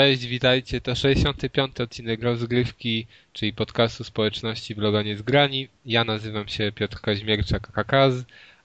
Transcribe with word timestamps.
Cześć, 0.00 0.26
witajcie. 0.26 0.80
To 0.80 0.94
65. 0.94 1.80
odcinek 1.80 2.22
rozgrywki, 2.22 3.06
czyli 3.32 3.52
podcastu 3.52 4.04
społeczności 4.04 4.74
bloga 4.74 5.02
Niezgrani. 5.02 5.68
Ja 5.86 6.04
nazywam 6.04 6.48
się 6.48 6.72
Piotr 6.72 7.00
Kaźmierczak 7.00 7.72
Kakaz, 7.72 8.14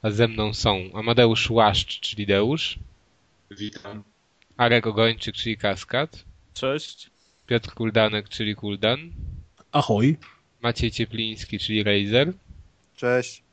a 0.01 0.11
ze 0.11 0.27
mną 0.27 0.53
są 0.53 0.89
Amadeusz 0.93 1.49
Łaszcz, 1.49 1.99
czyli 1.99 2.25
Deusz. 2.25 2.79
Witam. 3.51 4.03
Arek 4.57 4.87
Ogończyk, 4.87 5.35
czyli 5.35 5.57
Kaskad. 5.57 6.23
Cześć. 6.53 7.09
Piotr 7.47 7.73
Kuldanek, 7.73 8.29
czyli 8.29 8.55
Kuldan. 8.55 9.11
Ahoj. 9.71 10.17
Maciej 10.61 10.91
Ciepliński, 10.91 11.59
czyli 11.59 11.83
Razer. 11.83 12.33
Cześć. 12.95 13.43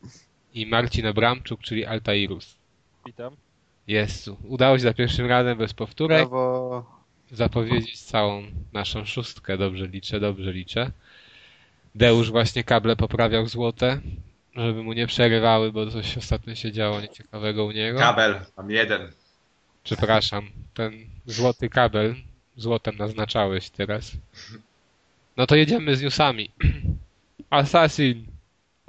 I 0.55 0.67
Marcin 0.67 1.07
Abramczuk, 1.07 1.61
czyli 1.61 1.87
Altairus. 1.87 2.57
Witam. 3.07 3.37
Jest, 3.87 4.31
udało 4.45 4.79
się 4.79 4.83
za 4.83 4.95
pierwszym 4.95 5.27
razem 5.27 5.59
bez 5.59 5.75
powtórek 5.75 6.19
Brawo. 6.19 7.02
Zapowiedzieć 7.33 8.01
całą 8.01 8.43
naszą 8.73 9.05
szóstkę. 9.05 9.59
Dobrze 9.59 9.87
liczę, 9.87 10.21
dobrze 10.21 10.53
liczę. 10.53 10.91
Deusz 11.95 12.31
właśnie 12.31 12.65
kable 12.65 12.97
poprawiał 12.97 13.47
złote, 13.47 14.01
żeby 14.55 14.83
mu 14.83 14.93
nie 14.93 15.07
przerywały, 15.07 15.73
bo 15.73 15.91
coś 15.91 16.19
ostatnio 16.19 16.55
się 16.55 16.73
działo 16.73 17.01
nieciekawego 17.01 17.65
u 17.65 17.71
niego. 17.71 17.99
Kabel, 17.99 18.41
mam 18.57 18.71
jeden. 18.71 19.13
Przepraszam, 19.85 20.51
ten 20.75 20.93
złoty 21.27 21.69
kabel, 21.69 22.15
złotem 22.57 22.97
naznaczałeś 22.97 23.71
teraz. 23.71 24.13
No 25.37 25.47
to 25.47 25.57
jedziemy 25.57 25.97
z 25.97 26.03
newsami. 26.03 26.51
Assassin. 27.51 28.27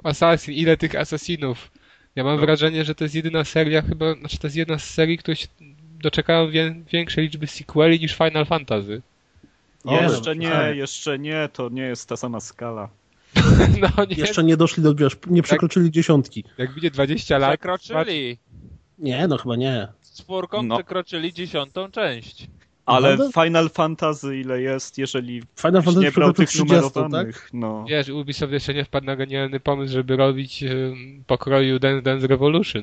Assassin, 0.04 0.54
ile 0.54 0.76
tych 0.76 0.94
asasinów? 0.94 1.70
Ja 2.16 2.24
mam 2.24 2.38
wrażenie, 2.38 2.84
że 2.84 2.94
to 2.94 3.04
jest 3.04 3.14
jedyna 3.14 3.44
seria 3.44 3.82
chyba, 3.82 4.14
znaczy 4.14 4.38
to 4.38 4.46
jest 4.46 4.56
jedna 4.56 4.78
z 4.78 4.90
serii, 4.90 5.18
które 5.18 5.36
się 5.36 5.46
doczekają 6.04 6.50
wie, 6.50 6.74
większej 6.92 7.24
liczby 7.24 7.46
sequeli 7.46 8.00
niż 8.00 8.14
Final 8.16 8.46
Fantasy. 8.46 9.02
O, 9.84 10.02
jeszcze 10.02 10.34
no, 10.34 10.40
nie, 10.40 10.50
tak. 10.50 10.76
jeszcze 10.76 11.18
nie, 11.18 11.48
to 11.52 11.68
nie 11.68 11.82
jest 11.82 12.08
ta 12.08 12.16
sama 12.16 12.40
skala. 12.40 12.88
No 13.80 14.04
nie, 14.04 14.16
Jeszcze 14.16 14.44
nie 14.44 14.56
doszli 14.56 14.82
do, 14.82 14.94
wiesz, 14.94 15.16
nie 15.26 15.42
przekroczyli 15.42 15.90
dziesiątki. 15.90 16.44
jak 16.58 16.72
będzie 16.72 16.90
20 16.90 17.38
lat, 17.38 17.50
Przekroczyli. 17.50 18.38
Nie, 18.98 19.28
no 19.28 19.38
chyba 19.38 19.56
nie. 19.56 19.88
Z 20.02 20.22
czwórką 20.22 20.62
No. 20.62 20.76
przekroczyli 20.76 21.32
dziesiątą 21.32 21.90
część. 21.90 22.46
Ale 22.86 23.10
Naprawdę? 23.10 23.42
Final 23.44 23.70
Fantasy 23.70 24.36
ile 24.40 24.60
jest, 24.62 24.98
jeżeli 24.98 25.42
Final 25.56 25.82
Fantasy 25.82 25.98
nie 25.98 26.12
brał 26.12 26.32
tych 26.32 26.48
30, 26.48 26.74
numerowanych, 26.74 27.42
tak? 27.42 27.50
no. 27.52 27.84
wiesz, 27.88 28.08
Ubisoft 28.08 28.52
jeszcze 28.52 28.74
nie 28.74 28.84
wpadł 28.84 29.06
na 29.06 29.16
genialny 29.16 29.60
pomysł, 29.60 29.92
żeby 29.92 30.16
robić 30.16 30.62
um, 30.62 31.24
pokroju 31.26 31.78
Dance 31.78 32.02
Dance 32.02 32.26
Revolution. 32.26 32.82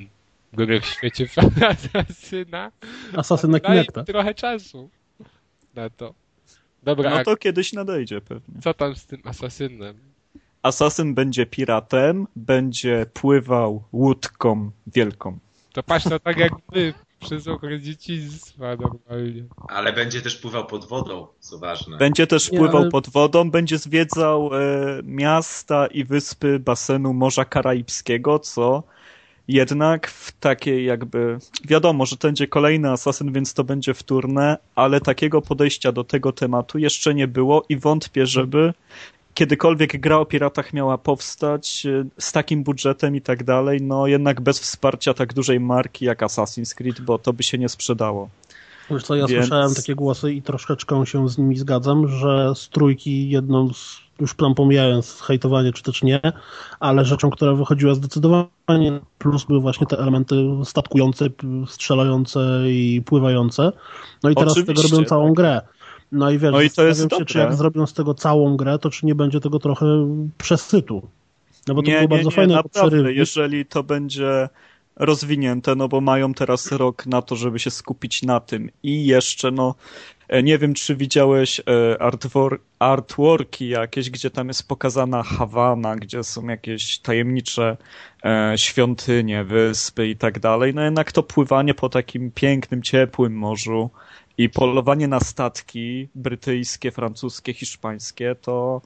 Gry 0.54 0.82
w 0.82 0.86
świecie 0.86 1.28
Asasyna. 1.70 2.72
Asasyn 3.18 3.52
na 3.52 3.60
Daj 3.60 3.78
im 3.78 3.84
Kinecta. 3.84 4.04
trochę 4.04 4.34
czasu 4.34 4.90
na 5.76 5.90
to. 5.90 6.14
Dobra, 6.84 7.10
No 7.10 7.16
a 7.16 7.24
to 7.24 7.38
kiedyś 7.38 7.74
nadejdzie 7.74 8.22
pewnie. 8.22 8.62
co 8.62 8.74
tam 8.74 8.96
z 8.96 9.06
tym 9.06 9.22
asasynem? 9.26 9.98
Asasyn 10.64 11.14
będzie 11.16 11.46
piratem, 11.46 12.28
będzie 12.36 13.06
pływał 13.14 13.84
łódką 13.94 14.72
wielką. 14.88 15.40
To 15.74 15.84
patrz 15.84 16.06
to 16.10 16.20
tak 16.20 16.38
jak 16.38 16.52
my 16.76 16.94
przez 17.20 17.48
okres 17.48 17.82
dzieciństwa 17.82 18.76
normalnie. 18.76 19.44
Ale 19.70 19.94
będzie 19.94 20.22
też 20.22 20.36
pływał 20.38 20.66
pod 20.68 20.86
wodą, 20.86 21.28
co 21.40 21.58
ważne. 21.60 21.98
Będzie 21.98 22.28
też 22.28 22.52
Nie, 22.52 22.58
pływał 22.58 22.82
ale- 22.82 22.92
pod 22.92 23.10
wodą, 23.10 23.52
będzie 23.52 23.78
zwiedzał 23.78 24.50
e, 24.56 24.60
miasta 25.04 25.88
i 25.88 26.04
wyspy 26.04 26.60
basenu 26.60 27.14
Morza 27.14 27.46
Karaibskiego, 27.46 28.40
co 28.40 28.84
jednak 29.54 30.08
w 30.08 30.32
takiej 30.32 30.86
jakby... 30.86 31.38
Wiadomo, 31.66 32.06
że 32.06 32.18
to 32.18 32.28
będzie 32.28 32.48
kolejny 32.48 32.92
asasyn, 32.92 33.34
więc 33.34 33.54
to 33.54 33.64
będzie 33.64 33.94
wtórne, 33.94 34.58
ale 34.76 35.02
takiego 35.02 35.42
podejścia 35.42 35.92
do 35.92 36.04
tego 36.04 36.32
tematu 36.32 36.78
jeszcze 36.78 37.14
nie 37.14 37.28
było 37.28 37.66
i 37.70 37.78
wątpię, 37.78 38.26
żeby 38.26 38.74
kiedykolwiek 39.34 40.00
gra 40.00 40.18
o 40.18 40.26
piratach 40.26 40.74
miała 40.74 40.98
powstać 40.98 41.86
e, 41.86 42.06
z 42.18 42.32
takim 42.32 42.64
budżetem 42.64 43.16
i 43.16 43.22
tak 43.22 43.44
dalej, 43.44 43.82
no 43.82 44.08
jednak 44.08 44.42
bez 44.42 44.60
wsparcia 44.60 45.14
tak 45.14 45.34
dużej 45.34 45.60
marki 45.60 46.06
jak 46.06 46.22
Assassin's 46.22 46.76
Creed, 46.76 47.02
bo 47.02 47.20
to 47.20 47.34
by 47.34 47.44
się 47.44 47.58
nie 47.58 47.70
sprzedało. 47.70 48.30
Wiesz 48.92 49.04
co, 49.04 49.16
ja 49.16 49.28
Więc- 49.28 49.42
słyszałem 49.42 49.74
takie 49.76 49.96
głosy 49.96 50.34
i 50.34 50.42
troszeczkę 50.42 51.06
się 51.06 51.30
z 51.30 51.38
nimi 51.38 51.58
zgadzam, 51.58 52.08
że 52.08 52.54
z 52.56 52.70
trójki 52.70 53.30
jedną 53.30 53.74
z, 53.74 54.00
już 54.22 54.36
tam 54.36 54.56
pomijając 54.56 55.22
hejtowanie 55.22 55.74
czy 55.74 55.84
też 55.84 56.04
nie, 56.04 56.20
ale 56.80 57.06
rzeczą, 57.06 57.30
która 57.30 57.54
wychodziła 57.54 57.96
zdecydowanie 57.96 59.00
plus 59.18 59.44
były 59.44 59.60
właśnie 59.60 59.88
te 59.88 59.98
elementy 59.98 60.36
statkujące, 60.64 61.26
strzelające 61.68 62.62
i 62.68 63.02
pływające. 63.06 63.72
No 64.24 64.30
i 64.30 64.36
teraz 64.36 64.54
z 64.54 64.56
tego 64.56 64.72
Oczywiście, 64.72 64.96
robią 64.96 65.08
całą 65.10 65.34
grę. 65.34 65.62
No 66.12 66.32
i 66.32 66.38
wiesz, 66.40 66.52
No 66.52 66.62
i 66.62 66.70
to 66.70 66.84
jest 66.84 67.02
się, 67.02 67.08
czy 67.10 67.18
dobre. 67.20 67.42
jak 67.42 67.54
zrobią 67.54 67.86
z 67.88 67.94
tego 67.94 68.14
całą 68.14 68.58
grę, 68.58 68.80
to 68.80 68.90
czy 68.90 69.06
nie 69.06 69.16
będzie 69.16 69.40
tego 69.40 69.60
trochę 69.60 69.86
przesytu. 70.38 71.08
No 71.68 71.74
bo 71.74 71.82
to 71.82 71.88
nie, 71.88 71.94
było 71.94 72.02
nie, 72.02 72.08
bardzo 72.08 72.30
nie, 72.30 72.36
fajne 72.36 72.54
naprawdę, 72.56 72.90
przerywnik. 72.90 73.18
jeżeli 73.18 73.66
to 73.66 73.84
będzie 73.84 74.50
rozwinięte, 74.96 75.76
no 75.76 75.88
bo 75.88 76.02
mają 76.02 76.34
teraz 76.34 76.72
rok 76.72 77.06
na 77.06 77.22
to, 77.22 77.36
żeby 77.36 77.60
się 77.60 77.72
skupić 77.72 78.24
na 78.24 78.40
tym 78.40 78.70
i 78.84 79.06
jeszcze, 79.06 79.52
no 79.52 79.76
nie 80.44 80.58
wiem, 80.58 80.74
czy 80.74 80.96
widziałeś 80.96 81.60
e, 81.60 81.64
artwor- 82.00 82.58
artworki 82.80 83.70
jakieś, 83.70 84.10
gdzie 84.10 84.30
tam 84.30 84.48
jest 84.48 84.68
pokazana 84.68 85.24
Hawana, 85.24 85.96
gdzie 85.96 86.24
są 86.24 86.48
jakieś 86.48 87.00
tajemnicze 87.00 87.78
e, 88.26 88.54
świątynie, 88.56 89.44
wyspy 89.44 90.08
i 90.08 90.16
tak 90.16 90.40
dalej, 90.40 90.74
no 90.74 90.82
jednak 90.82 91.12
to 91.12 91.24
pływanie 91.24 91.74
po 91.74 91.90
takim 91.90 92.32
pięknym, 92.32 92.82
ciepłym 92.82 93.34
morzu 93.34 93.90
i 94.38 94.50
polowanie 94.50 95.08
na 95.08 95.20
statki 95.20 96.08
brytyjskie, 96.16 96.92
francuskie, 96.92 97.54
hiszpańskie, 97.54 98.36
to 98.42 98.82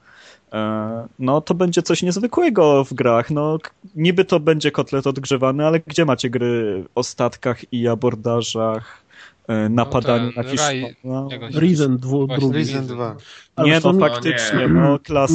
E, 0.55 1.07
no 1.19 1.41
to 1.41 1.53
będzie 1.53 1.81
coś 1.81 2.03
niezwykłego 2.03 2.83
w 2.83 2.93
grach. 2.93 3.31
No, 3.31 3.57
niby 3.95 4.25
to 4.25 4.39
będzie 4.39 4.71
kotlet 4.71 5.07
odgrzewany, 5.07 5.65
ale 5.65 5.79
gdzie 5.79 6.05
macie 6.05 6.29
gry 6.29 6.83
o 6.95 7.03
statkach 7.03 7.73
i 7.73 7.87
abordażach, 7.87 9.01
e, 9.47 9.69
napadaniu 9.69 10.31
ten 10.33 10.43
na 10.43 10.49
Raj- 10.49 10.51
Hiszpanię? 10.51 10.95
No, 11.03 11.27
Reason 11.53 11.97
dwu, 11.97 12.27
Właśnie 12.27 12.41
drugi. 12.41 12.57
Risen 12.57 12.87
2. 12.87 13.15
Ale 13.55 13.67
nie, 13.67 13.79
no 13.83 13.93
mi- 13.93 13.99
faktycznie, 13.99 14.59
nie. 14.59 14.67
no 14.67 14.99
klasa. 14.99 15.33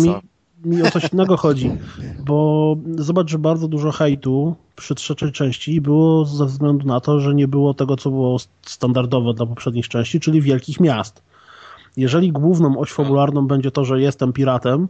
mi, 0.64 0.76
mi 0.76 0.82
o 0.82 0.90
coś 0.90 1.12
innego 1.12 1.36
chodzi, 1.36 1.70
bo 2.26 2.76
zobacz, 2.96 3.30
że 3.30 3.38
bardzo 3.38 3.68
dużo 3.68 3.92
hejtu 3.92 4.56
przy 4.76 4.94
trzeciej 4.94 5.32
części 5.32 5.80
było 5.80 6.24
ze 6.24 6.46
względu 6.46 6.86
na 6.86 7.00
to, 7.00 7.20
że 7.20 7.34
nie 7.34 7.48
było 7.48 7.74
tego, 7.74 7.96
co 7.96 8.10
było 8.10 8.36
standardowe 8.62 9.34
dla 9.34 9.46
poprzednich 9.46 9.88
części, 9.88 10.20
czyli 10.20 10.40
wielkich 10.42 10.80
miast. 10.80 11.22
Jeżeli 11.96 12.32
główną 12.32 12.78
oś 12.78 12.92
fabularną 12.92 13.46
będzie 13.46 13.70
to, 13.70 13.84
że 13.84 14.00
jestem 14.00 14.32
piratem, 14.32 14.88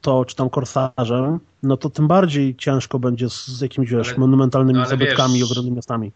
to 0.00 0.24
czy 0.24 0.36
tam 0.36 0.50
korsarzem, 0.50 1.38
no 1.62 1.76
to 1.76 1.90
tym 1.90 2.08
bardziej 2.08 2.56
ciężko 2.56 2.98
będzie 2.98 3.28
z, 3.30 3.48
z 3.48 3.60
jakimiś, 3.60 3.90
wiesz, 3.90 4.08
Ale- 4.08 4.18
monumentalnymi 4.18 4.72
no 4.74 4.80
ale 4.80 4.88
zabytkami 4.90 5.34
i 5.34 5.38
wiesz- 5.40 5.50
ogromnymi 5.50 5.76
miastami. 5.76 6.12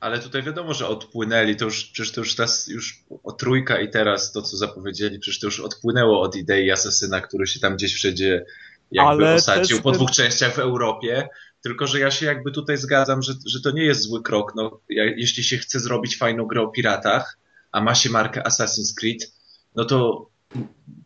Ale 0.00 0.18
tutaj 0.18 0.42
wiadomo, 0.42 0.74
że 0.74 0.88
odpłynęli, 0.88 1.56
to 1.56 1.64
już, 1.64 1.84
przecież 1.84 2.12
to 2.12 2.20
już 2.20 2.36
teraz, 2.36 2.68
już 2.68 3.04
o 3.24 3.32
trójka 3.32 3.80
i 3.80 3.90
teraz 3.90 4.32
to, 4.32 4.42
co 4.42 4.56
zapowiedzieli, 4.56 5.18
przecież 5.18 5.40
to 5.40 5.46
już 5.46 5.60
odpłynęło 5.60 6.20
od 6.20 6.36
idei 6.36 6.70
asesyna, 6.70 7.20
który 7.20 7.46
się 7.46 7.60
tam 7.60 7.76
gdzieś 7.76 7.94
wszędzie 7.94 8.44
jakby 8.92 9.26
Ale 9.26 9.34
osadził 9.34 9.76
też 9.76 9.82
po 9.82 9.92
dwóch 9.92 10.10
częściach 10.10 10.54
w 10.54 10.58
Europie. 10.58 11.28
Tylko, 11.62 11.86
że 11.86 12.00
ja 12.00 12.10
się 12.10 12.26
jakby 12.26 12.52
tutaj 12.52 12.76
zgadzam, 12.76 13.22
że, 13.22 13.32
że 13.46 13.60
to 13.60 13.70
nie 13.70 13.84
jest 13.84 14.00
zły 14.00 14.22
krok. 14.22 14.52
No, 14.56 14.80
ja, 14.88 15.04
jeśli 15.04 15.44
się 15.44 15.58
chce 15.58 15.80
zrobić 15.80 16.18
fajną 16.18 16.46
grę 16.46 16.62
o 16.62 16.68
piratach, 16.68 17.38
a 17.72 17.80
ma 17.80 17.94
się 17.94 18.10
markę 18.10 18.42
Assassin's 18.42 18.94
Creed, 18.96 19.32
no 19.76 19.84
to 19.84 20.26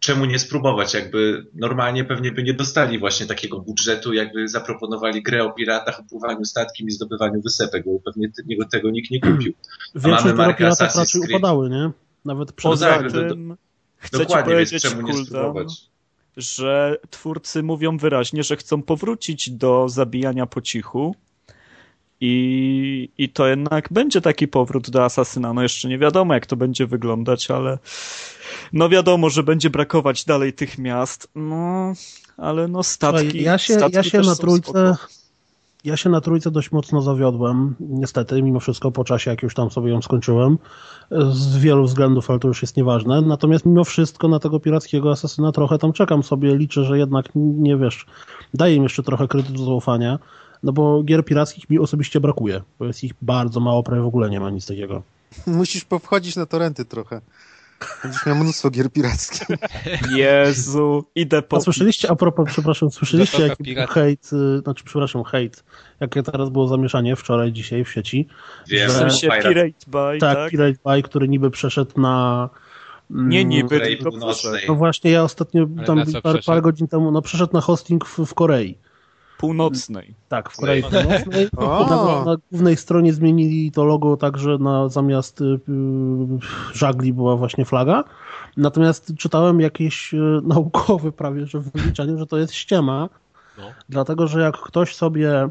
czemu 0.01 0.25
nie 0.25 0.39
spróbować? 0.39 0.95
Jakby 0.95 1.47
normalnie 1.55 2.05
pewnie 2.05 2.33
by 2.33 2.43
nie 2.43 2.55
dostali 2.55 2.99
właśnie 2.99 3.27
takiego 3.27 3.61
budżetu, 3.61 4.13
jakby 4.13 4.49
zaproponowali 4.49 5.23
grę 5.23 5.45
o 5.45 5.53
piratach, 5.53 6.01
o 6.01 6.03
pływaniu 6.03 6.45
statkiem 6.45 6.87
i 6.89 6.91
zdobywaniu 6.91 7.43
wysepek, 7.43 7.85
bo 7.87 8.01
pewnie 8.01 8.29
te- 8.29 8.43
niego 8.47 8.65
tego 8.69 8.91
nikt 8.91 9.11
nie 9.11 9.21
kupił. 9.21 9.53
Większość 9.95 10.25
mamy 10.25 10.35
markę 10.35 10.69
Assassin's 10.69 10.99
raczej 10.99 11.21
Creed. 11.21 11.31
upadały, 11.37 11.71
nie? 11.71 11.91
Nawet 12.25 12.53
przed 12.53 12.71
Poza 12.71 13.03
do- 13.03 13.57
chcę 13.97 14.19
Dokładnie, 14.19 14.57
więc 14.57 14.71
powiedzieć, 14.71 14.83
czemu 14.91 15.03
nie 15.09 15.25
spróbować? 15.25 15.69
że 16.37 16.97
twórcy 17.11 17.63
mówią 17.63 17.97
wyraźnie, 17.99 18.43
że 18.43 18.57
chcą 18.57 18.83
powrócić 18.83 19.51
do 19.51 19.89
zabijania 19.89 20.47
po 20.47 20.61
cichu. 20.61 21.15
I, 22.21 23.09
I 23.19 23.29
to 23.29 23.47
jednak 23.47 23.89
będzie 23.91 24.21
taki 24.21 24.49
powrót 24.49 24.91
do 24.91 25.05
Asasyna. 25.05 25.53
No 25.53 25.63
jeszcze 25.63 25.89
nie 25.89 25.99
wiadomo, 25.99 26.35
jak 26.35 26.47
to 26.47 26.57
będzie 26.57 26.87
wyglądać, 26.87 27.51
ale 27.51 27.79
no 28.73 28.89
wiadomo, 28.89 29.31
że 29.31 29.43
będzie 29.43 29.71
brakować 29.71 30.25
dalej 30.25 30.53
tych 30.53 30.79
miast. 30.79 31.29
No, 31.35 31.93
ale 32.37 32.69
no 32.69 32.83
statki. 32.83 33.43
Ja 33.43 33.59
się, 33.59 33.75
statki 33.75 33.97
ja 33.97 34.03
się 34.03 34.11
też 34.11 34.27
na 34.27 34.37
trójce 34.37 34.97
ja 35.85 35.97
się 35.97 36.11
na 36.11 36.21
trójce 36.21 36.51
dość 36.51 36.73
mocno 36.73 37.03
zawiodłem, 37.03 37.75
niestety, 37.81 38.43
mimo 38.43 38.61
wszystko 38.61 38.91
po 38.93 39.05
czasie, 39.05 39.31
jak 39.31 39.43
już 39.43 39.55
tam 39.55 39.71
sobie 39.71 39.91
ją 39.91 40.03
skończyłem, 40.03 40.59
z 41.11 41.59
wielu 41.59 41.85
względów, 41.85 42.31
ale 42.31 42.39
to 42.39 42.49
już 42.49 42.63
jest 42.63 42.77
nieważne. 42.77 43.23
Natomiast 43.23 43.67
mimo 43.67 43.85
wszystko 43.85 44.29
na 44.29 44.39
tego 44.39 44.61
pirackiego 44.61 45.11
asasyna 45.11 45.53
trochę 45.53 45.79
tam 45.79 45.93
czekam 45.93 46.23
sobie, 46.23 46.57
liczę, 46.57 46.85
że 46.85 46.99
jednak, 46.99 47.27
nie 47.35 47.77
wiesz, 47.77 48.07
daję 48.55 48.75
im 48.75 48.83
jeszcze 48.83 49.03
trochę 49.03 49.29
kredytu 49.29 49.65
zaufania, 49.65 50.19
no 50.65 50.73
bo 50.73 51.03
gier 51.03 51.25
pirackich 51.25 51.71
mi 51.71 51.79
osobiście 51.79 52.21
brakuje, 52.21 52.63
bo 52.79 52.85
jest 52.85 53.05
ich 53.05 53.13
bardzo 53.23 53.61
mało, 53.61 53.83
prawie 53.83 54.03
w 54.03 54.07
ogóle 54.07 54.31
nie 54.31 54.41
ma 54.41 54.51
nic 54.51 54.67
takiego. 54.67 55.03
Musisz 55.47 55.85
powchodzić 55.85 56.37
na 56.37 56.47
torenty 56.47 56.85
trochę. 56.85 57.21
Będziesz 58.03 58.27
miał 58.27 58.37
mnóstwo 58.37 58.71
gier 58.71 58.93
pirackich. 58.93 59.49
Jezu, 60.17 61.05
idę 61.15 61.43
po... 61.43 61.57
A 61.57 61.61
słyszeliście, 61.61 62.11
a 62.11 62.17
propos, 62.17 62.49
przepraszam, 62.49 62.91
słyszeliście 62.91 63.43
jaki 63.43 63.63
był 63.65 63.73
pirata. 63.75 63.93
hejt, 63.93 64.31
y, 64.33 64.59
znaczy 64.59 64.85
przepraszam, 64.85 65.25
hejt, 65.25 65.65
jakie 66.01 66.23
teraz 66.23 66.49
było 66.51 66.69
zamieszanie 66.69 67.17
wczoraj, 67.17 67.53
dzisiaj 67.53 67.85
w 67.85 67.93
sieci. 67.93 68.29
Wiem, 68.69 68.91
że- 68.91 68.95
sensie 68.99 69.29
Pirate 69.29 69.71
Bay, 69.87 70.19
Tak, 70.19 70.37
tak? 70.37 70.51
Pirate 70.51 70.79
Bay, 70.85 71.03
który 71.03 71.29
niby 71.29 71.51
przeszedł 71.51 72.01
na... 72.01 72.49
mm, 73.11 73.29
Nie 73.29 73.45
niby, 73.45 73.81
tylko. 73.81 74.11
No 74.69 74.75
właśnie, 74.75 75.11
ja 75.11 75.23
ostatnio 75.23 75.67
Ale 75.77 75.87
tam 75.87 76.05
parę, 76.23 76.39
parę 76.47 76.63
godzin 76.63 76.89
temu, 76.89 77.11
no 77.11 77.23
przeszedł 77.23 77.53
na 77.53 77.61
hosting 77.61 78.05
w, 78.07 78.19
w 78.27 78.35
Korei. 78.35 78.79
Północnej. 79.45 80.15
Tak, 80.29 80.51
w 80.51 80.57
Korei. 80.57 80.83
Północnej. 80.83 81.49
Na, 81.91 82.25
na 82.25 82.37
głównej 82.51 82.77
stronie 82.77 83.13
zmienili 83.13 83.73
to 83.73 83.85
logo 83.85 84.17
tak, 84.17 84.39
że 84.39 84.59
na, 84.59 84.89
zamiast 84.89 85.41
y, 85.41 85.45
y, 85.45 85.59
żagli 86.73 87.13
była 87.13 87.37
właśnie 87.37 87.65
flaga. 87.65 88.05
Natomiast 88.57 89.13
czytałem 89.19 89.61
jakieś 89.61 90.15
y, 90.15 90.41
naukowe 90.55 91.13
prawie, 91.13 91.47
że 91.47 91.61
wyliczenie, 91.61 92.19
że 92.19 92.27
to 92.27 92.39
jest 92.39 92.55
ściema, 92.55 93.09
No. 93.59 93.65
dlatego 93.89 94.27
że 94.27 94.41
jak 94.41 94.57
ktoś 94.57 94.95
sobie 94.95 95.49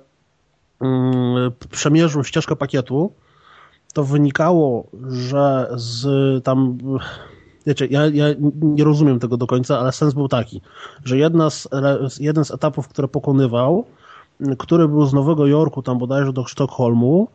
mm, 0.81 1.51
przemierzył 1.71 2.23
ścieżkę 2.23 2.55
pakietu, 2.55 3.13
to 3.93 4.03
wynikało, 4.03 4.87
że 5.09 5.67
z 5.75 6.43
tam 6.43 6.77
wiecie, 7.65 7.85
ja, 7.85 8.05
ja 8.07 8.25
nie 8.61 8.83
rozumiem 8.83 9.19
tego 9.19 9.37
do 9.37 9.47
końca, 9.47 9.79
ale 9.79 9.91
sens 9.91 10.13
był 10.13 10.27
taki, 10.27 10.61
że 11.05 11.17
jedna 11.17 11.49
z, 11.49 11.67
jeden 12.19 12.45
z 12.45 12.51
etapów, 12.51 12.87
które 12.87 13.07
pokonywał, 13.07 13.85
który 14.57 14.87
był 14.87 15.05
z 15.05 15.13
Nowego 15.13 15.47
Jorku 15.47 15.81
tam 15.81 15.97
bodajże 15.97 16.33
do 16.33 16.45
Sztokholmu, 16.45 17.27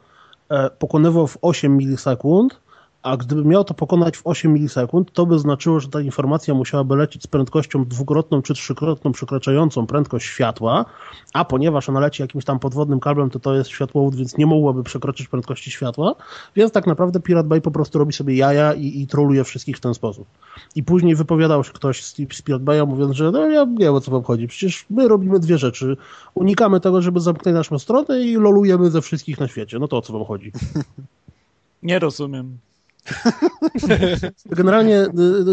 e, 0.48 0.70
pokonywał 0.70 1.26
w 1.26 1.38
8 1.42 1.76
milisekund, 1.76 2.60
a 3.02 3.16
gdyby 3.16 3.44
miał 3.44 3.64
to 3.64 3.74
pokonać 3.74 4.16
w 4.16 4.20
8 4.24 4.52
milisekund, 4.52 5.12
to 5.12 5.26
by 5.26 5.38
znaczyło, 5.38 5.80
że 5.80 5.88
ta 5.88 6.00
informacja 6.00 6.54
musiałaby 6.54 6.96
lecieć 6.96 7.22
z 7.22 7.26
prędkością 7.26 7.84
dwukrotną 7.84 8.42
czy 8.42 8.54
trzykrotną 8.54 9.12
przekraczającą 9.12 9.86
prędkość 9.86 10.26
światła, 10.26 10.84
a 11.32 11.44
ponieważ 11.44 11.88
ona 11.88 12.00
leci 12.00 12.22
jakimś 12.22 12.44
tam 12.44 12.58
podwodnym 12.58 13.00
kablem, 13.00 13.30
to 13.30 13.40
to 13.40 13.54
jest 13.54 13.70
światłowód, 13.70 14.16
więc 14.16 14.38
nie 14.38 14.46
mogłaby 14.46 14.82
przekroczyć 14.82 15.28
prędkości 15.28 15.70
światła, 15.70 16.14
więc 16.56 16.72
tak 16.72 16.86
naprawdę 16.86 17.20
Pirate 17.20 17.48
Bay 17.48 17.60
po 17.60 17.70
prostu 17.70 17.98
robi 17.98 18.12
sobie 18.12 18.36
jaja 18.36 18.74
i, 18.74 19.00
i 19.00 19.06
troluje 19.06 19.44
wszystkich 19.44 19.76
w 19.76 19.80
ten 19.80 19.94
sposób. 19.94 20.28
I 20.74 20.82
później 20.82 21.14
wypowiadał 21.14 21.64
się 21.64 21.72
ktoś 21.72 22.04
z, 22.04 22.16
z 22.16 22.42
Pirate 22.42 22.64
Bay'a 22.64 22.86
mówiąc, 22.86 23.16
że 23.16 23.30
no 23.30 23.50
ja 23.50 23.66
wiem 23.78 23.94
o 23.94 24.00
co 24.00 24.10
wam 24.10 24.22
chodzi, 24.22 24.48
przecież 24.48 24.86
my 24.90 25.08
robimy 25.08 25.40
dwie 25.40 25.58
rzeczy. 25.58 25.96
Unikamy 26.34 26.80
tego, 26.80 27.02
żeby 27.02 27.20
zamknąć 27.20 27.54
naszą 27.54 27.78
stronę 27.78 28.20
i 28.20 28.36
lolujemy 28.36 28.90
ze 28.90 29.02
wszystkich 29.02 29.40
na 29.40 29.48
świecie. 29.48 29.78
No 29.78 29.88
to 29.88 29.96
o 29.96 30.02
co 30.02 30.12
wam 30.12 30.24
chodzi? 30.24 30.52
Nie 31.82 31.98
rozumiem. 31.98 32.58
Generalnie 34.46 34.96
y, 34.96 35.06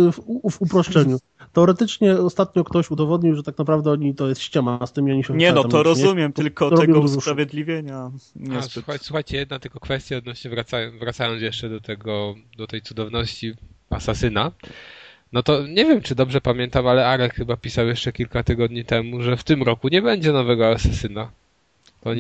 y, 0.08 0.12
w, 0.12 0.20
w 0.52 0.62
uproszczeniu. 0.62 1.18
Teoretycznie 1.54 2.18
ostatnio 2.18 2.64
ktoś 2.64 2.92
udowodnił, 2.92 3.36
że 3.36 3.44
tak 3.44 3.58
naprawdę 3.58 3.92
oni 3.92 4.16
to 4.16 4.28
jest 4.30 4.42
ściema 4.42 4.88
z 4.88 4.94
tym 4.94 5.06
oni 5.06 5.24
się 5.24 5.34
Nie 5.34 5.54
no, 5.54 5.64
to 5.64 5.78
nie- 5.78 5.84
rozumiem, 5.84 6.34
tylko 6.34 6.70
to 6.70 6.78
tego 6.78 7.00
usprawiedliwienia 7.00 7.98
A, 7.98 8.12
niezbyt. 8.36 8.72
słuchaj, 8.72 8.98
słuchajcie, 9.02 9.38
jedna 9.38 9.60
tylko 9.60 9.80
kwestia 9.80 10.18
odnośnie 10.18 10.52
wracając, 10.52 11.00
wracając 11.00 11.42
jeszcze 11.42 11.70
do 11.70 11.82
tego, 11.82 12.36
do 12.58 12.68
tej 12.68 12.82
cudowności 12.82 13.54
asasyna. 13.90 14.52
No 15.34 15.44
to 15.44 15.68
nie 15.68 15.86
wiem, 15.86 16.02
czy 16.02 16.16
dobrze 16.16 16.42
pamiętam, 16.42 16.88
ale 16.88 17.08
Arek 17.08 17.34
chyba 17.34 17.58
pisał 17.58 17.88
jeszcze 17.88 18.12
kilka 18.12 18.44
tygodni 18.44 18.86
temu, 18.86 19.22
że 19.22 19.38
w 19.38 19.44
tym 19.44 19.64
roku 19.64 19.88
nie 19.88 20.02
będzie 20.02 20.32
nowego 20.32 20.70
asasyna. 20.70 21.32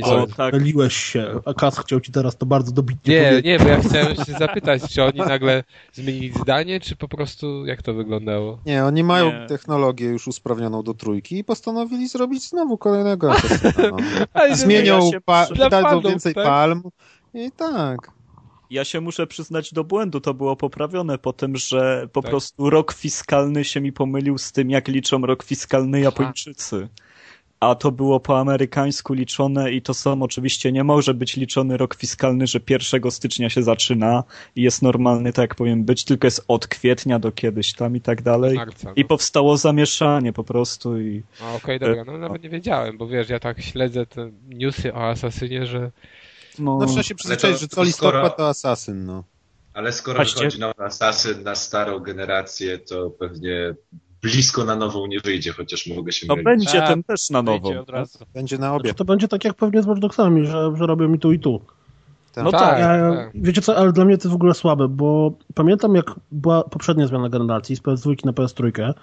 To 0.02 0.06
są... 0.06 0.28
tak. 0.28 0.54
Myliłeś 0.54 0.96
się, 0.96 1.40
a 1.46 1.54
Kas 1.54 1.80
chciał 1.80 2.00
ci 2.00 2.12
teraz 2.12 2.38
to 2.38 2.46
bardzo 2.46 2.72
dobitnie 2.72 3.14
Nie, 3.16 3.22
powiedzieć. 3.30 3.46
nie, 3.46 3.60
bo 3.60 3.68
ja 3.68 3.80
chciałem 3.82 4.16
się 4.16 4.32
zapytać, 4.40 4.82
czy 4.94 5.04
oni 5.04 5.20
nagle 5.20 5.64
zmienili 5.94 6.34
zdanie, 6.42 6.80
czy 6.80 6.96
po 6.96 7.08
prostu 7.08 7.66
jak 7.66 7.82
to 7.82 7.94
wyglądało? 7.94 8.60
Nie, 8.66 8.86
oni 8.86 9.04
mają 9.04 9.26
Nie. 9.42 9.48
technologię 9.48 10.06
już 10.06 10.28
usprawnioną 10.28 10.84
do 10.84 10.94
trójki 10.94 11.38
i 11.38 11.44
postanowili 11.44 12.08
zrobić 12.08 12.50
znowu 12.50 12.78
kolejnego 12.78 13.32
Assassina. 13.34 13.74
No. 13.92 13.98
Ale 14.34 14.56
Zmienią, 14.56 15.10
pa- 15.26 15.48
dadzą 15.70 16.02
więcej 16.02 16.34
tak? 16.34 16.44
palm 16.46 16.84
i 17.34 17.52
tak. 17.52 18.12
Ja 18.70 18.86
się 18.86 19.02
muszę 19.02 19.28
przyznać 19.28 19.74
do 19.74 19.84
błędu, 19.84 20.22
to 20.22 20.34
było 20.34 20.56
poprawione 20.56 21.18
po 21.18 21.34
tym, 21.34 21.56
że 21.58 22.08
po 22.14 22.22
Tak. 22.22 22.32
prostu 22.32 22.70
rok 22.70 22.94
fiskalny 22.94 23.64
się 23.64 23.82
mi 23.82 23.94
pomylił 23.94 24.38
z 24.38 24.52
tym, 24.52 24.70
jak 24.70 24.88
liczą 24.88 25.22
rok 25.26 25.44
fiskalny 25.44 26.00
Japończycy. 26.00 26.88
A 27.60 27.75
to 27.75 27.92
było 27.92 28.19
po 28.19 28.40
amerykańsku 28.40 29.13
liczone 29.13 29.72
i 29.72 29.81
to 29.81 29.94
sam 29.94 30.22
oczywiście 30.24 30.72
nie 30.72 30.84
może 30.84 31.13
być 31.13 31.36
liczony 31.36 31.78
rok 31.78 31.96
fiskalny, 31.96 32.48
że 32.48 32.60
1 32.69 33.12
stycznia 33.12 33.50
się 33.50 33.63
zaczyna 33.63 34.24
i 34.56 34.62
jest 34.62 34.81
normalny, 34.81 35.34
tak 35.34 35.44
jak 35.44 35.56
powiem, 35.56 35.84
być, 35.84 36.04
tylko 36.04 36.28
jest 36.28 36.46
od 36.48 36.68
kwietnia 36.68 37.19
do 37.19 37.31
kiedyś 37.31 37.74
tam 37.74 37.96
i 37.96 38.02
tak 38.02 38.22
dalej. 38.22 38.56
Marca. 38.56 38.94
I 38.96 39.02
No. 39.02 39.07
powstało 39.07 39.57
zamieszanie 39.57 40.34
po 40.34 40.44
prostu 40.44 41.00
i 41.02 41.24
A, 41.42 41.54
Okej, 41.56 41.80
dobra, 41.80 42.04
no 42.06 42.18
nawet 42.18 42.44
nie 42.44 42.50
wiedziałem, 42.50 42.98
bo 42.98 43.07
wiesz, 43.07 43.30
ja 43.30 43.40
tak 43.40 43.62
śledzę 43.62 44.06
te 44.06 44.31
newsy 44.50 44.94
o 44.94 45.10
asasynie, 45.10 45.66
że 45.66 45.92
no, 46.60 46.78
No 46.80 46.86
trzeba 46.86 47.04
się 47.04 47.16
przyzwyczaić, 47.16 47.60
że 47.60 47.68
co 47.68 47.75
to 47.75 47.84
listopad 47.84 48.38
to 48.38 48.48
Assassin, 48.50 49.06
no. 49.06 49.24
Ale 49.74 49.92
skoro 49.92 50.16
Właśnie- 50.16 50.40
wychodzi 50.40 50.60
nowy 50.60 50.84
Assassin 50.84 51.44
na 51.44 51.56
starą 51.56 52.00
generację, 52.00 52.78
to 52.80 53.10
pewnie 53.10 53.74
blisko 54.25 54.66
na 54.66 54.75
nową 54.75 55.07
nie 55.07 55.19
wyjdzie, 55.19 55.54
chociaż 55.54 55.88
mogę 55.88 56.12
się 56.12 56.27
no 56.27 56.36
mylić. 56.36 56.45
będzie 56.45 56.83
A, 56.83 56.88
ten 56.88 57.04
też 57.04 57.30
na 57.30 57.42
nową. 57.42 57.62
Wyjdzie 57.62 57.81
od 57.81 57.89
razu. 57.89 58.19
Będzie 58.33 58.57
na 58.57 58.74
obie. 58.74 58.89
Znaczy, 58.89 58.95
to 58.98 59.06
będzie 59.06 59.27
tak 59.27 59.45
jak 59.45 59.54
pewnie 59.54 59.83
z 59.83 59.86
Watch 59.86 60.01
Dogsami, 60.01 60.45
że, 60.45 60.72
że 60.75 60.86
robią 60.88 61.07
mi 61.07 61.19
tu 61.19 61.31
i 61.31 61.39
tu. 61.39 61.62
No 62.44 62.51
tak, 62.51 62.80
Ja, 62.80 63.16
tak. 63.16 63.31
Wiecie 63.36 63.62
co, 63.62 63.77
ale 63.77 63.92
dla 63.92 64.06
mnie 64.06 64.18
to 64.18 64.24
jest 64.24 64.31
w 64.31 64.36
ogóle 64.36 64.54
słabe, 64.54 64.88
bo 64.88 65.31
pamiętam 65.54 65.95
jak 65.95 66.12
była 66.31 66.63
poprzednia 66.63 67.07
zmiana 67.07 67.30
generacji 67.30 67.75
z 67.75 67.81
PS2 67.81 68.25
na 68.25 68.31
PS3, 68.31 68.94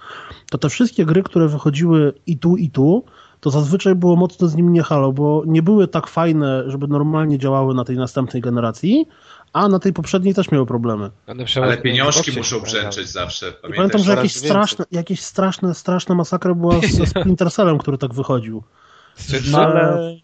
to 0.50 0.58
te 0.58 0.68
wszystkie 0.68 1.04
gry, 1.04 1.22
które 1.22 1.48
wychodziły 1.48 2.12
i 2.26 2.38
tu, 2.38 2.56
i 2.56 2.70
tu, 2.70 3.04
to 3.40 3.50
zazwyczaj 3.50 3.94
było 3.94 4.16
mocno 4.16 4.48
z 4.48 4.56
nimi 4.56 4.72
nie 4.72 4.82
halo, 4.82 5.12
bo 5.12 5.42
nie 5.46 5.62
były 5.62 5.88
tak 5.88 6.06
fajne, 6.06 6.64
żeby 6.66 6.88
normalnie 6.88 7.38
działały 7.38 7.74
na 7.74 7.84
tej 7.84 7.96
następnej 7.96 8.42
generacji, 8.42 9.06
a 9.52 9.68
na 9.68 9.78
tej 9.78 9.92
poprzedniej 9.92 10.34
też 10.34 10.50
miały 10.50 10.66
problemy. 10.66 11.10
Ale 11.62 11.76
pieniążki 11.78 12.32
muszą 12.38 12.60
brzęczeć 12.60 13.08
zawsze. 13.08 13.52
I 13.70 13.72
pamiętam, 13.74 14.02
że 14.02 14.10
jakieś 14.14 14.36
straszne, 14.36 14.84
jakieś 14.92 15.20
straszne, 15.20 15.74
straszna 15.74 16.14
masakra 16.14 16.54
była 16.54 16.80
ze 16.90 17.06
Splinter 17.20 17.52
Cellem, 17.52 17.78
który 17.78 17.98
tak 17.98 18.14
wychodził. 18.14 18.62
No 19.50 19.58
ale 19.58 20.16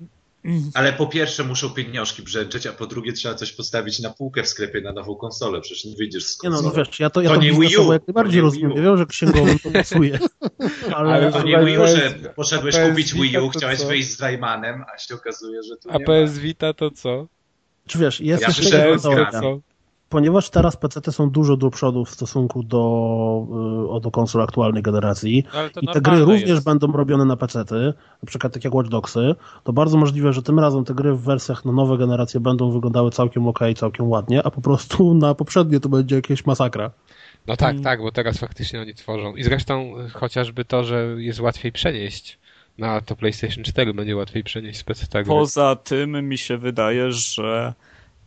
Ale 0.74 0.92
po 0.92 1.06
pierwsze 1.06 1.44
muszą 1.44 1.70
pieniążki 1.70 2.22
brzęczeć, 2.22 2.66
a 2.66 2.72
po 2.72 2.86
drugie 2.86 3.12
trzeba 3.12 3.34
coś 3.34 3.52
postawić 3.52 4.00
na 4.00 4.10
półkę 4.10 4.42
w 4.42 4.48
sklepie 4.48 4.80
na 4.80 4.92
nową 4.92 5.14
konsolę. 5.14 5.60
Przecież 5.60 5.84
nie 5.84 5.96
wyjdziesz 5.96 6.24
z 6.24 6.42
Nie 6.42 6.50
no, 6.50 6.56
no 6.56 6.62
konsolą. 6.62 6.84
wiesz, 6.84 7.00
ja 7.00 7.10
to, 7.10 7.22
ja 7.22 7.28
To 7.30 7.36
to, 7.36 7.42
nie 7.42 7.52
Wii 7.52 7.76
U, 7.76 7.92
jak 7.92 8.02
to 8.02 8.12
najbardziej 8.12 8.36
nie 8.36 8.42
rozumiem. 8.42 8.70
Wii 8.70 8.80
U. 8.80 8.82
Ja 8.82 8.88
wiem, 8.90 8.98
że 8.98 9.06
księgowym 9.06 9.58
to 9.58 9.70
pasuje. 9.70 10.18
Ale, 10.96 11.14
Ale 11.14 11.32
To 11.32 11.42
nie 11.42 11.64
Wii 11.64 11.78
U, 11.78 11.86
że 11.86 12.10
poszedłeś 12.36 12.76
kupić 12.88 13.14
Wii 13.14 13.38
U, 13.38 13.48
chciałeś 13.48 13.78
co? 13.80 13.86
wyjść 13.86 14.16
z 14.16 14.20
Raymanem, 14.20 14.84
a 14.94 14.98
się 14.98 15.14
okazuje, 15.14 15.62
że 15.62 15.76
tu 15.76 15.90
A 15.90 15.98
nie 15.98 16.04
PS 16.04 16.38
Vita 16.38 16.74
to 16.74 16.90
co? 16.90 17.26
Czy 17.88 17.98
wiesz, 17.98 18.20
jest 18.20 18.42
Ja 18.42 18.48
jeszcze 18.48 18.98
teoria. 19.02 19.30
Ponieważ 20.08 20.50
teraz 20.50 20.76
PC 20.76 21.12
są 21.12 21.30
dużo 21.30 21.56
do 21.56 21.70
przodu 21.70 22.04
w 22.04 22.10
stosunku 22.10 22.62
do, 22.62 23.46
y, 23.96 24.00
do 24.00 24.10
konsol 24.10 24.42
aktualnej 24.42 24.82
generacji 24.82 25.44
Ale 25.52 25.70
to 25.70 25.80
i 25.80 25.86
te 25.88 26.00
gry 26.00 26.18
również 26.20 26.48
jest. 26.50 26.64
będą 26.64 26.92
robione 26.92 27.24
na 27.24 27.36
PC, 27.36 27.58
na 28.22 28.26
przykład 28.26 28.52
tak 28.52 28.64
jak 28.64 28.74
Watch 28.74 28.88
Dogsy, 28.88 29.34
to 29.64 29.72
bardzo 29.72 29.98
możliwe, 29.98 30.32
że 30.32 30.42
tym 30.42 30.58
razem 30.60 30.84
te 30.84 30.94
gry 30.94 31.14
w 31.14 31.20
wersjach 31.20 31.64
na 31.64 31.72
nowe 31.72 31.98
generacje 31.98 32.40
będą 32.40 32.70
wyglądały 32.70 33.10
całkiem 33.10 33.48
ok, 33.48 33.58
całkiem 33.76 34.08
ładnie, 34.08 34.42
a 34.46 34.50
po 34.50 34.60
prostu 34.60 35.14
na 35.14 35.34
poprzednie 35.34 35.80
to 35.80 35.88
będzie 35.88 36.16
jakieś 36.16 36.46
masakra. 36.46 36.90
No 37.46 37.56
tak, 37.56 37.70
Mm. 37.72 37.84
tak, 37.84 38.02
bo 38.02 38.12
teraz 38.12 38.38
faktycznie 38.38 38.80
oni 38.80 38.94
tworzą. 38.94 39.36
I 39.36 39.42
zresztą 39.44 40.00
y, 40.06 40.10
chociażby 40.10 40.64
to, 40.64 40.84
że 40.84 41.06
jest 41.18 41.40
łatwiej 41.40 41.72
przenieść 41.72 42.38
na 42.78 43.00
to 43.00 43.16
PlayStation 43.16 43.64
4 43.64 43.94
będzie 43.94 44.16
łatwiej 44.16 44.44
przenieść 44.44 44.78
z 44.78 44.84
PC 44.84 45.06
tak? 45.06 45.26
Poza 45.26 45.76
tym 45.76 46.28
mi 46.28 46.38
się 46.38 46.58
wydaje, 46.58 47.12
że 47.12 47.74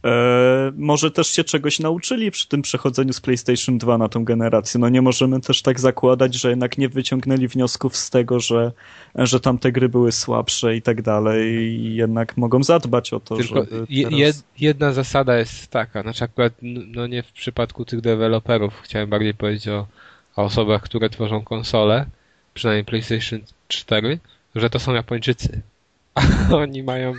e, 0.06 0.72
może 0.78 1.12
też 1.12 1.28
się 1.28 1.44
czegoś 1.44 1.80
nauczyli 1.80 2.32
przy 2.32 2.48
tym 2.48 2.62
przechodzeniu 2.62 3.14
z 3.14 3.22
PlayStation 3.22 3.78
2 3.78 3.98
na 3.98 4.10
tą 4.10 4.26
generację. 4.26 4.80
No 4.80 4.90
nie 4.90 5.02
możemy 5.02 5.42
też 5.42 5.62
tak 5.62 5.80
zakładać, 5.80 6.36
że 6.36 6.50
jednak 6.50 6.78
nie 6.78 6.90
wyciągnęli 6.90 7.48
wniosków 7.48 7.98
z 7.98 8.10
tego, 8.10 8.40
że, 8.40 8.72
że 9.16 9.40
tamte 9.40 9.72
gry 9.72 9.90
były 9.90 10.12
słabsze 10.12 10.76
i 10.76 10.82
tak 10.82 11.02
dalej. 11.02 11.54
I 11.54 11.96
jednak 11.96 12.38
mogą 12.38 12.64
zadbać 12.64 13.14
o 13.14 13.20
to, 13.20 13.36
Tylko 13.36 13.66
teraz... 13.66 13.86
jed, 13.90 14.44
jedna 14.60 14.94
zasada 14.94 15.38
jest 15.38 15.68
taka, 15.68 16.02
znaczy 16.02 16.24
akurat 16.24 16.54
no 16.88 17.08
nie 17.08 17.24
w 17.24 17.32
przypadku 17.32 17.86
tych 17.86 18.02
deweloperów, 18.02 18.74
chciałem 18.84 19.10
bardziej 19.10 19.34
powiedzieć 19.34 19.68
o, 19.68 19.88
o 20.36 20.44
osobach, 20.44 20.82
które 20.82 21.10
tworzą 21.10 21.44
konsole, 21.44 22.06
przynajmniej 22.54 22.86
PlayStation 22.86 23.40
4, 23.68 24.20
że 24.56 24.70
to 24.70 24.80
są 24.80 24.94
Japończycy. 24.94 25.62
Oni 26.54 26.84
mają 26.84 27.14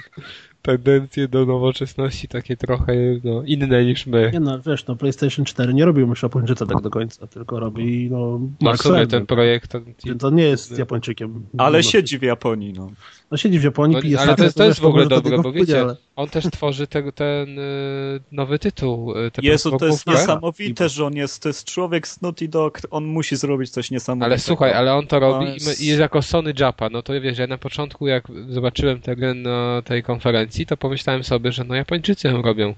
tendencje 0.62 1.28
do 1.28 1.46
nowoczesności 1.46 2.28
takie 2.28 2.56
trochę 2.56 2.92
no, 3.24 3.42
inne 3.46 3.84
niż 3.84 4.06
my. 4.06 4.30
Nie 4.32 4.40
no, 4.40 4.60
wiesz, 4.66 4.86
no 4.86 4.96
PlayStation 4.96 5.44
4 5.44 5.74
nie 5.74 5.84
robił 5.84 6.08
już 6.08 6.22
Japończyca 6.22 6.66
tak 6.66 6.80
do 6.80 6.90
końca, 6.90 7.26
tylko 7.26 7.60
robi 7.60 8.08
no 8.10 8.40
No 8.60 8.76
Cerny. 8.76 9.06
ten 9.06 9.26
projekt 9.26 9.70
to, 9.70 9.80
Więc 10.04 10.20
to 10.22 10.30
nie 10.30 10.44
jest 10.44 10.78
Japończykiem. 10.78 11.46
Ale 11.58 11.78
no, 11.78 11.82
siedzi 11.82 12.18
w 12.18 12.22
Japonii, 12.22 12.72
no. 12.72 12.90
No 13.30 13.36
siedzi 13.38 13.58
w 13.58 13.64
Japonii, 13.64 13.96
No, 13.96 14.02
pije 14.02 14.20
ale 14.20 14.34
to 14.36 14.44
jest, 14.44 14.56
to 14.56 14.64
jest 14.64 14.80
w 14.80 14.84
ogóle 14.86 15.02
do 15.06 15.08
dobre, 15.16 15.30
tego 15.30 15.42
bo 15.42 15.52
wiecie, 15.52 15.80
ale- 15.80 15.96
on 16.16 16.28
też 16.28 16.44
tworzy 16.44 16.86
te, 16.86 17.12
ten 17.12 17.58
y, 17.58 18.20
nowy 18.32 18.58
tytuł. 18.58 19.18
y, 19.18 19.30
Tę 19.30 19.42
Jezu, 19.44 19.78
to 19.78 19.86
jest 19.86 20.06
niesamowite, 20.06 20.88
że 20.88 21.06
on 21.06 21.14
jest, 21.16 21.42
to 21.42 21.48
jest 21.48 21.64
człowiek 21.64 22.08
z 22.08 22.22
Naughty 22.22 22.48
Dog, 22.48 22.80
on 22.90 23.04
musi 23.04 23.36
zrobić 23.36 23.70
coś 23.70 23.90
niesamowitego. 23.90 24.24
Ale 24.26 24.38
słuchaj, 24.38 24.72
ale 24.72 24.94
on 24.94 25.06
to 25.06 25.18
robi 25.20 25.46
i, 25.46 25.52
jest- 25.52 25.80
i 25.80 25.86
jest 25.86 26.00
jako 26.00 26.22
Sony 26.22 26.52
Japan. 26.58 26.92
No 26.92 27.02
to 27.02 27.20
wiesz, 27.20 27.38
ja 27.38 27.46
na 27.46 27.58
początku 27.58 28.06
jak 28.06 28.24
zobaczyłem 28.48 29.00
tę 29.00 29.16
grę 29.16 29.34
na 29.34 29.82
tej 29.84 30.02
konferencji, 30.02 30.51
to 30.66 30.76
pomyślałem 30.76 31.24
sobie, 31.24 31.52
że 31.52 31.64
no 31.64 31.74
Japończycy 31.74 32.28
ją 32.28 32.42
robią. 32.42 32.74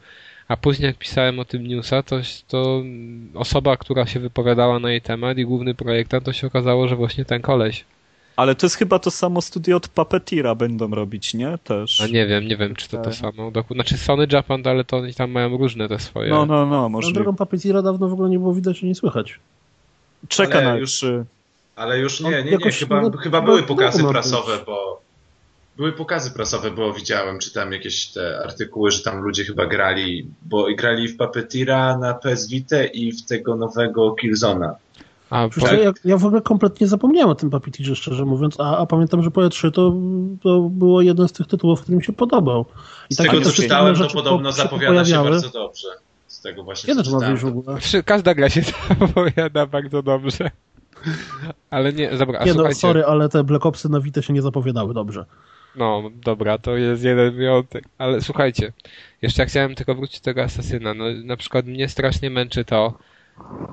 A 0.49 0.57
później 0.57 0.87
jak 0.87 0.97
pisałem 0.99 1.39
o 1.39 1.45
tym 1.45 1.67
newsa, 1.67 2.03
to, 2.03 2.17
to 2.49 2.83
osoba, 3.35 3.77
która 3.77 4.07
się 4.07 4.21
wypowiadała 4.21 4.79
na 4.79 4.91
jej 4.91 5.01
temat 5.01 5.39
i 5.39 5.45
główny 5.45 5.75
projektant, 5.75 6.25
to 6.25 6.33
się 6.33 6.47
okazało, 6.47 6.89
że 6.89 6.97
właśnie 6.97 7.25
ten 7.25 7.43
koleś. 7.43 7.85
Ale 8.37 8.55
to 8.55 8.67
jest 8.67 8.77
chyba 8.77 8.99
to 8.99 9.11
samo 9.11 9.41
studio 9.43 9.77
od 9.77 9.89
Puppeteera 9.89 10.55
będą 10.55 10.91
robić, 10.91 11.35
nie? 11.35 11.59
Też. 11.65 12.01
A 12.01 12.07
nie 12.07 12.27
wiem, 12.27 12.49
nie 12.49 12.57
wiem, 12.57 12.75
czy 12.75 12.89
to 12.89 12.97
to 12.97 13.05
Tak. 13.05 13.15
samo. 13.15 13.51
Doku- 13.51 13.75
Znaczy 13.75 13.99
Sony 13.99 14.27
Japan, 14.33 14.63
ale 14.65 14.85
to 14.85 14.97
oni 14.97 15.15
tam 15.15 15.31
mają 15.31 15.57
różne 15.57 15.89
te 15.89 15.99
swoje. 15.99 16.31
No, 16.31 16.47
no, 16.47 16.67
no, 16.67 16.83
Na 16.83 16.89
możliwe. 16.89 17.15
drugą 17.15 17.37
Puppeteera 17.37 17.83
dawno 17.83 18.09
w 18.09 18.13
ogóle 18.13 18.31
nie 18.31 18.39
było 18.39 18.55
widać 18.55 18.83
ani 18.85 18.95
słychać. 18.95 19.39
Czeka 20.29 20.59
Ale 20.59 20.65
na 20.67 20.77
już- 20.77 20.91
trzy. 20.93 21.25
Ale 21.77 21.99
już 21.99 22.21
No, 22.21 22.31
nie, 22.31 22.37
nie, 22.37 22.45
nie, 22.45 22.51
jakoś 22.51 22.79
chyba, 22.79 22.97
nawet- 23.03 23.21
chyba 23.21 23.41
były 23.41 23.63
pokazy 23.63 24.03
na 24.03 24.09
prasowe, 24.09 24.59
bo 24.67 25.01
były 25.77 25.93
pokazy 25.93 26.31
prasowe, 26.31 26.71
bo 26.71 26.93
widziałem, 26.93 27.39
czytałem 27.39 27.73
jakieś 27.73 28.07
te 28.07 28.41
artykuły, 28.45 28.91
że 28.91 29.03
tam 29.03 29.21
ludzie 29.21 29.45
chyba 29.45 29.67
grali, 29.67 30.29
bo 30.43 30.69
i 30.69 30.77
grali 30.77 31.09
w 31.09 31.17
Puppeteera 31.17 31.99
na 31.99 32.15
PS 32.15 32.49
Vita 32.49 32.85
i 32.85 33.13
w 33.13 33.25
tego 33.25 33.57
nowego 33.57 34.13
Killzona. 34.13 34.75
A, 35.31 35.49
bo, 35.61 35.67
ja, 35.67 35.93
ja 36.05 36.17
w 36.17 36.27
ogóle 36.27 36.43
kompletnie 36.43 36.87
zapomniałem 36.87 37.31
o 37.31 37.35
tym 37.35 37.51
Puppeteerze, 37.51 37.97
szczerze 37.97 38.25
mówiąc, 38.25 38.61
a, 38.61 38.79
a 38.79 38.87
pamiętam, 38.87 39.23
że 39.23 39.31
po 39.31 39.41
E3 39.41 39.71
to, 39.71 39.95
to 40.43 40.61
było 40.61 41.03
jeden 41.03 41.29
z 41.29 41.33
tych 41.33 41.47
tytułów, 41.47 41.81
który 41.83 41.97
mi 41.97 42.05
się 42.05 42.13
podobał. 42.13 42.67
I 43.11 43.15
Z 43.15 43.17
takie 43.17 43.31
tego 43.31 43.43
te 43.43 43.51
co 43.51 43.63
czytałem, 43.63 43.97
to 43.97 44.09
podobno 44.09 44.51
po- 44.51 44.57
się 44.57 44.63
zapowiada 44.63 45.05
się 45.05 45.11
pojawiały. 45.11 45.31
bardzo 45.31 45.49
dobrze. 45.49 45.89
Z 46.27 46.41
tego 46.41 46.65
właśnie 46.65 46.87
Kiedy 46.87 47.03
co 47.03 47.11
to 47.11 47.21
ma 47.21 47.27
wyjść 47.27 47.43
w 47.43 47.47
ogóle? 47.47 47.79
Każda 48.05 48.35
gra 48.35 48.51
się 48.51 48.63
zapowiada 49.01 49.67
bardzo 49.67 50.03
dobrze. 50.03 50.51
Ale 51.71 51.93
nie, 51.93 52.11
dobra, 52.11 52.39
a 52.39 52.45
Nie 52.45 52.55
no, 52.55 52.75
sorry, 52.75 53.05
ale 53.05 53.29
te 53.29 53.45
Black 53.45 53.67
Opsy 53.67 53.89
na 53.89 54.01
Vita 54.01 54.23
się 54.23 54.33
nie 54.33 54.43
zapowiadały 54.43 54.95
dobrze. 54.95 55.25
No, 55.77 56.11
dobra, 56.15 56.59
to 56.59 56.77
jest 56.77 57.05
jeden 57.05 57.35
wyjątek. 57.35 57.85
Ale 57.99 58.21
słuchajcie, 58.21 58.73
jeszcze 59.23 59.43
ja 59.43 59.47
chciałem 59.47 59.75
tylko 59.75 59.95
wrócić 59.95 60.21
do 60.21 60.25
tego 60.25 60.43
Asasyna. 60.43 60.95
No, 60.95 61.05
na 61.25 61.37
przykład 61.37 61.67
mnie 61.67 61.89
strasznie 61.89 62.31
męczy 62.31 62.65
to, 62.65 62.99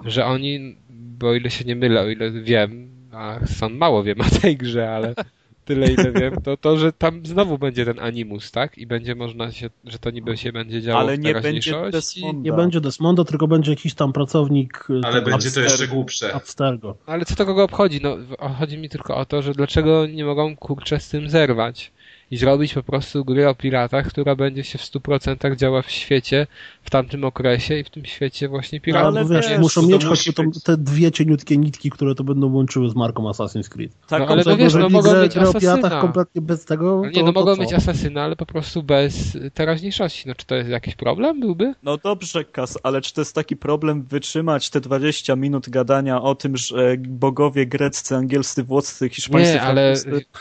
że 0.06 0.26
oni, 0.26 0.78
bo 0.90 1.30
o 1.30 1.34
ile 1.34 1.50
się 1.50 1.66
nie 1.66 1.76
mylę, 1.76 2.02
o 2.02 2.10
ile 2.10 2.32
wiem, 2.32 2.90
a 3.12 3.40
sam 3.46 3.78
mało 3.78 4.04
wiem 4.04 4.22
o 4.22 4.40
tej 4.42 4.58
grze, 4.58 4.92
ale 4.96 5.14
tyle 5.66 5.88
ile 5.88 6.12
wiem, 6.12 6.42
to 6.44 6.58
to, 6.58 6.78
że 6.78 6.94
tam 6.94 7.26
znowu 7.26 7.58
będzie 7.58 7.86
ten 7.86 8.00
animus, 8.00 8.52
tak? 8.52 8.78
I 8.78 8.88
będzie 8.88 9.16
można 9.16 9.52
się, 9.52 9.70
że 9.86 10.00
to 10.00 10.10
niby 10.12 10.38
się 10.38 10.52
będzie 10.52 10.82
działo 10.82 11.00
Ale 11.00 11.18
w 11.18 11.20
nie 11.20 11.34
będzie 11.34 11.72
teraźniejszości. 11.72 11.92
Desmonda. 12.22 12.42
Nie 12.50 12.54
będzie 12.54 12.82
Desmonda, 12.82 13.24
tylko 13.24 13.48
będzie 13.48 13.72
jakiś 13.72 13.94
tam 13.94 14.14
pracownik 14.14 14.88
y, 14.90 15.02
Ale 15.04 15.22
będzie 15.22 15.52
to 15.52 15.60
Upster- 15.60 15.64
jeszcze 15.64 15.88
głupsze. 15.88 16.34
Upstergo. 16.38 16.96
Ale 17.06 17.26
co 17.26 17.36
to 17.36 17.46
kogo 17.46 17.64
obchodzi? 17.64 18.00
No, 18.04 18.18
chodzi 18.60 18.78
mi 18.78 18.90
tylko 18.90 19.18
o 19.18 19.26
to, 19.26 19.42
że 19.42 19.54
dlaczego 19.54 20.08
nie 20.08 20.26
mogą 20.26 20.56
kurczę 20.56 21.00
z 21.00 21.10
tym 21.10 21.30
zerwać 21.30 21.92
i 22.32 22.38
zrobić 22.38 22.74
po 22.74 22.84
prostu 22.84 23.26
gry 23.26 23.48
o 23.50 23.56
piratach, 23.56 24.08
która 24.08 24.36
będzie 24.36 24.64
się 24.64 24.78
w 24.78 24.82
100% 24.82 25.56
działa 25.56 25.82
w 25.82 25.92
świecie 25.92 26.48
w 26.84 26.90
tamtym 26.90 27.24
okresie 27.24 27.78
i 27.80 27.84
w 27.84 27.90
tym 27.90 28.06
świecie 28.06 28.48
właśnie 28.50 28.80
No, 28.80 28.84
piratów. 28.86 29.08
ale 29.08 29.20
ale 29.20 29.30
wiesz, 29.30 29.50
wiesz, 29.50 29.60
muszą 29.60 29.88
mieć 29.88 30.06
choćby 30.06 30.34
te 30.64 30.78
dwie 30.78 31.12
cieniutkie 31.12 31.58
nitki, 31.58 31.90
które 31.90 32.16
to 32.16 32.24
będą 32.24 32.54
łączyły 32.54 32.90
z 32.90 32.96
marką 32.96 33.24
Assassin's 33.32 33.70
Creed. 33.70 33.92
Tak, 34.08 34.20
No, 34.20 34.28
ale 34.28 34.44
to 34.44 34.50
no 34.50 34.58
wiesz, 34.58 34.74
no 34.74 34.90
mogą 34.90 35.10
grę, 35.10 35.22
mieć 35.24 35.34
grę 35.34 35.46
o 35.46 35.50
Asasyna. 35.50 35.76
piratach 35.78 36.02
kompletnie 36.02 36.42
bez 36.42 36.66
tego, 36.66 37.02
to, 37.04 37.10
nie, 37.10 37.24
no 37.24 37.34
to 37.34 37.40
mogą 37.40 37.56
co? 37.56 37.62
mieć 37.62 37.74
asasyna, 37.74 38.24
ale 38.24 38.36
po 38.36 38.46
prostu 38.46 38.84
bez 38.84 39.38
teraźniejszości. 39.54 40.28
No 40.28 40.36
czy 40.36 40.46
to 40.46 40.56
jest 40.56 40.70
jakiś 40.70 40.96
problem 40.96 41.40
byłby? 41.40 41.74
No 41.84 41.98
dobrze, 41.98 42.44
Kas, 42.46 42.78
ale 42.84 43.02
czy 43.02 43.14
to 43.14 43.22
jest 43.22 43.36
taki 43.36 43.56
problem 43.58 44.04
wytrzymać 44.04 44.70
te 44.70 44.82
20 44.82 45.36
minut 45.36 45.70
gadania 45.70 46.22
o 46.22 46.36
tym, 46.36 46.58
że 46.58 46.96
bogowie 47.00 47.66
greccy, 47.68 48.16
angielscy, 48.16 48.64
włoscy, 48.64 49.10
hiszpańscy, 49.10 49.54
Nie, 49.54 49.62
ale- 49.62 49.94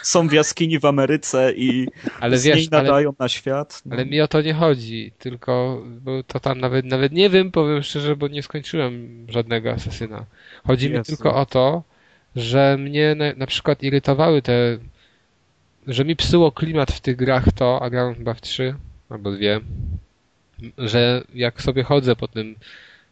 są 0.03 0.29
w 0.29 0.33
jaskini 0.33 0.79
w 0.79 0.85
Ameryce 0.85 1.53
i 1.53 1.80
Ale 2.21 2.39
z 2.39 2.45
wiesz, 2.45 2.57
niej 2.57 2.69
ale, 2.73 2.83
nadają 2.83 3.13
na 3.19 3.29
świat? 3.29 3.83
No. 3.87 3.95
ale 3.95 4.07
mi 4.07 4.21
o 4.21 4.29
to 4.29 4.43
nie 4.43 4.55
chodzi, 4.55 5.13
tylko 5.19 5.83
bo 6.01 6.23
to 6.23 6.41
tam 6.41 6.61
nawet, 6.61 6.85
nawet 6.85 7.13
nie 7.13 7.31
wiem, 7.31 7.51
powiem 7.51 7.83
szczerze, 7.83 8.17
bo 8.17 8.29
nie 8.29 8.43
skończyłem 8.43 9.27
żadnego 9.29 9.71
asasyna. 9.71 10.25
Chodzi 10.67 10.91
mi 10.91 10.97
Jezu. 10.97 11.17
tylko 11.17 11.35
o 11.35 11.47
to, 11.47 11.83
że 12.37 12.77
mnie 12.79 13.15
na, 13.15 13.25
na 13.37 13.47
przykład 13.47 13.83
irytowały 13.83 14.43
te, 14.43 14.79
że 15.87 16.05
mi 16.05 16.17
psuło 16.17 16.53
klimat 16.53 16.93
w 16.93 17.01
tych 17.01 17.17
grach 17.17 17.53
to, 17.53 17.83
a 17.83 17.91
grałem 17.91 18.15
chyba 18.15 18.35
w 18.35 18.41
trzy 18.41 18.75
albo 19.09 19.33
dwie, 19.33 19.61
że 20.79 21.23
jak 21.35 21.63
sobie 21.63 21.83
chodzę 21.83 22.17
po 22.17 22.29
tym 22.29 22.57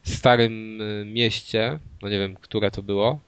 starym 0.03 0.81
y, 0.81 1.05
mieście, 1.05 1.79
no 2.03 2.09
nie 2.09 2.19
wiem, 2.19 2.35
które 2.35 2.71
to 2.71 2.83
było, 2.83 3.21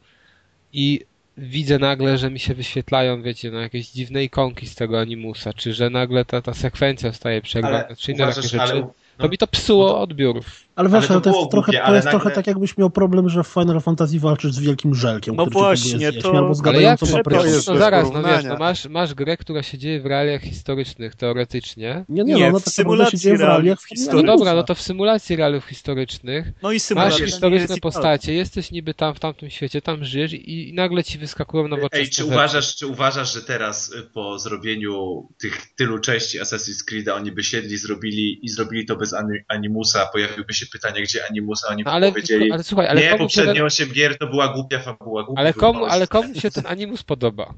i 0.73 1.01
widzę 1.37 1.79
nagle, 1.79 2.19
że 2.19 2.31
mi 2.31 2.39
się 2.39 2.55
wyświetlają, 2.55 3.23
wiecie, 3.23 3.51
no 3.51 3.61
jakieś 3.61 3.91
dziwne 3.91 4.25
ikonki 4.25 4.67
z 4.67 4.75
tego 4.75 5.01
animusa, 5.01 5.53
czy 5.53 5.75
że 5.75 5.91
nagle 5.91 6.25
ta, 6.25 6.43
ta 6.43 6.55
sekwencja 6.55 7.13
staje 7.13 7.43
przerwana, 7.43 7.87
Ale 7.87 7.97
czy 7.97 8.13
inne 8.13 8.27
takie 8.27 8.43
rzeczy. 8.43 8.61
ale... 8.61 8.89
To 9.17 9.29
mi 9.29 9.39
to 9.39 9.47
psuło 9.47 10.01
odbiór. 10.01 10.45
Ale 10.81 10.89
wiesz, 10.89 11.11
Ale 11.11 11.21
to 11.21 11.33
to 11.33 11.39
jest, 11.41 11.51
trochę, 11.51 11.73
głupie, 11.73 11.87
to 11.87 11.95
jest 11.95 12.05
nagle- 12.07 12.11
trochę 12.21 12.31
tak, 12.31 12.47
jakbyś 12.47 12.77
miał 12.79 12.91
problem, 12.91 13.29
że 13.29 13.45
w 13.45 13.47
Final 13.49 13.81
Fantasy 13.81 14.21
walczysz 14.21 14.53
z 14.53 14.59
wielkim 14.61 14.95
żelkiem, 14.95 15.37
No 15.37 15.47
właśnie, 15.47 16.13
to- 16.13 16.39
albo 16.39 16.55
z 16.55 16.67
Ale 16.67 16.83
jak 16.83 16.99
to 17.01 17.45
jest 17.47 17.69
no 17.69 17.77
zaraz, 17.77 18.13
no 18.13 18.23
wiesz, 18.23 18.45
no 18.45 18.57
masz, 18.57 18.89
masz 18.89 19.15
grę, 19.15 19.37
która 19.37 19.63
się 19.63 19.79
dzieje 19.79 20.01
w 20.01 20.07
realiach 20.07 20.43
historycznych, 20.43 21.15
teoretycznie. 21.15 22.05
Nie, 22.09 22.25
nie, 22.25 22.35
Nie, 22.35 22.41
no, 22.43 22.49
ona 22.49 22.59
w 22.59 22.65
tak 22.65 22.79
naprawdę 22.79 23.11
się 23.11 23.17
symulacji 23.17 23.19
dzieje 23.19 23.37
w 23.37 23.41
realiach 23.41 23.57
realiów 23.59 23.79
No 23.91 23.97
historycznych. 23.97 24.27
dobra, 24.39 24.55
no 24.55 24.63
to 24.63 24.75
w 24.75 24.81
symulacji 24.81 25.37
realiów 25.37 25.65
historycznych 25.65 26.53
No 26.63 26.73
i 26.73 26.79
masz 26.95 27.17
historyczne 27.19 27.67
jest 27.71 27.81
postacie, 27.81 28.35
jesteś 28.35 28.71
niby 28.71 28.95
tam 28.95 29.15
w 29.15 29.21
tamtym 29.21 29.51
świecie, 29.51 29.83
tam 29.83 30.05
żyjesz 30.05 30.33
i, 30.33 30.69
i 30.69 30.75
nagle 30.75 31.05
ci 31.05 31.19
wyskakują 31.19 31.69
nowoczesne 31.69 31.99
Ej, 31.99 32.09
czy 32.11 32.15
rzeczy. 32.23 32.25
uważasz, 32.25 32.77
czy 32.77 32.87
uważasz, 32.87 33.35
że 33.35 33.43
teraz 33.43 33.93
y, 33.93 34.03
po 34.03 34.39
zrobieniu 34.39 35.29
tych 35.41 35.75
tylu 35.77 35.99
części 35.99 36.41
Assassin's 36.41 36.85
Creed'a 36.93 37.11
oni 37.17 37.33
by 37.33 37.43
siedli, 37.45 37.79
zrobili 37.79 38.39
i 38.43 38.49
zrobili 38.49 38.87
to 38.87 38.97
bez 38.97 39.15
ani- 39.15 39.39
Animusa, 39.49 40.07
pojawiłyby 40.13 40.55
się 40.55 40.67
pytania, 40.73 41.03
gdzie 41.03 41.27
Animusa, 41.31 41.69
oni 41.69 41.83
No, 41.83 41.91
ale, 41.91 42.09
powiedzieli, 42.09 42.53
ale 42.53 42.65
słuchaj, 42.65 42.89
ale 42.89 43.01
nie, 43.01 43.07
się 43.07 43.11
ten, 43.11 43.19
poprzednie 43.19 43.65
8 43.65 43.89
gier 43.89 44.19
to 44.19 44.27
była 44.27 44.49
głupia 44.49 44.81
fabuła, 44.81 45.23
głupia 45.23 45.41
ale 45.41 45.55
komu, 45.55 45.85
ale 45.85 46.07
komu 46.07 46.35
się 46.35 46.51
ten 46.51 46.67
animus 46.67 47.03
podoba? 47.03 47.55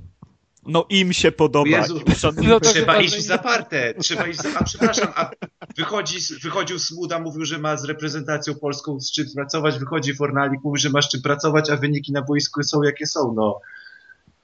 No 0.66 0.86
im 0.88 1.12
się 1.12 1.32
podoba. 1.32 1.70
Jezu, 1.70 2.00
no 2.42 2.60
Trzeba 2.60 3.00
iść 3.00 3.16
w 3.16 3.20
zaparte, 3.20 3.94
trzeba 3.94 4.26
iść 4.26 4.40
za... 4.40 4.48
A 4.58 4.64
przepraszam, 4.64 5.08
a 5.14 5.30
wychodzi, 5.76 6.18
wychodził 6.42 6.78
Smuda, 6.78 7.18
mówił, 7.18 7.44
że 7.44 7.58
ma 7.58 7.76
z 7.76 7.84
reprezentacją 7.84 8.54
polską 8.54 9.00
z 9.00 9.12
czym 9.12 9.26
pracować, 9.34 9.78
wychodzi 9.78 10.14
Fornalik, 10.14 10.60
mówi, 10.64 10.80
że 10.80 10.90
ma 10.90 11.02
z 11.02 11.08
czym 11.08 11.22
pracować, 11.22 11.70
a 11.70 11.76
wyniki 11.76 12.12
na 12.12 12.22
boisku 12.22 12.62
są 12.62 12.82
jakie 12.82 13.06
są, 13.06 13.34
no. 13.36 13.60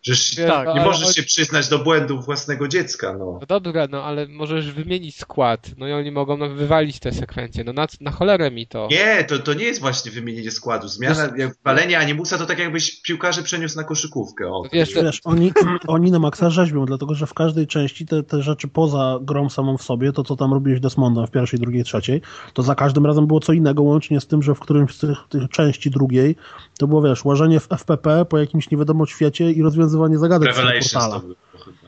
Przecież 0.00 0.36
Wiesz, 0.36 0.46
Tak, 0.46 0.74
nie 0.74 0.80
możesz 0.84 1.02
chodzi- 1.02 1.14
się 1.14 1.22
przyznać 1.22 1.68
do 1.68 1.78
błędów 1.78 2.24
własnego 2.24 2.68
dziecka, 2.68 3.16
no. 3.18 3.40
No 3.50 3.60
dobra, 3.60 3.86
no 3.90 4.04
ale 4.04 4.26
możesz 4.28 4.72
wymienić 4.72 5.18
skład, 5.20 5.70
no 5.78 5.88
i 5.88 5.92
oni 5.92 6.10
mogą 6.10 6.36
no, 6.36 6.48
wywalić 6.48 6.98
te 6.98 7.12
sekwencje, 7.12 7.64
no 7.64 7.72
na, 7.72 7.86
na 8.00 8.10
cholerę 8.10 8.50
mi 8.50 8.66
to. 8.66 8.88
Nie, 8.90 9.24
to, 9.24 9.38
to 9.38 9.54
nie 9.54 9.64
jest 9.64 9.80
właśnie 9.80 10.10
wymienienie 10.10 10.50
składu. 10.50 10.88
Zmiana, 10.88 11.28
jak 11.36 11.52
walenie 11.64 11.98
animusa 11.98 12.38
to 12.38 12.46
tak 12.46 12.58
jakbyś 12.58 13.02
piłkarzy 13.02 13.42
przeniósł 13.42 13.76
na 13.76 13.84
koszykówkę. 13.84 14.46
O, 14.48 14.62
wiesz, 14.72 14.92
to- 14.94 15.02
Wiesz, 15.02 15.20
oni, 15.24 15.52
oni 15.86 16.10
na 16.10 16.18
maksa 16.18 16.50
rzeźbią, 16.50 16.86
dlatego 16.86 17.14
że 17.14 17.26
w 17.26 17.34
każdej 17.34 17.66
części 17.66 18.06
te, 18.06 18.22
te 18.22 18.42
rzeczy 18.42 18.68
poza 18.68 19.18
grą 19.22 19.48
samą 19.50 19.76
w 19.76 19.82
sobie, 19.82 20.12
to 20.12 20.24
co 20.24 20.36
tam 20.36 20.52
robiłeś 20.52 20.80
Desmondem 20.80 21.26
w 21.26 21.30
pierwszej, 21.30 21.60
drugiej, 21.60 21.84
trzeciej, 21.84 22.20
to 22.54 22.62
za 22.62 22.74
każdym 22.74 23.06
razem 23.06 23.26
było 23.26 23.40
co 23.40 23.52
innego, 23.52 23.82
łącznie 23.82 24.20
z 24.20 24.26
tym, 24.26 24.42
że 24.42 24.54
w 24.54 24.60
którymś 24.60 24.94
z 24.94 24.98
tych, 24.98 25.18
tych 25.28 25.48
części 25.48 25.90
drugiej 25.90 26.36
to 26.78 26.86
było, 26.86 27.02
wiesz, 27.02 27.24
łażenie 27.24 27.60
w 27.60 27.68
FPP 27.72 28.24
po 28.24 28.38
jakimś 28.38 28.70
nie 28.70 28.78
wiadomo 28.78 29.06
świecie 29.06 29.52
i 29.52 29.62
rozwiązywanie 29.62 30.18
zagadek 30.18 30.54
z 30.54 30.92
portala. 30.92 31.20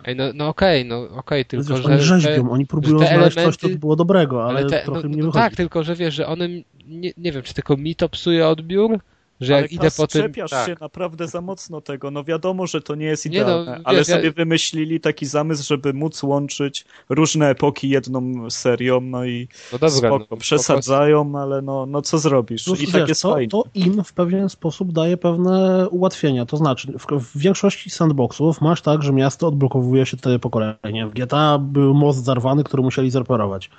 Ej, 0.05 0.17
no, 0.17 0.25
no 0.35 0.49
okej, 0.49 0.85
no 0.85 1.09
okej, 1.17 1.45
tylko 1.45 1.75
wiesz, 1.75 1.83
że... 1.83 1.89
oni 1.89 2.01
rzeźbią, 2.03 2.45
te- 2.45 2.51
oni 2.51 2.67
próbują 2.67 2.99
znaleźć 2.99 3.35
coś, 3.37 3.55
elementy- 3.57 3.73
co 3.73 3.79
było 3.79 3.97
dobrego, 3.97 4.45
ale, 4.45 4.59
Ale 4.59 4.71
te, 4.71 4.83
trochę 4.85 5.01
no, 5.01 5.07
im 5.07 5.11
nie 5.15 5.17
no 5.23 5.25
wychodzi. 5.27 5.43
tak, 5.45 5.57
tylko 5.57 5.83
że 5.83 5.95
wiesz, 5.95 6.15
że 6.15 6.27
one, 6.27 6.49
nie, 6.89 7.13
nie 7.17 7.33
wiem, 7.33 7.43
czy 7.43 7.55
tylko 7.55 7.77
mi 7.77 7.95
to 7.97 8.09
psuje 8.09 8.49
odbiór, 8.49 8.99
że 9.41 9.53
ale 9.55 9.63
jak 9.63 9.73
idę 9.73 9.91
po 9.97 10.07
tym... 10.07 10.23
czepiasz 10.23 10.51
Tak. 10.51 10.67
się 10.67 10.77
naprawdę 10.81 11.29
za 11.29 11.41
mocno 11.41 11.81
tego. 11.81 12.11
No 12.11 12.25
wiadomo, 12.25 12.67
że 12.67 12.81
to 12.81 12.95
nie 12.95 13.07
jest 13.07 13.27
Nie 13.27 13.39
no, 13.39 13.45
idealne, 13.45 13.81
ale 13.85 13.99
wiesz, 13.99 14.09
ja- 14.09 14.17
sobie 14.17 14.33
wymyślili 14.33 15.01
taki 15.01 15.27
zamysł, 15.27 15.65
żeby 15.67 15.93
móc 15.93 16.23
łączyć 16.23 16.85
różne 17.09 17.49
epoki 17.51 17.89
jedną 17.89 18.51
serią, 18.51 19.01
no 19.01 19.25
i 19.25 19.49
No 19.73 19.79
dobra, 19.79 19.91
spoko, 19.91 20.27
no, 20.31 20.37
przesadzają, 20.37 21.33
ale 21.39 21.63
no, 21.63 21.87
no 21.87 22.03
co 22.03 22.19
zrobisz? 22.19 22.65
Plus, 22.65 22.81
I 22.81 22.87
tak 22.87 23.01
wiesz, 23.01 23.09
jest 23.09 23.23
to, 23.23 23.33
fajnie. 23.33 23.49
to 23.49 23.65
im 23.75 24.05
w 24.05 24.13
pewien 24.13 24.49
sposób 24.49 24.93
daje 24.93 25.17
pewne 25.17 25.89
ułatwienia. 25.89 26.47
To 26.47 26.57
znaczy, 26.57 26.93
w, 26.99 27.07
w 27.25 27.39
większości 27.39 27.91
sandboxów 27.91 28.61
masz 28.61 28.83
tak, 28.83 29.03
że 29.03 29.13
miasto 29.13 29.49
odblokowuje 29.49 30.07
się 30.07 30.17
te 30.17 30.39
pokolenie. 30.39 31.07
W 31.07 31.11
GTA 31.15 31.59
był 31.59 31.95
most 31.95 32.25
zarwany, 32.25 32.65
który 32.65 32.83
musieli 32.83 33.11
zreparować. 33.11 33.71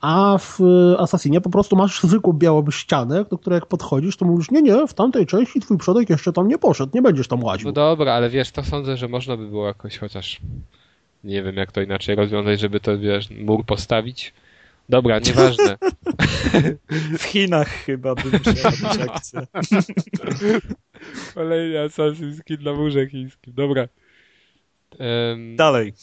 A 0.00 0.38
w 0.40 0.60
y, 0.60 0.98
Assassinie 0.98 1.40
po 1.40 1.50
prostu 1.50 1.76
masz 1.76 2.00
zwykłą 2.02 2.32
białą 2.32 2.70
ścianę, 2.70 3.24
do 3.30 3.38
której 3.38 3.56
jak 3.56 3.66
podchodzisz, 3.66 4.16
to 4.16 4.24
mówisz, 4.24 4.50
nie, 4.50 4.62
nie, 4.62 4.86
w 4.86 4.94
tamtej 5.08 5.26
części 5.26 5.60
twój 5.60 5.78
przodek 5.78 6.10
jeszcze 6.10 6.32
tam 6.32 6.48
nie 6.48 6.58
poszedł, 6.58 6.92
nie 6.94 7.02
będziesz 7.02 7.28
tam 7.28 7.44
łaził. 7.44 7.66
No 7.66 7.72
dobra, 7.72 8.12
ale 8.12 8.30
wiesz, 8.30 8.50
to 8.50 8.64
sądzę, 8.64 8.96
że 8.96 9.08
można 9.08 9.36
by 9.36 9.46
było 9.46 9.66
jakoś 9.66 9.98
chociaż 9.98 10.40
nie 11.24 11.42
wiem 11.42 11.56
jak 11.56 11.72
to 11.72 11.80
inaczej 11.80 12.16
rozwiązać, 12.16 12.60
żeby 12.60 12.80
to 12.80 12.98
wiesz, 12.98 13.30
mur 13.30 13.64
postawić. 13.66 14.34
Dobra, 14.88 15.18
nieważne. 15.26 15.78
W 17.18 17.22
Chinach 17.22 17.68
chyba 17.68 18.14
by 18.14 18.22
musiała 18.38 18.70
być 18.70 19.08
akcja. 19.08 19.46
Kolejny 21.34 21.78
Assassin's 21.78 22.40
Creed 22.46 22.62
na 22.62 22.72
murze 22.72 23.06
chińskim. 23.06 23.52
Dobra. 23.54 23.88
Em, 24.98 25.56
Dalej. 25.56 25.94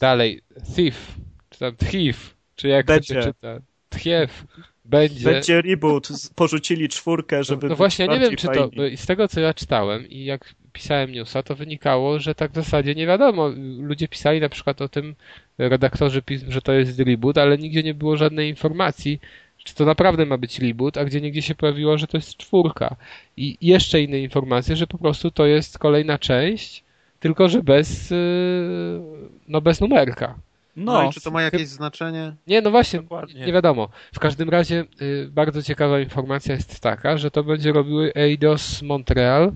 dalej. 0.00 0.40
Thief. 0.76 1.14
Czy 1.50 1.58
tam 1.58 1.76
Thief. 1.76 2.36
Czy 2.56 2.68
jak 2.68 2.86
to 2.86 2.92
Będzie. 2.92 3.14
się 3.14 3.22
czyta? 3.22 3.58
Thief. 3.90 4.44
Będzie. 4.92 5.24
Będzie 5.24 5.62
reboot, 5.62 6.08
porzucili 6.34 6.88
czwórkę, 6.88 7.44
żeby 7.44 7.66
no 7.66 7.68
być 7.68 7.78
właśnie, 7.78 8.06
ja 8.06 8.12
nie 8.12 8.20
wiem, 8.20 8.36
czy 8.36 8.46
to, 8.46 8.70
fajni. 8.70 8.96
z 8.96 9.06
tego 9.06 9.28
co 9.28 9.40
ja 9.40 9.54
czytałem 9.54 10.08
i 10.08 10.24
jak 10.24 10.54
pisałem 10.72 11.12
newsa, 11.12 11.42
to 11.42 11.54
wynikało, 11.54 12.18
że 12.18 12.34
tak 12.34 12.52
w 12.52 12.54
zasadzie 12.54 12.94
nie 12.94 13.06
wiadomo. 13.06 13.48
Ludzie 13.78 14.08
pisali 14.08 14.40
na 14.40 14.48
przykład 14.48 14.82
o 14.82 14.88
tym, 14.88 15.14
redaktorzy 15.58 16.22
pism, 16.22 16.52
że 16.52 16.62
to 16.62 16.72
jest 16.72 16.98
reboot, 16.98 17.38
ale 17.38 17.58
nigdzie 17.58 17.82
nie 17.82 17.94
było 17.94 18.16
żadnej 18.16 18.48
informacji, 18.48 19.20
czy 19.64 19.74
to 19.74 19.84
naprawdę 19.84 20.26
ma 20.26 20.38
być 20.38 20.58
reboot, 20.58 20.96
a 20.96 21.04
gdzie 21.04 21.20
nigdzie 21.20 21.42
się 21.42 21.54
pojawiło, 21.54 21.98
że 21.98 22.06
to 22.06 22.16
jest 22.16 22.36
czwórka. 22.36 22.96
I 23.36 23.58
jeszcze 23.60 24.02
inne 24.02 24.18
informacje, 24.18 24.76
że 24.76 24.86
po 24.86 24.98
prostu 24.98 25.30
to 25.30 25.46
jest 25.46 25.78
kolejna 25.78 26.18
część, 26.18 26.84
tylko 27.20 27.48
że 27.48 27.62
bez, 27.62 28.10
yy, 28.10 28.16
no 29.48 29.60
bez 29.60 29.80
numerka. 29.80 30.34
No, 30.76 30.92
No, 30.92 31.08
i 31.08 31.12
czy 31.12 31.20
to 31.20 31.30
ma 31.30 31.42
jakieś 31.42 31.68
znaczenie? 31.68 32.36
Nie, 32.46 32.60
no 32.62 32.70
właśnie, 32.70 33.02
Dokładnie. 33.02 33.46
nie 33.46 33.52
wiadomo. 33.52 33.88
W 34.14 34.18
każdym 34.18 34.48
razie 34.50 34.84
y, 35.02 35.28
bardzo 35.32 35.62
ciekawa 35.62 36.00
informacja 36.00 36.54
jest 36.54 36.80
taka, 36.80 37.18
że 37.18 37.30
to 37.30 37.44
będzie 37.44 37.72
robiły 37.72 38.12
Eidos 38.14 38.82
Montreal, 38.82 39.52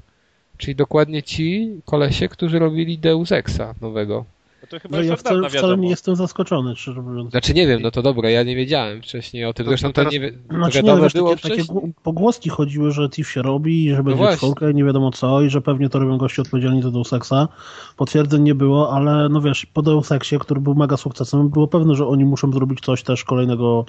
czyli 0.56 0.74
dokładnie 0.74 1.22
ci 1.22 1.70
kolesie, 1.84 2.28
którzy 2.28 2.58
robili 2.58 2.98
Deus 2.98 3.32
Exa 3.32 3.74
nowego. 3.80 4.24
No 4.62 4.68
to 4.70 4.80
chyba 4.80 4.96
No 4.96 5.02
ja 5.02 5.16
wcale, 5.16 5.50
wcale 5.50 5.76
nie 5.76 5.88
jestem 5.88 6.16
zaskoczony, 6.16 6.76
szczerze 6.76 7.02
mówiąc. 7.02 7.30
Znaczy 7.30 7.54
nie 7.54 7.66
wiem, 7.66 7.82
no 7.82 7.90
to 7.90 8.02
dobra, 8.02 8.30
ja 8.30 8.42
nie 8.42 8.56
wiedziałem 8.56 9.02
wcześniej 9.02 9.44
o 9.44 9.52
tym. 9.52 9.64
To- 9.66 9.70
Zresztą 9.70 9.88
to 9.88 9.92
to 9.92 10.10
teraz- 10.10 10.12
nie, 10.14 10.32
to 10.32 10.54
Znaczy 10.54 10.82
nie, 10.82 10.96
wiesz, 10.96 11.12
było 11.12 11.30
takie, 11.30 11.42
takie 11.42 11.54
wcześniej. 11.62 11.92
pogłoski 12.02 12.50
chodziły, 12.50 12.92
że 12.92 13.08
TIF 13.08 13.30
się 13.30 13.42
robi, 13.42 13.84
i 13.84 13.94
że 13.94 14.02
będzie 14.02 14.36
czwórka 14.36 14.70
i 14.70 14.74
nie 14.74 14.84
wiadomo 14.84 15.10
co 15.10 15.42
i 15.42 15.50
że 15.50 15.60
pewnie 15.60 15.88
to 15.88 15.98
robią 15.98 16.18
goście 16.18 16.42
odpowiedzialni 16.42 16.82
za 16.82 16.90
Deus 16.90 17.12
Exa. 17.12 17.48
Potwierdzeń 17.96 18.42
nie 18.42 18.54
było, 18.54 18.92
ale 18.92 19.28
no 19.28 19.40
wiesz, 19.40 19.66
po 19.66 19.82
Deus 19.82 20.12
Exie, 20.12 20.38
który 20.38 20.60
był 20.60 20.74
mega 20.74 20.96
sukcesem, 20.96 21.48
było 21.48 21.68
pewne, 21.68 21.94
że 21.94 22.06
oni 22.06 22.24
muszą 22.24 22.52
zrobić 22.52 22.80
coś 22.80 23.02
też 23.02 23.24
kolejnego, 23.24 23.84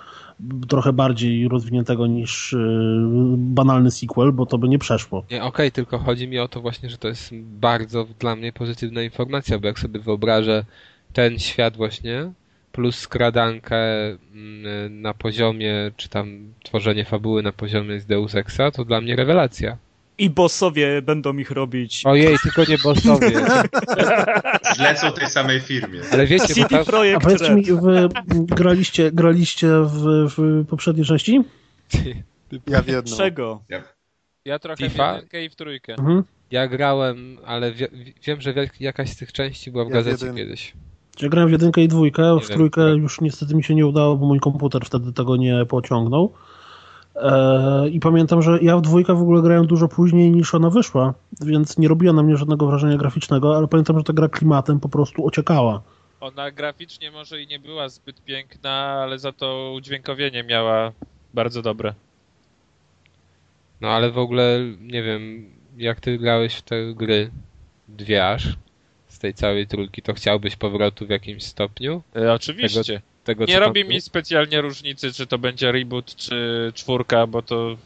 trochę 0.67 0.93
bardziej 0.93 1.47
rozwiniętego 1.47 2.07
niż 2.07 2.53
yy, 2.53 2.59
banalny 3.37 3.91
sequel, 3.91 4.31
bo 4.31 4.45
to 4.45 4.57
by 4.57 4.69
nie 4.69 4.79
przeszło. 4.79 5.23
Nie, 5.31 5.43
okej, 5.43 5.71
tylko 5.71 5.97
chodzi 5.99 6.27
mi 6.27 6.39
o 6.39 6.47
to 6.47 6.61
właśnie, 6.61 6.89
że 6.89 6.97
to 6.97 7.07
jest 7.07 7.35
bardzo 7.35 8.05
dla 8.19 8.35
mnie 8.35 8.53
pozytywna 8.53 9.01
informacja, 9.03 9.59
bo 9.59 9.67
jak 9.67 9.79
sobie 9.79 9.99
wyobrażę 9.99 10.65
ten 11.13 11.39
świat 11.39 11.77
właśnie, 11.77 12.31
plus 12.71 12.95
skradankę 12.95 13.77
mm, 14.33 15.01
na 15.01 15.13
poziomie, 15.13 15.91
czy 15.97 16.09
tam 16.09 16.53
tworzenie 16.63 17.05
fabuły 17.05 17.43
na 17.43 17.51
poziomie 17.51 17.99
z 17.99 18.05
Deus 18.05 18.35
Exa, 18.35 18.71
to 18.71 18.85
dla 18.85 19.01
mnie 19.01 19.15
rewelacja. 19.15 19.77
I 20.17 20.29
bossowie 20.29 21.01
będą 21.01 21.37
ich 21.37 21.51
robić. 21.51 22.01
Ojej, 22.05 22.37
tylko 22.43 22.71
nie 22.71 22.77
bossowie. 22.77 23.31
Zlecą 24.75 25.11
tej 25.11 25.29
samej 25.29 25.59
firmie. 25.59 26.01
Ale 26.11 26.27
wiecie, 26.27 26.47
bo 26.47 26.53
CD 26.53 26.69
tam... 26.69 26.81
A 26.81 26.85
Projekt 26.85 27.23
powiedzcie 27.23 27.55
mi, 27.55 27.63
wy 27.63 28.09
graliście, 28.27 29.11
graliście 29.11 29.67
w, 29.67 30.27
w 30.37 30.65
poprzedniej 30.65 31.05
części? 31.05 31.41
Ja 32.67 32.81
w 32.81 32.87
jedną. 32.87 33.17
Czego? 33.17 33.63
Ja 34.45 34.59
trochę 34.59 34.89
w 34.89 34.91
FIFA? 34.91 35.13
jedynkę 35.13 35.45
i 35.45 35.49
w 35.49 35.55
trójkę. 35.55 35.93
Mhm. 35.93 36.23
Ja 36.51 36.67
grałem, 36.67 37.37
ale 37.45 37.71
wie, 37.71 37.87
wiem, 38.25 38.41
że 38.41 38.53
jakaś 38.79 39.09
z 39.09 39.17
tych 39.17 39.33
części 39.33 39.71
była 39.71 39.85
w 39.85 39.87
Ja 39.87 39.93
gazecie 39.93 40.25
jeden. 40.25 40.37
kiedyś. 40.37 40.73
Ja 41.21 41.29
grałem 41.29 41.49
w 41.49 41.51
jedynkę 41.51 41.81
i 41.81 41.87
dwójkę, 41.87 42.33
Nie 42.33 42.41
w 42.41 42.47
wiem, 42.49 42.57
trójkę 42.57 42.81
już 42.81 43.21
niestety 43.21 43.55
mi 43.55 43.63
się 43.63 43.75
nie 43.75 43.87
udało, 43.87 44.15
bo 44.17 44.25
mój 44.25 44.39
komputer 44.39 44.85
wtedy 44.85 45.13
tego 45.13 45.35
nie 45.35 45.65
pociągnął. 45.65 46.33
E, 47.15 47.89
I 47.89 47.99
pamiętam, 47.99 48.41
że 48.41 48.59
ja 48.61 48.77
w 48.77 48.81
dwójkę 48.81 49.15
w 49.15 49.21
ogóle 49.21 49.41
grałem 49.41 49.67
dużo 49.67 49.87
później 49.87 50.31
niż 50.31 50.55
ona 50.55 50.69
wyszła, 50.69 51.13
więc 51.41 51.77
nie 51.77 51.87
robiła 51.87 52.13
na 52.13 52.23
mnie 52.23 52.37
żadnego 52.37 52.67
wrażenia 52.67 52.97
graficznego, 52.97 53.57
ale 53.57 53.67
pamiętam, 53.67 53.97
że 53.97 54.03
ta 54.03 54.13
gra 54.13 54.29
klimatem 54.29 54.79
po 54.79 54.89
prostu 54.89 55.27
ociekała. 55.27 55.81
Ona 56.19 56.51
graficznie 56.51 57.11
może 57.11 57.41
i 57.41 57.47
nie 57.47 57.59
była 57.59 57.89
zbyt 57.89 58.23
piękna, 58.23 58.71
ale 58.71 59.19
za 59.19 59.31
to 59.31 59.73
udźwiękowienie 59.75 60.43
miała 60.43 60.91
bardzo 61.33 61.61
dobre. 61.61 61.93
No 63.81 63.89
ale 63.89 64.11
w 64.11 64.17
ogóle, 64.17 64.59
nie 64.81 65.03
wiem, 65.03 65.45
jak 65.77 65.99
ty 65.99 66.17
grałeś 66.17 66.55
w 66.55 66.61
te 66.61 66.93
gry, 66.93 67.31
dwie 67.87 68.27
aż, 68.27 68.47
z 69.07 69.19
tej 69.19 69.33
całej 69.33 69.67
trójki, 69.67 70.01
to 70.01 70.13
chciałbyś 70.13 70.55
powrotu 70.55 71.07
w 71.07 71.09
jakimś 71.09 71.43
stopniu? 71.43 72.03
E, 72.15 72.33
oczywiście. 72.33 73.01
Tego, 73.23 73.45
co 73.45 73.51
nie 73.51 73.59
tam 73.59 73.67
robi 73.67 73.83
było? 73.83 73.93
mi 73.93 74.01
specjalnie 74.01 74.61
różnicy, 74.61 75.13
czy 75.13 75.27
to 75.27 75.37
będzie 75.37 75.71
reboot, 75.71 76.15
czy 76.15 76.71
czwórka, 76.75 77.27
bo 77.27 77.41
to 77.41 77.77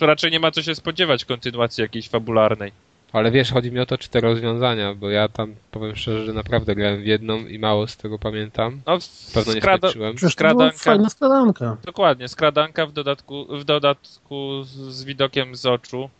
raczej 0.00 0.30
nie 0.30 0.40
ma 0.40 0.50
co 0.50 0.62
się 0.62 0.74
spodziewać 0.74 1.24
kontynuacji 1.24 1.82
jakiejś 1.82 2.08
fabularnej. 2.08 2.72
Ale 3.12 3.30
wiesz, 3.30 3.52
chodzi 3.52 3.72
mi 3.72 3.80
o 3.80 3.86
to, 3.86 3.98
czy 3.98 4.08
te 4.08 4.20
rozwiązania, 4.20 4.94
bo 4.94 5.10
ja 5.10 5.28
tam, 5.28 5.54
powiem 5.70 5.96
szczerze, 5.96 6.26
że 6.26 6.32
naprawdę 6.32 6.74
grałem 6.74 7.02
w 7.02 7.06
jedną 7.06 7.46
i 7.46 7.58
mało 7.58 7.86
z 7.86 7.96
tego 7.96 8.18
pamiętam. 8.18 8.80
No, 8.86 8.98
Pewno 9.34 9.54
nie 9.54 9.60
skrada... 9.60 9.88
Skradanka. 10.28 10.78
fajna 10.78 11.10
skradanka. 11.10 11.76
Dokładnie, 11.84 12.28
skradanka 12.28 12.86
w 12.86 12.92
dodatku, 12.92 13.58
w 13.58 13.64
dodatku 13.64 14.62
z, 14.62 14.68
z 14.68 15.04
widokiem 15.04 15.56
z 15.56 15.66
oczu. 15.66 16.10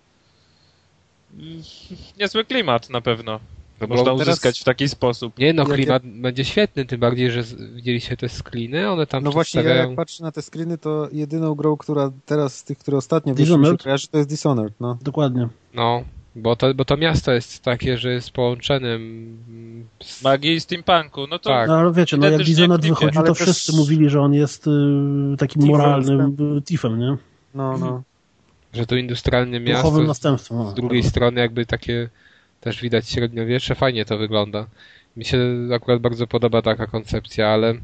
Niezły 2.18 2.44
klimat 2.44 2.90
na 2.90 3.00
pewno. 3.00 3.40
No 3.80 3.86
Można 3.86 4.04
teraz- 4.04 4.28
uzyskać 4.28 4.60
w 4.60 4.64
taki 4.64 4.88
sposób. 4.88 5.38
Nie 5.38 5.52
no, 5.52 5.62
Jak 5.62 5.72
klimat 5.72 6.02
będzie 6.06 6.44
świetny, 6.44 6.84
tym 6.84 7.00
bardziej, 7.00 7.30
że 7.30 7.42
widzieliście 7.74 8.16
te 8.16 8.28
screeny, 8.28 8.90
one 8.90 9.06
tam 9.06 9.24
No 9.24 9.30
właśnie, 9.30 9.62
ja 9.62 9.74
jak 9.74 9.94
patrzę 9.94 10.24
na 10.24 10.32
te 10.32 10.42
screeny, 10.42 10.78
to 10.78 11.08
jedyną 11.12 11.54
grą, 11.54 11.76
która 11.76 12.12
teraz 12.26 12.58
z 12.58 12.64
tych, 12.64 12.78
które 12.78 12.96
ostatnio 12.96 13.34
wyszły, 13.34 13.66
się 13.66 13.76
kojarzy, 13.76 14.08
to 14.08 14.18
jest 14.18 14.30
Dishonored, 14.30 14.74
no. 14.80 14.98
Dokładnie. 15.02 15.48
No, 15.74 16.04
bo 16.36 16.56
to, 16.56 16.74
bo 16.74 16.84
to 16.84 16.96
miasto 16.96 17.32
jest 17.32 17.62
takie, 17.62 17.98
że 17.98 18.12
jest 18.12 18.30
połączonym 18.30 19.36
z... 20.02 20.22
Magii 20.22 20.52
i 20.52 20.60
steampunku, 20.60 21.26
no 21.30 21.38
to 21.38 21.50
Tak. 21.50 21.68
No 21.68 21.74
ale 21.76 21.92
wiecie, 21.92 22.16
no 22.16 22.28
jak 22.28 22.42
Dishonored 22.42 22.86
wychodził, 22.86 23.22
to 23.22 23.34
też- 23.34 23.42
wszyscy 23.42 23.76
mówili, 23.76 24.10
że 24.10 24.20
on 24.20 24.34
jest 24.34 24.66
y, 24.66 24.70
takim 25.38 25.62
Thiefem 25.62 25.78
moralnym 25.78 26.36
thiefem, 26.64 26.98
nie? 26.98 27.16
No, 27.54 27.78
no. 27.78 28.02
Że 28.72 28.86
to 28.86 28.96
industrialne 28.96 29.60
miasto 29.60 29.82
Duchowym 29.82 30.04
z, 30.04 30.08
następstwem. 30.08 30.58
o. 30.60 30.70
z 30.70 30.74
drugiej 30.74 31.02
strony 31.02 31.40
jakby 31.40 31.66
takie 31.66 32.08
też 32.60 32.80
widać 32.82 33.08
średniowiecze, 33.10 33.74
fajnie 33.74 34.04
to 34.04 34.18
wygląda. 34.18 34.66
Mi 35.16 35.24
się 35.24 35.38
akurat 35.74 36.00
bardzo 36.00 36.26
podoba 36.26 36.62
taka 36.62 36.86
koncepcja, 36.86 37.48
ale 37.48 37.74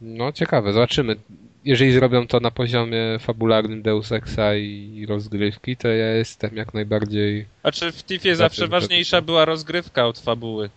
no 0.00 0.32
ciekawe, 0.32 0.72
zobaczymy. 0.72 1.16
Jeżeli 1.64 1.92
zrobią 1.92 2.26
to 2.26 2.40
na 2.40 2.50
poziomie 2.50 3.18
fabularnym 3.20 3.82
Deus 3.82 4.12
Exa 4.12 4.54
i 4.56 5.06
rozgrywki, 5.08 5.76
to 5.76 5.88
ja 5.88 6.14
jestem 6.14 6.56
jak 6.56 6.74
najbardziej... 6.74 7.46
A 7.62 7.72
czy 7.72 7.92
w 7.92 8.04
Tiffie 8.04 8.36
Za 8.36 8.44
zawsze 8.44 8.68
ważniejsza 8.68 9.20
była 9.20 9.44
rozgrywka 9.44 10.06
od 10.06 10.18
fabuły? 10.18 10.70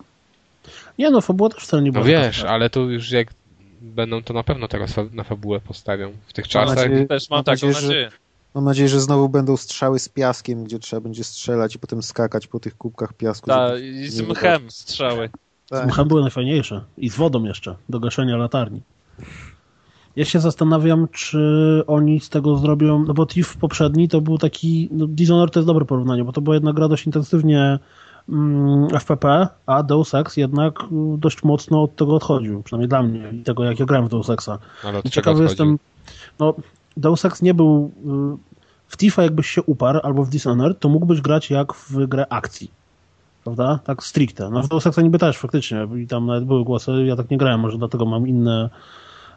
Nie 0.98 1.10
no, 1.10 1.20
fabuła 1.20 1.50
też 1.50 1.62
wcale 1.62 1.82
nie 1.82 1.88
No 1.88 1.92
była 1.92 2.04
wiesz, 2.06 2.38
taka. 2.38 2.50
ale 2.50 2.70
tu 2.70 2.90
już 2.90 3.10
jak 3.10 3.28
będą 3.80 4.22
to 4.22 4.34
na 4.34 4.42
pewno 4.42 4.68
teraz 4.68 4.94
na 5.12 5.24
fabułę 5.24 5.60
postawią. 5.60 6.12
W 6.26 6.32
tych 6.32 6.48
czasach... 6.48 6.76
nadzieję, 6.76 7.06
Też 7.06 7.30
mam 7.30 7.36
mam 7.38 7.44
taką 7.44 7.66
nadzieję, 7.66 7.74
że, 7.74 7.86
nadzieję. 7.86 8.10
Mam 8.54 8.64
nadzieję, 8.64 8.88
że 8.88 9.00
znowu 9.00 9.28
będą 9.28 9.56
strzały 9.56 9.98
z 9.98 10.08
piaskiem, 10.08 10.64
gdzie 10.64 10.78
trzeba 10.78 11.00
będzie 11.00 11.24
strzelać 11.24 11.74
i 11.74 11.78
potem 11.78 12.02
skakać 12.02 12.46
po 12.46 12.60
tych 12.60 12.76
kubkach 12.76 13.12
piasku. 13.12 13.46
Ta, 13.46 13.68
żeby- 13.68 13.88
i 13.88 14.08
z 14.08 14.20
mchem 14.20 14.70
strzały. 14.70 15.30
Z 15.66 15.70
Tak. 15.70 15.86
mchem 15.86 16.08
były 16.08 16.20
najfajniejsze. 16.22 16.84
I 16.98 17.10
z 17.10 17.16
wodą 17.16 17.44
jeszcze, 17.44 17.74
do 17.88 18.00
gaszenia 18.00 18.36
latarni. 18.36 18.80
Ja 20.16 20.24
się 20.24 20.40
zastanawiam, 20.40 21.08
czy 21.12 21.82
oni 21.86 22.20
z 22.20 22.28
tego 22.28 22.56
zrobią, 22.56 23.04
no 23.06 23.14
bo 23.14 23.26
Thief 23.26 23.56
poprzedni 23.56 24.08
to 24.08 24.20
był 24.20 24.38
taki, 24.38 24.88
no 24.92 25.06
Dishonored 25.06 25.54
to 25.54 25.60
jest 25.60 25.66
dobre 25.66 25.84
porównanie, 25.84 26.24
bo 26.24 26.32
to 26.32 26.40
była 26.40 26.56
jedna 26.56 26.72
gra 26.72 26.88
dość 26.88 27.06
intensywnie 27.06 27.78
mm, 28.28 28.88
FPP, 29.00 29.48
a 29.66 29.82
Deus 29.82 30.14
Ex 30.14 30.36
jednak 30.36 30.82
y, 30.82 30.86
dość 31.18 31.42
mocno 31.42 31.82
od 31.82 31.96
tego 31.96 32.14
odchodził, 32.14 32.62
przynajmniej 32.62 32.88
dla 32.88 33.02
mnie 33.02 33.30
i 33.32 33.42
tego 33.42 33.64
jak 33.64 33.80
ja 33.80 33.86
grałem 33.86 34.06
w 34.06 34.10
Deus 34.10 34.30
Exa. 34.30 34.58
Ale 34.84 34.98
od 34.98 35.04
I 35.04 35.10
ciekawy 35.10 35.44
odchodził? 35.44 35.66
jestem, 35.66 35.78
no 36.38 36.54
Deus 36.96 37.24
Ex 37.24 37.42
nie 37.42 37.54
był 37.54 37.90
W 38.88 38.96
Tifa 38.96 39.22
jakbyś 39.22 39.46
się 39.46 39.62
uparł, 39.62 40.00
albo 40.02 40.24
w 40.24 40.30
Dishonored, 40.30 40.78
to 40.78 40.88
mógłbyś 40.88 41.20
grać 41.20 41.50
jak 41.50 41.74
w 41.74 42.06
grę 42.06 42.26
akcji. 42.30 42.70
Prawda? 43.44 43.78
Tak 43.84 44.02
stricte. 44.02 44.50
No 44.50 44.62
w 44.62 44.68
Deus 44.68 44.86
Exa 44.86 45.02
niby 45.02 45.18
też 45.18 45.38
faktycznie. 45.38 45.88
I 45.96 46.06
tam 46.06 46.26
nawet 46.26 46.44
były 46.44 46.64
głosy, 46.64 47.04
ja 47.06 47.16
tak 47.16 47.30
nie 47.30 47.38
grałem, 47.38 47.60
może 47.60 47.78
dlatego 47.78 48.06
mam 48.06 48.28
inne 48.28 48.70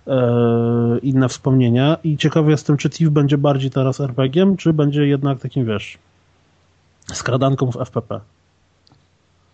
e, 0.08 1.00
inne 1.02 1.30
wspomnienia. 1.30 1.98
I 2.04 2.18
ciekawy 2.18 2.52
jestem, 2.52 2.78
czy 2.78 2.90
Thief 2.90 3.10
będzie 3.10 3.38
bardziej 3.38 3.72
teraz 3.72 4.00
RPG-iem, 4.00 4.58
czy 4.58 4.74
będzie 4.74 5.08
jednak 5.08 5.40
takim, 5.40 5.66
wiesz, 5.66 5.98
skradanką 7.14 7.72
w 7.72 7.78
FPP. 7.78 8.20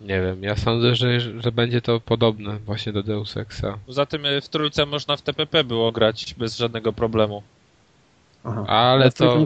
Nie 0.01 0.21
wiem, 0.21 0.43
ja 0.43 0.55
sądzę, 0.55 0.95
że, 0.95 1.19
że 1.19 1.51
będzie 1.51 1.81
to 1.81 1.99
podobne 1.99 2.57
właśnie 2.65 2.93
do 2.93 3.03
Deus 3.03 3.37
Exa. 3.37 3.77
Poza 3.85 4.05
tym 4.05 4.25
y, 4.25 4.41
w 4.41 4.49
trójce 4.49 4.85
można 4.85 5.17
w 5.17 5.21
TPP 5.21 5.63
było 5.63 5.91
grać 5.91 6.35
bez 6.37 6.57
żadnego 6.57 6.93
problemu. 6.93 7.43
Aha. 8.43 8.65
Ale 8.67 9.11
to, 9.11 9.45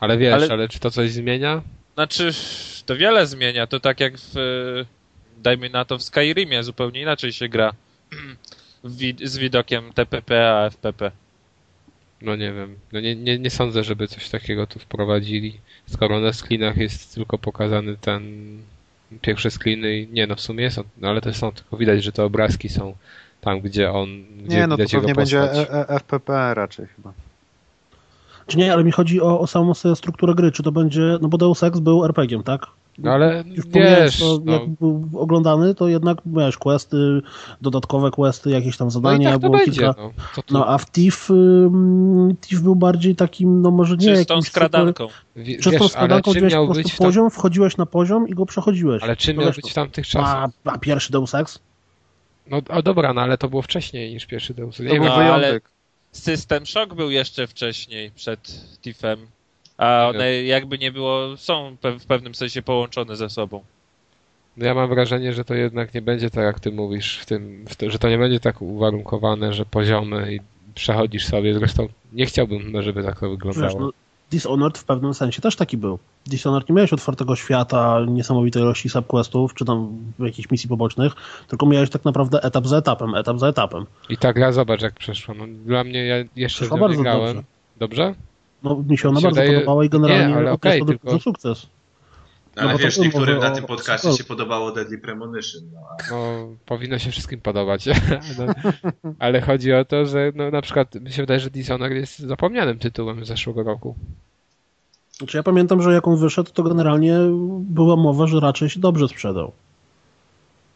ale 0.00 0.18
wiesz, 0.18 0.34
Ale- 0.34 0.48
ale 0.52 0.68
czy 0.68 0.78
to 0.78 0.90
coś 0.90 1.10
zmienia? 1.10 1.62
Znaczy, 1.94 2.30
to 2.86 2.96
wiele 2.96 3.26
zmienia. 3.26 3.66
To 3.66 3.80
tak 3.80 4.00
jak 4.00 4.12
w, 4.16 4.34
dajmy 5.38 5.70
na 5.70 5.84
to, 5.84 5.98
w 5.98 6.02
Skyrimie 6.02 6.62
zupełnie 6.62 7.02
inaczej 7.02 7.32
się 7.32 7.48
gra 7.48 7.72
z 9.24 9.38
widokiem 9.38 9.92
TPP 9.92 10.50
a 10.50 10.70
FPP. 10.70 11.10
No 12.22 12.36
nie 12.36 12.52
wiem. 12.52 12.76
No 12.92 13.00
nie, 13.00 13.16
nie, 13.16 13.38
nie 13.38 13.50
sądzę, 13.50 13.84
żeby 13.84 14.08
coś 14.08 14.28
takiego 14.28 14.66
tu 14.66 14.78
wprowadzili. 14.78 15.60
Skoro 15.86 16.20
na 16.20 16.32
screenach 16.32 16.76
jest 16.76 17.14
tylko 17.14 17.38
pokazany 17.38 17.96
ten 17.96 18.22
pierwsze 19.20 19.48
i 19.66 20.08
nie 20.12 20.26
no 20.26 20.36
w 20.36 20.40
sumie 20.40 20.70
są, 20.70 20.82
no 20.98 21.08
ale 21.08 21.20
to 21.20 21.34
są 21.34 21.52
tylko 21.52 21.76
widać, 21.76 22.04
że 22.04 22.12
te 22.12 22.24
obrazki 22.24 22.68
są 22.68 22.96
tam, 23.40 23.60
gdzie 23.60 23.92
on, 23.92 24.24
gdzie 24.44 24.56
Nie, 24.56 24.66
no 24.66 24.76
to 24.76 24.84
pewnie 24.90 25.14
będzie 25.14 25.40
e- 25.40 25.70
e- 25.70 25.88
FPP 25.88 26.54
raczej 26.54 26.86
chyba. 26.96 27.12
Czy 28.50 28.58
nie, 28.58 28.72
ale 28.72 28.84
mi 28.84 28.92
chodzi 28.92 29.20
o, 29.20 29.40
o 29.40 29.46
samą 29.46 29.74
sobie 29.74 29.96
strukturę 29.96 30.34
gry. 30.34 30.52
Czy 30.52 30.62
to 30.62 30.72
będzie, 30.72 31.18
no 31.20 31.28
bo 31.28 31.38
Deus 31.38 31.62
Ex 31.62 31.78
był 31.78 32.04
RPG-iem, 32.04 32.42
tak? 32.42 32.66
No 32.98 33.10
ale 33.10 33.44
Już 33.46 33.66
wiesz, 33.66 34.18
to, 34.18 34.38
no, 34.44 34.52
jak 34.52 34.68
był 34.68 35.08
oglądany, 35.14 35.74
to 35.74 35.88
jednak 35.88 36.18
miałeś 36.26 36.56
questy, 36.56 36.96
dodatkowe 37.60 38.10
questy, 38.10 38.50
jakieś 38.50 38.76
tam 38.76 38.86
no 38.86 38.90
i 38.90 38.92
zadania, 38.92 39.30
tak 39.30 39.34
to 39.34 39.40
było 39.40 39.58
będzie. 39.58 39.72
kilka. 39.72 39.94
No, 39.98 40.42
No 40.50 40.66
a 40.66 40.78
w 40.78 40.90
Thief, 40.90 41.30
ym, 41.30 42.36
Thief 42.40 42.60
był 42.60 42.76
bardziej 42.76 43.16
takim, 43.16 43.62
no 43.62 43.70
może 43.70 43.96
nie 43.96 44.14
Czystą 44.14 44.34
jakimś 44.34 44.48
skradanką. 44.48 45.08
Super, 45.08 45.56
czystą 45.56 45.70
wiesz, 45.70 45.80
ale 45.80 45.88
skradanką, 45.88 46.30
gdzieś 46.30 46.54
po 46.54 46.66
prostu 46.66 46.88
w 46.88 46.96
tam, 46.96 47.06
poziom, 47.06 47.30
wchodziłeś 47.30 47.76
na 47.76 47.86
poziom 47.86 48.28
i 48.28 48.34
go 48.34 48.46
przechodziłeś. 48.46 49.02
ale 49.02 49.16
czym 49.16 49.36
miał 49.36 49.52
być 49.52 49.70
w 49.70 49.74
tamtych 49.74 50.06
a, 50.06 50.08
czasach? 50.08 50.50
a 50.64 50.78
pierwszy 50.78 51.12
Deus 51.12 51.34
Ex? 51.34 51.58
No 52.50 52.60
a 52.68 52.82
dobra, 52.82 53.12
no 53.14 53.20
ale 53.20 53.38
to 53.38 53.48
było 53.48 53.62
wcześniej 53.62 54.12
niż 54.12 54.26
pierwszy 54.26 54.54
Deus. 54.54 54.78
Był 54.78 54.92
wiem, 54.92 55.04
no, 55.04 55.16
wyjątek. 55.16 55.70
System 56.12 56.66
Shock 56.66 56.94
był 56.94 57.10
jeszcze 57.10 57.46
wcześniej, 57.46 58.10
przed 58.10 58.64
Tiffem. 58.82 59.26
A 59.78 60.08
one 60.08 60.42
jakby 60.42 60.78
nie 60.78 60.92
było, 60.92 61.36
są 61.36 61.76
w 61.82 62.06
pewnym 62.06 62.34
sensie 62.34 62.62
połączone 62.62 63.16
ze 63.16 63.30
sobą. 63.30 63.64
No 64.56 64.66
ja 64.66 64.74
mam 64.74 64.88
wrażenie, 64.88 65.32
że 65.32 65.44
to 65.44 65.54
jednak 65.54 65.94
nie 65.94 66.02
będzie 66.02 66.30
tak, 66.30 66.44
jak 66.44 66.60
ty 66.60 66.72
mówisz, 66.72 67.18
w 67.18 67.26
tym, 67.26 67.64
w 67.68 67.76
to, 67.76 67.90
że 67.90 67.98
to 67.98 68.08
nie 68.08 68.18
będzie 68.18 68.40
tak 68.40 68.62
uwarunkowane, 68.62 69.52
że 69.52 69.66
poziomy 69.66 70.34
i 70.34 70.40
przechodzisz 70.74 71.26
sobie. 71.26 71.54
Zresztą 71.54 71.88
nie 72.12 72.26
chciałbym, 72.26 72.82
żeby 72.82 73.02
tak 73.02 73.20
to 73.20 73.30
Wiesz, 73.30 73.38
wyglądało. 73.38 73.90
No, 74.30 74.36
Dishonored 74.36 74.78
w 74.78 74.84
pewnym 74.84 75.14
sensie 75.14 75.42
też 75.42 75.56
taki 75.56 75.76
był. 75.76 75.98
Dishonored 76.26 76.68
nie 76.68 76.74
miałeś 76.74 76.92
otwartego 76.92 77.36
świata, 77.36 77.98
niesamowitej 78.08 78.62
ilości 78.62 78.88
subquestów, 78.88 79.54
czy 79.54 79.64
tam 79.64 79.98
jakichś 80.18 80.50
misji 80.50 80.68
pobocznych, 80.68 81.12
tylko 81.48 81.66
miałeś 81.66 81.90
tak 81.90 82.04
naprawdę 82.04 82.42
etap 82.42 82.66
za 82.66 82.76
etapem, 82.76 83.14
etap 83.14 83.38
za 83.38 83.48
etapem. 83.48 83.86
I 84.08 84.16
tak 84.16 84.36
ja 84.36 84.52
zobacz, 84.52 84.82
jak 84.82 84.94
przeszło. 84.94 85.34
No, 85.34 85.44
dla 85.64 85.84
mnie 85.84 86.06
ja 86.06 86.16
jeszcze 86.36 86.64
Przeszła 86.66 86.88
nie 86.88 86.96
grałem. 86.96 87.34
dobrze. 87.36 87.42
Dobrze? 87.78 88.14
No 88.62 88.82
mi 88.88 88.98
się 88.98 89.08
ona 89.08 89.16
Mi 89.16 89.22
się 89.22 89.26
bardzo 89.28 89.40
wydaje- 89.40 89.52
podobała 89.58 89.84
i 89.84 89.88
generalnie 89.88 90.28
Nie, 90.28 90.36
ale 90.36 90.50
do, 90.78 90.84
tylko- 90.86 91.10
do 91.10 91.18
Ale 92.56 92.66
No 92.66 92.72
bo 92.72 92.78
to 92.78 92.84
wiesz, 92.84 92.98
niektórym 92.98 93.38
na 93.38 93.52
o- 93.52 93.54
tym 93.54 93.64
o 93.64 93.68
podcaście 93.68 93.98
sequelu. 93.98 94.16
się 94.16 94.24
podobało 94.24 94.72
Deadly 94.72 94.98
Premonition. 94.98 95.62
No, 95.74 95.80
No, 96.10 96.48
powinno 96.66 96.98
się 96.98 97.10
wszystkim 97.10 97.40
podobać. 97.40 97.86
no, 98.38 98.54
ale 99.18 99.40
chodzi 99.40 99.72
o 99.72 99.84
to, 99.84 100.06
że 100.06 100.32
no, 100.34 100.50
na 100.50 100.62
przykład 100.62 100.94
mi 100.94 101.12
się 101.12 101.22
wydaje, 101.22 101.40
że 101.40 101.50
Dishonored 101.50 101.96
jest 101.98 102.18
zapomnianym 102.18 102.78
tytułem 102.78 103.24
z 103.24 103.28
zeszłego 103.28 103.62
roku. 103.62 103.94
Znaczy 105.18 105.36
ja 105.36 105.42
pamiętam, 105.42 105.82
że 105.82 105.92
jak 105.92 106.08
on 106.08 106.16
wyszedł, 106.16 106.50
to 106.52 106.62
generalnie 106.62 107.16
była 107.60 107.96
mowa, 107.96 108.26
że 108.26 108.40
raczej 108.40 108.70
się 108.70 108.80
dobrze 108.80 109.08
sprzedał. 109.08 109.52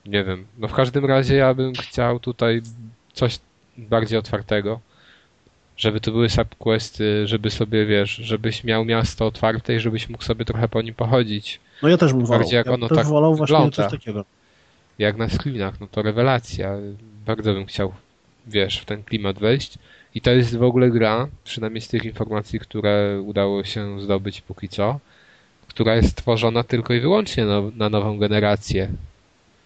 Nie 0.07 0.25
wiem. 0.25 0.47
No 0.59 0.69
w 0.69 0.73
każdym 0.73 1.05
razie 1.05 1.35
ja 1.37 1.55
bym 1.55 1.73
chciał 1.75 2.21
tutaj 2.21 2.63
coś 3.13 3.39
bardziej 3.79 4.19
otwartego. 4.19 4.81
Żeby 5.77 6.01
to 6.01 6.11
były 6.11 6.29
subquesty, 6.29 7.27
żeby 7.27 7.51
sobie, 7.51 7.87
wiesz, 7.87 8.11
żebyś 8.11 8.65
miał 8.65 8.85
miasto 8.85 9.27
otwarte 9.27 9.75
i 9.75 9.81
żebyś 9.81 10.09
mógł 10.09 10.25
sobie 10.25 10.45
trochę 10.45 10.69
po 10.69 10.83
nim 10.83 10.95
pochodzić. 10.95 11.61
No 11.83 11.89
ja 11.89 11.97
też 11.97 12.13
bym 12.13 12.27
wolał. 12.27 12.49
Jak 12.51 12.67
ja 12.67 12.73
ono 12.73 12.89
też 12.89 12.99
tak 12.99 13.07
wolał 13.07 13.35
właśnie 13.35 13.57
wygląda. 13.57 13.77
coś 13.77 13.91
takiego. 13.91 14.25
Jak 14.99 15.17
na 15.17 15.29
screenach, 15.29 15.81
no 15.81 15.87
to 15.87 16.03
rewelacja. 16.03 16.77
Bardzo 17.27 17.55
bym 17.55 17.67
chciał, 17.67 17.93
wiesz, 18.47 18.79
w 18.79 18.85
ten 18.85 19.03
klimat 19.03 19.39
wejść. 19.39 19.79
I 20.15 20.21
to 20.21 20.31
jest 20.31 20.57
w 20.57 20.63
ogóle 20.63 20.91
gra, 20.91 21.29
przynajmniej 21.45 21.81
z 21.81 21.89
tych 21.89 22.05
informacji, 22.05 22.61
które 22.61 23.21
udało 23.21 23.65
się 23.65 24.01
zdobyć 24.01 24.41
póki 24.41 24.69
co, 24.69 25.01
która 25.69 25.97
jest 25.97 26.17
tworzona 26.17 26.65
tylko 26.65 26.95
i 26.95 27.01
wyłącznie 27.01 27.45
na, 27.45 27.63
na 27.77 27.89
nową 27.89 28.19
generację. 28.19 28.89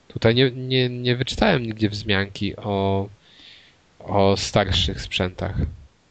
Tutaj 0.09 0.35
nie, 0.35 0.51
nie, 0.51 0.89
nie 0.89 1.17
wyczytałem 1.17 1.63
nigdzie 1.63 1.89
wzmianki 1.89 2.57
o, 2.57 3.09
o 3.99 4.37
starszych 4.37 5.01
sprzętach. 5.01 5.57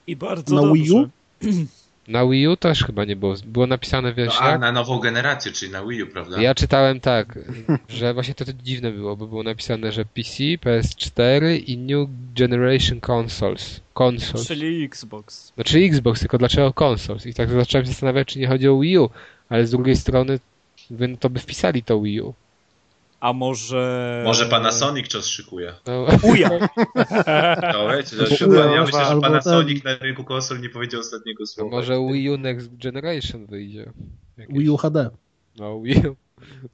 I 0.08 0.16
bardzo 0.16 0.56
Na 0.56 0.62
dobrze. 0.62 0.84
Wii 0.84 0.92
U? 0.92 1.10
Na 2.08 2.28
Wii 2.28 2.48
U 2.48 2.58
też 2.58 2.84
chyba 2.84 3.06
nie 3.06 3.16
było. 3.16 3.36
Było 3.46 3.68
napisane, 3.68 4.14
wiesz, 4.14 4.40
no, 4.40 4.46
a 4.46 4.52
jak? 4.52 4.62
na 4.62 4.72
nową 4.72 5.00
generację, 5.00 5.52
czyli 5.52 5.72
na 5.72 5.86
Wii 5.86 6.04
U, 6.04 6.08
prawda? 6.08 6.42
Ja 6.42 6.56
czytałem 6.56 7.00
tak, 7.00 7.40
że 7.90 8.14
właśnie 8.14 8.34
to, 8.34 8.46
to 8.46 8.54
dziwne 8.54 8.92
było, 8.92 9.16
bo 9.18 9.28
było 9.28 9.44
napisane, 9.44 9.92
że 9.92 10.06
PC, 10.06 10.44
PS4 10.44 11.64
i 11.66 11.78
New 11.78 12.10
Generation 12.36 13.00
Consoles. 13.00 13.82
Consoles. 13.94 14.48
Czyli 14.48 14.84
Xbox. 14.84 15.54
Znaczy 15.56 15.80
Xbox, 15.80 16.20
tylko 16.20 16.38
dlaczego 16.38 16.74
Consoles? 16.74 17.26
I 17.26 17.34
tak 17.34 17.50
zacząłem 17.50 17.86
się 17.86 17.92
zastanawiać, 17.92 18.28
czy 18.28 18.40
nie 18.40 18.48
chodzi 18.48 18.68
o 18.68 18.80
Wii 18.80 18.98
U, 18.98 19.10
ale 19.50 19.68
z 19.68 19.72
drugiej 19.72 19.96
strony 19.96 20.40
no 20.90 21.18
to 21.20 21.30
by 21.30 21.40
wpisali 21.40 21.84
to 21.84 22.02
Wii 22.02 22.22
U. 22.22 22.34
A 23.20 23.34
może... 23.34 24.22
Może 24.26 24.46
Panasonic 24.46 25.08
czas 25.08 25.26
szykuje. 25.28 25.74
No, 25.88 26.08
Uja! 26.24 26.50
No, 27.74 27.90
wiecie, 27.98 28.16
to 28.46 28.54
ja 28.54 28.66
Uja, 28.72 28.84
myślę, 28.86 29.06
że 29.06 29.22
Panasonic 29.22 29.84
ten- 29.84 29.94
na 29.94 29.98
rynku 30.00 30.24
konsol 30.24 30.62
nie 30.62 30.70
powiedział 30.70 31.02
ostatniego 31.02 31.44
to 31.44 31.48
słowa. 31.48 31.70
może 31.72 31.94
Wii 32.14 32.30
U 32.30 32.38
Next 32.38 32.78
Generation 32.78 33.46
wyjdzie. 33.46 33.92
Jakieś- 34.38 34.56
Wii 34.58 34.70
U 34.70 34.78
HD. 34.78 35.10
No 35.60 35.82
Wii 35.82 35.98
U. 36.08 36.16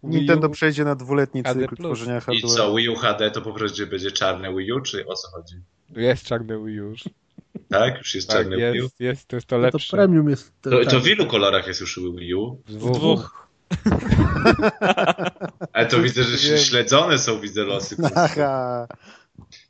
Wii 0.04 0.18
Nintendo 0.18 0.48
U. 0.48 0.52
przejdzie 0.52 0.84
na 0.84 0.96
dwuletni 0.96 1.44
HD+. 1.44 1.62
cykl 1.62 1.76
tworzenia 1.76 2.18
I 2.18 2.22
hardware. 2.22 2.52
co, 2.52 2.76
Wii 2.76 2.90
U 2.90 2.96
HD 2.96 3.32
to 3.32 3.42
po 3.42 3.54
prostu 3.54 3.88
będzie 3.88 4.12
czarne 4.12 4.56
Wii 4.56 4.72
U, 4.72 4.82
czy 4.82 5.08
o 5.08 5.14
co 5.16 5.28
chodzi? 5.28 5.56
Jest 5.96 6.24
czarny 6.26 6.58
Wii 6.66 6.82
U 6.82 6.90
już. 6.90 7.04
Tak? 7.70 7.98
Już 7.98 8.16
jest 8.16 8.28
Tak, 8.30 8.38
czarne 8.38 8.56
Wii 8.58 8.66
U? 8.80 8.84
jest, 8.84 9.00
jest, 9.00 9.28
to 9.28 9.36
jest 9.36 9.48
to 9.48 9.58
No 9.58 9.62
to 9.62 9.78
lepsze. 9.78 9.98
premium 9.98 10.30
jest. 10.30 10.52
To, 10.62 10.86
to 10.86 11.00
w 11.00 11.08
ilu 11.08 11.26
kolorach 11.26 11.68
jest 11.68 11.82
już 11.82 12.00
Wii 12.20 12.34
U? 12.34 12.62
W 12.68 12.74
W 12.74 12.92
dwóch. 12.92 13.43
Ale 15.74 15.86
to 15.86 16.02
widzę, 16.02 16.24
że 16.24 16.58
śledzone 16.58 17.18
są, 17.18 17.40
widzę 17.40 17.64
losy. 17.64 17.96
Aha. 18.16 18.88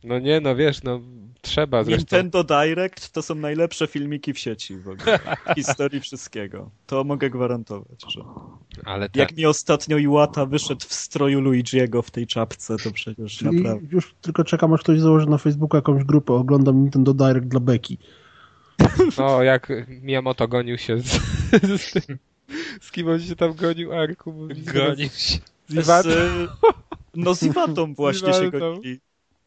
No 0.03 0.19
nie, 0.19 0.39
no 0.39 0.55
wiesz, 0.55 0.83
no 0.83 1.01
trzeba 1.41 1.83
zresztą. 1.83 1.97
Nintendo 1.97 2.43
Direct 2.43 3.11
to 3.11 3.21
są 3.21 3.35
najlepsze 3.35 3.87
filmiki 3.87 4.33
w 4.33 4.39
sieci 4.39 4.77
w 4.77 4.89
ogóle. 4.89 5.19
W 5.51 5.55
historii 5.61 6.01
wszystkiego. 6.01 6.69
To 6.85 7.03
mogę 7.03 7.29
gwarantować, 7.29 8.03
że... 8.07 8.21
Ale 8.85 9.09
tak. 9.09 9.15
Jak 9.15 9.37
mi 9.37 9.45
ostatnio 9.45 9.97
Iwata 9.97 10.45
wyszedł 10.45 10.85
w 10.87 10.93
stroju 10.93 11.41
Luigi'ego 11.41 12.03
w 12.03 12.11
tej 12.11 12.27
czapce, 12.27 12.77
to 12.77 12.91
przecież 12.91 13.37
Czyli 13.37 13.57
naprawdę... 13.57 13.87
już 13.91 14.15
tylko 14.21 14.43
czekam, 14.43 14.73
aż 14.73 14.81
ktoś 14.81 14.99
założy 14.99 15.27
na 15.27 15.37
Facebooku 15.37 15.77
jakąś 15.77 16.03
grupę. 16.03 16.33
Oglądam 16.33 16.81
Nintendo 16.81 17.13
Direct 17.13 17.47
dla 17.47 17.59
Beki. 17.59 17.97
No, 19.17 19.43
jak 19.43 19.71
Miyamoto 19.87 20.47
gonił 20.47 20.77
się 20.77 20.99
z, 20.99 21.21
z, 21.81 21.91
tym, 21.91 22.17
z 22.81 22.91
kim 22.91 23.09
on 23.09 23.21
się 23.21 23.35
tam 23.35 23.53
gonił, 23.53 23.93
Arku? 23.93 24.47
Gonił 24.73 25.09
się. 25.09 25.37
Z 25.67 25.73
Iwatą? 25.73 26.09
Z, 26.09 26.49
no 27.15 27.35
z 27.35 27.43
Iwatą 27.43 27.93
właśnie 27.93 28.33
się 28.33 28.45
Iwatą. 28.45 28.59
gonili. 28.59 28.99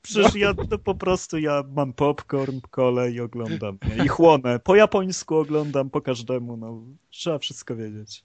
Przecież 0.03 0.35
ja 0.35 0.55
to 0.55 0.79
po 0.79 0.95
prostu 0.95 1.39
ja 1.39 1.63
mam 1.77 1.93
popcorn, 1.93 2.61
kolę 2.71 3.11
i 3.11 3.21
oglądam. 3.21 3.79
Nie? 3.97 4.05
I 4.05 4.09
chłonę. 4.09 4.59
Po 4.59 4.77
japońsku 4.77 5.37
oglądam 5.37 5.91
po 5.91 6.01
każdemu, 6.01 6.57
no. 6.57 6.83
Trzeba 7.11 7.39
wszystko 7.39 7.77
wiedzieć. 7.77 8.25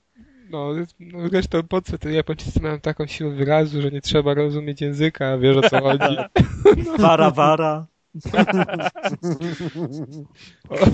No, 0.50 0.74
no 1.00 1.30
zresztą 1.30 1.64
po 1.64 1.82
co 1.82 1.98
te 1.98 2.12
Japończycy 2.12 2.62
mają 2.62 2.80
taką 2.80 3.08
siłę 3.08 3.32
wyrazu, 3.32 3.82
że 3.82 3.92
nie 3.92 4.02
trzeba 4.02 4.34
rozumieć 4.34 4.82
języka, 4.82 5.28
a 5.28 5.38
wiesz 5.38 5.58
o 5.58 5.70
co 5.70 5.82
chodzi. 5.82 6.18
Wara, 7.00 7.32
wara. 7.32 7.86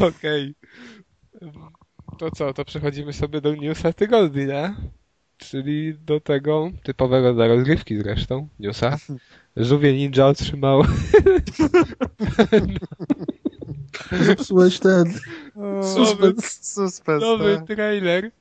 Okej. 0.07 0.53
To 2.19 2.31
co, 2.31 2.53
to 2.53 2.65
przechodzimy 2.65 3.13
sobie 3.13 3.41
do 3.41 3.55
newsa 3.55 3.93
tygodnia, 3.93 4.75
czyli 5.37 5.93
do 6.05 6.19
tego 6.19 6.71
typowego 6.83 7.33
dla 7.33 7.47
rozgrywki 7.47 7.97
zresztą, 7.97 8.47
newsa. 8.59 8.97
Żółwie 9.57 9.93
Ninja 9.93 10.27
otrzymał 10.27 10.83
Zepsułeś 14.25 14.79
ten. 14.79 15.13
Suspens. 15.95 16.67
Suspens. 16.75 17.21
Nowy 17.23 17.55
tak. 17.57 17.67
trailer. 17.67 18.31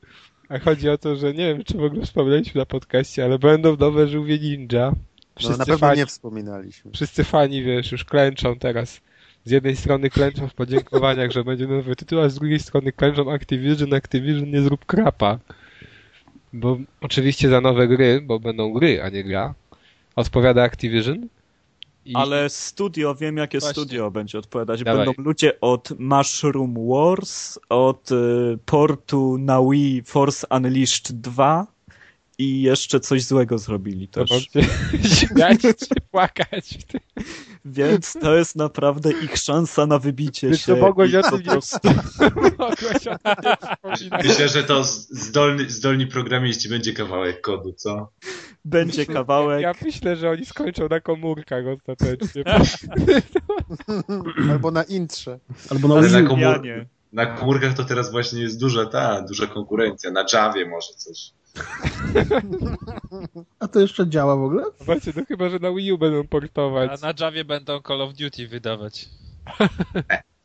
A 0.49 0.59
chodzi 0.59 0.89
o 0.89 0.99
to, 0.99 1.17
że 1.17 1.35
nie 1.35 1.55
wiem, 1.55 1.65
czy 1.65 1.79
w 1.79 1.83
ogóle 1.83 2.03
wspomnieliśmy 2.07 2.59
na 2.59 2.67
podcaście, 2.67 3.25
ale 3.25 3.39
będą 3.39 3.77
nowe 3.77 4.09
żółwie 4.09 4.39
ninja. 4.39 4.91
No, 4.91 4.97
Wszyscy, 5.39 5.59
na 5.59 5.65
pewno 5.65 5.79
fani, 5.79 5.99
nie 5.99 6.07
wspominaliśmy. 6.07 6.91
wszyscy 6.93 7.25
fani, 7.25 7.63
wiesz, 7.63 7.93
już 7.93 8.05
klęczą 8.05 8.59
teraz. 8.59 9.01
Z 9.47 9.51
jednej 9.51 9.77
strony 9.77 10.11
klęczą 10.11 10.49
w 10.49 10.55
podziękowaniach, 10.55 11.31
że 11.31 11.45
będzie 11.45 11.67
nowy 11.67 11.97
tytuł, 11.97 12.21
a 12.21 12.29
z 12.29 12.35
drugiej 12.35 12.61
strony 12.61 12.93
klęczą 12.93 13.33
Activision, 13.33 13.95
Activision 13.95 14.51
nie 14.51 14.63
zrób 14.63 14.85
krapa. 14.85 15.39
Bo 16.53 16.79
oczywiście 17.01 17.49
za 17.49 17.61
nowe 17.61 17.89
gry, 17.89 18.21
bo 18.21 18.41
będą 18.41 18.73
gry, 18.73 19.03
a 19.03 19.09
nie 19.09 19.25
gra, 19.25 19.55
odpowiada 20.17 20.63
Activision. 20.63 21.29
I 22.05 22.15
Ale 22.15 22.51
studio, 22.51 23.15
wiem 23.15 23.37
jakie 23.37 23.59
Właśnie. 23.59 23.83
studio 23.83 24.11
będzie 24.11 24.39
odpowiadać. 24.39 24.83
Dawaj. 24.85 25.07
Będą 25.07 25.23
ludzie 25.23 25.61
od 25.61 25.93
Mushroom 25.99 26.75
Wars, 26.89 27.59
od 27.69 28.13
y, 28.13 28.59
portu 28.65 29.39
na 29.39 29.61
Wii 29.71 30.03
Force 30.03 30.47
Unleashed 30.51 31.21
2 31.21 31.67
i 32.39 32.63
jeszcze 32.63 33.01
coś 33.01 33.23
złego 33.25 33.59
zrobili 33.59 34.09
to 34.09 34.25
też. 34.25 34.47
śmiać 35.19 35.61
czy 35.89 36.01
płakać. 36.11 36.79
w 36.81 36.85
tym. 36.85 37.01
Więc 37.65 38.13
to 38.21 38.37
jest 38.37 38.57
naprawdę 38.57 39.11
ich 39.25 39.37
szansa 39.37 39.87
na 39.87 39.99
wybicie 39.99 40.49
Więc 40.49 40.61
się. 40.61 40.75
to 40.75 40.81
mogłeś 40.81 41.15
o 41.15 41.23
tym 41.23 41.43
prostu. 41.43 41.89
Myślę, 44.25 44.49
że 44.49 44.65
to 44.65 44.85
z- 44.85 45.09
zdolni, 45.11 45.71
zdolni 45.71 46.07
programiści 46.07 46.69
będzie 46.69 46.93
kawałek 46.93 47.41
kodu, 47.41 47.73
co? 47.73 48.11
będzie 48.65 49.07
kawałek. 49.07 49.63
Ja 49.63 49.73
myślę, 49.85 50.17
że 50.17 50.31
oni 50.31 50.47
skończą 50.47 50.89
na 50.89 51.01
komórkach 51.01 51.65
ostatecznie. 51.67 52.45
Albo 54.53 54.71
na 54.71 54.83
intrze. 54.83 55.39
Albo 55.71 55.89
na 55.89 55.95
Ale 55.95 56.09
na 56.09 56.21
U. 56.21 56.35
komór- 56.35 56.41
Janie. 56.67 56.87
Na 57.13 57.27
komórkach 57.27 57.75
to 57.75 57.85
teraz 57.85 58.11
właśnie 58.11 58.43
jest 58.43 58.61
duża 58.61 58.87
ta, 58.87 59.23
duża 59.23 59.47
konkurencja. 59.47 60.11
Na 60.11 60.25
Javie 60.33 60.67
może 60.67 60.93
coś. 60.97 61.33
A 63.61 63.69
to 63.69 63.81
jeszcze 63.81 64.09
działa 64.09 64.37
w 64.37 64.43
ogóle? 64.43 64.65
Zobaczcie, 64.79 65.13
no 65.17 65.23
chyba, 65.29 65.49
że 65.49 65.59
na 65.59 65.73
Wii 65.73 65.93
U 65.93 65.99
będą 65.99 66.27
portować. 66.27 66.91
A 67.03 67.07
na 67.07 67.15
Javie 67.21 67.45
będą 67.45 67.81
Call 67.83 68.03
of 68.03 68.15
Duty 68.15 68.49
wydawać. 68.49 69.09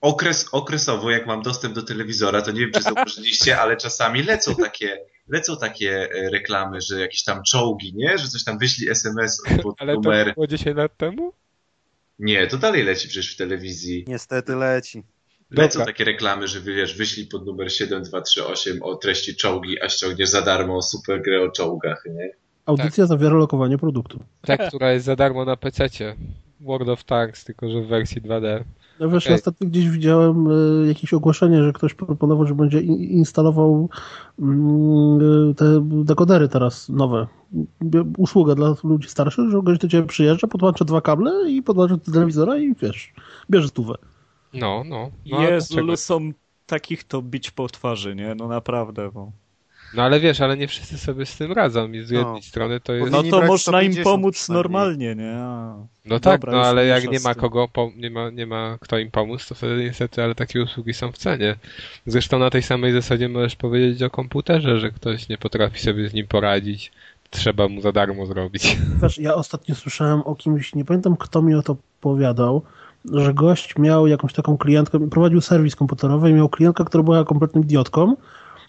Okres, 0.01 0.49
okresowo, 0.51 1.11
jak 1.11 1.27
mam 1.27 1.41
dostęp 1.41 1.75
do 1.75 1.83
telewizora, 1.83 2.41
to 2.41 2.51
nie 2.51 2.59
wiem, 2.59 2.71
czy 2.71 2.81
zauważyliście, 2.81 3.59
ale 3.59 3.77
czasami 3.77 4.23
lecą 4.23 4.55
takie, 4.55 4.97
lecą 5.27 5.57
takie 5.57 6.09
e, 6.11 6.29
reklamy, 6.29 6.81
że 6.81 7.01
jakieś 7.01 7.23
tam 7.23 7.43
czołgi, 7.43 7.93
nie? 7.95 8.17
Że 8.17 8.27
coś 8.27 8.43
tam 8.43 8.57
wyśli 8.57 8.89
SMS 8.89 9.41
pod 9.63 9.75
Ale 9.81 9.93
to 9.93 10.01
numer. 10.01 10.33
było 10.33 10.47
10 10.47 10.77
lat 10.77 10.97
temu? 10.97 11.33
Nie, 12.19 12.47
to 12.47 12.57
dalej 12.57 12.83
leci 12.83 13.07
przecież 13.07 13.33
w 13.33 13.37
telewizji. 13.37 14.05
Niestety 14.07 14.55
leci. 14.55 15.03
Lecą 15.51 15.79
Dobra. 15.79 15.93
takie 15.93 16.03
reklamy, 16.03 16.47
że 16.47 16.61
wiesz, 16.61 16.97
wyślij 16.97 17.27
pod 17.27 17.45
numer 17.45 17.71
7238 17.71 18.83
o 18.83 18.95
treści 18.95 19.35
czołgi, 19.35 19.81
a 19.81 19.89
ściągniesz 19.89 20.29
za 20.29 20.41
darmo 20.41 20.81
super 20.81 21.21
grę 21.21 21.41
o 21.43 21.51
czołgach, 21.51 22.03
nie? 22.15 22.31
Audycja 22.65 23.05
zawiera 23.05 23.35
lokowanie 23.35 23.77
produktu. 23.77 24.19
Ta, 24.41 24.57
która 24.57 24.91
jest 24.91 25.05
za 25.05 25.15
darmo 25.15 25.45
na 25.45 25.57
PC-cie. 25.57 26.15
World 26.59 26.89
of 26.89 27.03
Tanks, 27.03 27.45
tylko 27.45 27.69
że 27.69 27.81
w 27.81 27.87
wersji 27.87 28.21
2D. 28.21 28.63
Ja 28.99 29.07
wiesz, 29.07 29.25
Okej. 29.25 29.35
ostatnio 29.35 29.67
gdzieś 29.67 29.89
widziałem 29.89 30.47
e, 30.47 30.87
jakieś 30.87 31.13
ogłoszenie, 31.13 31.63
że 31.63 31.73
ktoś 31.73 31.93
proponował, 31.93 32.47
że 32.47 32.55
będzie 32.55 32.81
in- 32.81 33.03
instalował 33.03 33.89
e, 34.39 34.43
te 35.53 35.65
dekodery 35.83 36.49
teraz 36.49 36.89
nowe. 36.89 37.27
Usługa 38.17 38.55
dla 38.55 38.75
ludzi 38.83 39.09
starszych, 39.09 39.49
że 39.49 39.61
gość 39.63 39.81
do 39.81 39.87
ciebie 39.87 40.07
przyjeżdża, 40.07 40.47
podłącza 40.47 40.85
dwa 40.85 41.01
kable 41.01 41.51
i 41.51 41.61
podłącza 41.63 41.97
do 41.97 42.11
telewizora 42.11 42.57
i 42.57 42.75
wiesz, 42.75 43.13
bierze 43.49 43.67
stówę. 43.67 43.95
No, 44.53 44.83
no. 44.85 45.11
no 45.25 45.41
Jezu, 45.41 45.97
są 45.97 46.31
takich 46.65 47.03
to 47.03 47.21
bić 47.21 47.51
po 47.51 47.67
twarzy, 47.67 48.15
nie? 48.15 48.35
No 48.35 48.47
naprawdę, 48.47 49.11
bo... 49.11 49.31
No 49.93 50.03
ale 50.03 50.19
wiesz, 50.19 50.41
ale 50.41 50.57
nie 50.57 50.67
wszyscy 50.67 50.97
sobie 50.97 51.25
z 51.25 51.37
tym 51.37 51.51
radzą 51.51 51.91
i 51.91 52.03
z 52.03 52.09
jednej 52.09 52.33
No. 52.33 52.41
strony 52.41 52.79
to 52.79 52.93
jest... 52.93 53.11
No 53.11 53.23
to 53.23 53.41
można 53.41 53.81
im 53.81 53.93
150 53.93 54.03
pomóc 54.03 54.49
normalnie, 54.49 55.15
nie? 55.15 55.35
A. 55.37 55.75
No 56.05 56.19
tak, 56.19 56.41
Dobra, 56.41 56.57
no 56.57 56.63
ale 56.63 56.85
jak 56.85 57.11
nie 57.11 57.19
ma 57.19 57.35
kogo, 57.35 57.67
po, 57.67 57.91
nie, 57.95 58.09
ma, 58.09 58.29
nie 58.29 58.45
ma 58.47 58.77
kto 58.81 58.97
im 58.97 59.11
pomóc, 59.11 59.47
to 59.47 59.55
wtedy 59.55 59.83
niestety, 59.83 60.23
ale 60.23 60.35
takie 60.35 60.63
usługi 60.63 60.93
są 60.93 61.11
w 61.11 61.17
cenie. 61.17 61.55
Zresztą 62.05 62.39
na 62.39 62.49
tej 62.49 62.63
samej 62.63 62.93
zasadzie 62.93 63.29
możesz 63.29 63.55
powiedzieć 63.55 64.03
o 64.03 64.09
komputerze, 64.09 64.79
że 64.79 64.91
ktoś 64.91 65.29
nie 65.29 65.37
potrafi 65.37 65.79
sobie 65.79 66.09
z 66.09 66.13
nim 66.13 66.27
poradzić. 66.27 66.91
Trzeba 67.29 67.67
mu 67.67 67.81
za 67.81 67.91
darmo 67.91 68.25
zrobić. 68.25 68.77
Wiesz, 69.01 69.17
ja 69.17 69.35
ostatnio 69.35 69.75
słyszałem 69.75 70.21
o 70.21 70.35
kimś, 70.35 70.75
nie 70.75 70.85
pamiętam 70.85 71.17
kto 71.17 71.41
mi 71.41 71.55
o 71.55 71.61
to 71.61 71.75
opowiadał, 71.99 72.61
że 73.05 73.33
gość 73.33 73.77
miał 73.77 74.07
jakąś 74.07 74.33
taką 74.33 74.57
klientkę, 74.57 75.09
prowadził 75.09 75.41
serwis 75.41 75.75
komputerowy 75.75 76.29
i 76.29 76.33
miał 76.33 76.49
klientkę, 76.49 76.85
która 76.85 77.03
była 77.03 77.25
kompletną 77.25 77.61
idiotką 77.61 78.15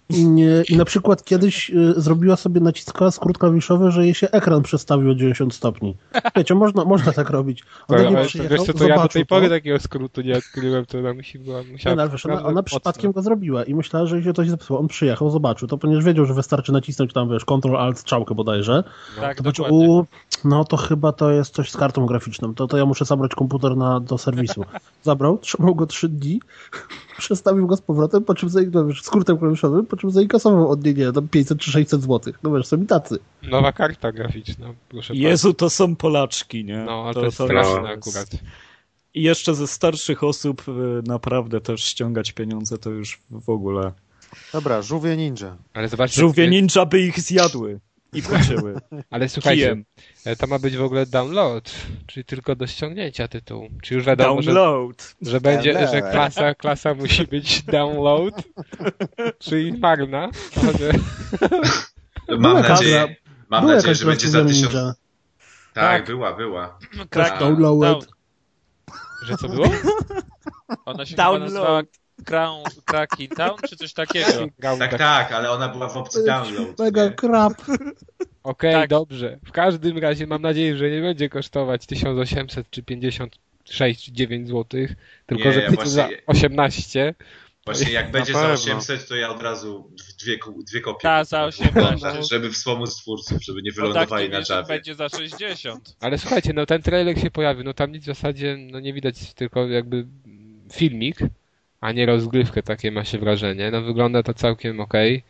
i, 0.08 0.26
nie, 0.26 0.62
i 0.68 0.76
na 0.76 0.84
przykład 0.84 1.24
kiedyś 1.24 1.70
y, 1.70 1.94
zrobiła 1.96 2.36
sobie 2.36 2.60
naciska 2.60 3.10
skrót 3.10 3.38
klawiszowy, 3.38 3.90
że 3.90 4.04
jej 4.04 4.14
się 4.14 4.30
ekran 4.30 4.62
przestawił 4.62 5.10
o 5.10 5.14
90 5.14 5.54
stopni. 5.54 5.96
Wiecie, 6.36 6.54
można, 6.54 6.84
można 6.84 7.12
tak 7.12 7.30
robić. 7.30 7.64
On 7.88 7.96
do 7.96 8.02
niej 8.02 8.16
Ale 8.16 8.22
to 8.22 8.28
przyjechał, 8.28 8.58
wiesz 8.58 8.66
co, 8.66 8.72
to 8.72 8.88
ja 8.88 9.02
do 9.02 9.08
tej 9.08 9.26
pory 9.26 9.46
to. 9.46 9.54
takiego 9.54 9.80
skrótu 9.80 10.20
nie 10.20 10.36
odkryłem, 10.36 10.86
to 10.86 10.98
ona 10.98 11.14
musi 11.14 11.38
była, 11.38 11.62
musiała... 11.72 11.92
Nie, 11.92 11.96
no, 11.96 12.02
ale 12.02 12.10
wiesz, 12.10 12.26
ona, 12.26 12.44
ona 12.44 12.62
przypadkiem 12.62 13.12
go 13.12 13.22
zrobiła 13.22 13.64
i 13.64 13.74
myślała, 13.74 14.06
że 14.06 14.16
jej 14.16 14.24
się 14.24 14.32
coś 14.32 14.50
zepsuło. 14.50 14.80
On 14.80 14.88
przyjechał, 14.88 15.30
zobaczył 15.30 15.68
to, 15.68 15.78
ponieważ 15.78 16.04
wiedział, 16.04 16.26
że 16.26 16.34
wystarczy 16.34 16.72
nacisnąć 16.72 17.12
tam, 17.12 17.30
wiesz, 17.30 17.44
Ctrl 17.44 17.76
Alt 17.76 17.98
strzałkę 17.98 18.34
bodajże. 18.34 18.84
tak, 19.20 19.36
To 19.36 19.42
znaczy, 19.42 19.62
u, 19.62 20.04
no 20.44 20.64
to 20.64 20.76
chyba 20.76 21.12
to 21.12 21.30
jest 21.30 21.54
coś 21.54 21.70
z 21.70 21.76
kartą 21.76 22.06
graficzną. 22.06 22.54
To, 22.54 22.66
to 22.66 22.76
ja 22.76 22.86
muszę 22.86 23.04
zabrać 23.04 23.34
komputer 23.34 23.76
na, 23.76 24.00
do 24.00 24.18
serwisu. 24.18 24.64
Zabrał, 25.02 25.38
trzymał 25.38 25.74
go 25.74 25.86
trzy 25.86 26.08
dni, 26.08 26.40
przestawił 27.18 27.66
go 27.66 27.76
z 27.76 27.80
powrotem, 27.80 28.24
po 28.24 28.34
czym 28.34 28.48
no, 28.72 28.86
wiesz, 28.86 29.02
skrótem 29.02 29.38
klawiszowym, 29.38 29.86
po 29.86 29.96
czym 30.02 30.10
zainkasował 30.10 30.68
od 30.68 30.84
niej, 30.84 30.94
nie 30.94 31.04
wiem, 31.04 31.12
tam 31.12 31.28
500 31.28 31.58
czy 31.58 31.70
600 31.70 32.02
złotych. 32.02 32.38
No 32.42 32.52
wiesz, 32.52 32.66
są 32.66 32.82
i 32.82 32.86
tacy. 32.86 33.18
Nowa 33.42 33.72
karta 33.72 34.12
graficzna, 34.12 34.74
proszę 34.88 35.14
Jezu, 35.14 35.54
to 35.54 35.70
są 35.70 35.96
Polaczki, 35.96 36.64
nie? 36.64 36.78
No, 36.78 37.02
ale 37.04 37.14
to, 37.14 37.24
jest 37.24 37.34
straszne 37.34 37.88
akurat. 37.88 38.28
I 39.14 39.22
jeszcze 39.22 39.54
ze 39.54 39.66
starszych 39.66 40.24
osób 40.24 40.68
y, 40.68 40.72
naprawdę 41.06 41.60
też 41.60 41.84
ściągać 41.84 42.32
pieniądze 42.32 42.78
to 42.78 42.90
już 42.90 43.20
w 43.30 43.50
ogóle. 43.50 43.92
Dobra, 44.52 44.82
żółwie 44.82 45.16
ninja. 45.16 45.56
Ale 45.74 45.88
zobaczcie... 45.88 46.20
Żółwie 46.20 46.48
ninja 46.48 46.86
by 46.86 47.00
ich 47.00 47.20
zjadły 47.20 47.80
i 48.12 48.22
pocięły. 48.22 48.74
Ale 49.10 49.28
słuchajcie, 49.28 49.62
Kijem. 49.62 49.84
e, 50.24 50.36
to 50.36 50.46
ma 50.46 50.58
być 50.58 50.76
w 50.76 50.82
ogóle 50.82 51.06
download, 51.06 51.72
czyli 52.06 52.24
tylko 52.24 52.56
do 52.56 52.66
ściągnięcia 52.66 53.28
tytułu. 53.28 53.68
Czy 53.82 53.94
już 53.94 54.04
wiadomo, 54.04 54.42
że, 54.42 54.54
Download. 54.54 55.14
że 55.22 55.40
będzie, 55.40 55.72
Download. 55.72 55.92
że 55.94 56.02
klasa, 56.02 56.54
klasa 56.54 56.94
musi 56.94 57.26
być 57.26 57.62
download, 57.62 58.34
czyli 59.38 59.78
marna. 59.78 60.30
Ale... 60.62 60.92
Mam 62.38 62.40
Była 62.56 62.68
nadzieję, 62.68 63.00
kadra- 63.00 63.14
mam 63.48 63.60
Była 63.64 63.74
nadzieję, 63.74 63.94
że 63.94 64.06
będzie 64.06 64.28
za 64.28 64.44
tysiąc... 64.44 64.72
Ninja. 64.74 64.94
Tak, 65.74 66.06
była, 66.06 66.32
była. 66.36 66.78
Krak, 67.10 67.38
Download. 67.38 67.80
down. 67.80 68.00
Że 69.26 69.36
co 69.36 69.48
było? 69.48 69.66
Ona 70.84 71.06
się 71.06 71.10
chyba 71.10 71.24
Download. 71.38 71.86
Crown, 72.24 72.62
Cracking 72.84 73.34
Town, 73.34 73.56
czy 73.68 73.76
coś 73.76 73.92
takiego. 73.92 74.26
Tak, 74.60 74.78
tak. 74.78 74.98
tak, 74.98 75.32
ale 75.32 75.50
ona 75.50 75.68
była 75.68 75.88
w 75.88 75.96
opcji 75.96 76.24
download. 76.26 76.78
Mega 76.78 77.10
krap. 77.10 77.52
Okej, 78.42 78.72
Tak. 78.72 78.90
dobrze. 78.90 79.38
W 79.46 79.52
każdym 79.52 79.98
razie 79.98 80.26
mam 80.26 80.42
nadzieję, 80.42 80.76
że 80.76 80.90
nie 80.90 81.00
będzie 81.00 81.28
kosztować 81.28 81.86
1800 81.86 82.70
czy 82.70 82.82
56 82.82 84.04
czy 84.04 84.12
9 84.12 84.48
zł, 84.48 84.64
tylko 85.26 85.44
Nie, 85.44 85.52
że 85.52 85.62
ja 85.62 85.70
za 85.70 85.74
właśnie- 85.76 86.08
18. 86.26 87.14
Właśnie 87.64 87.92
jak 87.92 88.06
Na 88.06 88.12
będzie 88.12 88.32
za 88.32 88.38
pewno. 88.38 88.54
800, 88.54 89.08
to 89.08 89.16
ja 89.16 89.30
od 89.30 89.42
razu 89.42 89.90
dwie, 90.22 90.38
dwie 90.70 90.80
kopie. 90.80 91.02
Ta, 91.02 91.24
za 91.24 91.44
18. 91.44 92.22
Żeby 92.30 92.50
wspomóc 92.50 92.96
twórców, 92.96 93.42
żeby 93.44 93.62
nie 93.62 93.72
wylądowali 93.72 94.28
na 94.28 94.36
Activision 94.38 94.56
Javie. 94.56 94.68
będzie 94.68 94.94
za 94.94 95.08
60. 95.08 95.96
Ale 96.00 96.18
słuchajcie, 96.18 96.52
no 96.52 96.66
ten 96.66 96.82
trailer 96.82 97.20
się 97.20 97.30
pojawił, 97.30 97.64
no 97.64 97.74
tam 97.74 97.92
nic 97.92 98.02
w 98.02 98.06
zasadzie 98.06 98.56
no 98.70 98.80
nie 98.80 98.92
widać, 98.92 99.34
tylko 99.34 99.66
jakby 99.68 100.06
filmik, 100.72 101.18
a 101.82 101.92
nie 101.92 102.06
rozgrywkę, 102.06 102.62
takie 102.62 102.90
ma 102.90 103.04
się 103.04 103.18
wrażenie. 103.18 103.70
No 103.70 103.82
wygląda 103.82 104.22
to 104.22 104.34
całkiem 104.34 104.80
okej. 104.80 105.22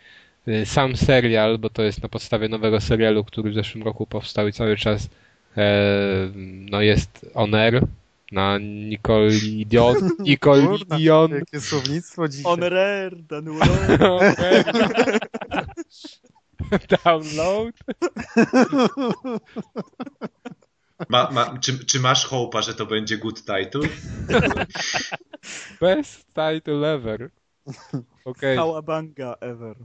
Y, 0.48 0.66
Sam 0.66 0.96
serial, 0.96 1.58
bo 1.58 1.70
to 1.70 1.82
jest 1.82 2.02
na 2.02 2.08
podstawie 2.08 2.48
nowego 2.48 2.80
serialu, 2.80 3.24
który 3.24 3.50
w 3.50 3.54
zeszłym 3.54 3.84
roku 3.84 4.06
powstał 4.06 4.48
i 4.48 4.52
cały 4.52 4.76
czas 4.76 5.08
e, 5.56 5.70
no 6.70 6.80
jest 6.82 7.30
on 7.34 7.54
air 7.54 7.82
na 8.32 8.58
Nicolidion, 8.58 9.94
Kurna, 10.40 10.72
Nicolidion 10.72 11.30
jakie 11.30 11.60
słownictwo 11.60 12.28
dzisiaj. 12.28 12.52
On 12.52 12.60
rare, 12.62 13.16
dan 13.16 13.44
download. 17.04 17.74
Ma, 21.08 21.30
ma, 21.30 21.58
czy, 21.58 21.84
czy 21.86 22.00
masz 22.00 22.26
hołpa, 22.26 22.62
że 22.62 22.74
to 22.74 22.86
będzie 22.86 23.18
good 23.18 23.40
title? 23.44 23.88
Best 25.80 26.26
title 26.26 26.94
ever. 26.94 27.30
Okej, 28.24 28.56
Kałabanga 28.56 29.34
ever. 29.40 29.76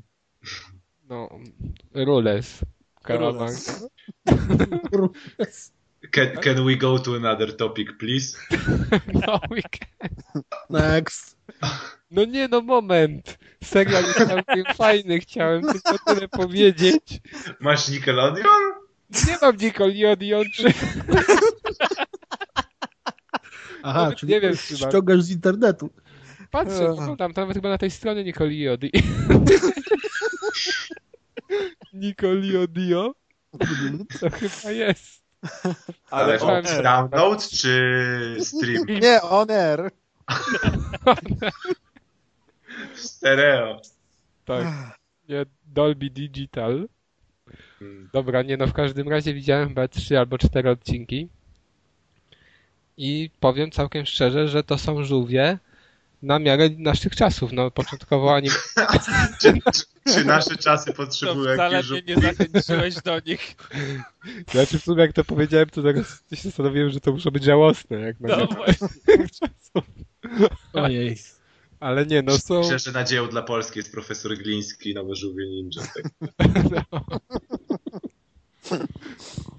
no, 1.10 1.30
Rules. 1.94 2.60
Karawan. 3.04 3.54
Rules. 4.92 5.72
Can, 6.12 6.38
can 6.38 6.66
we 6.66 6.76
go 6.76 7.00
to 7.00 7.16
another 7.16 7.58
topic, 7.58 7.98
please? 7.98 8.38
No, 9.28 9.40
we 9.50 9.62
can. 9.62 10.44
Next. 10.70 11.36
No 12.12 12.26
nie, 12.26 12.48
no 12.48 12.62
moment. 12.62 13.38
Serial 13.64 14.04
jest 14.04 14.28
całkiem 14.28 14.64
fajny, 14.76 15.20
chciałem 15.20 15.62
tylko 15.62 15.96
tyle 16.06 16.28
powiedzieć. 16.28 17.20
Masz 17.60 17.90
Nickelodeon? 17.90 18.46
Nie 19.10 19.38
mam 19.42 19.58
Nickelodeon, 19.58 20.46
czy... 20.54 20.74
Aha, 23.84 24.02
Nawet 24.04 24.18
czyli 24.18 24.34
nie 24.34 24.42
wiem, 24.42 24.56
ściągasz 24.56 25.22
z 25.22 25.32
internetu. 25.32 25.90
Patrzę, 26.52 26.90
oglądam, 26.90 27.34
to 27.34 27.42
nawet 27.42 27.58
chyba 27.58 27.70
na 27.70 27.78
tej 27.78 27.92
stronie 27.92 28.24
Nickelodeon. 28.24 28.78
Nickelodeon? 31.94 33.14
To 34.20 34.30
chyba 34.30 34.72
jest. 34.72 35.22
Ale 36.10 36.40
Ale- 36.40 36.60
opcja 36.60 36.82
download 36.82 37.50
czy 37.50 38.38
stream? 38.40 38.86
Nie, 39.02 39.22
on 39.22 39.52
air. 39.52 39.92
Stereo. 42.96 43.82
Tak. 44.46 44.68
Nie, 45.30 45.46
Dolby 45.66 46.10
Digital. 46.10 46.88
Dobra, 48.14 48.42
nie 48.42 48.58
no, 48.58 48.68
w 48.68 48.74
każdym 48.74 49.10
razie 49.10 49.34
widziałem 49.34 49.68
chyba 49.70 49.88
trzy 49.88 50.20
albo 50.20 50.38
cztery 50.38 50.70
odcinki. 50.70 51.28
I 52.98 53.30
powiem 53.40 53.72
całkiem 53.72 54.06
szczerze, 54.06 54.48
że 54.48 54.64
to 54.64 54.78
są 54.78 55.04
żółwie 55.04 55.58
na 56.22 56.40
miarę 56.40 56.70
naszych 56.78 57.16
czasów. 57.16 57.52
No, 57.52 57.72
początkowo 57.72 58.36
anim... 58.36 58.52
Czy, 59.42 59.54
czy, 59.74 60.14
czy 60.14 60.26
nasze 60.26 60.58
czasy 60.58 60.94
potrzebują 60.94 61.54
wcale 61.54 61.76
jakiegoś 61.76 62.04
mnie 62.04 62.16
nie 62.16 62.22
zachęciłeś 62.22 62.96
do 62.96 63.20
nich. 63.26 63.56
Znaczy 64.52 64.80
w 64.80 64.84
sumie 64.84 65.02
jak 65.02 65.14
to 65.14 65.24
powiedziałem, 65.24 65.70
to 65.70 65.84
teraz 65.84 66.24
się 66.34 66.42
zastanowiłem, 66.42 66.90
że 66.90 67.00
to 67.00 67.12
muszą 67.12 67.32
być 67.32 67.44
żałosne, 67.44 68.00
jak 68.00 68.20
na 68.20 68.38
No 68.38 68.48
czasów. 68.48 69.90
Ojej. 70.74 71.18
Ale 71.80 72.06
nie, 72.06 72.22
no 72.22 72.38
są... 72.38 72.60
Myślę, 72.60 72.80
że 72.80 72.92
nadzieją 72.92 73.28
dla 73.28 73.42
Polski 73.42 73.80
jest 73.80 73.92
profesor 73.92 74.38
Gliński, 74.38 74.94
nowe 74.94 75.16
żółwie 75.16 75.48
ninja. 75.48 75.82
Tak. 75.82 76.84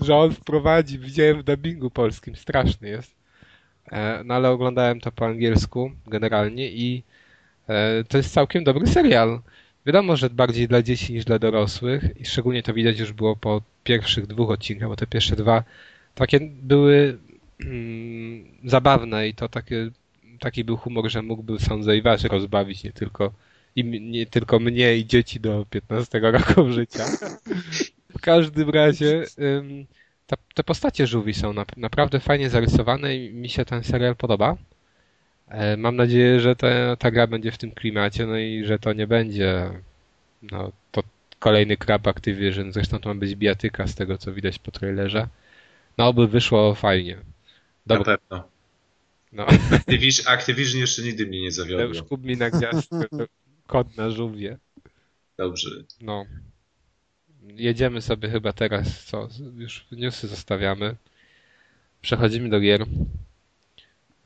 Że 0.01 0.16
on 0.16 0.33
wprowadzi, 0.33 0.99
widziałem 0.99 1.38
w 1.40 1.42
dubbingu 1.42 1.90
polskim, 1.90 2.37
straszny 2.37 2.88
jest. 2.88 3.14
E, 3.92 4.23
No 4.25 4.35
ale 4.35 4.51
oglądałem 4.51 5.01
to 5.01 5.12
po 5.12 5.27
angielsku 5.27 5.90
generalnie 6.07 6.71
i 6.71 7.03
e, 7.68 8.05
to 8.05 8.16
jest 8.16 8.33
całkiem 8.33 8.64
dobry 8.64 8.87
serial. 8.87 9.40
Wiadomo, 9.87 10.16
że 10.16 10.31
bardziej 10.31 10.68
dla 10.68 10.83
dzieci 10.83 11.12
niż 11.12 11.25
dla 11.25 11.38
dorosłych 11.38 12.05
i 12.21 12.25
szczególnie 12.25 12.62
to 12.62 12.75
widać 12.75 12.99
już 12.99 13.12
było 13.12 13.37
po 13.37 13.62
pierwszych 13.85 14.27
dwóch 14.27 14.51
odcinkach, 14.51 14.88
bo 14.88 14.97
te 14.97 15.07
pierwsze 15.07 15.37
dwa 15.37 15.64
takie 16.14 16.40
były 16.40 17.18
mm, 17.61 18.44
zabawne 18.64 19.29
i 19.29 19.35
to 19.35 19.49
takie, 19.49 19.90
taki 20.40 20.64
był 20.64 20.77
humor, 20.77 21.11
że 21.11 21.23
mógłby 21.23 21.59
sądzę 21.59 21.97
i 21.97 22.03
was 22.03 22.25
rozbawić, 22.25 22.85
nie 22.85 22.92
tylko, 22.92 23.33
i, 23.77 23.85
nie 24.01 24.27
tylko 24.27 24.59
mnie 24.59 24.97
i 24.97 25.07
dzieci 25.07 25.40
do 25.40 25.66
15 25.71 26.21
roku 26.21 26.73
życia. 26.73 27.05
W 28.19 28.21
każdym 28.21 28.71
razie 28.71 29.25
ta, 30.27 30.37
te 30.55 30.65
postacie 30.65 31.07
żółwi 31.07 31.35
są 31.35 31.53
na, 31.53 31.65
naprawdę 31.77 32.21
fajnie 32.21 32.51
zarysowane 32.51 33.17
i 33.17 33.35
mi 33.35 33.49
się 33.49 33.65
ten 33.65 33.85
serial 33.85 34.17
podoba. 34.17 34.57
E, 35.49 35.77
mam 35.77 35.97
nadzieję, 35.97 36.41
że 36.41 36.57
te, 36.57 36.97
ta 36.99 37.11
gra 37.11 37.27
będzie 37.27 37.51
w 37.53 37.59
tym 37.59 37.71
klimacie, 37.71 38.27
no 38.27 38.39
i 38.39 38.65
że 38.65 38.79
to 38.79 38.93
nie 38.93 39.07
będzie 39.07 39.71
no, 40.43 40.73
to 40.93 41.03
kolejny 41.39 41.77
krab 41.77 42.07
Activision, 42.07 42.73
zresztą 42.73 42.99
to 42.99 43.09
ma 43.09 43.15
być 43.15 43.35
bijatyka 43.35 43.87
z 43.87 43.95
tego, 43.95 44.19
co 44.19 44.33
widać 44.33 44.59
po 44.59 44.71
trailerze. 44.71 45.29
No, 45.99 46.09
oby 46.09 46.29
wyszło 46.29 46.75
fajnie. 46.75 47.17
Na 47.17 47.97
Dobra, 47.97 48.19
pewno. 48.19 48.49
no, 49.33 49.47
Activision, 49.73 50.27
Activision 50.29 50.81
jeszcze 50.81 51.03
nigdy 51.03 51.27
mnie 51.27 51.39
nie 51.39 51.45
już 51.45 51.55
zawiodło. 51.55 52.03
kup 52.03 52.25
mi 52.25 52.37
na 52.37 52.51
gwiazdkę, 52.51 53.07
kod 53.67 53.97
na 53.97 54.11
żółwie. 54.11 54.59
Dobrze. 55.37 55.71
No. 56.01 56.25
Jedziemy 57.42 58.03
sobie 58.03 58.29
chyba 58.29 58.53
teraz, 58.53 59.05
co? 59.05 59.29
Już 59.57 59.87
newsy 59.92 60.29
zostawiamy. 60.29 60.96
Przechodzimy 62.03 62.48
do 62.48 62.61
gier. 62.61 62.87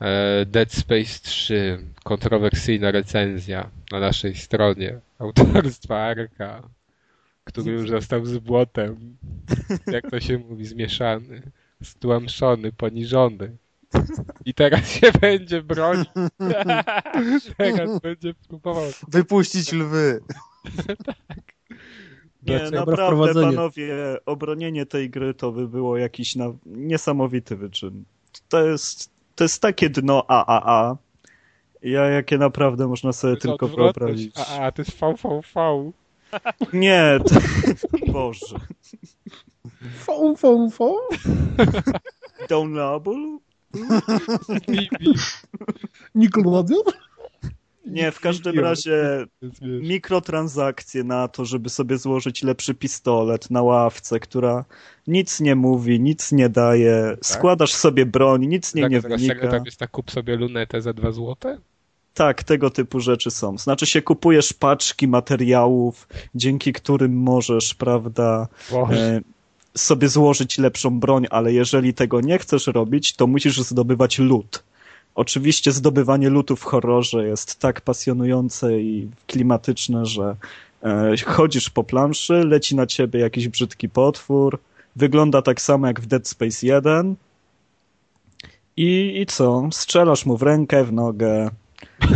E, 0.01 0.45
Dead 0.45 0.73
Space 0.73 1.19
3. 1.21 1.79
Kontrowersyjna 2.03 2.91
recenzja 2.91 3.69
na 3.91 3.99
naszej 3.99 4.35
stronie. 4.35 4.99
Autorstwa 5.19 5.97
Arka, 5.97 6.69
który 7.43 7.71
już 7.71 7.89
został 7.89 8.25
z 8.25 8.37
błotem. 8.37 9.17
Jak 9.87 10.11
to 10.11 10.19
się 10.19 10.37
mówi, 10.37 10.65
zmieszany. 10.65 11.41
Stłamszony, 11.83 12.71
poniżony. 12.71 13.57
I 14.45 14.53
teraz 14.53 14.89
się 14.89 15.11
będzie 15.21 15.61
bronić. 15.61 16.09
Teraz 17.57 17.99
będzie 17.99 18.33
próbował. 18.33 18.91
Wypuścić 19.07 19.71
lwy. 19.71 20.21
Nie, 22.47 22.59
Dlaczego? 22.59 22.91
naprawdę, 22.91 23.33
panowie, 23.33 23.95
obronienie 24.25 24.85
tej 24.85 25.09
gry 25.09 25.33
to 25.33 25.51
by 25.51 25.67
było 25.67 25.97
jakiś 25.97 26.35
na... 26.35 26.53
niesamowity 26.65 27.55
wyczyn. 27.55 28.03
To 28.49 28.65
jest, 28.65 29.09
to 29.35 29.43
jest 29.43 29.61
takie 29.61 29.89
dno 29.89 30.25
AAA, 30.27 30.97
ja, 31.83 32.09
jakie 32.09 32.37
naprawdę 32.37 32.87
można 32.87 33.13
sobie 33.13 33.37
tylko 33.37 33.67
wyobrazić. 33.67 34.35
A, 34.37 34.59
a, 34.59 34.71
to 34.71 34.81
jest 34.81 34.99
VVV. 34.99 35.91
Nie, 36.73 37.19
to... 37.25 37.35
Boże. 38.13 38.59
Downloadable? 42.49 43.37
Bibi. 44.69 45.13
Nickelodeon? 46.15 46.83
Nie, 47.85 48.11
w 48.11 48.19
każdym 48.19 48.59
razie 48.59 49.25
mikrotransakcje 49.61 51.03
na 51.03 51.27
to, 51.27 51.45
żeby 51.45 51.69
sobie 51.69 51.97
złożyć 51.97 52.43
lepszy 52.43 52.73
pistolet 52.73 53.51
na 53.51 53.61
ławce, 53.61 54.19
która 54.19 54.65
nic 55.07 55.39
nie 55.39 55.55
mówi, 55.55 55.99
nic 55.99 56.31
nie 56.31 56.49
daje, 56.49 57.17
składasz 57.21 57.73
sobie 57.73 58.05
broń, 58.05 58.45
nic 58.45 58.75
nie, 58.75 58.81
tak, 58.81 58.91
nie 58.91 59.01
wynika. 59.01 59.47
tam 59.47 59.65
jest 59.65 59.79
tak 59.79 59.91
kup 59.91 60.11
sobie 60.11 60.35
lunetę 60.35 60.81
za 60.81 60.93
dwa 60.93 61.11
złote? 61.11 61.57
Tak, 62.13 62.43
tego 62.43 62.69
typu 62.69 62.99
rzeczy 62.99 63.31
są. 63.31 63.57
Znaczy 63.57 63.85
się 63.85 64.01
kupujesz 64.01 64.53
paczki 64.53 65.07
materiałów, 65.07 66.07
dzięki 66.35 66.73
którym 66.73 67.13
możesz, 67.13 67.73
prawda, 67.73 68.47
e, 68.73 69.21
sobie 69.77 70.09
złożyć 70.09 70.57
lepszą 70.57 70.99
broń, 70.99 71.25
ale 71.29 71.53
jeżeli 71.53 71.93
tego 71.93 72.21
nie 72.21 72.39
chcesz 72.39 72.67
robić, 72.67 73.15
to 73.15 73.27
musisz 73.27 73.61
zdobywać 73.61 74.19
lód. 74.19 74.63
Oczywiście 75.15 75.71
zdobywanie 75.71 76.29
lutu 76.29 76.55
w 76.55 76.63
horrorze 76.63 77.27
jest 77.27 77.59
tak 77.59 77.81
pasjonujące 77.81 78.79
i 78.79 79.09
klimatyczne, 79.27 80.05
że 80.05 80.35
e, 80.83 81.15
chodzisz 81.25 81.69
po 81.69 81.83
planszy, 81.83 82.33
leci 82.33 82.75
na 82.75 82.85
ciebie 82.85 83.19
jakiś 83.19 83.47
brzydki 83.47 83.89
potwór, 83.89 84.59
wygląda 84.95 85.41
tak 85.41 85.61
samo 85.61 85.87
jak 85.87 86.01
w 86.01 86.05
Dead 86.05 86.27
Space 86.27 86.67
1 86.67 87.15
i, 88.77 89.21
i 89.21 89.25
co? 89.25 89.69
Strzelasz 89.71 90.25
mu 90.25 90.37
w 90.37 90.41
rękę, 90.41 90.83
w 90.83 90.93
nogę, 90.93 91.49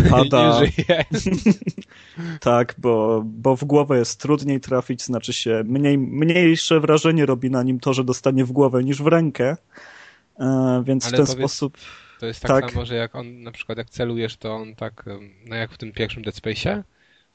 pada. 0.09 0.59
Tak, 2.39 2.75
bo, 2.77 3.23
bo 3.25 3.55
w 3.55 3.63
głowę 3.63 3.97
jest 3.97 4.19
trudniej 4.19 4.59
trafić, 4.59 5.03
znaczy 5.03 5.33
się 5.33 5.63
mniej, 5.65 5.97
mniejsze 5.97 6.79
wrażenie 6.79 7.25
robi 7.25 7.51
na 7.51 7.63
nim 7.63 7.79
to, 7.79 7.93
że 7.93 8.03
dostanie 8.03 8.45
w 8.45 8.51
głowę 8.51 8.83
niż 8.83 9.01
w 9.01 9.07
rękę. 9.07 9.57
E, 10.39 10.83
więc 10.85 11.05
Ale 11.05 11.13
w 11.13 11.15
ten 11.17 11.25
powiedz- 11.25 11.37
sposób. 11.37 11.77
To 12.19 12.25
jest 12.25 12.41
tak, 12.41 12.61
Tak. 12.61 12.71
samo, 12.71 12.85
że 12.85 12.95
jak 12.95 13.15
on, 13.15 13.43
na 13.43 13.51
przykład 13.51 13.77
jak 13.77 13.89
celujesz, 13.89 14.37
to 14.37 14.55
on 14.55 14.75
tak, 14.75 15.03
no 15.45 15.55
jak 15.55 15.71
w 15.71 15.77
tym 15.77 15.91
pierwszym 15.91 16.23
Dead 16.23 16.35
Space'ie, 16.35 16.81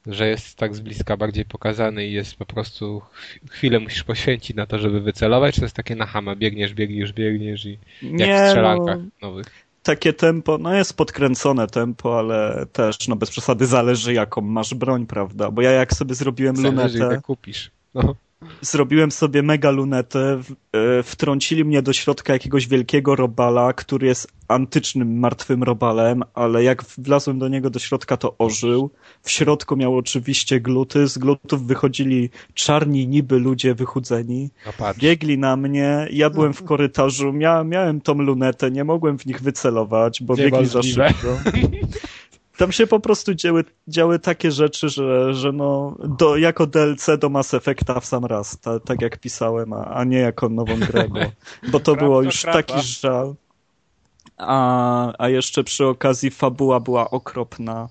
że 0.07 0.29
jest 0.29 0.57
tak 0.59 0.75
z 0.75 0.81
bliska 0.81 1.17
bardziej 1.17 1.45
pokazany 1.45 2.07
i 2.07 2.13
jest 2.13 2.37
po 2.37 2.47
prostu 2.47 3.01
ch- 3.01 3.39
chwilę 3.51 3.81
musisz 3.81 4.05
poświęcić 4.05 4.57
na 4.57 4.67
to, 4.67 4.79
żeby 4.79 5.01
wycelować, 5.01 5.55
czy 5.55 5.61
to 5.61 5.65
jest 5.65 5.77
takie 5.77 5.97
na 5.97 6.07
hama, 6.07 6.37
biegniesz, 6.37 6.75
biegniesz, 6.75 7.13
biegniesz 7.13 7.65
i 7.65 7.79
jak 8.03 8.11
w 8.13 8.13
Nie, 8.13 8.41
no, 8.43 8.47
strzelankach 8.49 8.99
nowych. 9.23 9.47
takie 9.83 10.13
tempo, 10.13 10.59
no 10.59 10.75
jest 10.75 10.97
podkręcone 10.97 11.67
tempo, 11.67 12.19
ale 12.19 12.67
też, 12.73 13.09
no 13.09 13.17
bez 13.17 13.31
przesady 13.31 13.67
zależy 13.67 14.13
jaką 14.15 14.41
masz 14.41 14.75
broń, 14.75 15.07
prawda? 15.07 15.51
Bo 15.51 15.63
ja 15.63 15.71
jak 15.71 15.95
sobie 15.95 16.15
zrobiłem 16.15 16.57
Zależy, 16.57 16.99
lunetę, 16.99 17.15
jak 17.15 17.25
kupisz. 17.25 17.71
No. 17.95 18.15
Zrobiłem 18.61 19.11
sobie 19.11 19.43
mega 19.43 19.71
lunetę, 19.71 20.41
e, 20.73 21.03
wtrącili 21.03 21.65
mnie 21.65 21.83
do 21.83 21.93
środka 21.93 22.33
jakiegoś 22.33 22.69
wielkiego 22.69 23.17
robala, 23.17 23.73
który 23.73 24.07
jest 24.07 24.29
antycznym 24.49 25.19
martwym 25.19 25.63
robalem, 25.63 26.23
ale 26.35 26.65
jak 26.65 26.85
wlazłem 26.99 27.39
do 27.39 27.49
niego 27.49 27.71
do 27.71 27.79
środka, 27.79 28.17
to 28.17 28.35
ożył. 28.39 28.91
W 29.23 29.31
środku 29.31 29.77
miał 29.77 29.97
oczywiście 29.97 30.61
gluty, 30.61 31.09
z 31.09 31.19
glutów 31.19 31.67
wychodzili 31.67 32.31
czarni 32.55 33.09
niby 33.09 33.39
ludzie 33.39 33.75
wychudzeni. 33.75 34.51
no. 34.67 34.95
Biegli 34.99 35.39
na 35.39 35.57
mnie, 35.57 36.09
ja 36.11 36.31
byłem 36.31 36.53
w 36.53 36.63
korytarzu, 36.63 37.33
mia, 37.33 37.65
miałem 37.65 38.01
tą 38.01 38.15
lunetę, 38.15 38.71
nie 38.71 38.85
mogłem 38.85 39.19
w 39.19 39.27
nich 39.27 39.41
wycelować, 39.41 40.23
bo 40.23 40.37
biegli 40.37 40.67
za 40.67 40.83
szybko. 40.83 41.39
Tam 42.63 42.73
się 42.73 42.87
po 42.87 43.01
prostu 43.01 43.35
działy, 43.35 43.65
działy 43.89 44.19
takie 44.19 44.51
rzeczy, 44.51 44.89
że, 44.89 45.35
że 45.35 45.53
no, 45.53 45.97
do, 46.19 46.37
jako 46.37 46.67
DLC 46.67 47.07
do 47.19 47.29
Mass 47.29 47.55
Effecta 47.55 48.01
w 48.01 48.07
sam 48.07 48.25
raz, 48.25 48.59
ta, 48.59 48.81
tak 48.81 49.03
jak 49.03 49.19
pisałem, 49.19 49.73
a, 49.73 49.85
a 49.85 50.05
nie 50.05 50.19
jako 50.19 50.49
nową 50.49 50.81
grę, 50.81 51.09
bo, 51.09 51.21
bo 51.71 51.81
to 51.81 51.97
było 52.05 52.23
już 52.23 52.43
taki 52.43 52.81
żal. 52.83 53.35
A, 54.37 55.13
a 55.19 55.29
jeszcze 55.29 55.65
przy 55.65 55.87
okazji 55.87 56.31
fabuła 56.31 56.81
była 56.81 57.11
okropna. 57.11 57.89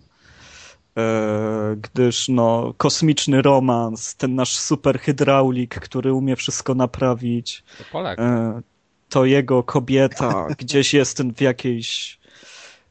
E, 0.98 1.76
gdyż 1.82 2.30
no, 2.30 2.74
kosmiczny 2.78 3.42
romans, 3.42 4.16
ten 4.16 4.36
nasz 4.36 4.58
super 4.58 5.00
hydraulik, 5.00 5.80
który 5.80 6.14
umie 6.14 6.36
wszystko 6.36 6.76
naprawić, 6.76 7.64
To 7.78 7.84
Polak. 7.92 8.20
e, 8.20 8.62
to 9.10 9.26
jego 9.26 9.64
kobieta 9.64 10.48
gdzieś 10.60 10.94
jest 10.94 11.24
w 11.24 11.42
jakiejś 11.42 12.21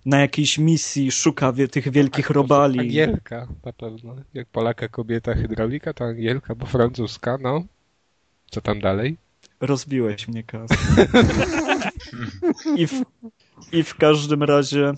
na 0.06 0.20
jakiejś 0.20 0.58
misji, 0.58 1.10
szuka 1.10 1.52
wie, 1.52 1.68
tych 1.68 1.90
wielkich 1.90 2.30
robali. 2.30 2.80
Angielka 2.80 3.46
na 3.64 3.72
pewno. 3.72 4.16
Jak 4.34 4.48
Polaka 4.48 4.88
kobieta 4.88 5.34
hydraulika, 5.34 5.92
to 5.92 6.04
Angielka, 6.04 6.54
bo 6.54 6.66
francuska, 6.66 7.38
no. 7.40 7.64
Co 8.50 8.60
tam 8.60 8.80
dalej? 8.80 9.16
Rozbiłeś 9.60 10.28
mnie, 10.28 10.42
Kas. 10.42 10.70
I 12.76 12.86
w, 12.86 13.02
I 13.72 13.82
w 13.82 13.94
każdym 13.94 14.42
razie 14.42 14.92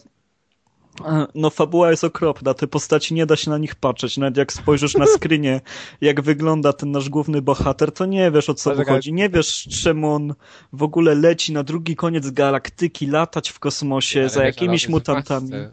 no 1.35 1.51
fabuła 1.51 1.91
jest 1.91 2.05
okropna, 2.05 2.55
te 2.55 2.67
postaci 2.67 3.15
nie 3.15 3.27
da 3.27 3.37
się 3.37 3.51
na 3.51 3.59
nich 3.59 3.75
patrzeć, 3.75 4.17
nawet 4.17 4.37
jak 4.37 4.53
spojrzysz 4.53 4.95
na 4.95 5.07
screenie, 5.17 5.61
jak 6.01 6.21
wygląda 6.21 6.73
ten 6.73 6.91
nasz 6.91 7.09
główny 7.09 7.43
bohater, 7.43 7.93
to 7.93 8.07
nie 8.07 8.31
wiesz 8.31 8.49
o 8.49 8.55
co 8.55 8.75
mu 8.75 8.85
chodzi, 8.85 9.13
nie 9.13 9.29
wiesz 9.29 9.69
czemu 9.83 10.15
on 10.15 10.35
w 10.73 10.83
ogóle 10.83 11.15
leci 11.15 11.53
na 11.53 11.63
drugi 11.63 11.97
koniec 11.97 12.31
galaktyki, 12.31 13.07
latać 13.07 13.51
w 13.51 13.59
kosmosie 13.59 14.21
Ale 14.21 14.29
za 14.29 14.45
jakimiś 14.45 14.89
mutantami. 14.89 15.51
masce, 15.51 15.73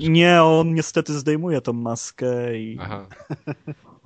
nie? 0.00 0.08
Nie, 0.08 0.42
on 0.42 0.74
niestety 0.74 1.18
zdejmuje 1.18 1.60
tą 1.60 1.72
maskę 1.72 2.58
i, 2.58 2.78
Aha. 2.80 3.06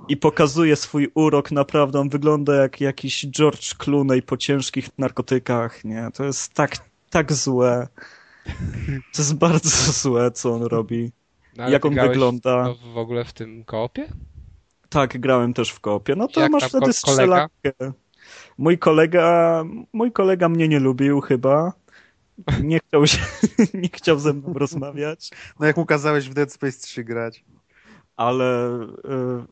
i 0.09 0.17
pokazuje 0.17 0.77
swój 0.77 1.11
urok, 1.15 1.51
naprawdę 1.51 2.01
on 2.01 2.09
wygląda 2.09 2.55
jak 2.55 2.81
jakiś 2.81 3.27
George 3.27 3.75
Clooney 3.75 4.23
po 4.23 4.37
ciężkich 4.37 4.99
narkotykach, 4.99 5.85
nie, 5.85 6.09
to 6.15 6.25
jest 6.25 6.55
tak, 6.55 6.77
tak 7.11 7.33
złe. 7.33 7.89
To 9.13 9.23
jest 9.23 9.35
bardzo 9.35 9.93
złe, 10.03 10.31
co 10.31 10.53
on 10.55 10.63
robi. 10.63 11.13
No, 11.57 11.69
Jak 11.69 11.85
on 11.85 11.95
wygląda? 12.09 12.73
w- 12.73 12.93
W 12.93 12.99
ogóle 12.99 13.25
w 13.25 13.33
tym 13.33 13.65
koopie? 13.65 14.09
Tak, 14.89 15.21
grałem 15.21 15.55
też 15.55 15.71
w 15.71 15.81
kopie. 15.81 16.15
No 16.17 16.29
to 16.29 16.41
Jak 16.41 16.53
masz 16.53 16.63
wtedy 16.65 16.93
strzelankę. 16.93 17.73
Mój 18.59 18.79
kolega, 18.79 19.65
mój 19.93 20.13
kolega 20.13 20.49
mnie 20.49 20.69
nie 20.69 20.81
lubił 20.81 21.21
chyba. 21.21 21.73
Nie 22.63 22.79
chciał 22.89 23.07
się, 23.07 23.19
nie 23.75 23.89
chciał 23.93 24.19
ze 24.19 24.33
mną 24.33 24.53
rozmawiać. 24.53 25.31
No 25.61 25.67
jak 25.67 25.77
mu 25.77 25.87
kazałeś 25.87 26.29
w 26.29 26.35
Dead 26.35 26.53
Space 26.53 26.79
3 26.79 27.05
grać. 27.05 27.45
Ale 28.23 28.73
y, 28.83 28.89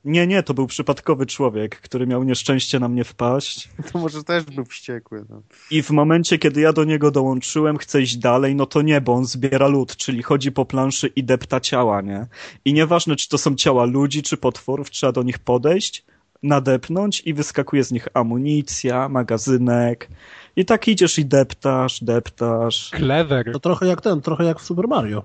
nie, 0.04 0.26
nie, 0.26 0.42
to 0.42 0.54
był 0.54 0.66
przypadkowy 0.66 1.26
człowiek, 1.26 1.80
który 1.80 2.06
miał 2.06 2.24
nieszczęście 2.24 2.78
na 2.78 2.88
mnie 2.88 3.04
wpaść. 3.04 3.68
To 3.92 3.98
może 3.98 4.24
też 4.24 4.44
był 4.44 4.64
wściekły. 4.64 5.24
No. 5.28 5.42
I 5.70 5.82
w 5.82 5.90
momencie, 5.90 6.38
kiedy 6.38 6.60
ja 6.60 6.72
do 6.72 6.84
niego 6.84 7.10
dołączyłem, 7.10 7.78
chcę 7.78 8.02
iść 8.02 8.16
dalej, 8.16 8.54
no 8.54 8.66
to 8.66 8.82
nie, 8.82 9.00
bo 9.00 9.12
on 9.12 9.24
zbiera 9.24 9.68
lód, 9.68 9.96
czyli 9.96 10.22
chodzi 10.22 10.52
po 10.52 10.64
planszy 10.64 11.06
i 11.06 11.24
depta 11.24 11.60
ciała, 11.60 12.00
nie? 12.00 12.26
I 12.64 12.72
nieważne, 12.72 13.16
czy 13.16 13.28
to 13.28 13.38
są 13.38 13.54
ciała 13.54 13.84
ludzi, 13.84 14.22
czy 14.22 14.36
potworów, 14.36 14.90
trzeba 14.90 15.12
do 15.12 15.22
nich 15.22 15.38
podejść, 15.38 16.04
nadepnąć 16.42 17.22
i 17.26 17.34
wyskakuje 17.34 17.84
z 17.84 17.92
nich 17.92 18.08
amunicja, 18.14 19.08
magazynek. 19.08 20.08
I 20.56 20.64
tak 20.64 20.88
idziesz 20.88 21.18
i 21.18 21.24
deptasz, 21.24 22.04
deptasz. 22.04 22.90
Clever. 22.90 23.52
To 23.52 23.60
trochę 23.60 23.86
jak 23.86 24.00
ten, 24.00 24.20
trochę 24.20 24.44
jak 24.44 24.60
w 24.60 24.64
Super 24.64 24.88
Mario. 24.88 25.22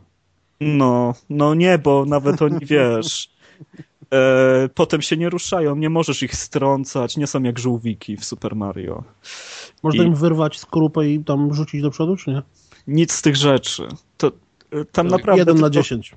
No, 0.59 1.13
no 1.29 1.53
nie, 1.53 1.77
bo 1.77 2.05
nawet 2.05 2.41
oni, 2.41 2.65
wiesz, 2.65 3.34
e, 4.13 4.69
potem 4.75 5.01
się 5.01 5.17
nie 5.17 5.29
ruszają, 5.29 5.75
nie 5.75 5.89
możesz 5.89 6.23
ich 6.23 6.35
strącać, 6.35 7.17
nie 7.17 7.27
są 7.27 7.43
jak 7.43 7.59
żółwiki 7.59 8.17
w 8.17 8.25
Super 8.25 8.55
Mario. 8.55 9.03
Można 9.83 10.03
I- 10.03 10.07
im 10.07 10.15
wyrwać 10.15 10.59
skorupę 10.59 11.09
i 11.09 11.23
tam 11.23 11.53
rzucić 11.53 11.81
do 11.81 11.91
przodu, 11.91 12.15
czy 12.15 12.29
nie? 12.29 12.41
Nic 12.87 13.13
z 13.13 13.21
tych 13.21 13.35
rzeczy. 13.35 13.87
To, 14.17 14.31
e, 14.71 14.85
tam 14.85 15.07
naprawdę 15.07 15.39
Jeden 15.41 15.55
na 15.55 15.61
tylko 15.61 15.69
dziesięć. 15.69 16.15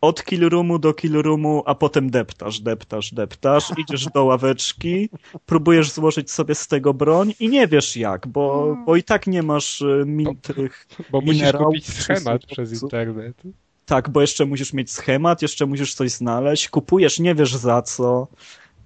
od 0.00 0.24
kill 0.24 0.48
roomu 0.48 0.78
do 0.78 0.94
kill 0.94 1.22
roomu, 1.22 1.62
a 1.66 1.74
potem 1.74 2.10
deptasz, 2.10 2.60
deptasz, 2.60 3.14
deptasz, 3.14 3.64
idziesz 3.78 4.06
do 4.06 4.24
ławeczki, 4.24 5.08
próbujesz 5.46 5.90
złożyć 5.90 6.30
sobie 6.30 6.54
z 6.54 6.66
tego 6.66 6.94
broń 6.94 7.34
i 7.40 7.48
nie 7.48 7.66
wiesz 7.68 7.96
jak, 7.96 8.26
bo, 8.26 8.76
bo 8.86 8.96
i 8.96 9.02
tak 9.02 9.26
nie 9.26 9.42
masz 9.42 9.82
e, 9.82 10.02
min 10.06 10.36
tych... 10.36 10.86
Bo 11.10 11.20
musisz 11.20 11.40
minerałów, 11.40 11.66
kupić 11.66 11.86
schemat 11.86 12.46
przez 12.46 12.82
internet. 12.82 13.42
Tak, 13.86 14.10
bo 14.10 14.20
jeszcze 14.20 14.46
musisz 14.46 14.72
mieć 14.72 14.92
schemat, 14.92 15.42
jeszcze 15.42 15.66
musisz 15.66 15.94
coś 15.94 16.10
znaleźć, 16.10 16.68
kupujesz, 16.68 17.18
nie 17.20 17.34
wiesz 17.34 17.54
za 17.54 17.82
co. 17.82 18.28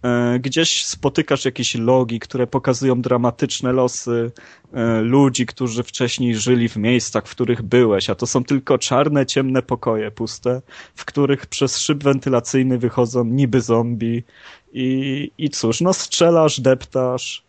E, 0.03 0.39
Gdzieś 0.39 0.85
spotykasz 0.85 1.45
jakieś 1.45 1.75
logi, 1.75 2.21
które 2.21 2.47
pokazują 2.47 3.03
dramatyczne 3.03 3.73
losy 3.73 4.33
e, 4.73 5.01
ludzi, 5.01 5.47
którzy 5.47 5.83
wcześniej 5.83 6.37
żyli 6.37 6.69
w 6.69 6.77
miejscach, 6.77 7.27
w 7.27 7.31
których 7.31 7.63
byłeś, 7.63 8.11
a 8.11 8.15
to 8.15 8.27
są 8.27 8.45
tylko 8.45 8.79
czarne, 8.79 9.27
ciemne 9.27 9.63
pokoje 9.63 10.11
puste, 10.11 10.63
w 10.95 11.05
których 11.05 11.47
przez 11.47 11.79
szyb 11.79 12.03
wentylacyjny 12.05 12.79
wychodzą 12.79 13.25
niby 13.25 13.61
zombie. 13.61 14.25
I, 14.73 15.31
I 15.39 15.51
cóż, 15.51 15.81
no 15.81 15.93
strzelasz, 15.93 16.61
deptasz, 16.61 17.48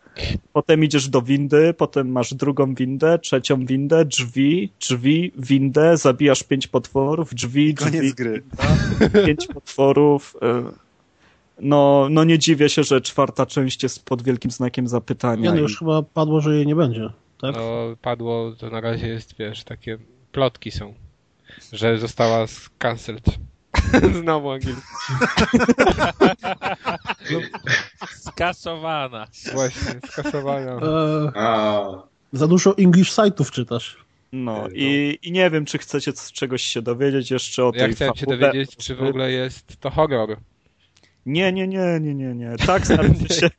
potem 0.52 0.84
idziesz 0.84 1.08
do 1.08 1.22
windy, 1.22 1.74
potem 1.74 2.12
masz 2.12 2.34
drugą 2.34 2.74
windę, 2.74 3.18
trzecią 3.18 3.66
windę, 3.66 4.04
drzwi, 4.04 4.72
drzwi, 4.80 5.32
windę, 5.38 5.96
zabijasz 5.96 6.42
pięć 6.42 6.66
potworów, 6.66 7.34
drzwi, 7.34 7.74
drzwi, 7.74 7.90
Koniec 7.90 8.14
gry. 8.14 8.42
pięć 9.26 9.46
potworów. 9.46 10.36
y, 10.42 10.90
No, 11.62 12.06
no 12.10 12.24
nie 12.24 12.38
dziwię 12.38 12.68
się, 12.68 12.84
że 12.84 13.00
czwarta 13.00 13.46
część 13.46 13.82
jest 13.82 14.04
pod 14.04 14.22
wielkim 14.22 14.50
znakiem 14.50 14.88
zapytania. 14.88 15.42
Nie, 15.42 15.50
no 15.50 15.56
i- 15.56 15.60
już 15.60 15.78
chyba 15.78 16.02
padło, 16.02 16.40
że 16.40 16.56
jej 16.56 16.66
nie 16.66 16.74
będzie. 16.76 17.10
Tak? 17.40 17.54
No, 17.56 17.96
padło, 18.02 18.52
to 18.58 18.70
na 18.70 18.80
razie 18.80 19.08
jest, 19.08 19.34
wiesz, 19.38 19.64
takie 19.64 19.98
plotki 20.32 20.70
są, 20.70 20.94
że 21.72 21.98
została 21.98 22.46
cancelled. 22.78 23.24
Znowu 24.20 24.50
angielski. 24.50 24.82
Skasowana. 28.18 29.26
Właśnie, 29.52 30.00
skasowana. 30.10 30.70
E, 30.72 31.32
A, 31.34 31.84
za 32.32 32.46
dużo 32.48 32.74
English 32.78 33.12
site'ów 33.12 33.50
czytasz. 33.50 33.96
No 34.32 34.52
No. 34.62 34.68
i, 34.74 35.18
i 35.22 35.32
nie 35.32 35.50
wiem, 35.50 35.64
czy 35.64 35.78
chcecie 35.78 36.12
z 36.12 36.32
czegoś 36.32 36.62
się 36.62 36.82
dowiedzieć 36.82 37.30
jeszcze 37.30 37.64
o 37.64 37.72
Ja 37.74 37.84
tej 37.84 37.94
chciałem 37.94 38.14
się 38.14 38.20
fabule. 38.20 38.38
dowiedzieć, 38.38 38.76
czy 38.76 38.96
w 38.96 39.02
ogóle 39.02 39.30
jest 39.32 39.76
to 39.80 39.90
horror. 39.90 40.36
Nie, 41.26 41.52
nie, 41.52 41.68
nie, 41.68 42.00
nie, 42.00 42.14
nie, 42.14 42.34
nie. 42.34 42.56
Tak, 42.66 42.86
znaczy 42.86 43.34
się. 43.40 43.50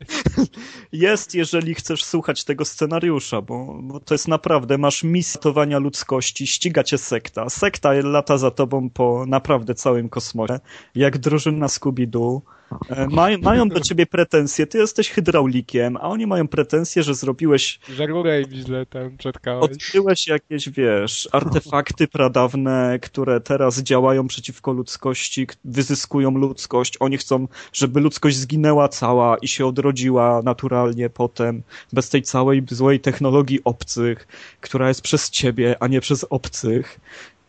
Jest, 0.91 1.35
jeżeli 1.35 1.75
chcesz 1.75 2.03
słuchać 2.03 2.43
tego 2.43 2.65
scenariusza, 2.65 3.41
bo, 3.41 3.79
bo 3.81 3.99
to 3.99 4.13
jest 4.13 4.27
naprawdę, 4.27 4.77
masz 4.77 5.03
misję 5.03 5.37
ratowania 5.37 5.79
ludzkości, 5.79 6.47
ściga 6.47 6.83
cię 6.83 6.97
sekta. 6.97 7.49
Sekta 7.49 7.93
lata 7.93 8.37
za 8.37 8.51
tobą 8.51 8.89
po 8.89 9.25
naprawdę 9.27 9.75
całym 9.75 10.09
kosmosie, 10.09 10.59
jak 10.95 11.17
drużyna 11.17 11.67
Scooby-Doo. 11.67 12.41
E, 12.89 13.07
Maj, 13.07 13.37
mają 13.37 13.69
do 13.69 13.79
ciebie 13.79 14.05
pretensje, 14.05 14.67
ty 14.67 14.77
jesteś 14.77 15.09
hydraulikiem, 15.09 15.97
a 15.97 16.01
oni 16.01 16.27
mają 16.27 16.47
pretensje, 16.47 17.03
że 17.03 17.15
zrobiłeś 17.15 17.79
Że 17.89 18.05
rurę 18.05 18.43
źle 18.51 18.85
tam 18.85 19.17
przetkałeś. 19.17 19.71
Odkryłeś 19.71 20.27
jakieś, 20.27 20.69
wiesz, 20.69 21.29
artefakty 21.31 22.07
pradawne, 22.07 22.99
które 23.01 23.41
teraz 23.41 23.79
działają 23.79 24.27
przeciwko 24.27 24.71
ludzkości, 24.71 25.47
wyzyskują 25.65 26.31
ludzkość. 26.31 26.97
Oni 26.99 27.17
chcą, 27.17 27.47
żeby 27.73 27.99
ludzkość 27.99 28.37
zginęła 28.37 28.89
cała 28.89 29.37
i 29.37 29.47
się 29.47 29.65
odrodziła 29.65 30.41
naturalnie 30.43 31.09
potem, 31.09 31.63
bez 31.93 32.09
tej 32.09 32.21
całej 32.21 32.63
złej 32.71 32.99
technologii 32.99 33.59
obcych, 33.63 34.27
która 34.61 34.87
jest 34.87 35.01
przez 35.01 35.29
ciebie, 35.29 35.75
a 35.79 35.87
nie 35.87 36.01
przez 36.01 36.25
obcych. 36.29 36.99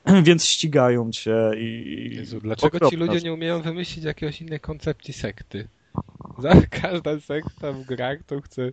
Więc 0.26 0.44
ścigają 0.44 1.11
cię 1.12 1.36
i... 1.57 2.11
Jezu, 2.16 2.40
dlaczego 2.40 2.78
ci 2.78 2.86
okropna 2.86 3.07
ludzie 3.07 3.24
nie 3.24 3.34
umieją 3.34 3.62
wymyślić 3.62 4.05
jakiejś 4.05 4.40
innej 4.40 4.61
koncepcji 4.61 5.14
sekty? 5.14 5.68
Za 6.42 6.55
każda 6.70 7.20
sekta 7.20 7.72
w 7.72 7.84
grach 7.84 8.18
to 8.26 8.40
chce 8.40 8.72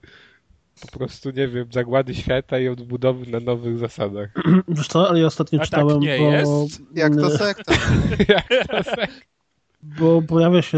po 0.82 0.97
prostu, 0.97 1.30
nie 1.30 1.47
wiem, 1.47 1.67
zagłady 1.71 2.15
świata 2.15 2.59
i 2.59 2.67
odbudowy 2.67 3.32
na 3.32 3.39
nowych 3.39 3.77
zasadach. 3.77 4.30
Wiesz 4.67 4.88
co, 4.88 5.09
ale 5.09 5.19
ja 5.19 5.25
ostatnio 5.25 5.57
A 5.57 5.59
tak 5.59 5.65
czytałem, 5.65 5.99
nie 5.99 6.17
bo, 6.17 6.32
jest? 6.32 6.82
Jak 6.95 7.15
to 7.15 7.38
sekta. 7.38 7.73
Jak 8.34 8.67
to 8.67 8.84
sekta? 8.84 9.38
Bo 9.84 10.21
pojawia 10.21 10.61
się 10.61 10.77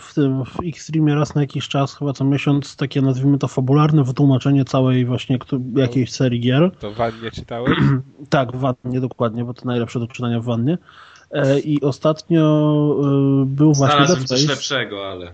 w 0.00 0.14
tym, 0.14 0.44
w 0.44 0.56
Xtremie 0.68 1.14
raz 1.14 1.34
na 1.34 1.40
jakiś 1.40 1.68
czas, 1.68 1.94
chyba 1.96 2.12
co 2.12 2.24
miesiąc, 2.24 2.76
takie 2.76 3.02
nazwijmy 3.02 3.38
to 3.38 3.48
fabularne 3.48 4.04
wytłumaczenie 4.04 4.64
całej 4.64 5.04
właśnie 5.06 5.38
jakiejś 5.76 6.12
serii 6.12 6.40
gier. 6.40 6.70
To 6.78 6.92
wannie 6.92 7.30
czytałeś? 7.30 7.78
Tak, 8.30 8.52
w 8.52 8.60
wannie 8.60 9.00
dokładnie, 9.00 9.44
bo 9.44 9.54
to 9.54 9.66
najlepsze 9.66 10.00
do 10.00 10.06
czytania 10.06 10.40
w 10.40 10.44
wannie. 10.44 10.78
E, 11.30 11.60
I 11.60 11.80
ostatnio 11.82 12.42
e, 13.42 13.44
był 13.46 13.72
właśnie 13.74 13.94
znalazłem 13.96 14.24
coś 14.26 14.38
Space. 14.38 14.52
lepszego, 14.52 15.10
ale... 15.10 15.32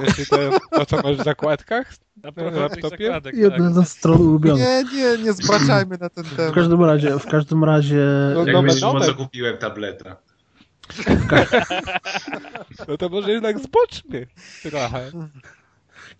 Wiesz, 0.00 0.28
to, 0.30 0.36
to 0.70 0.86
co 0.86 0.96
masz 1.02 1.16
w 1.16 1.24
zakładkach? 1.24 1.92
Na 2.22 2.30
laptopie? 2.50 3.06
zakładek, 3.06 3.34
Jedna 3.36 3.64
tak. 3.64 3.74
ze 3.74 3.84
stron 3.84 4.20
ulubionych. 4.20 4.64
Nie, 4.64 4.84
nie, 5.16 5.22
nie 5.22 5.32
zbaczajmy 5.32 5.96
na 6.00 6.08
ten 6.08 6.24
W 6.24 6.36
temat. 6.36 6.54
każdym 6.54 6.84
razie, 6.84 7.18
w 7.18 7.26
każdym 7.26 7.64
razie 7.64 8.06
No, 8.34 8.46
Jak 8.46 8.62
myślisz, 8.62 8.80
co 8.80 9.14
kupiłem 9.14 9.56
tableta? 9.56 10.16
No 12.88 12.96
to 12.96 13.08
może 13.08 13.30
jednak 13.32 13.58
zboczmy 13.58 14.26
trochę. 14.62 15.10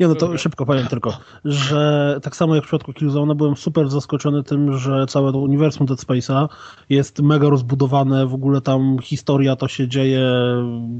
Nie, 0.00 0.08
no 0.08 0.14
to 0.14 0.38
szybko 0.38 0.66
powiem 0.66 0.86
tylko, 0.86 1.18
że 1.44 2.18
tak 2.22 2.36
samo 2.36 2.54
jak 2.54 2.64
w 2.64 2.66
przypadku 2.66 2.92
Killzone 2.92 3.34
byłem 3.34 3.56
super 3.56 3.88
zaskoczony 3.88 4.42
tym, 4.42 4.78
że 4.78 5.06
całe 5.06 5.32
to 5.32 5.38
uniwersum 5.38 5.86
Dead 5.86 6.00
Space'a 6.00 6.48
jest 6.88 7.18
mega 7.22 7.48
rozbudowane, 7.48 8.26
w 8.26 8.34
ogóle 8.34 8.60
tam 8.60 8.98
historia 9.02 9.56
to 9.56 9.68
się 9.68 9.88
dzieje 9.88 10.20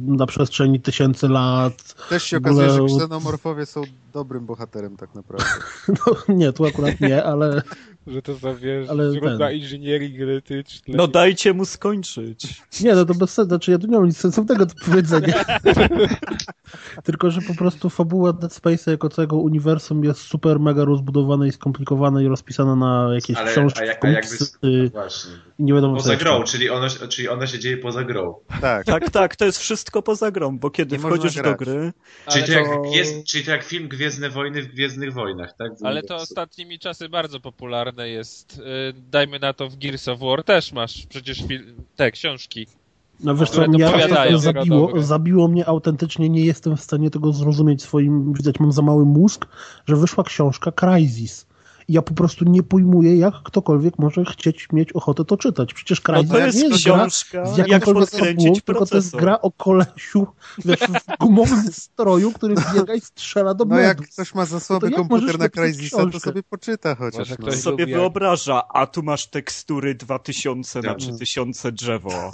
na 0.07 0.27
przestrzeni 0.27 0.81
tysięcy 0.81 1.29
lat. 1.29 1.95
Też 2.09 2.23
się 2.23 2.37
ogóle- 2.37 2.55
okazuje, 2.55 2.89
że 2.89 2.97
ksenomorfowie 2.97 3.67
są 3.67 3.83
dobrym 4.13 4.47
bohaterem 4.47 4.97
tak 4.97 5.15
naprawdę. 5.15 5.47
No 5.89 6.35
nie, 6.35 6.53
tu 6.53 6.67
akurat 6.67 7.01
nie, 7.01 7.25
ale 7.25 7.63
Że 8.07 8.23
to 8.23 8.35
za 8.35 8.55
wiesz, 8.55 8.89
Ale 8.89 9.13
źródła 9.13 9.49
ten- 9.49 9.57
inżynierii 9.57 10.13
genetycznej. 10.19 10.97
No 10.97 11.09
dajcie 11.09 11.53
mu 11.55 11.65
skończyć. 11.65 12.63
nie, 12.81 12.95
no 12.95 13.05
to 13.05 13.15
bez 13.15 13.31
sensu, 13.35 13.49
znaczy 13.49 13.71
ja 13.71 13.79
tu 13.79 13.87
nie 13.87 13.97
mam 13.97 14.07
nic 14.07 14.17
sensownego 14.17 14.67
do 14.67 14.75
powiedzenia. 14.85 15.35
Tylko, 17.05 17.31
że 17.31 17.41
po 17.41 17.55
prostu 17.55 17.91
fabuła 17.91 18.33
Dead 18.33 18.53
Space'a 18.53 18.91
jako 18.91 19.09
całego 19.09 19.37
uniwersum 19.37 20.05
jest 20.05 20.21
super 20.21 20.61
mega 20.61 20.85
rozbudowana 20.85 21.47
i 21.47 21.53
skomplikowana 21.53 22.23
i 22.23 22.27
rozpisana 22.27 22.77
na 22.77 23.11
jakieś 23.15 23.37
Ale 23.37 23.53
książki, 23.53 23.81
a, 23.81 23.85
jak, 23.85 24.05
a 24.05 24.09
jakby... 24.09 24.29
komiksy 24.39 24.59
No 24.63 25.07
i 25.59 25.65
nie 25.65 25.75
wiadomo 25.75 25.97
co 25.97 26.03
Poza 26.03 26.17
grą, 26.17 26.43
czyli 26.43 26.71
ona, 26.71 26.89
czyli 27.09 27.29
ona 27.29 27.47
się 27.47 27.59
dzieje 27.59 27.77
poza 27.79 28.05
grą. 28.05 28.35
Tak. 28.61 28.87
Tak, 28.87 29.11
tak, 29.11 29.37
to 29.37 29.45
jest 29.45 29.59
wszystko 29.59 30.03
poza 30.03 30.31
grą, 30.31 30.59
bo 30.59 30.71
kiedy 30.71 30.97
Nie 30.97 31.03
wchodzisz 31.03 31.35
do 31.35 31.55
gry, 31.55 31.93
Czyli 32.33 32.45
to, 32.45 32.53
jak 32.53 32.67
to- 32.67 32.83
Gwiezdz, 32.83 33.25
czyli 33.31 33.45
to 33.45 33.51
jak 33.51 33.63
film 33.65 33.89
Gwiezdne 33.89 34.31
Wojny 34.31 34.63
w 34.63 34.67
Gwiezdnych 34.69 35.13
Wojnach, 35.13 35.57
tak? 35.59 35.73
Ale 35.85 36.03
to 36.03 36.17
ostatnimi 36.17 36.79
czasy 36.79 37.09
bardzo 37.09 37.41
popularne 37.41 37.96
jest. 38.05 38.59
Y, 38.59 38.63
Dajmy 39.11 39.39
na 39.39 39.53
to 39.53 39.69
w 39.69 39.77
Gears 39.77 40.09
of 40.09 40.19
War 40.19 40.45
też 40.45 40.73
masz 40.73 41.07
przecież 41.07 41.45
te 41.97 42.11
książki. 42.11 42.67
No 43.21 43.35
wiesz 43.35 43.51
co, 43.51 43.69
dopowiadają. 43.69 44.39
zabiło, 44.39 45.03
zabiło 45.03 45.49
mnie 45.49 45.67
autentycznie, 45.67 46.29
nie 46.29 46.45
jestem 46.45 46.77
w 46.77 46.81
stanie 46.81 47.11
tego 47.11 47.33
zrozumieć 47.33 47.83
swoim, 47.83 48.33
widać 48.33 48.61
mam 48.61 48.73
za 48.73 48.83
mały 48.83 49.05
mózg, 49.05 49.47
że 49.87 49.97
wyszła 49.97 50.25
książka 50.25 50.73
Crysis. 50.73 51.47
Ja 51.89 52.03
po 52.03 52.15
prostu 52.15 52.45
nie 52.45 52.63
pojmuję, 52.63 53.17
jak 53.17 53.35
ktokolwiek 53.45 53.99
może 53.99 54.25
chcieć 54.25 54.69
mieć 54.73 54.93
ochotę 54.93 55.25
to 55.25 55.37
czytać. 55.37 55.75
Przecież 55.75 56.03
no 56.09 56.15
Crysis 56.15 56.31
to 56.31 56.39
nie 56.39 56.45
jest 56.45 56.59
jest 56.59 56.85
gra 56.85 56.97
książka, 56.97 57.47
z 57.47 57.57
jakąkolwiek 57.57 58.11
fabułą, 58.11 58.53
tylko 58.65 58.87
to 58.87 58.97
jest 58.97 59.17
gra 59.17 59.41
o 59.41 59.51
kolesiu 59.53 60.27
wiesz, 60.65 60.79
w 60.79 61.19
gumowym 61.21 61.73
stroju, 61.73 62.33
który 62.33 62.55
biega 62.75 62.95
i 62.95 63.01
strzela 63.01 63.55
do 63.55 63.65
No 63.65 63.79
jak 63.79 63.99
ktoś 64.11 64.35
ma 64.35 64.45
zasoby 64.45 64.87
jak 64.87 64.97
komputer 64.97 65.39
na 65.39 65.49
Crysisa, 65.49 66.07
to 66.07 66.21
sobie 66.21 66.43
poczyta 66.43 66.95
chociaż. 66.95 67.19
Może 67.19 67.37
No. 67.39 67.47
ktoś- 67.47 67.61
sobie 67.61 67.85
jak- 67.85 68.01
wyobraża, 68.01 68.63
a 68.69 68.87
tu 68.87 69.03
masz 69.03 69.27
tekstury 69.27 69.95
2000 69.95 70.81
na 70.83 70.89
Tak. 70.89 70.99
3000 70.99 71.73
drzewo, 71.73 72.33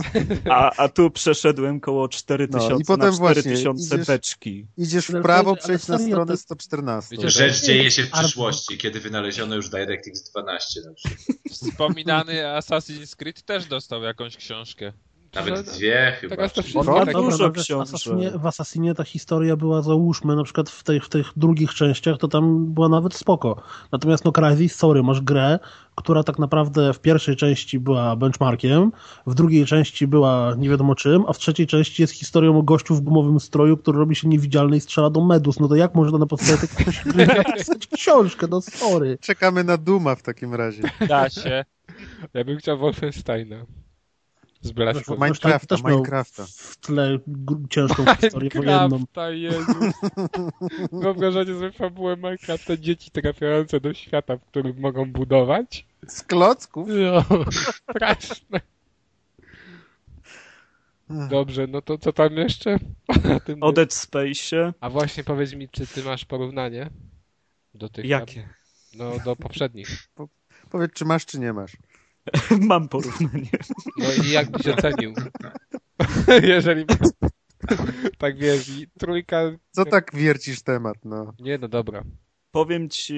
a, 0.50 0.70
a 0.76 0.88
tu 0.88 1.10
przeszedłem 1.10 1.80
koło 1.80 2.08
4000 2.08 2.68
No, 2.70 2.78
i 2.78 2.84
potem 2.84 3.10
na 3.10 3.16
właśnie 3.16 3.42
4000 3.42 3.96
idziesz- 3.96 4.06
beczki. 4.06 4.66
Idziesz 4.76 5.06
w 5.08 5.22
prawo, 5.22 5.50
ale 5.50 5.60
przejdź 5.60 5.88
na 5.88 5.98
stronę 5.98 6.32
to- 6.32 6.36
114. 6.36 7.16
Wiecie, 7.16 7.30
Rzecz 7.30 7.62
dzieje 7.64 7.90
się 7.90 8.02
w 8.02 8.10
przyszłości, 8.10 8.78
kiedy 8.78 9.00
wynaleziono 9.00 9.41
już 9.50 9.68
DirectX 9.68 10.30
12 10.30 10.80
na 10.86 10.94
przykład. 10.94 11.38
Wspominany 11.50 12.32
Assassin's 12.32 13.16
Creed 13.16 13.42
też 13.42 13.66
dostał 13.66 14.02
jakąś 14.02 14.36
książkę. 14.36 14.92
Nawet 15.34 15.56
Że- 15.56 15.62
dwie 15.62 16.16
chyba. 16.20 16.48
Czy- 16.48 16.62
No, 16.74 17.04
tak... 17.04 17.14
dużo 17.14 17.52
w. 17.52 17.80
Assassinie, 17.80 18.30
w 18.30 18.46
Assassinie 18.46 18.94
ta 18.94 19.04
historia 19.04 19.56
była, 19.56 19.82
załóżmy, 19.82 20.36
na 20.36 20.44
przykład 20.44 20.70
w 20.70 20.82
tych, 20.82 21.04
w 21.04 21.08
tych 21.08 21.32
drugich 21.36 21.74
częściach, 21.74 22.18
to 22.18 22.28
tam 22.28 22.66
była 22.66 22.88
nawet 22.88 23.14
spoko. 23.14 23.62
Natomiast 23.92 24.24
no 24.24 24.32
Crysis, 24.32 24.74
sorry, 24.74 25.02
masz 25.02 25.20
grę, 25.20 25.58
która 25.94 26.22
tak 26.22 26.38
naprawdę 26.38 26.92
w 26.92 27.00
pierwszej 27.00 27.36
części 27.36 27.78
była 27.78 28.16
benchmarkiem, 28.16 28.92
w 29.26 29.34
drugiej 29.34 29.66
części 29.66 30.06
była 30.06 30.54
nie 30.58 30.68
wiadomo 30.68 30.94
czym, 30.94 31.24
a 31.28 31.32
w 31.32 31.38
trzeciej 31.38 31.66
części 31.66 32.02
jest 32.02 32.14
historią 32.14 32.58
o 32.58 32.62
gościu 32.62 32.94
w 32.94 33.00
gumowym 33.00 33.40
stroju, 33.40 33.76
który 33.76 33.98
robi 33.98 34.16
się 34.16 34.28
niewidzialny 34.28 34.76
i 34.76 34.80
strzela 34.80 35.10
do 35.10 35.20
medus. 35.24 35.60
No 35.60 35.68
to 35.68 35.76
jak 35.76 35.94
można 35.94 36.18
na 36.18 36.26
podstawie 36.26 36.68
tej 36.68 37.12
gry 37.12 37.26
napisać 37.46 37.86
książkę? 37.86 38.46
No 38.50 38.60
sorry. 38.60 39.18
Czekamy 39.20 39.64
na 39.64 39.76
Duma 39.76 40.14
w 40.14 40.22
takim 40.22 40.54
razie. 40.54 40.82
Da 41.08 41.30
się. 41.30 41.64
Ja 42.34 42.44
bym 42.44 42.58
chciał 42.58 42.78
Wolfensteina. 42.78 43.56
Z 44.62 44.66
Zresztą 44.66 44.84
blaskiem. 44.84 45.14
Minecrafta, 45.20 45.66
też 45.66 45.84
Minecrafta. 45.84 46.46
W 46.48 46.76
tle 46.76 47.18
ciężką 47.70 48.04
historię 48.20 48.50
wojenną. 48.54 48.88
Minecrafta, 48.88 49.30
Jezus. 49.30 49.94
Wyobrażacie 51.02 51.54
sobie 51.54 51.72
fabułę 51.72 52.16
Minecrafta, 52.16 52.76
dzieci 52.76 53.10
trafiające 53.10 53.80
do 53.80 53.94
świata, 53.94 54.36
w 54.36 54.44
którym 54.44 54.80
mogą 54.80 55.12
budować? 55.12 55.86
Z 56.06 56.22
klocków? 56.22 56.88
No, 56.88 57.24
straszne. 57.90 58.60
Dobrze, 61.30 61.66
no 61.66 61.82
to 61.82 61.98
co 61.98 62.12
tam 62.12 62.36
jeszcze? 62.36 62.78
O 63.60 63.72
Dead 63.72 63.90
Space'ie, 63.90 64.72
A 64.80 64.90
właśnie 64.90 65.24
powiedz 65.24 65.54
mi, 65.54 65.68
czy 65.68 65.86
ty 65.86 66.02
masz 66.02 66.24
porównanie 66.24 66.90
do 67.74 67.88
tych... 67.88 68.04
jakie? 68.04 68.48
No, 68.94 69.12
do 69.24 69.36
poprzednich. 69.36 70.08
Powiedz, 70.70 70.92
czy 70.92 71.04
masz, 71.04 71.26
czy 71.26 71.40
nie 71.40 71.52
masz. 71.52 71.76
Mam 72.60 72.88
porównanie. 72.88 73.50
No 73.98 74.06
i 74.24 74.30
jak 74.30 74.50
byś 74.50 74.68
ocenił? 74.68 75.14
Jeżeli... 76.54 76.84
tak 78.18 78.38
wiesz, 78.38 78.70
trójka... 78.98 79.42
Co 79.70 79.84
tak 79.84 80.10
wiercisz 80.14 80.62
temat, 80.62 80.96
no? 81.04 81.32
Nie, 81.40 81.58
no 81.58 81.68
dobra. 81.68 82.04
Powiem 82.50 82.88
ci, 82.88 83.14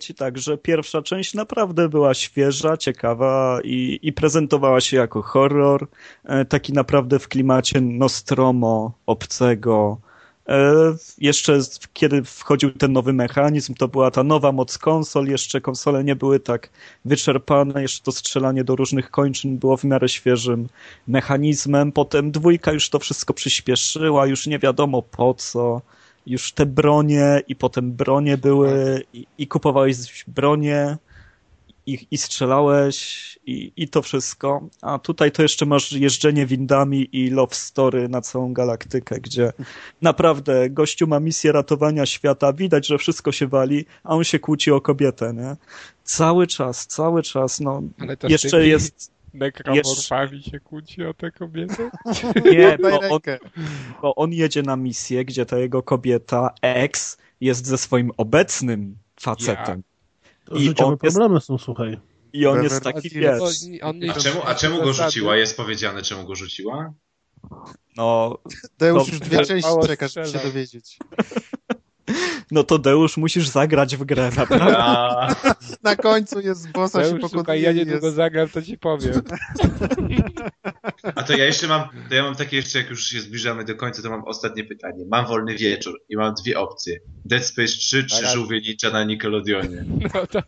ci 0.00 0.14
tak, 0.14 0.38
że 0.38 0.58
pierwsza 0.58 1.02
część 1.02 1.34
naprawdę 1.34 1.88
była 1.88 2.14
świeża, 2.14 2.76
ciekawa 2.76 3.60
i, 3.64 3.98
i 4.02 4.12
prezentowała 4.12 4.80
się 4.80 4.96
jako 4.96 5.22
horror, 5.22 5.88
e, 6.24 6.44
taki 6.44 6.72
naprawdę 6.72 7.18
w 7.18 7.28
klimacie 7.28 7.80
Nostromo, 7.80 8.98
obcego. 9.06 10.00
E, 10.48 10.94
Jeszcze 11.18 11.58
kiedy 11.92 12.24
wchodził 12.24 12.70
ten 12.70 12.92
nowy 12.92 13.12
mechanizm, 13.12 13.74
to 13.74 13.88
była 13.88 14.10
ta 14.10 14.22
nowa 14.22 14.52
moc 14.52 14.78
konsol, 14.78 15.26
jeszcze 15.26 15.60
konsole 15.60 16.04
nie 16.04 16.16
były 16.16 16.40
tak 16.40 16.70
wyczerpane, 17.04 17.82
jeszcze 17.82 18.04
to 18.04 18.12
strzelanie 18.12 18.64
do 18.64 18.76
różnych 18.76 19.10
kończyn 19.10 19.58
było 19.58 19.76
w 19.76 19.84
miarę 19.84 20.08
świeżym 20.08 20.68
mechanizmem. 21.08 21.92
Potem 21.92 22.30
dwójka 22.30 22.72
już 22.72 22.90
to 22.90 22.98
wszystko 22.98 23.34
przyspieszyła, 23.34 24.26
już 24.26 24.46
nie 24.46 24.58
wiadomo 24.58 25.02
po 25.02 25.34
co 25.34 25.82
już 26.26 26.52
te 26.52 26.66
bronie 26.66 27.40
i 27.48 27.56
potem 27.56 27.92
bronie 27.92 28.38
były 28.38 29.02
i, 29.12 29.26
i 29.38 29.46
kupowałeś 29.46 30.24
bronie 30.28 30.96
i, 31.88 32.06
i 32.10 32.18
strzelałeś 32.18 33.38
i, 33.46 33.72
i 33.76 33.88
to 33.88 34.02
wszystko. 34.02 34.68
A 34.82 34.98
tutaj 34.98 35.32
to 35.32 35.42
jeszcze 35.42 35.66
masz 35.66 35.92
jeżdżenie 35.92 36.46
windami 36.46 37.08
i 37.12 37.30
love 37.30 37.54
story 37.54 38.08
na 38.08 38.20
całą 38.20 38.52
galaktykę, 38.52 39.20
gdzie 39.20 39.52
naprawdę 40.02 40.70
gościu 40.70 41.06
ma 41.06 41.20
misję 41.20 41.52
ratowania 41.52 42.06
świata, 42.06 42.52
widać, 42.52 42.86
że 42.86 42.98
wszystko 42.98 43.32
się 43.32 43.46
wali, 43.46 43.84
a 44.04 44.14
on 44.14 44.24
się 44.24 44.38
kłóci 44.38 44.70
o 44.70 44.80
kobietę, 44.80 45.34
nie? 45.34 45.56
Cały 46.04 46.46
czas, 46.46 46.86
cały 46.86 47.22
czas, 47.22 47.60
no. 47.60 47.82
Ale 48.00 48.16
to 48.16 48.28
z 48.28 48.30
Jeszcze 48.30 48.66
jest, 48.66 49.12
Nekromorfami 49.34 50.42
się 50.42 50.60
kłóci 50.60 51.04
o 51.04 51.14
tę 51.14 51.30
kobietę? 51.30 51.90
nie, 52.52 52.78
bo 52.82 53.00
on, 53.00 53.20
bo 54.02 54.14
on 54.14 54.32
jedzie 54.32 54.62
na 54.62 54.76
misję, 54.76 55.24
gdzie 55.24 55.46
ta 55.46 55.58
jego 55.58 55.82
kobieta, 55.82 56.50
ex, 56.62 57.18
jest 57.40 57.66
ze 57.66 57.78
swoim 57.78 58.10
obecnym 58.16 58.96
facetem. 59.20 59.82
To 60.48 60.56
I 60.56 60.64
życiowe 60.64 60.88
on 60.92 60.98
jest- 61.02 61.16
problemy 61.16 61.40
są, 61.40 61.58
słuchaj. 61.58 61.98
I 62.32 62.46
on 62.46 62.62
jest 62.62 62.82
taki, 62.82 63.10
wiesz, 63.10 63.42
A 64.10 64.20
czemu, 64.20 64.40
a 64.44 64.54
czemu 64.54 64.82
go 64.82 64.92
rzuciła? 64.92 65.36
Jest 65.36 65.56
powiedziane, 65.56 66.02
czemu 66.02 66.24
go 66.24 66.34
rzuciła? 66.34 66.92
no, 67.96 68.38
Deusz 68.78 69.04
To 69.06 69.10
już 69.12 69.20
dwie 69.20 69.44
części 69.44 69.70
czekasz, 69.86 70.12
żeby 70.14 70.28
się 70.28 70.38
dowiedzieć. 70.38 70.98
no 72.50 72.64
to 72.64 72.78
Deusz, 72.78 73.16
musisz 73.16 73.48
zagrać 73.48 73.96
w 73.96 74.04
grę, 74.04 74.30
naprawdę. 74.36 74.78
A, 74.88 75.34
Na 75.82 75.96
końcu 75.96 76.40
jest 76.40 76.72
bossa 76.72 77.04
się 77.04 77.10
Już, 77.10 77.20
słuchaj, 77.20 77.38
pokonuje 77.38 77.62
ja 77.62 77.72
niedługo 77.72 78.06
jest... 78.06 78.16
zagram, 78.16 78.48
to 78.48 78.62
ci 78.62 78.78
powiem. 78.78 79.22
a 81.14 81.22
to 81.22 81.36
ja 81.36 81.44
jeszcze 81.44 81.66
mam, 81.66 81.82
to 82.08 82.14
ja 82.14 82.22
mam 82.22 82.34
takie 82.36 82.56
jeszcze, 82.56 82.78
jak 82.78 82.90
już 82.90 83.06
się 83.06 83.20
zbliżamy 83.20 83.64
do 83.64 83.74
końca, 83.74 84.02
to 84.02 84.10
mam 84.10 84.24
ostatnie 84.24 84.64
pytanie. 84.64 85.04
Mam 85.10 85.26
wolny 85.26 85.54
wieczór 85.54 86.00
i 86.08 86.16
mam 86.16 86.34
dwie 86.34 86.60
opcje. 86.60 86.98
Dead 87.24 87.44
Space 87.46 87.72
3 87.72 88.04
czy 88.04 88.16
Ale- 88.16 88.28
Żółwie 88.28 88.60
Ninja 88.60 88.90
na 88.92 89.04
Nickelodeonie? 89.04 89.84
No 90.14 90.26
to 90.26 90.42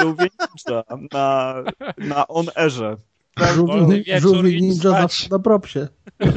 Żółwie 0.00 0.26
Ninja 0.40 0.82
na, 1.12 1.54
na 1.98 2.28
On 2.28 2.46
Airze. 2.54 2.96
Żółwi, 3.54 4.02
wieczór, 4.02 4.34
żółwi 4.36 4.62
ninja 4.62 4.74
spać. 4.80 5.00
zawsze 5.00 5.28
na 5.30 5.38
propsie. 5.38 5.88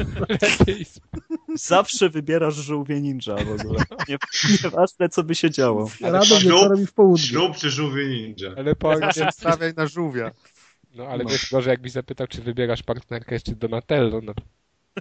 Zawsze 1.54 2.08
wybierasz 2.10 2.54
Żółwie 2.54 3.00
Ninja 3.00 3.36
w 3.36 3.60
ogóle. 3.60 3.84
Nie, 4.08 4.16
nieważne, 4.64 5.08
co 5.08 5.22
by 5.24 5.34
się 5.34 5.50
działo. 5.50 5.86
Ślub- 5.88 6.42
wieczorem 6.42 6.82
i 6.82 6.86
w 6.86 6.92
południe. 6.92 7.26
Ślub 7.26 7.56
czy 7.56 7.70
Żółwie 7.70 8.06
Ninja? 8.08 8.54
Ale 8.56 8.74
po 8.76 8.92
angielsku. 8.94 9.32
Stawiaj 9.32 9.74
na 9.76 9.86
żółwia. 9.86 10.30
No 10.94 11.06
ale 11.06 11.24
wiesz, 11.24 11.50
gorzej 11.50 11.70
jakbyś 11.70 11.92
zapytał, 11.92 12.26
czy 12.26 12.42
wybierasz 12.42 12.82
partnerkę 12.82 13.34
jeszcze 13.34 13.52
Donatello, 13.52 14.20
no. 14.22 14.32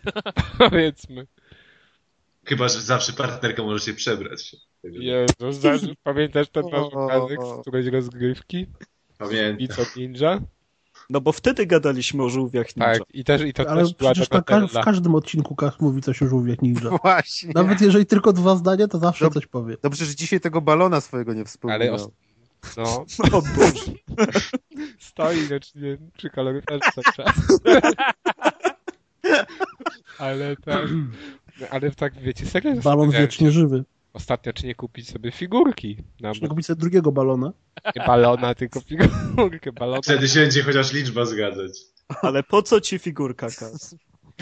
Powiedzmy. 0.69 1.27
Chyba, 2.45 2.67
że 2.67 2.81
zawsze 2.81 3.13
partnerka 3.13 3.63
może 3.63 3.85
się 3.85 3.93
przebrać. 3.93 4.55
Jezu, 4.83 5.51
za- 5.51 5.71
pamiętasz 6.03 6.49
ten 6.49 6.63
nasz 6.71 6.93
obrazek 6.93 7.39
z 7.43 7.61
którejś 7.61 7.85
rozgrywki? 7.87 8.65
Pamiętam. 9.17 9.57
Bico 9.57 9.81
Ninja? 9.97 10.41
No 11.09 11.21
bo 11.21 11.31
wtedy 11.31 11.65
gadaliśmy 11.65 12.23
o 12.23 12.29
żółwiach 12.29 12.75
ninja. 12.75 12.93
Tak, 12.93 13.01
i 13.13 13.23
też, 13.23 13.41
i 13.41 13.53
to 13.53 13.69
Ale 13.69 13.83
też 13.83 13.93
była 13.93 14.11
przecież 14.11 14.29
ka- 14.29 14.41
Donatella. 14.41 14.81
w 14.81 14.85
każdym 14.85 15.15
odcinku 15.15 15.55
Kach 15.55 15.79
mówi 15.79 16.01
coś 16.01 16.21
o 16.23 16.27
żółwiach 16.27 16.61
ninja. 16.61 16.81
Właśnie. 17.03 17.51
Nawet 17.55 17.81
jeżeli 17.81 18.05
tylko 18.05 18.33
dwa 18.33 18.55
zdania, 18.55 18.87
to 18.87 18.99
zawsze 18.99 19.25
Dob- 19.25 19.33
coś 19.33 19.45
powie. 19.47 19.77
Dobrze, 19.83 20.05
że 20.05 20.15
dzisiaj 20.15 20.39
tego 20.39 20.61
balona 20.61 21.01
swojego 21.01 21.33
nie 21.33 21.45
wspomniał. 21.45 21.81
Ale 21.81 21.91
os- 21.91 22.09
no, 22.77 23.05
O 23.37 23.41
Boże. 23.41 23.91
stoi 24.99 25.47
wiecznie 25.47 25.97
przy 26.17 26.29
kaloryferce 26.29 27.01
czas. 27.15 27.35
Ale 30.19 30.55
tak, 30.57 30.87
ale 31.69 31.91
tak 31.91 32.13
wiecie, 32.21 32.45
serio 32.45 32.75
Balon 32.83 33.11
wiecznie 33.11 33.51
żywy. 33.51 33.83
Ostatnio, 34.13 34.53
czy 34.53 34.67
nie 34.67 34.75
kupić 34.75 35.09
sobie 35.09 35.31
figurki? 35.31 35.97
Na 36.19 36.31
Trzeba 36.31 36.47
kupić 36.47 36.65
sobie 36.65 36.79
drugiego 36.79 37.11
balona. 37.11 37.53
nie 37.95 38.05
balona, 38.07 38.55
tylko 38.55 38.81
figurkę 38.81 39.71
balona. 39.71 40.01
Wtedy 40.01 40.27
się 40.27 40.39
będzie 40.39 40.63
chociaż 40.63 40.93
liczba 40.93 41.25
zgadzać. 41.25 41.71
Ale 42.21 42.43
po 42.43 42.61
co 42.61 42.81
ci 42.81 42.99
figurka, 42.99 43.47
Kas? 43.47 43.95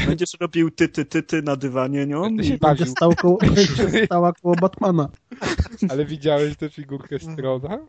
Będziesz 0.06 0.34
robił 0.40 0.72
ty, 0.72 0.90
ty, 0.90 1.06
ty, 1.06 1.24
ty 1.24 1.42
na 1.42 1.56
dywanie 1.56 2.06
nią? 2.06 2.22
Będę 2.22 2.44
się 2.44 2.54
I... 2.54 2.58
Będzie, 2.58 2.86
stał 2.86 3.16
koło, 3.16 3.38
będzie 3.38 4.06
stała 4.06 4.34
koło 4.34 4.56
Batmana. 4.56 5.10
Ale 5.90 6.06
widziałeś 6.06 6.58
tę 6.58 6.70
figurkę 6.70 7.20
strona? 7.20 7.80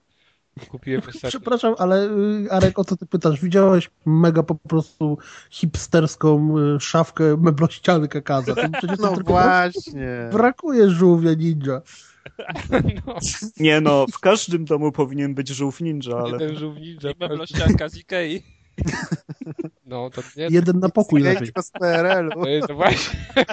Kupiłem 0.66 1.00
ostatnio. 1.00 1.28
Przepraszam, 1.28 1.74
ale 1.78 2.04
y, 2.06 2.50
Arek, 2.50 2.78
o 2.78 2.84
co 2.84 2.96
ty 2.96 3.06
pytasz? 3.06 3.40
Widziałeś 3.40 3.90
mega 4.06 4.42
po 4.42 4.54
prostu 4.54 5.18
hipsterską 5.50 6.59
y, 6.76 6.80
szafkę 6.80 7.36
meblościany 7.36 8.09
Kakaza. 8.09 8.54
To 8.54 8.62
przecież 8.78 8.98
to 8.98 9.02
No 9.02 9.22
właśnie. 9.24 10.28
brakuje 10.32 10.90
żółwia 10.90 11.34
ninja. 11.34 11.80
No, 13.06 13.14
Nie 13.61 13.80
no, 13.80 14.06
w 14.12 14.18
każdym 14.18 14.64
domu 14.64 14.92
powinien 14.92 15.34
być 15.34 15.48
żółw 15.48 15.80
ninja, 15.80 16.16
ale... 16.16 16.32
jeden 16.32 16.56
żółwnicza. 16.59 17.11
I 17.11 17.14
meblościanka 17.20 17.88
z 17.88 17.96
Ikei. 17.96 18.42
No, 19.87 20.11
to 20.11 20.22
nie, 20.37 20.47
Jeden 20.51 20.79
na 20.79 20.89
pokój 20.89 21.20
lepiej. 21.20 21.53
Z 21.62 21.70
PRL-u. 21.70 22.43
to 22.43 22.49
jest 22.49 22.72
właśnie. 22.72 23.20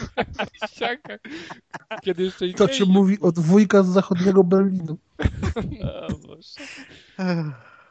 Kiedy 2.04 2.24
jeszcze 2.24 2.54
To 2.54 2.68
się 2.68 2.86
mówi 2.86 3.18
od 3.22 3.40
wujka 3.40 3.84
z 3.84 3.88
zachodniego 3.88 4.44
Berlinu. 4.44 4.98
O 6.10 6.14
Boże. 6.28 6.50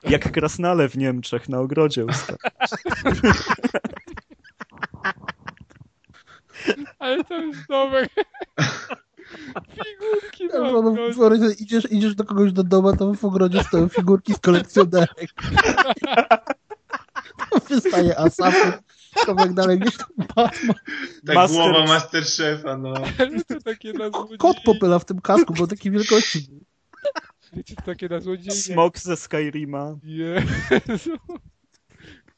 Jak 0.03 0.33
krasnale 0.33 0.89
w 0.89 0.97
Niemczech 0.97 1.49
na 1.49 1.59
ogrodzie 1.59 2.05
ustaw. 2.05 2.37
Ale 6.99 7.25
to 7.25 7.35
jest 7.35 7.59
dobre. 7.69 8.07
Figurki 9.71 10.47
na 10.47 10.59
No, 10.59 10.83
no, 10.83 11.51
idziesz, 11.61 11.93
idziesz 11.93 12.15
do 12.15 12.25
kogoś 12.25 12.53
do 12.53 12.65
domu, 12.65 12.97
to 12.97 13.15
w 13.15 13.25
ogrodzie 13.25 13.63
stoją 13.63 13.89
figurki 13.89 14.35
z 14.35 14.39
kolekcjonerek. 14.39 15.35
To 17.55 17.61
wystaje 17.75 18.19
Asafy, 18.19 18.73
kawałek 19.27 19.53
dalej 19.55 19.79
gdzieś 19.79 19.97
tam 19.97 20.09
Batman. 20.37 20.77
Tak 21.27 21.37
Master- 21.37 21.57
głowa 21.57 21.87
Masterchefa, 21.87 22.77
no. 22.77 22.95
Takie. 23.65 23.93
Kot 24.39 24.57
popyla 24.65 24.99
w 24.99 25.05
tym 25.05 25.21
kasku, 25.21 25.55
bo 25.55 25.67
takiej 25.67 25.93
wielkości. 25.93 26.47
był. 26.49 26.61
Wiecie, 27.53 27.77
to 27.77 27.83
takie 27.83 28.09
na 28.09 28.21
złodziei. 28.21 28.53
Smok 28.53 28.99
ze 28.99 29.17
Skyrima. 29.17 29.97
Jezu. 30.05 31.11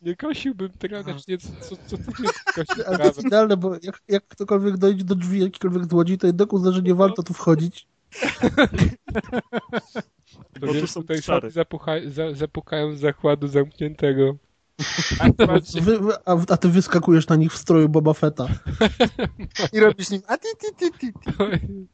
Nie 0.03 0.17
kosiłbym 0.17 0.71
trawę, 0.71 1.15
czy 1.15 1.31
nie, 1.31 1.39
co, 1.39 1.49
co, 1.61 1.77
co 1.87 1.97
ty 1.97 2.05
nie 2.23 2.29
kosił 2.55 2.85
Ale 2.87 2.99
to 2.99 3.05
jest 3.05 3.25
idealne, 3.25 3.57
bo 3.57 3.75
jak, 3.83 4.03
jak 4.09 4.29
ktokolwiek 4.29 4.77
dojdzie 4.77 5.05
do 5.05 5.15
drzwi 5.15 5.41
jakikolwiek 5.41 5.91
złodzi, 5.91 6.19
to 6.19 6.27
jednak 6.27 6.53
uzna, 6.53 6.73
że 6.73 6.83
nie 6.83 6.95
warto 6.95 7.23
tu 7.23 7.35
wchodzić. 7.35 7.87
To 10.61 10.67
Bo 10.67 10.75
tu 10.75 10.87
są 10.87 11.01
tutaj 11.01 11.19
zapucha, 11.49 11.93
za, 12.07 12.35
zapukają 12.35 12.97
z 12.97 13.01
zakładu 13.01 13.49
zamkniętego. 13.49 14.37
Wy, 15.81 15.99
wy, 15.99 16.13
a, 16.25 16.37
a 16.49 16.57
ty 16.57 16.69
wyskakujesz 16.69 17.29
na 17.29 17.37
nich 17.37 17.53
w 17.53 17.57
stroju 17.57 17.89
Boba 17.89 18.15
Fetta. 18.15 18.49
I 19.73 19.81
robisz 19.81 20.11
nim 20.11 20.23
a 20.27 20.39
ti, 20.39 20.49
ti, 20.61 20.67
ti, 20.79 20.99
ti. 20.99 21.13
ti. 21.13 21.87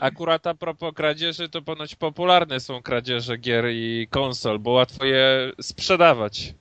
Akurat 0.00 0.46
a 0.46 0.54
propos 0.54 0.94
kradzieży, 0.94 1.48
to 1.48 1.62
ponoć 1.62 1.94
popularne 1.94 2.60
są 2.60 2.82
kradzieże 2.82 3.38
gier 3.38 3.64
i 3.70 4.08
konsol, 4.10 4.58
bo 4.58 4.70
łatwo 4.70 5.04
je 5.04 5.52
sprzedawać. 5.60 6.54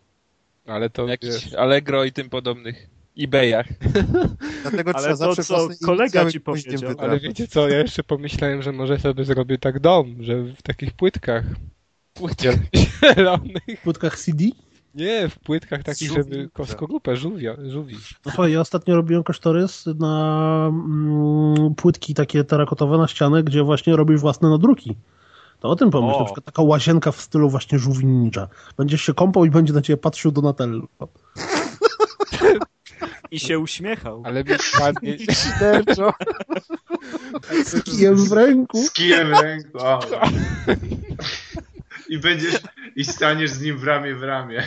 Ale 0.65 0.89
to 0.89 1.07
jakichś 1.07 1.53
Allegro 1.53 2.03
i 2.03 2.11
tym 2.11 2.29
podobnych 2.29 2.87
eBayach. 3.17 3.67
Dlatego 4.61 4.91
Ale 4.95 5.15
trzeba 5.15 5.17
to, 5.17 5.35
zawsze 5.35 5.43
co 5.43 5.69
kolega 5.85 6.31
ci 6.31 6.41
powiedział. 6.41 6.95
ale 6.97 7.19
wiecie 7.19 7.47
co, 7.47 7.69
ja 7.69 7.77
jeszcze 7.77 8.03
pomyślałem, 8.03 8.61
że 8.61 8.71
może 8.71 8.99
sobie 8.99 9.25
zrobię 9.25 9.57
tak 9.57 9.79
dom, 9.79 10.15
że 10.23 10.43
w 10.43 10.61
takich 10.61 10.93
płytkach 10.93 11.43
Płytkę. 12.13 12.57
zielonych. 13.15 13.79
W 13.79 13.81
płytkach 13.83 14.19
CD. 14.19 14.43
Nie, 14.99 15.29
w 15.29 15.39
płytkach 15.39 15.83
takich, 15.83 16.11
żeby 16.11 16.49
koskorupę 16.53 17.17
żółwia, 17.17 17.55
żółwi. 17.67 17.95
No 18.25 18.31
słuchaj, 18.31 18.51
ja 18.51 18.61
ostatnio 18.61 18.95
robiłem 18.95 19.23
kosztorys 19.23 19.85
na 19.85 20.67
mm, 20.69 21.75
płytki 21.75 22.13
takie 22.13 22.43
terakotowe 22.43 22.97
na 22.97 23.07
ścianę, 23.07 23.43
gdzie 23.43 23.63
właśnie 23.63 23.95
robisz 23.95 24.21
własne 24.21 24.49
nadruki. 24.49 24.95
To 25.59 25.69
o 25.69 25.75
tym 25.75 25.91
pomyśl, 25.91 26.15
O. 26.15 26.19
na 26.19 26.25
przykład 26.25 26.45
taka 26.45 26.61
łazienka 26.61 27.11
w 27.11 27.21
stylu 27.21 27.49
właśnie 27.49 27.79
żółwi 27.79 28.05
ninja. 28.05 28.47
Będziesz 28.77 29.01
się 29.01 29.13
kąpał 29.13 29.45
i 29.45 29.49
będzie 29.49 29.73
na 29.73 29.81
ciebie 29.81 29.97
patrzył 29.97 30.31
Donatello. 30.31 30.87
I 33.31 33.39
się 33.39 33.59
uśmiechał. 33.59 34.23
Ale 34.25 34.43
mi 34.43 34.51
ładnie... 34.81 35.17
Szyderczo. 35.39 36.13
Z 37.65 37.83
kijem 37.83 38.15
w 38.15 38.31
ręku. 38.31 38.77
Z 38.83 38.91
kijem 38.91 39.35
w 39.35 39.39
ręku. 39.39 39.77
O. 39.77 39.99
I 42.09 42.17
będziesz, 42.17 42.61
i 42.95 43.05
staniesz 43.05 43.51
z 43.51 43.61
nim 43.61 43.77
w 43.77 43.83
ramię 43.83 44.15
w 44.15 44.23
ramię. 44.23 44.63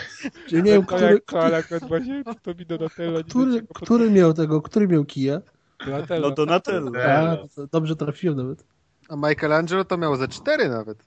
Czyli 0.47 0.62
nie 0.62 0.72
wiem, 0.72 0.86
to 0.86 0.97
który, 0.97 1.20
jak 1.53 1.68
to, 1.68 2.34
to 2.43 2.55
mi 2.55 2.66
Donatello 2.66 3.24
który, 3.24 3.66
który 3.74 4.11
miał 4.11 4.34
tego, 4.34 4.62
który 4.62 4.88
miał 4.88 5.05
kija? 5.05 5.40
Donatello. 5.86 6.28
No 6.28 6.34
Donatello. 6.34 6.90
Tak. 6.90 7.05
A, 7.05 7.36
to 7.57 7.66
dobrze 7.66 7.97
trafiłem 7.97 8.36
nawet. 8.36 8.64
A 9.09 9.16
Michelangelo 9.16 9.84
to 9.84 9.99
miał 9.99 10.16
ze 10.16 10.28
cztery 10.28 10.68
nawet. 10.68 11.05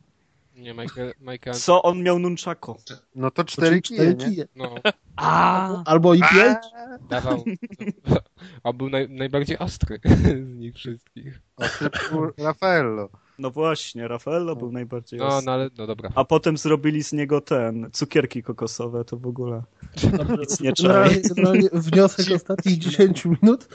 Nie, 0.55 0.73
Michael, 0.73 1.13
Michael... 1.21 1.55
Co 1.55 1.83
on 1.83 2.03
miał 2.03 2.19
nunchako? 2.19 2.77
No 3.15 3.31
to 3.31 3.43
cztery 3.43 3.81
kije, 3.81 3.99
Cztery 3.99 4.15
kije. 4.15 4.47
No, 4.55 4.75
A, 5.15 5.83
Albo 5.91 6.13
i 6.13 6.19
pięć. 6.19 6.57
dawał... 7.09 7.43
A 8.63 8.73
był 8.73 8.89
naj, 8.89 9.09
najbardziej 9.09 9.57
ostry 9.57 9.99
z 10.53 10.55
nich 10.55 10.75
wszystkich. 10.75 11.41
O 11.55 11.63
typu 11.79 12.27
Raffaello. 12.37 13.09
No 13.39 13.51
właśnie, 13.51 14.07
Raffaello 14.07 14.55
był 14.55 14.71
najbardziej 14.71 15.19
No, 15.19 15.41
no 15.45 15.51
ale, 15.51 15.69
no 15.77 15.87
dobra. 15.87 16.09
A 16.15 16.25
potem 16.25 16.57
zrobili 16.57 17.03
z 17.03 17.13
niego 17.13 17.41
ten, 17.41 17.89
cukierki 17.93 18.43
kokosowe, 18.43 19.05
to 19.05 19.17
w 19.17 19.27
ogóle. 19.27 19.63
Nic 20.39 20.59
nie 20.59 20.73
generalnie 20.73 21.69
wniosek 21.73 22.31
ostatnich 22.41 22.77
10 22.77 23.25
minut. 23.25 23.67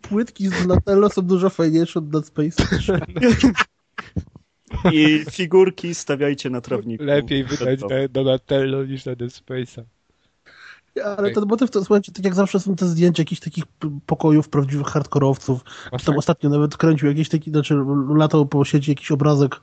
Płytki 0.00 0.48
z 0.48 0.66
Donatello 0.66 1.10
są 1.10 1.22
dużo 1.22 1.50
fajniejsze 1.50 1.98
od 1.98 2.08
Dead 2.08 2.26
Space. 2.26 2.64
I 4.92 5.24
figurki 5.30 5.94
stawiajcie 5.94 6.50
na 6.50 6.60
trawniku. 6.60 7.04
Lepiej 7.04 7.44
wydać 7.44 7.80
na 7.80 7.88
Donatello 8.10 8.84
niż 8.84 9.04
na 9.04 9.14
Dead 9.14 9.30
Space'a. 9.30 9.82
Ale 11.16 11.30
ten 11.30 11.44
motyw 11.48 11.70
to, 11.70 11.84
słuchajcie, 11.84 12.12
tak 12.12 12.24
jak 12.24 12.34
zawsze 12.34 12.60
są 12.60 12.76
te 12.76 12.86
zdjęcia 12.86 13.20
jakichś 13.20 13.40
takich 13.40 13.64
pokojów 14.06 14.48
prawdziwych 14.48 14.86
hardkorowców. 14.86 15.60
Tam 16.04 16.18
ostatnio 16.18 16.50
nawet 16.50 16.76
kręcił 16.76 17.08
jakiś 17.08 17.28
taki, 17.28 17.50
znaczy 17.50 17.76
latał 18.14 18.46
po 18.46 18.64
sieci 18.64 18.90
jakiś 18.90 19.10
obrazek 19.10 19.60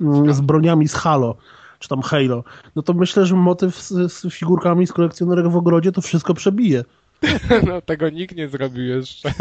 mm, 0.00 0.34
z 0.34 0.40
broniami 0.40 0.88
z 0.88 0.94
Halo, 0.94 1.36
czy 1.78 1.88
tam 1.88 2.02
Halo. 2.02 2.44
No 2.76 2.82
to 2.82 2.94
myślę, 2.94 3.26
że 3.26 3.34
motyw 3.34 3.82
z, 3.82 4.12
z 4.12 4.34
figurkami 4.34 4.86
z 4.86 4.92
kolekcjonerek 4.92 5.48
w 5.48 5.56
ogrodzie 5.56 5.92
to 5.92 6.00
wszystko 6.00 6.34
przebije. 6.34 6.84
No 7.66 7.80
tego 7.80 8.10
nikt 8.10 8.36
nie 8.36 8.48
zrobił 8.48 8.84
jeszcze. 8.84 9.32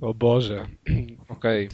O 0.00 0.14
Boże. 0.14 0.66
Okej. 1.28 1.68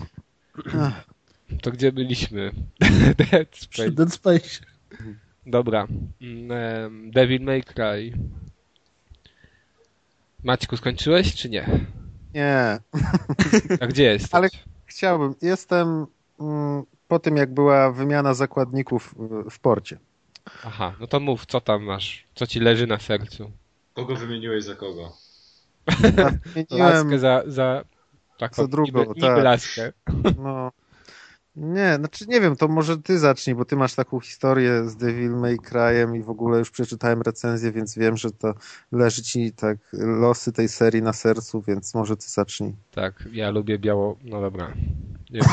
To 1.62 1.70
gdzie 1.70 1.92
byliśmy? 1.92 2.52
Dead 3.30 3.48
Przy 3.48 3.64
Space. 3.64 3.90
Dead 3.90 4.12
Space. 4.12 4.60
Dobra. 5.48 5.86
Mm, 6.20 7.10
Devil 7.10 7.42
May 7.42 7.62
Cry. 7.62 8.12
Maćku, 10.44 10.76
skończyłeś 10.76 11.34
czy 11.34 11.50
nie? 11.50 11.66
Nie, 12.34 12.78
A 13.80 13.86
gdzie 13.86 14.02
jest? 14.04 14.34
Ale- 14.34 14.48
chciałbym. 14.86 15.34
Jestem 15.42 16.06
mm, 16.40 16.82
po 17.08 17.18
tym, 17.18 17.36
jak 17.36 17.54
była 17.54 17.92
wymiana 17.92 18.34
zakładników 18.34 19.14
w, 19.50 19.58
porcie. 19.58 19.98
Aha, 20.64 20.94
no 21.00 21.06
to 21.06 21.20
mów, 21.20 21.46
co 21.46 21.60
tam 21.60 21.82
masz? 21.82 22.26
Co 22.34 22.46
ci 22.46 22.60
leży 22.60 22.86
na 22.86 22.98
sercu? 22.98 23.50
Kogo 23.94 24.16
wymieniłeś 24.16 24.64
za 24.64 24.74
kogo? 24.74 25.12
Laskę 26.70 27.18
za, 27.18 27.42
za 27.46 27.84
taką 28.38 28.62
Za 28.62 28.68
drugą, 28.68 28.98
niby, 29.00 29.14
niby 29.14 29.20
tak. 29.20 29.44
laskę. 29.44 29.92
no... 30.38 30.72
Nie, 31.60 31.94
znaczy 31.96 32.24
nie 32.28 32.40
wiem, 32.40 32.56
to 32.56 32.68
może 32.68 32.98
ty 32.98 33.18
zacznij, 33.18 33.56
bo 33.56 33.64
ty 33.64 33.76
masz 33.76 33.94
taką 33.94 34.20
historię 34.20 34.84
z 34.88 34.96
Devil 34.96 35.30
May 35.30 35.56
Cry'em 35.56 36.16
i 36.16 36.22
w 36.22 36.30
ogóle 36.30 36.58
już 36.58 36.70
przeczytałem 36.70 37.22
recenzję, 37.22 37.72
więc 37.72 37.98
wiem, 37.98 38.16
że 38.16 38.30
to 38.30 38.54
leży 38.92 39.22
ci 39.22 39.52
tak 39.52 39.78
losy 39.92 40.52
tej 40.52 40.68
serii 40.68 41.02
na 41.02 41.12
sercu, 41.12 41.62
więc 41.68 41.94
może 41.94 42.16
ty 42.16 42.26
zacznij. 42.28 42.74
Tak, 42.90 43.24
ja 43.32 43.50
lubię 43.50 43.78
biało... 43.78 44.18
No 44.24 44.40
dobra. 44.40 44.72
Nie. 45.30 45.40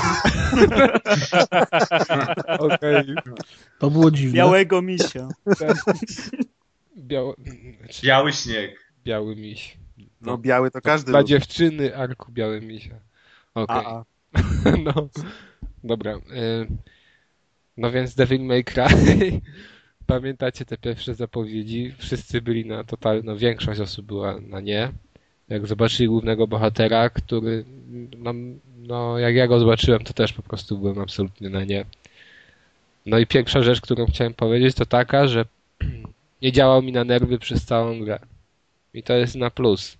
Okej. 2.59 3.15
To 3.79 3.89
było 3.91 4.11
dziwne. 4.11 4.33
Białego 4.33 4.81
misia. 4.81 5.27
Biało... 6.97 7.35
Czy 7.89 8.05
Biały 8.05 8.33
śnieg. 8.33 8.91
biały 9.05 9.35
miś. 9.35 9.77
No 10.21 10.37
biały 10.37 10.71
to 10.71 10.81
każdy 10.81 11.11
Dla 11.11 11.19
lubi. 11.19 11.29
dziewczyny 11.29 11.97
arku 11.97 12.31
biały 12.31 12.61
misia. 12.61 12.95
Okej. 13.55 13.85
A. 13.85 14.03
No, 14.83 15.09
dobra. 15.85 16.15
y, 16.15 16.67
No 17.77 17.91
więc 17.91 18.15
Devil 18.15 18.41
May 18.41 18.63
Cry. 18.63 18.83
Pamiętacie 20.07 20.65
te 20.65 20.77
pierwsze 20.77 21.15
zapowiedzi? 21.15 21.93
Wszyscy 21.97 22.41
byli 22.41 22.65
na 22.65 22.83
total, 22.83 23.21
no 23.23 23.37
większość 23.37 23.79
osób 23.79 24.05
była 24.05 24.39
na 24.39 24.61
nie. 24.61 24.91
Jak 25.49 25.67
zobaczyli 25.67 26.09
głównego 26.09 26.47
bohatera, 26.47 27.09
który, 27.09 27.65
no, 28.17 28.33
no 28.77 29.19
jak 29.19 29.35
ja 29.35 29.47
go 29.47 29.59
zobaczyłem, 29.59 30.03
to 30.03 30.13
też 30.13 30.33
po 30.33 30.41
prostu 30.41 30.77
byłem 30.77 30.99
absolutnie 30.99 31.49
na 31.49 31.63
nie. 31.63 31.85
No 33.05 33.19
i 33.19 33.27
pierwsza 33.27 33.63
rzecz, 33.63 33.81
którą 33.81 34.05
chciałem 34.05 34.33
powiedzieć, 34.33 34.75
to 34.75 34.85
taka, 34.85 35.27
że 35.27 35.45
nie 36.41 36.51
działał 36.51 36.81
mi 36.81 36.91
na 36.91 37.03
nerwy 37.03 37.39
przez 37.39 37.65
całą 37.65 37.99
grę. 37.99 38.19
I 38.93 39.03
to 39.03 39.13
jest 39.13 39.35
na 39.35 39.49
plus 39.49 39.97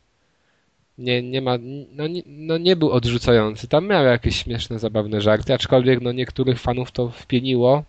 nie, 0.97 1.21
nie 1.23 1.41
ma, 1.41 1.57
no 1.95 2.07
nie, 2.07 2.21
no 2.25 2.57
nie 2.57 2.75
był 2.75 2.91
odrzucający. 2.91 3.67
Tam 3.67 3.87
miał 3.87 4.05
jakieś 4.05 4.35
śmieszne, 4.43 4.79
zabawne 4.79 5.21
żarty, 5.21 5.53
aczkolwiek 5.53 6.01
no 6.01 6.11
niektórych 6.11 6.59
fanów 6.59 6.91
to 6.91 7.09
wpieniło. 7.09 7.83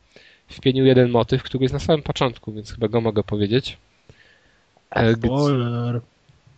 Wpienił 0.48 0.86
jeden 0.86 1.10
motyw, 1.10 1.42
który 1.42 1.64
jest 1.64 1.72
na 1.74 1.80
samym 1.80 2.02
początku, 2.02 2.52
więc 2.52 2.72
chyba 2.72 2.88
go 2.88 3.00
mogę 3.00 3.22
powiedzieć. 3.22 3.78
E, 4.90 5.12
Gdzie, 5.14 5.28
Spoiler. 5.28 6.00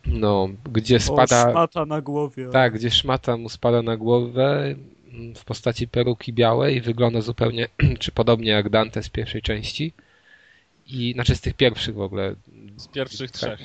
no, 0.07 0.49
gdzie 0.73 0.97
O, 0.97 1.01
spada, 1.01 1.51
szmata 1.51 1.87
na 1.87 2.01
głowie. 2.01 2.49
tak, 2.53 2.75
gdzie 2.75 2.91
szmata 2.91 3.37
mu 3.37 3.49
spada 3.49 3.83
na 3.83 3.97
głowę 3.97 4.75
mm, 5.13 5.35
w 5.35 5.45
postaci 5.45 5.89
peruki 5.89 6.33
białej 6.33 6.77
i 6.77 6.81
wygląda 6.81 7.21
zupełnie, 7.21 7.69
czy 8.01 8.13
podobnie 8.13 8.51
jak 8.51 8.69
Dante 8.69 9.03
z 9.03 9.09
pierwszej 9.09 9.43
części. 9.43 9.93
I, 10.87 11.13
znaczy 11.13 11.37
z 11.37 11.41
tych 11.41 11.55
pierwszych 11.55 11.95
w 11.95 12.01
ogóle. 12.01 12.35
Z 12.77 12.89
pierwszych 12.89 13.31
trzech. 13.31 13.61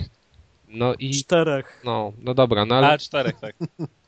No 0.73 0.93
i, 0.99 1.11
Czterech. 1.11 1.81
no, 1.85 2.13
no 2.21 2.33
dobra, 2.33 2.65
no 2.65 2.75
ale 2.75 2.87
A, 2.87 2.97
czterech, 2.97 3.39
tak. 3.39 3.55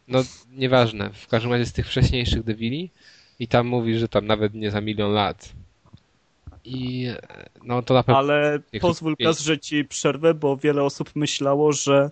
No, 0.07 0.23
nieważne. 0.51 1.09
W 1.13 1.27
każdym 1.27 1.51
razie 1.51 1.65
z 1.65 1.73
tych 1.73 1.87
wcześniejszych 1.87 2.43
Devili 2.43 2.89
i 3.39 3.47
tam 3.47 3.67
mówi, 3.67 3.97
że 3.97 4.07
tam 4.07 4.27
nawet 4.27 4.53
nie 4.53 4.71
za 4.71 4.81
milion 4.81 5.11
lat. 5.13 5.49
I 6.63 7.07
no 7.63 7.81
to 7.81 7.93
na 7.93 8.03
pewno. 8.03 8.17
Ale 8.19 8.59
pozwól, 8.81 9.15
Gaz, 9.19 9.39
że 9.39 9.59
ci 9.59 9.85
przerwę, 9.85 10.33
bo 10.33 10.57
wiele 10.57 10.83
osób 10.83 11.11
myślało, 11.15 11.71
że 11.71 12.11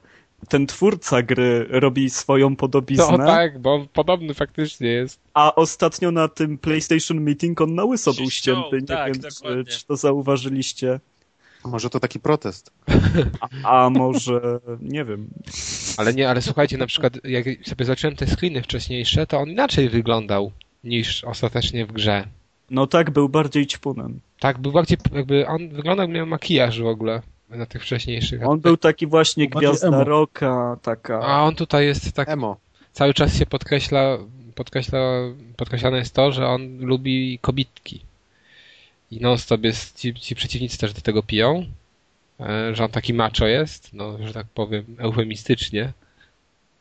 ten 0.50 0.68
twórca 0.68 1.22
gry 1.22 1.66
robi 1.70 2.10
swoją 2.10 2.56
podobiznę, 2.56 3.06
No 3.12 3.18
tak, 3.18 3.60
bo 3.60 3.74
on 3.74 3.88
podobny 3.88 4.34
faktycznie 4.34 4.88
jest. 4.88 5.20
a 5.34 5.56
ostatnio 5.56 6.12
na 6.12 6.28
tym 6.28 6.58
PlayStation 6.58 7.22
Meeting 7.22 7.62
on 7.62 7.76
na 7.76 7.84
łyso 7.84 8.14
był 8.14 8.30
ścięty. 8.30 8.78
Nie 8.82 8.88
tak, 8.88 9.14
wiem, 9.14 9.22
czy, 9.24 9.30
dokładnie. 9.42 9.64
czy 9.64 9.86
to 9.86 9.96
zauważyliście. 9.96 11.00
Może 11.66 11.90
to 11.90 12.00
taki 12.00 12.20
protest. 12.20 12.72
A 13.64 13.90
może, 13.90 14.60
nie 14.82 15.06
wiem. 15.06 15.28
Ale 15.98 16.14
nie, 16.14 16.30
ale 16.30 16.42
słuchajcie, 16.42 16.78
na 16.78 16.88
przykład 16.88 17.14
jak 17.24 17.46
sobie 17.66 17.86
zacząłem 17.86 18.16
te 18.16 18.28
screeny 18.28 18.62
wcześniejsze, 18.62 19.28
to 19.28 19.40
on 19.40 19.50
inaczej 19.50 19.90
wyglądał 19.90 20.52
niż 20.84 21.24
ostatecznie 21.24 21.86
w 21.86 21.92
grze. 21.92 22.28
No 22.70 22.88
tak, 22.88 23.12
był 23.12 23.30
bardziej 23.30 23.68
ćpunem. 23.68 24.20
Tak, 24.40 24.58
był 24.60 24.72
bardziej 24.72 24.98
jakby 25.14 25.48
on 25.48 25.70
wyglądał, 25.70 26.06
jak 26.08 26.16
miał 26.16 26.26
makijaż 26.28 26.82
w 26.82 26.86
ogóle 26.86 27.22
na 27.50 27.66
tych 27.66 27.82
wcześniejszych. 27.82 28.44
A 28.44 28.46
On 28.46 28.60
był 28.60 28.78
taki 28.78 29.08
właśnie 29.08 29.50
gwiazda 29.50 29.88
emo. 29.88 30.04
rocka, 30.04 30.78
taka... 30.82 31.20
A 31.20 31.44
on 31.44 31.56
tutaj 31.56 31.86
jest 31.86 32.12
tak 32.12 32.30
Emo. 32.30 32.58
cały 32.92 33.14
czas 33.14 33.38
się 33.38 33.46
podkreśla, 33.46 34.18
podkreśla, 34.56 35.00
podkreślane 35.58 35.98
jest 35.98 36.14
to, 36.14 36.32
że 36.32 36.48
on 36.48 36.78
lubi 36.80 37.40
kobitki. 37.42 38.02
I 39.14 39.22
non 39.22 39.38
stop 39.38 39.64
jest, 39.64 40.00
ci, 40.00 40.14
ci 40.14 40.36
przeciwnicy 40.36 40.78
też 40.78 40.94
do 40.94 41.02
tego 41.02 41.24
piją, 41.24 41.66
e, 42.40 42.76
że 42.76 42.84
on 42.86 42.92
taki 42.92 43.14
macho 43.14 43.48
jest, 43.48 43.94
no, 43.94 44.28
że 44.28 44.34
tak 44.34 44.48
powiem, 44.48 44.86
eufemistycznie, 44.98 45.94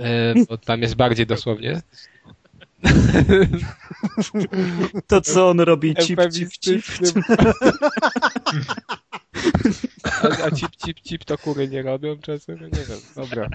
e, 0.00 0.34
bo 0.48 0.58
tam 0.58 0.82
jest 0.82 0.94
bardziej 0.94 1.26
dosłownie. 1.26 1.82
To 5.06 5.20
co 5.20 5.48
on 5.48 5.60
robi? 5.60 5.94
Cip, 5.94 6.20
cip, 6.32 6.50
cip. 6.50 6.84
A, 10.22 10.44
a 10.44 10.50
cip, 10.50 10.76
cip, 10.76 11.00
cip 11.00 11.24
to 11.24 11.38
kury 11.38 11.68
nie 11.68 11.82
robią 11.82 12.18
czasem? 12.18 12.58
No 12.60 12.66
Nie 12.66 12.84
wiem, 12.84 12.98
dobra. 13.16 13.48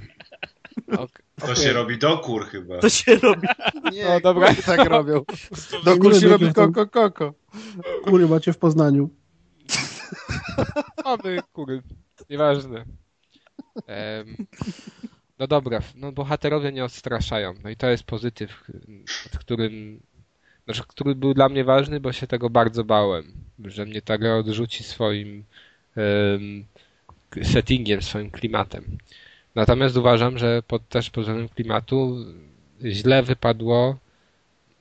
Ok, 0.98 1.24
To 1.40 1.56
się 1.56 1.74
robi 1.74 1.98
do 1.98 2.18
kur 2.18 2.46
chyba. 2.46 2.80
To 2.80 2.90
się 2.90 3.16
robi. 3.16 3.48
Nie, 3.94 4.06
No 4.06 4.20
dobra. 4.20 4.56
tak 4.66 4.90
robią. 4.90 5.24
Do 5.84 5.94
Nie 5.94 6.00
kur 6.00 6.20
się 6.20 6.28
robi 6.28 6.54
koko, 6.54 6.88
koko. 6.88 7.34
Kury 8.04 8.28
macie 8.28 8.54
w 8.54 8.58
Poznaniu. 8.58 9.10
Mamy 11.06 11.40
kury. 11.54 11.82
Nieważne. 12.30 12.86
Em, 13.88 14.36
no 15.40 15.48
dobra, 15.48 15.80
no 15.96 16.12
bohaterowie 16.12 16.72
nie 16.72 16.86
odstraszają. 16.86 17.54
No 17.64 17.70
i 17.70 17.76
to 17.76 17.88
jest 17.90 18.04
pozytyw, 18.04 18.64
nad 19.34 19.38
którym, 19.40 20.00
znaczy, 20.66 20.84
który 20.88 21.16
był 21.16 21.34
dla 21.34 21.50
mnie 21.50 21.64
ważny, 21.64 22.00
bo 22.00 22.12
się 22.12 22.28
tego 22.28 22.50
bardzo 22.50 22.84
bałem, 22.84 23.32
że 23.66 23.86
mnie 23.86 24.02
ta 24.02 24.18
gra 24.18 24.36
odrzuci 24.36 24.84
swoim 24.84 25.44
em, 25.96 26.66
settingiem, 27.44 28.02
swoim 28.02 28.32
klimatem. 28.32 28.98
Natomiast 29.58 29.98
uważam, 29.98 30.38
że 30.38 30.62
pod, 30.68 30.90
też 30.90 31.10
pod 31.10 31.24
względem 31.24 31.50
klimatu 31.50 32.26
źle 32.84 33.24
wypadło 33.24 33.98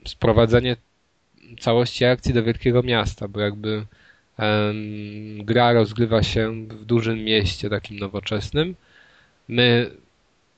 sprowadzenie 0.06 0.76
całości 1.60 2.04
akcji 2.04 2.34
do 2.34 2.42
wielkiego 2.42 2.82
miasta, 2.82 3.28
bo 3.28 3.40
jakby 3.40 3.86
Em, 4.38 5.44
Gra 5.44 5.72
rozgrywa 5.72 6.22
się 6.22 6.66
w 6.68 6.84
dużym 6.84 7.24
mieście, 7.24 7.70
takim 7.70 7.98
nowoczesnym. 7.98 8.74
My 9.48 9.90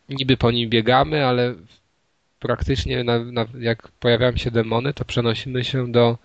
niby 0.09 0.37
po 0.37 0.51
nim 0.51 0.71
biegamy, 0.71 1.27
ale 1.27 1.55
praktycznie 2.41 3.05
na, 3.05 3.19
na, 3.19 3.47
jak 3.61 3.89
pojawiają 3.89 4.37
się 4.37 4.51
demony, 4.51 4.95
to 4.95 5.05
przenosimy 5.05 5.65
się 5.65 5.93
do 5.93 6.19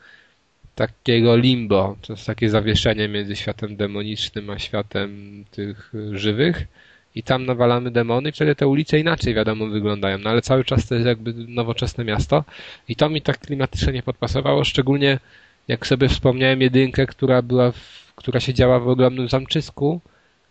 takiego 0.75 1.35
limbo. 1.35 1.97
To 2.01 2.13
jest 2.13 2.25
takie 2.25 2.49
zawieszenie 2.49 3.07
między 3.07 3.35
światem 3.35 3.75
demonicznym 3.75 4.49
a 4.49 4.59
światem 4.59 5.43
tych 5.51 5.93
żywych. 6.11 6.67
I 7.15 7.23
tam 7.23 7.45
nawalamy 7.45 7.91
demony, 7.91 8.31
wtedy 8.31 8.55
te 8.55 8.67
ulice 8.67 8.99
inaczej 8.99 9.33
wiadomo 9.33 9.67
wyglądają, 9.67 10.17
no 10.17 10.29
ale 10.29 10.41
cały 10.41 10.65
czas 10.65 10.87
to 10.87 10.95
jest 10.95 11.07
jakby 11.07 11.33
nowoczesne 11.33 12.03
miasto. 12.03 12.43
I 12.87 12.95
to 12.95 13.09
mi 13.09 13.21
tak 13.21 13.39
klimatycznie 13.39 13.93
nie 13.93 14.03
podpasowało, 14.03 14.63
szczególnie 14.63 15.19
jak 15.67 15.87
sobie 15.87 16.09
wspomniałem 16.09 16.61
jedynkę, 16.61 17.05
która 17.07 17.41
była, 17.41 17.71
w, 17.71 18.13
która 18.15 18.39
się 18.39 18.53
działa 18.53 18.79
w 18.79 18.87
ogromnym 18.87 19.29
zamczysku, 19.29 20.01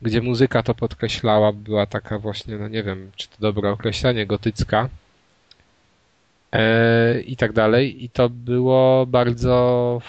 gdzie 0.03 0.23
muzyka 0.23 0.63
to 0.63 0.75
podkreślała, 0.75 1.53
była 1.53 1.87
taka 1.87 2.19
właśnie, 2.19 2.57
no 2.59 2.69
nie 2.69 2.83
wiem, 2.83 3.11
czy 3.17 3.29
to 3.29 3.37
dobre 3.41 3.71
określenie, 3.71 4.27
gotycka 4.27 4.89
e, 6.53 7.21
i 7.21 7.37
tak 7.37 7.53
dalej. 7.53 8.05
I 8.05 8.11
to 8.11 8.29
było 8.29 9.07
bardzo, 9.07 10.03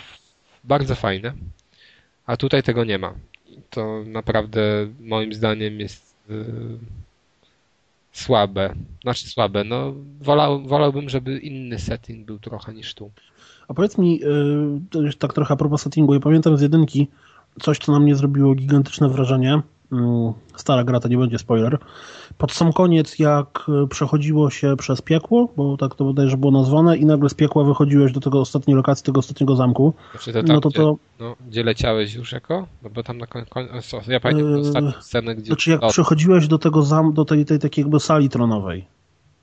bardzo 0.64 0.95
fajne. 0.95 1.34
A 2.26 2.38
tutaj 2.38 2.64
tego 2.64 2.84
nie 2.84 2.97
ma. 2.97 3.14
I 3.47 3.62
To 3.70 4.04
naprawdę 4.06 4.62
moim 4.99 5.34
zdaniem 5.34 5.80
jest 5.80 6.12
słabe. 8.11 8.74
Znaczy 9.01 9.28
słabe, 9.28 9.63
no 9.63 9.93
wolał, 10.21 10.63
wolałbym, 10.63 11.09
żeby 11.09 11.38
inny 11.38 11.80
setting 11.80 12.26
był 12.26 12.39
trochę 12.39 12.74
niż 12.74 12.93
tu. 12.93 13.11
A 13.67 13.74
powiedz 13.74 13.97
mi, 13.97 14.19
już 14.95 15.15
tak 15.15 15.34
trochę 15.34 15.53
a 15.53 15.57
propos 15.57 15.82
settingu, 15.82 16.13
ja 16.13 16.19
pamiętam 16.19 16.57
z 16.57 16.61
jedynki 16.61 17.07
coś, 17.61 17.78
co 17.78 17.91
na 17.91 17.99
mnie 17.99 18.15
zrobiło 18.15 18.55
gigantyczne 18.55 19.09
wrażenie. 19.09 19.61
Yy, 19.94 20.34
Stara 20.56 20.84
gra, 20.84 21.00
to 21.00 21.08
nie 21.08 21.18
będzie 21.18 21.39
spoiler. 21.39 21.78
Pod 22.38 22.52
sam 22.52 22.74
koniec, 22.74 23.20
jak 23.20 23.66
y, 23.84 23.88
przechodziło 23.88 24.50
się 24.50 24.76
przez 24.78 25.02
piekło, 25.02 25.50
bo 25.58 25.78
tak 25.78 25.96
to 25.96 26.06
bodajże 26.06 26.38
było 26.38 26.52
nazwane, 26.52 26.98
i 26.98 27.06
nagle 27.06 27.30
z 27.30 27.34
piekła 27.34 27.64
wychodziłeś 27.64 28.12
do 28.12 28.20
tego 28.20 28.41
ostatniej 28.41 28.78
lokacji, 28.78 29.06
tego 29.06 29.20
ostatniego 29.20 29.56
zamku, 29.56 29.94
Znaczy 30.12 30.34
to 30.34 30.44
tam, 30.44 30.56
no 30.56 30.62
to 30.62 30.70
gdzie, 30.70 30.80
to, 30.80 30.98
no, 31.20 31.36
gdzie 31.48 31.64
leciałeś 31.64 32.14
już 32.14 32.32
jako? 32.32 32.68
No 32.84 32.89
bo 32.89 33.04
tam 33.04 33.18
na 33.18 33.28
koniec, 33.28 33.50
ja 34.08 34.20
pamiętam 34.20 34.52
Yy, 34.52 34.60
ostatnią 34.60 34.91
scenę, 35.02 35.36
gdzie... 35.36 35.46
znaczy 35.46 35.72
jak 35.72 35.84
o, 35.84 35.89
przechodziłeś 35.89 36.48
do 36.48 36.58
tego 36.58 36.84
zam, 36.84 37.14
do 37.14 37.26
tej, 37.26 37.46
tej 37.46 37.60
takiej 37.60 37.82
jakby 37.82 38.00
sali 38.00 38.30
tronowej 38.30 38.86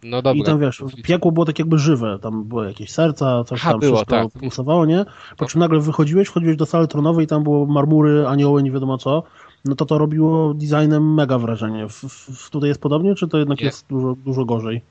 no 0.02 0.22
dobra. 0.22 0.42
i 0.42 0.44
tam 0.44 0.60
wiesz, 0.60 0.84
piekło 1.02 1.32
było 1.32 1.46
tak 1.46 1.58
jakby 1.58 1.78
żywe, 1.78 2.18
tam 2.22 2.44
były 2.44 2.66
jakieś 2.66 2.90
serca, 2.90 3.44
coś 3.44 3.60
Aha, 3.60 3.70
tam 3.70 3.80
było, 3.80 3.96
wszystko 3.96 4.16
tak. 4.16 4.40
pulsowało, 4.40 4.86
nie? 4.86 5.04
Po 5.36 5.46
czym 5.46 5.58
nagle 5.58 5.80
wychodziłeś, 5.80 6.28
wchodziłeś 6.28 6.56
do 6.56 6.66
sali 6.66 6.88
tronowej 6.88 7.24
i 7.24 7.28
tam 7.28 7.42
było 7.42 7.66
marmury, 7.66 8.26
anioły, 8.26 8.62
nie 8.62 8.70
wiadomo 8.70 8.98
co, 8.98 9.22
no 9.64 9.74
to 9.74 9.86
to 9.86 9.98
robiło 9.98 10.54
designem 10.54 11.14
mega 11.14 11.38
wrażenie. 11.38 11.88
W, 11.88 11.92
w, 11.92 12.50
tutaj 12.50 12.68
jest 12.68 12.80
podobnie, 12.80 13.14
czy 13.14 13.28
to 13.28 13.38
jednak 13.38 13.60
Nie. 13.60 13.66
jest 13.66 13.86
dużo, 13.88 14.16
dużo 14.24 14.44
gorzej? 14.44 14.82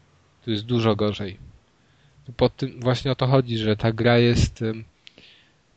To 0.46 0.52
jest 0.52 0.66
dużo 0.66 0.96
gorzej. 0.96 1.38
Po 2.38 2.50
tym 2.50 2.80
właśnie 2.80 3.12
o 3.12 3.16
to 3.16 3.28
chodzi, 3.28 3.58
że 3.58 3.76
ta 3.76 3.92
gra 3.92 4.18
jest 4.18 4.64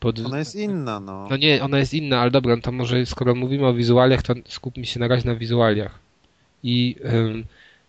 pod... 0.01 0.18
Ona 0.18 0.38
jest 0.38 0.57
inna, 0.57 1.01
no. 1.01 1.26
No 1.30 1.36
nie, 1.36 1.62
ona 1.62 1.78
jest 1.78 1.95
inna, 1.95 2.20
ale 2.20 2.30
dobra, 2.30 2.57
no 2.57 2.62
to 2.62 2.72
może 2.72 3.07
skoro 3.07 3.34
mówimy 3.34 3.66
o 3.66 3.74
wizualiach, 3.74 4.22
to 4.22 4.34
skupmy 4.45 4.86
się 4.86 5.01
na 5.01 5.09
razie 5.09 5.28
na 5.28 5.36
wizualiach. 5.36 5.99
I 6.62 6.97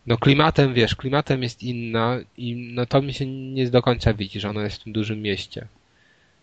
no 0.07 0.17
klimatem, 0.17 0.73
wiesz, 0.73 0.95
klimatem 0.95 1.43
jest 1.43 1.63
inna 1.63 2.17
i 2.37 2.71
no 2.75 2.85
to 2.85 3.01
mi 3.01 3.13
się 3.13 3.25
nie 3.25 3.69
do 3.69 3.81
końca 3.81 4.13
widzi, 4.13 4.39
że 4.39 4.49
ona 4.49 4.63
jest 4.63 4.81
w 4.81 4.83
tym 4.83 4.93
dużym 4.93 5.21
mieście. 5.21 5.67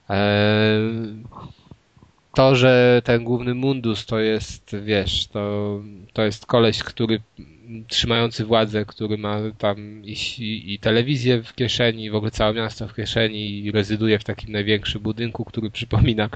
Eee, 0.09 1.25
to, 2.35 2.57
że 2.57 3.03
ten 3.05 3.25
główny 3.25 3.55
mundus 3.55 4.07
to 4.07 4.19
jest, 4.19 4.77
wiesz, 4.83 5.27
to, 5.27 5.81
to 6.13 6.23
jest 6.23 6.47
koleś, 6.47 6.79
który 6.83 7.21
trzymający 7.89 8.45
władzę, 8.45 8.85
który 8.85 9.19
ma 9.19 9.39
tam 9.59 10.05
i, 10.05 10.15
i 10.73 10.79
telewizję 10.79 11.43
w 11.43 11.55
kieszeni, 11.55 12.05
i 12.05 12.11
w 12.11 12.15
ogóle 12.15 12.31
całe 12.31 12.55
miasto 12.55 12.89
w 12.89 12.95
kieszeni 12.95 13.65
i 13.65 13.73
rezyduje 13.73 14.19
w 14.19 14.25
takim 14.25 14.53
największym 14.53 15.03
budynku, 15.03 15.45
który 15.45 15.71
przypomina 15.81 16.29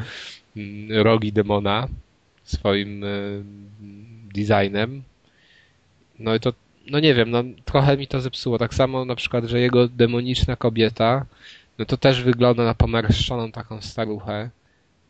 mm, 0.57 1.03
rogi 1.03 1.33
demona 1.33 1.89
swoim 2.45 3.05
e, 3.05 3.09
designem. 4.35 5.03
No 6.19 6.35
i 6.35 6.41
to, 6.41 6.53
no 6.91 7.01
nie 7.01 7.15
wiem, 7.15 7.31
no 7.31 7.45
trochę 7.65 7.97
mi 7.97 8.07
to 8.07 8.21
zepsuło. 8.21 8.59
Tak 8.59 8.75
samo 8.75 9.05
na 9.05 9.15
przykład, 9.15 9.45
że 9.45 9.61
jego 9.61 9.89
demoniczna 9.89 10.57
kobieta, 10.57 11.27
no 11.79 11.85
to 11.85 11.97
też 11.97 12.23
wygląda 12.23 12.65
na 12.65 12.75
pomarszczoną 12.75 13.53
taką 13.53 13.81
staruchę. 13.81 14.51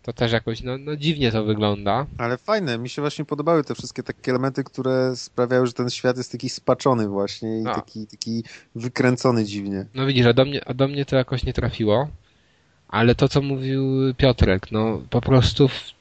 To 0.05 0.13
też 0.13 0.33
jakoś, 0.33 0.63
no, 0.63 0.79
no 0.79 0.97
dziwnie 0.97 1.33
to 1.33 1.45
wygląda. 1.45 2.07
Ale 2.19 2.39
fajne, 2.39 2.79
mi 2.79 2.89
się 2.89 3.03
właśnie 3.03 3.25
podobały 3.25 3.65
te 3.65 3.75
wszystkie 3.75 4.03
takie 4.03 4.31
elementy, 4.31 4.65
które 4.65 5.17
sprawiały, 5.17 5.67
że 5.67 5.73
ten 5.73 5.91
świat 5.91 6.17
jest 6.17 6.33
taki 6.33 6.49
spaczony 6.49 7.09
właśnie 7.09 7.63
i 7.63 7.67
A. 7.67 7.75
taki, 7.75 8.07
taki 8.07 8.45
wykręcony 8.75 9.45
dziwnie. 9.45 9.87
No 9.95 10.07
widzisz, 10.07 10.27
a 10.27 10.33
do 10.33 10.45
mnie, 10.45 10.61
a 10.69 10.75
do 10.75 10.89
mnie 10.89 11.05
to 11.05 11.17
jakoś 11.17 11.45
nie 11.45 11.53
trafiło. 11.53 12.09
Ale 12.89 13.15
to, 13.15 13.29
co 13.29 13.43
mówił 13.43 14.15
Piotrek, 14.17 14.73
no 14.73 15.03
po 15.11 15.21
prostu 15.21 15.69
w, 15.69 15.93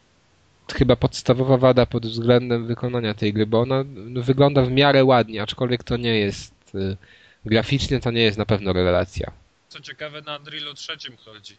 chyba 0.73 0.95
podstawowa 0.95 1.57
wada 1.57 1.85
pod 1.85 2.05
względem 2.05 2.67
wykonania 2.67 3.13
tej 3.13 3.33
gry, 3.33 3.45
bo 3.45 3.61
ona 3.61 3.83
no, 3.87 4.21
wygląda 4.21 4.61
w 4.61 4.71
miarę 4.71 5.05
ładnie, 5.05 5.41
aczkolwiek 5.41 5.83
to 5.83 5.97
nie 5.97 6.19
jest 6.19 6.75
y, 6.75 6.97
graficznie 7.45 7.99
to 7.99 8.11
nie 8.11 8.23
jest 8.23 8.37
na 8.37 8.45
pewno 8.45 8.73
rewelacja. 8.73 9.31
Co 9.69 9.79
ciekawe, 9.79 10.21
na 10.21 10.37
Unrealu 10.37 10.73
trzecim 10.73 11.17
chodzi. 11.17 11.57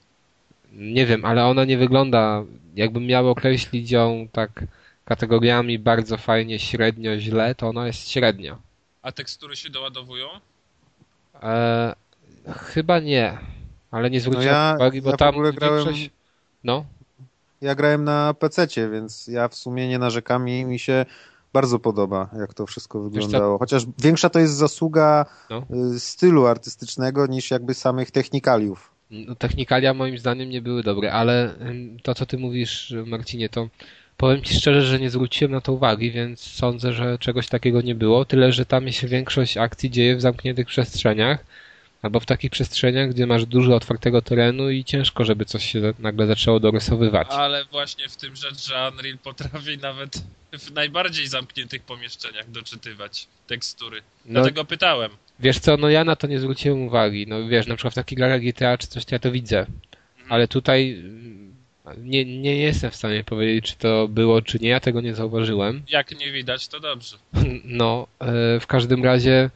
Nie 0.77 1.07
wiem, 1.07 1.25
ale 1.25 1.45
ona 1.47 1.65
nie 1.65 1.79
wygląda, 1.79 2.45
jakbym 2.77 3.07
miał 3.07 3.31
określić 3.31 3.91
ją 3.91 4.29
tak 4.33 4.65
kategoriami 5.05 5.79
bardzo 5.79 6.17
fajnie, 6.17 6.59
średnio, 6.59 7.19
źle, 7.19 7.55
to 7.55 7.69
ona 7.69 7.87
jest 7.87 8.09
średnia. 8.11 8.59
A 9.03 9.13
tekstury 9.13 9.57
się 9.57 9.71
doładowują? 9.71 10.27
E, 11.43 11.95
chyba 12.49 12.99
nie, 13.01 13.39
ale 13.91 14.11
nie 14.11 14.21
zwróciłem 14.21 14.47
ja- 14.49 14.73
uwagi, 14.77 15.03
bo 15.03 15.11
ja 15.11 15.17
w 15.17 15.19
tam 15.19 15.29
ogóle 15.35 15.53
grałem- 15.53 15.85
większość... 15.85 16.11
No, 16.65 16.85
Ja 17.61 17.75
grałem 17.75 18.05
na 18.05 18.35
PC, 18.35 18.67
więc 18.93 19.27
ja 19.27 19.49
w 19.49 19.55
sumie 19.55 19.89
nie 19.89 19.99
narzekam 19.99 20.49
i 20.49 20.65
mi 20.65 20.79
się 20.79 21.07
bardzo 21.53 21.79
podoba, 21.79 22.29
jak 22.39 22.55
to 22.55 22.67
wszystko 22.67 23.01
wyglądało. 23.01 23.59
Chociaż 23.59 23.83
większa 23.99 24.31
to 24.31 24.39
jest 24.39 24.55
zasługa 24.55 25.27
No. 25.51 25.63
y, 25.95 26.01
stylu 26.01 26.47
artystycznego 26.47 27.27
niż 27.27 27.51
jakby 27.51 27.75
samych 27.75 28.11
technikaliów. 28.11 28.94
No, 29.15 29.35
technikalia 29.35 29.95
moim 29.95 30.19
zdaniem 30.19 30.51
nie 30.51 30.63
były 30.63 30.83
dobre, 30.83 31.13
ale 31.13 31.55
to, 32.03 32.15
co 32.15 32.27
ty 32.27 32.39
mówisz, 32.39 32.95
Marcinie, 33.07 33.49
to 33.49 33.69
powiem 34.17 34.43
ci 34.43 34.55
szczerze, 34.55 34.83
że 34.83 35.01
nie 35.01 35.11
zwróciłem 35.11 35.53
na 35.53 35.61
to 35.61 35.73
uwagi, 35.73 36.11
więc 36.11 36.41
sądzę, 36.41 36.93
że 36.93 37.19
czegoś 37.19 37.49
takiego 37.49 37.81
nie 37.81 37.95
było. 37.95 38.25
Tyle, 38.25 38.53
że 38.53 38.67
tam 38.67 38.93
się 38.93 39.09
większość 39.09 39.57
akcji 39.57 39.91
dzieje 39.91 40.17
w 40.17 40.21
zamkniętych 40.21 40.67
przestrzeniach, 40.67 41.45
albo 42.03 42.21
w 42.21 42.27
takich 42.27 42.51
przestrzeniach, 42.51 43.11
gdzie 43.11 43.27
masz 43.27 43.47
dużo 43.47 43.77
otwartego 43.77 44.23
terenu 44.23 44.71
i 44.71 44.85
ciężko, 44.85 45.25
żeby 45.25 45.45
coś 45.45 45.73
się 45.73 45.95
nagle 45.99 46.27
zaczęło 46.27 46.61
dorysowywać. 46.61 47.29
Ale 47.31 47.65
właśnie 47.65 48.09
w 48.09 48.17
tym 48.17 48.37
rzecz, 48.37 48.67
że 48.67 48.91
Unreal 48.93 49.19
potrafi 49.19 49.79
nawet 49.79 50.23
w 50.53 50.73
najbardziej 50.73 51.27
zamkniętych 51.29 51.83
pomieszczeniach 51.83 52.51
doczytywać 52.51 53.27
tekstury. 53.47 54.01
No, 54.25 54.33
Dlatego 54.33 54.65
pytałem. 54.65 55.11
Wiesz 55.41 55.59
co, 55.59 55.77
no 55.77 55.89
ja 55.89 56.05
na 56.05 56.17
to 56.17 56.27
nie 56.27 56.41
zwróciłem 56.41 56.83
uwagi. 56.83 57.27
No 57.29 57.49
wiesz, 57.49 57.67
na 57.67 57.77
przykład 57.77 57.95
w 57.95 57.95
takich 57.95 58.19
grach 58.19 58.41
GTA 58.41 58.79
czy 58.79 58.87
coś, 58.87 59.05
to 59.05 59.15
ja 59.15 59.19
to 59.19 59.33
widzę. 59.33 59.67
Ale 60.29 60.49
tutaj 60.49 60.93
ym, 61.05 61.55
nie, 61.99 62.25
nie 62.25 62.57
jestem 62.57 62.91
w 62.91 62.97
stanie 62.97 63.25
powiedzieć, 63.25 63.65
czy 63.65 63.77
to 63.77 64.09
było, 64.09 64.43
czy 64.43 64.59
nie. 64.59 64.69
Ja 64.69 64.81
tego 64.81 65.01
nie 65.01 65.15
zauważyłem. 65.15 65.83
Jak 65.89 66.19
nie 66.19 66.33
widać, 66.33 66.69
to 66.69 66.81
dobrze. 66.81 67.17
No, 67.65 68.07
e, 68.21 68.61
w 68.61 68.67
każdym 68.67 69.05
razie 69.05 69.51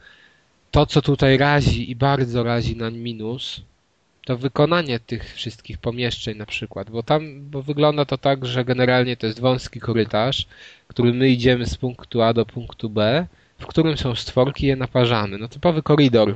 to, 0.71 0.85
co 0.85 1.01
tutaj 1.01 1.37
razi 1.37 1.91
i 1.91 1.95
bardzo 1.95 2.43
razi 2.43 2.75
na 2.75 2.91
minus, 2.91 3.61
to 4.25 4.37
wykonanie 4.37 4.99
tych 4.99 5.33
wszystkich 5.33 5.77
pomieszczeń 5.77 6.37
na 6.37 6.45
przykład, 6.45 6.89
bo 6.89 7.03
tam, 7.03 7.49
bo 7.49 7.61
wygląda 7.63 8.05
to 8.05 8.17
tak, 8.17 8.45
że 8.45 8.65
generalnie 8.65 9.17
to 9.17 9.27
jest 9.27 9.39
wąski 9.39 9.79
korytarz, 9.79 10.45
który 10.87 11.13
my 11.13 11.29
idziemy 11.29 11.65
z 11.65 11.77
punktu 11.77 12.21
A 12.21 12.33
do 12.33 12.45
punktu 12.45 12.89
B, 12.89 13.27
w 13.59 13.65
którym 13.65 13.97
są 13.97 14.15
stworki 14.15 14.63
i 14.65 14.67
je 14.67 14.75
naparzamy. 14.75 15.37
No 15.37 15.47
typowy 15.47 15.83
koridor. 15.83 16.35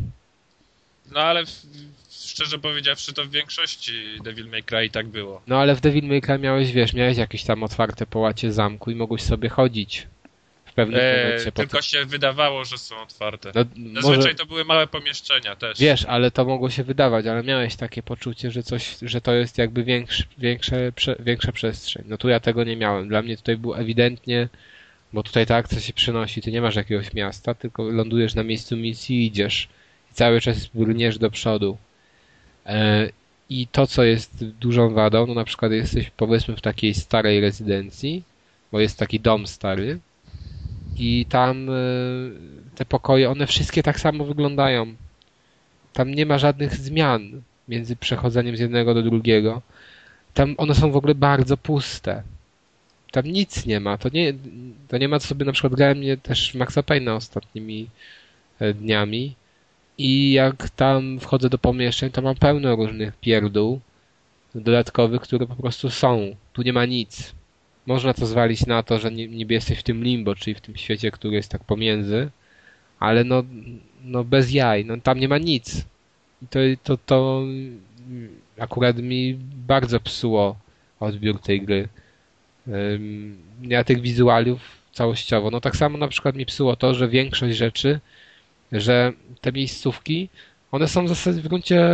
No 1.11 1.19
ale 1.19 1.45
w, 1.45 1.49
szczerze 2.09 2.59
powiedziawszy, 2.59 3.13
to 3.13 3.23
w 3.25 3.29
większości 3.29 3.93
Devil 4.23 4.47
May 4.47 4.63
Cry 4.63 4.89
tak 4.89 5.07
było. 5.07 5.41
No 5.47 5.57
ale 5.59 5.75
w 5.75 5.81
Devil 5.81 6.03
May 6.07 6.21
Cry 6.21 6.39
miałeś, 6.39 6.71
wiesz, 6.71 6.93
miałeś 6.93 7.17
jakieś 7.17 7.43
tam 7.43 7.63
otwarte 7.63 8.05
połacie 8.05 8.51
zamku 8.53 8.91
i 8.91 8.95
mogłeś 8.95 9.21
sobie 9.21 9.49
chodzić 9.49 10.07
w 10.65 10.73
pewnym 10.73 10.99
E, 11.03 11.23
momencie. 11.23 11.51
po 11.51 11.61
tylko 11.61 11.81
się 11.81 12.05
wydawało, 12.05 12.65
że 12.65 12.77
są 12.77 13.01
otwarte. 13.01 13.51
No, 13.55 13.61
Zazwyczaj 14.01 14.17
może, 14.17 14.35
to 14.35 14.45
były 14.45 14.65
małe 14.65 14.87
pomieszczenia 14.87 15.55
też. 15.55 15.79
Wiesz, 15.79 16.05
ale 16.05 16.31
to 16.31 16.45
mogło 16.45 16.69
się 16.69 16.83
wydawać, 16.83 17.25
ale 17.25 17.43
miałeś 17.43 17.75
takie 17.75 18.03
poczucie, 18.03 18.51
że 18.51 18.63
coś, 18.63 18.97
że 19.01 19.21
to 19.21 19.33
jest 19.33 19.57
jakby 19.57 19.83
większy, 19.83 20.23
większe, 20.37 20.91
prze, 20.91 21.15
większa 21.19 21.51
przestrzeń. 21.51 22.03
No 22.07 22.17
tu 22.17 22.29
ja 22.29 22.39
tego 22.39 22.63
nie 22.63 22.75
miałem. 22.77 23.07
Dla 23.07 23.21
mnie 23.21 23.37
tutaj 23.37 23.57
było 23.57 23.77
ewidentnie, 23.79 24.47
bo 25.13 25.23
tutaj 25.23 25.45
ta 25.45 25.55
akcja 25.55 25.79
się 25.79 25.93
przenosi. 25.93 26.41
Ty 26.41 26.51
nie 26.51 26.61
masz 26.61 26.75
jakiegoś 26.75 27.13
miasta, 27.13 27.53
tylko 27.53 27.83
lądujesz 27.83 28.35
na 28.35 28.43
miejscu 28.43 28.77
misji 28.77 29.17
i 29.17 29.25
idziesz. 29.25 29.69
I 30.11 30.13
cały 30.13 30.41
czas 30.41 30.65
brniesz 30.65 31.17
do 31.17 31.31
przodu. 31.31 31.77
E, 32.65 33.09
I 33.49 33.67
to, 33.67 33.87
co 33.87 34.03
jest 34.03 34.45
dużą 34.45 34.93
wadą, 34.93 35.27
no 35.27 35.33
na 35.33 35.43
przykład 35.43 35.71
jesteś 35.71 36.09
powiedzmy 36.09 36.55
w 36.55 36.61
takiej 36.61 36.93
starej 36.93 37.41
rezydencji, 37.41 38.23
bo 38.71 38.79
jest 38.79 38.97
taki 38.97 39.19
dom 39.19 39.47
stary 39.47 39.99
i 40.97 41.25
tam 41.29 41.69
e, 41.69 41.73
te 42.75 42.85
pokoje, 42.85 43.29
one 43.29 43.47
wszystkie 43.47 43.83
tak 43.83 43.99
samo 43.99 44.25
wyglądają. 44.25 44.95
Tam 45.93 46.13
nie 46.13 46.25
ma 46.25 46.37
żadnych 46.37 46.75
zmian 46.75 47.41
między 47.67 47.95
przechodzeniem 47.95 48.57
z 48.57 48.59
jednego 48.59 48.93
do 48.93 49.01
drugiego. 49.01 49.61
Tam 50.33 50.55
one 50.57 50.75
są 50.75 50.91
w 50.91 50.95
ogóle 50.97 51.15
bardzo 51.15 51.57
puste. 51.57 52.23
Tam 53.13 53.25
nic 53.25 53.65
nie 53.65 53.79
ma. 53.79 53.97
To 53.97 54.09
nie, 54.09 54.33
to 54.87 54.97
nie 54.97 55.07
ma 55.07 55.19
co 55.19 55.27
sobie 55.27 55.45
na 55.45 55.51
przykład 55.51 55.73
grałem 55.73 55.97
mnie 55.97 56.17
też 56.17 56.53
Maxa 56.53 56.81
Payne'a 56.81 57.15
ostatnimi 57.15 57.89
e, 58.59 58.73
dniami 58.73 59.35
i 59.97 60.31
jak 60.31 60.69
tam 60.69 61.19
wchodzę 61.19 61.49
do 61.49 61.57
pomieszczeń, 61.57 62.11
to 62.11 62.21
mam 62.21 62.35
pełno 62.35 62.75
różnych 62.75 63.17
pierdół 63.17 63.79
dodatkowych, 64.55 65.21
które 65.21 65.47
po 65.47 65.55
prostu 65.55 65.89
są. 65.89 66.35
Tu 66.53 66.61
nie 66.61 66.73
ma 66.73 66.85
nic. 66.85 67.33
Można 67.85 68.13
to 68.13 68.25
zwalić 68.25 68.65
na 68.65 68.83
to, 68.83 68.99
że 68.99 69.11
niby 69.11 69.53
jesteś 69.53 69.79
w 69.79 69.83
tym 69.83 70.03
limbo, 70.03 70.35
czyli 70.35 70.55
w 70.55 70.61
tym 70.61 70.75
świecie, 70.75 71.11
który 71.11 71.35
jest 71.35 71.51
tak 71.51 71.63
pomiędzy, 71.63 72.29
ale 72.99 73.23
no, 73.23 73.43
no 74.03 74.23
bez 74.23 74.51
jaj, 74.51 74.85
no 74.85 74.97
tam 74.97 75.19
nie 75.19 75.27
ma 75.27 75.37
nic. 75.37 75.85
I 76.41 76.47
to, 76.47 76.59
to, 76.83 76.97
to 76.97 77.43
akurat 78.59 78.97
mi 78.97 79.37
bardzo 79.67 79.99
psuło 79.99 80.55
odbiór 80.99 81.39
tej 81.39 81.61
gry. 81.61 81.89
Ja 83.61 83.83
tych 83.83 84.01
wizualiów 84.01 84.61
całościowo, 84.93 85.51
no 85.51 85.61
tak 85.61 85.75
samo 85.75 85.97
na 85.97 86.07
przykład 86.07 86.35
mi 86.35 86.45
psuło 86.45 86.75
to, 86.75 86.93
że 86.93 87.07
większość 87.07 87.57
rzeczy, 87.57 87.99
że 88.71 89.13
te 89.41 89.51
miejscówki, 89.51 90.29
one 90.71 90.87
są 90.87 91.05
w 91.05 91.09
zasadzie 91.09 91.41
w 91.41 91.47
gruncie 91.47 91.89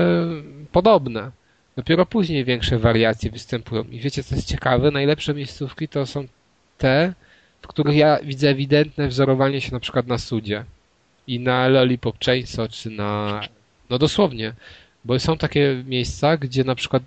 podobne. 0.72 1.32
Dopiero 1.76 2.06
później 2.06 2.46
większe 2.46 2.80
wariacje 2.80 3.32
występują. 3.32 3.84
I 3.84 4.00
wiecie, 4.00 4.24
co 4.24 4.36
jest 4.36 4.48
ciekawe? 4.48 4.92
Najlepsze 4.92 5.34
miejscówki 5.34 5.88
to 5.88 6.06
są 6.06 6.28
te, 6.78 7.14
w 7.62 7.68
których 7.68 7.96
ja 7.96 8.20
widzę 8.24 8.50
ewidentne 8.50 9.08
wzorowanie 9.08 9.62
się 9.62 9.72
na 9.72 9.80
przykład 9.80 10.08
na 10.08 10.18
Sudzie 10.18 10.64
i 11.28 11.40
na 11.40 11.68
Lollipop 11.68 12.24
Chainsaw, 12.26 12.70
czy 12.70 12.90
na... 12.90 13.42
No 13.90 13.98
dosłownie, 13.98 14.54
bo 15.06 15.20
są 15.20 15.38
takie 15.38 15.84
miejsca, 15.88 16.38
gdzie 16.38 16.64
na 16.64 16.76
przykład 16.76 17.04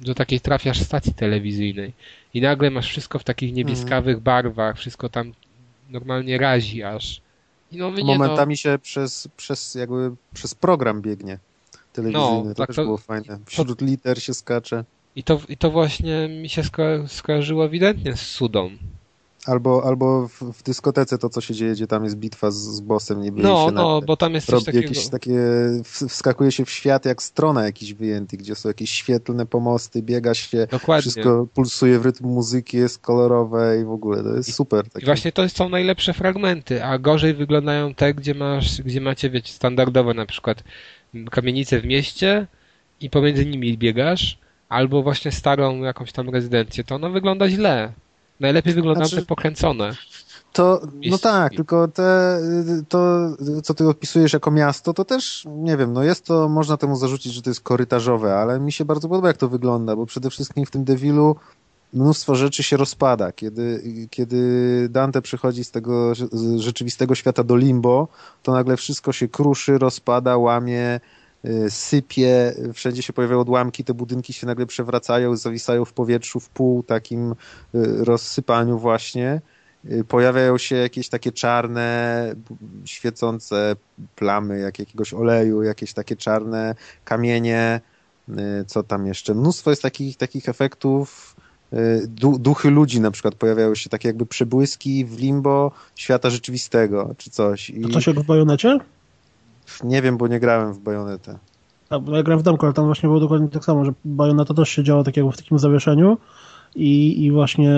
do 0.00 0.14
takiej 0.14 0.40
trafiasz 0.40 0.80
stacji 0.80 1.14
telewizyjnej 1.14 1.92
i 2.36 2.40
nagle 2.40 2.70
masz 2.70 2.88
wszystko 2.88 3.18
w 3.18 3.24
takich 3.24 3.52
niebieskawych 3.52 4.20
barwach, 4.20 4.76
wszystko 4.76 5.08
tam 5.08 5.32
normalnie 5.90 6.38
razi 6.38 6.82
aż. 6.82 7.20
I 7.72 7.76
no, 7.76 7.90
mnie, 7.90 8.04
no, 8.04 8.06
Momentami 8.06 8.56
się 8.56 8.78
przez, 8.82 9.28
przez 9.36 9.74
jakby 9.74 10.10
przez 10.34 10.54
program 10.54 11.02
biegnie 11.02 11.38
telewizyjny. 11.92 12.44
No, 12.44 12.44
to 12.48 12.54
tak 12.54 12.66
też 12.66 12.76
to- 12.76 12.84
było 12.84 12.96
fajne. 12.96 13.38
Wśród 13.46 13.80
liter 13.80 14.22
się 14.22 14.34
skacze. 14.34 14.84
I 15.16 15.22
to, 15.22 15.40
I 15.48 15.56
to 15.56 15.70
właśnie 15.70 16.28
mi 16.28 16.48
się 16.48 16.62
sko- 16.62 17.08
skojarzyło 17.08 17.64
ewidentnie 17.64 18.16
z 18.16 18.20
Sudą. 18.20 18.70
Albo, 19.46 19.84
albo 19.84 20.28
w, 20.28 20.42
w 20.42 20.62
dyskotece 20.62 21.18
to, 21.18 21.28
co 21.28 21.40
się 21.40 21.54
dzieje, 21.54 21.72
gdzie 21.72 21.86
tam 21.86 22.04
jest 22.04 22.16
bitwa 22.16 22.50
z, 22.50 22.54
z 22.54 22.80
bossem 22.80 23.22
niby 23.22 23.40
i 23.40 23.42
No, 23.42 23.66
się 23.66 23.72
no, 23.72 23.92
nagle 23.94 24.06
bo 24.06 24.16
tam 24.16 24.34
jest 24.34 24.46
coś 24.46 24.64
takiego... 24.64 24.82
jakieś 24.82 25.08
takie, 25.08 25.38
wskakuje 26.08 26.52
się 26.52 26.64
w 26.64 26.70
świat 26.70 27.04
jak 27.04 27.22
strona 27.22 27.64
jakiś 27.64 27.94
wyjęty, 27.94 28.36
gdzie 28.36 28.54
są 28.54 28.68
jakieś 28.68 28.90
świetlne 28.90 29.46
pomosty, 29.46 30.02
biega 30.02 30.34
się, 30.34 30.66
Dokładnie. 30.70 31.00
wszystko 31.00 31.46
pulsuje 31.54 31.98
w 31.98 32.04
rytm 32.06 32.26
muzyki, 32.26 32.76
jest 32.76 32.98
kolorowe 32.98 33.80
i 33.80 33.84
w 33.84 33.90
ogóle, 33.90 34.22
to 34.22 34.36
jest 34.36 34.54
super. 34.54 34.86
I 34.86 34.90
Takie. 34.90 35.06
właśnie 35.06 35.32
to 35.32 35.48
są 35.48 35.68
najlepsze 35.68 36.12
fragmenty, 36.12 36.84
a 36.84 36.98
gorzej 36.98 37.34
wyglądają 37.34 37.94
te, 37.94 38.14
gdzie 38.14 38.34
masz, 38.34 38.82
gdzie 38.82 39.00
macie, 39.00 39.30
wiecie, 39.30 39.52
standardowo 39.52 40.14
na 40.14 40.26
przykład 40.26 40.64
kamienice 41.30 41.80
w 41.80 41.84
mieście 41.84 42.46
i 43.00 43.10
pomiędzy 43.10 43.46
nimi 43.46 43.78
biegasz, 43.78 44.38
albo 44.68 45.02
właśnie 45.02 45.32
starą 45.32 45.82
jakąś 45.82 46.12
tam 46.12 46.30
rezydencję, 46.30 46.84
to 46.84 46.94
ono 46.94 47.10
wygląda 47.10 47.48
źle. 47.48 47.92
Najlepiej 48.40 48.74
wyglądają 48.74 49.06
Znaczy- 49.06 49.22
te 49.22 49.26
pokręcone. 49.26 49.92
To, 50.52 50.80
no 51.10 51.18
tak, 51.18 51.54
tylko 51.54 51.88
te, 51.88 52.40
to, 52.88 53.28
co 53.62 53.74
ty 53.74 53.88
opisujesz 53.88 54.32
jako 54.32 54.50
miasto, 54.50 54.94
to 54.94 55.04
też, 55.04 55.44
nie 55.46 55.76
wiem, 55.76 55.92
no 55.92 56.02
jest 56.02 56.24
to, 56.24 56.48
można 56.48 56.76
temu 56.76 56.96
zarzucić, 56.96 57.32
że 57.32 57.42
to 57.42 57.50
jest 57.50 57.60
korytarzowe, 57.60 58.36
ale 58.36 58.60
mi 58.60 58.72
się 58.72 58.84
bardzo 58.84 59.08
podoba, 59.08 59.28
jak 59.28 59.36
to 59.36 59.48
wygląda, 59.48 59.96
bo 59.96 60.06
przede 60.06 60.30
wszystkim 60.30 60.66
w 60.66 60.70
tym 60.70 60.84
Devilu 60.84 61.36
mnóstwo 61.92 62.34
rzeczy 62.34 62.62
się 62.62 62.76
rozpada. 62.76 63.32
Kiedy, 63.32 63.82
kiedy 64.10 64.88
Dante 64.90 65.22
przychodzi 65.22 65.64
z 65.64 65.70
tego 65.70 66.12
rzeczywistego 66.56 67.14
świata 67.14 67.44
do 67.44 67.56
limbo, 67.56 68.08
to 68.42 68.52
nagle 68.52 68.76
wszystko 68.76 69.12
się 69.12 69.28
kruszy, 69.28 69.78
rozpada, 69.78 70.36
łamie, 70.36 71.00
sypie, 71.68 72.54
wszędzie 72.74 73.02
się 73.02 73.12
pojawiają 73.12 73.40
odłamki, 73.40 73.84
te 73.84 73.94
budynki 73.94 74.32
się 74.32 74.46
nagle 74.46 74.66
przewracają, 74.66 75.36
zawisają 75.36 75.84
w 75.84 75.92
powietrzu 75.92 76.40
w 76.40 76.48
pół 76.48 76.82
takim 76.82 77.32
y, 77.32 77.34
rozsypaniu 78.04 78.78
właśnie. 78.78 79.40
Y, 79.90 80.04
Pojawiają 80.04 80.58
się 80.58 80.76
jakieś 80.76 81.08
takie 81.08 81.32
czarne, 81.32 82.34
świecące 82.84 83.76
plamy 84.16 84.58
jak 84.58 84.78
jakiegoś 84.78 85.14
oleju, 85.14 85.62
jakieś 85.62 85.92
takie 85.92 86.16
czarne 86.16 86.74
kamienie, 87.04 87.80
y, 88.28 88.34
co 88.66 88.82
tam 88.82 89.06
jeszcze. 89.06 89.34
Mnóstwo 89.34 89.70
jest 89.70 89.82
takich, 89.82 90.16
takich 90.16 90.48
efektów. 90.48 91.36
y, 91.72 92.02
Du, 92.08 92.38
duchy 92.38 92.70
ludzi 92.70 93.00
na 93.00 93.10
przykład 93.10 93.34
pojawiają 93.34 93.74
się 93.74 93.90
takie 93.90 94.08
jakby 94.08 94.26
przebłyski 94.26 95.04
w 95.04 95.18
limbo 95.18 95.72
świata 95.94 96.30
rzeczywistego, 96.30 97.14
czy 97.18 97.30
coś. 97.30 97.70
I 97.70 97.80
To 97.80 97.88
coś 97.88 98.06
jak 98.06 98.20
w 98.20 98.26
Bajonecie? 98.26 98.78
Nie 99.84 100.02
wiem, 100.02 100.16
bo 100.16 100.28
nie 100.28 100.40
grałem 100.40 100.72
w 100.72 100.78
Bajonetę. 100.78 101.38
A, 101.90 101.98
bo 101.98 102.16
ja 102.16 102.22
grałem 102.22 102.40
w 102.40 102.42
Demko, 102.42 102.66
ale 102.66 102.74
tam 102.74 102.84
właśnie 102.86 103.06
było 103.06 103.20
dokładnie 103.20 103.48
tak 103.48 103.64
samo, 103.64 103.84
że 103.84 103.92
Bajoneta 104.04 104.54
też 104.54 104.68
się 104.68 104.84
działa 104.84 105.04
tak 105.04 105.16
jakby 105.16 105.32
w 105.32 105.36
takim 105.36 105.58
zawieszeniu 105.58 106.16
i, 106.76 107.24
i 107.24 107.32
właśnie 107.32 107.72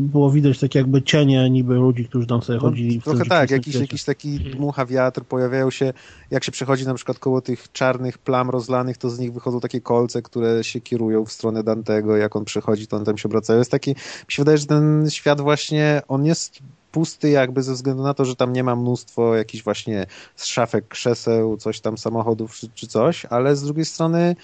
było 0.00 0.30
widać 0.30 0.58
takie 0.58 0.78
jakby 0.78 1.02
cienie 1.02 1.50
niby 1.50 1.74
ludzi, 1.74 2.04
którzy 2.04 2.26
tam 2.26 2.42
sobie 2.42 2.58
chodzili. 2.58 3.00
w 3.00 3.04
Trochę 3.04 3.24
tak, 3.24 3.50
jakiś, 3.50 3.74
świecie. 3.74 3.84
jakiś 3.84 4.04
taki 4.04 4.40
dmucha 4.40 4.86
wiatr, 4.86 5.22
pojawiają 5.24 5.70
się, 5.70 5.92
jak 6.30 6.44
się 6.44 6.52
przechodzi 6.52 6.86
na 6.86 6.94
przykład 6.94 7.18
koło 7.18 7.40
tych 7.40 7.72
czarnych 7.72 8.18
plam 8.18 8.50
rozlanych, 8.50 8.98
to 8.98 9.10
z 9.10 9.18
nich 9.18 9.32
wychodzą 9.32 9.60
takie 9.60 9.80
kolce, 9.80 10.22
które 10.22 10.64
się 10.64 10.80
kierują 10.80 11.24
w 11.24 11.32
stronę 11.32 11.62
Dantego, 11.62 12.16
jak 12.16 12.36
on 12.36 12.44
przechodzi, 12.44 12.86
to 12.86 12.96
on 12.96 13.04
tam 13.04 13.18
się 13.18 13.28
obracają. 13.28 13.58
Jest 13.58 13.70
taki, 13.70 13.90
mi 13.90 13.96
się 14.28 14.42
wydaje, 14.42 14.58
że 14.58 14.66
ten 14.66 15.06
świat 15.10 15.40
właśnie, 15.40 16.02
on 16.08 16.24
jest 16.24 16.58
pusty 16.92 17.30
jakby 17.30 17.62
ze 17.62 17.72
względu 17.72 18.02
na 18.02 18.14
to, 18.14 18.24
że 18.24 18.36
tam 18.36 18.52
nie 18.52 18.64
ma 18.64 18.76
mnóstwo 18.76 19.36
jakichś 19.36 19.64
właśnie 19.64 20.06
szafek, 20.36 20.88
krzeseł, 20.88 21.56
coś 21.56 21.80
tam, 21.80 21.98
samochodów 21.98 22.54
czy, 22.54 22.68
czy 22.74 22.86
coś, 22.86 23.24
ale 23.24 23.56
z 23.56 23.62
drugiej 23.62 23.84
strony 23.84 24.36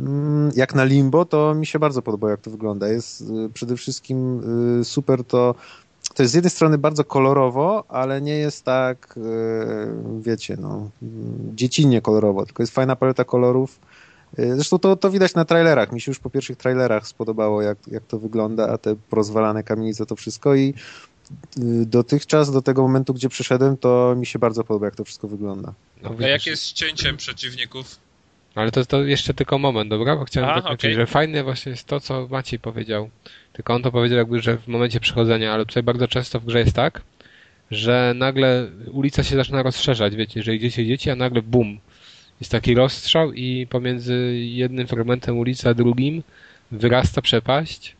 mm, 0.00 0.50
jak 0.56 0.74
na 0.74 0.84
Limbo, 0.84 1.24
to 1.24 1.54
mi 1.54 1.66
się 1.66 1.78
bardzo 1.78 2.02
podoba, 2.02 2.30
jak 2.30 2.40
to 2.40 2.50
wygląda. 2.50 2.88
Jest 2.88 3.20
y, 3.20 3.24
przede 3.54 3.76
wszystkim 3.76 4.40
y, 4.80 4.84
super 4.84 5.24
to 5.24 5.54
to 6.14 6.22
jest 6.22 6.32
z 6.32 6.34
jednej 6.34 6.50
strony 6.50 6.78
bardzo 6.78 7.04
kolorowo, 7.04 7.84
ale 7.88 8.20
nie 8.20 8.34
jest 8.34 8.64
tak, 8.64 9.14
e, 9.16 10.20
wiecie, 10.20 10.56
no, 10.60 10.90
dziecinnie 11.54 12.00
kolorowo, 12.00 12.46
tylko 12.46 12.62
jest 12.62 12.74
fajna 12.74 12.96
paleta 12.96 13.24
kolorów. 13.24 13.78
Zresztą 14.38 14.78
to, 14.78 14.96
to 14.96 15.10
widać 15.10 15.34
na 15.34 15.44
trailerach. 15.44 15.92
Mi 15.92 16.00
się 16.00 16.10
już 16.10 16.18
po 16.18 16.30
pierwszych 16.30 16.56
trailerach 16.56 17.08
spodobało, 17.08 17.62
jak, 17.62 17.78
jak 17.88 18.02
to 18.04 18.18
wygląda, 18.18 18.68
a 18.68 18.78
te 18.78 18.96
porozwalane 19.10 19.62
kamienice, 19.62 20.06
to 20.06 20.16
wszystko 20.16 20.54
i 20.54 20.68
y, 20.68 20.74
dotychczas, 21.86 22.52
do 22.52 22.62
tego 22.62 22.82
momentu, 22.82 23.14
gdzie 23.14 23.28
przyszedłem, 23.28 23.76
to 23.76 24.14
mi 24.16 24.26
się 24.26 24.38
bardzo 24.38 24.64
podoba, 24.64 24.86
jak 24.86 24.96
to 24.96 25.04
wszystko 25.04 25.28
wygląda. 25.28 25.74
No, 26.02 26.14
A 26.20 26.26
jak 26.28 26.46
jest 26.46 26.62
z 26.62 26.72
cięciem 26.72 27.16
przeciwników? 27.16 27.98
Ale 28.54 28.70
to, 28.70 28.86
to 28.86 29.04
jeszcze 29.04 29.34
tylko 29.34 29.58
moment, 29.58 29.90
dobra? 29.90 30.16
Bo 30.16 30.24
chciałem 30.24 30.50
Aha, 30.50 30.60
dokończyć, 30.60 30.84
okej. 30.84 30.94
że 30.94 31.06
fajne 31.06 31.44
właśnie 31.44 31.70
jest 31.70 31.84
to, 31.86 32.00
co 32.00 32.28
Maciej 32.30 32.58
powiedział. 32.58 33.10
Tylko 33.52 33.74
on 33.74 33.82
to 33.82 33.92
powiedział 33.92 34.18
jakby, 34.18 34.40
że 34.42 34.58
w 34.58 34.68
momencie 34.68 35.00
przechodzenia, 35.00 35.52
ale 35.52 35.66
tutaj 35.66 35.82
bardzo 35.82 36.08
często 36.08 36.40
w 36.40 36.44
grze 36.44 36.58
jest 36.58 36.76
tak, 36.76 37.02
że 37.70 38.12
nagle 38.16 38.70
ulica 38.92 39.22
się 39.22 39.36
zaczyna 39.36 39.62
rozszerzać, 39.62 40.16
wiecie, 40.16 40.42
że 40.42 40.54
idziecie, 40.54 40.82
idziecie, 40.82 41.12
a 41.12 41.16
nagle 41.16 41.42
bum. 41.42 41.78
Jest 42.40 42.52
taki 42.52 42.74
rozstrzał 42.74 43.32
i 43.32 43.66
pomiędzy 43.66 44.36
jednym 44.36 44.86
fragmentem 44.86 45.38
ulicy 45.38 45.68
a 45.68 45.74
drugim 45.74 46.22
wyrasta 46.70 47.22
przepaść. 47.22 47.96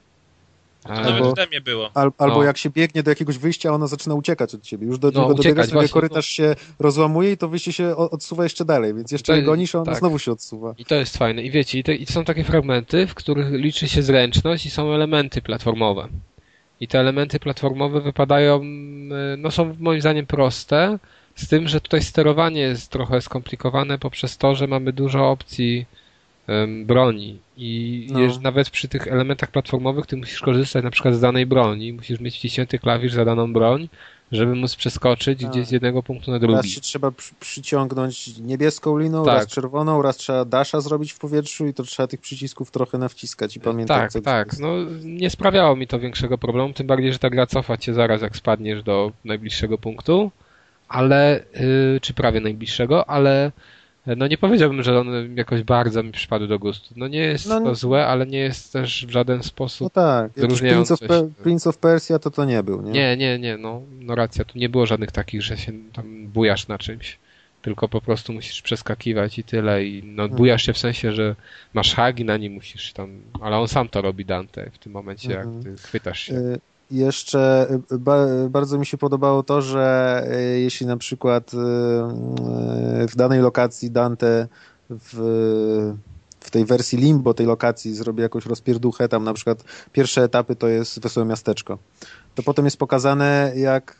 To 0.87 0.93
A- 0.93 1.01
nawet 1.01 1.13
Albo- 1.15 1.33
w 1.33 1.35
demie 1.35 1.61
było. 1.61 1.91
Al, 1.95 2.13
albo 2.19 2.37
No. 2.37 2.43
jak 2.45 2.59
się 2.59 2.71
biegnie 2.71 3.03
do 3.03 3.11
jakiegoś 3.11 3.39
wyjścia, 3.39 3.73
ona 3.75 3.87
zaczyna 3.87 4.15
uciekać 4.15 4.55
od 4.55 4.63
ciebie. 4.63 4.87
Już 4.87 4.99
do 4.99 5.11
No, 5.11 5.21
niego 5.21 5.33
uciekać, 5.35 5.45
dobiegasz, 5.45 5.67
nagle 5.67 5.81
właśnie. 5.81 5.93
korytarz 5.93 6.27
się 6.27 6.55
rozłamuje 6.79 7.33
i 7.33 7.37
to 7.37 7.49
wyjście 7.49 7.73
się 7.73 7.97
odsuwa 7.97 8.43
jeszcze 8.43 8.65
dalej, 8.65 8.95
więc 8.95 9.13
jeszcze 9.13 9.33
To- 9.33 9.37
je 9.37 9.43
gonisz, 9.43 9.75
a 9.75 9.79
ona 9.79 9.85
tak. 9.93 9.99
znowu 9.99 10.19
się 10.19 10.33
odsuwa. 10.33 10.75
I 10.79 10.85
to 10.85 10.95
jest 10.95 11.17
fajne. 11.17 11.43
I 11.43 11.51
wiecie, 11.51 11.79
i, 11.79 11.83
te, 11.85 11.95
i 11.95 12.07
są 12.07 12.25
takie 12.25 12.45
fragmenty, 12.45 13.07
w 13.07 13.15
których 13.15 13.51
liczy 13.53 13.89
się 13.89 14.03
zręczność 14.03 14.67
i 14.67 14.71
są 14.71 14.93
elementy 14.93 15.43
platformowe. 15.43 16.09
I 16.81 16.89
te 16.89 17.01
elementy 17.01 17.39
platformowe 17.41 18.01
wypadają, 18.01 18.57
mm, 18.57 19.41
no 19.43 19.51
są 19.51 19.77
moim 19.81 20.01
zdaniem 20.01 20.27
proste, 20.27 20.99
z 21.35 21.49
tym, 21.49 21.69
że 21.69 21.81
tutaj 21.81 22.03
sterowanie 22.03 22.61
jest 22.61 22.91
trochę 22.91 23.21
skomplikowane 23.21 23.99
poprzez 23.99 24.39
to, 24.39 24.55
że 24.55 24.67
mamy 24.67 24.93
dużo 24.93 25.31
opcji 25.31 25.87
broni. 26.85 27.39
I 27.57 28.07
No. 28.11 28.21
nawet 28.43 28.71
przy 28.71 28.89
tych 28.89 29.07
elementach 29.09 29.51
platformowych 29.51 30.07
ty 30.07 30.17
musisz 30.17 30.41
korzystać 30.41 30.85
na 30.85 30.91
przykład 30.91 31.15
z 31.15 31.21
danej 31.21 31.47
broni. 31.47 31.93
Musisz 31.93 32.21
mieć 32.21 32.35
wciśnięty 32.37 32.79
klawisz 32.79 33.13
za 33.13 33.25
daną 33.25 33.53
broń, 33.53 33.89
żeby 34.33 34.55
móc 34.55 34.77
przeskoczyć 34.77 35.41
Tak. 35.41 35.51
gdzieś 35.51 35.67
z 35.67 35.71
jednego 35.71 36.03
punktu 36.03 36.31
na 36.31 36.39
Raz 36.39 36.41
drugi. 36.41 36.71
się 36.71 36.81
trzeba 36.81 37.11
przy, 37.11 37.35
przyciągnąć 37.41 38.39
niebieską 38.39 38.99
liną, 38.99 39.25
Tak. 39.25 39.35
raz 39.35 39.47
czerwoną, 39.47 40.03
raz 40.03 40.17
trzeba 40.17 40.45
dasza 40.45 40.81
zrobić 40.81 41.13
w 41.13 41.19
powietrzu 41.19 41.67
i 41.67 41.75
to 41.75 41.83
trzeba 41.83 42.07
tych 42.07 42.21
przycisków 42.21 42.71
trochę 42.71 42.99
nawciskać 42.99 43.57
i 43.57 43.61
pamiętać, 43.61 43.99
Tak, 43.99 44.13
co 44.13 44.21
tak. 44.21 44.47
jest. 44.47 44.61
No, 44.61 44.69
nie 45.05 45.31
sprawiało 45.31 45.77
mi 45.77 45.87
to 45.87 45.99
większego 45.99 46.39
problemu, 46.39 46.73
tym 46.73 46.87
bardziej, 46.87 47.13
że 47.13 47.19
ta 47.19 47.31
gra 47.31 47.47
cofa 47.47 47.77
cię 47.77 47.95
zaraz, 47.95 48.23
jak 48.23 48.37
spadniesz 48.37 48.83
do 48.83 49.13
najbliższego 49.25 49.79
punktu, 49.79 50.31
ale, 50.89 51.45
yy, 51.93 52.01
czy 52.01 52.15
prawie 52.15 52.41
najbliższego, 52.41 53.11
ale 53.11 53.53
yy, 53.57 53.76
no 54.17 54.27
nie 54.27 54.39
powiedziałbym, 54.39 54.83
że 54.83 54.99
on 55.01 55.37
jakoś 55.37 55.63
bardzo 55.63 56.03
mi 56.03 56.13
przypadł 56.13 56.47
do 56.47 56.59
gustu. 56.59 56.95
No 56.97 57.09
nie 57.09 57.19
jest 57.19 57.49
No, 57.49 57.61
to 57.61 57.69
nie- 57.69 57.75
złe, 57.75 58.07
ale 58.07 58.27
nie 58.27 58.39
jest 58.39 58.73
też 58.73 59.07
w 59.07 59.11
żaden 59.11 59.37
No 59.37 59.43
sposób... 59.43 59.93
tak, 59.93 60.37
jakiś 60.37 60.61
Prince 60.61 60.91
of, 60.91 61.01
Pe-. 61.01 61.31
Prince 61.43 61.67
of 61.67 61.79
Persia 61.79 62.19
to 62.19 62.31
to 62.31 62.45
nie 62.45 62.63
był, 62.63 62.83
nie? 62.83 62.91
Nie, 62.93 63.17
nie, 63.17 63.39
nie, 63.39 63.57
no, 63.57 63.83
no 64.01 64.15
racja, 64.15 64.45
tu 64.45 64.59
nie 64.59 64.69
było 64.69 64.87
żadnych 64.87 65.13
takich, 65.13 65.43
że 65.43 65.57
się 65.57 65.73
tam 65.93 66.27
bujasz 66.27 66.69
na 66.69 66.79
czymś. 66.79 67.19
Tylko 67.63 67.89
po 67.89 68.01
prostu 68.01 68.33
musisz 68.33 68.63
przeskakiwać 68.63 69.39
i 69.39 69.45
tyle. 69.45 69.85
I 69.85 70.03
no, 70.05 70.23
Mhm. 70.23 70.37
bujasz 70.37 70.63
się 70.67 70.73
w 70.73 70.79
sensie, 70.79 71.13
że 71.13 71.35
masz 71.75 71.95
hagi 71.95 72.25
na 72.25 72.37
nim, 72.37 72.53
musisz 72.53 72.93
tam. 72.93 73.21
Ale 73.41 73.57
on 73.59 73.69
sam 73.69 73.89
to 73.89 74.03
robi 74.03 74.25
Dante 74.25 74.71
w 74.73 74.79
tym 74.79 74.93
momencie, 74.93 75.31
jak 75.33 75.47
Mhm. 75.47 75.63
ty 75.77 75.83
chwytasz 75.83 76.21
się. 76.21 76.35
Y, 76.35 76.61
Jeszcze 76.91 77.69
y, 77.93 77.99
ba, 77.99 78.27
bardzo 78.51 78.79
mi 78.79 78.87
się 78.87 78.99
podobało 78.99 79.43
to, 79.43 79.63
że 79.63 80.27
y, 80.55 80.61
jeśli 80.61 80.87
na 80.87 80.97
przykład 80.97 81.55
y, 81.55 81.57
w 83.09 83.13
danej 83.17 83.41
lokacji 83.41 83.91
Dante 83.91 84.49
w, 84.91 85.95
w 86.41 86.51
tej 86.51 86.65
wersji 86.65 86.99
Limbo 86.99 87.35
tej 87.35 87.47
lokacji 87.47 87.95
zrobi 87.95 88.23
jakąś 88.23 88.47
rozpierduchę, 88.47 89.09
tam 89.09 89.25
na 89.25 89.33
przykład 89.33 89.65
pierwsze 89.93 90.23
etapy 90.23 90.57
to 90.57 90.69
jest 90.69 91.01
Wesołe 91.01 91.27
Miasteczko. 91.27 91.79
To 92.35 92.43
potem 92.43 92.65
jest 92.65 92.77
pokazane, 92.77 93.53
jak 93.57 93.97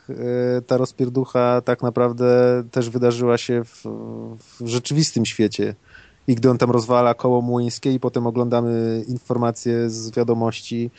ta 0.67 0.77
rozpierducha 0.77 1.61
tak 1.61 1.83
naprawdę 1.83 2.63
też 2.71 2.91
wydarzyła 2.91 3.39
się 3.39 3.65
w, 3.65 3.85
w 4.61 4.67
rzeczywistym 4.67 5.27
świecie. 5.27 5.75
I 6.29 6.35
gdy 6.35 6.51
on 6.51 6.59
tam 6.59 6.71
rozwala 6.71 7.15
koło 7.15 7.43
młyńskie 7.43 7.93
i 7.93 8.01
potem 8.01 8.27
oglądamy 8.27 9.05
informacje 9.09 9.91
z 9.91 10.11
wiadomości, 10.11 10.91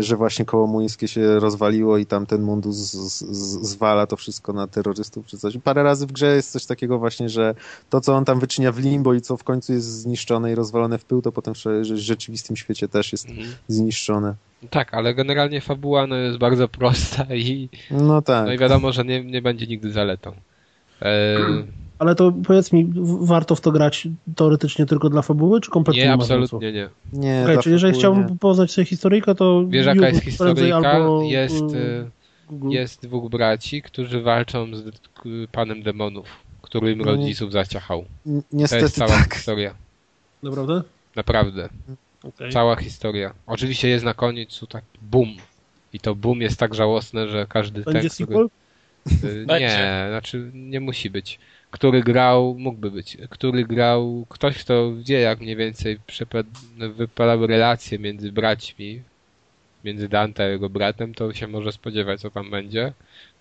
że 0.00 0.16
właśnie 0.16 0.44
koło 0.44 0.66
młyńskie 0.66 1.08
się 1.08 1.40
rozwaliło 1.40 1.98
i 1.98 2.06
tam 2.06 2.26
ten 2.26 2.42
mundus 2.42 2.76
z, 2.76 2.92
z, 3.22 3.68
zwala 3.68 4.06
to 4.06 4.16
wszystko 4.16 4.52
na 4.52 4.66
terrorystów 4.66 5.26
czy 5.26 5.38
coś. 5.38 5.58
Parę 5.64 5.82
razy 5.82 6.06
w 6.06 6.12
grze 6.12 6.36
jest 6.36 6.50
coś 6.52 6.66
takiego 6.66 6.98
właśnie, 6.98 7.28
że 7.28 7.54
to, 7.90 8.00
co 8.00 8.14
on 8.16 8.24
tam 8.24 8.40
wyczynia 8.40 8.72
w 8.72 8.78
limbo 8.78 9.14
i 9.14 9.20
co 9.20 9.36
w 9.36 9.44
końcu 9.44 9.72
jest 9.72 9.86
zniszczone 9.86 10.52
i 10.52 10.54
rozwalone 10.54 10.98
w 10.98 11.04
pył, 11.04 11.22
to 11.22 11.32
potem 11.32 11.54
w 11.54 11.58
w 11.58 11.84
rzeczywistym 11.96 12.56
świecie 12.56 12.88
też 12.88 13.12
jest 13.12 13.28
Mhm. 13.28 13.48
zniszczone. 13.68 14.34
Tak, 14.70 14.94
ale 14.94 15.14
generalnie 15.14 15.60
fabuła 15.60 16.06
no, 16.06 16.16
jest 16.16 16.38
bardzo 16.38 16.68
prosta 16.68 17.34
i, 17.34 17.68
No 17.90 18.22
tak. 18.22 18.46
no 18.46 18.52
i 18.52 18.58
wiadomo, 18.58 18.92
że 18.92 19.04
nie, 19.04 19.24
nie 19.24 19.42
będzie 19.42 19.66
nigdy 19.66 19.92
zaletą. 19.92 20.32
E, 21.02 21.36
Ale 21.98 22.14
to 22.14 22.32
powiedz 22.46 22.72
mi, 22.72 22.92
warto 23.20 23.54
w 23.54 23.60
to 23.60 23.72
grać 23.72 24.08
teoretycznie 24.36 24.86
tylko 24.86 25.10
dla 25.10 25.22
fabuły, 25.22 25.60
czy 25.60 25.70
kompletnie 25.70 26.02
nie, 26.04 26.16
ma 26.16 26.24
sensu? 26.24 26.42
absolutnie 26.56 26.72
nie. 26.72 26.88
Nie, 27.12 27.44
dla 27.46 27.62
czyli 27.62 27.72
jeżeli 27.72 27.94
chciałbym 27.94 28.26
nie. 28.26 28.36
poznać 28.38 28.70
sobie 28.72 28.84
historyjkę, 28.84 29.34
to 29.34 29.64
Wiesz, 29.68 29.86
jaka 29.86 30.08
jest 30.08 30.22
historyjka? 30.24 30.76
albo, 30.76 31.22
Jest, 31.22 31.62
y, 31.74 31.76
y, 31.76 32.10
jest 32.70 33.02
dwóch 33.02 33.30
braci, 33.30 33.82
którzy 33.82 34.22
walczą 34.22 34.66
z 34.76 34.84
k- 35.14 35.22
panem 35.52 35.82
demonów, 35.82 36.26
który 36.62 36.92
im 36.92 36.98
No 36.98 37.04
nie- 37.04 37.10
rodziców 37.10 37.52
zaciachał. 37.52 38.04
N- 38.26 38.42
To 38.42 38.48
Niestety 38.52 38.82
jest 38.82 38.96
cała 38.96 39.10
tak. 39.10 39.34
historia. 39.34 39.74
Naprawdę? 40.42 40.82
Naprawdę. 41.16 41.68
Okej. 42.24 42.52
Cała 42.52 42.76
historia. 42.76 43.34
Oczywiście 43.46 43.88
jest 43.88 44.04
na 44.04 44.14
końcu 44.14 44.66
taki 44.66 44.86
boom. 45.02 45.28
I 45.92 46.00
to 46.00 46.14
boom 46.14 46.40
jest 46.40 46.58
tak 46.58 46.74
żałosne, 46.74 47.28
że 47.28 47.46
każdy 47.48 47.82
Będzie 47.82 48.00
ten, 48.00 48.10
który... 48.10 48.26
sequel? 48.26 48.48
Y. 49.30 49.46
Nie, 49.60 50.06
znaczy 50.08 50.50
nie 50.54 50.80
musi 50.80 51.10
być. 51.10 51.38
Który 51.74 52.02
grał, 52.02 52.56
mógłby 52.58 52.90
być. 52.90 53.16
Który 53.30 53.64
grał, 53.64 54.26
ktoś 54.28 54.58
kto 54.58 54.92
wie 54.96 55.20
jak 55.20 55.40
mniej 55.40 55.56
więcej 55.56 55.98
wypadały 56.96 57.46
relacje 57.46 57.98
między 57.98 58.32
braćmi, 58.32 59.02
między 59.84 60.08
Dante 60.08 60.44
a 60.44 60.46
jego 60.46 60.70
bratem, 60.70 61.14
to 61.14 61.32
się 61.32 61.48
może 61.48 61.72
spodziewać 61.72 62.20
co 62.20 62.30
tam 62.30 62.50
będzie. 62.50 62.92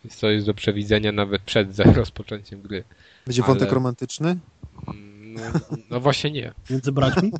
Więc 0.03 0.19
to 0.19 0.29
jest 0.29 0.45
do 0.45 0.53
przewidzenia 0.53 1.11
nawet 1.11 1.41
przed 1.41 1.79
rozpoczęciem 1.79 2.61
gry. 2.61 2.83
Będzie 3.25 3.43
Ale- 3.43 3.47
wątek 3.53 3.71
romantyczny? 3.71 4.37
Mm, 4.87 5.33
No, 5.33 5.77
no 5.89 5.99
właśnie 5.99 6.31
nie. 6.31 6.51
Między 6.69 6.91
braćmi? 6.91 7.31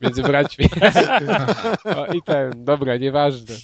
Między 0.00 0.22
braćmi. 0.22 0.64
o, 1.96 2.06
I 2.06 2.22
ten, 2.22 2.64
dobra, 2.64 2.96
nieważne. 2.96 3.54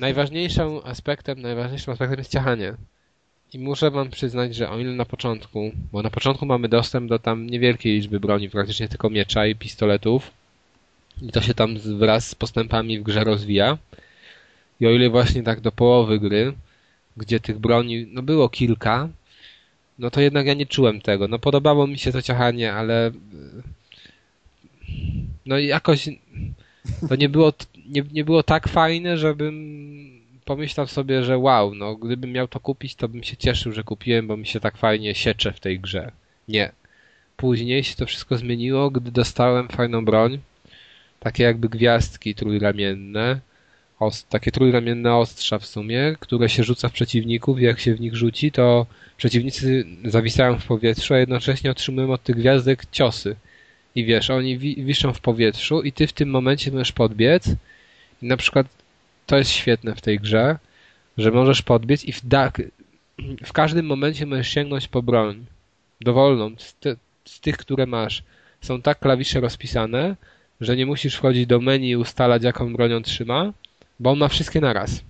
Najważniejszym 0.00 0.80
aspektem, 0.84 1.42
najważniejszym 1.42 1.92
aspektem 1.92 2.18
jest 2.18 2.30
ciachanie. 2.30 2.74
I 3.54 3.58
muszę 3.58 3.90
wam 3.90 4.10
przyznać, 4.10 4.54
że 4.54 4.70
o 4.70 4.78
ile 4.78 4.92
na 4.92 5.04
początku, 5.04 5.72
bo 5.92 6.02
na 6.02 6.10
początku 6.10 6.46
mamy 6.46 6.68
dostęp 6.68 7.08
do 7.08 7.18
tam 7.18 7.46
niewielkiej 7.50 7.94
liczby 7.94 8.20
broni, 8.20 8.50
praktycznie 8.50 8.88
tylko 8.88 9.10
miecza 9.10 9.46
i 9.46 9.54
pistoletów. 9.54 10.30
I 11.22 11.32
to 11.32 11.40
się 11.40 11.54
tam 11.54 11.78
wraz 11.78 12.28
z 12.28 12.34
postępami 12.34 13.00
w 13.00 13.02
grze 13.02 13.24
rozwija. 13.24 13.78
I 14.80 14.86
o 14.86 14.90
ile 14.90 15.10
właśnie 15.10 15.42
tak 15.42 15.60
do 15.60 15.72
połowy 15.72 16.18
gry, 16.18 16.52
gdzie 17.16 17.40
tych 17.40 17.58
broni, 17.58 18.06
no 18.12 18.22
było 18.22 18.48
kilka, 18.48 19.08
no 19.98 20.10
to 20.10 20.20
jednak 20.20 20.46
ja 20.46 20.54
nie 20.54 20.66
czułem 20.66 21.00
tego. 21.00 21.28
No 21.28 21.38
podobało 21.38 21.86
mi 21.86 21.98
się 21.98 22.12
to 22.12 22.22
ciachanie, 22.22 22.72
ale 22.72 23.10
no 25.46 25.58
jakoś 25.58 26.08
to 27.08 27.16
nie 27.16 27.28
było, 27.28 27.52
nie, 27.88 28.02
nie 28.12 28.24
było 28.24 28.42
tak 28.42 28.68
fajne, 28.68 29.18
żebym 29.18 30.13
pomyślał 30.44 30.86
sobie, 30.86 31.24
że 31.24 31.38
wow, 31.38 31.74
no 31.74 31.96
gdybym 31.96 32.32
miał 32.32 32.48
to 32.48 32.60
kupić, 32.60 32.94
to 32.94 33.08
bym 33.08 33.22
się 33.22 33.36
cieszył, 33.36 33.72
że 33.72 33.82
kupiłem, 33.84 34.26
bo 34.26 34.36
mi 34.36 34.46
się 34.46 34.60
tak 34.60 34.76
fajnie 34.76 35.14
siecze 35.14 35.52
w 35.52 35.60
tej 35.60 35.80
grze. 35.80 36.12
Nie. 36.48 36.72
Później 37.36 37.84
się 37.84 37.96
to 37.96 38.06
wszystko 38.06 38.36
zmieniło, 38.36 38.90
gdy 38.90 39.10
dostałem 39.10 39.68
fajną 39.68 40.04
broń, 40.04 40.38
takie 41.20 41.42
jakby 41.44 41.68
gwiazdki 41.68 42.34
trójramienne, 42.34 43.40
os- 44.00 44.24
takie 44.24 44.50
trójramienne 44.52 45.16
ostrza 45.16 45.58
w 45.58 45.66
sumie, 45.66 46.16
które 46.20 46.48
się 46.48 46.64
rzuca 46.64 46.88
w 46.88 46.92
przeciwników 46.92 47.60
i 47.60 47.64
jak 47.64 47.80
się 47.80 47.94
w 47.94 48.00
nich 48.00 48.14
rzuci, 48.14 48.52
to 48.52 48.86
przeciwnicy 49.16 49.84
zawisają 50.04 50.58
w 50.58 50.66
powietrzu, 50.66 51.14
a 51.14 51.18
jednocześnie 51.18 51.70
otrzymują 51.70 52.12
od 52.12 52.22
tych 52.22 52.36
gwiazdek 52.36 52.86
ciosy. 52.92 53.36
I 53.94 54.04
wiesz, 54.04 54.30
oni 54.30 54.58
wi- 54.58 54.84
wiszą 54.84 55.12
w 55.12 55.20
powietrzu 55.20 55.82
i 55.82 55.92
ty 55.92 56.06
w 56.06 56.12
tym 56.12 56.30
momencie 56.30 56.70
możesz 56.70 56.92
podbiec 56.92 57.48
i 58.22 58.26
na 58.26 58.36
przykład 58.36 58.66
to 59.26 59.38
jest 59.38 59.50
świetne 59.50 59.94
w 59.94 60.00
tej 60.00 60.20
grze, 60.20 60.58
że 61.18 61.30
możesz 61.30 61.62
podbiec 61.62 62.04
i 62.04 62.12
w, 62.12 62.26
da- 62.26 62.52
w 63.44 63.52
każdym 63.52 63.86
momencie 63.86 64.26
możesz 64.26 64.48
sięgnąć 64.48 64.88
po 64.88 65.02
broń. 65.02 65.46
Dowolną, 66.00 66.50
z, 66.58 66.74
ty- 66.74 66.96
z 67.24 67.40
tych, 67.40 67.56
które 67.56 67.86
masz. 67.86 68.22
Są 68.60 68.82
tak 68.82 68.98
klawisze 68.98 69.40
rozpisane, 69.40 70.16
że 70.60 70.76
nie 70.76 70.86
musisz 70.86 71.16
wchodzić 71.16 71.46
do 71.46 71.60
menu 71.60 71.90
i 71.90 71.96
ustalać 71.96 72.42
jaką 72.42 72.72
bronią 72.72 73.02
trzyma, 73.02 73.52
bo 74.00 74.10
on 74.10 74.18
ma 74.18 74.28
wszystkie 74.28 74.60
naraz. 74.60 75.04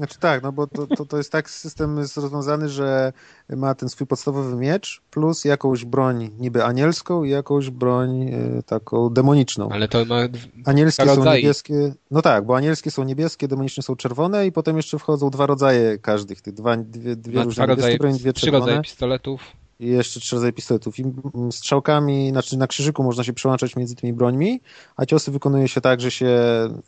Znaczy 0.00 0.18
tak, 0.18 0.42
no 0.42 0.52
bo 0.52 0.66
to, 0.66 0.86
to, 0.86 1.06
to 1.06 1.16
jest 1.16 1.32
tak 1.32 1.50
system 1.50 1.98
jest 1.98 2.16
rozwiązany, 2.16 2.68
że 2.68 3.12
ma 3.48 3.74
ten 3.74 3.88
swój 3.88 4.06
podstawowy 4.06 4.56
miecz 4.56 5.02
plus 5.10 5.44
jakąś 5.44 5.84
broń 5.84 6.30
niby 6.38 6.64
anielską 6.64 7.24
i 7.24 7.30
jakąś 7.30 7.70
broń 7.70 8.22
e, 8.22 8.62
taką 8.62 9.10
demoniczną. 9.10 9.68
Ale 9.68 9.88
to 9.88 10.04
ma. 10.04 10.20
Anielskie 10.64 11.06
są 11.06 11.16
rodzaje. 11.16 11.42
niebieskie, 11.42 11.94
no 12.10 12.22
tak, 12.22 12.46
bo 12.46 12.56
anielskie 12.56 12.90
są 12.90 13.04
niebieskie, 13.04 13.48
demoniczne 13.48 13.82
są 13.82 13.96
czerwone 13.96 14.46
i 14.46 14.52
potem 14.52 14.76
jeszcze 14.76 14.98
wchodzą 14.98 15.30
dwa 15.30 15.46
rodzaje 15.46 15.98
każdych, 15.98 16.42
tych 16.42 16.54
dwa, 16.54 16.76
dwie, 16.76 17.16
dwie 17.16 17.38
ma 17.38 17.44
różne 17.44 17.64
dwa 17.64 17.66
rodzaje, 17.66 17.92
niebieskie 17.92 18.08
broń, 18.08 18.18
dwie 18.18 18.32
trzy 18.32 18.50
rodzaje 18.50 18.64
czerwone 18.66 18.82
pistoletów. 18.82 19.59
I 19.80 19.88
jeszcze 19.88 20.20
trzy 20.20 20.36
rodzaje 20.36 20.52
pistoletów. 20.52 20.98
I 20.98 21.04
strzałkami, 21.50 22.30
znaczy 22.30 22.56
na 22.56 22.66
krzyżyku 22.66 23.02
można 23.02 23.24
się 23.24 23.32
przełączać 23.32 23.76
między 23.76 23.94
tymi 23.94 24.12
brońmi, 24.12 24.60
a 24.96 25.06
ciosy 25.06 25.30
wykonuje 25.30 25.68
się 25.68 25.80
tak, 25.80 26.00
że 26.00 26.10
się 26.10 26.38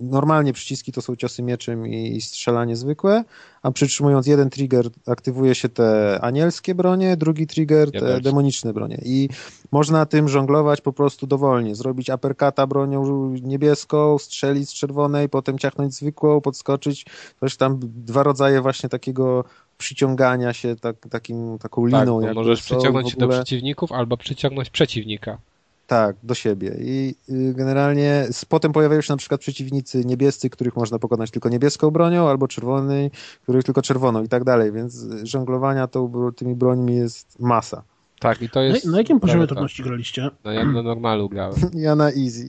normalnie 0.01 0.53
przyciski 0.53 0.93
to 0.93 1.03
są 1.03 1.17
ciosy 1.17 1.43
mieczem 1.43 1.87
i 1.87 2.21
strzelanie 2.21 2.77
zwykłe, 2.77 3.25
a 3.63 3.71
przytrzymując 3.71 4.27
jeden 4.27 4.51
trigger 4.51 4.89
aktywuje 5.07 5.55
się 5.55 5.69
te 5.69 6.19
anielskie 6.23 6.75
bronie, 6.75 7.17
drugi 7.17 7.47
trigger 7.47 7.87
te 7.91 7.99
Diabelskie. 7.99 8.23
demoniczne 8.23 8.73
bronie. 8.73 9.01
I 9.05 9.29
można 9.73 10.07
tym 10.07 10.29
żonglować 10.29 10.81
po 10.81 10.93
prostu 10.93 11.27
dowolnie. 11.27 11.75
Zrobić 11.75 12.11
uppercutta 12.11 12.67
bronią 12.67 13.31
niebieską, 13.43 14.19
strzelić 14.19 14.69
z 14.69 14.73
czerwonej, 14.73 15.29
potem 15.29 15.59
ciachnąć 15.59 15.95
zwykłą, 15.95 16.41
podskoczyć. 16.41 17.07
Coś 17.41 17.57
tam 17.57 17.81
dwa 17.83 18.23
rodzaje 18.23 18.61
właśnie 18.61 18.89
takiego 18.89 19.45
przyciągania 19.83 20.53
się 20.53 20.77
tak, 20.77 20.97
takim, 21.11 21.59
taką 21.59 21.91
Tak, 21.91 22.01
liną. 22.01 22.21
jakby 22.21 22.35
możesz 22.35 22.63
przyciągnąć 22.63 23.11
się 23.11 23.17
do 23.17 23.29
przeciwników 23.29 23.93
albo 23.93 24.17
przyciągnąć 24.17 24.71
przeciwnika. 24.71 25.39
tak, 25.87 26.17
do 26.23 26.35
siebie. 26.35 26.77
I 26.81 27.15
y, 27.31 27.55
generalnie 27.55 28.27
potem 28.49 28.73
pojawiają 28.73 29.01
się 29.01 29.13
na 29.13 29.17
przykład 29.17 29.41
przeciwnicy 29.41 30.05
niebiescy, 30.05 30.51
których 30.51 30.77
można 30.77 30.99
pokonać 30.99 31.31
tylko 31.31 31.49
niebieską 31.49 31.91
bronią, 31.91 32.29
albo 32.29 32.49
czerwonej, 32.49 33.11
których 33.43 33.65
tylko 33.65 33.83
czerwoną 33.83 34.23
i 34.25 34.29
tak 34.29 34.45
dalej, 34.45 34.73
więc 34.73 35.07
żonglowania 35.23 35.87
tą, 35.87 36.13
tymi 36.37 36.55
brońmi 36.55 36.97
jest 36.97 37.41
masa. 37.41 37.83
Tak, 38.21 38.43
i 38.43 38.51
to 38.51 38.61
Na, 38.61 38.67
jest. 38.67 38.87
na 38.87 38.99
jakim 38.99 39.21
poziomie 39.21 39.47
trudności 39.47 39.83
graliście? 39.83 40.31
No 40.45 40.53
ja 40.53 40.65
na 40.65 40.83
normalu 40.83 41.29
grałem. 41.29 41.55
Ja 41.75 41.95
na 41.97 42.05
easy. 42.11 42.49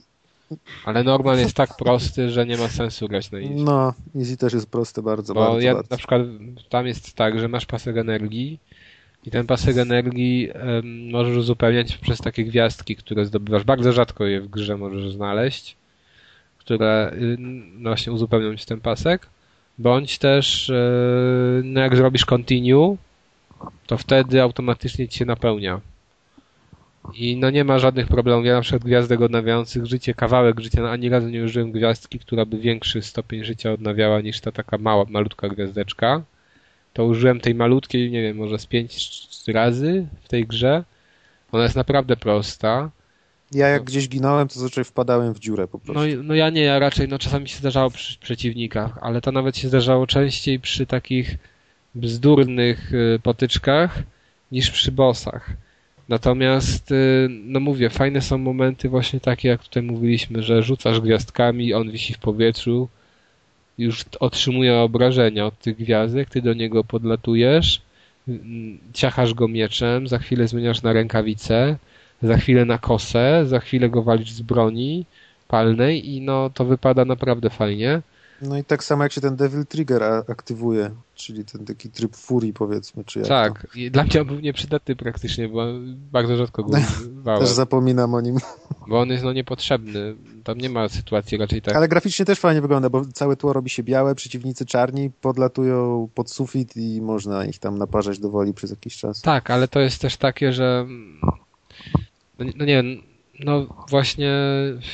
Ale 0.84 1.04
normal 1.04 1.38
jest 1.38 1.56
tak 1.56 1.76
prosty, 1.76 2.30
że 2.30 2.46
nie 2.46 2.56
ma 2.56 2.68
sensu 2.68 3.08
grać 3.08 3.30
na 3.30 3.38
easy. 3.38 3.54
No, 3.54 3.94
easy 4.16 4.36
też 4.36 4.52
jest 4.52 4.70
proste 4.70 5.02
bardzo, 5.02 5.34
Bo 5.34 5.40
bardzo, 5.40 5.60
ja 5.60 5.74
bardzo. 5.74 5.88
na 5.90 5.96
przykład 5.96 6.22
tam 6.68 6.86
jest 6.86 7.14
tak, 7.14 7.38
że 7.38 7.48
masz 7.48 7.66
pasek 7.66 7.96
energii 7.96 8.58
i 9.26 9.30
ten 9.30 9.46
pasek 9.46 9.76
energii 9.76 10.50
em, 10.54 11.10
możesz 11.10 11.36
uzupełniać 11.36 11.96
przez 11.96 12.18
takie 12.18 12.44
gwiazdki, 12.44 12.96
które 12.96 13.26
zdobywasz. 13.26 13.64
Bardzo 13.64 13.92
rzadko 13.92 14.26
je 14.26 14.40
w 14.40 14.48
grze 14.48 14.76
możesz 14.76 15.12
znaleźć, 15.12 15.76
które 16.58 17.12
y, 17.12 17.36
no 17.78 17.90
właśnie 17.90 18.12
uzupełnią 18.12 18.56
ci 18.56 18.66
ten 18.66 18.80
pasek. 18.80 19.26
Bądź 19.78 20.18
też, 20.18 20.70
e, 20.70 20.74
no 21.64 21.80
jak 21.80 21.96
zrobisz 21.96 22.24
continue, 22.24 22.96
to 23.86 23.98
wtedy 23.98 24.42
automatycznie 24.42 25.08
ci 25.08 25.18
się 25.18 25.24
napełnia. 25.24 25.80
I 27.12 27.36
no 27.36 27.50
nie 27.50 27.64
ma 27.64 27.78
żadnych 27.78 28.06
problemów. 28.06 28.46
Ja 28.46 28.54
na 28.54 28.60
przykład 28.60 28.84
gwiazdek 28.84 29.20
odnawiających 29.20 29.86
życie, 29.86 30.14
kawałek 30.14 30.60
życia, 30.60 30.82
no 30.82 30.90
ani 30.90 31.08
razu 31.08 31.28
nie 31.28 31.44
użyłem 31.44 31.72
gwiazdki, 31.72 32.18
która 32.18 32.44
by 32.46 32.58
większy 32.58 33.02
stopień 33.02 33.44
życia 33.44 33.72
odnawiała 33.72 34.20
niż 34.20 34.40
ta 34.40 34.52
taka 34.52 34.78
mała, 34.78 35.04
malutka 35.08 35.48
gwiazdeczka. 35.48 36.22
To 36.92 37.04
użyłem 37.04 37.40
tej 37.40 37.54
malutkiej, 37.54 38.10
nie 38.10 38.22
wiem, 38.22 38.36
może 38.36 38.58
z 38.58 38.66
pięć 38.66 39.10
razy 39.48 40.06
w 40.22 40.28
tej 40.28 40.46
grze. 40.46 40.84
Ona 41.52 41.62
jest 41.62 41.76
naprawdę 41.76 42.16
prosta. 42.16 42.90
Ja 43.52 43.68
jak 43.68 43.84
gdzieś 43.84 44.08
ginąłem, 44.08 44.48
to 44.48 44.54
zazwyczaj 44.54 44.84
wpadałem 44.84 45.34
w 45.34 45.38
dziurę 45.38 45.68
po 45.68 45.78
prostu. 45.78 46.02
No, 46.16 46.22
no 46.22 46.34
ja 46.34 46.50
nie, 46.50 46.62
ja 46.62 46.78
raczej, 46.78 47.08
no 47.08 47.18
czasami 47.18 47.48
się 47.48 47.58
zdarzało 47.58 47.90
przy 47.90 48.18
przeciwnikach, 48.18 48.98
ale 49.00 49.20
to 49.20 49.32
nawet 49.32 49.56
się 49.56 49.68
zdarzało 49.68 50.06
częściej 50.06 50.60
przy 50.60 50.86
takich 50.86 51.36
bzdurnych 51.94 52.94
y, 52.94 53.20
potyczkach 53.22 54.02
niż 54.52 54.70
przy 54.70 54.92
bossach. 54.92 55.50
Natomiast, 56.08 56.90
y, 56.90 57.28
no 57.30 57.60
mówię, 57.60 57.90
fajne 57.90 58.20
są 58.20 58.38
momenty 58.38 58.88
właśnie 58.88 59.20
takie, 59.20 59.48
jak 59.48 59.62
tutaj 59.62 59.82
mówiliśmy, 59.82 60.42
że 60.42 60.62
rzucasz 60.62 61.00
gwiazdkami, 61.00 61.74
on 61.74 61.90
wisi 61.90 62.14
w 62.14 62.18
powietrzu, 62.18 62.88
już 63.78 64.04
otrzymuje 64.20 64.76
obrażenia 64.76 65.46
od 65.46 65.58
tych 65.58 65.76
gwiazdek, 65.76 66.30
ty 66.30 66.42
do 66.42 66.54
niego 66.54 66.84
podlatujesz, 66.84 67.82
mm, 68.28 68.78
ciachasz 68.92 69.34
go 69.34 69.48
mieczem, 69.48 70.08
za 70.08 70.18
chwilę 70.18 70.48
zmieniasz 70.48 70.82
na 70.82 70.92
rękawicę, 70.92 71.76
za 72.22 72.36
chwilę 72.36 72.64
na 72.64 72.78
kosę, 72.78 73.42
za 73.46 73.60
chwilę 73.60 73.90
go 73.90 74.02
walisz 74.02 74.30
z 74.30 74.42
broni 74.42 75.04
palnej 75.48 76.08
i 76.10 76.20
no 76.20 76.50
to 76.50 76.64
wypada 76.64 77.04
naprawdę 77.04 77.50
fajnie. 77.50 78.02
No 78.48 78.58
i 78.58 78.64
tak 78.64 78.84
samo 78.84 79.02
jak 79.02 79.12
się 79.12 79.20
ten 79.20 79.36
Devil 79.36 79.66
Trigger 79.66 80.02
aktywuje, 80.28 80.90
czyli 81.14 81.44
ten 81.44 81.64
taki 81.64 81.90
tryb 81.90 82.16
furii 82.16 82.52
powiedzmy, 82.52 83.04
czy 83.04 83.18
jak 83.18 83.28
to. 83.28 83.34
Tak, 83.34 83.66
i 83.74 83.90
dla 83.90 84.04
mnie 84.04 84.20
on 84.20 84.26
był 84.26 84.40
nieprzydatny 84.40 84.96
praktycznie, 84.96 85.48
bo 85.48 85.66
bardzo 86.12 86.36
rzadko 86.36 86.64
go 86.64 86.78
używałem, 87.00 87.40
Też 87.40 87.50
zapominam 87.50 88.14
o 88.14 88.20
nim. 88.20 88.36
bo 88.88 89.00
on 89.00 89.08
jest 89.08 89.24
no 89.24 89.32
niepotrzebny. 89.32 90.14
Tam 90.44 90.58
nie 90.58 90.70
ma 90.70 90.88
sytuacji 90.88 91.38
raczej 91.38 91.62
tak. 91.62 91.76
Ale 91.76 91.88
graficznie 91.88 92.24
też 92.24 92.38
fajnie 92.40 92.60
wygląda, 92.60 92.90
bo 92.90 93.04
całe 93.04 93.36
tło 93.36 93.52
robi 93.52 93.70
się 93.70 93.82
białe, 93.82 94.14
przeciwnicy 94.14 94.66
czarni 94.66 95.10
podlatują 95.20 96.08
pod 96.14 96.30
sufit 96.30 96.76
i 96.76 97.02
można 97.02 97.44
ich 97.44 97.58
tam 97.58 97.78
naparzać 97.78 98.18
do 98.18 98.30
woli 98.30 98.54
przez 98.54 98.70
jakiś 98.70 98.96
czas. 98.96 99.20
Tak, 99.20 99.50
ale 99.50 99.68
to 99.68 99.80
jest 99.80 100.00
też 100.00 100.16
takie, 100.16 100.52
że 100.52 100.86
no, 102.38 102.44
nie- 102.44 102.52
no 102.56 102.64
nie 102.64 102.82
wiem, 102.82 103.02
no 103.40 103.66
właśnie 103.90 104.32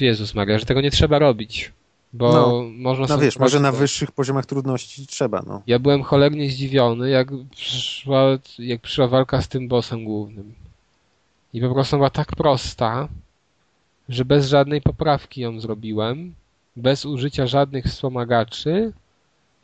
Jezus 0.00 0.34
Maria, 0.34 0.58
że 0.58 0.66
tego 0.66 0.80
nie 0.80 0.90
trzeba 0.90 1.18
robić, 1.18 1.72
bo 2.12 2.32
No, 2.32 2.62
można 2.76 3.06
No 3.06 3.18
wiesz, 3.18 3.38
może 3.38 3.60
na 3.60 3.72
wyższych 3.72 4.12
poziomach 4.12 4.46
trudności 4.46 5.06
trzeba, 5.06 5.42
no. 5.46 5.62
Ja 5.66 5.78
byłem 5.78 6.02
cholernie 6.02 6.50
zdziwiony, 6.50 7.10
jak 7.10 7.28
przyszła, 7.50 8.38
jak 8.58 8.80
przyszła 8.80 9.08
walka 9.08 9.42
z 9.42 9.48
tym 9.48 9.68
bossem 9.68 10.04
głównym. 10.04 10.54
I 11.52 11.60
po 11.60 11.74
prostu 11.74 11.96
była 11.96 12.10
tak 12.10 12.28
prosta, 12.36 13.08
że 14.08 14.24
bez 14.24 14.48
żadnej 14.48 14.82
poprawki 14.82 15.40
ją 15.40 15.60
zrobiłem, 15.60 16.34
bez 16.76 17.04
użycia 17.04 17.46
żadnych 17.46 17.84
wspomagaczy 17.84 18.92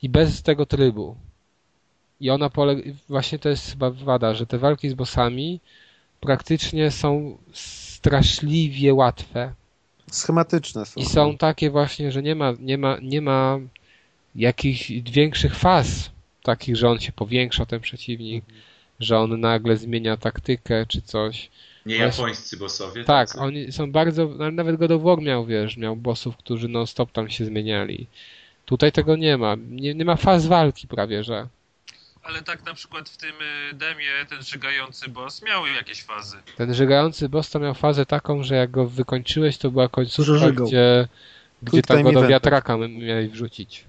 i 0.02 0.08
bez 0.08 0.42
tego 0.42 0.66
trybu. 0.66 1.16
I 2.20 2.30
ona 2.30 2.50
polega, 2.50 2.82
właśnie 3.08 3.38
to 3.38 3.48
jest 3.48 3.70
chyba 3.70 3.90
wada, 3.90 4.34
że 4.34 4.46
te 4.46 4.58
walki 4.58 4.88
z 4.88 4.94
bossami 4.94 5.60
praktycznie 6.20 6.90
są 6.90 7.38
straszliwie 7.52 8.94
łatwe. 8.94 9.54
Schematyczne 10.10 10.86
są. 10.86 11.00
I 11.00 11.04
są 11.04 11.36
takie 11.36 11.70
właśnie, 11.70 12.12
że 12.12 12.22
nie 12.22 12.34
ma, 12.34 12.52
nie 12.60 12.78
ma, 12.78 12.98
nie 13.02 13.20
ma 13.20 13.58
jakichś 14.34 14.90
większych 14.90 15.54
faz 15.54 16.10
takich, 16.42 16.76
że 16.76 16.88
on 16.88 17.00
się 17.00 17.12
powiększa, 17.12 17.66
ten 17.66 17.80
przeciwnik, 17.80 18.44
że 19.00 19.18
on 19.18 19.40
nagle 19.40 19.76
zmienia 19.76 20.16
taktykę 20.16 20.86
czy 20.86 21.02
coś. 21.02 21.50
Nie 21.86 21.96
Właśnie- 21.96 22.22
japońscy 22.22 22.56
bossowie. 22.56 23.04
Tak, 23.04 23.28
tacy? 23.28 23.40
oni 23.40 23.72
są 23.72 23.92
bardzo, 23.92 24.28
nawet 24.52 24.76
God 24.76 24.90
of 24.90 25.02
War 25.02 25.22
miał, 25.22 25.46
wiesz, 25.46 25.76
miał 25.76 25.96
bossów, 25.96 26.36
którzy 26.36 26.68
non 26.68 26.86
stop 26.86 27.12
tam 27.12 27.30
się 27.30 27.44
zmieniali. 27.44 28.06
Tutaj 28.64 28.92
tego 28.92 29.16
nie 29.16 29.36
ma. 29.38 29.56
Nie, 29.68 29.94
nie 29.94 30.04
ma 30.04 30.16
faz 30.16 30.46
walki 30.46 30.88
prawie, 30.88 31.24
że. 31.24 31.46
Ale 32.28 32.42
tak 32.42 32.66
na 32.66 32.74
przykład 32.74 33.08
w 33.08 33.16
tym 33.16 33.30
y, 33.70 33.74
demie 33.74 34.06
ten 34.30 34.42
żygający 34.42 35.08
boss 35.08 35.42
miał 35.42 35.66
jakieś 35.66 36.02
fazy. 36.02 36.36
Ten 36.56 36.74
żygający 36.74 37.28
boss 37.28 37.50
to 37.50 37.60
miał 37.60 37.74
fazę 37.74 38.06
taką, 38.06 38.42
że 38.42 38.54
jak 38.54 38.70
go 38.70 38.86
wykończyłeś, 38.86 39.58
to 39.58 39.70
była 39.70 39.88
końcówka, 39.88 40.50
gdzie, 40.50 41.08
gdzie 41.62 41.82
tam 41.82 42.02
go 42.02 42.12
do 42.12 42.28
wiatraka 42.28 42.76
miałeś 42.76 43.28
wrzucić. 43.28 43.84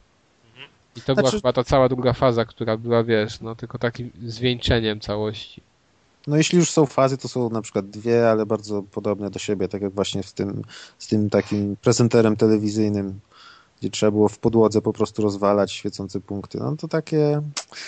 I 0.96 1.02
to 1.02 1.16
była 1.16 1.30
Znaczy- 1.30 1.38
chyba 1.38 1.54
ta 1.54 1.64
cała 1.64 1.90
druga 1.90 2.14
faza, 2.14 2.46
która 2.46 2.78
była, 2.78 3.04
wiesz, 3.04 3.42
no 3.42 3.56
tylko 3.56 3.78
takim 3.78 4.12
zwieńczeniem 4.26 5.00
całości. 5.00 5.62
No 6.28 6.38
jeśli 6.38 6.58
już 6.60 6.72
są 6.72 6.86
fazy, 6.86 7.18
to 7.18 7.28
są 7.28 7.50
na 7.50 7.62
przykład 7.62 7.90
dwie, 7.90 8.30
ale 8.30 8.46
bardzo 8.46 8.84
podobne 8.84 9.30
do 9.30 9.40
siebie, 9.40 9.68
tak 9.68 9.82
jak 9.82 9.94
właśnie 9.94 10.24
w 10.24 10.34
tym, 10.34 10.62
z 11.00 11.08
tym 11.08 11.30
takim 11.30 11.76
prezenterem 11.82 12.36
telewizyjnym, 12.36 13.20
gdzie 13.82 13.90
trzeba 13.90 14.12
było 14.12 14.30
w 14.30 14.40
podłodze 14.40 14.82
po 14.82 14.94
prostu 14.94 15.22
rozwalać 15.22 15.72
świecące 15.72 16.20
punkty. 16.20 16.58
No 16.58 16.76
to 16.76 16.88
takie 16.88 17.42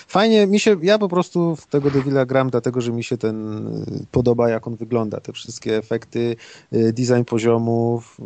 fajnie, 0.08 0.48
mi 0.48 0.60
się, 0.60 0.76
ja 0.82 0.98
po 0.98 1.10
prostu 1.10 1.56
w 1.56 1.68
tego 1.68 1.92
Devila 1.92 2.26
gram, 2.26 2.50
dlatego 2.50 2.82
że 2.82 2.92
mi 2.92 3.04
się 3.04 3.18
ten 3.18 3.68
y, 3.68 4.06
podoba, 4.12 4.50
jak 4.50 4.68
on 4.68 4.76
wygląda, 4.76 5.20
te 5.20 5.34
wszystkie 5.34 5.78
efekty, 5.78 6.36
y, 6.74 6.94
design 6.94 7.24
poziomów, 7.24 8.18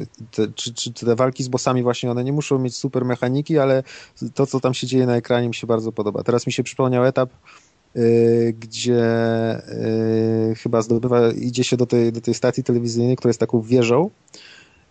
y, 0.00 0.06
te, 0.30 0.52
czy, 0.54 0.74
czy 0.74 0.92
te 0.92 1.16
walki 1.16 1.44
z 1.44 1.48
bossami 1.48 1.82
właśnie, 1.82 2.10
one 2.10 2.24
nie 2.24 2.32
muszą 2.32 2.58
mieć 2.58 2.76
super 2.76 3.04
mechaniki, 3.04 3.58
ale 3.58 3.82
to, 4.34 4.46
co 4.46 4.60
tam 4.60 4.74
się 4.74 4.86
dzieje 4.86 5.06
na 5.06 5.16
ekranie 5.16 5.48
mi 5.48 5.54
się 5.54 5.66
bardzo 5.66 5.92
podoba. 5.92 6.22
Teraz 6.22 6.46
mi 6.46 6.52
się 6.52 6.62
przypomniał 6.62 7.04
etap, 7.04 7.30
gdzie 8.58 9.02
chyba 10.56 10.82
zdobywa, 10.82 11.32
idzie 11.32 11.64
się 11.64 11.76
do 11.76 11.86
tej, 11.86 12.12
do 12.12 12.20
tej 12.20 12.34
stacji 12.34 12.64
telewizyjnej, 12.64 13.16
która 13.16 13.28
jest 13.28 13.40
taką 13.40 13.60
wieżą 13.60 14.10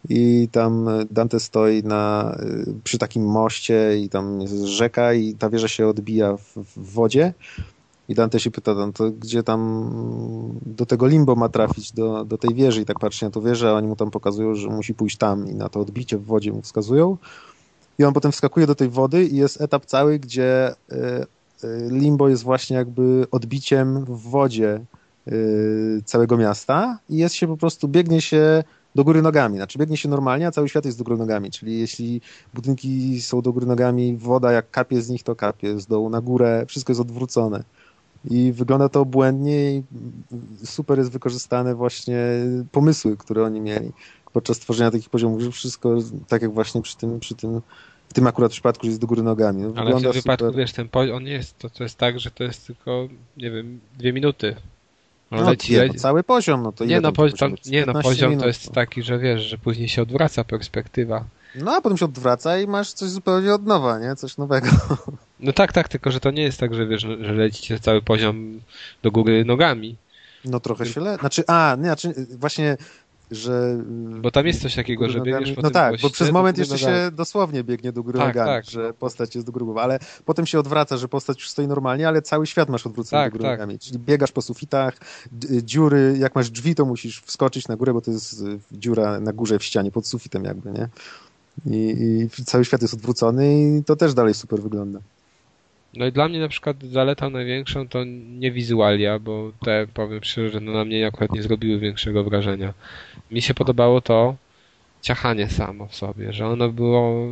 i 0.10 0.48
tam 0.52 0.90
Dante 1.12 1.40
stoi 1.40 1.84
na, 1.84 2.36
y, 2.68 2.74
przy 2.84 2.98
takim 2.98 3.26
moście 3.26 3.98
i 3.98 4.10
tam 4.10 4.42
jest 4.42 4.64
rzeka 4.64 5.14
i 5.14 5.34
ta 5.34 5.50
wieża 5.50 5.68
się 5.68 5.88
odbija 5.88 6.38
w, 6.38 6.58
w 6.58 6.94
wodzie. 6.94 7.34
I 8.10 8.16
Dante 8.16 8.40
się 8.40 8.52
pyta 8.52 8.76
to 8.94 9.12
gdzie 9.12 9.44
tam 9.44 9.90
do 10.66 10.86
tego 10.86 11.08
limbo 11.08 11.36
ma 11.36 11.50
trafić, 11.50 11.92
do, 11.92 12.26
do 12.26 12.38
tej 12.38 12.56
wieży? 12.56 12.82
I 12.82 12.86
tak 12.86 13.00
patrzy 13.00 13.26
na 13.26 13.32
tą 13.32 13.42
wieżę, 13.42 13.70
a 13.70 13.74
oni 13.74 13.88
mu 13.88 13.96
tam 13.96 14.12
pokazują, 14.12 14.56
że 14.56 14.68
musi 14.68 14.94
pójść 14.94 15.18
tam 15.18 15.48
i 15.48 15.56
na 15.56 15.70
to 15.70 15.80
odbicie 15.80 16.18
w 16.18 16.26
wodzie 16.26 16.52
mu 16.52 16.62
wskazują. 16.62 17.18
I 18.00 18.04
on 18.04 18.14
potem 18.14 18.32
wskakuje 18.32 18.68
do 18.68 18.76
tej 18.76 18.90
wody 18.90 19.26
i 19.26 19.36
jest 19.36 19.62
etap 19.62 19.86
cały, 19.86 20.20
gdzie 20.20 20.72
y, 20.72 20.96
y, 21.64 21.88
limbo 21.92 22.30
jest 22.30 22.44
właśnie 22.44 22.78
jakby 22.78 23.28
odbiciem 23.32 24.06
w 24.06 24.22
wodzie 24.22 24.80
całego 26.06 26.38
miasta. 26.38 27.00
I 27.10 27.18
jest 27.18 27.36
się 27.36 27.48
po 27.48 27.58
prostu, 27.58 27.88
biegnie 27.88 28.22
się 28.22 28.64
do 28.98 29.04
góry 29.04 29.22
nogami, 29.22 29.58
znaczy 29.58 29.80
biegnie 29.80 29.98
się 29.98 30.10
normalnie, 30.10 30.48
a 30.48 30.52
cały 30.52 30.70
świat 30.70 30.86
jest 30.86 30.98
do 30.98 31.04
góry 31.04 31.18
nogami, 31.18 31.52
czyli 31.52 31.80
jeśli 31.80 32.22
budynki 32.54 33.22
są 33.22 33.42
do 33.42 33.54
góry 33.54 33.66
nogami, 33.66 34.18
woda 34.18 34.52
jak 34.52 34.72
kapie 34.72 35.02
z 35.02 35.10
nich, 35.10 35.24
to 35.24 35.36
kapie 35.36 35.80
z 35.80 35.86
dołu 35.86 36.10
na 36.10 36.22
górę, 36.22 36.66
wszystko 36.68 36.92
jest 36.92 37.02
odwrócone. 37.02 37.64
I 38.30 38.52
wygląda 38.52 38.90
to 38.90 39.02
obłędnie 39.02 39.76
i 39.76 39.84
super 40.64 40.98
jest 40.98 41.12
wykorzystane 41.12 41.76
właśnie 41.76 42.18
pomysły, 42.72 43.18
które 43.18 43.44
oni 43.44 43.62
mieli 43.62 43.92
podczas 44.34 44.60
tworzenia 44.60 44.92
takich 44.92 45.10
poziomów, 45.10 45.42
że 45.42 45.52
wszystko 45.52 45.98
tak 46.28 46.42
jak 46.42 46.54
właśnie 46.54 46.82
przy 46.82 46.98
tym, 46.98 47.20
przy 47.20 47.36
tym 47.36 47.62
w 48.10 48.14
tym 48.14 48.28
akurat 48.28 48.52
przypadku, 48.52 48.86
że 48.86 48.90
jest 48.90 49.02
do 49.02 49.08
góry 49.08 49.24
nogami. 49.24 49.62
No, 49.62 49.68
Ale 49.76 49.76
w 49.76 49.86
wygląda 49.86 50.12
tym 50.12 50.22
wypadku, 50.22 50.46
super. 50.46 50.60
wiesz, 50.60 50.74
ten 50.74 50.90
poziom, 50.90 51.16
on 51.16 51.28
jest, 51.28 51.58
to, 51.58 51.70
to 51.70 51.84
jest 51.84 51.98
tak, 51.98 52.20
że 52.20 52.32
to 52.32 52.44
jest 52.44 52.68
tylko, 52.68 53.08
nie 53.38 53.52
wiem, 53.52 53.80
dwie 53.98 54.14
minuty. 54.14 54.56
On 55.32 55.40
No, 55.40 55.50
leci, 55.50 55.74
nie, 55.74 55.80
leci. 55.80 55.94
no, 55.96 56.02
cały 56.02 56.24
poziom, 56.24 56.64
no 56.64 56.72
to 56.72 56.86
Nie 56.86 57.02
no, 57.02 57.12
poziom? 57.12 57.38
tam, 57.38 57.56
nie 57.66 57.80
no, 57.80 57.86
15 57.86 58.10
poziom 58.10 58.30
minut, 58.30 58.42
to 58.44 58.48
jest 58.48 58.68
no. 58.68 58.74
taki, 58.74 59.04
że 59.04 59.20
wiesz, 59.20 59.42
że 59.42 59.58
później 59.58 59.90
się 59.90 60.02
odwraca 60.02 60.44
perspektywa. 60.44 61.24
No 61.56 61.76
a 61.76 61.82
potem 61.82 61.98
się 61.98 62.06
odwraca 62.06 62.58
i 62.60 62.68
masz 62.68 62.94
coś 62.94 63.10
zupełnie 63.10 63.54
od 63.54 63.66
nowa, 63.66 64.00
nie? 64.00 64.16
Coś 64.16 64.38
nowego. 64.38 64.68
No 65.40 65.54
tak, 65.54 65.74
tak, 65.74 65.88
tylko 65.88 66.12
że 66.12 66.20
to 66.20 66.32
nie 66.32 66.44
jest 66.44 66.60
tak, 66.60 66.74
że 66.74 66.88
wiesz, 66.88 67.02
że 67.02 67.34
lecicie 67.34 67.80
cały 67.80 68.02
poziom 68.02 68.62
do 69.04 69.12
góry 69.12 69.46
nogami. 69.46 69.96
No 70.46 70.60
trochę 70.60 70.86
się 70.86 71.02
le... 71.02 71.16
Znaczy, 71.18 71.44
a, 71.48 71.76
nie, 71.80 71.84
znaczy 71.86 72.14
właśnie, 72.40 72.78
że... 73.32 73.78
Bo 74.22 74.32
tam 74.32 74.48
jest 74.48 74.62
coś 74.62 74.76
takiego, 74.76 75.10
że 75.10 75.22
biegniesz 75.22 75.52
po 75.54 75.62
No 75.62 75.70
tak, 75.72 76.02
bo 76.02 76.10
przez 76.10 76.32
moment 76.32 76.58
jeszcze 76.58 76.74
nogami. 76.76 76.94
się 76.98 77.12
dosłownie 77.12 77.64
biegnie 77.64 77.92
do 77.92 78.04
góry 78.04 78.20
Tak, 78.20 78.28
nogami, 78.36 78.48
tak. 78.50 78.66
że 78.66 78.94
postać 78.94 79.36
jest 79.36 79.48
do 79.48 79.52
góry 79.54 79.66
ale 79.82 80.00
potem 80.26 80.46
się 80.46 80.60
odwraca, 80.60 80.98
że 80.98 81.08
postać 81.08 81.38
już 81.40 81.50
stoi 81.50 81.68
normalnie, 81.68 82.08
ale 82.08 82.22
cały 82.22 82.48
świat 82.48 82.70
masz 82.70 82.88
odwrócony 82.88 83.24
Tak, 83.24 83.32
do 83.34 83.38
góry 83.38 83.50
tak. 83.50 83.60
nogami. 83.60 83.80
Czyli 83.80 84.00
biegasz 84.00 84.32
po 84.32 84.42
sufitach, 84.42 84.98
d- 85.32 85.64
dziury, 85.64 86.16
jak 86.20 86.36
masz 86.36 86.50
drzwi, 86.50 86.76
to 86.76 86.86
musisz 86.86 87.22
wskoczyć 87.22 87.68
na 87.68 87.76
górę, 87.76 87.94
bo 87.94 88.02
to 88.02 88.12
jest 88.12 88.42
y, 88.42 88.60
dziura 88.72 89.20
na 89.20 89.34
górze 89.34 89.60
w 89.60 89.64
ścianie, 89.64 89.92
pod 89.92 90.08
sufitem 90.08 90.44
jakby, 90.44 90.72
nie? 90.72 90.88
I, 91.66 92.28
I 92.40 92.46
cały 92.46 92.66
świat 92.66 92.82
jest 92.82 92.94
odwrócony 92.94 93.78
i 93.78 93.84
to 93.84 93.96
też 93.96 94.14
dalej 94.14 94.34
super 94.34 94.62
wygląda. 94.62 95.00
No 95.94 96.06
i 96.06 96.12
dla 96.12 96.28
mnie 96.28 96.40
na 96.40 96.48
przykład 96.48 96.84
zaletą 96.84 97.30
największą 97.30 97.88
to 97.88 98.04
nie 98.40 98.52
wizualia, 98.52 99.20
bo 99.20 99.52
te, 99.66 99.88
powiem 99.94 100.24
szczerze, 100.24 100.60
no 100.60 100.72
na 100.72 100.86
mnie 100.86 101.08
akurat 101.08 101.32
nie 101.32 101.44
zrobiły 101.44 101.80
większego 101.80 102.24
wrażenia. 102.24 102.74
Mi 103.32 103.42
się 103.42 103.54
podobało 103.54 104.02
to 104.02 104.36
ciachanie 105.02 105.50
samo 105.50 105.88
w 105.88 105.96
sobie, 105.96 106.34
że 106.34 106.48
ono 106.48 106.70
było, 106.70 107.28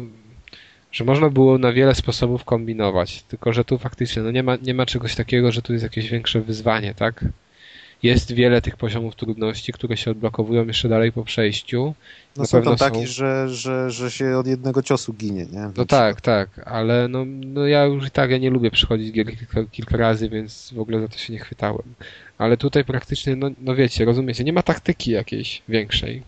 że 0.92 1.04
można 1.04 1.30
było 1.30 1.58
na 1.58 1.74
wiele 1.74 1.96
sposobów 1.96 2.44
kombinować, 2.44 3.24
tylko 3.24 3.54
że 3.54 3.66
tu 3.66 3.78
faktycznie 3.78 4.22
no 4.22 4.32
nie, 4.32 4.44
ma, 4.44 4.56
nie 4.56 4.74
ma 4.74 4.86
czegoś 4.86 5.16
takiego, 5.16 5.52
że 5.52 5.62
tu 5.62 5.74
jest 5.74 5.84
jakieś 5.84 6.10
większe 6.10 6.42
wyzwanie, 6.42 6.94
tak? 6.94 7.26
Jest 8.06 8.32
wiele 8.34 8.62
tych 8.62 8.78
poziomów 8.78 9.16
trudności, 9.16 9.74
które 9.74 9.98
się 9.98 10.12
odblokowują 10.12 10.68
jeszcze 10.68 10.90
dalej 10.90 11.12
po 11.12 11.24
przejściu. 11.24 11.94
No 12.38 12.42
Na 12.42 12.48
są 12.48 12.58
pewno 12.58 12.76
tam 12.76 12.92
takie, 12.92 13.08
są. 13.08 13.14
że, 13.14 13.50
że, 13.50 13.92
że 13.92 14.12
się 14.12 14.38
od 14.38 14.48
jednego 14.48 14.84
ciosu 14.84 15.14
ginie, 15.14 15.46
nie? 15.46 15.70
No 15.78 15.86
tak, 15.86 16.22
tak, 16.22 16.50
ale 16.68 17.08
no, 17.08 17.26
no 17.28 17.68
ja 17.68 17.86
już 17.86 18.08
i 18.08 18.12
tak 18.12 18.32
ja 18.32 18.38
nie 18.38 18.50
lubię 18.50 18.72
przychodzić 18.72 19.12
gier 19.12 19.38
kilka, 19.38 19.64
kilka 19.72 19.98
razy, 19.98 20.30
więc 20.30 20.74
w 20.74 20.80
ogóle 20.80 21.00
za 21.02 21.08
to 21.08 21.18
się 21.18 21.34
nie 21.34 21.40
chwytałem. 21.40 21.84
Ale 22.38 22.58
tutaj 22.58 22.86
praktycznie, 22.86 23.36
no, 23.36 23.50
no 23.62 23.76
wiecie, 23.76 24.06
rozumiecie, 24.06 24.44
nie 24.44 24.54
ma 24.54 24.62
taktyki 24.64 25.12
jakiejś 25.12 25.62
większej. 25.70 26.24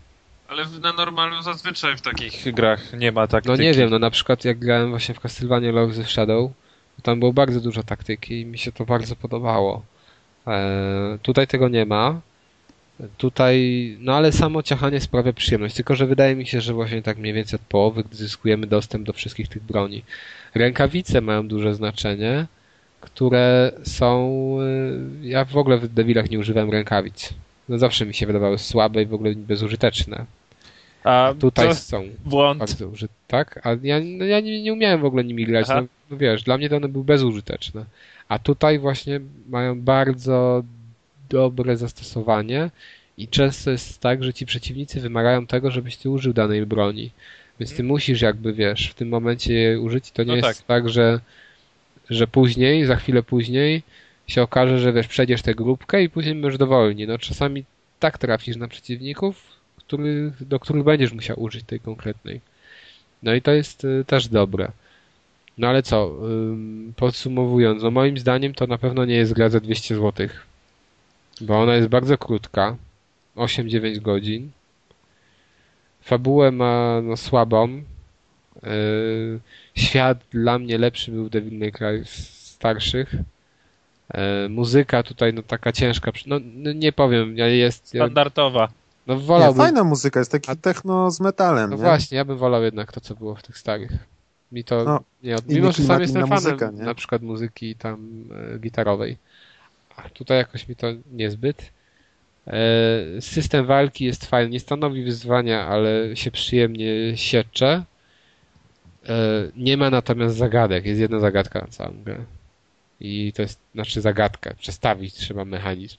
Ale 0.48 0.64
na 0.82 0.92
normalu 0.92 1.42
zazwyczaj 1.42 1.96
w 1.96 2.00
takich 2.00 2.54
grach 2.54 2.92
nie 2.92 3.12
ma 3.12 3.20
No 3.20 3.26
taktyki. 3.28 3.60
nie 3.60 3.72
wiem, 3.74 3.90
no 3.90 3.98
na 3.98 4.10
przykład 4.10 4.44
jak 4.44 4.58
grałem 4.58 4.90
właśnie 4.90 5.14
w 5.14 5.20
Castlevania 5.20 5.72
Lords 5.72 5.98
of 5.98 6.10
Shadow, 6.10 6.50
to 6.96 7.02
tam 7.02 7.18
było 7.20 7.32
bardzo 7.32 7.60
dużo 7.60 7.82
taktyki 7.82 8.40
i 8.40 8.46
mi 8.46 8.58
się 8.58 8.72
to 8.72 8.84
bardzo 8.84 9.16
podobało. 9.16 9.82
E, 10.48 11.18
tutaj 11.22 11.46
tego 11.46 11.68
nie 11.68 11.86
ma. 11.86 12.20
Tutaj, 13.16 13.96
no 14.00 14.14
ale 14.14 14.32
samo 14.32 14.62
ciachanie 14.62 15.00
sprawia 15.00 15.32
przyjemność, 15.32 15.74
tylko 15.74 15.94
że 15.94 16.06
wydaje 16.06 16.36
mi 16.36 16.46
się, 16.46 16.60
że 16.60 16.74
właśnie 16.74 17.02
tak 17.02 17.18
mniej 17.18 17.32
więcej 17.32 17.56
od 17.60 17.66
połowy, 17.66 18.04
gdy 18.04 18.16
zyskujemy 18.16 18.66
dostęp 18.66 19.06
do 19.06 19.12
wszystkich 19.12 19.48
tych 19.48 19.62
broni. 19.62 20.02
Rękawice 20.54 21.20
mają 21.20 21.48
duże 21.48 21.74
znaczenie, 21.74 22.46
które 23.00 23.72
są... 23.84 24.38
y, 25.22 25.28
Ja 25.28 25.44
w 25.44 25.56
ogóle 25.56 25.78
w 25.78 25.88
Devilach 25.88 26.30
nie 26.30 26.38
używałem 26.38 26.70
rękawic. 26.70 27.30
No 27.68 27.78
zawsze 27.78 28.06
mi 28.06 28.14
się 28.14 28.26
wydawały 28.26 28.58
słabe 28.58 29.02
i 29.02 29.06
w 29.06 29.14
ogóle 29.14 29.34
bezużyteczne. 29.34 30.24
A 31.04 31.34
Tutaj 31.40 31.74
są 31.74 32.02
błąd. 32.24 32.58
bardzo 32.58 32.88
użyte, 32.88 33.14
tak? 33.26 33.66
A 33.66 33.70
ja, 33.82 34.00
no 34.04 34.24
ja 34.24 34.40
nie, 34.40 34.62
nie 34.62 34.72
umiałem 34.72 35.00
w 35.00 35.04
ogóle 35.04 35.24
nimi 35.24 35.46
grać. 35.46 35.68
No, 35.68 35.82
no 36.10 36.16
wiesz, 36.16 36.42
dla 36.42 36.58
mnie 36.58 36.68
to 36.68 36.76
one 36.76 36.88
były 36.88 37.04
bezużyteczne. 37.04 37.84
A 38.28 38.38
tutaj 38.38 38.78
właśnie 38.78 39.20
mają 39.48 39.80
bardzo 39.80 40.62
dobre 41.30 41.76
zastosowanie 41.76 42.70
i 43.18 43.28
często 43.28 43.70
jest 43.70 44.00
tak, 44.00 44.24
że 44.24 44.34
ci 44.34 44.46
przeciwnicy 44.46 45.00
wymagają 45.00 45.46
tego, 45.46 45.70
żebyś 45.70 45.96
ty 45.96 46.10
użył 46.10 46.32
danej 46.32 46.66
broni. 46.66 47.10
Więc 47.60 47.76
ty 47.76 47.82
musisz 47.82 48.20
jakby, 48.20 48.52
wiesz, 48.52 48.90
w 48.90 48.94
tym 48.94 49.08
momencie 49.08 49.54
je 49.54 49.80
użyć. 49.80 50.10
To 50.10 50.22
nie 50.22 50.28
No 50.28 50.36
jest 50.36 50.58
tak. 50.58 50.66
tak, 50.66 50.88
że, 50.88 51.20
że 52.10 52.26
później, 52.26 52.86
za 52.86 52.96
chwilę 52.96 53.22
później 53.22 53.82
się 54.26 54.42
okaże, 54.42 54.78
że 54.78 54.92
wiesz, 54.92 55.08
przejdziesz 55.08 55.42
tę 55.42 55.54
grupkę 55.54 56.02
i 56.02 56.10
później 56.10 56.34
będziesz 56.34 56.58
dowolni. 56.58 57.06
No 57.06 57.18
czasami 57.18 57.64
tak 57.98 58.18
trafisz 58.18 58.56
na 58.56 58.68
przeciwników, 58.68 59.42
który, 59.76 60.32
do 60.40 60.60
których 60.60 60.84
będziesz 60.84 61.12
musiał 61.12 61.42
użyć 61.42 61.64
tej 61.64 61.80
konkretnej. 61.80 62.40
No 63.22 63.34
i 63.34 63.42
to 63.42 63.50
jest 63.50 63.84
y, 63.84 64.04
też 64.06 64.28
dobre. 64.28 64.72
No 65.58 65.68
ale 65.68 65.82
co, 65.82 66.12
podsumowując, 66.96 67.82
no 67.82 67.90
moim 67.90 68.18
zdaniem 68.18 68.54
to 68.54 68.66
na 68.66 68.78
pewno 68.78 69.04
nie 69.04 69.14
jest 69.14 69.32
gra 69.32 69.48
za 69.48 69.60
200 69.60 69.94
zł. 69.94 70.28
Bo 71.40 71.60
ona 71.60 71.74
jest 71.74 71.88
bardzo 71.88 72.18
krótka. 72.18 72.76
8-9 73.36 74.00
godzin. 74.00 74.50
Fabułę 76.02 76.50
ma 76.50 77.00
no, 77.02 77.16
słabą. 77.16 77.68
Yy, 78.62 79.40
świat 79.74 80.18
dla 80.30 80.58
mnie 80.58 80.78
lepszy 80.78 81.10
był 81.10 81.24
w 81.24 81.30
Devil 81.30 81.58
May 81.58 81.72
Cry 81.72 82.02
starszych. 82.06 83.14
E, 84.14 84.48
muzyka 84.48 85.02
tutaj 85.02 85.34
no 85.34 85.42
taka 85.42 85.72
ciężka, 85.72 86.12
no, 86.26 86.36
no 86.54 86.72
nie 86.72 86.92
powiem, 86.92 87.36
ja 87.36 87.46
jest... 87.46 87.88
Standardowa. 87.88 88.68
no 89.06 89.14
Nie, 89.14 89.20
wolałbym... 89.20 89.62
fajna 89.62 89.84
muzyka, 89.84 90.20
jest 90.20 90.32
taki 90.32 90.50
A- 90.50 90.56
techno 90.56 91.10
z 91.10 91.20
metalem. 91.20 91.70
No 91.70 91.76
nie? 91.76 91.82
właśnie, 91.82 92.16
ja 92.16 92.24
bym 92.24 92.38
wolał 92.38 92.62
jednak 92.62 92.92
to, 92.92 93.00
co 93.00 93.14
było 93.14 93.34
w 93.34 93.42
tych 93.42 93.58
starych. 93.58 93.92
Mi 94.52 94.64
to 94.64 94.84
No, 94.84 95.00
nie 95.22 95.36
od... 95.36 95.48
Mimo, 95.48 95.72
że 95.72 95.82
sam 95.82 96.00
jestem 96.00 96.26
fanem 96.26 96.34
muzyka, 96.44 96.70
na 96.70 96.94
przykład 96.94 97.22
muzyki 97.22 97.74
tam 97.74 98.24
e, 98.54 98.58
gitarowej. 98.58 99.16
A 99.96 100.08
tutaj 100.08 100.38
jakoś 100.38 100.68
mi 100.68 100.76
to 100.76 100.86
niezbyt. 101.12 101.72
E, 102.46 102.60
system 103.20 103.66
walki 103.66 104.04
jest 104.04 104.26
fajny, 104.26 104.50
nie 104.50 104.60
stanowi 104.60 105.04
wyzwania, 105.04 105.66
ale 105.66 106.16
się 106.16 106.30
przyjemnie 106.30 107.16
siecze. 107.16 107.84
E, 109.08 109.14
nie 109.56 109.76
ma 109.76 109.90
natomiast 109.90 110.36
zagadek, 110.36 110.86
jest 110.86 111.00
jedna 111.00 111.20
zagadka 111.20 111.60
na 111.60 111.66
całą 111.66 112.02
grę. 112.04 112.24
I 113.00 113.32
to 113.32 113.42
jest, 113.42 113.60
znaczy 113.74 114.00
zagadka, 114.00 114.54
przestawić 114.54 115.14
trzeba 115.14 115.44
mechanizm. 115.44 115.96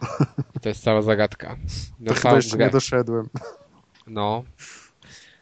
I 0.56 0.60
to 0.60 0.68
jest 0.68 0.82
cała 0.82 1.02
zagadka. 1.02 1.56
Na 2.00 2.14
To 2.14 2.20
chyba 2.20 2.36
jeszcze 2.36 2.56
grę. 2.56 2.66
nie 2.66 2.72
doszedłem. 2.72 3.28
No, 4.06 4.44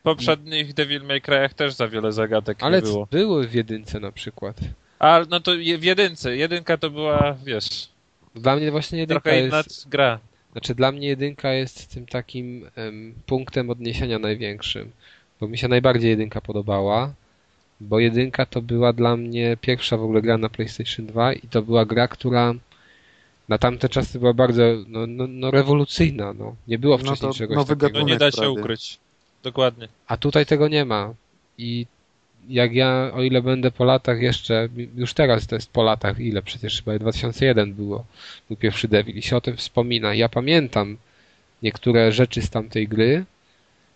poprzednich 0.03 0.75
Devil 0.75 1.03
May 1.03 1.21
Cry'ach 1.21 1.49
też 1.55 1.75
za 1.75 1.89
wiele 1.89 2.13
zagadek 2.13 2.59
ale 2.63 2.77
nie 2.77 2.83
było. 2.83 3.07
były 3.11 3.49
w 3.49 3.55
jedynce 3.55 4.01
na 4.01 4.13
przykład. 4.13 4.57
A 4.99 5.21
no 5.31 5.41
to 5.41 5.55
je- 5.55 5.79
w 5.79 5.85
jedynce. 5.85 6.37
Jedynka 6.37 6.77
to 6.77 6.91
była, 6.91 7.37
wiesz, 7.45 7.89
Dla 8.35 8.57
mnie 8.57 8.71
właśnie 8.71 8.99
jedynka 8.99 9.21
trochę 9.23 9.41
jest, 9.41 9.89
gra. 9.89 10.19
znaczy 10.53 10.75
dla 10.75 10.93
mnie 10.93 11.09
jedynka 11.09 11.53
jest 11.53 11.95
tym 11.95 12.07
takim 12.07 12.71
em, 12.77 13.15
punktem 13.27 13.71
odniesienia 13.71 14.19
największym, 14.19 14.91
bo 15.41 15.49
mi 15.49 15.59
się 15.59 15.69
najbardziej 15.69 16.11
jedynka 16.11 16.41
podobała, 16.41 17.15
bo 17.81 17.99
jedynka 18.01 18.47
to 18.47 18.63
była 18.63 18.93
dla 18.93 19.17
mnie 19.17 19.57
pierwsza 19.61 19.97
w 19.97 20.03
ogóle 20.03 20.23
gra 20.23 20.39
na 20.39 20.49
PlayStation 20.49 21.07
2 21.07 21.33
i 21.33 21.41
to 21.49 21.63
była 21.63 21.85
gra, 21.87 22.09
która 22.09 22.55
na 23.49 23.59
tamte 23.59 23.89
czasy 23.89 24.19
była 24.19 24.35
bardzo 24.35 24.63
no, 24.89 25.07
no, 25.07 25.27
no 25.29 25.51
rewolucyjna, 25.51 26.33
no. 26.33 26.57
Nie 26.69 26.79
było 26.79 26.99
No 26.99 27.05
wcześniej 27.05 27.31
to 27.33 27.39
czegoś 27.39 27.57
nowy 27.57 27.77
takiego. 27.77 27.99
No 27.99 28.05
nie 28.07 28.17
da 28.17 28.31
się 28.31 28.37
prawie. 28.37 28.51
ukryć. 28.53 28.99
Dokładnie. 29.43 29.89
A 30.07 30.17
tutaj 30.17 30.47
tego 30.47 30.69
nie 30.69 30.85
ma. 30.85 31.15
I 31.59 31.87
jak 32.49 32.75
ja, 32.75 33.11
o 33.15 33.23
ile 33.23 33.43
będę 33.43 33.71
po 33.71 33.85
latach 33.85 34.21
jeszcze, 34.21 34.69
już 34.97 35.15
teraz 35.15 35.47
to 35.47 35.55
jest 35.55 35.71
po 35.71 35.83
latach, 35.83 36.21
ile 36.21 36.43
przecież 36.43 36.83
chyba 36.83 36.99
2001 36.99 37.75
było, 37.75 38.05
był 38.49 38.57
pierwszy 38.57 38.89
Devil 38.89 39.17
i 39.17 39.23
się 39.23 39.37
o 39.37 39.41
tym 39.41 39.57
wspomina. 39.57 40.15
Ja 40.15 40.29
pamiętam 40.29 40.97
niektóre 41.63 42.13
rzeczy 42.13 42.43
z 42.43 42.51
tamtej 42.51 42.89
gry, 42.89 43.25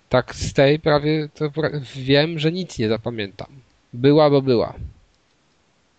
tak 0.08 0.34
z 0.34 0.52
tej 0.52 0.78
prawie 0.78 1.28
to 1.34 1.50
wiem, 1.96 2.38
że 2.38 2.52
nic 2.52 2.78
nie 2.78 2.88
zapamiętam. 2.88 3.48
Była, 3.92 4.30
bo 4.30 4.42
była. 4.42 4.74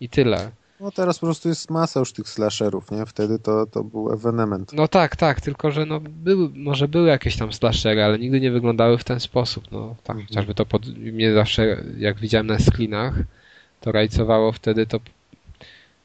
I 0.02 0.10
tyle. 0.10 0.52
No 0.80 0.92
teraz 0.92 1.20
po 1.20 1.26
prostu 1.26 1.50
jest 1.50 1.70
masa 1.72 2.00
już 2.00 2.14
tych 2.14 2.30
slasherów, 2.30 2.92
nie? 2.92 3.06
Wtedy 3.06 3.40
to, 3.40 3.66
to 3.66 3.84
był 3.84 4.14
ewenement. 4.14 4.74
No 4.74 4.88
tak, 4.88 5.16
tak, 5.16 5.42
tylko 5.42 5.72
że 5.72 5.86
no 5.86 6.00
były, 6.00 6.50
może 6.56 6.88
były 6.88 7.08
jakieś 7.08 7.38
tam 7.38 7.54
slashery, 7.54 8.04
ale 8.04 8.20
nigdy 8.20 8.40
nie 8.40 8.52
wyglądały 8.52 8.98
w 8.98 9.04
ten 9.04 9.20
sposób. 9.20 9.72
No 9.72 9.96
tak, 10.04 10.16
Mhm. 10.16 10.28
chociażby 10.28 10.56
to 10.56 10.66
pod, 10.66 10.98
mnie 10.98 11.34
zawsze, 11.34 11.84
jak 11.98 12.20
widziałem 12.20 12.48
na 12.48 12.60
screenach, 12.60 13.14
to 13.82 13.92
rajcowało 13.92 14.52
wtedy 14.52 14.86
to, 14.88 15.00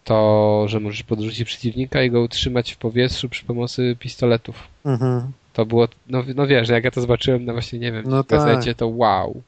to, 0.05 0.65
że 0.69 0.81
możesz 0.81 1.03
podrzucić 1.03 1.44
przeciwnika 1.44 2.03
i 2.03 2.11
go 2.11 2.20
utrzymać 2.20 2.73
w 2.73 2.77
powietrzu 2.77 3.28
przy 3.28 3.44
pomocy 3.44 3.97
pistoletów. 3.99 4.57
Mhm. 4.85 5.32
To 5.53 5.66
było, 5.66 5.89
no, 6.09 6.23
no 6.36 6.47
wiesz, 6.47 6.69
jak 6.69 6.85
ja 6.85 6.90
to 6.90 7.01
zobaczyłem 7.01 7.44
na 7.44 7.53
właśnie, 7.53 7.78
nie 7.78 7.93
wiem, 7.93 8.05
No 8.09 8.23
w 8.23 8.27
gazecie, 8.27 8.74
to 8.74 8.89
wow, 8.89 9.43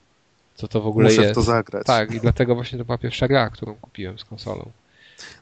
co 0.55 0.69
to 0.69 0.81
w 0.81 0.87
ogóle 0.87 1.09
Muszę 1.09 1.23
jest. 1.23 1.33
w 1.33 1.35
to 1.35 1.43
zagrać. 1.43 1.87
Tak, 1.87 2.15
i 2.15 2.21
dlatego 2.21 2.55
właśnie 2.55 2.79
to 2.79 2.85
była 2.85 2.99
pierwsza 2.99 3.29
gra, 3.29 3.51
którą 3.51 3.75
kupiłem 3.75 4.19
z 4.19 4.25
konsolą. 4.25 4.71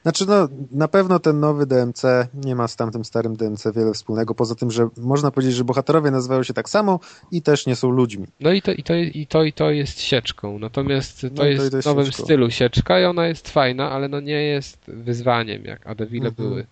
Znaczy, 0.03 0.25
no, 0.29 0.49
na 0.71 0.89
pewno 0.89 1.19
ten 1.19 1.41
nowy 1.41 1.67
DMC 1.67 2.03
nie 2.35 2.55
ma 2.57 2.69
z 2.69 2.77
tamtym 2.77 3.05
starym 3.05 3.37
DMC 3.37 3.67
wiele 3.77 3.93
wspólnego, 3.93 4.35
poza 4.35 4.55
tym, 4.55 4.71
że 4.71 4.89
można 4.97 5.31
powiedzieć, 5.31 5.55
że 5.57 5.65
bohaterowie 5.65 6.11
nazywają 6.11 6.43
się 6.43 6.55
tak 6.55 6.69
samo 6.69 7.01
i 7.31 7.43
też 7.43 7.67
nie 7.67 7.77
są 7.77 7.91
ludźmi. 7.91 8.27
No 8.41 8.53
i 8.53 8.63
to, 8.63 8.73
i 8.73 8.83
to, 8.83 8.95
i 8.95 9.27
to, 9.27 9.43
i 9.45 9.53
to 9.53 9.71
jest 9.71 10.01
sieczką. 10.01 10.59
Natomiast 10.59 11.21
to 11.21 11.27
No 11.35 11.45
jest 11.45 11.77
w 11.77 11.85
nowym 11.87 12.07
sieczką. 12.07 12.23
stylu 12.25 12.51
sieczka 12.51 13.01
i 13.01 13.05
ona 13.05 13.27
jest 13.27 13.49
fajna, 13.49 13.91
ale 13.91 14.09
no 14.09 14.21
nie 14.21 14.43
jest 14.43 14.79
wyzwaniem, 14.89 15.65
jak 15.65 15.87
Adewile 15.87 16.29
Mhm. 16.29 16.49
były. 16.49 16.67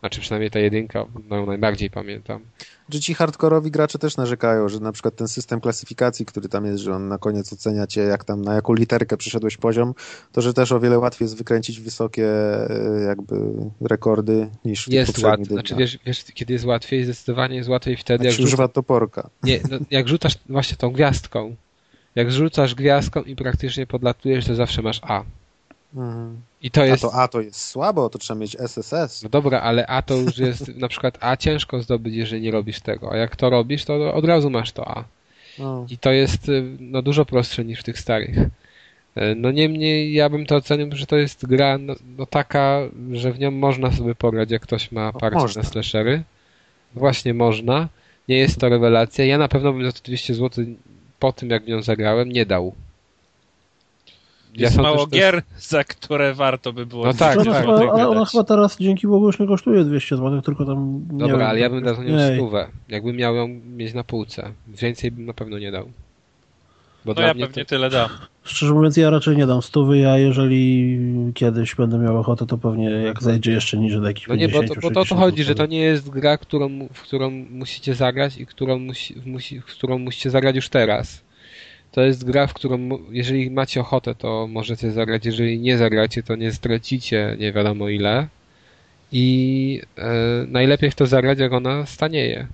Znaczy 0.00 0.20
przynajmniej 0.20 0.50
ta 0.50 0.58
jedynka, 0.58 1.04
no 1.28 1.36
ją 1.36 1.46
najbardziej 1.46 1.90
pamiętam. 1.90 2.40
Że 2.88 3.00
ci 3.00 3.14
hardkorowi 3.14 3.70
gracze 3.70 3.98
też 3.98 4.16
narzekają, 4.16 4.68
że 4.68 4.80
na 4.80 4.92
przykład 4.92 5.16
ten 5.16 5.28
system 5.28 5.60
klasyfikacji, 5.60 6.26
który 6.26 6.48
tam 6.48 6.66
jest, 6.66 6.78
że 6.78 6.94
on 6.94 7.08
na 7.08 7.18
koniec 7.18 7.52
ocenia 7.52 7.86
cię, 7.86 8.00
jak 8.00 8.24
tam 8.24 8.42
na 8.42 8.54
jaką 8.54 8.74
literkę 8.74 9.16
przyszedłeś 9.16 9.56
poziom, 9.56 9.94
to 10.32 10.42
że 10.42 10.54
też 10.54 10.72
o 10.72 10.80
wiele 10.80 10.98
łatwiej 10.98 11.24
jest 11.24 11.38
wykręcić 11.38 11.80
wysokie 11.80 12.26
e, 12.70 13.02
jakby 13.06 13.36
rekordy 13.80 14.48
niż 14.64 14.88
Jest 14.88 15.18
łatwiej. 15.18 15.46
Znaczy 15.46 15.74
wiesz, 15.74 15.98
wiesz, 16.06 16.24
kiedy 16.34 16.52
jest 16.52 16.64
łatwiej? 16.64 17.04
Zdecydowanie 17.04 17.56
jest 17.56 17.68
łatwiej 17.68 17.96
wtedy, 17.96 18.24
Jak 18.24 18.32
jak, 18.32 18.38
się 18.38 18.44
używa 18.44 18.64
rzuca... 18.64 18.74
toporka. 18.74 19.30
nie, 19.42 19.60
no, 19.70 19.78
jak 19.90 20.08
rzucasz 20.08 20.34
właśnie 20.48 20.76
tą 20.76 20.90
gwiazdką. 20.90 21.56
Jak 22.14 22.32
rzucasz 22.32 22.74
gwiazdką 22.74 23.22
i 23.22 23.36
praktycznie 23.36 23.86
podlatujesz, 23.86 24.46
to 24.46 24.54
zawsze 24.54 24.82
masz 24.82 25.00
A. 25.02 25.24
Mhm. 25.96 26.40
I 26.62 26.70
to 26.70 26.80
A 26.82 26.86
jest... 26.86 27.02
to 27.02 27.14
A 27.14 27.28
to 27.28 27.40
jest 27.40 27.60
słabo, 27.64 28.08
to 28.10 28.18
trzeba 28.18 28.40
mieć 28.40 28.56
SSS. 28.60 29.22
No 29.22 29.28
dobra, 29.28 29.60
ale 29.60 29.86
A 29.86 30.02
to 30.02 30.14
już 30.14 30.38
jest 30.38 30.68
na 30.84 30.88
przykład 30.88 31.18
A 31.20 31.36
ciężko 31.36 31.82
zdobyć, 31.82 32.14
jeżeli 32.14 32.42
nie 32.42 32.50
robisz 32.50 32.80
tego. 32.80 33.12
A 33.12 33.16
jak 33.16 33.36
to 33.36 33.50
robisz, 33.50 33.84
to 33.84 34.14
od 34.14 34.24
razu 34.24 34.50
masz 34.50 34.72
to 34.72 34.88
A. 34.88 35.04
No. 35.58 35.86
I 35.90 35.98
to 35.98 36.12
jest 36.12 36.48
y, 36.48 36.62
no, 36.80 37.02
dużo 37.02 37.24
prostsze 37.24 37.64
niż 37.64 37.80
w 37.80 37.84
tych 37.84 37.98
starych. 37.98 38.38
Y, 38.38 38.48
No 39.36 39.50
niemniej 39.50 40.12
ja 40.12 40.28
bym 40.28 40.46
to 40.46 40.56
ocenił, 40.56 40.88
że 40.92 41.06
to 41.06 41.16
jest 41.16 41.46
gra 41.46 41.78
no, 41.78 41.94
no 42.18 42.26
taka, 42.26 42.80
że 43.12 43.32
w 43.32 43.38
nią 43.38 43.50
można 43.50 43.92
sobie 43.92 44.14
pograć, 44.14 44.50
jak 44.50 44.62
ktoś 44.62 44.92
ma 44.92 45.12
parcie 45.12 45.38
można. 45.38 45.62
na 45.62 45.68
slashery. 45.68 46.22
Właśnie 46.94 47.34
można. 47.34 47.88
Nie 48.28 48.38
jest 48.38 48.60
to 48.60 48.68
rewelacja. 48.68 49.24
Ja 49.24 49.38
na 49.38 49.48
pewno 49.48 49.72
bym 49.72 49.84
za 49.86 49.92
to 49.92 50.00
200 50.04 50.34
zł 50.34 50.64
po 51.18 51.32
tym, 51.32 51.50
jak 51.50 51.64
w 51.64 51.68
nią 51.68 51.82
zagrałem, 51.82 52.32
nie 52.32 52.46
dał. 52.46 52.74
Jest 54.56 54.74
sądzę, 54.74 54.88
mało 54.90 55.00
jest- 55.00 55.12
gier, 55.12 55.42
za 55.58 55.84
które 55.84 56.34
warto 56.34 56.72
by 56.72 56.86
było 56.86 57.06
No 57.06 57.14
tak, 57.14 57.34
Czy 57.42 57.50
ona, 57.50 57.52
tak. 57.62 57.68
ona 57.68 58.08
gadać. 58.14 58.28
chyba 58.30 58.44
teraz 58.44 58.76
dzięki 58.80 59.06
Bogu 59.06 59.26
już 59.26 59.38
nie 59.38 59.46
kosztuje 59.46 59.84
200 59.84 60.16
zł, 60.16 60.42
tylko 60.42 60.64
tam. 60.64 61.02
nie 61.12 61.18
Dobra, 61.18 61.36
wiem, 61.38 61.46
ale 61.46 61.60
ja 61.60 61.70
bym 61.70 61.82
dał 61.84 61.94
za 61.94 62.04
nią 62.04 62.34
stówę. 62.34 62.66
Jakbym 62.88 63.16
miał 63.16 63.34
ją 63.36 63.48
mieć 63.76 63.94
na 63.94 64.04
półce. 64.04 64.52
Więcej 64.68 65.10
bym 65.10 65.26
na 65.26 65.32
pewno 65.34 65.58
nie 65.58 65.72
dał. 65.72 65.88
Bo 67.04 67.14
No 67.14 67.22
ja 67.22 67.28
pewnie 67.28 67.46
to... 67.48 67.64
tyle 67.64 67.90
dam. 67.90 68.08
Szczerze 68.44 68.74
mówiąc, 68.74 68.96
ja 68.96 69.10
raczej 69.10 69.36
nie 69.36 69.46
dam 69.46 69.62
stówy, 69.62 70.08
a 70.10 70.18
jeżeli 70.18 70.98
kiedyś 71.34 71.74
będę 71.74 71.98
miał 71.98 72.18
ochotę, 72.18 72.46
to 72.46 72.58
pewnie 72.58 72.90
jak 72.90 73.22
zejdzie 73.22 73.52
jeszcze 73.52 73.76
niżej 73.76 74.00
do 74.00 74.06
jakichś 74.06 74.28
No 74.28 74.34
nie, 74.34 74.48
bo, 74.48 74.60
50, 74.60 74.80
to, 74.80 74.88
bo 74.88 74.94
to 74.94 75.00
o 75.00 75.02
to 75.02 75.08
60 75.08 75.20
chodzi, 75.20 75.44
że 75.44 75.54
to 75.54 75.66
nie 75.66 75.78
jest 75.78 76.10
gra, 76.10 76.38
którą, 76.38 76.88
w 76.92 77.02
którą 77.02 77.30
musicie 77.50 77.94
zagrać 77.94 78.36
i 78.38 78.46
którą, 78.46 78.78
musi, 78.78 79.14
musi, 79.26 79.60
w 79.60 79.64
którą 79.64 79.98
musicie 79.98 80.30
zagrać 80.30 80.56
już 80.56 80.68
teraz. 80.68 81.20
To 81.96 82.02
jest 82.02 82.24
gra, 82.24 82.46
w 82.46 82.54
którą 82.54 82.78
jeżeli 83.10 83.50
macie 83.50 83.80
ochotę, 83.80 84.14
to 84.14 84.46
możecie 84.50 84.92
zagrać. 84.92 85.26
Jeżeli 85.26 85.58
nie 85.58 85.78
zagracie, 85.78 86.22
to 86.22 86.36
nie 86.36 86.52
stracicie 86.52 87.36
nie 87.40 87.52
wiadomo 87.52 87.88
ile. 87.88 88.28
I 89.12 89.80
e, 89.98 90.10
najlepiej 90.48 90.90
w 90.90 90.94
to 90.94 91.06
zagrać, 91.06 91.38
jak 91.38 91.52
ona 91.52 91.86
stanieje. 91.86 92.46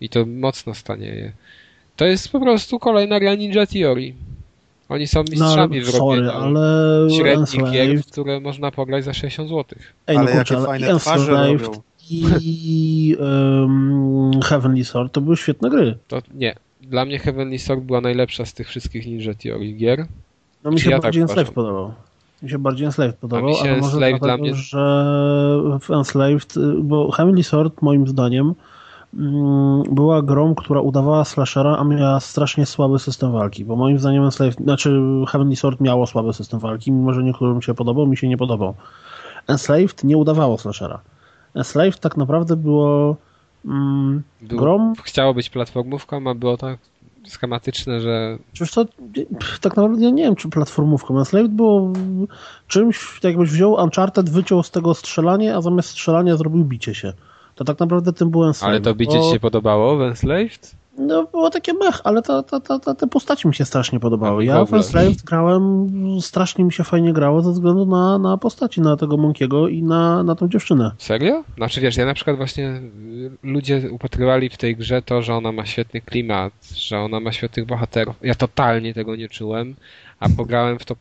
I 0.00 0.08
to 0.08 0.26
mocno 0.26 0.74
stanieje. 0.74 1.32
To 1.96 2.04
jest 2.04 2.28
po 2.28 2.40
prostu 2.40 2.78
kolejna 2.78 3.20
gra 3.20 3.34
Ninja 3.34 3.66
Theory. 3.66 4.12
Oni 4.88 5.06
są 5.06 5.18
No, 5.18 5.30
mistrzami 5.30 5.76
ale, 5.76 5.84
w 5.86 5.94
robieniu 5.94 6.30
ale 6.30 7.10
średnich 7.10 7.70
gier, 7.72 8.02
w 8.02 8.06
które 8.06 8.40
można 8.40 8.70
pograć 8.70 9.04
za 9.04 9.14
60 9.14 9.48
zł. 9.48 9.64
ej, 10.06 10.16
no 10.16 10.22
Ale 10.22 10.32
kurczę, 10.32 10.54
jakie 10.54 10.66
fajne 10.66 10.98
twarze 10.98 11.32
robią. 11.32 11.82
i 12.40 13.16
um, 13.20 14.40
Heavenly 14.44 14.84
Sword 14.84 15.12
to 15.12 15.20
były 15.20 15.36
świetne 15.36 15.70
gry. 15.70 15.98
To 16.08 16.22
nie. 16.34 16.54
Dla 16.82 17.04
mnie 17.04 17.18
Heavenly 17.18 17.58
Sword 17.58 17.80
była 17.80 18.00
najlepsza 18.00 18.44
z 18.46 18.54
tych 18.54 18.68
wszystkich 18.68 19.06
Ninja 19.06 19.34
Theory 19.34 19.72
gier. 19.72 20.06
No 20.64 20.70
mi 20.70 20.76
Czy 20.76 20.84
się 20.84 20.90
ja 20.90 20.96
tak 20.96 21.02
bardziej 21.02 21.22
uważam? 21.22 21.38
Enslaved 21.38 21.54
podobał. 21.54 21.92
Mi 22.42 22.50
się 22.50 22.58
bardziej 22.58 22.86
Enslaved 22.86 23.16
podobał, 23.16 23.48
mi 23.48 23.54
się 23.54 23.60
ale 23.60 23.70
może 23.80 23.84
Enslaved 23.84 24.18
dlatego, 24.18 24.26
dla 24.26 24.36
mnie- 24.36 24.54
że 24.54 24.80
w 25.80 25.90
Enslaved, 25.90 26.56
y, 26.56 26.60
bo 26.82 27.10
Heavenly 27.10 27.42
Sword 27.42 27.82
moim 27.82 28.08
zdaniem 28.08 28.54
mm, 29.14 29.82
była 29.82 30.22
grą, 30.22 30.54
która 30.54 30.80
udawała 30.80 31.24
slashera, 31.24 31.76
a 31.76 31.84
miała 31.84 32.20
strasznie 32.20 32.66
słaby 32.66 32.98
system 32.98 33.32
walki, 33.32 33.64
bo 33.64 33.76
moim 33.76 33.98
zdaniem 33.98 34.24
Enslaved, 34.24 34.58
znaczy 34.60 35.00
Heavenly 35.28 35.56
Sword 35.56 35.80
miało 35.80 36.06
słaby 36.06 36.32
system 36.32 36.60
walki, 36.60 36.92
mimo 36.92 37.12
że 37.14 37.22
niektórym 37.22 37.62
się 37.62 37.74
podobał, 37.74 38.06
mi 38.06 38.16
się 38.16 38.28
nie 38.28 38.36
podobał. 38.36 38.74
Enslaved 39.46 40.04
nie 40.04 40.16
udawało 40.16 40.58
slashera. 40.58 41.00
Enslaved 41.54 42.00
tak 42.00 42.16
naprawdę 42.16 42.56
było 42.56 43.16
mm, 43.64 44.22
Był, 44.42 44.58
grą, 44.58 44.92
Chciało 45.04 45.34
być 45.34 45.50
platformówką, 45.50 46.30
a 46.30 46.34
było 46.34 46.56
tak 46.56 46.78
schematyczne, 47.26 48.00
że 48.00 48.38
Przecież 48.52 48.74
to 48.74 48.84
pff, 49.14 49.58
tak 49.60 49.76
naprawdę 49.76 50.04
ja 50.04 50.10
nie 50.10 50.22
wiem, 50.22 50.36
czy 50.36 50.48
platformówką. 50.48 51.18
Enslaved 51.18 51.52
było 51.52 51.92
czymś, 52.68 53.20
jakbyś 53.22 53.50
wziął 53.50 53.72
Uncharted, 53.72 54.30
wyciął 54.30 54.62
z 54.62 54.70
tego 54.70 54.94
strzelanie, 54.94 55.56
a 55.56 55.60
zamiast 55.60 55.88
strzelania 55.88 56.36
zrobił 56.36 56.64
bicie 56.64 56.94
się. 56.94 57.12
To 57.54 57.64
tak 57.64 57.78
naprawdę 57.80 58.12
tym 58.12 58.30
był 58.30 58.44
Enslaved. 58.44 58.74
ale 58.74 58.80
to 58.80 58.94
bicie 58.94 59.18
bo- 59.18 59.24
ci 59.24 59.30
się 59.30 59.40
podobało 59.40 59.96
w 59.96 60.02
Enslaved? 60.02 60.74
No, 60.98 61.24
było 61.24 61.50
takie 61.50 61.72
mech, 61.72 62.00
ale 62.04 62.22
ta, 62.22 62.42
ta, 62.42 62.60
ta, 62.60 62.78
ta, 62.78 62.94
te 62.94 63.06
postaci 63.06 63.48
mi 63.48 63.54
się 63.54 63.64
strasznie 63.64 64.00
podobały. 64.00 64.44
Ja 64.44 64.64
w 64.64 64.74
Enslaved 64.74 65.22
grałem, 65.22 65.90
strasznie 66.20 66.64
mi 66.64 66.72
się 66.72 66.84
fajnie 66.84 67.12
grało 67.12 67.42
ze 67.42 67.52
względu 67.52 67.86
na, 67.86 68.18
na 68.18 68.36
postaci, 68.36 68.80
na 68.80 68.96
tego 68.96 69.16
Monkiego 69.16 69.68
i 69.68 69.82
na, 69.82 70.22
na 70.22 70.34
tą 70.34 70.48
dziewczynę. 70.48 70.90
Serio? 70.98 71.44
Znaczy 71.56 71.80
wiesz, 71.80 71.96
ja 71.96 72.06
na 72.06 72.14
przykład 72.14 72.36
właśnie 72.36 72.68
y, 72.68 73.30
ludzie 73.42 73.90
upatrywali 73.90 74.48
w 74.48 74.56
tej 74.56 74.76
grze 74.76 75.02
to, 75.02 75.22
że 75.22 75.34
ona 75.34 75.52
ma 75.52 75.66
świetny 75.66 76.00
klimat, 76.00 76.52
że 76.76 76.98
ona 76.98 77.20
ma 77.20 77.32
świetnych 77.32 77.66
bohaterów. 77.66 78.16
Ja 78.22 78.34
totalnie 78.34 78.94
tego 78.94 79.16
nie 79.16 79.28
czułem, 79.28 79.74
a 80.20 80.28
pograłem 80.28 80.78
w 80.78 80.84
to 80.84 80.96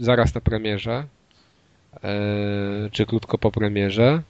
zaraz 0.00 0.34
na 0.34 0.40
premierze, 0.40 1.04
e, 2.04 2.10
czy 2.92 3.06
krótko 3.06 3.38
po 3.38 3.50
premierze 3.50 4.22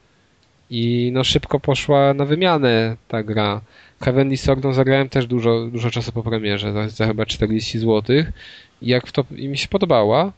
i 0.71 1.11
no 1.15 1.25
szybko 1.25 1.61
poszła 1.61 2.15
na 2.15 2.25
wymianę 2.25 2.97
ta 3.09 3.23
gra. 3.23 3.61
Heavenly 4.03 4.37
Sword 4.37 4.65
no, 4.65 4.73
zagrałem 4.73 5.09
też 5.09 5.27
dużo, 5.27 5.67
dużo 5.67 5.91
czasu 5.91 6.13
po 6.13 6.23
premierze, 6.23 6.73
za, 6.73 6.89
za 6.89 7.07
chyba 7.07 7.27
40 7.27 7.79
zł 7.79 8.17
i 8.83 8.89
jak 8.89 9.07
w 9.07 9.13
to 9.13 9.25
i 9.37 9.49
mi 9.49 9.59
się 9.59 9.69
podobała, 9.69 10.33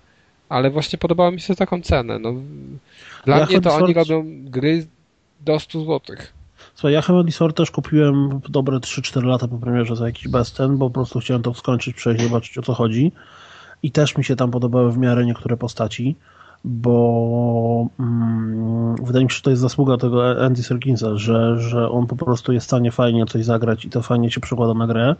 ale 0.48 0.70
właśnie 0.70 0.98
podobała 0.98 1.30
mi 1.30 1.40
się 1.40 1.54
taką 1.54 1.82
cenę. 1.82 2.18
No, 2.18 2.34
dla 3.24 3.38
Ja 3.38 3.46
mnie 3.46 3.60
to 3.60 3.74
oni 3.74 3.94
robią 3.94 4.24
gry 4.44 4.86
do 5.40 5.60
100 5.60 5.80
zł. 5.80 6.16
Słuchaj, 6.74 6.92
ja 6.92 7.02
Heavenly 7.02 7.32
Sword 7.32 7.56
też 7.56 7.70
kupiłem 7.70 8.40
dobre 8.48 8.78
3-4 8.78 9.24
lata 9.24 9.48
po 9.48 9.58
premierze 9.58 9.96
za 9.96 10.06
jakiś 10.06 10.28
bezcen, 10.28 10.78
bo 10.78 10.90
po 10.90 10.94
prostu 10.94 11.20
chciałem 11.20 11.42
to 11.42 11.54
skończyć, 11.54 11.96
przejść, 11.96 12.22
zobaczyć 12.22 12.58
o 12.58 12.62
co 12.62 12.74
chodzi. 12.74 13.12
I 13.82 13.90
też 13.90 14.16
mi 14.16 14.24
się 14.24 14.36
tam 14.36 14.50
podobały 14.50 14.92
w 14.92 14.98
miarę 14.98 15.26
niektóre 15.26 15.56
postaci, 15.56 16.16
bo 16.64 17.88
mm, 18.00 18.96
wydaje 19.02 19.24
mi 19.24 19.30
się, 19.30 19.36
że 19.36 19.42
to 19.42 19.50
jest 19.50 19.62
zasługa 19.62 19.96
tego 19.96 20.44
Andy 20.44 20.62
Serkinsa, 20.62 21.16
że, 21.16 21.60
że 21.60 21.90
on 21.90 22.06
po 22.06 22.16
prostu 22.16 22.52
jest 22.52 22.66
w 22.66 22.68
stanie 22.68 22.92
fajnie 22.92 23.26
coś 23.26 23.44
zagrać 23.44 23.84
i 23.84 23.90
to 23.90 24.02
fajnie 24.02 24.30
się 24.30 24.40
przekłada 24.40 24.74
na 24.74 24.86
grę. 24.86 25.14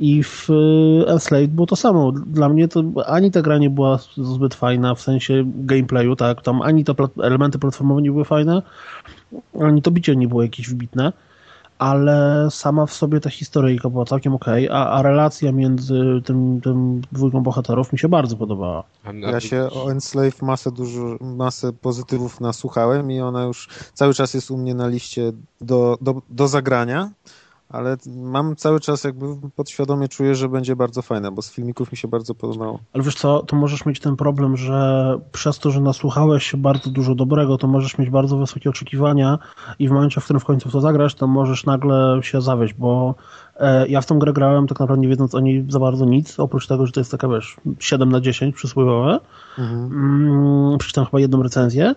I 0.00 0.22
w 0.22 0.50
y, 0.50 1.08
Enslaved 1.08 1.50
było 1.50 1.66
to 1.66 1.76
samo. 1.76 2.12
Dla 2.12 2.48
mnie 2.48 2.68
to 2.68 2.84
ani 3.06 3.30
ta 3.30 3.42
gra 3.42 3.58
nie 3.58 3.70
była 3.70 3.98
zbyt 4.16 4.54
fajna 4.54 4.94
w 4.94 5.00
sensie 5.00 5.44
gameplayu, 5.46 6.16
tak, 6.16 6.42
tam 6.42 6.62
ani 6.62 6.84
te 6.84 6.94
elementy 7.22 7.58
platformowe 7.58 8.02
nie 8.02 8.10
były 8.10 8.24
fajne, 8.24 8.62
ani 9.60 9.82
to 9.82 9.90
bicie 9.90 10.16
nie 10.16 10.28
było 10.28 10.42
jakieś 10.42 10.68
wybitne, 10.68 11.12
ale 11.82 12.48
sama 12.50 12.86
w 12.86 12.92
sobie 12.92 13.20
ta 13.20 13.30
historyjka 13.30 13.90
była 13.90 14.04
całkiem 14.04 14.34
okej, 14.34 14.68
a, 14.68 14.90
a 14.90 15.02
relacja 15.02 15.52
między 15.52 16.22
tym, 16.24 16.60
tym 16.60 17.02
dwójką 17.12 17.42
bohaterów 17.42 17.92
mi 17.92 17.98
się 17.98 18.08
bardzo 18.08 18.36
podobała. 18.36 18.84
Ja 19.32 19.40
się 19.40 19.68
o 19.70 19.90
Enslave 19.90 20.42
masę, 20.42 20.72
dużo, 20.72 21.16
masę 21.20 21.72
pozytywów 21.72 22.40
nasłuchałem 22.40 23.10
i 23.10 23.20
ona 23.20 23.44
już 23.44 23.68
cały 23.94 24.14
czas 24.14 24.34
jest 24.34 24.50
u 24.50 24.56
mnie 24.56 24.74
na 24.74 24.88
liście 24.88 25.32
do, 25.60 25.98
do, 26.00 26.22
do 26.30 26.48
zagrania, 26.48 27.10
ale 27.72 27.96
mam 28.06 28.56
cały 28.56 28.80
czas 28.80 29.04
jakby 29.04 29.26
podświadomie 29.56 30.08
czuję, 30.08 30.34
że 30.34 30.48
będzie 30.48 30.76
bardzo 30.76 31.02
fajna, 31.02 31.30
bo 31.30 31.42
z 31.42 31.50
filmików 31.50 31.92
mi 31.92 31.98
się 31.98 32.08
bardzo 32.08 32.34
podobało. 32.34 32.78
Ale 32.92 33.02
wiesz 33.02 33.14
co, 33.14 33.42
to 33.42 33.56
możesz 33.56 33.86
mieć 33.86 34.00
ten 34.00 34.16
problem, 34.16 34.56
że 34.56 35.18
przez 35.32 35.58
to, 35.58 35.70
że 35.70 35.80
nasłuchałeś 35.80 36.50
się 36.50 36.56
bardzo 36.56 36.90
dużo 36.90 37.14
dobrego, 37.14 37.58
to 37.58 37.68
możesz 37.68 37.98
mieć 37.98 38.10
bardzo 38.10 38.36
wysokie 38.36 38.70
oczekiwania 38.70 39.38
i 39.78 39.88
w 39.88 39.90
momencie, 39.90 40.20
w 40.20 40.24
którym 40.24 40.40
w 40.40 40.44
końcu 40.44 40.70
to 40.70 40.80
zagrasz, 40.80 41.14
to 41.14 41.26
możesz 41.26 41.66
nagle 41.66 42.20
się 42.22 42.40
zawieść, 42.40 42.74
bo 42.74 43.14
e, 43.56 43.88
ja 43.88 44.00
w 44.00 44.06
tą 44.06 44.18
grę 44.18 44.32
grałem 44.32 44.66
tak 44.66 44.80
naprawdę 44.80 45.02
nie 45.02 45.08
wiedząc 45.08 45.34
o 45.34 45.40
niej 45.40 45.66
za 45.68 45.78
bardzo 45.78 46.04
nic, 46.04 46.40
oprócz 46.40 46.66
tego, 46.66 46.86
że 46.86 46.92
to 46.92 47.00
jest 47.00 47.10
taka, 47.10 47.28
wiesz, 47.28 47.56
7 47.78 48.12
na 48.12 48.20
10 48.20 48.54
przysłowiowe. 48.54 49.20
Mhm. 49.58 49.84
Mm, 49.84 50.78
przeczytałem 50.78 51.06
chyba 51.06 51.20
jedną 51.20 51.42
recenzję 51.42 51.94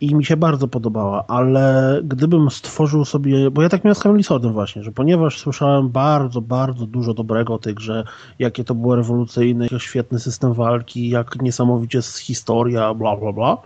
i 0.00 0.14
mi 0.14 0.24
się 0.24 0.36
bardzo 0.36 0.68
podobała, 0.68 1.24
ale 1.26 2.00
gdybym 2.04 2.50
stworzył 2.50 3.04
sobie, 3.04 3.50
bo 3.50 3.62
ja 3.62 3.68
tak 3.68 3.84
miałem 3.84 4.22
z 4.22 4.26
Swordem 4.26 4.52
właśnie, 4.52 4.82
że 4.82 4.92
ponieważ 4.92 5.38
słyszałem 5.38 5.88
bardzo, 5.88 6.40
bardzo 6.40 6.86
dużo 6.86 7.14
dobrego 7.14 7.54
o 7.54 7.58
tej 7.58 7.74
grze, 7.74 8.04
jakie 8.38 8.64
to 8.64 8.74
było 8.74 8.96
rewolucyjne, 8.96 9.66
jak 9.70 9.82
świetny 9.82 10.20
system 10.20 10.54
walki, 10.54 11.10
jak 11.10 11.42
niesamowicie 11.42 11.98
jest 11.98 12.18
historia, 12.18 12.94
bla, 12.94 13.16
bla, 13.16 13.32
bla, 13.32 13.56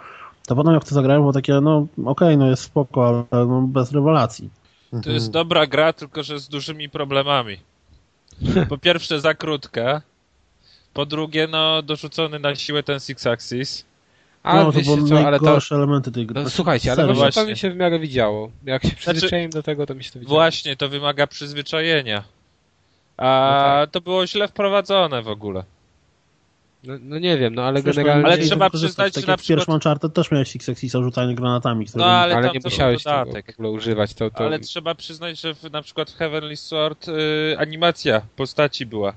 to 0.47 0.57
potem 0.57 0.75
jak 0.75 0.85
to 0.85 0.95
zagrałem, 0.95 1.23
było 1.23 1.33
takie, 1.33 1.61
no 1.61 1.87
okej, 2.05 2.39
no 2.39 2.47
jest 2.47 2.63
spoko, 2.63 3.27
ale 3.31 3.47
no, 3.47 3.63
bez 3.63 3.93
rewelacji. 3.93 4.51
To 5.03 5.11
jest 5.11 5.31
dobra 5.31 5.67
gra, 5.67 5.93
tylko 5.93 6.23
że 6.23 6.39
z 6.39 6.49
dużymi 6.49 6.89
problemami. 6.89 7.57
Po 8.69 8.79
pierwsze 8.79 9.21
za 9.21 9.35
krótka. 9.35 10.03
Po 10.93 11.07
drugie, 11.07 11.47
no 11.47 11.83
dorzucony 11.83 12.39
na 12.39 12.55
siłę 12.55 12.83
ten 12.83 13.01
Six 13.01 13.27
Axis. 13.27 13.85
A 14.45 14.55
no, 14.57 14.73
to 14.73 14.81
były 14.81 15.09
co, 15.09 15.27
ale 15.27 15.41
to... 15.41 15.59
elementy 15.71 16.13
tej 16.13 16.27
gry. 16.27 16.35
No, 16.35 16.41
Znaczy, 16.41 16.57
słuchajcie, 16.57 16.93
ale 16.93 16.97
serio. 16.97 17.15
właśnie 17.15 17.33
to 17.33 17.41
Właśnie. 17.41 17.53
mi 17.53 17.59
się 17.59 17.71
w 17.71 17.77
miarę 17.77 17.99
widziało. 17.99 18.51
Jak 18.65 18.83
się 18.83 18.97
przyzwyczaiłem 18.97 19.51
do 19.51 19.63
tego, 19.63 19.87
to 19.87 19.95
mi 19.95 20.05
się 20.05 20.11
to 20.11 20.19
widziało. 20.19 20.37
Właśnie, 20.37 20.77
to 20.77 20.89
wymaga 20.89 21.27
przyzwyczajenia. 21.27 22.25
A 23.17 23.77
No 23.81 23.87
to 23.87 24.01
było 24.01 24.27
źle 24.27 24.49
wprowadzone 24.49 25.23
w 25.23 25.29
ogóle. 25.29 25.65
No, 26.85 26.95
no 27.01 27.19
nie 27.19 27.39
wiem, 27.39 27.55
no 27.55 27.63
ale 27.63 27.81
Przecież 27.83 27.97
generalnie... 27.97 28.25
Ale 28.27 28.39
trzeba 28.39 28.71
przyznać, 28.71 29.15
tak 29.15 29.23
że 29.23 29.27
na 29.27 29.33
jak 29.33 29.41
w 29.41 29.47
pierwszym 29.47 29.57
przykład- 29.61 29.75
Uncharted 29.75 30.15
też 30.15 30.31
miałeś 30.31 30.57
Axisa 30.71 31.03
rzucanie 31.03 31.35
granatami. 31.35 31.87
które 31.87 32.05
No, 32.05 32.11
ale 32.11 32.35
ale 32.37 32.47
tam 32.47 32.55
nie 32.55 32.61
musiałeś 32.65 33.03
tego 33.05 33.17
dodatek. 33.19 33.47
w 33.47 33.55
ogóle 33.55 33.71
używać. 33.71 34.15
To, 34.15 34.31
to... 34.31 34.39
Ale 34.47 34.59
trzeba 34.59 34.95
przyznać, 34.95 35.41
że 35.41 35.55
w, 35.55 35.63
na 35.73 35.83
przykład 35.83 36.11
w 36.11 36.17
Heavenly 36.17 36.57
Sword 36.57 37.09
y, 37.09 37.57
animacja 37.59 38.23
postaci 38.37 38.87
była 38.87 39.13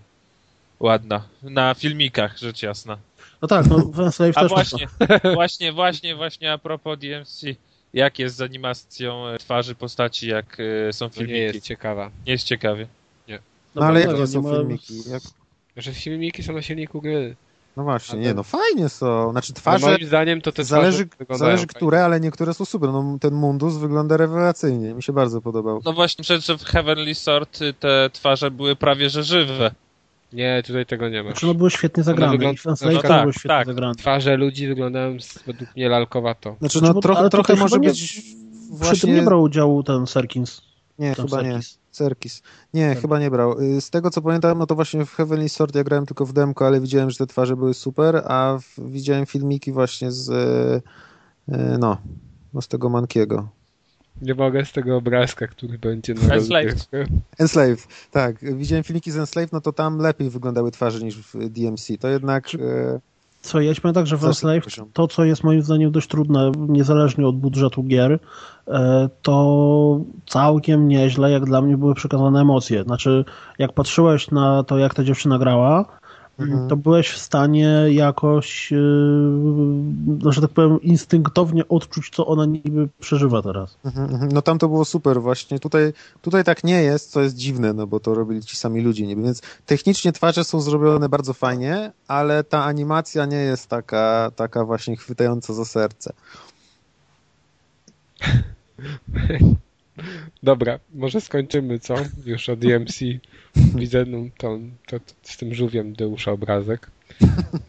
ładna. 0.79 1.23
Na 1.43 1.73
filmikach, 1.73 2.37
rzecz 2.37 2.63
jasna. 2.63 2.97
No 3.41 3.47
tak, 3.47 3.67
no 3.67 3.77
w 3.77 3.99
Enslaved 3.99 4.37
A 4.37 4.41
też 4.41 4.49
właśnie, 4.49 4.87
właśnie, 5.33 5.71
właśnie, 5.73 6.15
właśnie 6.15 6.53
a 6.53 6.57
propos 6.57 6.99
DMC. 6.99 7.41
Jak 7.93 8.19
jest 8.19 8.35
z 8.35 8.41
animacją 8.41 9.27
e, 9.27 9.37
twarzy 9.37 9.75
postaci, 9.75 10.27
jak 10.27 10.57
e, 10.89 10.93
są 10.93 11.09
to 11.09 11.21
nie 11.21 11.27
filmiki? 11.27 11.43
jest 11.55 11.65
ciekawa. 11.65 12.11
Nie 12.25 12.31
jest 12.31 12.45
ciekawie. 12.45 12.87
No 13.75 13.85
ale 13.85 14.05
bo 14.05 14.11
jakie 14.11 14.21
nie 14.21 14.27
są 14.27 14.41
ma- 14.41 14.51
filmiki? 14.51 15.09
Jak... 15.09 15.21
Że 15.77 15.93
filmiki 15.93 16.43
są 16.43 16.53
na 16.53 16.61
silniku 16.61 17.01
gry. 17.01 17.35
No 17.77 17.83
właśnie, 17.83 18.19
nie 18.19 18.29
to- 18.29 18.35
no 18.35 18.43
fajnie 18.43 18.89
są. 18.89 19.31
Znaczy 19.31 19.51
No 19.55 19.61
twarze, 19.61 19.85
moim 19.85 20.05
zdaniem 20.07 20.41
to 20.41 20.51
te 20.51 20.63
zależy, 20.63 21.07
zależy 21.29 21.57
fajnie. 21.57 21.67
które, 21.67 22.05
ale 22.05 22.19
niektóre 22.19 22.53
są 22.53 22.65
super. 22.65 22.89
No, 22.91 23.17
ten 23.21 23.33
Mundus 23.33 23.77
wygląda 23.77 24.17
rewelacyjnie, 24.17 24.93
mi 24.93 25.03
się 25.03 25.13
bardzo 25.13 25.41
podobał. 25.41 25.81
No 25.85 25.93
właśnie, 25.93 26.23
przecież 26.23 26.57
w 26.57 26.65
Heavenly 26.65 27.15
Sword 27.15 27.59
te 27.79 28.09
twarze 28.13 28.51
były 28.51 28.75
prawie 28.75 29.09
że 29.09 29.23
żywe. 29.23 29.71
Nie, 30.33 30.63
tutaj 30.65 30.85
tego 30.85 31.09
nie 31.09 31.23
ma. 31.23 31.29
Znaczy, 31.29 31.45
no 31.45 31.53
były 31.53 31.71
świetnie 31.71 32.03
zagrane 32.03 32.31
wygląda- 32.31 32.61
i 32.61 32.65
no 32.65 32.75
też 32.75 33.01
tak, 33.01 33.21
były 33.21 33.33
świetnie 33.33 33.49
tak. 33.49 33.67
zagrane. 33.67 33.95
Twarze 33.95 34.37
ludzi 34.37 34.67
wyglądają 34.67 35.17
według 35.47 35.75
mnie 35.75 35.89
lalkowato. 35.89 36.55
Znaczy, 36.59 36.81
no 36.81 36.93
bo- 36.93 37.01
trochę, 37.01 37.19
ale 37.19 37.29
trochę 37.29 37.55
może 37.55 37.79
nie- 37.79 37.87
być 37.89 38.01
Przy 38.11 38.21
tym 38.21 38.77
właśnie... 38.77 39.13
nie 39.13 39.21
brał 39.21 39.41
udziału 39.41 39.83
ten 39.83 40.07
Serkins. 40.07 40.61
Nie, 40.99 41.15
Tam 41.15 41.25
chyba 41.27 41.41
nie. 41.41 41.51
Serkis. 41.51 41.79
Serkis. 41.91 42.41
Nie, 42.73 42.89
Tak. 42.89 43.01
chyba 43.01 43.19
nie 43.19 43.31
brał. 43.31 43.59
Y, 43.61 43.81
Z 43.81 43.89
tego 43.89 44.09
co 44.09 44.21
pamiętam, 44.21 44.57
no 44.59 44.65
to 44.67 44.75
właśnie 44.75 45.05
w 45.05 45.13
Heavenly 45.15 45.49
Sword 45.49 45.75
ja 45.75 45.83
grałem 45.83 46.05
tylko 46.05 46.25
w 46.25 46.33
demko, 46.33 46.67
ale 46.67 46.81
widziałem, 46.81 47.09
że 47.09 47.17
te 47.17 47.27
twarze 47.27 47.55
były 47.55 47.73
super, 47.73 48.15
a 48.27 48.57
w, 48.61 48.91
widziałem 48.91 49.25
filmiki 49.25 49.71
właśnie 49.71 50.11
z 50.11 50.29
e, 50.29 50.81
e, 51.55 51.77
no, 51.79 51.97
no 52.53 52.61
z 52.61 52.67
tego 52.67 52.89
Mankiego. 52.89 53.49
Nie 54.21 54.35
mogę 54.35 54.65
z 54.65 54.71
tego 54.71 54.97
obrazka, 54.97 55.47
który 55.47 55.79
będzie 55.79 56.13
na 56.13 56.35
Enslaved. 56.35 56.89
Enslaved, 57.39 57.87
tak. 58.11 58.55
Widziałem 58.55 58.83
filmiki 58.83 59.11
z 59.11 59.17
Enslaved, 59.17 59.53
no 59.53 59.61
to 59.61 59.73
tam 59.73 59.97
lepiej 59.97 60.29
wyglądały 60.29 60.71
twarze 60.71 60.99
niż 60.99 61.17
w 61.17 61.49
DMC. 61.49 61.97
To 61.99 62.07
jednak... 62.07 62.47
E, 62.55 62.99
Co, 63.41 63.61
ja 63.61 63.73
tak, 63.93 64.07
że 64.07 64.17
w 64.17 64.25
Enslaved 64.25 64.75
to, 64.93 65.07
co 65.07 65.25
jest 65.25 65.43
moim 65.43 65.61
zdaniem 65.61 65.91
dość 65.91 66.07
trudne, 66.07 66.51
niezależnie 66.57 67.27
od 67.27 67.37
budżetu 67.37 67.83
gier, 67.83 68.19
e, 68.67 69.09
to 69.21 69.99
całkiem 70.25 70.87
nieźle, 70.87 71.31
jak 71.31 71.45
dla 71.45 71.61
mnie 71.61 71.77
były 71.77 71.95
przekazane 71.95 72.41
emocje. 72.41 72.83
Znaczy, 72.83 73.25
jak 73.59 73.73
patrzyłeś 73.73 74.31
na 74.31 74.63
to, 74.63 74.77
jak 74.77 74.93
ta 74.93 75.03
dziewczyna 75.03 75.37
grała, 75.37 75.85
Mhm. 76.39 76.69
to 76.69 76.77
byłeś 76.77 77.09
w 77.09 77.17
stanie 77.17 77.85
jakoś, 77.89 78.73
no, 80.07 80.31
że 80.31 80.41
tak 80.41 80.49
powiem, 80.49 80.81
instynktownie 80.81 81.67
odczuć, 81.67 82.09
co 82.09 82.27
ona 82.27 82.45
niby 82.45 82.89
przeżywa 82.99 83.41
teraz. 83.41 83.77
mhm, 83.85 84.13
mhm. 84.13 84.31
no 84.31 84.41
tam 84.41 84.59
to 84.59 84.67
było 84.67 84.85
super 84.85 85.21
właśnie. 85.21 85.59
Tutaj, 85.59 85.93
tutaj 86.21 86.43
tak 86.43 86.63
nie 86.63 86.83
jest, 86.83 87.11
co 87.11 87.21
jest 87.21 87.35
dziwne, 87.35 87.73
no 87.73 87.87
bo 87.87 87.99
to 87.99 88.13
robili 88.13 88.43
ci 88.43 88.55
sami 88.55 88.81
ludzie 88.81 89.07
niby, 89.07 89.21
więc 89.21 89.41
technicznie 89.65 90.11
twarze 90.11 90.43
są 90.43 90.61
zrobione 90.61 91.09
bardzo 91.09 91.33
fajnie, 91.33 91.91
ale 92.07 92.43
ta 92.43 92.63
animacja 92.63 93.25
nie 93.25 93.37
jest 93.37 93.67
taka, 93.67 94.31
taka 94.35 94.65
właśnie 94.65 94.97
chwytająca 94.97 95.53
za 95.53 95.65
serce. 95.65 96.13
Dobra, 100.43 100.79
może 100.93 101.21
skończymy, 101.21 101.79
co? 101.79 101.95
Już 102.25 102.49
o 102.49 102.55
DMC. 102.55 102.99
Widzę 103.55 104.05
no, 104.05 104.17
to, 104.37 104.59
to, 104.87 104.99
to 104.99 105.13
z 105.21 105.37
tym 105.37 105.53
żółwiem 105.53 105.93
Deusza 105.93 106.31
obrazek. 106.31 106.91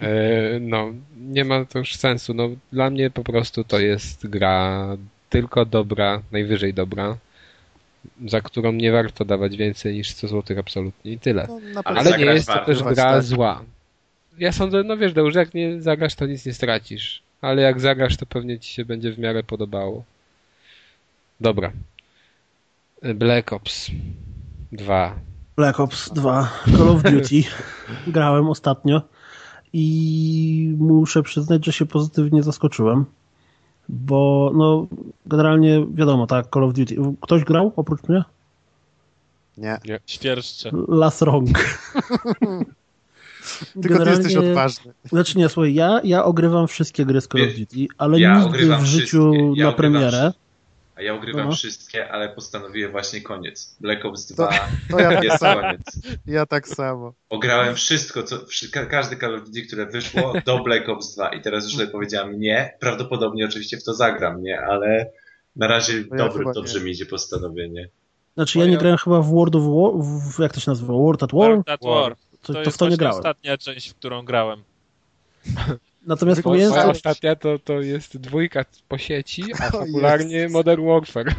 E, 0.00 0.60
no, 0.60 0.92
nie 1.16 1.44
ma 1.44 1.64
to 1.64 1.78
już 1.78 1.94
sensu. 1.94 2.34
No, 2.34 2.48
dla 2.72 2.90
mnie 2.90 3.10
po 3.10 3.24
prostu 3.24 3.64
to 3.64 3.78
jest 3.78 4.26
gra 4.26 4.96
tylko 5.30 5.64
dobra, 5.64 6.22
najwyżej 6.32 6.74
dobra, 6.74 7.16
za 8.26 8.40
którą 8.40 8.72
nie 8.72 8.92
warto 8.92 9.24
dawać 9.24 9.56
więcej 9.56 9.94
niż 9.94 10.10
100 10.10 10.28
zł 10.28 10.58
absolutnie 10.60 11.12
i 11.12 11.18
tyle. 11.18 11.48
No, 11.74 11.80
Ale 11.84 12.18
nie 12.18 12.24
jest 12.24 12.48
to 12.48 12.64
też 12.64 12.82
gra 12.82 12.94
tak. 12.94 13.22
zła. 13.22 13.64
Ja 14.38 14.52
sądzę, 14.52 14.82
no 14.84 14.96
wiesz, 14.96 15.12
Deusz, 15.12 15.34
jak 15.34 15.54
nie 15.54 15.82
zagrasz, 15.82 16.14
to 16.14 16.26
nic 16.26 16.46
nie 16.46 16.54
stracisz. 16.54 17.22
Ale 17.40 17.62
jak 17.62 17.80
zagrasz, 17.80 18.16
to 18.16 18.26
pewnie 18.26 18.58
ci 18.58 18.72
się 18.72 18.84
będzie 18.84 19.12
w 19.12 19.18
miarę 19.18 19.42
podobało. 19.42 20.04
Dobra. 21.40 21.72
Black 23.02 23.52
Ops 23.52 23.90
2. 24.72 25.14
Black 25.56 25.80
Ops 25.80 26.12
2 26.12 26.48
Call 26.76 26.88
of 26.88 27.02
Duty. 27.02 27.42
Grałem 28.06 28.48
ostatnio 28.48 29.02
i 29.72 30.74
muszę 30.78 31.22
przyznać, 31.22 31.66
że 31.66 31.72
się 31.72 31.86
pozytywnie 31.86 32.42
zaskoczyłem. 32.42 33.04
Bo 33.88 34.52
no 34.54 34.86
generalnie 35.26 35.86
wiadomo, 35.94 36.26
tak, 36.26 36.46
Call 36.54 36.64
of 36.64 36.74
Duty. 36.74 36.96
Ktoś 37.20 37.44
grał 37.44 37.72
oprócz 37.76 38.08
mnie? 38.08 38.24
Nie, 39.56 39.78
Świerszcze. 40.06 40.70
Las 40.88 41.22
Rong. 41.22 41.48
tylko 43.82 44.04
ty 44.04 44.10
jesteś 44.10 44.36
odważny. 44.36 44.92
Znaczy 45.04 45.38
nie, 45.38 45.48
słuchaj, 45.48 45.74
ja, 45.74 46.00
ja 46.04 46.24
ogrywam 46.24 46.68
wszystkie 46.68 47.04
gry 47.04 47.20
z 47.20 47.28
Call 47.28 47.42
of 47.42 47.54
Duty, 47.58 47.86
ale 47.98 48.20
ja 48.20 48.44
nigdy 48.44 48.76
w 48.76 48.84
życiu. 48.84 49.32
Ja 49.56 49.66
na 49.66 49.72
premierę. 49.72 50.32
A 50.98 51.02
ja 51.02 51.14
ugrywam 51.14 51.46
No. 51.48 51.52
wszystkie, 51.54 52.12
ale 52.12 52.28
postanowiłem 52.28 52.92
właśnie 52.92 53.20
koniec. 53.20 53.76
Black 53.80 54.04
Ops 54.04 54.26
To- 54.26 54.34
2 54.34 54.48
To 54.90 55.00
ja 55.00 55.10
tak 55.10 55.24
jest 55.24 55.38
samo. 55.38 55.60
koniec. 55.60 55.80
Ja 56.26 56.46
tak 56.46 56.68
samo. 56.68 57.12
Ograłem 57.28 57.74
wszystko, 57.74 58.22
co, 58.22 58.38
każdy 58.90 59.16
Call 59.16 59.34
of 59.34 59.44
Duty, 59.44 59.62
które 59.62 59.86
wyszło 59.86 60.32
do 60.46 60.58
Black 60.58 60.88
Ops 60.88 61.14
2 61.14 61.28
i 61.28 61.42
teraz 61.42 61.64
już 61.64 61.72
tutaj 61.72 61.88
powiedziałem 61.88 62.40
nie. 62.40 62.74
Prawdopodobnie 62.80 63.44
oczywiście 63.46 63.76
w 63.76 63.84
to 63.84 63.94
zagram, 63.94 64.42
nie? 64.42 64.60
Ale 64.60 65.10
na 65.56 65.66
razie 65.66 65.92
No 66.10 66.16
ja 66.16 66.28
dobry, 66.28 66.44
dobrze 66.54 66.78
nie. 66.78 66.84
mi 66.84 66.90
idzie 66.90 67.06
postanowienie. 67.06 67.88
Znaczy 68.34 68.58
ja 68.58 68.66
nie 68.66 68.76
grałem 68.78 68.98
chyba 68.98 69.20
w 69.20 69.30
World 69.30 69.56
of 69.56 69.62
War, 69.62 70.04
w, 70.32 70.38
jak 70.42 70.52
to 70.52 70.60
się 70.60 70.70
nazywa? 70.70 70.92
World 70.92 71.22
at 71.22 71.32
War? 71.32 71.48
World 71.50 71.68
at 71.68 71.80
War. 71.84 72.16
To, 72.42 72.52
to, 72.52 72.60
jest 72.60 72.74
w 72.76 72.78
to 72.78 72.88
nie 72.88 72.96
grałem. 72.96 73.16
ostatnia 73.18 73.58
część, 73.58 73.90
w 73.90 73.94
którą 73.94 74.24
grałem. 74.24 74.62
Natomiast 76.08 76.36
Tylko 76.36 76.50
Moja 76.50 76.86
ostatnia 76.86 77.36
to, 77.36 77.58
to 77.58 77.80
jest 77.80 78.16
dwójka 78.16 78.64
po 78.88 78.98
sieci, 78.98 79.44
a 79.60 79.70
popularnie. 79.78 80.48
Modern 80.48 80.86
Warfare. 80.86 81.34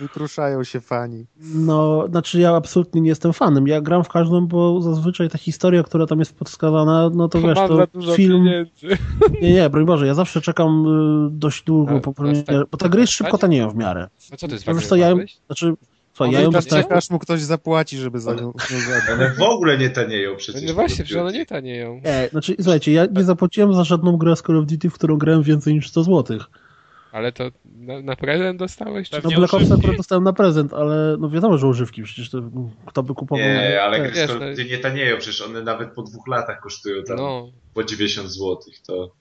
Wykruszają 0.00 0.64
się 0.64 0.80
fani. 0.80 1.26
no, 1.40 2.08
znaczy 2.08 2.40
ja 2.40 2.54
absolutnie 2.56 3.00
nie 3.00 3.08
jestem 3.08 3.32
fanem. 3.32 3.68
Ja 3.68 3.80
gram 3.80 4.04
w 4.04 4.08
każdą, 4.08 4.46
bo 4.46 4.82
zazwyczaj 4.82 5.30
ta 5.30 5.38
historia, 5.38 5.82
która 5.82 6.06
tam 6.06 6.18
jest 6.18 6.36
podskazana, 6.36 7.10
no 7.14 7.28
to 7.28 7.40
wiesz, 7.40 7.54
to 7.54 7.86
film... 8.16 8.44
pieniędzy. 8.44 8.98
Nie, 9.42 9.52
nie, 9.52 9.70
broń 9.70 9.86
Boże, 9.86 10.06
ja 10.06 10.14
zawsze 10.14 10.40
czekam 10.40 10.86
y, 11.26 11.30
dość 11.30 11.64
długo 11.64 11.96
A, 11.96 12.00
po 12.00 12.10
na 12.10 12.14
premierze, 12.14 12.42
sta- 12.42 12.64
bo 12.70 12.78
te 12.78 12.88
gry 12.88 13.00
na 13.00 13.06
szybko 13.06 13.38
tanieją 13.38 13.70
w 13.70 13.76
miarę. 13.76 14.08
No 14.30 14.36
co 14.36 14.48
ty 14.48 14.56
No 14.66 14.74
wiesz 14.74 14.86
co, 14.86 14.96
ja 14.96 15.14
znaczy, 15.46 15.74
One 16.18 16.32
ja 16.32 16.40
ją 16.40 16.50
dostałem... 16.50 16.84
Czekasz 16.84 17.10
mu 17.10 17.18
ktoś 17.18 17.40
zapłaci, 17.40 17.98
żeby 17.98 18.20
za 18.20 18.34
nią. 18.34 18.52
One 19.12 19.30
w 19.30 19.42
ogóle 19.42 19.78
nie 19.78 19.90
tanieją 19.90 20.36
przecież. 20.36 20.62
No 20.62 20.74
właśnie, 20.74 21.04
przecież 21.04 21.22
one 21.22 21.32
nie 21.32 21.46
tanieją. 21.46 22.00
Nie, 22.04 22.28
znaczy, 22.30 22.56
słuchajcie, 22.60 22.92
ja 22.92 23.06
nie 23.06 23.24
zapłaciłem 23.24 23.74
za 23.74 23.84
żadną 23.84 24.16
grę 24.16 24.36
z 24.36 24.42
Call 24.42 24.58
of 24.58 24.66
Duty, 24.66 24.90
w 24.90 24.94
którą 24.94 25.16
grałem 25.16 25.42
więcej 25.42 25.74
niż 25.74 25.88
100 25.88 26.02
złotych. 26.02 26.42
Ale 27.12 27.32
to 27.32 27.44
na, 27.64 28.00
na 28.00 28.16
prezent 28.16 28.58
dostałeś? 28.58 29.10
Czy... 29.10 29.20
No 29.24 29.30
Black 29.30 29.54
Ops 29.54 29.72
akurat 29.72 29.96
dostałem 29.96 30.24
na 30.24 30.32
prezent, 30.32 30.72
ale 30.72 31.16
no 31.18 31.30
wiadomo, 31.30 31.58
że 31.58 31.66
używki, 31.66 32.02
przecież 32.02 32.30
to 32.30 32.42
kto 32.86 33.02
by 33.02 33.14
kupował... 33.14 33.44
Nie, 33.46 33.82
ale 33.82 34.00
gry 34.00 34.10
z 34.10 34.14
Wiesz, 34.14 34.30
Call 34.30 34.38
no- 34.38 34.46
of 34.46 34.50
Duty 34.50 34.64
nie 34.64 34.78
tanieją, 34.78 35.18
przecież 35.18 35.42
one 35.42 35.62
nawet 35.62 35.92
po 35.92 36.02
dwóch 36.02 36.28
latach 36.28 36.60
kosztują 36.60 37.02
tam 37.02 37.16
No, 37.16 37.48
po 37.74 37.84
90 37.84 38.28
zł. 38.28 38.58
To 38.86 39.12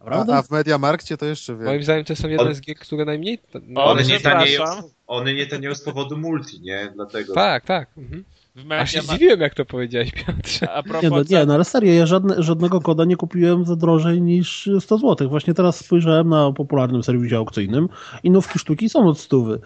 A, 0.00 0.04
Prawda? 0.04 0.36
a 0.36 0.42
w 0.42 0.50
Mediamarkcie 0.50 1.16
to 1.16 1.26
jeszcze 1.26 1.54
moim 1.54 1.66
wiem. 1.66 1.82
zdaniem 1.82 2.04
to 2.04 2.16
są 2.16 2.28
jedne 2.28 2.54
z 2.54 2.60
gier, 2.60 2.76
które 2.76 3.04
najmniej... 3.04 3.38
O, 3.74 3.84
one 3.84 4.02
nie 4.02 4.20
tanieją. 4.20 4.64
One 5.06 5.34
nie 5.34 5.46
tanieją 5.46 5.74
z 5.74 5.82
powodu 5.82 6.16
multi, 6.18 6.60
nie? 6.60 6.92
Dlatego. 6.94 7.34
Tak, 7.34 7.64
tak. 7.64 7.88
Mhm. 7.98 8.24
Aż 8.70 8.92
się 8.92 8.98
ma... 8.98 9.04
zdziwiłem, 9.04 9.40
jak 9.40 9.54
to 9.54 9.64
powiedziałeś, 9.64 10.12
Piotrze. 10.12 10.70
A 10.70 10.82
propos 10.82 11.02
Nie 11.02 11.10
no, 11.10 11.22
nie, 11.30 11.46
no 11.46 11.54
ale 11.54 11.64
serio, 11.64 11.92
ja 11.92 12.06
żadne, 12.06 12.42
żadnego 12.42 12.80
koda 12.80 13.04
nie 13.04 13.16
kupiłem 13.16 13.64
za 13.64 13.76
drożej 13.76 14.22
niż 14.22 14.70
100 14.80 14.98
zł. 14.98 15.28
Właśnie 15.28 15.54
teraz 15.54 15.84
spojrzałem 15.84 16.28
na 16.28 16.52
popularnym 16.52 17.02
serwisie 17.02 17.34
aukcyjnym 17.34 17.88
i 18.22 18.30
nówki 18.30 18.58
sztuki 18.58 18.88
są 18.88 19.08
od 19.08 19.18
stówy. 19.18 19.60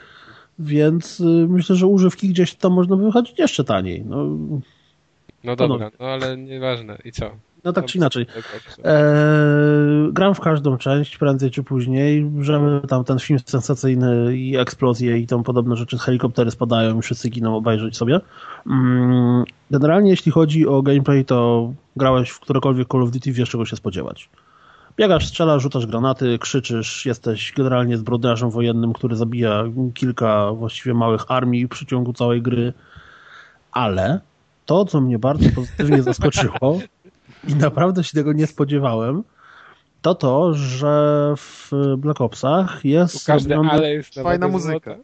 Więc 0.59 1.21
y, 1.21 1.25
myślę, 1.49 1.77
że 1.77 1.87
używki 1.87 2.29
gdzieś 2.29 2.55
tam 2.55 2.73
można 2.73 2.97
wychodzić 2.97 3.39
jeszcze 3.39 3.65
taniej. 3.65 4.05
No, 4.05 4.27
No 5.45 5.57
dobra, 5.57 5.91
no 6.01 6.07
ale 6.07 6.37
nieważne. 6.37 6.99
I 7.05 7.13
co? 7.13 7.31
No 7.65 7.73
tak 7.73 7.85
czy 7.85 7.99
inaczej. 7.99 8.27
Eee, 8.85 10.13
gram 10.13 10.35
w 10.35 10.41
każdą 10.41 10.79
część, 10.79 11.19
prędzej 11.19 11.51
czy 11.51 11.63
później. 11.63 12.25
Bierzemy 12.25 12.81
tam 12.89 13.05
ten 13.05 13.19
film 13.19 13.39
sensacyjny 13.47 14.37
i 14.37 14.57
eksplozje 14.57 15.19
i 15.19 15.27
tam 15.27 15.43
podobne 15.43 15.77
rzeczy. 15.77 15.99
Helikoptery 15.99 16.51
spadają 16.51 16.99
i 16.99 17.03
wszyscy 17.03 17.29
giną 17.29 17.57
obejrzeć 17.57 17.97
sobie. 17.97 18.21
Mm, 18.67 19.45
generalnie 19.71 20.11
jeśli 20.11 20.33
chodzi 20.33 20.67
o 20.67 20.83
gameplay, 20.83 21.25
to 21.25 21.73
grałeś 21.97 22.31
w 22.31 22.41
którekolwiek 22.41 22.89
Call 22.89 23.03
of 23.03 23.11
Duty, 23.11 23.33
wiesz 23.33 23.51
czego 23.51 23.65
się 23.65 23.77
spodziewać. 23.77 24.29
Biegasz, 24.97 25.27
strzelasz, 25.27 25.63
rzucasz 25.63 25.87
granaty, 25.87 26.39
krzyczysz, 26.39 27.07
jesteś 27.07 27.53
generalnie 27.57 27.97
zbrodniarzem 27.97 28.51
wojennym, 28.51 28.93
który 28.93 29.17
zabija 29.17 29.65
kilka 29.95 30.53
właściwie 30.53 30.95
małych 30.95 31.25
armii 31.29 31.67
w 31.67 31.69
przeciągu 31.69 32.13
całej 32.13 32.43
gry. 32.43 32.73
Ale 33.73 34.21
to, 34.67 34.85
co 34.85 35.01
mnie 35.01 35.19
bardzo 35.19 35.51
pozytywnie 35.55 36.03
zaskoczyło 36.03 36.79
i 37.49 37.55
naprawdę 37.55 38.05
się 38.05 38.13
tego 38.13 38.33
nie 38.33 38.47
spodziewałem, 38.47 39.25
to 40.03 40.15
to, 40.15 40.55
że 40.55 41.35
w 41.37 41.71
Black 41.99 42.21
Opsach 42.21 42.85
jest 42.85 43.25
zrobione... 43.25 43.71
ale 43.71 43.93
jest 43.93 44.17
na 44.17 44.23
Fajna 44.23 44.49
muzyka. 44.49 44.97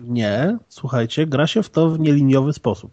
Nie, 0.00 0.58
słuchajcie, 0.68 1.26
gra 1.26 1.46
się 1.46 1.62
w 1.62 1.70
to 1.70 1.90
w 1.90 2.00
nieliniowy 2.00 2.52
sposób. 2.52 2.90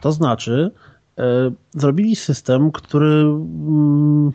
To 0.00 0.12
znaczy, 0.12 0.70
e, 1.18 1.50
zrobili 1.70 2.16
system, 2.16 2.72
który 2.72 3.06
mm, 3.06 4.32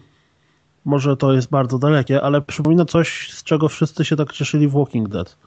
może 0.86 1.18
to 1.18 1.34
jest 1.34 1.50
bardzo 1.50 1.80
dalekie, 1.80 2.22
ale 2.22 2.42
przypomina 2.42 2.86
coś, 2.86 3.32
z 3.32 3.44
czego 3.44 3.70
wszyscy 3.70 4.06
się 4.06 4.16
tak 4.16 4.32
cieszyli 4.32 4.68
w 4.68 4.72
Walking 4.72 5.10
Dead. 5.10 5.38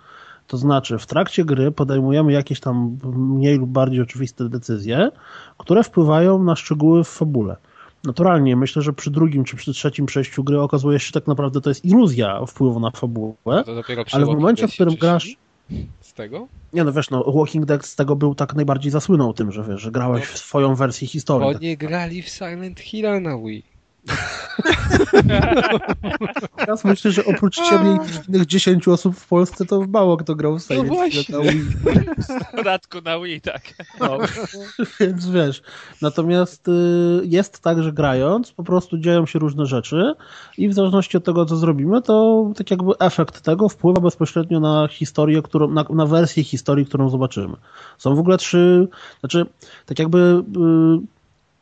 To 0.47 0.57
znaczy, 0.57 0.99
w 0.99 1.07
trakcie 1.07 1.45
gry 1.45 1.73
podejmujemy 1.73 2.33
jakieś 2.33 2.61
tam 2.61 2.99
mniej 3.17 3.59
lub 3.59 3.71
bardziej 3.71 4.01
oczywiste 4.01 4.49
decyzje, 4.49 5.11
które 5.59 5.85
wpływają 5.85 6.43
na 6.43 6.57
szczegóły 6.57 7.05
w 7.05 7.09
fabule. 7.09 7.57
Naturalnie, 8.05 8.56
myślę, 8.56 8.82
że 8.82 8.93
przy 8.93 9.10
drugim 9.10 9.44
czy 9.44 9.56
przy 9.56 9.73
trzecim 9.73 10.06
przejściu 10.06 10.44
gry 10.44 10.60
okazuje 10.60 10.98
się, 10.98 11.06
że 11.06 11.12
tak 11.12 11.27
naprawdę 11.27 11.60
to 11.60 11.70
jest 11.70 11.85
iluzja 11.85 12.47
wpływu 12.47 12.81
na 12.81 12.90
fabułę, 12.90 13.64
ale 14.12 14.24
w 14.24 14.28
momencie, 14.28 14.68
w 14.68 14.73
którym 14.73 14.94
grasz? 14.94 15.36
Z 16.01 16.12
tego? 16.12 16.48
nie 16.73 16.85
no 16.85 16.93
wiesz, 16.93 17.10
no 17.10 17.32
Walking 17.32 17.64
Dead 17.64 17.86
z 17.86 17.97
tego 17.97 18.16
był 18.16 18.35
tak 18.35 18.55
najbardziej 18.55 18.93
zasłynął 18.93 19.32
tym, 19.32 19.52
że 19.52 19.64
wiesz, 19.64 19.81
że 19.81 19.90
grałeś 19.90 20.24
w 20.24 20.39
swoją 20.39 20.74
wersję 20.74 21.09
historii. 21.09 21.47
Bo 21.47 21.52
Tak. 21.52 21.62
nie 21.62 21.77
grali 21.77 22.23
w 22.23 22.28
Silent 22.28 22.81
Hill 22.81 23.23
na 23.23 23.39
Wii. 23.39 23.76
Teraz 26.57 26.85
myślę, 26.85 27.11
że 27.11 27.24
oprócz 27.24 27.57
ciebie 27.57 27.91
i 27.91 27.99
innych 28.28 28.47
10 28.47 28.89
osób 28.89 29.16
w 29.16 29.28
Polsce 29.28 29.66
to 29.66 29.81
mało 29.89 30.16
kto 30.16 30.35
grał 30.35 30.59
w 30.59 30.62
Silent 30.62 30.89
Hill 30.89 30.97
właśnie. 30.97 31.37
na 31.37 31.43
Wii. 31.43 31.65
dodatku 32.57 33.01
na 33.01 33.20
Wii, 33.20 33.41
tak. 33.41 33.62
No, 34.01 34.19
więc 35.01 35.31
wiesz. 35.31 35.62
Natomiast 36.03 36.69
y, 36.69 36.73
jest 37.24 37.61
tak, 37.61 37.83
że 37.83 37.93
grając 37.93 38.53
po 38.53 38.65
prostu 38.65 38.99
dzieją 38.99 39.27
się 39.27 39.39
różne 39.39 39.66
rzeczy 39.66 40.15
i 40.59 40.69
w 40.69 40.74
zależności 40.74 41.16
od 41.16 41.24
tego, 41.24 41.47
co 41.47 41.57
zrobimy, 41.57 42.03
to 42.03 42.47
tak 42.57 42.70
jakby 42.70 42.93
efekt 42.99 43.41
tego 43.41 43.69
wpływa 43.69 44.01
bezpośrednio 44.01 44.61
na 44.61 44.89
historię, 44.89 45.43
którą, 45.43 45.70
na, 45.70 45.85
na 45.91 46.07
wersję 46.07 46.45
historii, 46.45 46.87
którą 46.87 47.11
zobaczymy. 47.11 47.57
Są 47.99 48.15
w 48.15 48.19
ogóle 48.19 48.39
trzy, 48.39 48.89
znaczy 49.20 49.47
tak 49.87 49.99
jakby 49.99 50.19
y, 50.19 50.43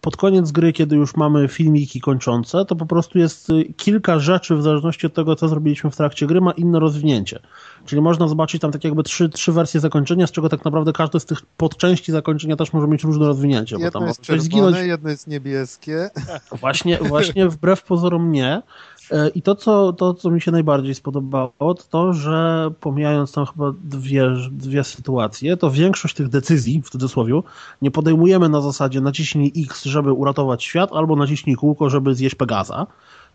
pod 0.04 0.16
koniec 0.16 0.52
gry, 0.52 0.72
kiedy 0.72 0.96
już 0.96 1.16
mamy 1.16 1.48
filmiki 1.48 2.00
kończące, 2.00 2.64
to 2.64 2.76
po 2.76 2.86
prostu 2.86 3.18
jest 3.18 3.50
y, 3.50 3.74
kilka 3.76 4.18
rzeczy 4.18 4.56
w 4.56 4.62
zależności 4.62 5.06
od 5.06 5.14
tego, 5.14 5.36
co 5.36 5.48
zrobiliśmy 5.48 5.90
w 5.90 5.96
trakcie 5.96 6.26
gry, 6.26 6.40
ma 6.40 6.52
inne 6.52 6.80
rozwinięcie. 6.80 7.38
Czyli 7.86 8.02
można 8.02 8.28
zobaczyć 8.28 8.62
tam 8.62 8.72
tak 8.72 8.84
jakby 8.84 9.02
trzy, 9.02 9.28
trzy 9.28 9.52
wersje 9.52 9.80
zakończenia, 9.80 10.26
z 10.26 10.32
czego 10.32 10.48
tak 10.48 10.64
naprawdę 10.64 10.92
każda 10.92 11.20
z 11.20 11.24
tych 11.24 11.42
podczęści 11.56 12.12
zakończenia 12.12 12.56
też 12.56 12.72
może 12.72 12.86
mieć 12.88 13.04
różne 13.04 13.26
rozwinięcie, 13.26 13.76
bo 13.76 13.80
tam 13.80 13.86
Jedno 13.86 14.06
jest 14.06 14.20
czerwone, 14.20 14.44
zginąć. 14.44 14.76
jedno 14.76 15.10
jest 15.10 15.26
niebieskie. 15.26 16.10
Właśnie, 16.60 16.98
właśnie 16.98 17.48
wbrew 17.48 17.82
pozorom 17.82 18.32
nie. 18.32 18.62
E, 19.10 19.28
I 19.28 19.42
to 19.42 19.54
co, 19.54 19.92
to, 19.92 20.14
co 20.14 20.30
mi 20.30 20.40
się 20.40 20.50
najbardziej 20.50 20.94
spodobało, 20.94 21.52
to 21.58 21.82
to, 21.90 22.12
że 22.12 22.70
pomijając 22.80 23.32
tam 23.32 23.46
chyba 23.46 23.72
dwie, 23.84 24.30
dwie 24.50 24.84
sytuacje, 24.84 25.56
to 25.56 25.70
większość 25.70 26.14
tych 26.14 26.28
decyzji, 26.28 26.82
w 26.82 26.90
cudzysłowie, 26.90 27.40
nie 27.82 27.90
podejmujemy 27.90 28.48
na 28.48 28.60
zasadzie 28.60 29.00
naciśnij 29.00 29.52
X, 29.56 29.84
żeby 29.84 30.12
uratować 30.12 30.64
świat, 30.64 30.92
albo 30.92 31.16
naciśnij 31.16 31.56
kółko, 31.56 31.90
żeby 31.90 32.14
zjeść 32.14 32.34
Pegaza, 32.34 32.86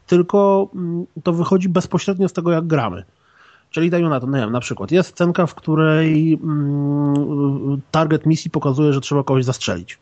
tylko 0.08 0.70
mm, 0.76 1.06
to 1.24 1.34
wychodzi 1.34 1.70
bezpośrednio 1.70 2.30
z 2.30 2.34
tego, 2.34 2.52
jak 2.52 2.68
gramy. 2.68 3.04
Czyli 3.70 3.90
dajmy 3.90 4.10
na 4.10 4.20
to, 4.20 4.28
nie 4.28 4.40
wiem, 4.40 4.52
na 4.52 4.60
przykład 4.60 4.92
jest 4.92 5.10
scenka, 5.10 5.46
w 5.46 5.56
której 5.56 6.34
mm, 6.34 7.82
target 7.92 8.26
misji 8.26 8.52
pokazuje, 8.52 8.94
że 8.94 9.02
trzeba 9.02 9.24
kogoś 9.24 9.46
zastrzelić. 9.46 10.00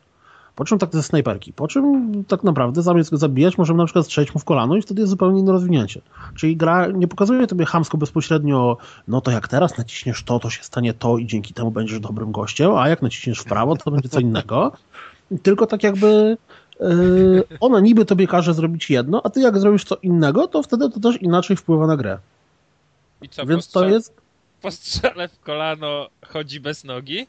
Po 0.58 0.66
czym 0.66 0.80
tak 0.80 0.90
ze 0.94 1.04
snajperki. 1.04 1.54
Po 1.54 1.68
czym 1.68 2.12
tak 2.26 2.44
naprawdę 2.44 2.82
zamiast 2.82 3.12
go 3.12 3.18
zabijać, 3.18 3.58
możemy 3.58 3.78
na 3.78 3.86
przykład 3.86 4.06
strzelić 4.06 4.34
mu 4.34 4.40
w 4.40 4.46
kolano 4.46 4.76
i 4.76 4.82
wtedy 4.82 5.02
jest 5.02 5.10
zupełnie 5.10 5.40
inne 5.40 5.52
rozwinięcie. 5.52 6.02
Czyli 6.36 6.58
gra 6.58 6.88
nie 6.88 7.08
pokazuje 7.08 7.48
tobie 7.48 7.66
hamsko 7.66 7.98
bezpośrednio, 7.98 8.78
no 9.08 9.22
to 9.22 9.32
jak 9.32 9.48
teraz 9.48 9.78
naciśniesz 9.78 10.24
to, 10.24 10.40
to 10.40 10.50
się 10.50 10.64
stanie 10.64 10.94
to 10.94 11.18
i 11.18 11.28
dzięki 11.28 11.54
temu 11.54 11.72
będziesz 11.72 12.00
dobrym 12.00 12.32
gościem, 12.32 12.76
a 12.76 12.90
jak 12.90 13.02
naciśniesz 13.02 13.40
w 13.40 13.44
prawo, 13.44 13.76
to 13.76 13.92
będzie 13.92 14.10
co 14.10 14.20
innego. 14.20 14.72
Tylko 15.44 15.68
tak 15.68 15.84
jakby 15.84 16.38
yy, 16.80 17.44
ona 17.60 17.80
niby 17.80 18.06
tobie 18.06 18.28
każe 18.28 18.54
zrobić 18.54 18.90
jedno, 18.90 19.22
a 19.24 19.30
ty 19.30 19.42
jak 19.42 19.58
zrobisz 19.60 19.84
co 19.84 19.96
innego, 19.96 20.48
to 20.48 20.64
wtedy 20.64 20.90
to 20.90 21.00
też 21.00 21.22
inaczej 21.22 21.58
wpływa 21.58 21.88
na 21.88 21.98
grę. 21.98 22.18
I 23.22 23.30
co, 23.30 23.46
Więc 23.46 23.72
to 23.72 23.88
jest 23.88 24.14
postrzele 24.62 25.28
w 25.28 25.40
kolano 25.40 26.08
chodzi 26.28 26.60
bez 26.60 26.84
nogi? 26.84 27.28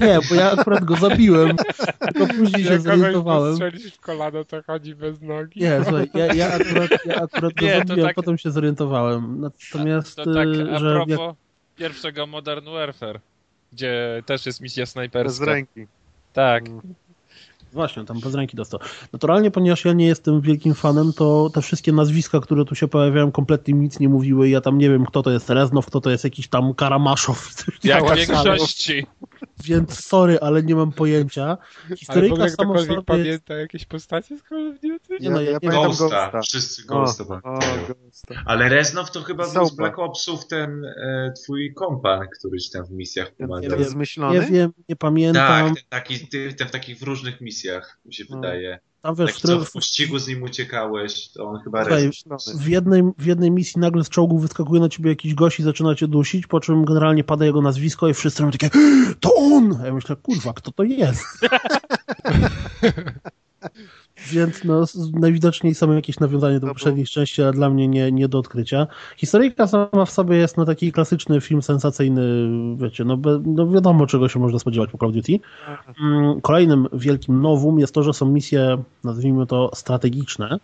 Nie, 0.00 0.18
bo 0.28 0.34
ja 0.34 0.52
akurat 0.52 0.84
go 0.84 0.96
zabiłem, 0.96 1.56
tylko 2.00 2.26
później 2.34 2.64
się 2.64 2.72
Jak 2.72 2.80
zorientowałem. 2.80 3.54
strzelisz 3.54 3.94
w 3.94 4.00
kolano, 4.00 4.44
to 4.44 4.62
chodzi 4.62 4.94
bez 4.94 5.22
nogi. 5.22 5.60
Nie, 5.60 5.80
słuchaj, 5.84 6.10
ja, 6.14 6.34
ja 6.34 6.52
akurat, 6.54 6.90
ja 7.06 7.14
akurat 7.16 7.54
go 7.54 7.66
Nie, 7.66 7.72
to 7.72 7.88
zabiłem, 7.88 8.06
tak- 8.08 8.14
potem 8.16 8.38
się 8.38 8.50
zorientowałem. 8.50 9.40
Natomiast, 9.40 10.16
To 10.16 10.34
tak 10.34 10.46
y, 10.48 10.74
a 10.74 10.78
że 10.78 10.94
propos 10.94 11.18
jak, 11.18 11.36
pierwszego 11.76 12.26
Modern 12.26 12.64
Warfare, 12.70 13.20
gdzie 13.72 14.22
też 14.26 14.46
jest 14.46 14.60
misja 14.60 14.82
Bez 14.82 14.90
snajperska. 14.90 15.44
ręki. 15.44 15.86
Tak. 16.32 16.64
Właśnie, 17.72 18.04
tam 18.04 18.20
bez 18.20 18.34
ręki 18.34 18.56
dostał. 18.56 18.80
Naturalnie, 19.12 19.50
ponieważ 19.50 19.84
ja 19.84 19.92
nie 19.92 20.06
jestem 20.06 20.40
wielkim 20.40 20.74
fanem, 20.74 21.12
to 21.12 21.50
te 21.54 21.62
wszystkie 21.62 21.92
nazwiska, 21.92 22.40
które 22.40 22.64
tu 22.64 22.74
się 22.74 22.88
pojawiają, 22.88 23.32
kompletnie 23.32 23.74
mi 23.74 23.80
nic 23.80 24.00
nie 24.00 24.08
mówiły. 24.08 24.48
Ja 24.48 24.60
tam 24.60 24.78
nie 24.78 24.90
wiem, 24.90 25.06
kto 25.06 25.22
to 25.22 25.30
jest 25.30 25.50
Reznow, 25.50 25.86
kto 25.86 26.00
to 26.00 26.10
jest 26.10 26.24
jakiś 26.24 26.48
tam 26.48 26.74
Karamaszow. 26.74 27.50
Jak 27.84 28.16
większości. 28.16 29.06
Więc 29.64 30.04
sorry, 30.04 30.38
ale 30.40 30.62
nie 30.62 30.74
mam 30.74 30.92
pojęcia. 30.92 31.58
Ale 31.88 31.96
Historyjka 31.96 32.46
w 32.46 32.52
ktokolwiek 32.52 32.86
sobie 32.86 33.02
pamięta 33.02 33.54
jakieś 33.54 33.84
postacie 33.84 34.38
z 34.38 34.42
Call 34.48 34.68
of 34.68 34.74
Duty? 34.80 35.16
Nie 35.20 35.30
no, 35.30 35.40
ja- 35.40 35.50
ja 35.50 35.60
pamiętam 35.60 35.86
Ghosta. 35.86 36.04
Ghosta. 36.04 36.40
Wszyscy 36.40 36.86
Ghosta 36.86 37.24
o, 37.24 37.26
pamiętają. 37.26 37.86
Ghosta. 37.86 38.34
Ale 38.46 38.68
Reznow 38.68 39.10
to 39.10 39.22
chyba 39.22 39.52
był 39.52 39.66
z. 39.66 39.76
Black 39.76 39.98
Opsów 39.98 40.46
ten 40.46 40.84
e, 40.84 41.32
twój 41.42 41.74
kompan, 41.74 42.26
któryś 42.38 42.70
tam 42.70 42.84
w 42.84 42.90
misjach 42.90 43.34
pomagał. 43.34 43.78
Nie 43.78 43.84
zmyślony? 43.84 44.40
Nie 44.40 44.46
wiem, 44.46 44.72
nie 44.88 44.96
pamiętam. 44.96 45.66
Tak, 45.66 45.74
ten, 45.74 45.84
taki, 45.88 46.28
ten 46.56 46.68
w 46.68 46.70
takich 46.70 46.98
w 46.98 47.02
różnych 47.02 47.40
misjach, 47.40 47.55
mi 48.04 48.14
się 48.14 48.24
No. 48.30 48.36
wydaje. 48.36 48.78
Tam 49.02 49.14
wiesz, 49.14 49.26
Taki, 49.26 49.38
w, 49.38 49.42
co 49.42 49.48
którym- 49.48 49.64
w 49.64 49.72
pościgu 49.72 50.18
z 50.18 50.28
nim 50.28 50.42
uciekałeś, 50.42 51.28
to 51.28 51.44
on 51.48 51.60
chyba 51.60 51.80
Słuchaj, 51.84 52.10
w 52.58 52.68
jednej, 52.68 53.02
w 53.18 53.26
jednej 53.26 53.50
misji 53.50 53.80
nagle 53.80 54.04
z 54.04 54.08
czołgu 54.08 54.38
wyskakuje 54.38 54.80
na 54.80 54.88
ciebie 54.88 55.10
jakiś 55.10 55.34
gość 55.34 55.60
i 55.60 55.62
zaczyna 55.62 55.94
cię 55.94 56.08
dusić, 56.08 56.46
po 56.46 56.60
czym 56.60 56.84
generalnie 56.84 57.24
pada 57.24 57.44
jego 57.44 57.62
nazwisko 57.62 58.08
i 58.08 58.14
wszyscy 58.14 58.42
robią 58.42 58.52
takie 58.58 58.70
to 59.20 59.34
on! 59.34 59.78
A 59.82 59.86
ja 59.86 59.94
myślę, 59.94 60.16
kurwa, 60.16 60.52
kto 60.52 60.70
to 60.72 60.82
jest? 60.82 61.24
Więc 64.30 64.64
no, 64.64 64.84
najwidoczniej 65.12 65.74
są 65.74 65.92
jakieś 65.92 66.20
nawiązania 66.20 66.60
do 66.60 66.66
No 66.66 66.72
poprzednich 66.72 67.10
części, 67.10 67.42
ale 67.42 67.52
dla 67.52 67.70
mnie 67.70 67.88
nie, 67.88 68.12
nie 68.12 68.28
do 68.28 68.38
odkrycia. 68.38 68.86
Historyjka 69.16 69.66
sama 69.66 70.04
w 70.06 70.10
sobie 70.10 70.36
jest 70.36 70.56
no, 70.56 70.64
taki 70.64 70.92
klasyczny 70.92 71.40
film 71.40 71.62
sensacyjny, 71.62 72.22
wiecie, 72.76 73.04
no, 73.04 73.18
no 73.44 73.68
wiadomo 73.70 74.06
czego 74.06 74.28
się 74.28 74.40
można 74.40 74.58
spodziewać 74.58 74.90
po 74.90 74.98
Call 74.98 75.08
of 75.08 75.14
Duty. 75.14 75.38
Mm, 76.00 76.40
Kolejnym 76.40 76.88
wielkim 76.92 77.42
nowum 77.42 77.78
jest 77.78 77.94
to, 77.94 78.02
że 78.02 78.12
są 78.12 78.26
misje, 78.26 78.82
nazwijmy 79.04 79.46
to 79.46 79.70
strategiczne, 79.74 80.58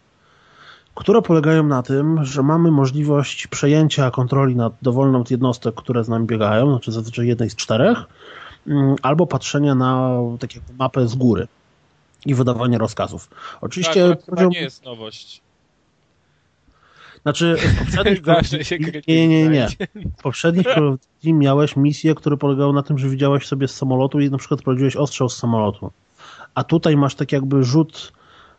które 0.95 1.23
polegają 1.23 1.67
na 1.67 1.83
tym, 1.83 2.25
że 2.25 2.43
mamy 2.43 2.71
możliwość 2.71 3.47
przejęcia 3.47 4.11
kontroli 4.11 4.57
nad 4.57 4.73
dowolną 4.83 5.21
od 5.21 5.31
jednostek, 5.31 5.75
które 5.75 6.05
z 6.05 6.09
nami 6.09 6.27
biegają, 6.27 6.71
znaczy 6.71 6.93
zazwyczaj 6.93 7.27
jednej 7.27 7.51
z 7.51 7.57
czterech, 7.57 7.99
mm, 8.67 8.97
albo 9.03 9.27
patrzenia 9.27 9.75
na 9.75 10.11
tak 10.41 10.55
jakby 10.55 10.73
mapę 10.79 11.09
z 11.09 11.15
góry 11.15 11.49
i 12.27 12.35
wydawanie 12.35 12.79
rozkazów. 12.79 13.29
To 13.29 13.37
Oczywiście 13.61 14.03
chyba 14.03 14.17
poziom, 14.17 14.51
nie 14.51 14.61
jest 14.61 14.85
nowość. 14.85 15.43
znaczy 17.23 17.57
w 17.57 17.79
poprzednich 17.79 18.23
nie, 19.09 19.29
nie, 19.29 19.49
nie. 19.49 19.69
W 20.19 20.23
poprzednich 20.23 20.67
Call 20.67 20.89
of 20.89 21.01
Duty 21.01 21.33
miałeś 21.33 21.77
misje, 21.77 22.15
które 22.15 22.37
polegały 22.37 22.73
na 22.73 22.83
tym, 22.83 22.99
że 22.99 23.09
widziałeś 23.09 23.47
sobie 23.47 23.69
z 23.69 23.75
samolotu 23.77 24.21
i 24.21 24.31
na 24.31 24.39
przykład 24.39 24.63
prowadziłeś 24.63 24.97
ostrzał 24.97 25.29
z 25.29 25.37
samolotu. 25.37 25.91
A 26.55 26.65
tutaj 26.65 26.97
masz 26.97 27.15
tak 27.15 27.33
jakby 27.33 27.65
rzut, 27.65 28.13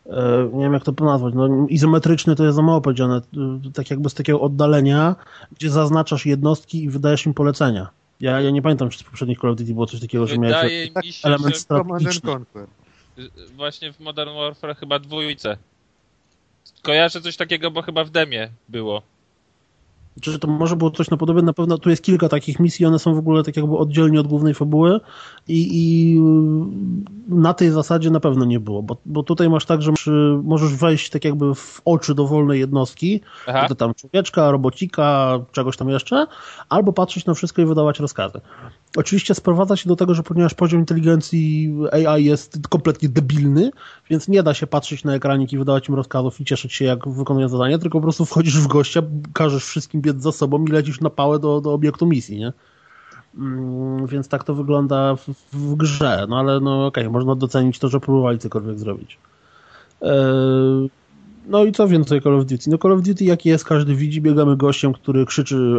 e, 0.06 0.50
nie 0.54 0.64
wiem 0.64 0.74
jak 0.74 0.84
to 0.84 1.06
nazwać, 1.06 1.34
no, 1.34 1.68
izometryczny 1.70 2.36
to 2.36 2.44
jest 2.44 2.56
za 2.56 2.62
mało 2.62 2.82
powiedziane, 2.82 3.16
e, 3.16 3.72
tak 3.74 3.90
jakby 3.90 4.10
z 4.10 4.14
takiego 4.14 4.42
oddalenia, 4.42 5.16
gdzie 5.58 5.70
zaznaczasz 5.70 6.26
jednostki 6.26 6.84
i 6.84 6.90
wydajesz 6.90 7.26
im 7.26 7.34
polecenia. 7.34 7.90
Ja, 8.20 8.42
ja 8.42 8.52
nie 8.52 8.62
pamiętam, 8.62 8.90
czy 8.90 9.00
z 9.00 9.04
poprzednich 9.04 9.40
Call 9.40 9.52
of 9.52 9.58
Duty 9.58 9.74
było 9.74 9.86
coś 9.86 10.00
takiego, 10.00 10.28
że 10.28 10.38
miałeś... 10.38 10.56
Wydaje 10.56 10.92
tak, 10.92 11.06
mi 11.06 11.12
się, 11.12 11.28
element 11.28 11.58
strategiczny. 11.58 12.32
Conquer. 13.16 13.56
właśnie 13.56 13.94
w 13.94 14.00
Modern 14.00 14.36
Warfare 14.36 14.76
chyba 14.76 15.00
dwójce. 15.00 15.58
Kojarzę 16.82 17.22
coś 17.22 17.38
takiego, 17.38 17.72
bo 17.72 17.82
chyba 17.82 18.04
w 18.04 18.10
demie 18.10 18.50
było. 18.70 19.02
Czy 20.22 20.40
to 20.40 20.48
może 20.48 20.76
było 20.76 20.92
coś 20.92 21.10
na 21.10 21.18
podobie? 21.18 21.42
Na 21.42 21.54
pewno 21.54 21.78
tu 21.78 21.90
jest 21.90 22.04
kilka 22.04 22.30
takich 22.30 22.60
misji, 22.60 22.86
one 22.86 23.00
są 23.00 23.16
w 23.16 23.18
ogóle 23.18 23.44
tak 23.44 23.58
jakby 23.58 23.78
oddzielnie 23.78 24.20
od 24.20 24.28
głównej 24.28 24.54
fabuły 24.54 25.00
i, 25.48 25.70
i 25.72 26.20
na 27.28 27.54
tej 27.54 27.72
zasadzie 27.72 28.10
na 28.10 28.20
pewno 28.20 28.46
nie 28.46 28.60
było, 28.60 28.84
bo, 28.84 28.98
bo 29.06 29.24
tutaj 29.24 29.50
masz 29.50 29.66
tak, 29.66 29.82
że 29.82 29.92
masz, 29.92 30.10
możesz 30.44 30.76
wejść 30.76 31.10
tak 31.10 31.26
jakby 31.26 31.56
w 31.56 31.82
oczy 31.86 32.16
dowolnej 32.16 32.60
jednostki, 32.60 33.22
to 33.68 33.76
tam 33.76 33.94
człowieczka, 33.94 34.52
robocika, 34.52 35.40
czegoś 35.52 35.78
tam 35.78 35.90
jeszcze, 35.90 36.28
albo 36.70 36.94
patrzeć 36.94 37.26
na 37.26 37.34
wszystko 37.34 37.62
i 37.62 37.66
wydawać 37.66 38.00
rozkazy. 38.00 38.42
Oczywiście 38.98 39.36
sprowadza 39.36 39.76
się 39.76 39.90
do 39.90 39.96
tego, 39.96 40.14
że 40.14 40.24
ponieważ 40.24 40.54
poziom 40.54 40.80
inteligencji 40.80 41.74
AI 41.92 42.26
jest 42.26 42.68
kompletnie 42.70 43.10
debilny, 43.10 43.72
więc 44.14 44.28
nie 44.28 44.44
da 44.44 44.54
się 44.54 44.68
patrzeć 44.68 45.04
na 45.04 45.16
ekranik 45.16 45.54
i 45.54 45.58
wydawać 45.58 45.90
im 45.90 45.96
rozkazów 45.96 46.42
i 46.42 46.46
cieszyć 46.46 46.74
się, 46.74 46.86
jak 46.86 47.10
wykonują 47.10 47.50
zadanie, 47.50 47.80
tylko 47.80 47.98
po 47.98 48.02
prostu 48.02 48.26
wchodzisz 48.26 48.58
w 48.58 48.68
gościa, 48.68 49.02
każesz 49.34 49.66
wszystkim 49.66 50.02
biec 50.02 50.22
za 50.22 50.32
sobą 50.32 50.66
i 50.66 50.68
lecisz 50.68 51.02
na 51.02 51.10
pałę 51.10 51.40
do, 51.40 51.62
do 51.62 51.74
obiektu 51.74 52.06
misji, 52.06 52.40
nie? 52.40 52.54
Mm, 53.38 54.08
więc 54.08 54.28
tak 54.28 54.44
to 54.44 54.54
wygląda 54.54 55.16
w, 55.16 55.28
w 55.54 55.76
grze, 55.76 56.26
no 56.30 56.40
ale 56.40 56.60
no 56.60 56.86
okej, 56.86 57.10
można 57.10 57.36
docenić 57.36 57.80
to, 57.80 57.90
że 57.90 58.00
próbowali 58.00 58.40
cokolwiek 58.40 58.80
zrobić. 58.80 59.18
Eee, 60.02 60.90
no 61.48 61.64
i 61.64 61.72
co 61.72 61.88
więcej 61.88 62.22
Call 62.22 62.36
of 62.36 62.46
Duty? 62.46 62.70
No 62.70 62.78
Call 62.78 62.92
of 62.92 63.02
Duty 63.02 63.26
jaki 63.26 63.50
jest, 63.50 63.66
każdy 63.66 63.96
widzi, 63.96 64.22
biegamy 64.22 64.58
gościem, 64.58 64.94
który 64.94 65.26
krzyczy 65.26 65.78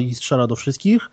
i 0.00 0.14
strzela 0.14 0.46
do 0.46 0.56
wszystkich. 0.56 1.10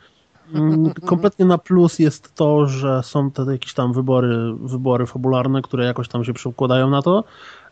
Mm, 0.54 0.94
Kompletnie 1.06 1.46
na 1.46 1.58
plus 1.58 2.00
jest 2.00 2.36
to, 2.36 2.66
że 2.68 3.04
są 3.04 3.32
te 3.32 3.44
jakieś 3.52 3.74
tam 3.74 3.94
wybory, 3.94 4.54
wybory 4.60 5.06
fabularne, 5.06 5.62
które 5.62 5.86
jakoś 5.86 6.08
tam 6.08 6.24
się 6.24 6.34
przekładają 6.34 6.90
na 6.90 7.02
to. 7.02 7.24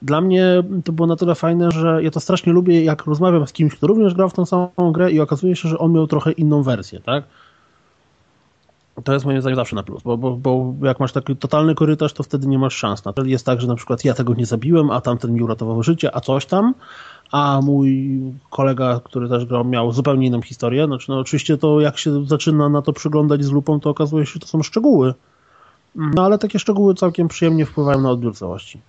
Dla 0.01 0.21
mnie 0.21 0.63
to 0.85 0.91
było 0.91 1.07
na 1.07 1.15
tyle 1.15 1.35
fajne, 1.35 1.71
że 1.71 2.03
ja 2.03 2.11
to 2.11 2.19
strasznie 2.19 2.53
lubię, 2.53 2.83
jak 2.83 3.05
rozmawiam 3.05 3.47
z 3.47 3.53
kimś, 3.53 3.75
kto 3.75 3.87
również 3.87 4.13
grał 4.13 4.29
w 4.29 4.33
tą 4.33 4.45
samą 4.45 4.91
grę 4.91 5.11
i 5.11 5.19
okazuje 5.19 5.55
się, 5.55 5.69
że 5.69 5.77
on 5.77 5.93
miał 5.93 6.07
trochę 6.07 6.31
inną 6.31 6.63
wersję, 6.63 6.99
tak? 6.99 7.23
To 9.03 9.13
jest 9.13 9.25
moim 9.25 9.41
zdaniem 9.41 9.55
zawsze 9.55 9.75
na 9.75 9.83
plus, 9.83 10.03
bo, 10.03 10.17
bo, 10.17 10.35
bo 10.35 10.73
jak 10.81 10.99
masz 10.99 11.11
taki 11.11 11.35
totalny 11.35 11.75
korytarz, 11.75 12.13
to 12.13 12.23
wtedy 12.23 12.47
nie 12.47 12.59
masz 12.59 12.75
szans. 12.75 13.05
Na 13.05 13.13
jest 13.25 13.45
tak, 13.45 13.61
że 13.61 13.67
na 13.67 13.75
przykład 13.75 14.05
ja 14.05 14.13
tego 14.13 14.33
nie 14.33 14.45
zabiłem, 14.45 14.91
a 14.91 15.01
tamten 15.01 15.33
mi 15.33 15.41
uratował 15.41 15.83
życie, 15.83 16.15
a 16.15 16.21
coś 16.21 16.45
tam, 16.45 16.73
a 17.31 17.59
mój 17.63 18.19
kolega, 18.49 18.99
który 19.03 19.29
też 19.29 19.45
grał, 19.45 19.65
miał 19.65 19.91
zupełnie 19.91 20.27
inną 20.27 20.41
historię. 20.41 20.85
Znaczy, 20.85 21.11
no 21.11 21.19
oczywiście 21.19 21.57
to 21.57 21.81
jak 21.81 21.97
się 21.97 22.25
zaczyna 22.25 22.69
na 22.69 22.81
to 22.81 22.93
przyglądać 22.93 23.43
z 23.43 23.51
lupą, 23.51 23.79
to 23.79 23.89
okazuje 23.89 24.25
się, 24.25 24.33
że 24.33 24.39
to 24.39 24.47
są 24.47 24.63
szczegóły. 24.63 25.13
No 25.95 26.25
ale 26.25 26.37
takie 26.37 26.59
szczegóły 26.59 26.95
całkiem 26.95 27.27
przyjemnie 27.27 27.65
wpływają 27.65 28.01
na 28.01 28.09
odbiór 28.09 28.35
całości. 28.35 28.81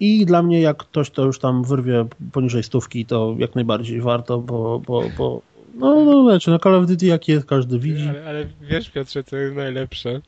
I 0.00 0.26
dla 0.26 0.42
mnie, 0.42 0.60
jak 0.60 0.76
ktoś 0.76 1.10
to 1.10 1.24
już 1.24 1.38
tam 1.38 1.64
wyrwie 1.64 2.06
poniżej 2.32 2.62
stówki, 2.62 3.06
to 3.06 3.34
jak 3.38 3.54
najbardziej 3.54 4.00
warto, 4.00 4.38
bo, 4.38 4.80
bo, 4.86 5.02
bo 5.18 5.40
no, 5.76 6.04
no 6.04 6.22
znaczy, 6.30 6.50
no 6.50 6.58
Call 6.58 6.74
of 6.74 6.86
Duty 6.86 7.06
jaki 7.06 7.32
jest, 7.32 7.46
każdy 7.46 7.78
widzi. 7.78 8.08
Ale, 8.08 8.26
ale 8.26 8.46
wiesz 8.60 8.90
Piotrze, 8.90 9.24
co 9.24 9.36
jest 9.36 9.56
najlepsze? 9.56 10.20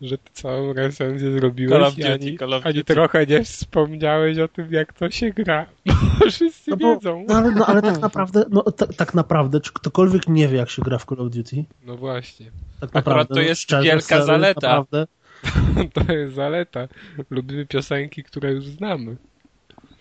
Że 0.00 0.18
ty 0.18 0.30
całą 0.32 0.72
recenzję 0.72 1.28
Call 1.30 1.38
zrobiłeś 1.40 1.82
of 1.82 1.98
i 1.98 2.02
Duty, 2.02 2.12
ani, 2.12 2.38
Call 2.38 2.54
of 2.54 2.66
ani 2.66 2.74
Duty. 2.74 2.94
trochę 2.94 3.26
nie 3.26 3.44
wspomniałeś 3.44 4.38
o 4.38 4.48
tym, 4.48 4.72
jak 4.72 4.92
to 4.92 5.10
się 5.10 5.30
gra. 5.30 5.66
Bo 5.86 6.26
wszyscy 6.30 6.70
No, 6.70 6.76
bo, 6.76 6.94
wiedzą. 6.94 7.24
no, 7.28 7.34
ale, 7.34 7.50
no 7.50 7.66
ale 7.66 7.82
tak 7.82 8.00
naprawdę, 8.08 8.44
no 8.50 8.62
ta, 8.62 8.86
tak 8.86 9.14
naprawdę, 9.14 9.60
czy 9.60 9.72
ktokolwiek 9.72 10.28
nie 10.28 10.48
wie, 10.48 10.58
jak 10.58 10.70
się 10.70 10.82
gra 10.82 10.98
w 10.98 11.04
Call 11.04 11.20
of 11.20 11.30
Duty? 11.30 11.64
No 11.86 11.96
właśnie. 11.96 12.46
Tak 12.46 12.54
Akurat 12.90 12.94
naprawdę, 12.94 13.34
to 13.34 13.40
no, 13.40 13.46
jest 13.46 13.60
szczerze, 13.60 13.82
wielka 13.82 14.00
serio, 14.06 14.24
zaleta. 14.26 14.68
Naprawdę, 14.68 15.06
To 16.06 16.12
jest 16.12 16.34
zaleta. 16.34 16.88
Lubimy 17.30 17.66
piosenki, 17.66 18.24
które 18.24 18.52
już 18.52 18.64
znamy. 18.66 19.16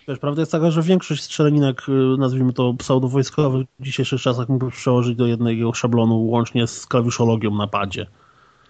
Wiesz, 0.09 0.19
prawda 0.19 0.41
jest 0.41 0.51
taka, 0.51 0.71
że 0.71 0.81
większość 0.81 1.23
strzelaninek, 1.23 1.89
y, 1.89 2.17
nazwijmy 2.17 2.53
to 2.53 2.73
pseudowojskowych, 2.73 3.67
w 3.79 3.83
dzisiejszych 3.83 4.21
czasach 4.21 4.49
mógłby 4.49 4.71
przełożyć 4.71 5.15
do 5.15 5.25
jednego 5.25 5.73
szablonu, 5.73 6.25
łącznie 6.25 6.67
z 6.67 6.85
klawiszologią 6.85 7.55
na 7.55 7.67
padzie. 7.67 8.07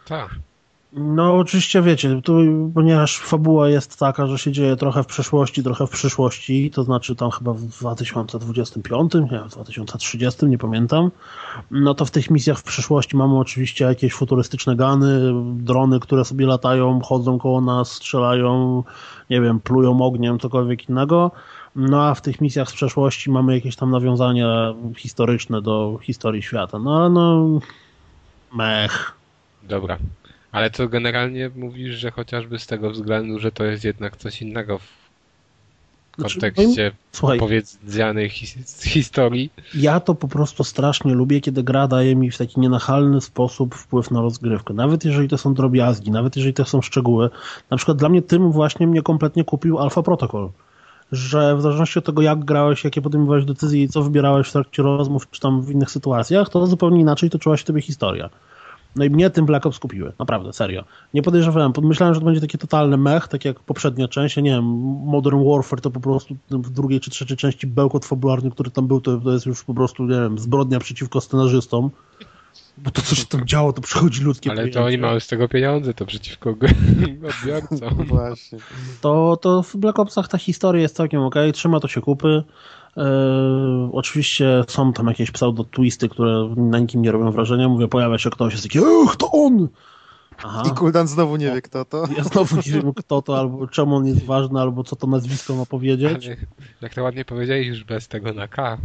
Tak. 0.05 0.39
No 0.93 1.37
oczywiście 1.37 1.81
wiecie, 1.81 2.21
tu, 2.21 2.33
ponieważ 2.73 3.17
fabuła 3.17 3.69
jest 3.69 3.99
taka, 3.99 4.27
że 4.27 4.37
się 4.37 4.51
dzieje 4.51 4.75
trochę 4.75 5.03
w 5.03 5.07
przeszłości, 5.07 5.63
trochę 5.63 5.87
w 5.87 5.89
przyszłości, 5.89 6.71
to 6.71 6.83
znaczy 6.83 7.15
tam 7.15 7.31
chyba 7.31 7.53
w 7.53 7.61
2025, 7.61 9.13
nie 9.13 9.39
w 9.39 9.49
2030, 9.49 10.45
nie 10.45 10.57
pamiętam, 10.57 11.11
no 11.71 11.93
to 11.93 12.05
w 12.05 12.11
tych 12.11 12.29
misjach 12.29 12.59
w 12.59 12.63
przyszłości 12.63 13.17
mamy 13.17 13.39
oczywiście 13.39 13.85
jakieś 13.85 14.13
futurystyczne 14.13 14.75
gany, 14.75 15.33
drony, 15.55 15.99
które 15.99 16.25
sobie 16.25 16.45
latają, 16.45 17.01
chodzą 17.01 17.39
koło 17.39 17.61
nas, 17.61 17.91
strzelają, 17.91 18.83
nie 19.29 19.41
wiem, 19.41 19.59
plują 19.59 20.01
ogniem, 20.01 20.39
cokolwiek 20.39 20.89
innego. 20.89 21.31
No 21.75 22.03
a 22.03 22.15
w 22.15 22.21
tych 22.21 22.41
misjach 22.41 22.69
z 22.69 22.73
przeszłości 22.73 23.31
mamy 23.31 23.55
jakieś 23.55 23.75
tam 23.75 23.91
nawiązania 23.91 24.73
historyczne 24.97 25.61
do 25.61 25.99
historii 26.01 26.41
świata. 26.41 26.79
No 26.79 26.99
ale 26.99 27.09
no... 27.09 27.59
Mech. 28.53 29.13
Dobra. 29.63 29.97
Ale 30.51 30.69
to 30.69 30.87
generalnie 30.87 31.49
mówisz, 31.55 31.95
że 31.95 32.11
chociażby 32.11 32.59
z 32.59 32.67
tego 32.67 32.91
względu, 32.91 33.39
że 33.39 33.51
to 33.51 33.63
jest 33.63 33.83
jednak 33.83 34.17
coś 34.17 34.41
innego 34.41 34.79
w 34.79 34.99
Znaczy, 36.17 36.39
kontekście 36.39 36.91
Słuchaj, 37.11 37.37
opowiedzianej 37.37 38.29
his 38.29 38.83
historii. 38.83 39.51
ja 39.75 39.99
to 39.99 40.15
po 40.15 40.27
prostu 40.27 40.63
strasznie 40.63 41.13
lubię, 41.13 41.41
kiedy 41.41 41.63
gra 41.63 41.87
daje 41.87 42.15
mi 42.15 42.31
w 42.31 42.37
taki 42.37 42.59
nienachalny 42.59 43.21
sposób 43.21 43.75
wpływ 43.75 44.11
na 44.11 44.21
rozgrywkę. 44.21 44.73
Nawet 44.73 45.05
jeżeli 45.05 45.27
to 45.27 45.37
są 45.37 45.53
drobiazgi, 45.53 46.11
nawet 46.11 46.35
jeżeli 46.35 46.53
to 46.53 46.65
są 46.65 46.81
szczegóły. 46.81 47.29
Na 47.69 47.77
przykład 47.77 47.97
dla 47.97 48.09
mnie 48.09 48.21
tym 48.21 48.51
właśnie 48.51 48.87
mnie 48.87 49.01
kompletnie 49.01 49.43
kupił 49.43 49.79
Alpha 49.79 50.03
Protocol. 50.03 50.49
Że 51.11 51.55
w 51.55 51.61
zależności 51.61 51.99
od 51.99 52.05
tego, 52.05 52.21
jak 52.21 52.45
grałeś, 52.45 52.83
jakie 52.83 53.01
podejmowałeś 53.01 53.45
decyzje 53.45 53.83
i 53.83 53.89
co 53.89 54.03
wybierałeś 54.03 54.47
w 54.47 54.51
trakcie 54.51 54.83
rozmów, 54.83 55.31
czy 55.31 55.41
tam 55.41 55.61
w 55.61 55.71
innych 55.71 55.91
sytuacjach, 55.91 56.49
to 56.49 56.67
zupełnie 56.67 57.01
inaczej 57.01 57.29
toczyła 57.29 57.57
się 57.57 57.65
tobie 57.65 57.81
historia. 57.81 58.29
No 58.95 59.05
i 59.05 59.09
mnie 59.09 59.29
tym 59.29 59.45
Black 59.45 59.65
Ops 59.65 59.79
kupiły, 59.79 60.13
naprawdę, 60.19 60.53
serio. 60.53 60.83
Nie 61.13 61.21
podejrzewałem, 61.21 61.71
myślałem, 61.81 62.13
że 62.13 62.19
to 62.19 62.25
będzie 62.25 62.41
taki 62.41 62.57
totalny 62.57 62.97
mech, 62.97 63.27
tak 63.27 63.45
jak 63.45 63.59
poprzednia 63.59 64.07
część, 64.07 64.35
ja 64.35 64.41
nie 64.41 64.51
wiem, 64.51 64.65
Modern 65.05 65.49
Warfare 65.49 65.81
to 65.81 65.91
po 65.91 65.99
prostu 65.99 66.35
w 66.49 66.69
drugiej 66.69 66.99
czy 66.99 67.09
trzeciej 67.11 67.37
części 67.37 67.67
bełkot 67.67 68.05
fabularny, 68.05 68.51
który 68.51 68.71
tam 68.71 68.87
był, 68.87 69.01
to, 69.01 69.17
to 69.17 69.31
jest 69.31 69.45
już 69.45 69.63
po 69.63 69.73
prostu, 69.73 70.03
nie 70.03 70.15
wiem, 70.21 70.39
zbrodnia 70.39 70.79
przeciwko 70.79 71.21
scenarzystom. 71.21 71.89
Bo 72.77 72.91
to, 72.91 73.01
co 73.01 73.15
się 73.15 73.25
tam 73.25 73.45
działo, 73.45 73.73
to 73.73 73.81
przychodzi 73.81 74.23
ludzkie 74.23 74.49
Ale 74.49 74.57
to 74.57 74.61
pojęcie. 74.61 74.83
oni 74.83 74.97
mają 74.97 75.19
z 75.19 75.27
tego 75.27 75.47
pieniądze, 75.47 75.93
to 75.93 76.05
przeciwko 76.05 76.49
odbiorcom. 77.29 78.05
Właśnie. 78.05 78.59
to, 79.01 79.37
to 79.41 79.63
w 79.63 79.77
Black 79.77 79.99
Opsach 79.99 80.27
ta 80.27 80.37
historia 80.37 80.81
jest 80.81 80.95
całkiem 80.95 81.21
ok, 81.21 81.35
trzyma 81.53 81.79
to 81.79 81.87
się 81.87 82.01
kupy. 82.01 82.43
Yy, 82.97 83.03
oczywiście 83.91 84.63
są 84.67 84.93
tam 84.93 85.07
jakieś 85.07 85.31
pseudo-twisty, 85.31 86.09
które 86.09 86.53
na 86.55 86.79
nikim 86.79 87.01
nie 87.01 87.11
robią 87.11 87.31
wrażenia. 87.31 87.69
Mówię, 87.69 87.87
pojawia 87.87 88.17
się 88.17 88.29
ktoś, 88.29 88.53
jest 88.53 88.63
taki, 88.63 88.79
ech, 88.79 89.15
to 89.17 89.31
on! 89.31 89.67
Aha. 90.43 90.63
I 90.67 90.71
Kuldan 90.71 91.07
znowu 91.07 91.35
nie 91.35 91.51
wie, 91.51 91.61
kto 91.61 91.85
to. 91.85 92.03
Ja 92.17 92.23
znowu 92.23 92.55
nie 92.55 92.71
wiem, 92.71 92.93
kto 92.93 93.21
to, 93.21 93.37
albo 93.39 93.67
czemu 93.67 93.95
on 93.95 94.05
jest 94.05 94.25
ważny, 94.25 94.59
albo 94.59 94.83
co 94.83 94.95
to 94.95 95.07
nazwisko 95.07 95.55
ma 95.55 95.65
powiedzieć. 95.65 96.27
Ale 96.27 96.37
jak 96.81 96.93
to 96.93 97.03
ładnie 97.03 97.25
powiedziałeś, 97.25 97.67
już 97.67 97.83
bez 97.83 98.07
tego 98.07 98.33
na 98.33 98.47
K. 98.47 98.77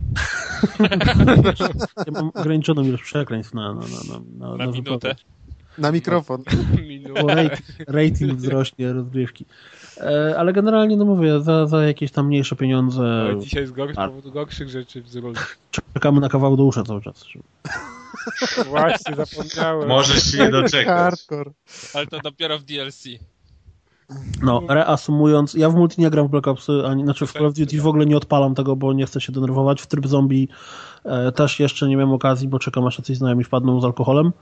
Ja 2.06 2.12
mam 2.12 2.30
ograniczoną 2.34 2.82
ilość 2.82 3.02
przekleństw 3.02 3.54
na, 3.54 3.74
na, 3.74 3.80
na, 3.80 4.18
na, 4.38 4.48
na, 4.48 4.56
Na 4.56 4.72
minutę. 4.72 5.14
Na 5.78 5.92
mikrofon. 5.92 6.42
Bo 7.22 7.28
rating, 7.28 7.62
rating 7.88 8.32
wzrośnie 8.32 8.92
rozgrywki. 8.92 9.46
E, 10.00 10.34
ale 10.38 10.52
generalnie, 10.52 10.96
no 10.96 11.04
mówię, 11.04 11.40
za, 11.40 11.66
za 11.66 11.84
jakieś 11.84 12.10
tam 12.10 12.26
mniejsze 12.26 12.56
pieniądze 12.56 13.02
Ale 13.02 13.40
dzisiaj 13.40 13.62
jest 13.62 13.72
gorszy 13.72 13.94
z 13.94 13.98
A. 13.98 14.08
powodu 14.08 14.32
gorszych 14.32 14.68
rzeczy 14.68 15.02
wzrósł. 15.02 15.40
czekamy 15.94 16.20
na 16.20 16.28
kawał 16.28 16.56
do 16.56 16.64
usza 16.64 16.82
cały 16.82 17.02
czas. 17.02 17.24
Właśnie, 18.66 19.14
zapomniałem. 19.16 19.88
Możesz 19.88 20.32
się 20.32 20.38
nie 20.38 20.50
doczekać. 20.50 20.86
Hardcore. 20.86 21.50
Ale 21.94 22.06
to 22.06 22.18
dopiero 22.20 22.58
w 22.58 22.64
DLC. 22.64 23.04
No, 24.42 24.62
reasumując, 24.68 25.54
ja 25.54 25.70
w 25.70 25.74
multi 25.74 26.00
nie 26.00 26.10
gram 26.10 26.28
w 26.28 26.30
Black 26.30 26.48
Opsy, 26.48 26.72
ani, 26.86 27.04
znaczy 27.04 27.26
w 27.26 27.32
Call 27.32 27.46
of 27.46 27.54
Duty 27.54 27.80
w 27.80 27.86
ogóle 27.86 28.06
nie 28.06 28.16
odpalam 28.16 28.54
tego, 28.54 28.76
bo 28.76 28.92
nie 28.92 29.06
chcę 29.06 29.20
się 29.20 29.32
denerwować. 29.32 29.82
W 29.82 29.86
tryb 29.86 30.06
zombie 30.06 30.48
e, 31.04 31.32
też 31.32 31.60
jeszcze 31.60 31.88
nie 31.88 31.96
miałem 31.96 32.12
okazji, 32.12 32.48
bo 32.48 32.58
czekam 32.58 32.86
aż 32.86 32.98
jacyś 32.98 33.18
znajomi 33.18 33.44
wpadną 33.44 33.80
z 33.80 33.84
alkoholem 33.84 34.26
e, 34.26 34.32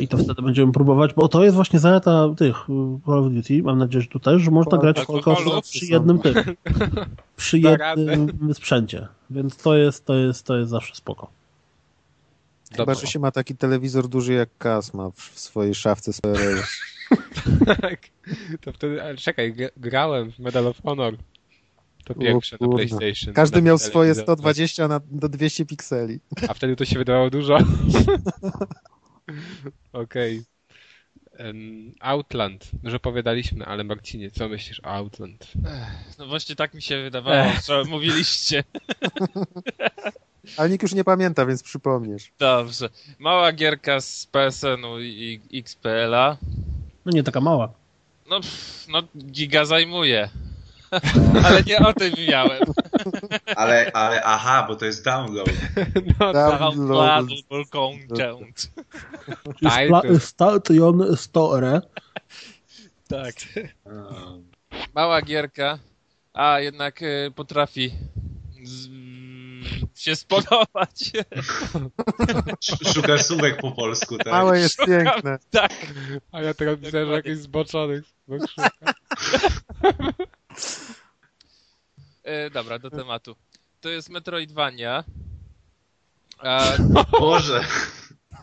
i 0.00 0.08
to 0.08 0.18
wtedy 0.18 0.42
będziemy 0.42 0.72
próbować, 0.72 1.14
bo 1.14 1.28
to 1.28 1.44
jest 1.44 1.56
właśnie 1.56 1.78
zaleta 1.78 2.28
tych 2.36 2.56
y, 2.56 2.72
Call 3.06 3.18
of 3.18 3.32
Duty, 3.32 3.62
mam 3.62 3.78
nadzieję, 3.78 4.02
że 4.02 4.08
tu 4.08 4.20
też, 4.20 4.42
że 4.42 4.50
można 4.50 4.70
Po 4.70 4.78
grać 4.78 5.00
w 5.00 5.06
Call 5.06 5.16
of 5.16 5.28
alkoholu 5.28 5.50
Duty 5.50 5.68
przy 5.68 5.86
jednym 5.86 6.18
tym, 6.18 6.34
przy 7.36 7.58
jednym 7.58 8.54
sprzęcie, 8.54 9.08
więc 9.30 9.56
to 9.56 9.76
jest, 9.76 10.04
to 10.04 10.14
jest, 10.14 10.46
to 10.46 10.56
jest 10.56 10.70
zawsze 10.70 10.94
spoko. 10.94 11.30
Chyba, 12.76 12.94
że 12.94 13.06
się 13.06 13.18
ma 13.18 13.30
taki 13.30 13.56
telewizor 13.56 14.08
duży 14.08 14.32
jak 14.32 14.48
Kas 14.58 14.94
ma 14.94 15.10
w 15.10 15.36
w 15.36 15.40
swojej 15.40 15.74
szafce 15.74 16.12
z 16.12 16.20
PRL. 16.20 16.62
Tak. 17.80 18.00
To 18.60 18.72
wtedy, 18.72 19.02
ale 19.02 19.16
czekaj, 19.16 19.54
grałem 19.76 20.32
w 20.32 20.38
Medal 20.38 20.66
of 20.66 20.82
Honor. 20.82 21.16
To 22.04 22.14
pierwsze 22.14 22.56
na. 22.60 22.68
PlayStation. 22.68 23.34
Każdy 23.34 23.56
Na 23.56 23.62
miał 23.62 23.78
swoje 23.78 24.14
telewizor. 24.14 24.36
120 24.36 24.88
na, 24.88 25.00
do 25.10 25.28
200 25.28 25.66
pikseli. 25.66 26.20
A 26.48 26.54
wtedy 26.54 26.76
to 26.76 26.84
się 26.84 26.98
wydawało 26.98 27.30
dużo. 27.30 27.58
Okej. 29.92 30.42
Em, 31.38 31.92
Outland. 32.00 32.70
Już 32.82 32.94
opowiadaliśmy, 32.94 33.64
ale 33.66 33.84
Marcinie, 33.84 34.30
co 34.30 34.48
myślisz 34.48 34.80
o 34.80 34.86
Outland? 34.86 35.52
No 36.18 36.26
właśnie 36.26 36.56
tak 36.56 36.74
mi 36.74 36.82
się 36.82 37.02
wydawało, 37.02 37.52
że 37.66 37.84
mówiliście. 37.84 38.64
Ale 40.56 40.70
nikt 40.70 40.82
już 40.82 40.92
nie 40.94 41.04
pamięta, 41.04 41.46
więc 41.46 41.62
przypomnisz. 41.62 42.32
Dobrze. 42.38 42.88
Mała 43.18 43.52
gierka 43.52 44.00
z 44.00 44.26
PSN-u 44.26 45.00
i 45.00 45.40
i 45.50 45.58
XPL-a. 45.58 46.36
No 47.06 47.12
nie 47.12 47.22
taka 47.22 47.40
mała. 47.40 47.72
No, 48.30 48.40
pff, 48.40 48.86
no 48.88 49.02
giga 49.18 49.64
zajmuje. 49.64 50.28
Ale 51.44 51.62
nie 51.62 51.78
o 51.78 51.92
tym 51.92 52.12
miałem. 52.28 52.62
Ale, 53.56 53.90
ale 53.94 54.22
aha, 54.24 54.64
bo 54.68 54.76
to 54.76 54.84
jest 54.84 55.04
download. 55.04 55.48
No, 56.20 56.32
Download. 56.32 57.28
Content. 57.70 58.70
Station 60.20 61.16
100 61.16 61.58
R. 61.58 61.82
Tak. 63.08 63.34
Mała 64.94 65.22
gierka, 65.22 65.78
a 66.32 66.60
jednak 66.60 67.02
y, 67.02 67.32
potrafi 67.34 67.92
z, 68.62 68.88
się 69.94 70.16
spodobać. 70.16 71.12
sz- 72.60 72.94
Szukasz 72.94 73.22
słówek 73.22 73.60
po 73.60 73.72
polsku, 73.72 74.18
tak? 74.18 74.26
Małe 74.26 74.58
jest 74.60 74.76
piękne. 74.86 75.38
tak. 75.50 75.72
A 76.32 76.42
ja 76.42 76.54
teraz 76.54 76.78
widzę, 76.80 77.06
że 77.06 77.12
jakiś 77.12 77.38
zboczony. 77.38 78.02
E, 82.24 82.50
dobra, 82.50 82.78
do 82.78 82.90
tematu. 82.90 83.36
To 83.80 83.88
jest 83.88 84.08
Metroidvania. 84.10 85.04
A 86.38 86.72
Boże. 87.20 87.64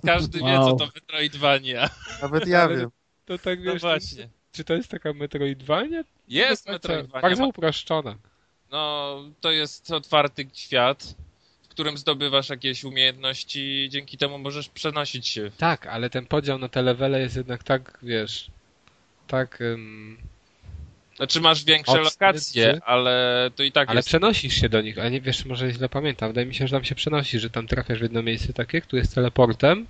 każdy 0.06 0.40
wie, 0.40 0.44
Wow. 0.46 0.70
co 0.70 0.86
to 0.86 0.92
Metroidvania. 0.96 1.90
Nawet 2.22 2.48
ja 2.48 2.68
wiem. 2.68 2.90
To 3.26 3.38
tak 3.38 3.60
No 3.64 3.72
wiesz, 3.74 3.82
właśnie. 3.82 4.30
czy 4.52 4.64
to 4.64 4.74
jest 4.74 4.90
taka 4.92 5.14
Metroidvania? 5.14 6.04
Jest 6.28 6.68
Metroidvania. 6.68 7.22
Bardzo 7.22 7.48
uproszczona. 7.48 8.16
No, 8.72 9.18
to 9.42 9.52
jest 9.52 9.92
otwarty 9.92 10.50
świat, 10.54 11.16
w 11.64 11.68
którym 11.68 11.98
zdobywasz 11.98 12.50
jakieś 12.50 12.84
umiejętności 12.84 13.60
i 13.86 13.90
dzięki 13.90 14.18
temu 14.18 14.40
możesz 14.40 14.70
przenosić 14.70 15.28
się. 15.28 15.52
Tak, 15.58 15.88
ale 15.88 16.10
ten 16.10 16.26
podział 16.26 16.60
na 16.60 16.70
te 16.70 16.82
levele 16.82 17.20
jest 17.20 17.36
jednak 17.36 17.64
tak, 17.64 18.00
wiesz, 18.04 18.52
tak... 19.28 19.62
ym, 19.62 20.18
Znaczy 21.18 21.42
masz 21.42 21.64
większe 21.64 21.98
lokacje, 22.02 22.80
ale 22.86 23.52
to 23.56 23.64
i 23.64 23.72
tak 23.72 23.90
ale 23.90 24.00
jest. 24.00 24.08
przenosisz 24.08 24.54
się 24.54 24.70
do 24.70 24.82
nich, 24.82 25.00
a 25.00 25.10
nie 25.10 25.22
wiesz, 25.22 25.46
może 25.46 25.72
źle 25.72 25.90
pamiętam. 25.90 26.30
Wydaje 26.30 26.48
mi 26.48 26.56
się, 26.56 26.68
że 26.68 26.76
tam 26.76 26.84
się 26.84 26.96
przenosi, 26.96 27.40
że 27.40 27.50
tam 27.50 27.68
trafiasz 27.68 28.00
w 28.00 28.02
jedno 28.02 28.24
miejsce 28.24 28.54
takie, 28.54 28.82
które 28.82 29.00
jest 29.00 29.16
teleportem. 29.16 29.86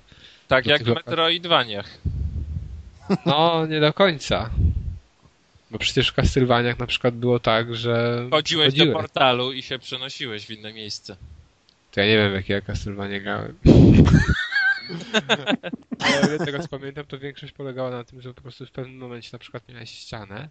Tak 0.47 0.65
do 0.65 0.71
jak 0.71 0.83
w. 0.83 0.87
Metroidvaniach. 0.87 1.89
No, 3.25 3.65
nie 3.65 3.79
do 3.79 3.93
końca. 3.93 4.49
Bo 5.71 5.79
przecież 5.79 6.09
w 6.09 6.13
Castlevaniach 6.13 6.79
na 6.79 6.87
przykład 6.87 7.13
było 7.15 7.39
tak, 7.39 7.75
że 7.75 8.25
Chodziłeś 8.31 8.67
do 8.67 8.73
przechodziłeś. 8.73 8.93
portalu 9.01 9.51
i 9.53 9.61
się 9.63 9.79
przenosiłeś 9.79 10.45
w 10.45 10.51
inne 10.51 10.73
miejsce. 10.73 11.15
To 11.91 11.99
ja 12.01 12.07
nie 12.07 12.17
wiem, 12.17 12.31
w 12.31 12.35
jakie 12.35 12.53
ja 12.53 12.61
Castlevania 12.61 13.19
grałem. 13.19 13.57
Ale 15.99 16.27
ile 16.27 16.45
teraz 16.45 16.67
pamiętam, 16.67 17.05
to 17.05 17.19
większość 17.19 17.53
polegała 17.53 17.89
na 17.89 18.03
tym, 18.03 18.21
że 18.21 18.33
po 18.33 18.41
prostu 18.41 18.65
w 18.65 18.71
pewnym 18.71 18.97
momencie 18.97 19.29
na 19.33 19.39
przykład 19.39 19.63
miałeś 19.69 19.89
ścianę 19.89 20.49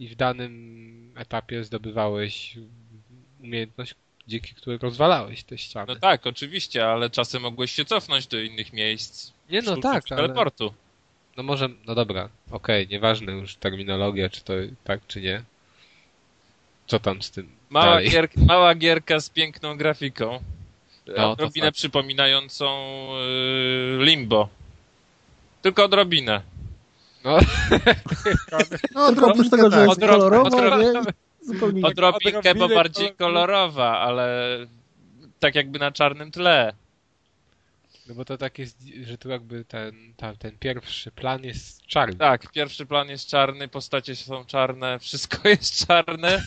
i 0.00 0.08
w 0.08 0.16
danym 0.16 1.12
etapie 1.16 1.64
zdobywałeś 1.64 2.56
umiejętność, 3.40 3.94
dzięki 4.26 4.54
której 4.54 4.78
rozwalałeś 4.78 5.44
te 5.44 5.58
ściany. 5.58 5.94
No 5.94 6.00
tak, 6.00 6.26
oczywiście, 6.26 6.86
ale 6.86 7.10
czasem 7.10 7.42
mogłeś 7.42 7.72
się 7.72 7.84
cofnąć 7.84 8.26
do 8.26 8.40
innych 8.40 8.72
miejsc. 8.72 9.32
nie 9.50 9.62
no 9.62 9.76
tak, 9.76 10.04
ale... 10.10 10.22
teleportu. 10.22 10.74
No 11.36 11.42
może, 11.42 11.68
no 11.86 11.94
dobra, 11.94 12.28
okej, 12.50 12.88
nieważne 12.88 13.32
już 13.32 13.56
terminologia, 13.56 14.28
czy 14.30 14.44
to 14.44 14.52
tak, 14.84 15.00
czy 15.06 15.20
nie. 15.20 15.42
Co 16.86 17.00
tam 17.00 17.22
z 17.22 17.30
tym 17.30 17.50
Mała, 17.70 18.02
gier, 18.02 18.28
mała 18.36 18.74
gierka 18.74 19.20
z 19.20 19.30
piękną 19.30 19.76
grafiką. 19.76 20.42
to 21.16 21.30
odrobinę 21.30 21.66
fakt. 21.66 21.76
przypominającą 21.76 22.66
yy, 23.98 24.04
Limbo. 24.04 24.48
Tylko 25.62 25.84
odrobinę. 25.84 26.42
No, 27.24 27.38
No, 28.94 29.06
Oprócz 29.06 29.50
tego, 29.50 29.70
że 29.70 29.80
jest 29.86 30.00
Odrob- 30.00 30.50
kolorowa? 30.50 31.02
Zupełnie 31.42 31.82
Odrobinkę, 31.86 32.54
bo 32.54 32.68
bardziej 32.68 33.08
kolor- 33.08 33.16
kolorowa, 33.16 33.98
ale 33.98 34.56
tak 35.40 35.54
jakby 35.54 35.78
na 35.78 35.92
czarnym 35.92 36.30
tle. 36.30 36.72
no 38.08 38.14
bo 38.14 38.24
to 38.24 38.38
tak 38.38 38.58
jest, 38.58 38.78
że 39.04 39.18
tu 39.18 39.28
jakby 39.28 39.64
ten, 39.64 40.14
ta, 40.16 40.36
ten 40.36 40.58
pierwszy 40.58 41.10
plan 41.10 41.44
jest 41.44 41.86
czarny. 41.86 42.16
Tak, 42.16 42.52
pierwszy 42.52 42.86
plan 42.86 43.08
jest 43.08 43.28
czarny, 43.28 43.68
postacie 43.68 44.16
są 44.16 44.44
czarne, 44.44 44.98
wszystko 44.98 45.48
jest 45.48 45.86
czarne. 45.86 46.42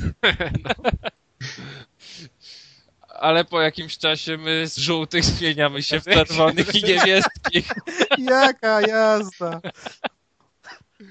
Ale 3.19 3.45
po 3.45 3.61
jakimś 3.61 3.97
czasie 3.97 4.37
my 4.37 4.67
z 4.67 4.77
żółtych 4.77 5.23
zmieniamy 5.25 5.83
się 5.83 5.99
w 6.01 6.03
czerwonych 6.03 6.75
i 6.75 6.83
niebieskich. 6.83 7.67
Jaka 8.17 8.81
jazda! 8.81 9.61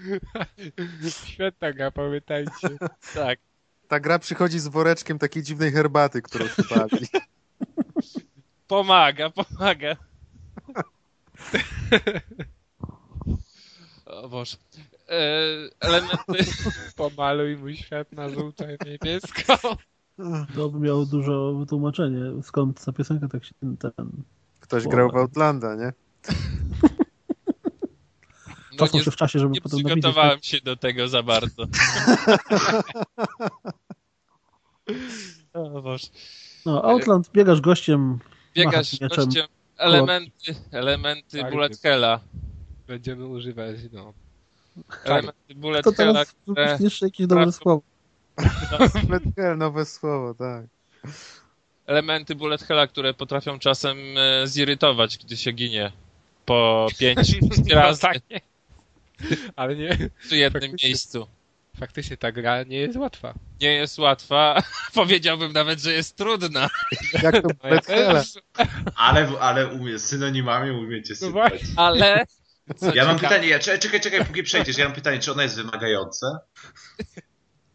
Świetna 1.25 1.73
gra, 1.73 1.91
pamiętajcie. 1.91 2.69
Tak. 3.15 3.39
Ta 3.89 4.01
gra 4.01 4.19
przychodzi 4.19 4.59
z 4.59 4.69
woreczkiem 4.69 5.19
takiej 5.19 5.43
dziwnej 5.43 5.73
herbaty, 5.73 6.23
którą 6.23 6.47
się 6.47 6.63
bawi. 6.77 7.07
Pomaga, 8.69 9.31
pomaga. 9.31 9.97
O 14.07 14.29
Boże. 14.29 14.57
E, 15.09 15.21
elementy, 15.81 16.53
Pomaluj 16.97 17.57
mój 17.57 17.77
świat 17.77 18.13
na 18.13 18.29
żółto 18.29 18.65
i 18.65 18.77
niebiesko. 18.87 19.77
To 20.55 20.69
by 20.69 20.81
miało 20.81 21.07
dużo 21.07 21.55
wytłumaczenie, 21.55 22.43
skąd 22.43 22.85
ta 22.85 22.93
piosenka 22.93 23.29
tak 23.29 23.45
się 23.45 23.55
ten... 23.61 24.23
Ktoś 24.61 24.89
grał 24.89 25.11
w 25.11 25.17
Outlanda, 25.17 25.75
nie? 25.75 25.93
No 28.81 28.87
nie, 28.95 29.05
się 29.05 29.11
w 29.11 29.17
czasie, 29.17 29.39
żeby 29.39 29.53
nie 29.53 29.61
potem 29.61 29.85
przygotowałem 29.85 30.39
się 30.43 30.61
do 30.61 30.77
tego 30.77 31.09
za 31.09 31.23
bardzo. 31.23 31.67
O 35.53 35.83
Boże. 35.83 36.07
No, 36.67 36.85
Outland, 36.85 37.31
biegasz 37.33 37.61
gościem, 37.61 38.19
Biegasz 38.55 38.99
gościem, 39.01 39.47
elementy, 39.77 40.55
elementy 40.71 41.41
Tak, 41.41 41.53
bullet 41.53 41.73
tak. 41.73 41.81
hella. 41.81 42.21
Będziemy 42.87 43.27
używać, 43.27 43.77
no. 43.93 44.13
Elementy 45.05 45.55
bullet 45.55 45.85
to 45.85 45.93
hella, 45.93 46.13
teraz 46.13 46.33
które 46.33 46.79
jeszcze 46.81 47.07
jakieś 47.07 47.27
dobre 47.27 47.53
słowo. 47.53 47.83
Bullet 49.07 49.23
hell, 49.37 49.59
nowe 49.59 49.85
słowo, 49.85 50.35
tak. 50.35 50.67
elementy 51.87 52.35
bullet 52.35 52.63
hella, 52.63 52.87
które 52.87 53.15
potrafią 53.15 53.59
czasem 53.59 53.99
e, 54.17 54.47
zirytować, 54.47 55.19
gdy 55.19 55.37
się 55.37 55.53
ginie 55.53 55.93
po 56.45 56.87
pięć 56.99 57.39
razy 57.71 58.01
tak. 58.01 58.19
Ale 59.57 59.77
nie, 59.77 59.97
w 60.21 60.33
jednym 60.33 60.63
faktycznie. 60.63 60.89
miejscu. 60.89 61.27
faktycznie 61.79 62.17
ta 62.17 62.33
gra 62.33 62.63
nie 62.63 62.77
jest 62.79 62.97
łatwa. 62.97 63.35
Nie 63.61 63.73
jest 63.75 63.99
łatwa. 63.99 64.63
Powiedziałbym 64.95 65.53
nawet, 65.53 65.81
że 65.81 65.93
jest 65.93 66.17
trudna. 66.17 66.69
Jak 67.23 67.43
to 67.43 67.49
No 67.89 67.95
ja. 67.95 68.23
Ale, 68.97 69.29
ale 69.41 69.67
umie, 69.67 69.99
synonimami 69.99 70.71
umiecie 70.71 71.15
No 71.21 71.27
sypać. 71.27 71.33
właśnie. 71.33 71.69
Ale. 71.77 72.25
co 72.77 72.95
Ja 72.95 73.05
mam 73.05 73.17
ciekawe, 73.17 73.19
pytanie, 73.35 73.49
ja, 73.49 73.59
czekaj, 73.59 73.81
czekaj, 73.81 74.01
czekaj, 74.01 74.25
póki 74.25 74.43
przejdziesz, 74.43 74.79
ja 74.79 74.85
mam 74.85 74.95
pytanie, 74.95 75.19
czy 75.19 75.33
ona 75.33 75.43
jest 75.43 75.57
wymagająca? 75.57 76.41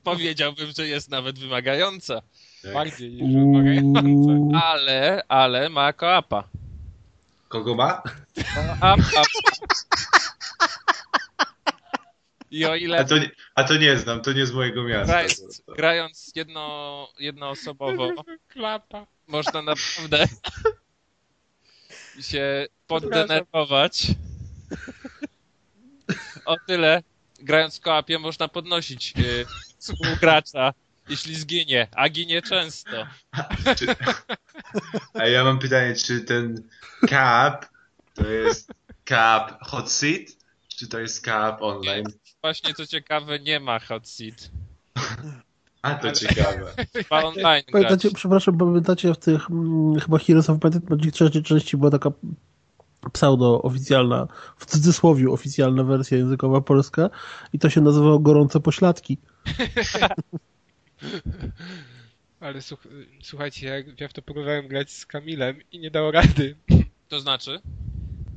Powiedziałbym, 0.04 0.72
że 0.78 0.88
jest 0.88 1.10
nawet 1.10 1.40
wymagająca. 1.40 2.22
Bardziej 2.74 3.12
niż 3.12 3.34
wymagająca. 3.36 4.60
Ale, 4.66 5.24
ale 5.28 5.70
ma 5.70 5.94
koapa. 5.94 6.44
Kogo 7.48 7.76
ma? 7.76 8.02
Koapa. 8.80 9.24
I 12.52 12.66
o 12.66 12.76
ile 12.76 13.00
A 13.00 13.04
to, 13.04 13.18
nie, 13.18 13.32
a 13.56 13.64
to 13.64 13.78
nie 13.78 13.98
znam, 13.98 14.22
to 14.22 14.34
nie 14.34 14.46
z 14.46 14.52
mojego 14.52 14.84
miasta. 14.84 15.14
grając, 15.14 15.62
grając 15.76 16.32
jedno, 16.36 17.08
jednoosobowo 17.20 18.12
Klapa. 18.54 19.08
można 19.28 19.62
naprawdę 19.62 20.26
się 22.22 22.66
poddenerwować. 22.88 24.08
O 26.46 26.56
tyle, 26.68 27.04
grając 27.40 27.78
w 27.78 27.82
koapie, 27.82 28.20
można 28.20 28.48
podnosić 28.48 29.14
y, 29.20 29.46
współgracza, 29.78 30.74
jeśli 31.10 31.36
zginie, 31.36 31.88
a 31.96 32.10
ginie 32.10 32.42
często. 32.42 33.08
Czy, 33.78 33.88
a 35.14 35.28
ja 35.28 35.44
mam 35.44 35.60
pytanie, 35.60 35.96
czy 35.96 36.22
ten 36.22 36.70
cap 37.10 37.70
to 38.14 38.30
jest 38.30 38.72
cap 39.06 39.62
hot 39.62 39.92
seat, 39.92 40.22
czy 40.68 40.88
to 40.88 41.00
jest 41.00 41.26
cap 41.26 41.62
online? 41.62 42.06
Właśnie 42.48 42.74
co 42.74 42.88
ciekawe, 42.88 43.40
nie 43.40 43.60
ma 43.60 43.80
hot 43.80 44.08
seat. 44.08 44.52
A 45.82 45.96
to 45.96 46.12
ciekawe. 46.12 46.74
Chyba 46.94 47.24
online 47.24 47.64
grać. 47.68 47.72
Pamiętacie, 47.72 48.12
przepraszam, 48.12 48.58
pamiętacie 48.58 49.14
w 49.14 49.18
tych 49.18 49.52
mm, 49.52 50.00
chyba 50.00 50.18
Heroes 50.18 50.50
of 50.50 50.66
and 50.66 50.90
Magic 50.90 51.14
trzeciej 51.14 51.44
części 51.44 51.78
była 51.78 51.92
taka 51.92 52.12
pseudo-oficjalna, 53.14 54.28
w 54.58 54.66
cudzysłowie 54.66 55.30
oficjalna 55.30 55.84
wersja 55.84 56.18
językowa 56.18 56.62
polska 56.62 57.10
i 57.54 57.60
to 57.60 57.70
się 57.70 57.82
nazywało 57.82 58.20
Gorące 58.20 58.60
Pośladki. 58.60 59.18
Ale 62.40 62.62
słuch 62.62 62.88
słuchajcie, 63.22 63.68
jak 63.68 64.02
ja 64.02 64.08
w 64.08 64.14
to 64.14 64.22
próbowałem 64.22 64.68
grać 64.68 64.92
z 64.92 65.06
Kamilem 65.06 65.62
i 65.72 65.80
nie 65.80 65.92
dało 65.92 66.12
rady. 66.12 66.56
To 67.10 67.20
znaczy? 67.20 67.60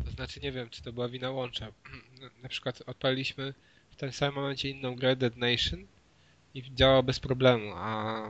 To 0.04 0.10
znaczy 0.10 0.40
nie 0.40 0.52
wiem, 0.52 0.68
czy 0.70 0.82
to 0.82 0.92
była 0.92 1.08
wina 1.08 1.30
łącza. 1.30 1.66
Na, 2.42 2.48
przykład 2.48 2.82
odpaliliśmy 2.86 3.54
tym 4.00 4.12
samym 4.12 4.34
momencie 4.34 4.68
inną 4.68 4.96
grę 4.96 5.16
Dead 5.16 5.36
Nation 5.36 5.86
i 6.54 6.62
działała 6.74 7.02
bez 7.02 7.20
problemu, 7.20 7.72
a 7.76 8.22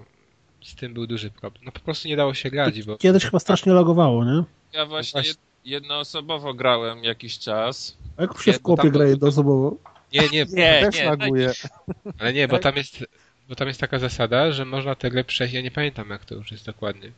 z 0.64 0.74
tym 0.74 0.94
był 0.94 1.06
duży 1.06 1.30
problem. 1.30 1.64
No 1.64 1.72
po 1.72 1.80
prostu 1.80 2.09
nie 2.09 2.16
dało 2.16 2.34
się 2.34 2.51
grać, 2.51 2.82
bo 2.82 2.97
Kiedyś 2.97 3.24
chyba 3.24 3.38
strasznie 3.38 3.72
lagowało, 3.72 4.24
nie? 4.24 4.42
Ja 4.72 4.86
właśnie 4.86 5.12
właśnie. 5.12 5.32
jed- 5.32 5.38
jednoosobowo 5.64 6.55
grałem 6.55 7.05
jakiś 7.05 7.38
czas. 7.38 7.97
A 8.16 8.22
jak 8.22 8.42
się 8.42 8.52
w 8.52 8.62
kopie 8.62 8.90
gra 8.90 9.06
jednoosobowo? 9.06 9.76
nie, 10.12 10.28
nie, 10.28 10.44
Nie, 10.62 10.80
Też 10.80 10.94
nie, 10.94 11.05
laguje. 11.05 11.52
ale 12.18 12.32
nie, 12.32 12.48
bo 12.48 12.59
tam 12.59 12.76
jest 12.76 13.05
bo 13.48 13.55
tam 13.56 13.68
jest 13.68 13.80
taka 13.80 13.98
zasada, 13.98 14.52
że 14.52 14.64
można 14.64 14.94
tę 14.94 15.10
grę 15.10 15.24
przejść, 15.24 15.55
ja 15.55 15.60
nie 15.60 15.70
pamiętam 15.70 16.10
jak 16.10 16.24
to 16.24 16.34
już 16.34 16.52
jest 16.52 16.66
dokładnie. 16.66 17.12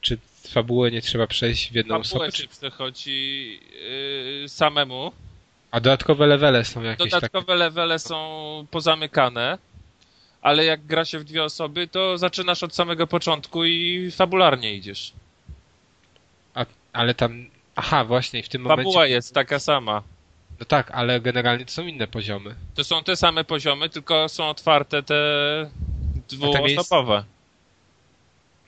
Czy 0.00 0.18
fabułę 0.48 0.90
nie 0.90 1.02
trzeba 1.02 1.26
przejść 1.26 1.72
w 1.72 1.74
jedną 1.74 1.94
Fabułę 1.94 2.00
osobę, 2.00 2.32
czy... 2.32 2.42
się 2.42 2.48
przechodzi 2.48 3.60
yy, 4.42 4.48
samemu. 4.48 5.12
A 5.72 5.80
dodatkowe 5.80 6.26
levele 6.26 6.64
są 6.64 6.82
jakieś 6.82 6.98
takie. 6.98 7.10
Dodatkowe 7.10 7.54
levele 7.54 7.98
są 7.98 8.66
pozamykane, 8.70 9.58
ale 10.42 10.64
jak 10.64 10.86
gra 10.86 11.04
się 11.04 11.18
w 11.18 11.24
dwie 11.24 11.44
osoby, 11.44 11.88
to 11.88 12.18
zaczynasz 12.18 12.62
od 12.62 12.74
samego 12.74 13.06
początku 13.06 13.64
i 13.64 14.10
fabularnie 14.10 14.74
idziesz. 14.74 15.12
A, 16.54 16.66
ale 16.92 17.14
tam. 17.14 17.46
Aha, 17.76 18.04
właśnie, 18.04 18.42
w 18.42 18.48
tym 18.48 18.62
momencie. 18.62 18.82
Fabuła 18.82 19.06
jest 19.06 19.34
taka 19.34 19.58
sama. 19.58 20.02
No 20.60 20.66
tak, 20.66 20.90
ale 20.90 21.20
generalnie 21.20 21.64
to 21.64 21.72
są 21.72 21.86
inne 21.86 22.06
poziomy. 22.06 22.54
To 22.74 22.84
są 22.84 23.04
te 23.04 23.16
same 23.16 23.44
poziomy, 23.44 23.88
tylko 23.88 24.28
są 24.28 24.48
otwarte 24.48 25.02
te 25.02 25.20
dwuosobowe. 26.28 27.24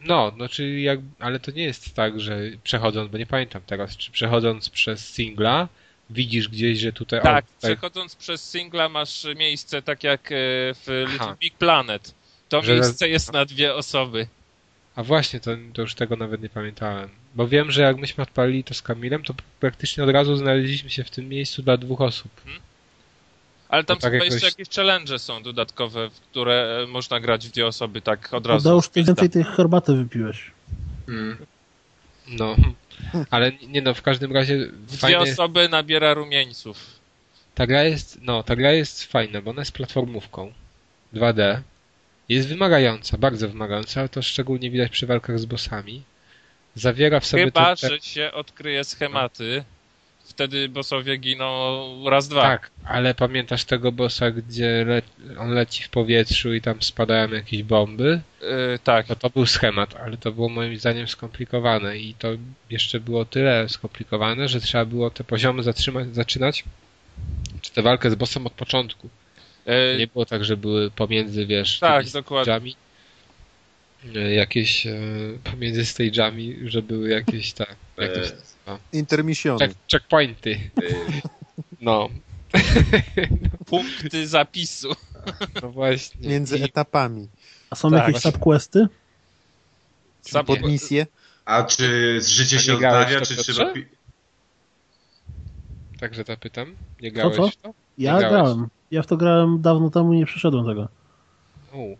No, 0.01 0.33
no 0.37 0.49
czyli 0.49 0.83
jak. 0.83 0.99
Ale 1.19 1.41
to 1.41 1.51
nie 1.51 1.63
jest 1.63 1.95
tak, 1.95 2.21
że 2.21 2.39
przechodząc, 2.63 3.11
bo 3.11 3.19
nie 3.19 3.27
pamiętam 3.27 3.63
teraz, 3.67 3.97
czy 3.97 4.11
przechodząc 4.11 4.71
przez 4.71 5.15
singla, 5.15 5.69
widzisz 6.11 6.49
gdzieś, 6.49 6.79
że 6.79 6.93
tutaj. 6.93 7.23
Tak, 7.23 7.45
o, 7.45 7.49
tutaj 7.57 7.77
przechodząc 7.77 8.17
przez 8.17 8.51
singla 8.51 8.89
masz 8.89 9.27
miejsce 9.37 9.83
tak 9.83 10.05
jak 10.05 10.33
e, 10.33 10.35
w 10.75 11.05
Little 11.11 11.25
Aha. 11.27 11.37
Big 11.41 11.55
Planet. 11.55 12.15
To 12.49 12.63
Że- 12.63 12.75
miejsce 12.75 13.09
jest 13.09 13.33
na 13.33 13.45
dwie 13.45 13.75
osoby. 13.75 14.27
A 14.97 15.03
właśnie, 15.03 15.41
to, 15.41 15.51
to 15.73 15.83
już 15.83 15.95
tego 15.95 16.17
nawet 16.17 16.43
nie 16.43 16.49
pamiętałem. 16.49 17.09
Bo 17.35 17.49
wiem, 17.49 17.71
że 17.71 17.83
jak 17.83 17.97
myśmy 17.97 18.23
odpalili 18.23 18.65
to 18.65 18.75
z 18.75 18.83
Kamilem, 18.83 19.23
to 19.25 19.35
praktycznie 19.61 20.05
od 20.05 20.11
razu 20.11 20.37
znaleźliśmy 20.37 20.91
się 20.91 21.05
w 21.05 21.11
tym 21.11 21.29
miejscu 21.29 21.63
dla 21.63 21.77
dwóch 21.77 22.01
osób. 22.01 22.31
Ale 23.69 23.85
tam 23.85 23.97
To 23.97 24.03
tak 24.03 24.13
chyba 24.13 24.25
jakoś- 24.25 24.43
jeszcze 24.43 24.61
jakieś 24.61 24.77
challenge 24.77 25.19
są 25.19 25.43
dodatkowe, 25.43 26.11
w 26.11 26.21
które 26.21 26.83
e, 26.83 26.87
można 26.87 27.21
grać 27.21 27.49
w 27.49 27.51
dwie 27.53 27.67
osoby 27.67 28.01
tak 28.01 28.35
od 28.35 28.47
razu. 28.47 28.81
Ty 28.83 28.89
Pizda. 28.91 29.15
więcej 29.15 29.31
tej 29.31 29.45
herbaty 29.45 29.95
wypiłeś. 29.97 30.51
Mm. 31.09 31.37
No, 32.29 32.57
ale 33.31 33.53
nie 33.53 33.83
no, 33.83 33.95
w 33.95 34.03
każdym 34.03 34.33
razie 34.33 34.67
dwie 34.67 34.99
fajne, 34.99 35.19
osoby 35.19 35.69
nabiera 35.69 36.15
rumieńców. 36.15 37.01
ta 37.55 37.67
gra 37.67 37.83
jest, 37.83 38.19
no, 38.23 38.43
ta 38.43 38.57
gra 38.57 38.73
jest 38.73 39.05
fajna, 39.05 39.43
bo 39.43 39.51
ona 39.51 39.61
jest 39.61 39.73
platformówką 39.73 40.53
2D. 41.15 41.61
Jest 42.29 42.49
wymagająca, 42.49 43.19
bardzo 43.19 43.49
wymagająca, 43.49 44.01
ale 44.01 44.09
to 44.09 44.23
szczególnie 44.23 44.71
widać 44.71 44.93
przy 44.93 45.07
walkach 45.07 45.39
z 45.39 45.45
bossami. 45.45 46.03
Zawiera 46.75 47.21
w 47.21 47.27
sobie 47.27 47.45
Chyba, 47.45 47.77
te, 47.77 47.89
że 47.89 48.01
się 48.01 48.33
odkryje 48.33 48.85
schematy. 48.85 49.65
Wtedy 50.25 50.69
bossowie 50.69 51.17
giną 51.17 52.11
raz, 52.11 52.29
dwa. 52.29 52.43
Tak, 52.43 52.71
ale 52.85 53.15
pamiętasz 53.15 53.65
tego 53.65 53.93
bossa, 53.93 54.31
gdzie 54.31 54.85
le, 54.85 55.03
on 55.39 55.51
leci 55.51 55.83
w 55.85 55.89
powietrzu 55.89 56.55
i 56.55 56.61
tam 56.61 56.83
spadają 56.83 57.31
jakieś 57.33 57.63
bomby? 57.63 58.21
Yy, 58.41 58.49
tak. 58.85 59.09
No 59.09 59.17
to 59.17 59.31
był 59.31 59.47
schemat, 59.47 59.95
ale 59.97 60.17
to 60.17 60.33
było 60.33 60.49
moim 60.49 60.77
zdaniem 60.79 61.09
skomplikowane 61.09 61.99
i 61.99 62.15
to 62.15 62.29
jeszcze 62.71 63.01
było 63.01 63.25
tyle 63.25 63.69
skomplikowane, 63.69 64.49
że 64.49 64.61
trzeba 64.61 64.85
było 64.85 65.11
te 65.11 65.25
poziomy 65.25 65.63
zatrzymać, 65.63 66.15
zaczynać, 66.15 66.65
czy 67.61 67.73
tę 67.73 67.83
walkę 67.83 68.11
z 68.11 68.15
bossem 68.15 68.47
od 68.47 68.53
początku. 68.53 69.09
Yy, 69.67 69.97
Nie 69.99 70.07
było 70.07 70.27
tak, 70.27 70.45
że 70.45 70.57
były 70.57 70.91
pomiędzy, 70.91 71.47
wiesz, 71.47 71.79
tak, 71.79 72.01
tymi 72.03 72.13
dokładnie. 72.13 72.73
e, 74.17 74.35
jakieś 74.35 74.87
e, 74.87 74.99
pomiędzy 75.45 75.83
stage'ami, 75.83 76.69
że 76.69 76.83
były 76.83 77.09
jakieś 77.11 77.53
te, 77.53 77.67
jak 77.99 78.13
to 78.15 78.21
się 78.65 78.71
nazywa? 78.71 78.89
Intermissiony. 78.93 79.59
Check, 79.59 79.79
checkpointy. 79.93 80.61
No. 81.81 82.09
Punkty 83.67 84.29
zapisu. 84.29 84.89
No 85.63 85.71
właśnie. 85.71 86.29
Między 86.29 86.59
I, 86.59 86.63
etapami. 86.63 87.29
A 87.71 87.75
są 87.77 87.91
Tak. 87.91 88.07
jakieś 88.07 88.23
subquesty? 88.23 88.87
Sub- 90.23 90.47
Podmisje. 90.47 91.07
A 91.45 91.63
czy 91.63 92.21
życie 92.21 92.57
A 92.57 92.61
się 92.61 92.71
nie 92.73 92.77
odnawia, 92.77 93.21
czy 93.21 93.37
trzeba... 93.37 93.73
także 96.01 96.25
zapytam. 96.25 96.75
Nie 97.01 97.13
grałeś 97.13 97.37
co? 97.37 97.49
w 97.49 97.57
to? 97.57 97.75
Ja 97.99 98.19
grałeś? 98.19 98.33
grałem. 98.33 98.69
Ja 98.91 99.03
w 99.03 99.07
to 99.07 99.17
grałem 99.17 99.63
dawno 99.63 99.91
temu 99.91 100.13
i 100.13 100.17
nie 100.17 100.27
przeszedłem 100.27 100.67
tego. 100.67 100.89
U. 101.73 101.97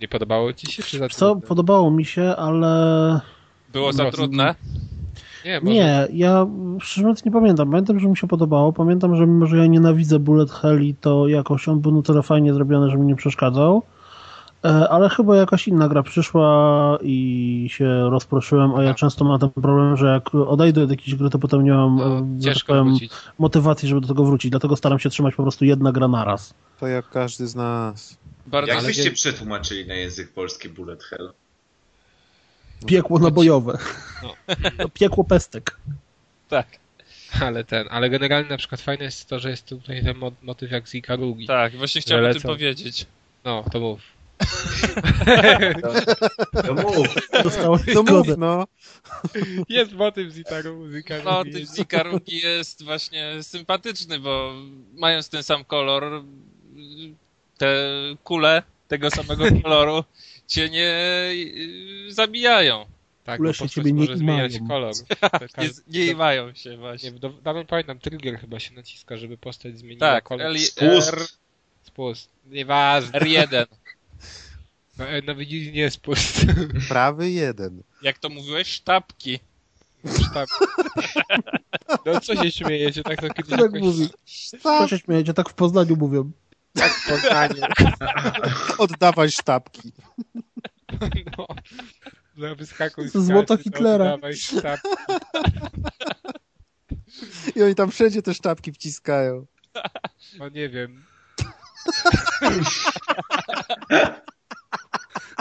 Nie 0.00 0.08
podobało 0.08 0.52
ci 0.52 0.72
się, 0.72 0.82
czy 0.82 0.98
za 0.98 1.08
Co, 1.08 1.36
podobało 1.36 1.90
mi 1.90 2.04
się, 2.04 2.36
ale 2.36 3.20
Było 3.72 3.92
za 3.92 4.04
No, 4.04 4.10
trudne? 4.10 4.54
Nie, 5.44 5.60
może... 5.60 5.74
nie, 5.74 6.06
ja 6.12 6.46
szczerze 6.80 7.02
mówiąc 7.02 7.24
nie 7.24 7.32
pamiętam. 7.32 7.70
Pamiętam, 7.70 8.00
że 8.00 8.08
mi 8.08 8.16
się 8.16 8.28
podobało. 8.28 8.72
Pamiętam, 8.72 9.16
że 9.16 9.26
mimo, 9.26 9.46
że 9.46 9.56
ja 9.56 9.66
nienawidzę 9.66 10.18
Bullet 10.18 10.50
Helli, 10.50 10.94
to 10.94 11.28
jakoś 11.28 11.68
on 11.68 11.80
był 11.80 11.92
na 11.92 12.02
tyle 12.02 12.22
fajnie 12.22 12.54
zrobiony, 12.54 12.90
że 12.90 12.96
mi 12.98 13.06
nie 13.06 13.16
przeszkadzał. 13.16 13.82
E, 14.64 14.88
Ale 14.88 15.08
chyba 15.08 15.36
jakaś 15.36 15.68
inna 15.68 15.88
gra 15.88 16.02
przyszła 16.02 16.98
i 17.02 17.66
się 17.70 18.10
rozproszyłem, 18.10 18.74
a 18.74 18.82
ja 18.82 18.88
Tak. 18.88 18.96
często 18.98 19.24
mam 19.24 19.38
ten 19.40 19.50
problem, 19.50 19.96
że 19.96 20.06
jak 20.06 20.34
odejdę 20.34 20.82
od 20.82 20.90
jakiejś 20.90 21.14
gry, 21.14 21.30
to 21.30 21.38
potem 21.38 21.64
nie 21.64 21.72
mam, 21.72 21.96
No, 21.96 22.18
e, 22.18 22.20
tak 22.20 22.40
ciężko 22.44 22.72
powiem, 22.72 22.88
wrócić. 22.90 23.12
motywacji, 23.38 23.88
żeby 23.88 24.00
do 24.00 24.08
tego 24.08 24.24
wrócić. 24.24 24.50
Dlatego 24.50 24.76
staram 24.76 24.98
się 24.98 25.10
trzymać 25.10 25.34
po 25.34 25.42
prostu 25.42 25.64
jedna 25.64 25.92
gra 25.92 26.08
naraz. 26.08 26.54
To 26.80 26.86
jak 26.86 27.08
każdy 27.08 27.46
z 27.46 27.56
nas. 27.56 28.18
Bardzo 28.46 28.72
Jak 28.72 28.84
byście 28.84 29.10
przetłumaczyli 29.10 29.86
na 29.86 29.94
język 29.94 30.32
polski 30.32 30.68
Bullet 30.68 31.02
Hell? 31.02 31.32
Piekło 32.86 33.18
nabojowe. 33.18 33.78
No. 34.22 34.34
To 34.78 34.88
piekło 34.88 35.24
pestek. 35.24 35.76
tak. 36.48 36.66
Ale 37.40 37.64
ten, 37.64 37.86
ale 37.90 38.10
generalnie 38.10 38.48
na 38.50 38.56
przykład 38.56 38.80
fajne 38.80 39.04
jest 39.04 39.28
to, 39.28 39.38
że 39.38 39.50
jest 39.50 39.66
tutaj 39.66 40.04
ten 40.04 40.16
mo- 40.18 40.32
motyw 40.42 40.70
jak 40.70 40.88
z 40.88 40.94
Ikarugi. 40.94 41.46
Tak, 41.46 41.76
właśnie 41.76 42.00
chciałem 42.00 42.30
o 42.30 42.32
tym 42.32 42.42
powiedzieć. 42.42 43.06
No, 43.44 43.64
to 43.72 43.80
mów. 43.80 44.00
No 46.66 46.74
mów. 46.74 47.06
Dostałeś 47.44 47.82
No 47.94 48.02
zgodę. 48.02 48.28
mów, 48.30 48.38
no. 48.38 48.66
Jest 49.68 49.92
motyw 49.92 50.32
z 50.32 50.38
Ikaru- 50.38 50.90
z 50.90 50.94
Ikarugi. 50.96 51.24
No, 51.24 51.44
typ 51.44 51.66
z 51.66 51.78
Ikarugi 51.78 52.36
jest 52.40 52.84
właśnie 52.84 53.42
sympatyczny, 53.42 54.18
bo 54.18 54.52
mając 54.94 55.28
ten 55.28 55.42
sam 55.42 55.64
kolor, 55.64 56.22
te 57.58 57.76
kule 58.24 58.62
tego 58.88 59.10
samego 59.10 59.44
koloru 59.62 60.04
cię 60.46 60.70
nie 60.70 60.94
y, 62.08 62.12
zabijają. 62.12 62.86
tak, 63.24 63.40
się 63.40 63.44
postać 63.46 63.72
ciebie 63.72 63.92
nie 63.92 64.00
może 64.00 64.16
zmieniać 64.16 64.54
imają. 64.54 64.68
kolor. 64.68 64.94
Nie, 65.88 66.06
nie 66.06 66.14
mają 66.14 66.54
się 66.54 66.76
właśnie. 66.76 67.10
Nie, 67.10 67.18
do, 67.18 67.28
dawno 67.28 67.64
pamiętam, 67.64 67.98
trigger 67.98 68.38
chyba 68.40 68.60
się 68.60 68.74
naciska, 68.74 69.16
żeby 69.16 69.38
postać 69.38 69.78
zmieniła 69.78 70.08
Tak, 70.08 70.24
kolor. 70.24 70.46
L, 70.46 70.58
Spust. 70.58 71.08
R, 71.12 71.20
Spust. 71.82 72.30
Nieważne. 72.46 73.20
R1. 73.20 73.66
No, 74.98 75.04
no 75.26 75.34
widzisz, 75.34 75.72
nie 75.72 75.90
spust. 75.90 76.46
Prawy 76.88 77.30
jeden. 77.30 77.82
Jak 78.02 78.18
to 78.18 78.28
mówiłeś? 78.28 78.68
Sztabki. 78.68 79.38
Sztab. 80.30 80.48
No 82.06 82.20
co 82.20 82.42
się 82.44 82.52
śmiejecie, 82.52 83.02
tak 83.02 83.20
to 83.20 83.28
kiedyś 83.34 83.50
Tak 83.50 83.60
jakoś 83.60 83.80
mówi. 83.82 84.08
Co 84.62 84.88
się 84.88 84.98
śmiejecie? 84.98 85.34
Tak 85.34 85.48
w 85.48 85.54
Poznaniu 85.54 85.96
mówią. 85.96 86.30
W 86.76 87.08
Poznaniu. 87.08 87.62
Oddawaj 88.78 89.30
sztabki. 89.30 89.92
No. 91.38 91.46
No, 92.36 92.56
wyskakuj 92.56 93.08
z 93.08 93.12
To 93.12 93.20
złoto 93.22 93.56
Hitlera. 93.56 94.18
I 97.56 97.62
oni 97.62 97.74
tam 97.74 97.90
wszędzie 97.90 98.22
te 98.22 98.34
sztabki 98.34 98.72
wciskają. 98.72 99.46
No 100.38 100.48
nie 100.48 100.68
wiem. 100.68 101.04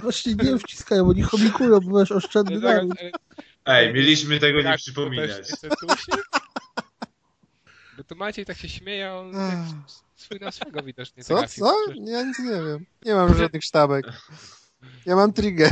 Właśnie 0.01 0.35
nie 0.35 0.57
wciskają, 0.57 1.09
oni 1.09 1.21
chomikują, 1.21 1.79
bo 1.79 1.99
masz 1.99 2.11
oszczędny 2.11 2.55
Nie, 2.55 2.61
zaraz, 2.61 2.87
naród. 2.87 3.13
Ej, 3.65 3.93
mieliśmy 3.93 4.39
tego 4.39 4.61
nie 4.61 4.67
jak, 4.67 4.77
przypominać. 4.77 5.49
to 5.61 5.67
nie? 5.67 6.21
Bo 7.97 8.03
to 8.03 8.15
Maciej 8.15 8.45
tak 8.45 8.57
się 8.57 8.69
śmieje, 8.69 9.13
on 9.13 9.31
tak 9.33 9.57
swój 10.21 10.39
na 10.39 10.51
swego 10.51 10.83
widocznie 10.83 11.23
Co, 11.23 11.37
trafił. 11.37 11.65
co? 11.65 11.73
Ja 12.05 12.23
nic 12.23 12.39
nie 12.39 12.45
wiem. 12.51 12.85
Nie 13.05 13.13
mam 13.15 13.37
żadnych 13.37 13.63
sztabek. 13.63 14.05
Ja 15.05 15.15
mam 15.15 15.33
trigger. 15.33 15.71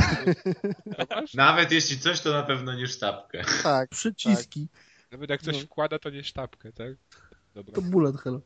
Nawet 1.34 1.72
jeśli 1.72 1.98
coś, 1.98 2.20
to 2.20 2.32
na 2.32 2.42
pewno 2.42 2.74
nie 2.74 2.86
sztabkę. 2.86 3.44
Tak. 3.62 3.88
Przyciski. 3.90 4.68
Nawet 5.12 5.30
jak 5.30 5.42
coś 5.42 5.56
No. 5.56 5.62
wkłada, 5.66 5.98
to 5.98 6.10
nie 6.10 6.24
sztabkę, 6.24 6.72
tak? 6.72 6.88
Dobra. 7.54 7.74
To 7.74 7.82
bullet 7.82 8.16
hell. 8.16 8.40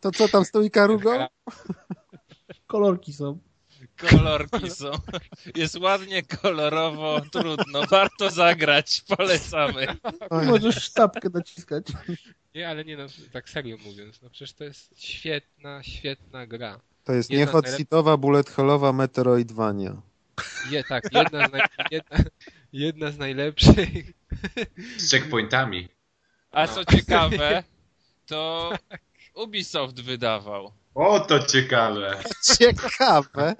To 0.00 0.10
co 0.12 0.28
tam 0.28 0.44
z 0.44 0.50
tą 0.50 0.62
Ikarugą? 0.62 1.26
Kolorki 2.66 3.12
są. 3.12 3.38
Kolorki 4.10 4.70
są. 4.70 4.90
Jest 5.56 5.76
ładnie, 5.76 6.22
kolorowo, 6.22 7.20
trudno. 7.32 7.86
Warto 7.86 8.30
zagrać. 8.30 9.04
Polecamy. 9.16 9.86
Możesz 10.46 10.82
sztabkę 10.82 11.28
naciskać. 11.34 11.86
Nie, 12.58 12.68
ale 12.68 12.84
nie 12.84 12.96
no, 12.96 13.06
tak 13.32 13.50
serio 13.50 13.76
mówiąc, 13.84 14.22
no 14.22 14.30
przecież 14.30 14.52
to 14.52 14.64
jest 14.64 15.02
świetna, 15.02 15.82
świetna 15.82 16.46
gra. 16.46 16.80
To 17.04 17.12
jest 17.12 17.30
Jedna 17.30 17.44
nie 17.44 17.48
z 17.48 17.52
hot 17.52 17.64
najlep- 17.64 17.76
seatowa, 17.76 18.16
bullet 18.16 18.50
hellowa 18.50 18.92
Metroidvania. 18.92 20.02
Je, 20.70 20.84
tak, 20.84 21.04
jedna 21.12 21.48
z, 21.48 21.52
naj... 21.52 21.60
jedna, 21.90 22.18
jedna 22.72 23.10
z 23.10 23.18
najlepszych. 23.18 23.88
Z 24.96 25.10
checkpointami. 25.10 25.88
A 26.50 26.66
No. 26.66 26.72
co 26.74 26.84
ciekawe, 26.84 27.62
to 28.26 28.72
Ubisoft 29.34 30.00
wydawał. 30.00 30.72
O, 30.94 31.20
to 31.20 31.38
ciekawe. 31.38 32.22
Ciekawe. 32.58 33.56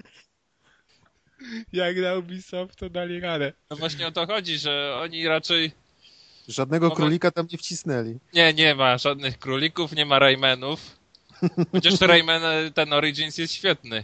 Jak 1.72 1.96
na 1.96 2.14
Ubisoft, 2.14 2.76
to 2.76 2.90
dali 2.90 3.20
radę. 3.20 3.52
No 3.70 3.76
właśnie 3.76 4.06
o 4.06 4.12
to 4.12 4.26
chodzi, 4.26 4.58
że 4.58 4.98
oni 5.02 5.28
raczej... 5.28 5.72
Żadnego 6.48 6.86
Moment. 6.86 6.96
królika 6.96 7.30
tam 7.30 7.46
nie 7.52 7.58
wcisnęli. 7.58 8.18
Nie, 8.34 8.54
nie 8.54 8.74
ma 8.74 8.98
żadnych 8.98 9.38
królików, 9.38 9.92
nie 9.92 10.06
ma 10.06 10.18
Raymanów. 10.18 10.80
Chociaż 11.72 12.00
Rayman 12.00 12.42
ten 12.74 12.92
Origins 12.92 13.38
jest 13.38 13.54
świetny. 13.54 14.02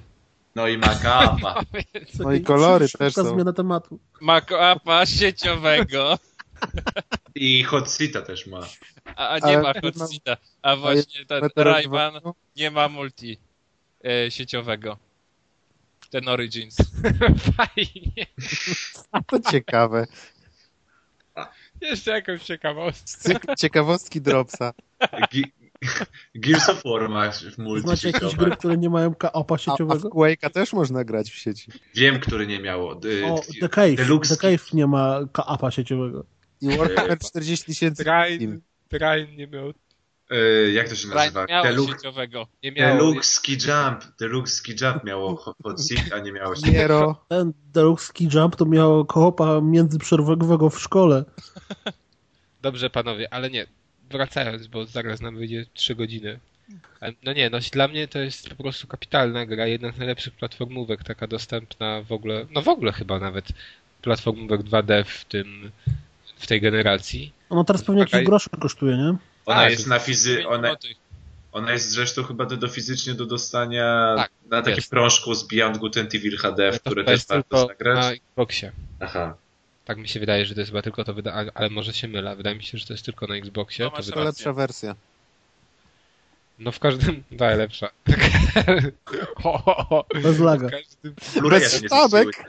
No 0.54 0.68
i 0.68 0.78
makapa. 0.78 1.60
No 2.18 2.32
i 2.32 2.40
kolory 2.42 2.88
też 2.98 3.14
są. 3.14 3.34
zmiana 3.34 3.52
tematu. 3.52 3.98
Ma 4.20 4.40
koapa 4.40 5.06
sieciowego, 5.06 6.18
I 7.34 7.62
hot 7.64 7.90
seata 7.90 8.22
też 8.22 8.46
ma. 8.46 8.66
a, 9.16 9.28
a 9.28 9.38
nie 9.38 9.44
Ale 9.44 9.62
ma 9.62 9.72
hot 9.80 10.10
seata. 10.10 10.36
A 10.62 10.76
właśnie 10.76 11.26
ten? 11.26 11.50
Rayman 11.56 12.20
nie 12.56 12.70
ma 12.70 12.88
multi 12.88 13.38
e, 14.04 14.30
sieciowego. 14.30 14.96
Ten 16.10 16.28
Origins. 16.28 16.76
Fajnie. 17.56 18.26
To 19.26 19.50
ciekawe. 19.50 20.06
Jeszcze 21.90 22.10
jakąś 22.10 22.42
ciekawostkę. 22.42 23.34
Ciekawostki 23.58 24.20
Dropsa. 24.20 24.72
Gears 26.34 26.68
of 26.68 26.82
War 26.84 27.08
ma 27.08 27.30
w 27.30 27.36
Znacie 27.36 27.62
multi 27.62 27.88
jakieś 27.88 28.00
sieciowe. 28.00 28.36
gry, 28.36 28.56
które 28.56 28.76
nie 28.76 28.90
mają 28.90 29.14
opa 29.32 29.54
A, 29.54 29.54
a 29.54 29.56
w 29.56 29.60
sieciowego? 29.60 30.08
Quake'a 30.08 30.50
też 30.50 30.72
można 30.72 31.04
grać 31.04 31.30
w 31.30 31.34
sieci. 31.34 31.72
Wiem, 31.94 32.20
który 32.20 32.46
nie 32.46 32.60
miało. 32.60 33.00
Y, 33.04 33.24
O, 33.26 33.40
The 33.60 33.68
Cave. 33.68 33.94
Deluxe. 33.94 34.36
The 34.36 34.40
Cave 34.42 34.72
nie 34.72 34.86
ma 34.86 35.20
apa 35.34 35.70
sieciowego. 35.70 36.24
I 36.60 36.68
Warhammer 36.76 37.18
40 37.18 37.66
tysięcy. 37.66 38.04
Train, 38.04 38.60
Train 38.88 39.36
nie 39.36 39.46
miał, 39.46 39.72
jak 40.74 40.88
to 40.88 40.94
się 40.94 41.08
nazywa? 41.08 41.46
Sieciowego. 41.92 42.46
nie 42.62 42.72
miał. 42.72 42.96
Deluxe 42.98 43.34
Ski 43.34 43.52
Jump. 43.52 44.04
Deluxe 44.20 44.54
Ski 44.56 44.72
Jump 44.82 45.04
miało 45.04 45.36
ho- 45.36 45.54
hot 45.62 45.82
seat, 45.86 46.12
a 46.12 46.18
nie 46.18 46.32
miało. 46.32 46.54
Ten 47.28 47.52
Deluxe 47.74 48.06
Ski 48.06 48.28
Jump 48.34 48.56
to 48.56 48.64
miał 48.66 49.04
koopa 49.04 49.60
międzyprzerwowego 49.60 50.70
w 50.70 50.80
szkole. 50.80 51.24
Dobrze, 52.62 52.90
panowie, 52.90 53.32
ale 53.34 53.50
nie. 53.50 53.66
Wracając, 54.10 54.66
bo 54.66 54.84
zaraz 54.84 55.20
nam 55.20 55.36
wyjdzie 55.36 55.66
3 55.74 55.94
godziny. 55.94 56.38
E, 57.02 57.12
No 57.22 57.32
nie, 57.32 57.50
no 57.50 57.58
dla 57.72 57.88
mnie 57.88 58.08
to 58.08 58.18
jest 58.18 58.48
po 58.48 58.62
prostu 58.62 58.86
kapitalna 58.86 59.46
gra, 59.46 59.66
jedna 59.66 59.92
z 59.92 59.98
najlepszych 59.98 60.34
platformówek, 60.34 61.04
taka 61.04 61.26
dostępna 61.26 62.02
w 62.02 62.12
ogóle, 62.12 62.46
no 62.50 62.62
w 62.62 62.68
ogóle 62.68 62.92
chyba 62.92 63.18
nawet 63.18 63.48
platformówek 64.02 64.60
2D 64.60 65.04
w 65.04 65.24
tym, 65.24 65.70
w 66.36 66.46
tej 66.46 66.60
generacji. 66.60 67.32
Ono 67.50 67.64
teraz 67.64 67.84
pewnie 67.84 68.00
jakieś 68.00 68.24
grosze 68.24 68.50
kosztuje, 68.60 68.96
nie? 68.96 69.16
Ona 69.46 69.60
Tak, 69.60 69.70
jest 69.70 69.86
na 69.86 69.98
fizy... 69.98 70.48
Ona, 70.48 70.76
ona 71.52 71.72
jest 71.72 71.90
zresztą 71.90 72.22
chyba 72.22 72.46
do, 72.46 72.56
do 72.56 72.68
fizycznie 72.68 73.14
do 73.14 73.26
dostania 73.26 74.14
Tak, 74.16 74.30
na 74.50 74.62
takim 74.62 74.76
jest. 74.76 74.90
prążku 74.90 75.34
z 75.34 75.42
Beyond 75.48 75.78
Good 75.78 75.96
and 75.96 76.14
Evil 76.14 76.38
HD, 76.38 76.72
w 76.72 76.80
które 76.80 77.04
też 77.04 77.12
jest 77.12 77.28
warto 77.28 77.56
tylko 77.56 77.68
zagrać. 77.68 77.96
na 78.04 78.12
Xboxie. 78.12 78.72
Aha. 79.00 79.36
Tak 79.84 79.98
mi 79.98 80.08
się 80.08 80.20
wydaje, 80.20 80.46
że 80.46 80.54
to 80.54 80.60
jest 80.60 80.70
chyba 80.72 80.82
tylko 80.82 81.04
to 81.04 81.14
wyda, 81.14 81.32
ale- 81.54 81.70
może 81.70 81.92
się 81.92 82.08
mylę. 82.08 82.36
Wydaje 82.36 82.56
mi 82.56 82.62
się, 82.62 82.78
że 82.78 82.86
to 82.86 82.92
jest 82.92 83.04
tylko 83.04 83.26
na 83.26 83.36
Xboxie. 83.36 83.84
No, 83.84 83.90
To 83.90 84.02
wyda... 84.02 84.24
Lepsza 84.24 84.52
wersja. 84.52 84.94
No 86.58 86.72
w 86.72 86.78
każdym, 86.78 87.24
daj 87.30 87.56
lepsza. 87.58 87.88
Bez 90.22 90.38
laga. 90.38 90.68
Każdym, 90.70 91.14
nie 91.60 91.68
sztabek. 91.88 92.44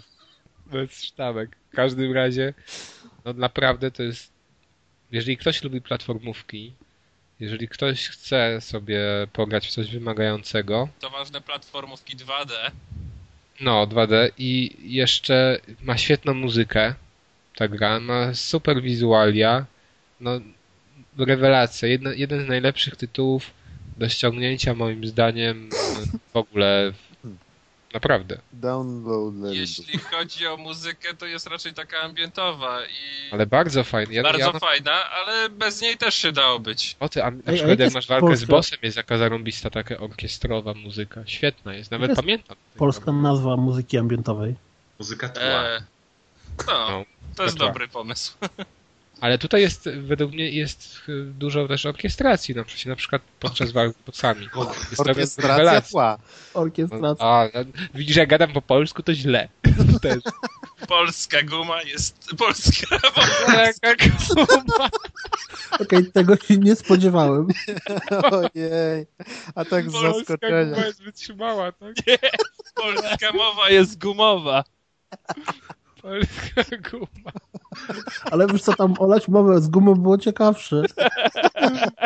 bez 0.72 1.04
sztabek. 1.04 1.56
W 1.72 1.76
każdym 1.76 2.12
razie, 2.12 2.54
no 3.24 3.32
naprawdę 3.32 3.90
to 3.90 4.02
jest. 4.02 4.32
Jeżeli 5.12 5.36
ktoś 5.36 5.62
lubi 5.62 5.80
platformówki, 5.80 6.72
jeżeli 7.40 7.68
ktoś 7.68 8.08
chce 8.08 8.60
sobie 8.60 9.00
pograć 9.32 9.68
w 9.68 9.70
coś 9.70 9.90
wymagającego, 9.90 10.88
To 11.00 11.10
ważne 11.10 11.40
platformówki 11.40 12.16
2D. 12.16 12.52
no 13.60 13.86
2D 13.86 14.30
i 14.38 14.76
jeszcze 14.80 15.58
ma 15.82 15.98
świetną 15.98 16.34
muzykę, 16.34 16.94
ta 17.56 17.68
gra, 17.68 18.00
ma 18.00 18.34
super 18.34 18.82
wizualia, 18.82 19.66
no 20.20 20.40
rewelacja, 21.18 21.88
Jedna, 21.88 22.12
jeden 22.14 22.44
z 22.44 22.48
najlepszych 22.48 22.96
tytułów 22.96 23.50
do 23.96 24.08
ściągnięcia 24.08 24.74
moim 24.74 25.06
zdaniem 25.06 25.70
w 26.32 26.36
ogóle 26.36 26.92
Naprawdę. 27.94 28.38
Download 28.52 29.34
level. 29.34 29.54
Jeśli 29.54 29.98
chodzi 29.98 30.46
o 30.46 30.56
muzykę, 30.56 31.14
to 31.14 31.26
jest 31.26 31.46
raczej 31.46 31.74
taka 31.74 31.98
ambientowa 31.98 32.84
i 32.86 33.30
Ale 33.32 33.46
bardzo 33.46 33.84
fajny. 33.84 34.14
Ja, 34.14 34.22
bardzo 34.22 34.52
ja, 34.52 34.58
fajna, 34.58 35.10
ale 35.10 35.48
bez 35.48 35.80
niej 35.82 35.96
też 35.96 36.14
się 36.14 36.32
dało 36.32 36.58
być. 36.58 36.96
o 37.00 37.08
ty, 37.08 37.24
a 37.24 37.30
na 37.30 37.38
a 37.46 37.52
przykład 37.52 37.78
jak 37.78 37.94
masz 37.94 38.06
walkę 38.06 38.36
z 38.36 38.40
polska- 38.40 38.46
bossem, 38.50 38.78
jest 38.82 38.96
jaka 38.96 39.18
zarąbista 39.18 39.70
taka 39.70 39.98
orkiestrowa 39.98 40.74
muzyka. 40.74 41.22
Świetna 41.26 41.74
jest, 41.74 41.90
nawet 41.90 42.08
jest 42.08 42.20
pamiętam. 42.20 42.56
Polska 42.76 43.12
nazwa 43.12 43.56
muzyki 43.56 43.98
ambientowej. 43.98 44.54
Muzyka 44.98 45.28
tła. 45.28 45.42
E, 45.44 45.82
no, 46.66 46.90
No, 46.90 47.04
to 47.36 47.44
jest 47.44 47.56
tła. 47.56 47.66
dobry 47.66 47.88
pomysł. 47.88 48.32
Ale 49.20 49.38
tutaj 49.38 49.60
jest, 49.60 49.88
według 49.88 50.32
mnie 50.32 50.50
jest 50.50 51.02
y, 51.08 51.24
dużo 51.24 51.68
też 51.68 51.86
orkiestracji, 51.86 52.54
na 52.54 52.64
przykład, 52.64 52.86
na 52.86 52.96
przykład 52.96 53.22
podczas 53.40 53.72
walk 53.72 53.96
z 54.12 54.20
to 54.96 55.02
Orkiestracja 55.02 55.80
tła. 55.80 56.18
No, 56.54 56.60
Orkiestracja. 56.60 57.26
a, 57.26 57.48
widzisz, 57.94 58.16
jak 58.16 58.28
gadam 58.28 58.52
po 58.52 58.62
polsku, 58.62 59.02
to 59.02 59.14
źle. 59.14 59.48
Też. 60.02 60.22
Polska 60.88 61.42
guma 61.42 61.82
jest... 61.82 62.30
Polska 62.38 62.96
guma. 64.36 64.88
Okej, 65.80 66.12
tego 66.12 66.36
się 66.36 66.56
nie 66.56 66.76
spodziewałem. 66.76 67.48
Ojej. 68.32 69.06
A 69.54 69.64
tak 69.64 69.90
z 69.90 69.92
Polska 69.92 70.18
zaskoczenia. 70.18 70.64
guma 70.64 70.86
jest 70.86 71.02
wytrzymała, 71.02 71.72
tak? 71.72 71.94
Polska 72.74 73.32
mowa 73.32 73.70
jest 73.70 73.98
gumowa. 73.98 74.64
Polska 76.02 76.64
guma. 76.90 77.32
Ale 78.30 78.46
wiesz 78.46 78.62
co, 78.62 78.74
tam 78.74 78.94
olać 78.98 79.28
mowę 79.28 79.60
z 79.60 79.68
gumą 79.68 79.94
było 79.94 80.18
ciekawsze. 80.18 80.82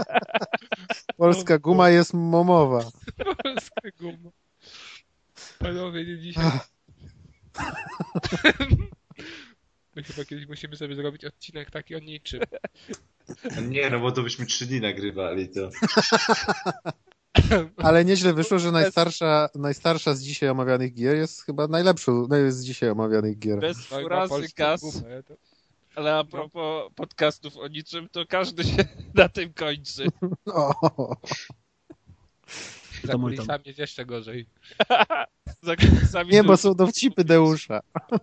Polska 1.17 1.59
guma 1.59 1.91
jest 1.91 2.15
momowa. 2.15 2.85
Polska 3.43 3.91
guma. 4.01 4.31
Panowie, 5.59 6.07
nie 6.07 6.19
dzisiaj. 6.19 6.51
My 9.97 10.03
chyba 10.03 10.25
kiedyś 10.25 10.49
musimy 10.49 10.77
sobie 10.77 10.95
zrobić 10.95 11.25
odcinek 11.25 11.71
taki 11.71 11.97
o 11.97 11.99
niczym. 11.99 12.41
Nie, 13.69 13.91
no 13.91 14.01
bo 14.01 14.13
to 14.13 14.23
byśmy 14.23 14.47
trzy 14.47 14.67
dni 14.67 14.81
nagrywali, 14.81 15.49
to... 15.49 15.71
Ale 17.89 18.05
nieźle 18.05 18.33
wyszło, 18.35 18.59
że 18.59 18.73
najstarsza, 18.73 19.49
najstarsza 19.55 20.15
z 20.15 20.23
dzisiaj 20.23 20.49
omawianych 20.49 20.95
gier 20.95 21.17
jest 21.17 21.43
chyba 21.45 21.69
najlepszą 21.69 22.27
no, 22.31 22.37
z 22.53 22.65
dzisiaj 22.65 22.91
omawianych 22.91 23.39
gier. 23.39 23.61
Bez 23.61 23.91
No 23.91 24.01
furazy 24.01 24.35
to- 24.57 25.35
ale 25.97 26.15
a 26.17 26.25
propos 26.25 26.93
podcastów 26.95 27.57
o 27.57 27.69
niczym, 27.69 28.09
to 28.13 28.27
każdy 28.27 28.65
się 28.65 28.85
na 29.15 29.29
tym 29.29 29.53
kończy. 29.53 30.07
O, 30.47 31.17
Za 33.05 33.13
kulisami 33.13 33.63
jest 33.67 33.79
jeszcze 33.79 34.07
gorzej. 34.07 34.47
Za 35.63 35.77
kulisami 35.77 36.33
nie, 36.33 36.45
bo 36.45 36.57
są 36.57 36.75
dowcipy 36.75 37.25
Deusza. 37.25 37.81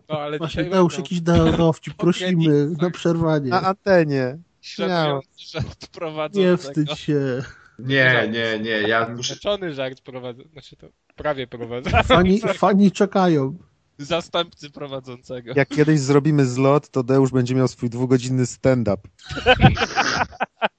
No 0.10 0.20
ale 0.20 0.38
Właśnie 0.38 0.64
Deusz, 0.64 0.94
będą. 0.94 1.04
jakiś 1.04 1.22
da- 1.22 1.52
dowcip, 1.52 1.94
prosimy 1.94 2.68
na 2.82 2.90
przerwanie. 2.92 3.50
Na 3.50 3.62
antenie. 3.62 4.38
Śmiało. 4.62 5.22
Żart. 5.38 5.88
Nie 6.34 6.58
wstydź 6.58 7.00
się. 7.00 7.44
Nie, 7.80 8.30
nie, 8.32 8.60
nie, 8.60 8.70
ja 8.70 9.10
muszę... 9.10 9.34
Rzeczony 9.34 9.74
żart 9.74 10.02
prowadzę, 10.02 10.44
znaczy 10.52 10.76
to 10.76 10.88
prawie 11.16 11.48
prowadzę. 11.48 11.90
Fani, 12.04 12.42
fani 12.58 12.92
czekają. 12.92 13.58
Zastępcy 13.98 14.70
prowadzącego. 14.70 15.54
Jak 15.56 15.70
kiedyś 15.70 16.00
zrobimy 16.00 16.46
zlot, 16.46 16.90
to 16.90 17.04
Deusz 17.04 17.32
będzie 17.32 17.56
miał 17.56 17.68
swój 17.68 17.90
dwugodzinny 17.90 18.46
stand-up. 18.46 19.02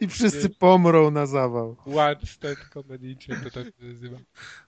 I 0.00 0.08
wszyscy 0.08 0.48
pomrą 0.48 1.10
na 1.10 1.26
zawał. 1.26 1.76
One 1.86 2.16
stand 2.26 2.58
comedy, 2.74 3.16
to 3.44 3.50
tak 3.50 3.64
się 3.64 3.86
nazywa. 3.88 4.16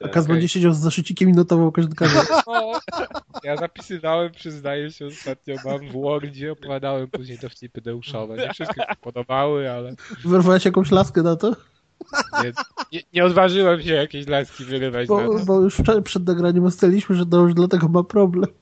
A 0.05 0.09
Kaz 0.09 0.25
Okej. 0.25 0.35
będzie 0.35 0.49
siedział 0.49 0.73
z 0.73 0.79
zaszycikiem 0.79 1.29
i 1.29 1.33
notował 1.33 1.73
każdy 1.73 1.95
kawałek. 1.95 2.29
O, 2.47 2.81
ja 3.45 3.57
zapisywałem, 3.57 4.33
przyznaję 4.33 4.91
się, 4.91 5.07
ostatnio 5.07 5.57
mam 5.65 5.89
w 5.89 5.93
Wordzie, 5.93 6.53
opowiadałem 6.53 7.09
później 7.09 7.39
dowcipy 7.39 7.81
Deuszowe. 7.81 8.37
Nie 8.37 8.53
wszystkie 8.55 8.81
mi 8.81 8.87
się 8.87 9.01
podobały, 9.01 9.71
ale 9.71 9.95
Wyrwałeś 10.25 10.65
jakąś 10.65 10.91
laskę 10.91 11.23
na 11.23 11.37
to? 11.37 11.57
nie, 12.45 12.53
nie, 12.93 13.01
nie 13.13 13.25
odważyłem 13.25 13.83
się 13.83 13.95
jakiejś 13.95 14.27
laski 14.27 14.65
wyrywać 14.65 15.09
na 15.09 15.15
Bo, 15.17 15.39
to. 15.39 15.45
bo 15.45 15.61
już 15.61 15.75
wczoraj 15.75 16.03
przed 16.03 16.27
nagraniem 16.27 16.65
ustaliliśmy, 16.65 17.17
że 17.17 17.27
Deusz 17.27 17.55
dlatego 17.55 17.89
ma 17.89 18.03
problem. 18.05 18.51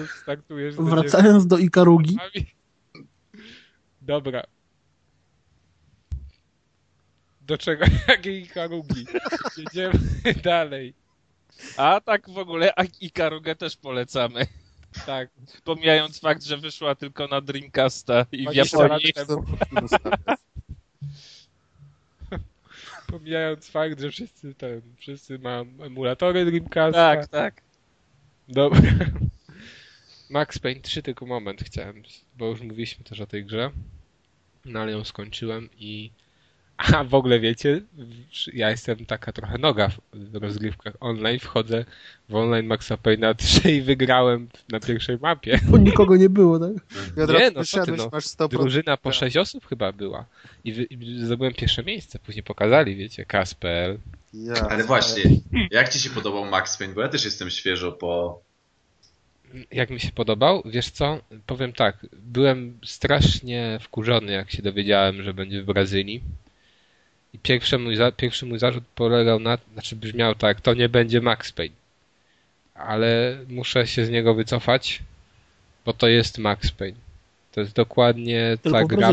Już 0.00 0.10
startujesz. 0.22 0.74
Wracając 0.74 1.46
do 1.46 1.58
Ikarugi. 1.58 2.18
Dobra. 4.02 4.42
Do 7.40 7.58
czego? 7.58 7.84
Jakiej 8.08 8.46
Harugi? 8.46 9.06
Jedziemy 9.56 9.98
dalej. 10.44 10.94
A 11.76 12.00
tak 12.00 12.30
w 12.30 12.38
ogóle 12.38 12.72
a 12.76 12.84
Ikarugę 13.00 13.56
też 13.56 13.76
polecamy. 13.76 14.46
Tak. 15.06 15.30
Pomijając 15.64 16.20
fakt, 16.20 16.44
że 16.44 16.58
wyszła 16.58 16.94
tylko 16.94 17.26
na 17.28 17.40
Dreamcasta 17.40 18.26
i 18.32 18.38
w 18.38 18.42
20 18.42 18.86
lat 18.86 19.02
Japonii. 19.16 19.88
Pomijając 23.06 23.68
fakt, 23.70 24.00
że 24.00 24.10
wszyscy 24.10 24.54
ten, 24.54 24.82
wszyscy 24.98 25.38
mają 25.38 25.60
emulatory 25.80 26.44
Dreamcasta. 26.44 27.16
Tak, 27.16 27.26
tak. 27.26 27.62
Dobra. 28.48 28.80
Max 30.30 30.58
Payne 30.58 30.80
3 30.80 31.02
tylko 31.02 31.26
moment 31.26 31.62
chciałem, 31.62 32.02
bo 32.38 32.46
już 32.46 32.60
mówiliśmy 32.60 33.04
też 33.04 33.20
o 33.20 33.26
tej 33.26 33.44
grze. 33.44 33.70
No 34.64 34.80
ale 34.80 34.92
ją 34.92 35.04
skończyłem 35.04 35.68
i 35.78 36.10
a 36.92 37.04
w 37.04 37.14
ogóle 37.14 37.40
wiecie, 37.40 37.80
ja 38.52 38.70
jestem 38.70 39.06
taka 39.06 39.32
trochę 39.32 39.58
noga 39.58 39.88
w- 39.88 40.34
rozgrywkach 40.34 40.94
online, 41.00 41.38
wchodzę 41.38 41.84
w 42.28 42.34
online 42.34 42.66
Maxa 42.66 42.94
Payne'a 42.96 43.34
3 43.34 43.72
i 43.72 43.82
wygrałem 43.82 44.48
na 44.72 44.80
pierwszej 44.80 45.18
mapie. 45.18 45.60
Bo 45.70 45.78
nikogo 45.78 46.16
nie 46.16 46.28
było, 46.28 46.58
tak? 46.58 46.72
Piotra, 47.16 47.38
Nie, 47.38 47.50
no 47.50 47.64
co 47.64 47.84
ty, 47.84 47.92
no. 47.92 48.08
masz 48.12 48.24
100%. 48.24 48.48
Drużyna 48.48 48.96
po 48.96 49.12
6 49.12 49.36
osób 49.36 49.66
chyba 49.66 49.92
była 49.92 50.24
i, 50.64 50.72
wy, 50.72 50.82
i 50.84 51.24
zdobyłem 51.24 51.54
pierwsze 51.54 51.84
miejsce, 51.84 52.18
później 52.18 52.42
pokazali, 52.42 52.96
wiecie, 52.96 53.24
Kasper. 53.24 53.98
Ja, 54.34 54.54
Ale 54.70 54.84
właśnie, 54.84 55.22
jak 55.70 55.88
ci 55.88 56.00
się 56.00 56.10
podobał 56.10 56.44
Max 56.44 56.76
Payne? 56.76 56.94
Bo 56.94 57.00
ja 57.00 57.08
też 57.08 57.24
jestem 57.24 57.50
świeżo 57.50 57.92
po... 57.92 58.40
Jak 59.72 59.90
mi 59.90 60.00
się 60.00 60.12
podobał? 60.12 60.62
Wiesz 60.64 60.90
co? 60.90 61.20
Powiem 61.46 61.72
tak, 61.72 62.06
byłem 62.12 62.78
strasznie 62.84 63.78
wkurzony, 63.82 64.32
jak 64.32 64.50
się 64.50 64.62
dowiedziałem, 64.62 65.22
że 65.22 65.34
będzie 65.34 65.62
w 65.62 65.66
Brazylii. 65.66 66.22
I 67.32 67.38
pierwszy 67.38 67.78
mój, 67.78 67.96
za, 67.96 68.12
pierwszy 68.12 68.46
mój 68.46 68.58
zarzut 68.58 68.84
polegał 68.94 69.40
na, 69.40 69.58
znaczy 69.72 69.96
brzmiał 69.96 70.34
tak, 70.34 70.60
to 70.60 70.74
nie 70.74 70.88
będzie 70.88 71.20
Max 71.20 71.52
Payne. 71.52 71.76
Ale 72.74 73.38
muszę 73.48 73.86
się 73.86 74.06
z 74.06 74.10
niego 74.10 74.34
wycofać, 74.34 75.02
bo 75.84 75.92
to 75.92 76.08
jest 76.08 76.38
Max 76.38 76.72
Payne. 76.72 76.98
To 77.52 77.60
jest 77.60 77.72
dokładnie 77.72 78.58
Tylko 78.62 78.78
ta 78.78 78.84
gra. 78.84 79.10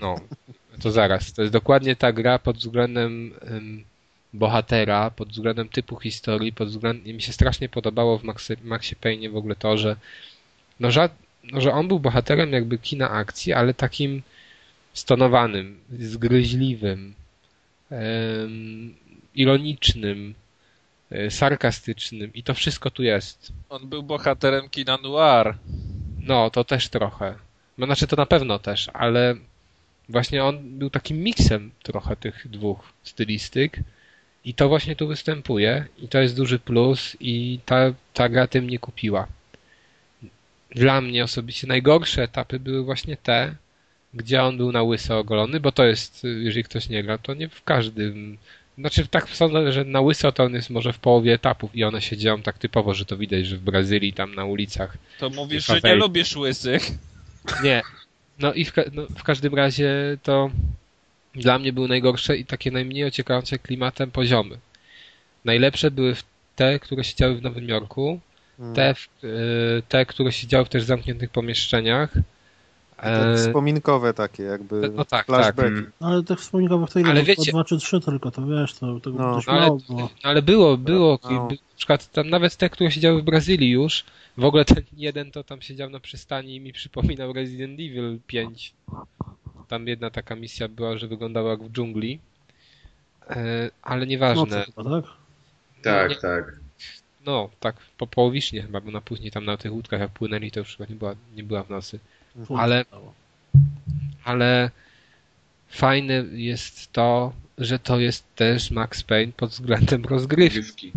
No, 0.00 0.20
to 0.82 0.90
zaraz. 0.90 1.32
To 1.32 1.42
jest 1.42 1.52
dokładnie 1.52 1.96
ta 1.96 2.12
gra 2.12 2.38
pod 2.38 2.56
względem 2.56 3.34
em, 3.40 3.84
bohatera, 4.32 5.10
pod 5.10 5.28
względem 5.28 5.68
typu 5.68 5.96
historii, 5.96 6.52
pod 6.52 6.68
względem... 6.68 7.16
Mi 7.16 7.22
się 7.22 7.32
strasznie 7.32 7.68
podobało 7.68 8.18
w 8.18 8.22
Maxie, 8.22 8.56
Maxie 8.64 8.96
Payne 8.96 9.30
w 9.30 9.36
ogóle 9.36 9.56
to, 9.56 9.78
że 9.78 9.96
no, 10.80 10.90
ża... 10.90 11.08
no, 11.52 11.60
że 11.60 11.72
on 11.72 11.88
był 11.88 12.00
bohaterem 12.00 12.52
jakby 12.52 12.78
kina 12.78 13.10
akcji, 13.10 13.52
ale 13.52 13.74
takim 13.74 14.22
stonowanym, 14.92 15.80
zgryźliwym, 15.98 17.14
em, 17.90 18.94
ironicznym, 19.34 20.34
e, 21.10 21.30
sarkastycznym 21.30 22.30
i 22.34 22.42
to 22.42 22.54
wszystko 22.54 22.90
tu 22.90 23.02
jest. 23.02 23.52
On 23.68 23.88
był 23.88 24.02
bohaterem 24.02 24.68
kina 24.68 24.98
noir. 25.02 25.54
No, 26.20 26.50
to 26.50 26.64
też 26.64 26.88
trochę. 26.88 27.34
No, 27.78 27.86
znaczy 27.86 28.06
to 28.06 28.16
na 28.16 28.26
pewno 28.26 28.58
też, 28.58 28.90
ale 28.92 29.34
właśnie 30.08 30.44
on 30.44 30.78
był 30.78 30.90
takim 30.90 31.22
miksem 31.22 31.70
trochę 31.82 32.16
tych 32.16 32.48
dwóch 32.48 32.92
stylistyk 33.02 33.76
i 34.44 34.54
to 34.54 34.68
właśnie 34.68 34.96
tu 34.96 35.08
występuje 35.08 35.86
i 35.98 36.08
to 36.08 36.20
jest 36.20 36.36
duży 36.36 36.58
plus 36.58 37.16
i 37.20 37.58
ta, 37.66 37.94
ta 38.14 38.28
gra 38.28 38.46
tym 38.46 38.70
nie 38.70 38.78
kupiła. 38.78 39.26
Dla 40.70 41.00
mnie 41.00 41.24
osobiście 41.24 41.66
najgorsze 41.66 42.22
etapy 42.22 42.60
były 42.60 42.84
właśnie 42.84 43.16
te, 43.16 43.54
gdzie 44.14 44.42
on 44.42 44.56
był 44.56 44.72
na 44.72 44.82
łyso 44.82 45.18
ogolony, 45.18 45.60
bo 45.60 45.72
to 45.72 45.84
jest, 45.84 46.24
jeżeli 46.24 46.64
ktoś 46.64 46.88
nie 46.88 47.02
gra, 47.02 47.18
to 47.18 47.34
nie 47.34 47.48
w 47.48 47.64
każdym 47.64 48.38
znaczy 48.78 49.06
tak 49.06 49.28
sądzę, 49.28 49.72
że 49.72 49.84
na 49.84 50.00
łyso 50.00 50.32
to 50.32 50.44
on 50.44 50.54
jest 50.54 50.70
może 50.70 50.92
w 50.92 50.98
połowie 50.98 51.34
etapów 51.34 51.76
i 51.76 51.84
one 51.84 52.02
się 52.02 52.16
dzieją 52.16 52.42
tak 52.42 52.58
typowo, 52.58 52.94
że 52.94 53.04
to 53.04 53.16
widać, 53.16 53.46
że 53.46 53.56
w 53.56 53.60
Brazylii 53.60 54.12
tam 54.12 54.34
na 54.34 54.44
ulicach 54.44 54.98
To 55.18 55.30
mówisz, 55.30 55.66
że 55.66 55.80
nie 55.84 55.94
lubisz 55.94 56.36
łysych. 56.36 56.90
nie. 57.62 57.82
No 58.38 58.52
i 58.52 58.64
w, 58.64 58.72
no, 58.92 59.06
w 59.06 59.22
każdym 59.22 59.54
razie 59.54 59.94
to 60.22 60.50
dla 61.34 61.58
mnie 61.58 61.72
były 61.72 61.88
najgorsze 61.88 62.36
i 62.36 62.44
takie 62.44 62.70
najmniej 62.70 63.04
ociekające 63.04 63.58
klimatem 63.58 64.10
poziomy. 64.10 64.58
Najlepsze 65.44 65.90
były 65.90 66.16
te, 66.56 66.78
które 66.78 67.04
się 67.04 67.14
działy 67.14 67.36
w 67.36 67.42
Nowym 67.42 67.68
Jorku, 67.68 68.20
Mm. 68.58 68.74
te, 68.74 68.94
y, 69.24 69.82
te 69.88 70.06
które 70.06 70.32
się 70.32 70.46
działy 70.46 70.64
w 70.64 70.68
też 70.68 70.82
zamkniętych 70.82 71.30
pomieszczeniach, 71.30 72.10
E, 72.98 73.36
wspominkowe 73.36 74.14
takie 74.14 74.42
jakby 74.42 74.90
no 74.94 75.04
tak, 75.04 75.26
flashbacki. 75.26 75.56
tak. 75.56 75.66
Mm. 75.66 75.92
Ale 76.00 76.22
tych 76.22 76.38
wspominkowych 76.40 76.90
to 76.90 76.98
ile? 76.98 77.10
Ale 77.10 77.20
Ale 77.20 77.26
wiecie- 77.26 77.52
Dwa 77.52 77.64
czy 77.64 77.78
trzy 77.78 78.00
tylko, 78.00 78.30
to 78.30 78.46
wiesz, 78.46 78.74
to 78.74 79.00
tego 79.00 79.18
No. 79.18 79.34
dość 79.34 79.46
No, 79.46 79.52
ale, 79.52 79.70
było. 79.88 80.10
ale 80.22 80.42
było, 80.42 80.76
było. 80.76 81.18
No. 81.24 81.30
Na 81.50 81.56
przykład 81.76 82.12
tam 82.12 82.30
nawet 82.30 82.56
te, 82.56 82.70
które 82.70 82.90
siedziały 82.90 83.22
w 83.22 83.24
Brazylii 83.24 83.70
już. 83.70 84.04
W 84.36 84.44
ogóle 84.44 84.64
ten 84.64 84.82
jeden 84.96 85.30
to 85.30 85.44
tam 85.44 85.62
siedział 85.62 85.90
na 85.90 86.00
przystani 86.00 86.56
i 86.56 86.60
mi 86.60 86.72
przypominał 86.72 87.32
Resident 87.32 87.80
Evil 87.80 88.18
5. 88.26 88.72
Tam 89.68 89.86
jedna 89.86 90.10
taka 90.10 90.36
misja 90.36 90.68
była, 90.68 90.98
że 90.98 91.08
wyglądała 91.08 91.50
jak 91.50 91.62
w 91.62 91.70
dżungli. 91.72 92.18
E, 93.30 93.70
ale 93.82 94.00
No 94.00 94.04
nieważne. 94.06 94.64
co 94.66 94.82
chyba, 94.82 95.00
tak? 95.02 95.10
Tak, 95.82 96.10
Nie- 96.10 96.16
tak. 96.16 96.56
No, 97.26 97.48
tak 97.60 97.76
po 97.98 98.06
połowicznie 98.06 98.62
chyba, 98.62 98.80
bo 98.80 98.90
na 98.90 99.00
później 99.00 99.30
tam 99.30 99.44
na 99.44 99.56
tych 99.56 99.72
łódkach 99.72 100.00
jak 100.00 100.10
płynęli, 100.10 100.50
to 100.50 100.60
już 100.60 100.76
chyba 100.76 100.88
nie 100.90 100.96
była, 100.96 101.14
nie 101.36 101.42
była 101.42 101.62
w 101.62 101.70
nocy. 101.70 101.98
Ale-. 102.56 102.84
Ale 104.24 104.70
fajne 105.68 106.24
jest 106.32 106.92
to, 106.92 107.32
że 107.58 107.78
to 107.78 108.00
jest 108.00 108.24
też 108.34 108.70
Max 108.70 109.02
Payne 109.02 109.32
pod 109.32 109.50
względem 109.50 110.04
rozgrywki. 110.04 110.60
Grywki. 110.60 110.92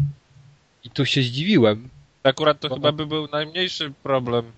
I 0.83 0.89
tu 0.89 1.05
się 1.05 1.21
zdziwiłem. 1.21 1.89
Akurat 2.23 2.59
to 2.59 2.69
Bo- 2.69 2.75
chyba 2.75 2.91
by 2.91 3.05
był 3.05 3.27
najmniejszy 3.27 3.93
problem. 4.03 4.51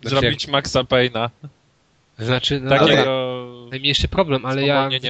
Znaczy 0.00 0.16
Zrobić 0.16 0.48
Maxa 0.48 0.80
Payne'a. 0.80 1.30
Znaczy, 2.18 2.60
no 2.60 2.70
dobra, 2.70 2.86
Takiego... 2.86 3.68
najmniejszy 3.70 4.08
problem, 4.08 4.46
ale 4.46 4.66
ja 4.66 4.88
nie, 4.88 5.00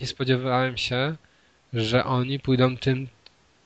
nie 0.00 0.06
spodziewałem 0.06 0.76
się, 0.76 1.16
że 1.72 2.04
oni 2.04 2.38
pójdą 2.38 2.76
tym 2.76 3.08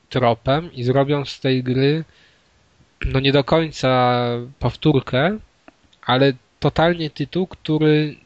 tropem 0.08 0.72
i 0.72 0.84
zrobią 0.84 1.24
z 1.24 1.40
tej 1.40 1.62
gry 1.62 2.04
no 3.06 3.20
nie 3.20 3.32
do 3.32 3.44
końca 3.44 4.22
powtórkę, 4.58 5.38
ale 6.02 6.32
totalnie 6.64 7.10
tytuł, 7.10 7.46
który 7.46 8.16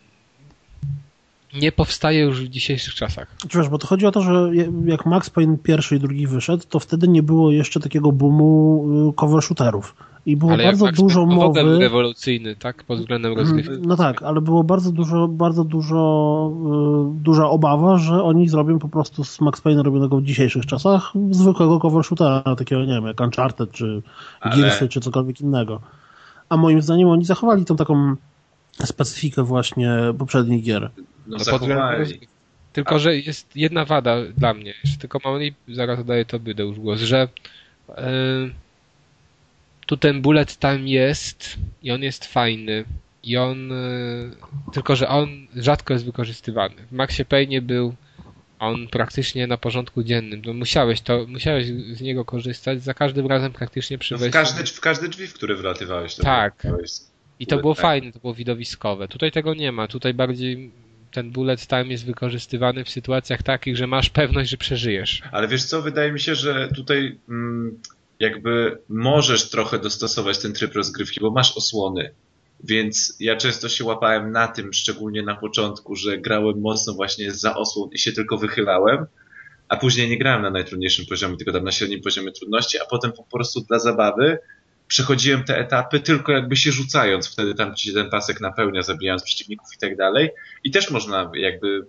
nie 1.61 1.73
powstaje 1.73 2.21
już 2.21 2.45
w 2.45 2.49
dzisiejszych 2.49 2.95
czasach. 2.95 3.27
Wiesz, 3.55 3.69
bo 3.69 3.79
to 3.79 3.87
chodzi 3.87 4.07
o 4.07 4.11
to, 4.13 4.21
że 4.23 4.51
jak 4.85 5.07
Max 5.07 5.31
Payne 5.31 5.57
pierwszy 5.59 5.97
i 5.97 6.01
drugi 6.01 6.27
wyszedł, 6.27 6.65
to 6.69 6.79
wtedy 6.81 7.09
nie 7.09 7.23
było 7.23 7.53
jeszcze 7.53 7.81
takiego 7.81 8.13
boomu 8.13 8.87
y, 9.11 9.13
cover 9.13 9.43
shooterów. 9.43 9.95
I 10.27 10.37
było 10.37 10.53
ale 10.53 10.63
jak 10.63 10.73
bardzo 10.73 10.85
Max 10.85 10.99
dużo 10.99 11.27
był 11.27 11.37
mowy. 11.37 11.79
rewolucyjny, 11.79 12.57
tak? 12.57 12.85
Pod 12.85 12.99
względem 12.99 13.35
rozgrywki. 13.35 13.73
No 13.83 13.97
tak, 13.97 14.23
ale 14.23 14.41
było 14.41 14.65
bardzo 14.65 14.93
dużo, 14.93 15.29
bardzo 15.29 15.65
dużo, 15.65 16.53
y, 17.19 17.23
duża 17.23 17.49
obawa, 17.51 17.99
że 17.99 18.23
oni 18.23 18.49
zrobią 18.49 18.79
po 18.79 18.89
prostu 18.89 19.25
z 19.25 19.41
Max 19.41 19.61
Payne 19.61 19.83
robionego 19.83 20.17
w 20.17 20.23
dzisiejszych 20.23 20.67
czasach 20.67 21.13
zwykłego 21.31 21.79
cover 21.79 22.05
shootera, 22.05 22.43
takiego, 22.59 22.81
nie 22.85 22.95
wiem, 22.95 23.07
jak 23.07 23.21
Uncharted, 23.21 23.71
czy 23.71 24.03
Ale- 24.41 24.57
Gearsy, 24.57 24.89
czy 24.89 25.01
cokolwiek 25.01 25.41
innego. 25.41 25.81
A 26.49 26.57
moim 26.57 26.83
zdaniem 26.83 27.09
oni 27.09 27.25
zachowali 27.25 27.65
tą 27.65 27.77
taką 27.77 28.17
specyfikę 28.85 29.45
właśnie 29.45 29.91
poprzednich 30.19 30.65
gier. 30.65 30.91
No, 30.97 31.05
No, 31.27 31.39
zachowali. 31.39 32.21
Tylko, 32.73 32.99
że 32.99 33.17
jest 33.17 33.57
jedna 33.57 33.85
wada 33.85 34.17
dla 34.37 34.55
mnie, 34.55 34.75
tylko 34.99 35.19
mam 35.25 35.43
i 35.43 35.55
zaraz 35.69 35.99
oddaję 35.99 36.25
tobie 36.25 36.55
już 36.59 36.79
głos, 36.79 37.01
że 37.01 37.29
yy, 37.89 37.95
tu 39.87 39.97
ten 39.97 40.23
bullet 40.23 40.59
time 40.59 40.81
jest 40.81 41.57
i 41.83 41.91
on 41.91 42.03
jest 42.03 42.25
fajny 42.25 42.85
i 43.25 43.37
on 43.37 43.69
yy, 43.69 44.31
tylko, 44.73 44.97
że 44.97 45.09
on 45.09 45.29
rzadko 45.57 45.93
jest 45.95 46.05
wykorzystywany. 46.05 46.75
W 46.91 46.93
Maxie 46.93 47.25
Payne 47.25 47.63
był 47.63 47.95
on 48.59 48.89
praktycznie 48.89 49.47
na 49.47 49.57
porządku 49.57 50.03
dziennym. 50.03 50.43
No 50.47 50.53
musiałeś 50.53 51.01
to, 51.01 51.27
musiałeś 51.29 51.67
z 51.67 52.01
niego 52.01 52.25
korzystać 52.25 52.83
za 52.83 52.95
każdym 52.95 53.27
razem 53.27 53.53
praktycznie 53.53 53.99
przy 53.99 54.15
No, 54.15 54.19
w, 54.19 54.31
każde, 54.31 54.65
w 54.65 54.81
każde 54.81 55.09
drzwi, 55.09 55.27
w 55.27 55.35
które 55.35 55.57
wlatywałeś. 55.57 56.15
To 56.15 56.23
Tak. 56.23 56.67
I 57.41 57.47
to 57.47 57.59
było 57.59 57.75
time. 57.75 57.83
fajne, 57.83 58.13
to 58.13 58.19
było 58.19 58.35
widowiskowe. 58.35 59.09
Tutaj 59.09 59.33
tego 59.33 59.55
nie 59.55 59.73
ma. 59.73 59.89
Tutaj 59.89 60.15
bardziej 60.15 60.71
ten 61.13 61.31
bullet 61.31 61.67
time 61.67 61.87
jest 61.87 62.07
wykorzystywany 62.07 62.85
w 62.85 62.91
sytuacjach 62.91 63.43
takich, 63.43 63.77
że 63.77 63.87
masz 63.87 64.11
pewność, 64.11 64.51
że 64.51 64.57
przeżyjesz. 64.57 65.23
Ale 65.33 65.49
wiesz 65.49 65.65
co, 65.65 65.83
wydaje 65.83 66.13
mi 66.13 66.21
się, 66.21 66.35
że 66.35 66.69
tutaj 66.75 67.19
mm, 67.29 67.79
jakby 68.21 68.79
możesz 68.89 69.51
trochę 69.51 69.79
dostosować 69.79 70.39
ten 70.39 70.53
tryb 70.53 70.75
rozgrywki, 70.75 71.21
bo 71.21 71.31
masz 71.31 71.57
osłony. 71.57 72.11
Więc 72.65 73.17
ja 73.21 73.37
często 73.37 73.69
się 73.69 73.85
łapałem 73.85 74.33
na 74.33 74.49
tym, 74.49 74.73
szczególnie 74.73 75.23
na 75.23 75.37
początku, 75.37 75.97
że 75.97 76.19
grałem 76.19 76.61
mocno 76.61 76.95
właśnie 76.95 77.33
za 77.33 77.57
osłon 77.57 77.91
i 77.93 77.99
się 77.99 78.13
tylko 78.13 78.39
wychylałem, 78.39 79.07
a 79.69 79.77
później 79.77 80.11
nie 80.11 80.19
grałem 80.19 80.43
na 80.43 80.51
najtrudniejszym 80.51 81.07
poziomie, 81.07 81.37
tylko 81.37 81.53
tam 81.53 81.65
na 81.65 81.73
średnim 81.73 82.03
poziomie 82.03 82.33
trudności, 82.33 82.79
a 82.81 82.85
potem 82.85 83.13
po 83.13 83.23
prostu 83.23 83.61
dla 83.61 83.79
zabawy 83.79 84.39
przechodziłem 84.89 85.45
te 85.45 85.59
etapy 85.59 86.01
tylko 86.01 86.33
jakby 86.33 86.57
się 86.57 86.73
rzucając, 86.73 87.29
wtedy 87.29 87.55
tam 87.55 87.77
się 87.77 87.93
ten 87.93 88.11
pasek 88.11 88.41
napełnia, 88.41 88.83
zabijając 88.83 89.23
przeciwników 89.23 89.69
i 89.77 89.79
tak 89.79 89.97
dalej. 89.97 90.31
I 90.65 90.71
też 90.71 90.91
można 90.91 91.31
jakby 91.35 91.87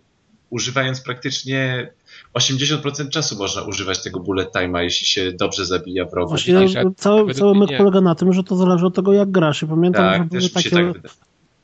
używając 0.49 1.01
praktycznie 1.01 1.89
80% 2.33 3.09
czasu 3.09 3.37
można 3.37 3.61
używać 3.61 4.03
tego 4.03 4.19
bullet 4.19 4.53
time'a, 4.53 4.79
jeśli 4.79 5.07
się 5.07 5.31
dobrze 5.31 5.65
zabija 5.65 6.05
wrogów. 6.05 6.29
Właśnie 6.29 6.83
cały, 6.97 7.33
cały 7.33 7.55
myk 7.55 7.69
polega 7.77 8.01
na 8.01 8.15
tym, 8.15 8.33
że 8.33 8.43
to 8.43 8.55
zależy 8.55 8.85
od 8.85 8.95
tego, 8.95 9.13
jak 9.13 9.31
grasz. 9.31 9.61
Ja 9.61 9.67
pamiętam, 9.67 10.13
że 10.13 10.19
Tak, 10.19 10.27
były 10.27 10.41
mi 10.41 10.47
się 10.47 10.53
takie... 10.53 10.93
tak. 10.93 11.11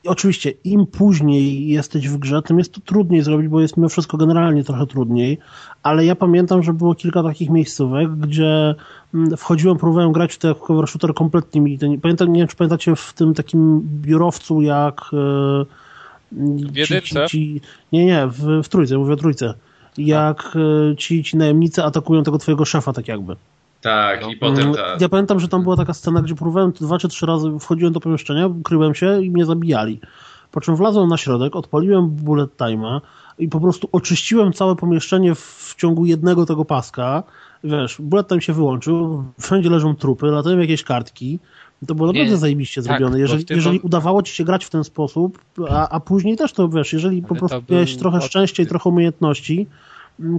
Oczywiście, 0.06 0.52
im 0.64 0.86
później 0.86 1.68
jesteś 1.68 2.08
w 2.08 2.18
grze, 2.18 2.42
tym 2.42 2.58
jest 2.58 2.72
to 2.72 2.80
trudniej 2.80 3.22
zrobić, 3.22 3.48
bo 3.48 3.60
jest 3.60 3.76
mimo 3.76 3.88
wszystko 3.88 4.16
generalnie 4.16 4.64
trochę 4.64 4.86
trudniej, 4.86 5.38
ale 5.82 6.04
ja 6.04 6.14
pamiętam, 6.16 6.62
że 6.62 6.72
było 6.72 6.94
kilka 6.94 7.22
takich 7.22 7.50
miejscówek, 7.50 8.16
gdzie 8.16 8.74
mm, 9.14 9.36
wchodziłem, 9.36 9.78
próbowałem 9.78 10.12
grać 10.12 10.34
w 10.34 10.38
ten 10.38 10.54
cover 10.54 10.88
shooter 10.88 11.14
kompletnie 11.14 11.60
mi 11.60 11.78
pamiętam, 12.02 12.32
nie 12.32 12.40
wiem, 12.40 12.48
czy 12.48 12.56
pamiętacie 12.56 12.96
w 12.96 13.12
tym 13.12 13.34
takim 13.34 13.80
biurowcu, 13.84 14.62
jak 14.62 15.00
e, 15.12 15.16
W 16.32 16.76
jedynce? 16.76 17.02
Ci, 17.02 17.28
ci, 17.28 17.60
nie, 17.92 18.04
nie, 18.04 18.26
w, 18.26 18.62
w 18.62 18.68
trójce, 18.68 18.98
mówię 18.98 19.12
o 19.12 19.16
trójce. 19.16 19.54
Jak 19.98 20.56
e, 20.92 20.96
ci, 20.96 21.24
ci 21.24 21.36
najemnicy 21.36 21.84
atakują 21.84 22.22
tego 22.22 22.38
twojego 22.38 22.64
szefa, 22.64 22.92
tak 22.92 23.08
jakby. 23.08 23.36
Tak, 23.80 24.22
No. 24.22 24.30
i 24.30 24.36
potem 24.36 24.62
Mm, 24.62 24.74
ta... 24.74 24.96
Ja 25.00 25.08
pamiętam, 25.08 25.40
że 25.40 25.48
tam 25.48 25.62
była 25.62 25.76
taka 25.76 25.94
scena, 25.94 26.22
gdzie 26.22 26.34
próbowałem 26.34 26.72
dwa 26.72 26.98
czy 26.98 27.08
trzy 27.08 27.26
razy, 27.26 27.48
wchodziłem 27.60 27.92
do 27.92 28.00
pomieszczenia, 28.00 28.50
kryłem 28.64 28.94
się 28.94 29.22
i 29.22 29.30
mnie 29.30 29.44
zabijali. 29.44 30.00
Po 30.52 30.60
czym 30.60 30.76
wlazłem 30.76 31.08
na 31.08 31.16
środek, 31.16 31.56
odpaliłem 31.56 32.08
bullet 32.10 32.56
time'a 32.56 33.00
i 33.38 33.48
po 33.48 33.60
prostu 33.60 33.88
oczyściłem 33.92 34.52
całe 34.52 34.76
pomieszczenie 34.76 35.34
w, 35.34 35.40
w 35.40 35.74
ciągu 35.76 36.06
jednego 36.06 36.46
tego 36.46 36.64
paska. 36.64 37.22
Wiesz, 37.64 37.96
bullet 38.00 38.28
time 38.28 38.40
się 38.42 38.52
wyłączył, 38.52 39.24
wszędzie 39.40 39.70
leżą 39.70 39.96
trupy, 39.96 40.26
latają 40.26 40.58
jakieś 40.58 40.82
kartki. 40.84 41.38
To 41.86 41.94
było 41.94 42.12
Nie. 42.12 42.18
naprawdę 42.18 42.38
zajebiście 42.38 42.82
Tak, 42.82 42.98
zrobione. 42.98 43.20
Jeżeli, 43.20 43.44
jeżeli 43.50 43.80
udawało 43.80 44.22
ci 44.22 44.34
się 44.34 44.44
grać 44.44 44.64
w 44.64 44.70
ten 44.70 44.84
sposób, 44.84 45.38
a, 45.68 45.88
a 45.88 46.00
później 46.00 46.36
też 46.36 46.52
to 46.52 46.68
wiesz, 46.68 46.92
jeżeli 46.92 47.22
po 47.22 47.30
Ale 47.30 47.38
prostu 47.38 47.56
to 47.56 47.62
był 47.62 47.74
miałeś 47.74 47.96
trochę 47.96 48.20
szczęścia 48.20 48.62
i 48.62 48.66
trochę 48.66 48.90
umiejętności, 48.90 49.66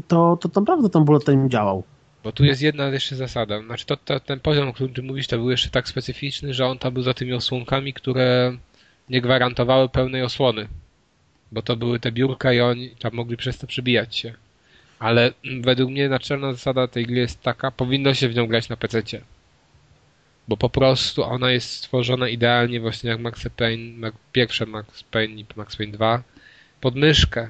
to, 0.07 0.37
to 0.41 0.61
naprawdę 0.61 0.89
ten 0.89 1.05
bullet 1.05 1.25
time 1.25 1.49
działał. 1.49 1.83
Bo 2.23 2.31
tu 2.31 2.45
jest 2.45 2.61
jedna 2.61 2.87
jeszcze 2.87 3.15
zasada. 3.15 3.61
Znaczy 3.61 3.85
to, 3.85 3.97
to, 3.97 4.19
ten 4.19 4.39
poziom, 4.39 4.67
o 4.67 4.73
którym 4.73 4.93
ty 4.93 5.03
mówisz, 5.03 5.27
to 5.27 5.37
był 5.37 5.51
jeszcze 5.51 5.69
tak 5.69 5.87
specyficzny, 5.87 6.53
że 6.53 6.65
on 6.65 6.77
tam 6.77 6.93
był 6.93 7.03
za 7.03 7.13
tymi 7.13 7.33
osłonkami, 7.33 7.93
które 7.93 8.57
nie 9.09 9.21
gwarantowały 9.21 9.89
pełnej 9.89 10.23
osłony. 10.23 10.67
Bo 11.51 11.61
to 11.61 11.75
były 11.75 11.99
te 11.99 12.11
biurka 12.11 12.53
i 12.53 12.59
oni 12.61 12.89
tam 12.89 13.13
mogli 13.13 13.37
przez 13.37 13.57
to 13.57 13.67
przybijać 13.67 14.15
się. 14.15 14.33
Ale 14.99 15.33
mm, 15.45 15.61
według 15.61 15.91
mnie 15.91 16.09
naczelna 16.09 16.53
zasada 16.53 16.87
tej 16.87 17.05
gry 17.05 17.17
jest 17.17 17.41
taka, 17.41 17.71
powinno 17.71 18.13
się 18.13 18.29
w 18.29 18.35
nią 18.35 18.47
grać 18.47 18.69
na 18.69 18.77
PC. 18.77 19.01
Bo 20.47 20.57
po 20.57 20.69
prostu 20.69 21.23
ona 21.23 21.51
jest 21.51 21.69
stworzona 21.71 22.29
idealnie 22.29 22.81
właśnie 22.81 23.09
jak 23.09 23.19
Max 23.19 23.43
Payne, 23.57 24.11
pierwsze 24.31 24.65
Max 24.65 25.03
Payne 25.03 25.41
i 25.41 25.45
Max 25.55 25.75
Payne 25.75 25.93
2 25.93 26.23
pod 26.81 26.95
myszkę. 26.95 27.49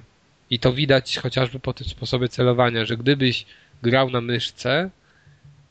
I 0.50 0.60
to 0.60 0.74
widać 0.74 1.18
chociażby 1.18 1.60
po 1.60 1.74
tym 1.74 1.88
sposobie 1.88 2.30
celowania, 2.30 2.86
że 2.86 2.98
gdybyś 2.98 3.46
grał 3.84 4.10
na 4.10 4.22
myszce, 4.22 4.90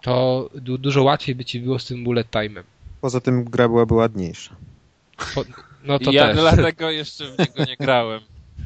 to 0.02 0.50
du- 0.54 0.78
dużo 0.78 1.02
łatwiej 1.02 1.34
by 1.34 1.44
ci 1.44 1.60
było 1.60 1.78
z 1.78 1.86
tym 1.86 2.04
bullet 2.04 2.30
time'em. 2.30 2.62
Poza 3.00 3.20
tym 3.20 3.44
gra 3.44 3.68
byłaby 3.68 3.94
ładniejsza. 3.94 4.56
Po, 5.34 5.44
no 5.84 5.98
to 5.98 6.12
ja 6.12 6.26
też. 6.26 6.36
dlatego 6.36 6.90
jeszcze 6.90 7.24
w 7.26 7.38
niego 7.38 7.64
nie 7.70 7.76
grałem. 7.76 8.20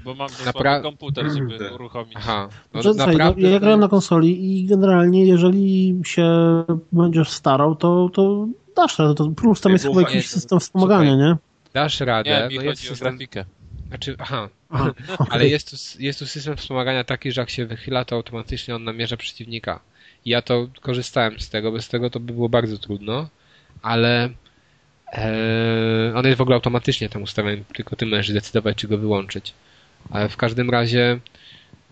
Bo 0.04 0.14
mam 0.14 0.28
Napra- 0.28 0.82
komputer, 0.82 1.30
żeby 1.30 1.74
uruchomić. 1.74 2.14
Aha. 2.16 2.48
No, 2.74 2.82
Że, 2.82 2.94
słuchaj, 2.94 3.16
no, 3.16 3.34
ja 3.36 3.60
grałem 3.60 3.80
na 3.80 3.88
konsoli 3.88 4.60
i 4.60 4.64
generalnie 4.64 5.26
jeżeli 5.26 6.00
się 6.04 6.24
będziesz 6.92 7.28
starał, 7.28 7.76
to, 7.76 8.10
to 8.12 8.46
dasz 8.76 8.98
radę. 8.98 9.14
To 9.14 9.28
plus 9.28 9.60
tam 9.60 9.72
jest 9.72 9.84
chyba 9.84 10.00
jakiś 10.00 10.28
system 10.28 10.60
wspomagania, 10.60 11.16
nie? 11.16 11.36
Dasz 11.74 12.00
radę. 12.00 12.30
Nie, 12.30 12.48
mi 12.48 12.54
no 12.54 12.60
chodzi 12.60 12.68
jest 12.68 12.84
o 12.84 12.88
system, 12.88 13.08
grafikę. 13.08 13.44
znaczy, 13.88 14.16
aha, 14.18 14.48
Aha, 14.70 14.94
ale 15.30 15.48
jest 15.48 15.70
tu, 15.70 16.02
jest 16.02 16.18
tu 16.18 16.26
system 16.26 16.56
wspomagania 16.56 17.04
taki, 17.04 17.32
że 17.32 17.40
jak 17.40 17.50
się 17.50 17.66
wychyla, 17.66 18.04
to 18.04 18.16
automatycznie 18.16 18.74
on 18.74 18.84
namierza 18.84 19.16
przeciwnika. 19.16 19.80
Ja 20.26 20.42
to 20.42 20.68
korzystałem 20.80 21.40
z 21.40 21.50
tego, 21.50 21.72
bez 21.72 21.88
tego 21.88 22.10
to 22.10 22.20
by 22.20 22.32
było 22.32 22.48
bardzo 22.48 22.78
trudno, 22.78 23.28
ale 23.82 24.30
e, 25.12 26.12
on 26.16 26.26
jest 26.26 26.38
w 26.38 26.40
ogóle 26.40 26.54
automatycznie 26.54 27.08
tam 27.08 27.22
ustawiony, 27.22 27.64
tylko 27.74 27.96
ty 27.96 28.06
możesz 28.06 28.32
decydować, 28.32 28.76
czy 28.76 28.88
go 28.88 28.98
wyłączyć. 28.98 29.54
Ale 30.10 30.28
w 30.28 30.36
każdym 30.36 30.70
razie, 30.70 31.20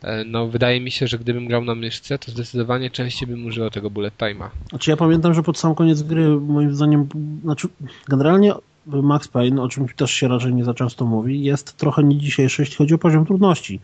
e, 0.02 0.24
no 0.24 0.48
wydaje 0.48 0.80
mi 0.80 0.90
się, 0.90 1.06
że 1.06 1.18
gdybym 1.18 1.47
grał 1.47 1.64
na 1.64 1.74
myszce, 1.74 2.18
to 2.18 2.30
zdecydowanie 2.30 2.90
częściej 2.90 3.28
bym 3.28 3.47
używał 3.47 3.70
tego 3.70 3.90
bullet 3.90 4.14
time'a. 4.18 4.48
Znaczy 4.68 4.90
ja 4.90 4.97
pamiętam, 4.97 5.35
że 5.35 5.43
pod 5.43 5.59
sam 5.59 5.74
koniec 5.74 6.02
gry 6.02 6.28
moim 6.40 6.74
zdaniem, 6.74 7.09
znaczy 7.43 7.68
generalnie 8.09 8.55
Max 8.86 9.28
Payne, 9.28 9.62
o 9.62 9.68
czym 9.68 9.89
też 9.89 10.10
się 10.10 10.28
raczej 10.28 10.55
nie 10.55 10.64
za 10.64 10.74
często 10.74 11.05
mówi, 11.05 11.44
jest 11.44 11.76
trochę 11.76 12.05
nie 12.05 12.16
dzisiejszy, 12.18 12.62
jeśli 12.62 12.76
chodzi 12.76 12.94
o 12.94 12.98
poziom 12.98 13.26
trudności. 13.26 13.80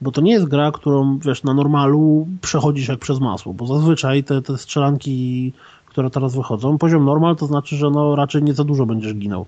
Bo 0.00 0.12
to 0.12 0.20
nie 0.20 0.32
jest 0.32 0.48
gra, 0.48 0.72
którą 0.72 1.18
wiesz, 1.18 1.42
na 1.42 1.54
normalu 1.54 2.28
przechodzisz 2.40 2.88
jak 2.88 2.98
przez 2.98 3.20
masło, 3.20 3.54
bo 3.54 3.66
zazwyczaj 3.66 4.24
te, 4.24 4.42
te 4.42 4.58
strzelanki, 4.58 5.52
które 5.86 6.10
teraz 6.10 6.36
wychodzą, 6.36 6.78
poziom 6.78 7.04
normal 7.04 7.36
to 7.36 7.46
znaczy, 7.46 7.76
że 7.76 7.90
no 7.90 8.16
raczej 8.16 8.42
nie 8.42 8.54
za 8.54 8.64
dużo 8.64 8.86
będziesz 8.86 9.14
ginął. 9.14 9.46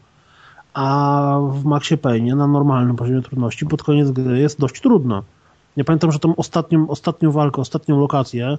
A 0.74 1.38
w 1.52 1.64
Maxie 1.64 1.96
Payne 1.96 2.36
na 2.36 2.46
normalnym 2.46 2.96
poziomie 2.96 3.22
trudności 3.22 3.66
pod 3.66 3.82
koniec 3.82 4.10
gry 4.10 4.38
jest 4.38 4.60
dość 4.60 4.80
trudno. 4.80 5.22
Ja 5.76 5.84
pamiętam, 5.84 6.12
że 6.12 6.18
tą 6.18 6.36
ostatnią, 6.36 6.88
ostatnią 6.88 7.32
walkę, 7.32 7.60
ostatnią 7.60 8.00
lokację, 8.00 8.58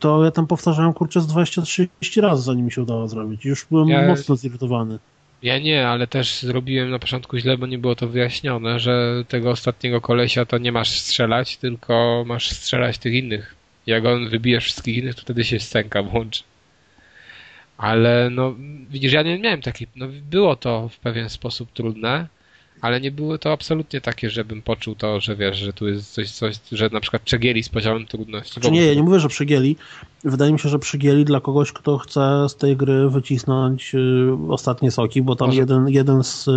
to 0.00 0.24
ja 0.24 0.30
tam 0.30 0.46
powtarzałem 0.46 0.92
kurczę 0.92 1.20
z 1.20 1.26
20-30 1.26 2.20
razy, 2.20 2.42
zanim 2.42 2.64
mi 2.64 2.72
się 2.72 2.82
udało 2.82 3.08
zrobić. 3.08 3.44
Już 3.44 3.66
byłem 3.70 3.88
Ja- 3.88 4.08
mocno 4.08 4.36
zirytowany. 4.36 4.98
Ja 5.42 5.58
nie, 5.58 5.88
ale 5.88 6.06
też 6.06 6.40
zrobiłem 6.42 6.90
na 6.90 6.98
początku 6.98 7.38
źle, 7.38 7.58
bo 7.58 7.66
nie 7.66 7.78
było 7.78 7.94
to 7.94 8.08
wyjaśnione, 8.08 8.80
że 8.80 9.24
tego 9.28 9.50
ostatniego 9.50 10.00
kolesia 10.00 10.44
to 10.46 10.58
nie 10.58 10.72
masz 10.72 11.00
strzelać, 11.00 11.56
tylko 11.56 12.24
masz 12.26 12.50
strzelać 12.50 12.98
tych 12.98 13.14
innych. 13.14 13.54
Jak 13.86 14.04
on 14.06 14.28
wybijesz 14.28 14.64
wszystkich 14.64 14.96
innych, 14.96 15.14
to 15.14 15.20
wtedy 15.22 15.44
się 15.44 15.60
scenka 15.60 16.02
włączy. 16.02 16.42
Ale 17.78 18.30
no, 18.30 18.54
widzisz, 18.90 19.12
ja 19.12 19.22
nie 19.22 19.38
miałem 19.38 19.62
takiej, 19.62 19.88
no 19.96 20.06
było 20.30 20.56
to 20.56 20.88
w 20.88 20.98
pewien 20.98 21.28
sposób 21.28 21.72
trudne, 21.72 22.26
ale 22.80 23.00
nie 23.00 23.10
było 23.10 23.38
to 23.38 23.52
absolutnie 23.52 24.00
takie, 24.00 24.30
żebym 24.30 24.62
poczuł 24.62 24.94
to, 24.94 25.20
że 25.20 25.36
wiesz, 25.36 25.56
że 25.56 25.72
tu 25.72 25.88
jest 25.88 26.12
coś, 26.12 26.30
coś 26.30 26.56
że 26.72 26.88
na 26.92 27.00
przykład 27.00 27.22
przegieli 27.22 27.62
z 27.62 27.68
poziomem 27.68 28.06
trudności. 28.06 28.60
Czy 28.60 28.70
nie, 28.70 28.86
ja 28.86 28.94
nie 28.94 29.02
mówię, 29.02 29.20
że 29.20 29.28
przygieli. 29.28 29.76
Wydaje 30.24 30.52
mi 30.52 30.58
się, 30.58 30.68
że 30.68 30.78
przygieli 30.78 31.24
dla 31.24 31.40
kogoś, 31.40 31.72
kto 31.72 31.98
chce 31.98 32.48
z 32.48 32.56
tej 32.56 32.76
gry 32.76 33.10
wycisnąć 33.10 33.94
y, 33.94 33.98
ostatnie 34.48 34.90
soki, 34.90 35.22
bo 35.22 35.36
tam 35.36 35.48
Może- 35.48 35.60
jeden, 35.60 35.88
jeden 35.88 36.24
z 36.24 36.48
y, 36.48 36.52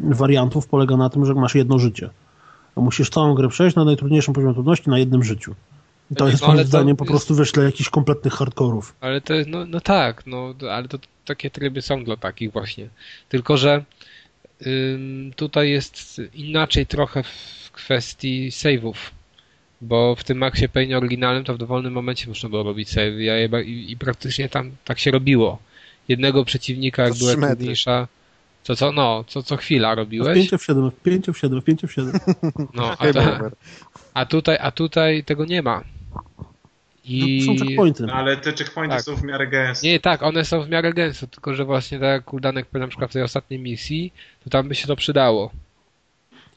wariantów 0.00 0.66
polega 0.66 0.96
na 0.96 1.10
tym, 1.10 1.26
że 1.26 1.34
masz 1.34 1.54
jedno 1.54 1.78
życie. 1.78 2.10
Musisz 2.76 3.10
całą 3.10 3.34
grę 3.34 3.48
przejść 3.48 3.76
na 3.76 3.84
najtrudniejszym 3.84 4.34
poziomie 4.34 4.54
trudności 4.54 4.90
na 4.90 4.98
jednym 4.98 5.24
życiu. 5.24 5.54
To 6.16 6.24
No, 6.24 6.30
jest 6.30 6.46
moim 6.46 6.64
zdaniem 6.66 6.96
po 6.96 7.04
jest- 7.04 7.10
prostu 7.10 7.34
wyśle 7.34 7.64
jakichś 7.64 7.90
kompletnych 7.90 8.32
hardkorów. 8.32 8.94
Ale 9.00 9.20
to 9.20 9.34
jest, 9.34 9.48
no, 9.48 9.64
no 9.66 9.80
tak, 9.80 10.26
no, 10.26 10.54
ale 10.70 10.88
to 10.88 10.98
takie 11.24 11.50
tryby 11.50 11.82
są 11.82 12.04
dla 12.04 12.16
takich 12.16 12.52
właśnie. 12.52 12.88
Tylko, 13.28 13.56
że 13.56 13.84
ym, 14.66 15.32
tutaj 15.36 15.70
jest 15.70 16.20
inaczej 16.34 16.86
trochę 16.86 17.22
w 17.22 17.70
kwestii 17.72 18.50
save'ów. 18.50 18.94
Bo 19.80 20.14
w 20.14 20.24
tym 20.24 20.38
Maxie 20.38 20.68
Payne 20.68 20.96
oryginalnym 20.98 21.44
to 21.44 21.54
w 21.54 21.58
dowolnym 21.58 21.92
momencie 21.92 22.28
można 22.28 22.48
było 22.48 22.62
robić 22.62 22.88
save 22.88 23.20
ja 23.20 23.36
je, 23.36 23.48
i, 23.64 23.92
i 23.92 23.96
praktycznie 23.96 24.48
tam 24.48 24.70
tak 24.84 24.98
się 24.98 25.10
robiło. 25.10 25.58
Jednego 26.08 26.44
przeciwnika, 26.44 27.02
jak 27.02 27.14
była 27.14 27.32
trudniejsza, 27.34 28.08
co 28.62 28.76
co, 28.76 28.92
no, 28.92 29.24
co 29.26 29.42
co 29.42 29.56
chwila 29.56 29.94
W 29.94 29.98
robiłeś. 29.98 30.34
5 30.48 30.50
w 30.62 30.64
7, 30.64 30.90
w 30.90 30.94
5 31.02 31.26
w 31.26 31.38
7, 31.38 31.60
w 31.60 31.64
5 31.64 31.82
w 31.82 31.92
7. 31.92 32.12
No, 32.74 32.90
a, 32.98 33.12
ta, 33.12 33.50
a 34.14 34.26
tutaj, 34.26 34.58
a 34.60 34.70
tutaj 34.70 35.24
tego 35.24 35.44
nie 35.44 35.62
ma. 35.62 35.82
I 37.04 37.40
To 37.46 37.52
są 37.52 37.64
checkpointy. 37.64 38.02
No, 38.06 38.12
ale 38.12 38.36
te 38.36 38.52
checkpointy 38.52 38.96
Tak. 38.96 39.04
są 39.04 39.16
w 39.16 39.22
miarę 39.22 39.46
gęste. 39.46 39.86
Nie, 39.86 40.00
tak, 40.00 40.22
one 40.22 40.44
są 40.44 40.62
w 40.62 40.68
miarę 40.68 40.92
gęsto, 40.92 41.26
tylko 41.26 41.54
że 41.54 41.64
właśnie 41.64 41.98
tak 41.98 42.08
jak 42.08 42.24
Kuldanek 42.24 42.66
powiedział 42.66 42.86
na 42.86 42.90
przykład 42.90 43.10
w 43.10 43.12
tej 43.12 43.22
ostatniej 43.22 43.60
misji, 43.60 44.12
to 44.44 44.50
tam 44.50 44.68
by 44.68 44.74
się 44.74 44.86
to 44.86 44.96
przydało. 44.96 45.50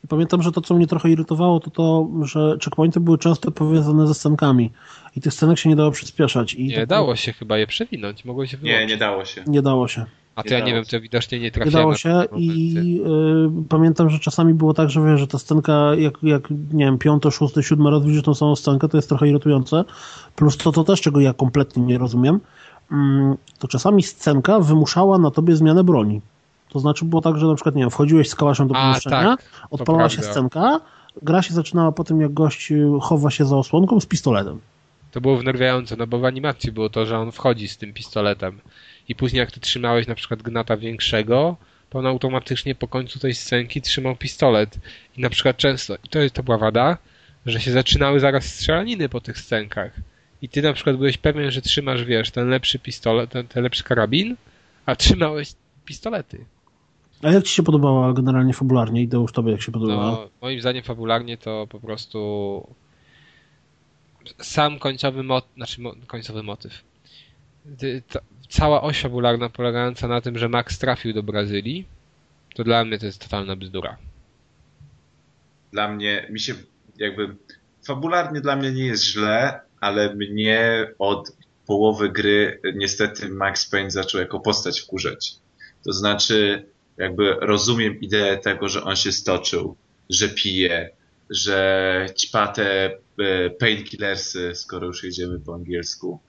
I 0.03 0.07
Pamiętam, 0.07 0.41
że 0.43 0.51
to, 0.51 0.61
co 0.61 0.73
mnie 0.75 0.87
trochę 0.87 1.09
irytowało, 1.09 1.59
to 1.59 1.69
to, 1.69 2.07
że 2.23 2.57
checkpointy 2.63 2.99
były 2.99 3.17
często 3.17 3.51
powiązane 3.51 4.07
ze 4.07 4.13
scenkami. 4.13 4.71
I 5.15 5.21
tych 5.21 5.33
scenek 5.33 5.57
się 5.59 5.69
nie 5.69 5.75
dało 5.75 5.91
przyspieszać. 5.91 6.53
I 6.53 6.67
Nie 6.67 6.75
tak- 6.75 6.85
dało 6.89 7.15
się 7.15 7.33
chyba 7.33 7.57
je 7.57 7.67
przewinąć, 7.67 8.25
mogło 8.25 8.45
się 8.45 8.57
wyłączyć. 8.57 8.79
Nie, 8.81 8.87
nie 8.87 8.97
dało 8.97 9.25
się. 9.25 9.43
Nie 9.47 9.61
dało 9.61 9.87
się. 9.87 10.05
A 10.35 10.43
to 10.43 10.53
ja 10.53 10.65
nie 10.65 10.73
wiem, 10.73 10.85
to 10.85 11.01
widocznie 11.01 11.39
nie 11.39 11.51
trafiłem. 11.51 11.81
dało 11.81 11.91
na 11.91 11.97
się 11.97 12.23
i 12.35 13.01
y, 13.61 13.65
pamiętam, 13.69 14.09
że 14.09 14.19
czasami 14.19 14.53
było 14.53 14.73
tak, 14.73 14.89
że 14.89 15.05
wiesz, 15.05 15.19
że 15.19 15.27
ta 15.27 15.39
scenka, 15.39 15.95
jak, 15.95 16.13
jak 16.23 16.49
nie 16.49 16.85
wiem, 16.85 16.97
piąty, 16.97 17.31
szósty, 17.31 17.63
siódmy 17.63 17.91
raz 17.91 18.03
widzisz 18.05 18.23
tą 18.23 18.33
samą 18.33 18.55
scenkę, 18.55 18.89
to 18.89 18.97
jest 18.97 19.09
trochę 19.09 19.27
irytujące. 19.27 19.83
Plus 20.35 20.57
to, 20.57 20.71
to 20.71 20.83
też, 20.83 21.01
czego 21.01 21.19
ja 21.19 21.33
kompletnie 21.33 21.83
nie 21.83 21.97
rozumiem, 21.97 22.39
mm, 22.91 23.35
to 23.59 23.67
czasami 23.67 24.03
scenka 24.03 24.59
wymuszała 24.59 25.17
na 25.17 25.31
tobie 25.31 25.55
zmianę 25.55 25.83
broni. 25.83 26.21
To 26.69 26.79
znaczy 26.79 27.05
było 27.05 27.21
tak, 27.21 27.37
że 27.37 27.47
na 27.47 27.55
przykład, 27.55 27.75
nie 27.75 27.81
wiem, 27.81 27.89
wchodziłeś 27.89 28.29
z 28.29 28.35
kałaszem 28.35 28.67
do 28.67 28.73
pomieszczenia, 28.73 29.37
tak, 29.37 29.43
odpalała 29.71 30.09
się 30.09 30.21
scenka, 30.21 30.79
gra 31.21 31.41
się 31.41 31.53
zaczynała 31.53 31.91
po 31.91 32.03
tym, 32.03 32.21
jak 32.21 32.33
gość 32.33 32.73
chowa 33.01 33.31
się 33.31 33.45
za 33.45 33.57
osłonką 33.57 33.99
z 33.99 34.05
pistoletem. 34.05 34.59
To 35.11 35.21
było 35.21 35.37
wnerwiające, 35.37 35.95
no 35.95 36.07
bo 36.07 36.19
w 36.19 36.25
animacji 36.25 36.71
było 36.71 36.89
to, 36.89 37.05
że 37.05 37.17
on 37.17 37.31
wchodzi 37.31 37.67
z 37.67 37.77
tym 37.77 37.93
pistoletem 37.93 38.59
i 39.09 39.15
później 39.15 39.39
jak 39.39 39.51
ty 39.51 39.59
trzymałeś 39.59 40.07
na 40.07 40.15
przykład 40.15 40.41
gnata 40.41 40.77
większego, 40.77 41.57
to 41.89 41.99
on 41.99 42.07
automatycznie 42.07 42.75
po 42.75 42.87
końcu 42.87 43.19
tej 43.19 43.33
scenki 43.33 43.81
trzymał 43.81 44.15
pistolet. 44.15 44.77
I 45.17 45.21
na 45.21 45.29
przykład 45.29 45.57
często, 45.57 45.95
i 45.95 46.09
to, 46.09 46.19
to 46.33 46.43
była 46.43 46.57
wada, 46.57 46.97
że 47.45 47.59
się 47.59 47.71
zaczynały 47.71 48.19
zaraz 48.19 48.45
strzelaniny 48.45 49.09
po 49.09 49.21
tych 49.21 49.37
scenkach. 49.37 49.91
I 50.41 50.49
ty 50.49 50.61
na 50.61 50.73
przykład 50.73 50.97
byłeś 50.97 51.17
pewien, 51.17 51.51
że 51.51 51.61
trzymasz, 51.61 52.03
wiesz, 52.03 52.31
ten 52.31 52.49
lepszy 52.49 52.79
pistolet, 52.79 53.29
ten, 53.29 53.47
ten 53.47 53.63
lepszy 53.63 53.83
karabin, 53.83 54.35
a 54.85 54.95
trzymałeś 54.95 55.53
pistolety. 55.85 56.45
A 57.21 57.31
jak 57.31 57.43
ci 57.43 57.53
się 57.53 57.63
podobała 57.63 58.13
generalnie 58.13 58.53
fabularnie? 58.53 59.01
Idę 59.01 59.17
już 59.17 59.31
tobie, 59.31 59.51
jak 59.51 59.61
się 59.61 59.71
podobała? 59.71 60.11
No, 60.11 60.29
moim 60.41 60.61
zdaniem 60.61 60.83
fabularnie 60.83 61.37
to 61.37 61.67
po 61.69 61.79
prostu 61.79 62.67
sam 64.41 64.79
końcowy 64.79 65.23
motyw, 65.23 65.53
znaczy 65.55 65.81
mo, 65.81 65.93
końcowy 66.07 66.43
motyw. 66.43 66.73
Ty- 67.77 68.01
ta- 68.09 68.19
Cała 68.49 68.81
oś 68.81 69.01
fabularna 69.01 69.49
polegająca 69.49 70.07
na 70.07 70.21
tym, 70.21 70.37
że 70.37 70.49
Max 70.49 70.79
trafił 70.79 71.13
do 71.13 71.23
Brazylii, 71.23 71.85
to 72.55 72.63
dla 72.63 72.85
mnie 72.85 72.99
to 72.99 73.05
jest 73.05 73.21
totalna 73.21 73.55
bzdura. 73.55 73.97
Dla 75.71 75.87
mnie, 75.87 76.27
mi 76.29 76.39
się 76.39 76.53
jakby, 76.97 77.35
fabularnie 77.87 78.41
dla 78.41 78.55
mnie 78.55 78.71
nie 78.71 78.85
jest 78.85 79.03
źle, 79.05 79.59
ale 79.79 80.15
mnie 80.15 80.87
od 80.99 81.31
połowy 81.65 82.09
gry 82.09 82.59
niestety 82.75 83.29
Max 83.29 83.69
Payne 83.69 83.91
zaczął 83.91 84.21
jako 84.21 84.39
postać 84.39 84.81
wkurzać. 84.81 85.35
To 85.85 85.93
znaczy, 85.93 86.65
jakby 86.97 87.33
rozumiem 87.41 87.99
ideę 88.01 88.37
tego, 88.37 88.69
że 88.69 88.83
on 88.83 88.95
się 88.95 89.11
stoczył, 89.11 89.75
że 90.09 90.29
pije, 90.29 90.89
że 91.29 92.05
ćpa 92.17 92.53
e, 92.57 93.49
painkillersy, 93.49 94.51
skoro 94.55 94.87
już 94.87 95.03
jedziemy 95.03 95.39
po 95.39 95.55
angielsku, 95.55 96.19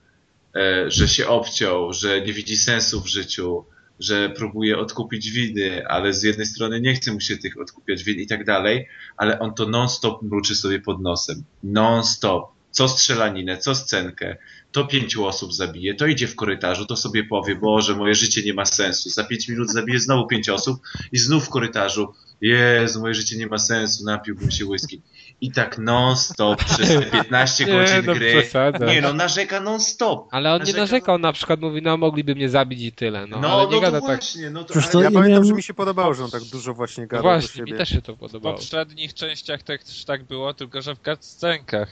e, 0.55 0.91
że 0.91 1.07
się 1.07 1.27
obciął, 1.27 1.93
że 1.93 2.21
nie 2.21 2.33
widzi 2.33 2.57
sensu 2.57 3.01
w 3.01 3.07
życiu, 3.07 3.65
że 3.99 4.29
próbuje 4.29 4.77
odkupić 4.77 5.31
winy, 5.31 5.87
ale 5.87 6.13
z 6.13 6.23
jednej 6.23 6.45
strony 6.45 6.81
nie 6.81 6.93
chce 6.93 7.13
mu 7.13 7.19
się 7.19 7.37
tych 7.37 7.59
odkupiać 7.59 8.03
win 8.03 8.19
i 8.19 8.27
tak 8.27 8.45
dalej, 8.45 8.87
ale 9.17 9.39
on 9.39 9.53
to 9.53 9.69
non-stop 9.69 10.21
mruczy 10.21 10.55
sobie 10.55 10.79
pod 10.79 11.01
nosem. 11.01 11.43
Non-stop. 11.63 12.51
Co 12.71 12.87
strzelaninę, 12.87 13.57
co 13.57 13.75
scenkę, 13.75 14.37
to 14.71 14.85
pięciu 14.85 15.25
osób 15.25 15.53
zabije, 15.53 15.93
to 15.95 16.05
idzie 16.07 16.27
w 16.27 16.35
korytarzu, 16.35 16.85
to 16.85 16.95
sobie 16.95 17.23
powie, 17.23 17.55
Boże, 17.55 17.95
moje 17.95 18.15
życie 18.15 18.41
nie 18.45 18.53
ma 18.53 18.65
sensu. 18.65 19.09
Za 19.09 19.23
pięć 19.23 19.47
minut 19.49 19.69
zabije 19.71 19.99
znowu 19.99 20.27
pięć 20.27 20.49
osób 20.49 20.81
i 21.11 21.17
znów 21.17 21.45
w 21.45 21.49
korytarzu, 21.49 22.13
Jezu, 22.41 22.99
moje 23.01 23.13
życie 23.13 23.37
nie 23.37 23.47
ma 23.47 23.57
sensu, 23.57 24.05
napiłbym 24.05 24.51
się 24.51 24.65
whisky. 24.65 25.01
I 25.41 25.51
tak 25.51 25.77
non-stop 25.77 26.63
przez 26.65 26.87
te 26.89 27.01
15 27.23 27.65
godzin 27.65 28.05
no 28.05 28.13
gry. 28.13 28.31
przesada. 28.41 28.85
Nie 28.85 29.01
no, 29.01 29.13
narzeka 29.13 29.59
non-stop. 29.59 30.27
Ale 30.31 30.53
on 30.53 30.59
nie 30.63 30.73
Narzeka- 30.73 30.77
narzekał, 30.77 31.17
na 31.19 31.33
przykład 31.33 31.59
mówi, 31.61 31.81
no 31.81 31.97
mogliby 31.97 32.35
mnie 32.35 32.49
zabić 32.49 32.81
i 32.81 32.91
tyle. 32.91 33.27
No, 33.27 33.39
No, 33.39 33.47
ale 33.47 33.63
no, 33.63 33.69
nie 33.69 33.75
to 33.75 33.81
gada 33.81 34.01
tak. 34.01 34.09
właśnie, 34.09 34.49
no 34.49 34.63
to, 34.63 34.65
Przecież 34.73 34.83
ale 34.83 34.91
to 34.91 34.99
Ja 34.99 35.03
ja 35.03 35.11
pamiętam, 35.11 35.31
miałem- 35.31 35.47
że 35.47 35.53
mi 35.53 35.63
się 35.63 35.73
podobało, 35.73 36.13
że 36.13 36.23
on 36.23 36.31
tak 36.31 36.43
dużo 36.43 36.73
właśnie 36.73 37.03
No 37.03 37.07
gadał 37.07 37.23
do 37.23 37.29
właśnie, 37.39 37.63
mi 37.63 37.73
też 37.73 37.89
się 37.89 38.01
to 38.01 38.15
W 38.15 38.19
podobało. 38.19 38.55
poprzednich 38.55 39.13
częściach 39.13 39.63
też 39.63 40.05
tak 40.05 40.23
było, 40.23 40.53
tylko 40.53 40.81
że 40.81 40.95
w 40.95 40.99
cutscenkach. 40.99 41.89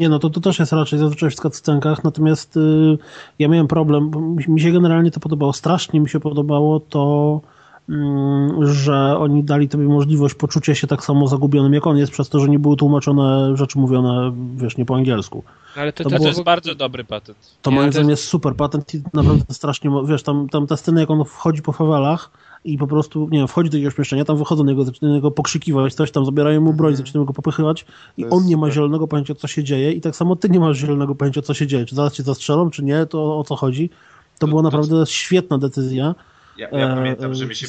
Nie, 0.00 0.08
no 0.08 0.18
to, 0.18 0.30
to 0.30 0.40
też 0.40 0.58
jest 0.58 0.72
raczej 0.72 0.98
zazwyczaj 0.98 1.30
w 1.30 1.34
cutscenkach, 1.34 2.04
natomiast 2.04 2.56
y, 2.56 2.98
ja 3.38 3.48
miałem 3.48 3.68
problem, 3.68 4.10
bo 4.10 4.20
mi, 4.20 4.60
się 4.60 4.72
generalnie 4.72 5.10
to 5.10 5.20
podobało, 5.20 5.52
strasznie 5.52 6.00
mi 6.00 6.08
się 6.08 6.20
podobało 6.20 6.80
to, 6.80 7.40
mm, 7.88 8.66
że 8.66 9.18
oni 9.18 9.44
dali 9.44 9.68
tobie 9.68 9.84
możliwość 9.84 10.34
poczucia 10.34 10.74
się 10.74 10.86
tak 10.86 11.04
samo 11.04 11.28
zagubionym 11.28 11.74
jak 11.74 11.86
on 11.86 11.96
jest, 11.96 12.12
przez 12.12 12.28
to, 12.28 12.40
że 12.40 12.48
nie 12.48 12.58
były 12.58 12.76
tłumaczone 12.76 13.56
rzeczy 13.56 13.78
mówione, 13.78 14.32
wiesz, 14.56 14.76
nie 14.76 14.84
po 14.84 14.94
angielsku. 14.96 15.42
No, 15.76 15.82
ale 15.82 15.92
to, 15.92 16.04
To 16.04 16.10
to, 16.10 16.10
To 16.10 16.16
było- 16.16 16.28
jest 16.28 16.42
bardzo 16.42 16.74
dobry 16.74 17.04
patent. 17.04 17.38
To 17.62 17.70
moim 17.70 17.86
to 17.86 17.92
zdaniem 17.92 18.10
jest 18.10 18.24
super 18.24 18.56
patent 18.56 18.94
i 18.94 19.02
naprawdę 19.14 19.54
strasznie, 19.54 19.90
wiesz, 20.04 20.22
tam, 20.22 20.48
tam 20.48 20.66
ta 20.66 20.76
scena, 20.76 21.00
jak 21.00 21.10
on 21.10 21.24
wchodzi 21.24 21.62
po 21.62 21.72
fawelach 21.72 22.30
i 22.64 22.78
po 22.78 22.86
prostu, 22.86 23.28
nie 23.30 23.38
wiem, 23.38 23.48
wchodzi 23.48 23.70
do 23.70 23.76
jakiegoś 23.76 23.94
pomieszczenia, 23.94 24.24
tam 24.24 24.36
wychodzą 24.36 24.64
do 24.64 24.70
niego, 24.70 24.84
zaczynają 24.84 25.20
go 25.20 25.30
pokrzykiwać, 25.30 25.94
coś 25.94 26.10
tam, 26.10 26.24
zabierają 26.24 26.60
mu 26.60 26.72
broń, 26.72 26.96
zaczynają 26.96 27.24
go 27.24 27.32
popychywać 27.32 27.86
i 28.16 28.24
on 28.24 28.46
nie 28.46 28.56
ma 28.56 28.70
zielonego 28.70 29.08
pojęcia, 29.08 29.34
co 29.34 29.46
się 29.46 29.64
dzieje 29.64 29.92
i 29.92 30.00
tak 30.00 30.16
samo 30.16 30.36
ty 30.36 30.48
nie 30.48 30.60
masz 30.60 30.78
zielonego 30.78 31.14
pojęcia, 31.14 31.42
co 31.42 31.54
się 31.54 31.66
dzieje, 31.66 31.86
czy 31.86 31.94
zaraz 31.94 32.12
cię 32.12 32.22
zastrzelą, 32.22 32.70
czy 32.70 32.84
nie, 32.84 33.06
to 33.06 33.38
o 33.38 33.44
co 33.44 33.56
chodzi. 33.56 33.90
To 34.38 34.48
była 34.48 34.62
naprawdę 34.62 35.06
świetna 35.06 35.58
decyzja. 35.58 36.14
Ja, 36.56 36.68
ja 36.72 36.92
E, 36.92 36.96
pamiętam, 36.96 37.34
że 37.34 37.44
e, 37.44 37.48
mi, 37.48 37.54
się 37.54 37.66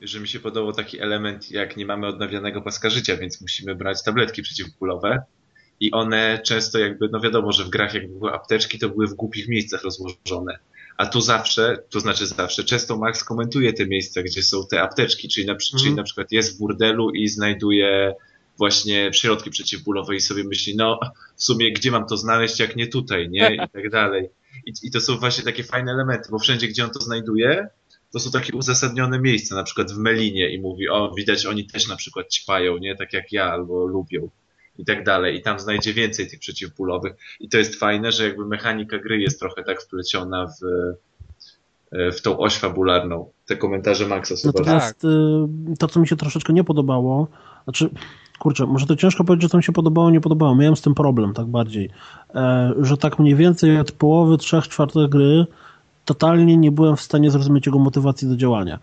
że 0.00 0.20
mi 0.20 0.28
się 0.28 0.40
podobał 0.40 0.72
taki 0.72 1.00
element, 1.00 1.50
jak 1.50 1.76
nie 1.76 1.86
mamy 1.86 2.06
odnawianego 2.06 2.62
paska 2.62 2.90
życia, 2.90 3.16
więc 3.16 3.40
musimy 3.40 3.74
brać 3.74 4.02
tabletki 4.02 4.42
przeciwbólowe. 4.42 5.22
I 5.80 5.90
one 5.92 6.40
często 6.46 6.78
jakby, 6.78 7.08
no 7.08 7.20
wiadomo, 7.20 7.52
że 7.52 7.64
w 7.64 7.70
grach 7.70 7.94
jak 7.94 8.08
były 8.08 8.32
apteczki, 8.32 8.78
to 8.78 8.88
były 8.88 9.06
w 9.06 9.14
głupich 9.14 9.48
miejscach 9.48 9.82
rozłożone. 9.82 10.58
A 10.96 11.06
tu 11.06 11.20
zawsze, 11.20 11.78
to 11.90 12.00
znaczy 12.00 12.26
zawsze, 12.26 12.64
często 12.64 12.96
Max 12.96 13.24
komentuje 13.24 13.72
te 13.72 13.86
miejsca, 13.86 14.22
gdzie 14.22 14.42
są 14.42 14.66
te 14.70 14.82
apteczki, 14.82 15.28
czyli 15.28 15.46
na, 15.46 15.56
czyli 15.56 15.76
Mhm. 15.76 15.96
na 15.96 16.02
przykład 16.02 16.32
jest 16.32 16.56
w 16.56 16.58
burdelu 16.58 17.10
i 17.10 17.28
znajduje 17.28 18.14
właśnie 18.58 19.10
środki 19.12 19.50
przeciwbólowe 19.50 20.16
i 20.16 20.20
sobie 20.20 20.44
myśli, 20.44 20.76
no 20.76 21.00
w 21.36 21.44
sumie 21.44 21.72
gdzie 21.72 21.90
mam 21.90 22.06
to 22.06 22.16
znaleźć, 22.16 22.60
jak 22.60 22.76
nie 22.76 22.86
tutaj, 22.86 23.30
nie? 23.30 23.54
I 23.54 23.58
tak 23.72 23.90
dalej. 23.90 24.28
I, 24.66 24.72
I 24.82 24.90
to 24.90 25.00
są 25.00 25.18
właśnie 25.18 25.44
takie 25.44 25.64
fajne 25.64 25.92
elementy, 25.92 26.28
bo 26.30 26.38
wszędzie, 26.38 26.68
gdzie 26.68 26.84
on 26.84 26.90
to 26.90 27.00
znajduje, 27.00 27.68
to 28.12 28.20
są 28.20 28.30
takie 28.30 28.56
uzasadnione 28.56 29.18
miejsca, 29.20 29.54
na 29.54 29.62
przykład 29.62 29.92
w 29.92 29.98
Melinie 29.98 30.50
i 30.54 30.60
mówi, 30.60 30.88
o 30.88 31.14
widać 31.16 31.46
oni 31.46 31.66
też 31.66 31.88
na 31.88 31.96
przykład 31.96 32.28
ćpają, 32.28 32.78
nie? 32.78 32.96
Tak 32.96 33.12
jak 33.12 33.32
ja, 33.32 33.44
albo 33.52 33.86
lubią 33.86 34.30
i 34.82 34.84
tak 34.84 35.04
dalej. 35.04 35.36
I 35.36 35.42
tam 35.42 35.60
znajdzie 35.60 35.92
więcej 35.94 36.28
tych 36.28 36.40
przeciwbólowych. 36.40 37.12
I 37.40 37.48
to 37.48 37.58
jest 37.58 37.74
fajne, 37.74 38.12
że 38.12 38.24
jakby 38.24 38.46
mechanika 38.46 38.98
gry 38.98 39.20
jest 39.20 39.40
trochę 39.40 39.62
tak 39.64 39.82
wpleciona 39.82 40.46
w, 40.46 40.64
w 42.16 42.20
tą 42.20 42.38
oś 42.38 42.56
fabularną. 42.56 43.30
Te 43.46 43.56
komentarze 43.56 44.08
Maxa 44.08 44.36
są. 44.36 44.48
Natomiast 44.54 45.04
y, 45.04 45.08
to, 45.78 45.88
co 45.88 46.00
mi 46.00 46.08
się 46.08 46.16
troszeczkę 46.16 46.52
nie 46.52 46.64
podobało, 46.64 47.28
znaczy, 47.64 47.90
kurczę, 48.38 48.66
może 48.66 48.86
to 48.86 48.96
ciężko 48.96 49.24
powiedzieć, 49.24 49.42
że 49.42 49.48
to 49.48 49.56
mi 49.56 49.64
się 49.64 49.72
podobało, 49.72 50.10
nie 50.10 50.20
podobało. 50.20 50.54
Miałem 50.54 50.76
z 50.76 50.82
tym 50.82 50.94
problem, 50.94 51.34
tak 51.34 51.46
bardziej. 51.46 51.90
E, 52.34 52.72
że 52.80 52.96
tak 52.96 53.18
mniej 53.18 53.34
więcej 53.34 53.78
od 53.78 53.92
połowy, 53.92 54.38
trzech 54.38 54.68
czwartych 54.68 55.08
gry 55.08 55.46
totalnie 56.04 56.56
nie 56.56 56.72
byłem 56.72 56.96
w 56.96 57.00
stanie 57.00 57.30
zrozumieć 57.30 57.66
jego 57.66 57.78
motywacji 57.78 58.28
do 58.28 58.36
działania. 58.36 58.78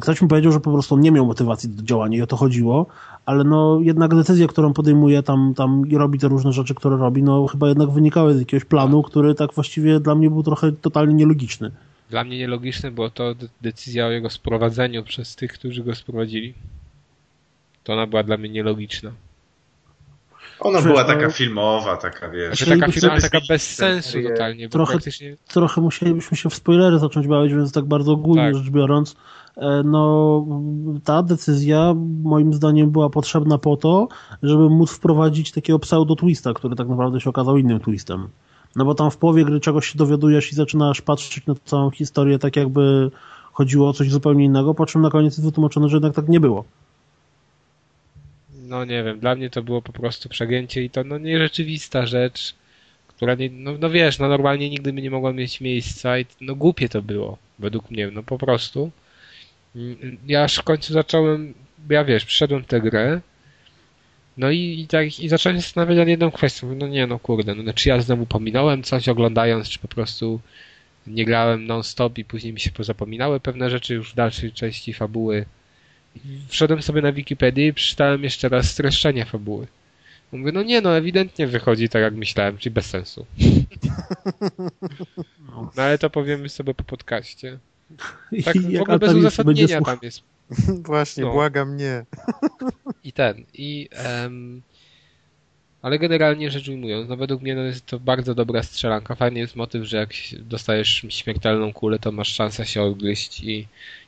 Ktoś 0.00 0.22
mi 0.22 0.28
powiedział, 0.28 0.52
że 0.52 0.60
po 0.60 0.72
prostu 0.72 0.94
on 0.94 1.00
nie 1.00 1.10
miał 1.12 1.26
motywacji 1.26 1.68
do 1.68 1.82
działania 1.82 2.18
i 2.18 2.22
o 2.22 2.26
to 2.26 2.36
chodziło, 2.36 2.86
ale 3.26 3.44
no 3.44 3.78
jednak 3.82 4.14
decyzja, 4.14 4.46
którą 4.46 4.72
podejmuje 4.72 5.22
tam, 5.22 5.54
tam 5.56 5.82
i 5.88 5.96
robi 5.96 6.18
te 6.18 6.28
różne 6.28 6.52
rzeczy, 6.52 6.74
które 6.74 6.96
robi, 6.96 7.22
no 7.22 7.46
chyba 7.46 7.68
jednak 7.68 7.90
wynikały 7.90 8.34
z 8.34 8.38
jakiegoś 8.38 8.64
planu, 8.64 9.02
który 9.02 9.34
tak 9.34 9.54
właściwie 9.54 10.00
dla 10.00 10.14
mnie 10.14 10.30
był 10.30 10.42
trochę 10.42 10.72
totalnie 10.72 11.14
nielogiczny. 11.14 11.70
Dla 12.10 12.24
mnie 12.24 12.38
nielogiczne 12.38 12.90
było 12.90 13.10
to 13.10 13.34
de- 13.34 13.48
decyzja 13.62 14.06
o 14.06 14.10
jego 14.10 14.30
sprowadzeniu 14.30 15.04
przez 15.04 15.36
tych, 15.36 15.52
którzy 15.52 15.84
go 15.84 15.94
sprowadzili. 15.94 16.54
To 17.84 17.92
ona 17.92 18.06
była 18.06 18.22
dla 18.22 18.36
mnie 18.36 18.48
nielogiczna. 18.48 19.10
Ona 20.60 20.78
Wiesz, 20.78 20.86
była 20.86 21.02
no- 21.02 21.08
taka 21.08 21.30
filmowa, 21.30 21.96
taka 21.96 22.28
wiesz. 22.28 22.46
Znaczy 22.46 22.80
taka 22.80 22.92
firma, 22.92 23.08
sobie 23.08 23.20
taka 23.22 23.28
zmienić 23.38 23.48
bez 23.48 23.74
sensu 23.74 24.18
totalnie, 24.30 24.68
bo 24.68 24.72
Trochę- 24.72 24.92
praktycznie 24.92 25.36
trochę 25.48 25.80
musielibyśmy 25.80 26.36
się 26.36 26.50
w 26.50 26.54
spoilery 26.54 26.98
zacząć 26.98 27.26
bawić, 27.26 27.54
więc 27.54 27.72
tak 27.72 27.84
bardzo 27.84 28.12
ogólnie 28.12 28.42
Tak. 28.52 28.54
rzecz 28.54 28.70
biorąc, 28.70 29.16
no 29.84 30.46
ta 31.04 31.22
decyzja 31.22 31.94
moim 32.22 32.54
zdaniem 32.54 32.90
była 32.90 33.10
potrzebna 33.10 33.58
po 33.58 33.76
to, 33.76 34.08
żeby 34.42 34.70
móc 34.70 34.90
wprowadzić 34.90 35.52
takiego 35.52 35.78
pseudo-twista, 35.78 36.54
który 36.54 36.76
tak 36.76 36.88
naprawdę 36.88 37.20
się 37.20 37.30
okazał 37.30 37.58
innym 37.58 37.80
twistem. 37.80 38.28
No 38.76 38.84
bo 38.84 38.94
tam 38.94 39.10
w 39.10 39.16
połowie 39.16 39.44
gry 39.44 39.60
czegoś 39.60 39.86
się 39.86 39.98
dowiadujesz 39.98 40.52
i 40.52 40.54
zaczynasz 40.54 41.00
patrzeć 41.00 41.46
na 41.46 41.54
całą 41.64 41.90
historię 41.90 42.38
tak 42.38 42.56
jakby 42.56 43.10
chodziło 43.52 43.88
o 43.88 43.92
coś 43.92 44.10
zupełnie 44.10 44.44
innego, 44.44 44.74
po 44.74 44.86
czym 44.86 45.02
na 45.02 45.10
koniec 45.10 45.32
jest 45.32 45.44
wytłumaczone, 45.44 45.88
że 45.88 45.96
jednak 45.96 46.14
tak 46.14 46.28
nie 46.28 46.40
było. 46.40 46.64
no 48.68 48.84
nie 48.84 49.04
wiem, 49.04 49.20
dla 49.20 49.34
mnie 49.34 49.50
to 49.50 49.62
było 49.62 49.82
po 49.82 49.92
prostu 49.92 50.28
przegięcie 50.28 50.84
i 50.84 50.90
to 50.90 51.04
no 51.04 51.18
nierzeczywista 51.18 52.06
rzecz, 52.06 52.54
która 53.08 53.34
nie, 53.34 53.50
no, 53.50 53.70
no 53.80 53.90
wiesz, 53.90 54.18
no 54.18 54.28
normalnie 54.28 54.70
nigdy 54.70 54.92
by 54.92 55.02
nie 55.02 55.10
mogła 55.10 55.32
mieć 55.32 55.60
miejsca 55.60 56.18
i 56.18 56.26
no 56.40 56.54
głupie 56.54 56.88
to 56.88 57.02
było, 57.02 57.38
według 57.58 57.90
mnie, 57.90 58.10
no 58.10 58.22
po 58.22 58.38
prostu. 58.38 58.90
Ja 60.26 60.44
aż 60.44 60.56
w 60.56 60.62
końcu 60.62 60.92
zacząłem, 60.92 61.54
ja 61.90 62.04
wiesz, 62.04 62.24
przyszedłem 62.24 62.64
tę 62.64 62.80
grę, 62.80 63.20
no 64.36 64.50
i, 64.50 64.80
i 64.80 64.86
tak, 64.86 65.20
i 65.20 65.28
zacząłem 65.28 65.56
się 65.56 65.62
zastanawiać 65.62 65.98
nad 65.98 66.08
jedną 66.08 66.30
kwestią, 66.30 66.74
no 66.74 66.88
nie, 66.88 67.06
no 67.06 67.18
kurde, 67.18 67.54
no 67.54 67.72
czy 67.72 67.88
ja 67.88 68.00
znowu 68.00 68.26
pominąłem 68.26 68.82
coś 68.82 69.08
oglądając, 69.08 69.68
czy 69.68 69.78
po 69.78 69.88
prostu 69.88 70.40
nie 71.06 71.24
grałem 71.24 71.66
non-stop 71.66 72.18
i 72.18 72.24
później 72.24 72.52
mi 72.52 72.60
się 72.60 72.70
pozapominały 72.70 73.40
pewne 73.40 73.70
rzeczy 73.70 73.94
już 73.94 74.12
w 74.12 74.14
dalszej 74.14 74.52
części 74.52 74.92
fabuły. 74.92 75.44
Wszedłem 76.48 76.82
sobie 76.82 77.02
na 77.02 77.12
Wikipedię 77.12 77.66
i 77.66 77.72
przeczytałem 77.72 78.24
jeszcze 78.24 78.48
raz 78.48 78.70
streszczenie 78.70 79.24
fabuły. 79.24 79.66
Mówię, 80.32 80.52
no 80.52 80.62
nie, 80.62 80.80
no 80.80 80.96
ewidentnie 80.96 81.46
wychodzi 81.46 81.88
tak 81.88 82.02
jak 82.02 82.14
myślałem, 82.14 82.58
czyli 82.58 82.74
bez 82.74 82.86
sensu. 82.86 83.26
No 85.76 85.82
ale 85.82 85.98
to 85.98 86.10
powiemy 86.10 86.48
sobie 86.48 86.74
po 86.74 86.84
podcaście. 86.84 87.58
Tak 88.44 88.56
I 88.56 88.78
w 88.78 88.80
ogóle 88.80 88.98
bez 88.98 89.14
uzasadnienia 89.14 89.80
tam 89.80 89.98
jest. 90.02 90.22
Właśnie, 90.86 91.24
No. 91.24 91.32
błagam 91.32 91.76
nie. 91.76 92.04
I 93.04 93.12
ten, 93.12 93.44
i... 93.54 93.88
em, 93.92 94.62
ale 95.82 95.98
generalnie 95.98 96.50
rzecz 96.50 96.68
ujmując, 96.68 97.08
no 97.08 97.16
według 97.16 97.42
mnie 97.42 97.54
no 97.54 97.62
jest 97.62 97.86
to 97.86 98.00
bardzo 98.00 98.34
dobra 98.34 98.62
strzelanka. 98.62 99.14
Fajny 99.14 99.38
jest 99.40 99.56
motyw, 99.56 99.84
że 99.84 99.96
jak 99.96 100.10
dostajesz 100.38 101.04
śmiertelną 101.08 101.72
kulę, 101.72 101.98
to 101.98 102.12
masz 102.12 102.34
szansę 102.34 102.66
się 102.66 102.82
odgryźć 102.82 103.40
i 103.40 103.66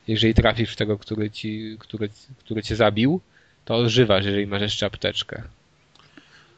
jeżeli 0.09 0.35
trafisz 0.35 0.73
w 0.73 0.77
tego, 0.77 0.99
który, 0.99 1.31
ci, 1.31 1.77
który, 1.79 2.11
który 2.39 2.63
cię 2.63 2.77
zabił, 2.77 3.21
to 3.65 3.77
ożywasz, 3.77 4.25
jeżeli 4.25 4.47
masz 4.47 4.63
jeszcze 4.63 4.87
apteczkę. 4.87 5.43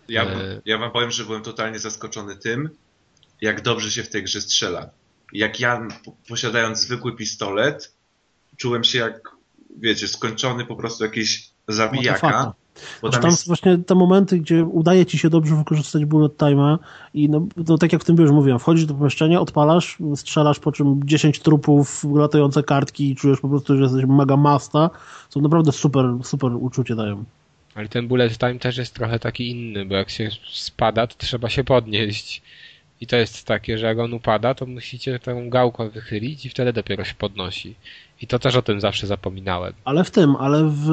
Ja, 0.09 0.23
E. 0.25 0.61
ja 0.65 0.79
wam 0.79 0.91
powiem, 0.91 1.11
że 1.11 1.25
byłem 1.25 1.43
totalnie 1.43 1.79
zaskoczony 1.79 2.37
tym, 2.37 2.71
jak 3.41 3.61
dobrze 3.61 3.91
się 3.91 4.03
w 4.03 4.09
tej 4.09 4.23
grze 4.23 4.41
strzela. 4.41 4.91
Jak 5.33 5.61
ja, 5.61 5.89
po- 6.05 6.13
posiadając 6.29 6.81
zwykły 6.81 7.17
pistolet, 7.17 7.93
czułem 8.57 8.85
się 8.85 8.99
jak, 8.99 9.29
wiecie, 9.79 10.09
skończony 10.09 10.67
po 10.67 10.77
prostu 10.77 11.05
jakiś 11.05 11.51
zabijaka. 11.69 12.53
Bo 12.75 13.09
Znaczy 13.09 13.13
tam 13.13 13.23
tam 13.23 13.31
jest 13.31 13.45
są 13.45 13.49
właśnie 13.49 13.79
te 13.79 13.95
momenty, 13.95 14.39
gdzie 14.39 14.65
udaje 14.65 15.07
ci 15.07 15.19
się 15.19 15.31
dobrze 15.31 15.57
wykorzystać 15.57 16.05
bullet 16.05 16.37
time'a 16.37 16.79
i 17.15 17.29
no, 17.29 17.47
no 17.57 17.79
tak 17.79 17.93
jak 17.93 18.03
w 18.03 18.05
tym 18.05 18.17
już 18.17 18.31
mówiłem, 18.31 18.59
wchodzisz 18.59 18.87
do 18.87 18.95
pomieszczenia, 18.95 19.41
odpalasz, 19.41 19.99
strzelasz, 20.17 20.59
po 20.59 20.73
czym 20.73 21.01
10 21.05 21.41
trupów, 21.41 22.05
latające 22.15 22.63
kartki 22.63 23.11
i 23.11 23.17
czujesz 23.17 23.41
po 23.41 23.49
prostu, 23.49 23.77
że 23.77 23.83
jesteś 23.83 24.05
mega 24.05 24.37
masta. 24.37 24.91
Są 25.31 25.41
naprawdę 25.41 25.73
super, 25.73 26.05
super 26.23 26.51
uczucie 26.55 26.97
dają. 26.97 27.25
Ale 27.75 27.89
ten 27.89 28.09
bullet 28.09 28.39
time 28.39 28.59
też 28.59 28.77
jest 28.77 28.95
trochę 28.95 29.19
taki 29.19 29.51
inny, 29.51 29.85
bo 29.85 29.95
jak 29.95 30.11
się 30.11 30.31
spada, 30.53 31.07
to 31.07 31.15
trzeba 31.19 31.49
się 31.49 31.65
podnieść. 31.65 32.43
I 33.03 33.07
to 33.07 33.17
jest 33.17 33.47
takie, 33.47 33.79
że 33.79 33.87
jak 33.87 33.99
on 33.99 34.13
upada, 34.13 34.55
to 34.55 34.67
musicie 34.67 35.19
tę 35.19 35.43
gałkę 35.49 35.89
wychylić 35.91 36.47
i 36.47 36.49
wtedy 36.49 36.73
dopiero 36.73 37.05
się 37.05 37.15
podnosi. 37.15 37.75
I 38.21 38.27
to 38.27 38.39
też 38.39 38.57
o 38.57 38.63
tym 38.63 38.81
zawsze 38.81 39.07
zapominałem. 39.07 39.73
Ale 39.85 40.05
w 40.05 40.11
tym, 40.11 40.37
ale 40.37 40.65
w 40.65 40.89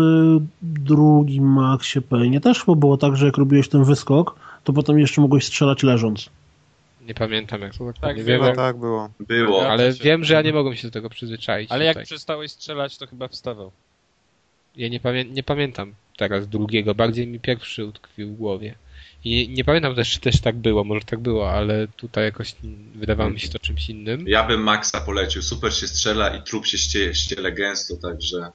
drugim 0.61 1.43
Maxie 1.53 2.01
Payne 2.01 2.41
też 2.41 2.59
chyba 2.59 2.75
było 2.75 2.97
tak, 2.97 3.15
że 3.15 3.25
jak 3.25 3.37
robiłeś 3.37 3.69
ten 3.69 3.83
wyskok, 3.83 4.35
to 4.63 4.73
potem 4.73 4.99
jeszcze 4.99 5.21
mogłeś 5.21 5.45
strzelać 5.45 5.83
leżąc. 5.83 6.29
Nie 7.07 7.13
pamiętam 7.13 7.61
jak 7.61 7.73
to 7.77 7.93
Tak, 8.01 8.15
chyba 8.15 8.27
wiem, 8.27 8.41
Chyba 8.41 8.55
tak 8.55 8.77
było. 8.77 9.09
było. 9.19 9.69
ale 9.69 9.93
wiem, 9.93 10.23
że 10.23 10.33
ja 10.33 10.41
nie 10.41 10.53
mogłem 10.53 10.75
się 10.75 10.87
do 10.87 10.91
tego 10.91 11.09
przyzwyczaić. 11.09 11.71
Ale 11.71 11.85
jak 11.85 11.93
tutaj. 11.93 12.05
przestałeś 12.05 12.51
strzelać, 12.51 12.97
to 12.97 13.07
chyba 13.07 13.27
wstawał. 13.27 13.71
Ja 14.75 14.87
nie, 14.87 14.99
pamię 14.99 15.25
nie 15.25 15.43
pamiętam 15.43 15.93
teraz 16.17 16.47
drugiego, 16.47 16.95
bardziej 16.95 17.27
mi 17.27 17.39
pierwszy 17.39 17.85
utkwił 17.85 18.27
w 18.33 18.37
głowie. 18.37 18.75
I 19.25 19.49
nie 19.49 19.63
pamiętam 19.63 19.95
też, 19.95 20.11
czy 20.11 20.19
też 20.19 20.41
tak 20.41 20.55
było, 20.55 20.83
może 20.83 21.01
tak 21.05 21.19
było, 21.19 21.51
ale 21.51 21.87
tutaj 21.87 22.23
jakoś 22.23 22.55
wydawało 22.95 23.29
mi 23.29 23.39
się 23.39 23.49
to 23.49 23.59
czymś 23.59 23.89
innym. 23.89 24.25
Ja 24.27 24.43
bym 24.47 24.61
Maxa 24.63 25.01
polecił. 25.01 25.41
Super 25.41 25.73
się 25.73 25.87
strzela 25.87 26.29
i 26.37 26.43
trup 26.43 26.65
się 26.67 26.77
ściele, 26.77 27.15
ściele 27.15 27.51
gęsto, 27.51 27.95
także 27.97 28.51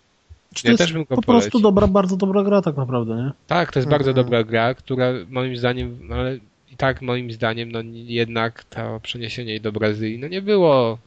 Czy 0.54 0.62
to 0.62 0.68
Ja 0.68 0.72
jest 0.72 0.82
też 0.82 0.92
bym 0.92 1.02
go 1.04 1.16
po 1.16 1.22
prostu 1.22 1.50
polecił. 1.50 1.60
dobra, 1.60 1.86
bardzo 1.86 2.16
dobra 2.16 2.42
gra 2.44 2.62
tak 2.62 2.76
naprawdę, 2.76 3.16
nie? 3.16 3.30
Tak, 3.46 3.72
to 3.72 3.78
jest 3.78 3.88
bardzo 3.88 4.10
Mhm. 4.10 4.26
dobra 4.26 4.44
gra, 4.44 4.74
która 4.74 5.12
moim 5.30 5.56
zdaniem, 5.56 5.98
no 6.02 6.14
ale 6.16 6.36
i 6.72 6.76
tak 6.76 7.02
moim 7.02 7.32
zdaniem, 7.32 7.72
no 7.72 7.78
jednak 7.92 8.64
to 8.64 9.00
przeniesienie 9.02 9.50
jej 9.50 9.60
do 9.60 9.72
Brazylii, 9.72 10.18
no 10.18 10.28
nie 10.28 10.42
było. 10.42 10.98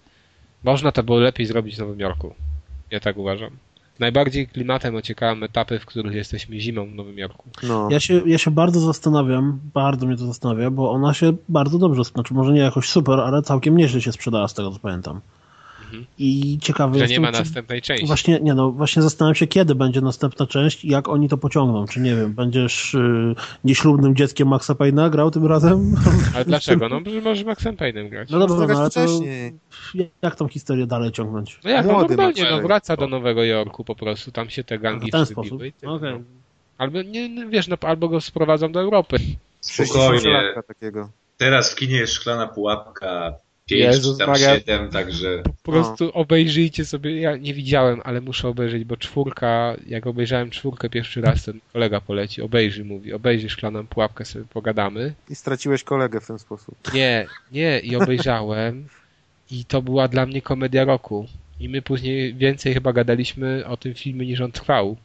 Można 0.63 0.91
to 0.91 1.03
było 1.03 1.19
lepiej 1.19 1.45
zrobić 1.45 1.75
w 1.75 1.79
Nowym 1.79 1.99
Jorku. 1.99 2.35
Ja 2.91 2.99
tak 2.99 3.17
uważam. 3.17 3.51
Najbardziej 3.99 4.47
klimatem 4.47 4.95
ociekałem 4.95 5.43
etapy, 5.43 5.79
w 5.79 5.85
których 5.85 6.13
jesteśmy 6.13 6.59
zimą 6.59 6.85
w 6.85 6.95
Nowym 6.95 7.17
Jorku. 7.17 7.49
No. 7.63 7.87
Ja 7.91 7.99
się, 7.99 8.21
ja 8.25 8.37
się 8.37 8.51
bardzo 8.51 8.79
zastanawiam, 8.79 9.59
bardzo 9.73 10.07
mnie 10.07 10.17
to 10.17 10.25
zastanawia, 10.25 10.71
bo 10.71 10.91
ona 10.91 11.13
się 11.13 11.33
bardzo 11.49 11.79
dobrze, 11.79 12.03
znaczy 12.03 12.33
może 12.33 12.53
nie 12.53 12.59
jakoś 12.59 12.89
super, 12.89 13.19
ale 13.19 13.41
całkiem 13.41 13.77
nieźle 13.77 14.01
się 14.01 14.11
sprzedała 14.11 14.47
z 14.47 14.53
tego 14.53 14.71
co 14.71 14.79
pamiętam. 14.79 15.21
Mhm. 15.87 16.05
I 16.17 16.57
ciekawy 16.61 16.97
Że 16.97 17.03
jestem, 17.03 17.23
nie 17.23 17.31
ma 17.31 17.37
następnej 17.37 17.81
części. 17.81 18.07
Właśnie, 18.07 18.39
nie 18.39 18.53
no, 18.53 18.71
właśnie 18.71 19.01
zastanawiam 19.01 19.35
się, 19.35 19.47
kiedy 19.47 19.75
będzie 19.75 20.01
następna 20.01 20.47
część 20.47 20.85
i 20.85 20.87
jak 20.89 21.07
oni 21.07 21.29
to 21.29 21.37
pociągną. 21.37 21.85
Czy 21.87 21.99
nie 21.99 22.15
wiem, 22.15 22.33
będziesz 22.33 22.93
y, 22.93 23.35
nieślubnym 23.63 24.15
dzieckiem 24.15 24.47
Maxa 24.47 24.73
Payne'a 24.73 25.09
grał 25.09 25.31
tym 25.31 25.45
razem? 25.45 25.95
Ale 26.35 26.45
dlaczego? 26.45 26.89
No, 26.89 27.11
że 27.11 27.21
możesz 27.21 27.43
Maxem 27.45 27.75
Payne'em 27.75 28.09
grać. 28.09 28.29
No 28.29 28.39
dobra, 28.39 28.67
no, 28.67 28.79
ale 28.79 28.89
to 28.89 28.89
wcześniej. 28.89 29.53
jak 30.21 30.35
tą 30.35 30.47
historię 30.47 30.87
dalej 30.87 31.11
ciągnąć? 31.11 31.59
No 31.63 31.69
jak, 31.69 31.85
no 31.85 31.91
normalnie, 31.91 32.15
Max 32.17 32.39
no 32.39 32.45
Payne. 32.45 32.61
wraca 32.61 32.97
do 32.97 33.07
Nowego 33.07 33.43
Jorku 33.43 33.83
po 33.83 33.95
prostu, 33.95 34.31
tam 34.31 34.49
się 34.49 34.63
te 34.63 34.79
gangi 34.79 35.07
W 35.07 35.11
ten 35.11 35.25
sposób? 35.25 35.53
Okej. 35.53 35.73
no. 35.83 35.99
Albo, 36.77 37.01
nie, 37.01 37.47
wiesz, 37.49 37.67
no, 37.67 37.77
albo 37.81 38.09
go 38.09 38.21
sprowadzą 38.21 38.71
do 38.71 38.81
Europy. 38.81 39.17
spokojnie. 39.61 40.19
60-latka 40.19 40.63
takiego. 40.67 41.09
Teraz 41.37 41.71
w 41.71 41.75
kinie 41.75 41.95
jest 41.95 42.13
szklana 42.13 42.47
pułapka 42.47 43.33
5 43.67 43.81
Jezus 43.81 44.17
czy 44.17 44.19
tam 44.19 44.29
Maria. 44.29 44.55
7, 44.55 44.89
także 44.89 45.43
Po 45.63 45.71
prostu 45.71 46.11
obejrzyjcie 46.13 46.85
sobie, 46.85 47.21
ja 47.21 47.37
nie 47.37 47.53
widziałem, 47.53 48.01
ale 48.03 48.21
muszę 48.21 48.47
obejrzeć, 48.47 48.83
bo 48.83 48.97
czwórka, 48.97 49.75
jak 49.87 50.07
obejrzałem 50.07 50.49
czwórkę 50.49 50.89
pierwszy 50.89 51.21
raz, 51.21 51.43
ten 51.43 51.59
kolega 51.73 52.01
poleci, 52.01 52.41
obejrzyj, 52.41 52.85
mówi, 52.85 53.13
obejrzyj 53.13 53.49
szklaną 53.49 53.87
pułapkę, 53.87 54.25
sobie 54.25 54.45
pogadamy. 54.53 55.13
I 55.29 55.35
straciłeś 55.35 55.83
kolegę 55.83 56.19
w 56.19 56.27
ten 56.27 56.39
sposób. 56.39 56.75
Nie, 56.93 57.27
nie, 57.51 57.79
i 57.79 57.95
obejrzałem 57.95 58.87
i 59.51 59.65
to 59.65 59.81
była 59.81 60.07
dla 60.07 60.25
mnie 60.25 60.41
komedia 60.41 60.85
roku. 60.85 61.27
I 61.59 61.69
my 61.69 61.81
później 61.81 62.33
więcej 62.33 62.73
chyba 62.73 62.93
gadaliśmy 62.93 63.63
o 63.67 63.77
tym 63.77 63.93
filmie 63.93 64.25
niż 64.25 64.41
on 64.41 64.51
trwał. 64.51 64.97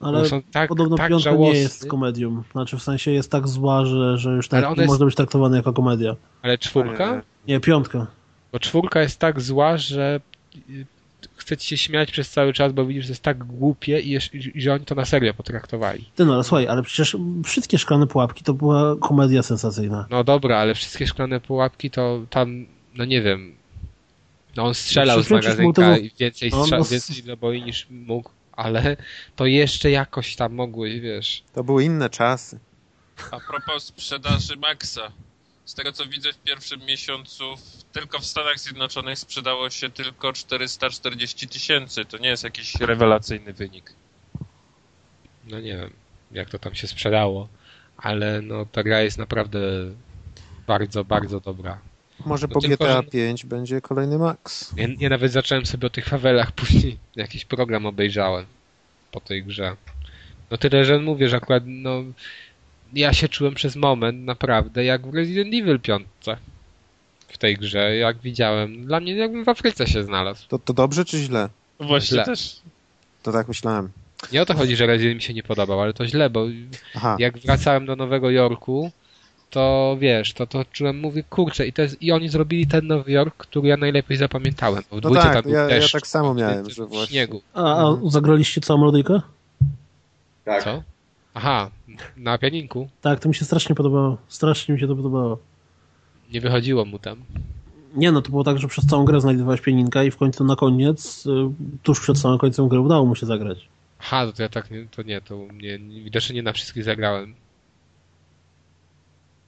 Ale 0.00 0.24
tak, 0.52 0.68
podobno 0.68 0.96
tak 0.96 1.08
piątka 1.08 1.30
żałosny, 1.30 1.54
nie 1.54 1.60
jest 1.60 1.86
komedią. 1.86 2.42
Znaczy 2.52 2.76
w 2.76 2.82
sensie 2.82 3.10
jest 3.10 3.30
tak 3.30 3.48
zła, 3.48 3.84
że, 3.84 4.18
że 4.18 4.30
już 4.30 4.48
tak 4.48 4.64
nie 4.64 4.68
jest- 4.68 4.86
można 4.86 5.06
być 5.06 5.14
traktowana 5.14 5.56
jako 5.56 5.72
komedia. 5.72 6.16
ale 6.42 6.58
czwórka? 6.58 7.22
Nie. 7.48 7.60
Piątka. 7.60 8.06
Bo 8.52 8.58
czwórka 8.58 9.00
jest 9.02 9.18
tak 9.18 9.40
zła, 9.40 9.76
że 9.78 10.20
y, 10.70 10.86
chce 11.36 11.56
ci 11.56 11.68
się 11.68 11.76
śmiać 11.76 12.10
przez 12.12 12.30
cały 12.30 12.52
czas, 12.52 12.72
bo 12.72 12.86
widzisz, 12.86 13.04
że 13.04 13.10
jest 13.10 13.22
tak 13.22 13.44
głupie 13.44 14.00
i, 14.00 14.18
że 14.54 14.72
oni 14.74 14.84
to 14.84 14.94
na 14.94 15.04
serio 15.04 15.34
potraktowali. 15.34 16.10
Ty 16.16 16.24
no, 16.24 16.34
ale 16.34 16.44
słuchaj, 16.44 16.68
ale 16.68 16.82
przecież 16.82 17.16
wszystkie 17.44 17.78
szklane 17.78 18.06
pułapki 18.06 18.44
to 18.44 18.54
była 18.54 18.96
komedia 18.96 19.42
sensacyjna. 19.42 20.06
No 20.10 20.24
dobra, 20.24 20.58
ale 20.58 20.74
wszystkie 20.74 21.06
szklane 21.06 21.40
pułapki 21.40 21.90
to 21.90 22.20
tam, 22.30 22.66
no 22.94 23.04
nie 23.04 23.22
wiem, 23.22 23.54
no 24.56 24.64
on 24.64 24.74
strzelał 24.74 25.22
z 25.22 25.30
magazynka 25.30 25.82
tego- 25.82 25.96
i 25.96 26.10
więcej, 26.20 26.50
No, 26.50 26.64
strza- 26.64 26.78
no, 26.78 26.84
więcej 26.84 27.24
naboi 27.24 27.62
niż 27.62 27.86
mógł, 27.90 28.30
ale 28.52 28.96
to 29.36 29.46
jeszcze 29.46 29.90
jakoś 29.90 30.36
tam 30.36 30.54
mogły, 30.54 31.00
wiesz. 31.00 31.42
To 31.54 31.64
były 31.64 31.84
inne 31.84 32.10
czasy. 32.10 32.58
A 33.30 33.40
propos 33.40 33.84
sprzedaży 33.84 34.56
Maxa. 34.56 35.12
Z 35.68 35.74
tego 35.74 35.92
co 35.92 36.06
widzę 36.06 36.32
w 36.32 36.38
pierwszym 36.38 36.80
miesiącu 36.80 37.56
w- 37.56 37.84
tylko 37.92 38.18
w 38.18 38.26
Stanach 38.26 38.58
Zjednoczonych 38.58 39.18
sprzedało 39.18 39.70
się 39.70 39.90
tylko 39.90 40.32
440 40.32 41.48
tysięcy. 41.48 42.04
To 42.04 42.18
nie 42.18 42.28
jest 42.28 42.44
jakiś 42.44 42.74
rewelacyjny 42.74 43.52
wynik. 43.52 43.92
No 45.44 45.60
nie 45.60 45.76
wiem, 45.76 45.90
jak 46.30 46.50
to 46.50 46.58
tam 46.58 46.74
się 46.74 46.86
sprzedało, 46.86 47.48
ale 47.96 48.42
no 48.42 48.66
ta 48.66 48.82
gra 48.82 49.00
jest 49.00 49.18
naprawdę 49.18 49.58
bardzo, 50.66 51.04
bardzo 51.04 51.40
dobra. 51.40 51.78
Może 52.26 52.46
No 52.46 52.54
po 52.54 52.60
tylko, 52.60 52.84
GTA 52.84 53.02
że- 53.02 53.08
5 53.10 53.46
będzie 53.46 53.80
kolejny 53.80 54.18
Max. 54.18 54.72
Ja, 54.76 54.86
ja 54.98 55.08
nawet 55.08 55.32
zacząłem 55.32 55.66
sobie 55.66 55.86
o 55.86 55.90
tych 55.90 56.06
fawelach, 56.06 56.52
później 56.60 56.98
jakiś 57.16 57.44
program 57.44 57.86
obejrzałem 57.86 58.46
po 59.10 59.20
tej 59.20 59.44
grze. 59.44 59.76
No 60.50 60.56
tyle, 60.58 60.84
że 60.84 60.98
mówię, 60.98 61.28
że 61.28 61.36
akurat 61.36 61.62
no 61.66 62.04
ja 62.92 63.12
się 63.12 63.28
czułem 63.28 63.54
przez 63.54 63.76
moment 63.76 64.24
naprawdę 64.24 64.84
jak 64.84 65.06
w 65.06 65.14
Resident 65.14 65.54
Evil 65.54 65.80
5 65.80 66.06
w 67.28 67.38
tej 67.38 67.56
grze, 67.56 67.96
jak 67.96 68.18
widziałem. 68.18 68.84
Dla 68.86 69.00
mnie 69.00 69.16
jakbym 69.16 69.44
w 69.44 69.48
Afryce 69.48 69.86
się 69.86 70.04
znalazł. 70.04 70.48
To, 70.48 70.58
to 70.58 70.72
dobrze 70.72 71.04
czy 71.04 71.18
źle? 71.18 71.48
Właśnie 71.80 72.14
Źle. 72.14 72.24
też. 72.24 72.56
To 73.22 73.32
tak 73.32 73.48
myślałem. 73.48 73.88
Nie 74.32 74.42
o 74.42 74.46
to 74.46 74.54
chodzi, 74.54 74.76
że 74.76 74.86
Resident 74.86 75.16
mi 75.16 75.22
się 75.22 75.34
nie 75.34 75.42
podobał, 75.42 75.80
ale 75.80 75.92
to 75.92 76.06
źle, 76.06 76.30
bo 76.30 76.46
Aha, 76.94 77.16
jak 77.18 77.38
wracałem 77.38 77.86
do 77.86 77.96
Nowego 77.96 78.30
Jorku, 78.30 78.90
to 79.50 79.96
wiesz, 80.00 80.32
to, 80.32 80.46
to 80.46 80.64
czułem, 80.72 80.98
mówię, 81.00 81.22
kurczę, 81.22 81.66
i, 81.66 81.72
to 81.72 81.82
jest, 81.82 82.02
i 82.02 82.12
oni 82.12 82.28
zrobili 82.28 82.66
ten 82.66 82.86
Nowy 82.86 83.12
Jork, 83.12 83.36
który 83.36 83.68
ja 83.68 83.76
najlepiej 83.76 84.16
zapamiętałem. 84.16 84.82
W 84.92 85.02
No 85.02 85.10
tak, 85.10 85.32
tam 85.32 85.42
był 85.42 85.52
ja- 85.52 85.60
ja 85.60 85.68
deszcz, 85.68 85.92
tak 85.92 86.06
samo 86.06 86.34
miałem, 86.34 86.70
że 86.70 86.86
właśnie- 86.86 87.06
śniegu. 87.06 87.42
A, 87.54 87.88
a 87.88 87.96
zagraliście 88.06 88.60
całą 88.60 88.80
melodyjkę? 88.80 89.20
Tak. 90.44 90.64
Co? 90.64 90.82
Aha, 91.34 91.70
na 92.16 92.38
pianinku. 92.38 92.88
Tak, 93.00 93.20
to 93.20 93.28
mi 93.28 93.34
się 93.34 93.44
strasznie 93.44 93.74
podobało. 93.74 94.16
Strasznie 94.28 94.74
mi 94.74 94.80
się 94.80 94.86
to 94.88 94.96
podobało. 94.96 95.38
Nie 96.32 96.40
wychodziło 96.40 96.84
mu 96.84 96.98
tam. 96.98 97.18
Nie 97.94 98.12
no, 98.12 98.22
to 98.22 98.30
było 98.30 98.44
tak, 98.44 98.58
że 98.58 98.68
przez 98.68 98.86
całą 98.86 99.04
grę 99.04 99.20
znajdowałeś 99.20 99.60
pianinka 99.60 100.04
i 100.04 100.10
w 100.10 100.16
końcu 100.16 100.44
na 100.44 100.56
koniec, 100.56 101.26
y, 101.26 101.30
tuż 101.82 102.00
przed 102.00 102.18
samym 102.18 102.38
końcem 102.38 102.68
gry 102.68 102.80
udało 102.80 103.06
mu 103.06 103.14
się 103.14 103.26
zagrać. 103.26 103.68
Aha, 104.00 104.32
to 104.36 104.42
ja 104.42 104.48
tak 104.48 104.70
nie, 104.70 104.86
to 104.90 105.02
nie, 105.02 105.20
to 105.20 105.36
mnie, 105.38 105.78
nie- 105.78 106.02
widocznie 106.02 106.34
nie 106.34 106.42
na 106.42 106.52
wszystkich 106.52 106.84
zagrałem. 106.84 107.34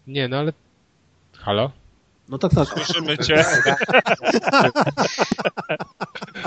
Nie, 0.07 0.29
no 0.29 0.37
ale... 0.37 0.53
Halo? 1.39 1.71
No 2.31 2.39
tak, 2.39 2.55
tak. 2.55 2.69
Słyszymy 2.69 3.19
cię. 3.19 3.45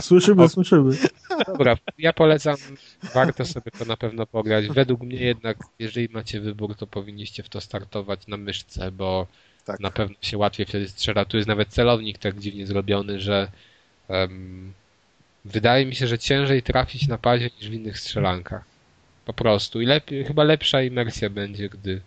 Słyszymy, 0.01 0.49
słyszymy. 0.49 0.97
Dobra, 1.47 1.77
ja 1.97 2.13
polecam, 2.13 2.55
warto 3.13 3.45
sobie 3.45 3.71
to 3.79 3.85
na 3.85 3.97
pewno 3.97 4.25
pograć. 4.25 4.67
Według 4.67 5.01
mnie 5.01 5.17
jednak, 5.17 5.57
jeżeli 5.79 6.09
macie 6.11 6.39
wybór, 6.41 6.75
to 6.75 6.87
powinniście 6.87 7.43
w 7.43 7.49
to 7.49 7.61
startować 7.61 8.27
na 8.27 8.37
myszce, 8.37 8.91
bo 8.91 9.27
Tak. 9.65 9.79
na 9.79 9.91
pewno 9.91 10.15
się 10.21 10.37
łatwiej 10.37 10.65
wtedy 10.65 10.89
strzela. 10.89 11.25
Tu 11.25 11.37
jest 11.37 11.47
nawet 11.49 11.69
celownik 11.69 12.17
tak 12.17 12.39
dziwnie 12.39 12.67
zrobiony, 12.67 13.19
że 13.19 13.51
em, 14.09 14.73
wydaje 15.45 15.85
mi 15.85 15.95
się, 15.95 16.07
że 16.07 16.19
ciężej 16.19 16.63
trafić 16.63 17.07
na 17.07 17.17
padzie 17.17 17.49
niż 17.61 17.69
w 17.69 17.73
innych 17.73 17.99
strzelankach. 17.99 18.63
Po 19.25 19.33
prostu. 19.33 19.81
I 19.81 19.85
lepiej, 19.85 20.25
chyba 20.25 20.43
lepsza 20.43 20.81
imersja 20.81 21.29
będzie, 21.29 21.69
gdy 21.69 22.01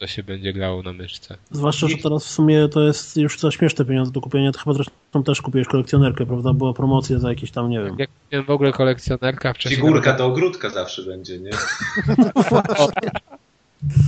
to 0.00 0.06
się 0.06 0.22
będzie 0.22 0.52
grało 0.52 0.82
na 0.82 0.92
myszce. 0.92 1.36
Zwłaszcza, 1.50 1.88
że 1.88 1.96
teraz 1.96 2.26
w 2.26 2.30
sumie 2.30 2.68
to 2.68 2.82
jest 2.82 3.16
już 3.16 3.38
za 3.38 3.50
śmieszne 3.50 3.84
pieniądze 3.84 4.12
do 4.12 4.20
kupienia. 4.20 4.52
To 4.52 4.58
chyba 4.58 4.74
zresztą 4.74 5.22
też 5.24 5.42
kupiłeś 5.42 5.66
kolekcjonerkę, 5.66 6.26
prawda? 6.26 6.52
Była 6.52 6.74
promocja 6.74 7.18
za 7.18 7.28
jakieś 7.28 7.50
tam, 7.50 7.70
nie 7.70 7.80
wiem. 7.80 7.96
Jak 7.98 8.10
miałem 8.32 8.46
w 8.46 8.50
ogóle 8.50 8.72
kolekcjonerka 8.72 9.52
wcześniej... 9.52 9.80
Figurka 9.80 10.12
do 10.12 10.26
ogródka 10.26 10.70
zawsze 10.70 11.02
będzie, 11.02 11.38
nie? 11.38 11.50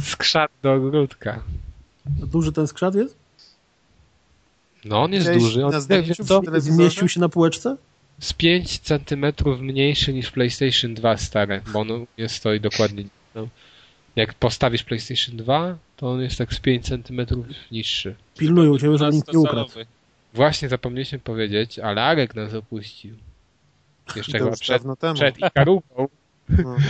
Skrzat 0.04 0.50
do 0.62 0.72
ogródka. 0.72 1.42
Duży 2.06 2.52
ten 2.52 2.66
skrzat 2.66 2.94
jest? 2.94 3.16
No 4.84 5.02
on 5.02 5.12
jest 5.12 5.28
Widziałeś 5.28 5.42
duży. 5.42 5.66
On 5.66 5.72
telewizorze? 5.72 6.60
Zmieścił 6.60 7.08
się 7.08 7.20
na 7.20 7.28
półeczce? 7.28 7.76
z 8.20 8.32
5 8.32 8.78
centymetrów 8.78 9.60
mniejszy 9.60 10.12
niż 10.12 10.30
PlayStation 10.30 10.94
2 10.94 11.16
stare, 11.16 11.60
bo 11.72 11.80
ono 11.80 12.06
jest 12.16 12.34
stoi 12.34 12.60
dokładnie. 12.60 13.04
No. 13.34 13.48
Jak 14.16 14.34
postawisz 14.34 14.84
PlayStation 14.84 15.36
2, 15.36 15.76
to 15.96 16.10
on 16.10 16.20
jest 16.20 16.38
tak 16.38 16.54
z 16.54 16.60
5 16.60 16.88
centymetrów 16.88 17.46
niższy. 17.70 18.14
Pilnują 18.38 18.78
cię, 18.78 18.98
żeby 18.98 19.12
nikt 19.12 19.32
nie 19.32 19.38
ukradł. 19.38 19.70
Właśnie 20.34 20.68
zapomnieliśmy 20.68 21.18
powiedzieć, 21.18 21.78
ale 21.78 22.02
Arek 22.04 22.34
nas 22.34 22.54
opuścił. 22.54 23.16
Jeszcze 24.16 24.38
chyba 24.38 24.50
przed, 24.50 24.82
temu. 24.98 25.14
przed 25.14 25.38
Ikarugą. 25.38 26.08
No. 26.48 26.76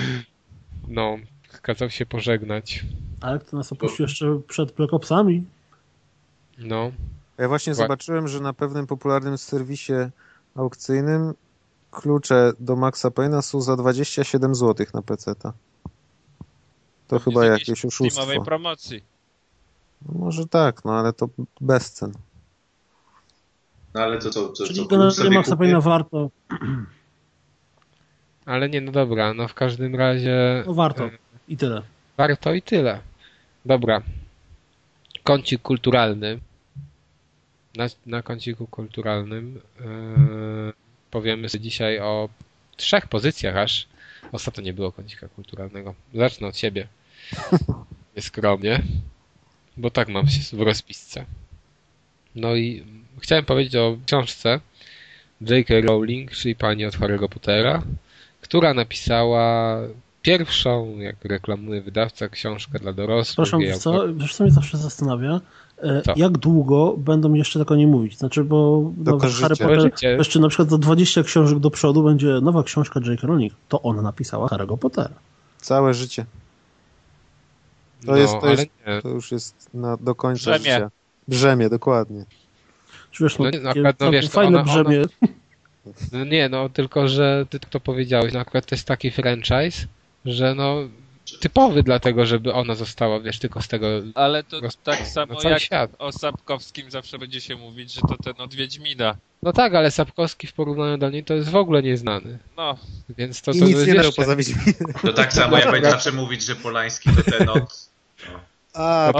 No, 0.88 1.16
kazał 1.62 1.90
się 1.90 2.06
pożegnać. 2.06 2.84
Ale 3.20 3.38
to 3.38 3.56
nas 3.56 3.72
opuścił 3.72 4.02
jeszcze 4.02 4.40
przed 4.48 4.72
Black 4.72 4.92
Opsami. 4.94 5.44
No, 6.58 6.92
Ja 7.38 7.48
właśnie 7.48 7.72
Wła- 7.72 7.76
zobaczyłem, 7.76 8.28
że 8.28 8.40
na 8.40 8.52
pewnym 8.52 8.86
popularnym 8.86 9.38
serwisie 9.38 9.92
aukcyjnym 10.54 11.34
klucze 11.90 12.52
do 12.60 12.76
Maxa 12.76 13.08
Payne'a 13.08 13.42
są 13.42 13.60
za 13.60 13.76
27 13.76 14.54
zł 14.54 14.86
na 14.94 15.02
PC. 15.02 15.30
-ta. 15.32 15.52
To 17.08 17.16
Jest 17.16 17.24
chyba 17.24 17.44
jakiejś 17.44 17.68
jakieś 17.68 17.84
oszustwo. 17.84 18.10
Steamowej 18.10 18.40
promocji. 18.44 19.02
No 20.08 20.18
może 20.18 20.46
tak, 20.46 20.84
no 20.84 20.92
ale 20.92 21.12
to 21.12 21.28
bez 21.60 21.92
cen. 21.92 22.12
No 23.94 24.00
ale 24.00 24.18
to 24.18 24.30
co, 24.30 24.52
co, 24.52 24.66
Czyli 24.66 24.86
generalnie 24.86 25.14
sobie 25.14 25.30
Maxa 25.74 25.80
warto, 25.80 26.30
ale 28.46 28.68
nie, 28.68 28.80
no 28.80 28.92
dobra, 28.92 29.34
no 29.34 29.48
w 29.48 29.54
każdym 29.54 29.94
razie 29.94 30.64
no 30.66 30.74
warto. 30.74 31.10
I 31.48 31.56
tyle. 31.56 31.82
warto 32.16 32.54
i 32.54 32.62
tyle. 32.62 33.00
Dobra. 33.64 34.02
Kącik 35.22 35.62
kulturalny. 35.62 36.38
Na, 37.76 37.86
na 38.06 38.22
kąciku 38.22 38.66
kulturalnym 38.66 39.60
yy, 39.80 40.72
powiemy 41.10 41.48
sobie 41.48 41.64
dzisiaj 41.64 42.00
o 42.00 42.28
trzech 42.76 43.06
pozycjach 43.06 43.56
aż. 43.56 43.86
Ostatnio 44.32 44.62
nie 44.62 44.72
było 44.72 44.92
kącika 44.92 45.28
kulturalnego. 45.28 45.94
Zacznę 46.14 46.46
od 46.48 46.56
siebie. 46.56 46.88
Nieskromnie. 48.16 48.82
Bo 49.76 49.90
tak 49.90 50.08
mam 50.08 50.28
się 50.28 50.56
w 50.56 50.60
rozpisce. 50.60 51.24
No 52.34 52.54
i 52.54 52.84
chciałem 53.20 53.44
powiedzieć 53.44 53.76
o 53.76 53.98
książce 54.06 54.60
J.K. 55.40 55.74
Rowling, 55.80 56.30
czyli 56.30 56.56
pani 56.56 56.86
od 56.86 56.94
Harry'ego 56.94 57.28
Pottera, 57.28 57.82
która 58.40 58.74
napisała 58.74 59.78
pierwszą, 60.22 60.98
jak 60.98 61.24
reklamuje 61.24 61.82
wydawca, 61.82 62.28
książkę 62.28 62.78
dla 62.78 62.92
dorosłych. 62.92 63.48
Przepraszam, 63.48 63.80
co, 63.80 64.14
wiesz 64.14 64.34
co 64.34 64.44
mnie 64.44 64.52
zawsze 64.52 64.78
zastanawia? 64.78 65.40
E, 65.82 66.02
Co? 66.02 66.12
Jak 66.16 66.38
długo 66.38 66.94
będą 66.98 67.34
jeszcze 67.34 67.58
tak 67.58 67.70
o 67.70 67.76
nie 67.76 67.86
mówić? 67.86 68.18
Znaczy, 68.18 68.44
bo 68.44 68.90
no, 68.96 69.18
Harry. 69.18 69.56
Potter, 69.56 69.90
jeszcze 70.18 70.40
na 70.40 70.48
przykład 70.48 70.70
za 70.70 70.78
20 70.78 71.22
książek 71.22 71.58
do 71.58 71.70
przodu 71.70 72.02
będzie 72.02 72.26
nowa 72.42 72.62
książka 72.62 73.00
J.K. 73.06 73.26
Rowling. 73.26 73.52
To 73.68 73.82
ona 73.82 74.02
napisała 74.02 74.48
Harry'ego 74.48 74.78
Pottera. 74.78 75.14
Całe 75.60 75.94
życie. 75.94 76.24
To 78.06 78.12
no, 78.12 78.16
jest- 78.16 78.34
to 78.40 78.50
jest-. 78.50 78.66
To 79.02 79.08
już 79.08 79.32
jest 79.32 79.68
na, 79.74 79.96
do 79.96 80.14
końca 80.14 80.50
Brzemię. 80.50 80.74
życia. 80.74 80.90
Brzemię, 81.28 81.68
dokładnie. 81.68 82.24
Czy 83.10 83.24
wiesz, 83.24 83.38
no, 83.38 83.44
No 83.44 83.50
no 83.62 83.70
akurat, 83.70 83.96
no 84.00 84.04
całkiem 84.04 84.12
wiesz, 84.20 84.24
to 84.30 84.32
fajne 84.32 84.60
ona- 84.60 84.72
ona- 84.72 84.84
brzemię. 84.84 85.04
No 86.12 86.24
nie, 86.24 86.48
no 86.48 86.68
tylko, 86.68 87.08
że 87.08 87.46
ty 87.50 87.60
to 87.60 87.80
powiedziałeś, 87.80 88.32
no 88.32 88.40
akurat 88.40 88.66
to 88.66 88.74
jest 88.74 88.86
taki 88.86 89.10
franchise, 89.10 89.86
że 90.24 90.54
no 90.54 90.76
typowy 91.40 91.82
dlatego, 91.82 92.26
żeby 92.26 92.52
ona 92.52 92.74
została, 92.74 93.20
wiesz, 93.20 93.38
tylko 93.38 93.62
z 93.62 93.68
tego 93.68 93.86
Ale 94.14 94.44
to 94.44 94.60
Roz- 94.60 94.76
tak 94.84 95.06
samo 95.06 95.42
jak 95.42 95.60
świat. 95.60 95.90
o 95.98 96.12
Sapkowskim 96.12 96.90
zawsze 96.90 97.18
będzie 97.18 97.40
się 97.40 97.56
mówić, 97.56 97.92
że 97.94 98.00
to 98.00 98.16
ten 98.24 98.34
od 98.38 98.54
Wiedźmina. 98.54 99.16
No 99.42 99.52
tak, 99.52 99.74
ale 99.74 99.90
Sapkowski 99.90 100.46
w 100.46 100.52
porównaniu 100.52 100.98
do 100.98 101.10
niej 101.10 101.24
to 101.24 101.34
jest 101.34 101.48
w 101.48 101.56
ogóle 101.56 101.82
nieznany. 101.82 102.38
No, 102.56 102.78
Więc 103.08 103.42
to, 103.42 103.50
I 103.50 103.58
to 103.58 103.64
nic 103.64 103.74
jest 103.76 103.86
nie 103.86 103.94
jeszcze... 103.94 104.12
poza 104.12 104.36
Wiedźminem. 104.36 104.74
To 105.02 105.12
tak 105.12 105.32
samo 105.32 105.58
jak 105.58 105.70
będzie 105.70 105.90
zawsze 105.90 106.12
mówić, 106.12 106.42
że 106.44 106.56
Polański 106.56 107.10
to 107.16 107.22
ten 107.30 107.48
od... 107.48 107.62
No. 108.32 108.40
A, 108.74 109.12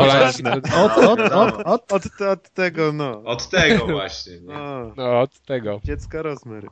No, 0.43 0.51
no, 0.71 0.85
Od, 0.85 0.99
od, 0.99 1.21
od, 1.21 1.67
od. 1.67 1.93
Od, 1.93 2.21
od 2.23 2.51
tego, 2.51 2.93
no. 2.93 3.23
Od 3.25 3.49
tego 3.49 3.87
właśnie, 3.87 4.41
nie? 4.41 4.55
O, 4.55 4.93
no 4.97 5.21
od 5.21 5.41
tego, 5.41 5.81
dziecka 5.85 6.23
rozmery. 6.23 6.69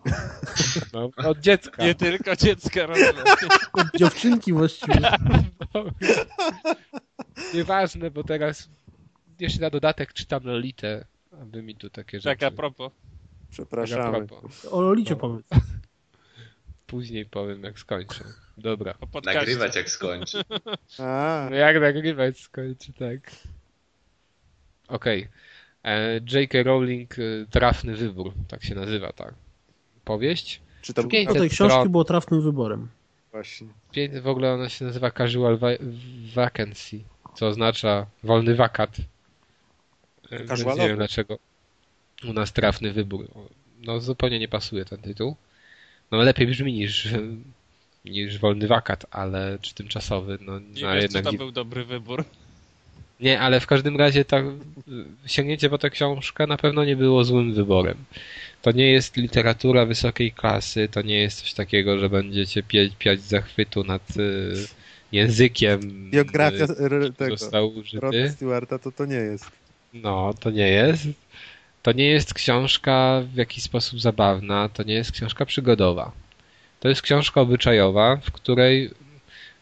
no, 0.93 1.11
od 1.17 1.39
dziecka. 1.41 1.85
Nie 1.85 1.95
tylko 1.95 2.37
dziecka 2.37 2.87
rozumiem. 2.87 3.15
od 3.73 3.87
dziewczynki 3.99 4.53
właściwie. 4.53 5.01
Nieważne, 7.55 8.11
bo 8.11 8.25
teraz 8.25 8.69
jeszcze 9.41 9.61
na 9.61 9.71
dodatek 9.71 10.13
czytam 10.13 10.45
Lolitę, 10.45 11.05
aby 11.43 11.63
mi 11.63 11.77
tu 11.77 11.91
takie 11.91 12.21
rzeczy. 12.21 12.39
Tak 12.41 12.53
a 12.53 12.57
propos. 12.57 12.93
Tak 12.93 13.01
a 13.49 13.53
Przepraszamy. 13.53 14.27
propos. 14.27 14.65
O 14.71 14.81
Lolicie 14.81 15.17
powiedz. 15.17 15.47
Później 16.91 17.27
powiem, 17.27 17.63
jak 17.65 17.79
skończę. 17.79 18.25
Dobra. 18.59 18.95
Nagrywać 19.25 19.77
jak 19.77 19.91
skończy. 19.91 20.43
A, 20.99 21.47
No 21.51 21.57
jak 21.57 21.81
nagrywać 21.81 22.41
skończy, 22.41 22.93
tak. 22.93 23.31
Okej. 24.89 25.29
E, 25.85 26.15
J.K. 26.33 26.63
Rowling, 26.63 27.15
e, 27.19 27.23
Trafny 27.51 27.97
Wybór, 27.97 28.33
tak 28.49 28.65
się 28.65 28.75
nazywa 28.75 29.13
ta 29.13 29.33
powieść. 30.05 30.61
czy 30.83 30.95
to 30.95 31.05
500 31.05 31.35
No 31.35 31.41
tej 31.41 31.51
książki 31.51 31.73
stron, 31.75 31.89
było 31.91 32.05
trafnym 32.05 32.43
wyborem. 32.43 32.89
właśnie. 33.33 33.67
w 34.23 34.27
ogóle 34.27 34.53
ona 34.55 34.69
się 34.69 34.85
nazywa 34.85 35.11
Casual 35.11 35.59
va- 35.59 35.79
Vacancy, 36.35 37.01
co 37.35 37.47
oznacza 37.47 38.07
wolny 38.23 38.55
wakat. 38.55 38.97
E, 40.31 40.45
Casualowy. 40.47 40.83
nie 40.83 40.89
wiem 40.89 40.97
dlaczego 40.97 41.39
u 42.29 42.33
nas 42.33 42.53
Trafny 42.53 42.93
Wybór. 42.93 43.27
No 43.79 44.01
zupełnie 44.01 44.39
nie 44.39 44.49
pasuje 44.49 44.85
ten 44.85 44.99
tytuł. 44.99 45.37
No 46.11 46.19
lepiej 46.19 46.47
brzmi 46.47 46.73
niż, 46.73 47.09
niż 48.05 48.39
wolny 48.39 48.67
wakat, 48.67 49.07
ale 49.11 49.59
czy 49.63 49.75
tymczasowy, 49.75 50.39
no, 50.41 50.59
Nie 50.59 50.67
no 50.83 50.95
wiesz, 50.95 50.99
czy 50.99 51.03
jednak 51.03 51.25
to 51.25 51.33
był 51.33 51.51
dobry 51.51 51.85
wybór. 51.85 52.25
Nie, 53.21 53.41
ale 53.41 53.61
w 53.61 53.67
każdym 53.67 53.97
razie 53.97 54.25
tak, 54.25 54.45
sięgnięcie 55.27 55.71
po 55.71 55.79
tę 55.79 55.91
książkę 55.91 56.47
na 56.47 56.57
pewno 56.57 56.85
nie 56.85 56.97
było 56.97 57.25
złym 57.25 57.55
wyborem. 57.55 57.97
To 58.63 58.73
nie 58.73 58.93
jest 58.93 59.17
literatura 59.17 59.87
wysokiej 59.87 60.33
klasy, 60.33 60.89
to 60.89 61.03
nie 61.03 61.21
jest 61.21 61.41
coś 61.41 61.55
takiego, 61.55 61.99
że 61.99 62.11
będziecie 62.11 62.63
piać, 62.63 62.91
piać 62.99 63.21
zachwytu 63.21 63.85
nad 63.85 64.17
y, 64.17 64.55
językiem, 65.13 66.11
Biografia 66.11 66.65
y, 66.65 67.13
tego. 67.13 67.37
został. 67.37 67.73
Stewarta 68.31 68.79
to 68.79 68.93
to 68.93 69.07
nie 69.07 69.17
jest. 69.17 69.51
No, 69.95 70.35
to 70.41 70.51
nie 70.51 70.69
jest. 70.69 71.07
To 71.83 71.93
nie 71.93 72.07
jest 72.07 72.35
książka 72.35 73.23
w 73.33 73.37
jakiś 73.37 73.63
sposób 73.63 74.01
zabawna, 74.01 74.69
to 74.69 74.83
nie 74.83 74.95
jest 74.95 75.13
książka 75.13 75.47
przygodowa. 75.47 76.13
To 76.81 76.89
jest 76.89 77.03
książka 77.03 77.41
obyczajowa, 77.41 78.17
w 78.17 78.33
której 78.33 78.91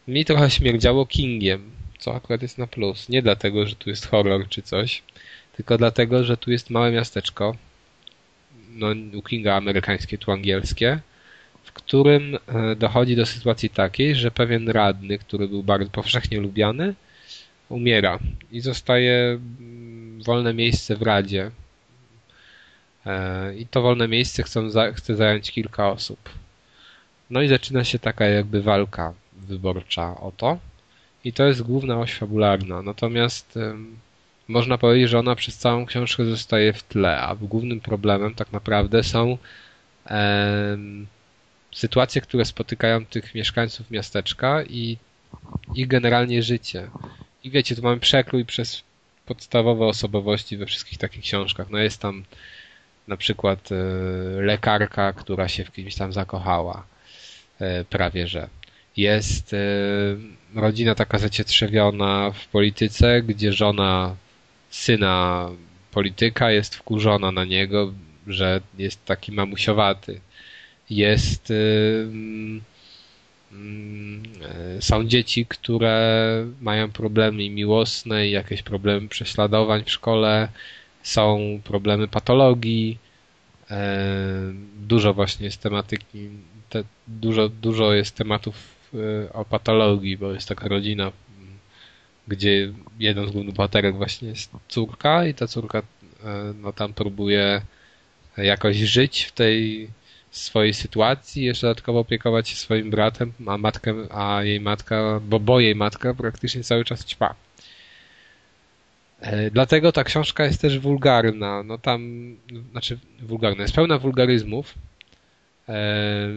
mi 0.07 0.25
trochę 0.25 0.49
śmierdziało 0.49 1.05
Kingiem, 1.05 1.71
co 1.99 2.15
akurat 2.15 2.41
jest 2.41 2.57
na 2.57 2.67
plus. 2.67 3.09
Nie 3.09 3.21
dlatego, 3.21 3.67
że 3.67 3.75
tu 3.75 3.89
jest 3.89 4.07
horror 4.07 4.47
czy 4.49 4.61
coś, 4.61 5.03
tylko 5.55 5.77
dlatego, 5.77 6.23
że 6.23 6.37
tu 6.37 6.51
jest 6.51 6.69
małe 6.69 6.91
miasteczko, 6.91 7.55
no 8.69 8.87
u 9.13 9.21
Kinga 9.21 9.55
amerykańskie, 9.55 10.17
tu 10.17 10.31
angielskie, 10.31 10.99
w 11.63 11.71
którym 11.71 12.35
e, 12.35 12.75
dochodzi 12.75 13.15
do 13.15 13.25
sytuacji 13.25 13.69
takiej, 13.69 14.15
że 14.15 14.31
pewien 14.31 14.69
radny, 14.69 15.17
który 15.17 15.47
był 15.47 15.63
bardzo 15.63 15.89
powszechnie 15.89 16.39
lubiany, 16.39 16.93
umiera 17.69 18.19
i 18.51 18.61
zostaje 18.61 19.39
mm, 19.59 20.23
wolne 20.23 20.53
miejsce 20.53 20.95
w 20.95 21.01
Radzie. 21.01 21.51
E, 23.09 23.55
I 23.55 23.65
to 23.65 23.81
wolne 23.81 24.07
miejsce 24.07 24.43
chcą 24.43 24.69
chce 24.93 25.15
zająć 25.15 25.51
kilka 25.51 25.89
osób. 25.89 26.19
No 27.29 27.41
i 27.41 27.47
zaczyna 27.47 27.83
się 27.83 27.99
taka 27.99 28.25
jakby 28.25 28.61
walka 28.61 29.13
wyborcza 29.33 30.17
o 30.19 30.31
to. 30.37 30.59
I 31.23 31.33
to 31.33 31.43
jest 31.47 31.61
główna 31.61 31.99
oś 31.99 32.13
fabularna. 32.13 32.81
Natomiast 32.81 33.59
można 34.47 34.77
powiedzieć, 34.77 35.09
że 35.09 35.19
ona 35.19 35.35
przez 35.35 35.57
całą 35.57 35.85
książkę 35.85 36.25
zostaje 36.25 36.73
w 36.73 36.83
tle, 36.83 37.21
a 37.21 37.35
głównym 37.35 37.79
problemem 37.81 38.35
tak 38.35 38.51
naprawdę 38.51 39.03
są 39.03 39.37
sytuacje, 41.71 42.21
które 42.21 42.45
spotykają 42.45 43.05
tych 43.05 43.35
mieszkańców 43.35 43.91
miasteczka 43.91 44.63
i 44.63 44.97
ich 45.75 45.87
generalnie 45.87 46.43
życie. 46.43 46.89
I 47.43 47.51
wiecie, 47.51 47.75
tu 47.75 47.81
mamy 47.81 47.99
przekrój 47.99 48.45
przez 48.45 48.83
podstawowe 49.25 49.85
osobowości 49.85 50.57
we 50.57 50.65
wszystkich 50.65 50.97
takich 50.97 51.23
książkach. 51.23 51.69
No 51.69 51.77
jest 51.77 52.01
tam 52.01 52.23
na 53.09 53.17
przykład 53.17 53.69
e, 53.71 53.75
lekarka, 54.41 55.13
która 55.13 55.47
się 55.47 55.65
w 55.65 55.71
kimś 55.71 55.95
tam 55.95 56.13
zakochała. 56.13 56.85
E, 57.59 57.85
prawie 57.85 58.27
że. 58.27 58.49
Jest 58.97 59.53
e, 59.53 59.57
rodzina 60.55 60.95
taka 60.95 61.17
zacietrzewiona 61.19 62.31
w 62.31 62.47
polityce, 62.47 63.21
gdzie 63.21 63.53
żona 63.53 64.15
syna 64.69 65.49
polityka 65.91 66.51
jest 66.51 66.75
wkurzona 66.75 67.31
na 67.31 67.45
niego, 67.45 67.93
że 68.27 68.61
jest 68.77 69.05
taki 69.05 69.31
mamusiowaty. 69.31 70.21
Jest. 70.89 71.51
mm, 71.51 72.61
Są 74.79 75.03
dzieci, 75.07 75.45
które 75.45 75.97
mają 76.61 76.91
problemy 76.91 77.49
miłosne 77.49 78.27
i 78.27 78.31
jakieś 78.31 78.61
problemy 78.63 79.07
prześladowań 79.07 79.83
w 79.83 79.91
szkole, 79.91 80.49
są 81.03 81.59
problemy 81.63 82.07
patologii, 82.07 82.97
e, 83.71 83.87
dużo 84.77 85.13
właśnie 85.13 85.45
jest 85.45 85.61
tematyki, 85.61 86.29
te, 86.69 86.83
dużo, 87.07 87.49
dużo 87.49 87.93
jest 87.93 88.15
tematów 88.15 88.55
e, 88.93 89.33
o 89.33 89.45
patologii, 89.45 90.17
bo 90.17 90.33
jest 90.33 90.47
taka 90.47 90.67
rodzina, 90.67 91.11
gdzie 92.27 92.73
jeden 92.99 93.27
z 93.27 93.31
głównych 93.31 93.55
bohaterek 93.55 93.95
właśnie 93.95 94.29
jest 94.29 94.51
córka 94.67 95.25
i 95.25 95.33
ta 95.33 95.47
córka 95.47 95.79
e, 95.79 95.83
no 96.61 96.73
tam 96.73 96.93
próbuje 96.93 97.61
jakoś 98.37 98.77
żyć 98.77 99.23
w 99.23 99.31
tej 99.31 99.89
swojej 100.31 100.73
sytuacji, 100.73 101.43
jeszcze 101.43 101.67
dodatkowo 101.67 101.99
opiekować 101.99 102.49
się 102.49 102.55
swoim 102.55 102.89
bratem, 102.89 103.33
a 103.47 103.57
matkę, 103.57 103.93
a 104.09 104.43
jej 104.43 104.59
matka, 104.59 105.19
bo, 105.23 105.39
bo 105.39 105.59
jej 105.59 105.75
matka 105.75 106.13
praktycznie 106.13 106.63
cały 106.63 106.85
czas 106.85 107.05
ćpa. 107.05 107.35
E, 109.21 109.51
Dlatego 109.51 109.91
ta 109.91 110.03
książka 110.03 110.45
jest 110.45 110.61
też 110.61 110.79
wulgarna. 110.79 111.63
No 111.63 111.77
tam, 111.77 112.35
znaczy 112.71 112.99
wulgarna, 113.21 113.61
jest 113.61 113.75
pełna 113.75 113.97
wulgaryzmów. 113.97 114.73
E, 115.69 116.29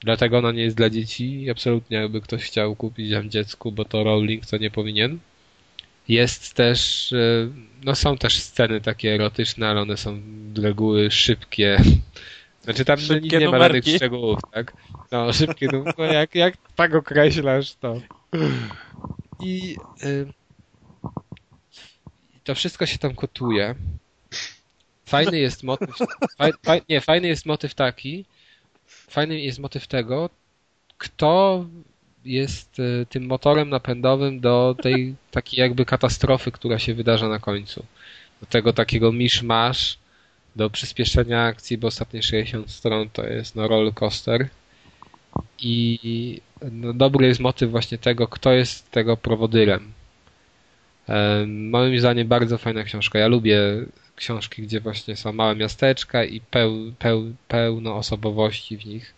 Dlatego 0.00 0.38
ona 0.38 0.52
nie 0.52 0.62
jest 0.62 0.76
dla 0.76 0.90
dzieci 0.90 1.50
absolutnie 1.50 1.96
jakby 1.96 2.20
ktoś 2.20 2.44
chciał 2.44 2.76
kupić 2.76 3.10
ją 3.10 3.22
dziecku, 3.28 3.72
bo 3.72 3.84
to 3.84 4.04
Rowling 4.04 4.46
to 4.46 4.56
nie 4.56 4.70
powinien. 4.70 5.18
Jest 6.08 6.54
też, 6.54 7.12
e, 7.12 7.48
no 7.84 7.94
są 7.94 8.18
też 8.18 8.38
sceny 8.42 8.80
takie 8.80 9.14
erotyczne, 9.14 9.68
ale 9.68 9.80
one 9.80 9.96
są 9.96 10.20
z 10.56 10.58
reguły 10.58 11.10
szybkie. 11.10 11.76
Znaczy 12.64 12.84
tam 12.84 12.98
Szybkie 12.98 13.20
nic 13.20 13.32
nie 13.32 13.38
ma 13.40 13.44
numerki. 13.52 13.76
żadnych 13.76 13.96
szczegółów, 13.96 14.40
tak? 14.52 14.72
No, 15.12 15.32
szybkie, 15.32 15.68
no, 15.72 15.84
no 15.98 16.04
jak, 16.04 16.34
jak 16.34 16.54
tak 16.76 16.94
określasz 16.94 17.74
to. 17.74 18.00
I 19.42 19.76
y, 20.04 20.26
to 22.46 22.54
wszystko 22.54 22.86
się 22.86 22.98
tam 22.98 23.14
kotuje. 23.14 23.74
Fajny 25.06 25.38
jest 25.38 25.62
motyw. 25.62 25.90
Faj, 26.38 26.52
faj, 26.62 26.82
nie, 26.88 27.00
fajny 27.00 27.28
jest 27.28 27.46
motyw 27.46 27.74
taki. 27.74 28.24
Fajny 28.86 29.40
jest 29.40 29.58
motyw 29.58 29.86
tego, 29.86 30.30
kto 30.98 31.64
jest 32.24 32.78
y, 32.78 33.06
tym 33.08 33.26
motorem 33.26 33.70
napędowym 33.70 34.40
do 34.40 34.76
tej 34.82 35.14
takiej 35.30 35.60
jakby 35.60 35.84
katastrofy, 35.84 36.52
która 36.52 36.78
się 36.78 36.94
wydarza 36.94 37.28
na 37.28 37.38
końcu. 37.38 37.84
Do 38.40 38.46
tego 38.46 38.72
takiego 38.72 39.12
misz-masz, 39.12 39.98
do 40.56 40.70
przyspieszenia 40.70 41.42
akcji, 41.44 41.78
bo 41.78 41.88
ostatnie 41.88 42.22
60 42.22 42.70
stron 42.70 43.10
to 43.10 43.26
jest 43.26 43.56
no 43.56 43.68
roller 43.68 43.94
coaster. 43.94 44.48
I 45.58 46.40
no, 46.72 46.92
dobry 46.92 47.26
jest 47.26 47.40
motyw 47.40 47.70
właśnie 47.70 47.98
tego, 47.98 48.28
kto 48.28 48.52
jest 48.52 48.90
tego 48.90 49.16
prowodyrem. 49.16 49.92
E, 51.08 51.46
Moim 51.46 51.98
zdaniem 52.00 52.28
bardzo 52.28 52.58
fajna 52.58 52.82
książka. 52.84 53.18
Ja 53.18 53.28
lubię 53.28 53.58
książki, 54.16 54.62
gdzie 54.62 54.80
właśnie 54.80 55.16
są 55.16 55.32
małe 55.32 55.56
miasteczka 55.56 56.24
i 56.24 56.40
peł, 56.40 56.92
peł, 56.98 57.34
pełno 57.48 57.96
osobowości 57.96 58.76
w 58.76 58.86
nich 58.86 59.14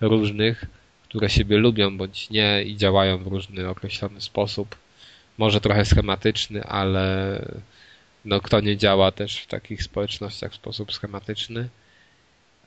różnych, 0.00 0.64
które 1.02 1.30
siebie 1.30 1.56
lubią 1.58 1.96
bądź 1.96 2.30
nie 2.30 2.62
i 2.62 2.76
działają 2.76 3.18
w 3.18 3.26
różny 3.26 3.68
określony 3.68 4.20
sposób. 4.20 4.76
Może 5.38 5.60
trochę 5.60 5.84
schematyczny, 5.84 6.64
ale 6.64 7.38
no 8.24 8.40
kto 8.40 8.60
nie 8.60 8.76
działa 8.76 9.12
też 9.12 9.40
w 9.40 9.46
takich 9.46 9.82
społecznościach 9.82 10.52
w 10.52 10.56
sposób 10.56 10.92
schematyczny. 10.92 11.68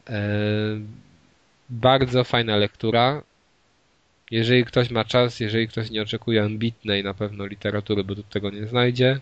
E, 0.09 0.22
Bardzo 1.69 2.23
fajna 2.23 2.56
lektura. 2.57 3.23
Jeżeli 4.32 4.66
ktoś 4.66 4.90
ma 4.90 5.06
czas, 5.06 5.40
jeżeli 5.40 5.68
ktoś 5.68 5.90
nie 5.90 6.01
oczekuje 6.01 6.43
ambitnej 6.43 7.03
na 7.03 7.14
pewno 7.14 7.45
literatury, 7.45 8.03
bo 8.03 8.16
tu 8.16 8.24
tego 8.24 8.50
nie 8.50 8.68
znajdzie, 8.68 9.19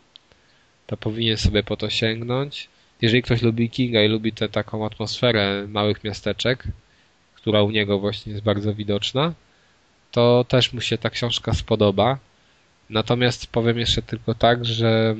to 0.87 0.97
powinien 0.97 1.37
sobie 1.37 1.63
po 1.63 1.77
to 1.77 1.89
sięgnąć. 1.89 2.69
Jeżeli 3.01 3.21
ktoś 3.21 3.41
lubi 3.41 3.69
Kinga 3.69 4.03
i 4.03 4.07
lubi 4.07 4.33
tę 4.33 4.49
taką 4.49 4.85
atmosferę 4.85 5.65
małych 5.67 6.03
miasteczek, 6.03 6.63
która 7.35 7.63
u 7.63 7.71
niego 7.71 7.99
właśnie 7.99 8.31
jest 8.31 8.43
bardzo 8.43 8.73
widoczna, 8.73 9.33
to 10.11 10.45
też 10.47 10.73
mu 10.73 10.81
się 10.81 10.97
ta 10.97 11.09
książka 11.09 11.53
spodoba. 11.53 12.19
Natomiast 12.89 13.47
powiem 13.47 13.79
jeszcze 13.79 14.01
tylko 14.01 14.35
tak, 14.35 14.65
że 14.65 15.15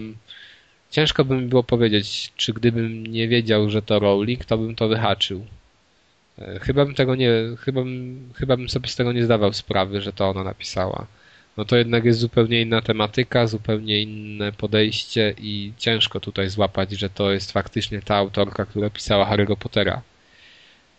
ciężko 0.91 1.25
by 1.25 1.35
mi 1.35 1.47
było 1.47 1.63
powiedzieć, 1.63 2.33
czy 2.35 2.53
gdybym 2.53 3.07
nie 3.07 3.27
wiedział, 3.27 3.69
że 3.69 3.81
to 3.81 3.99
Rowling, 3.99 4.45
to 4.45 4.57
bym 4.57 4.75
to 4.75 4.87
wyhaczył. 4.87 5.45
E, 6.41 6.59
chyba 6.59 6.85
bym 6.85 6.95
tego 6.95 7.15
nie, 7.15 7.31
chyba 7.59 7.81
bym, 7.83 8.29
chyba 8.35 8.57
bym 8.57 8.69
sobie 8.69 8.87
z 8.87 8.95
tego 8.95 9.13
nie 9.13 9.25
zdawał 9.25 9.53
sprawy, 9.53 10.01
że 10.01 10.13
to 10.13 10.29
ona 10.29 10.43
napisała. 10.43 11.07
No 11.57 11.65
to 11.65 11.75
jednak 11.75 12.05
jest 12.05 12.19
zupełnie 12.19 12.61
inna 12.61 12.81
tematyka, 12.81 13.47
zupełnie 13.47 14.01
inne 14.01 14.51
podejście 14.51 15.35
i 15.37 15.73
ciężko 15.77 16.19
tutaj 16.19 16.49
złapać, 16.49 16.91
że 16.91 17.09
to 17.09 17.31
jest 17.31 17.51
faktycznie 17.51 18.01
ta 18.01 18.15
autorka, 18.15 18.65
która 18.65 18.89
pisała 18.89 19.25
Harry'ego 19.31 19.55
Pottera. 19.55 20.01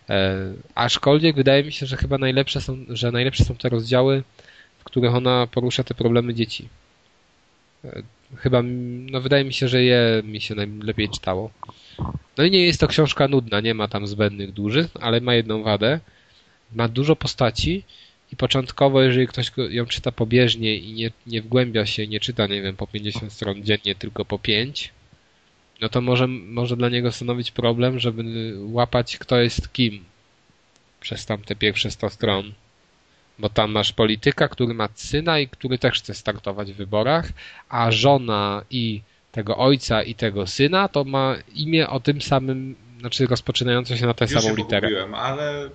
E, 0.09 0.37
aczkolwiek 0.75 1.37
wydaje 1.37 1.65
mi 1.65 1.73
się, 1.73 1.87
że 1.87 1.97
chyba 1.97 2.19
najlepsze 2.19 2.61
są, 2.61 2.77
że 2.89 3.13
najlepsze 3.13 3.45
są 3.45 3.55
te 3.57 3.69
rozdziały, 3.69 4.23
w 4.79 4.85
których 4.85 5.15
ona 5.15 5.47
porusza 5.47 5.85
te 5.85 5.95
problemy 5.95 6.35
dzieci. 6.35 6.69
E, 7.85 8.03
chyba, 8.37 8.63
no 9.11 9.21
wydaje 9.21 9.45
mi 9.45 9.53
się, 9.53 9.69
że 9.69 9.83
je 9.83 10.23
mi 10.25 10.41
się 10.41 10.55
najlepiej 10.55 11.09
czytało. 11.09 11.51
No 12.39 12.45
i 12.45 12.51
nie 12.51 12.67
jest 12.67 12.81
to 12.81 12.89
książka 12.89 13.29
nudna, 13.29 13.61
nie 13.61 13.75
ma 13.75 13.89
tam 13.89 14.07
zbędnych 14.07 14.53
dużych, 14.53 14.87
ale 15.01 15.21
ma 15.21 15.35
jedną 15.35 15.63
wadę. 15.63 16.01
Ma 16.73 16.89
dużo 16.89 17.17
postaci 17.17 17.85
i 18.33 18.37
początkowo, 18.37 19.03
jeżeli 19.03 19.27
ktoś 19.27 19.53
ją 19.71 19.87
czyta 19.87 20.13
pobieżnie 20.13 20.77
i 20.77 20.93
nie, 20.93 21.11
nie 21.27 21.43
wgłębia 21.43 21.87
się, 21.87 22.07
nie 22.07 22.21
czyta, 22.21 22.47
nie 22.47 22.63
wiem, 22.63 22.77
po 22.77 22.87
50 22.87 23.33
stron 23.33 23.65
dziennie, 23.65 23.95
tylko 23.95 24.25
po 24.25 24.39
5, 24.39 24.93
no 25.81 25.89
to 25.89 26.01
może, 26.01 26.27
może 26.27 26.77
dla 26.77 26.89
niego 26.89 27.13
stanowić 27.13 27.51
problem, 27.51 27.99
żeby 27.99 28.55
łapać 28.59 29.19
kto 29.19 29.41
jest 29.41 29.73
kim 29.73 30.05
przez 31.01 31.27
tamte 31.27 31.57
pierwsze 31.57 31.91
100 31.91 32.11
stron. 32.11 32.53
Bo 33.39 33.49
tam 33.49 33.71
masz 33.71 33.93
polityka, 33.93 34.49
który 34.49 34.75
ma 34.75 34.89
syna 34.95 35.39
i 35.39 35.49
który 35.49 35.79
też 35.79 35.99
chce 35.99 36.15
startować 36.15 36.73
w 36.73 36.77
wyborach, 36.77 37.33
a 37.69 37.91
żona 37.91 38.65
i 38.71 39.01
tego 39.33 39.57
ojca 39.57 40.03
i 40.03 40.15
tego 40.15 40.47
syna 40.47 40.89
to 40.89 41.05
ma 41.05 41.37
imię 41.55 41.89
o 41.89 42.01
tym 42.01 42.21
samym, 42.21 42.77
znaczy 43.01 43.27
rozpoczynające 43.27 43.99
się 43.99 44.07
na 44.07 44.15
tę 44.15 44.25
Już 44.25 44.33
samą 44.35 44.49
się 44.49 44.55
literę. 44.63 45.07
ale 45.17 45.71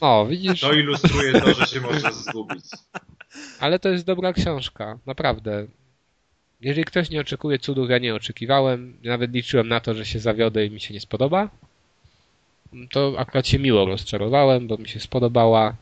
No, 0.00 0.26
widzisz, 0.26 0.60
to 0.60 0.72
ilustruje 0.72 1.32
to, 1.40 1.54
że 1.54 1.66
się 1.66 1.80
można 1.80 2.12
zgubić. 2.12 2.64
ale 3.60 3.78
to 3.78 3.88
jest 3.88 4.04
dobra 4.04 4.32
książka, 4.32 4.98
naprawdę. 5.06 5.66
Jeżeli 6.60 6.84
ktoś 6.84 7.10
nie 7.10 7.20
oczekuje 7.20 7.58
cudów, 7.58 7.90
ja 7.90 7.98
nie 7.98 8.14
oczekiwałem, 8.14 8.96
nawet 9.04 9.32
liczyłem 9.32 9.68
na 9.68 9.80
to, 9.80 9.94
że 9.94 10.06
się 10.06 10.18
zawiodę 10.18 10.66
i 10.66 10.70
mi 10.70 10.80
się 10.80 10.94
nie 10.94 11.00
spodoba, 11.00 11.48
to 12.90 13.14
akurat 13.18 13.46
się 13.48 13.58
miło 13.58 13.84
rozczarowałem, 13.86 14.66
bo 14.66 14.76
mi 14.78 14.88
się 14.88 15.00
spodobała. 15.00 15.74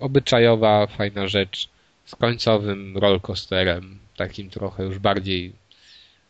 Obyczajowa, 0.00 0.86
fajna 0.86 1.28
rzecz 1.28 1.68
z 2.04 2.14
końcowym 2.14 2.98
rollercoasterem, 2.98 3.98
takim 4.16 4.50
trochę 4.50 4.84
już 4.84 4.98
bardziej 4.98 5.52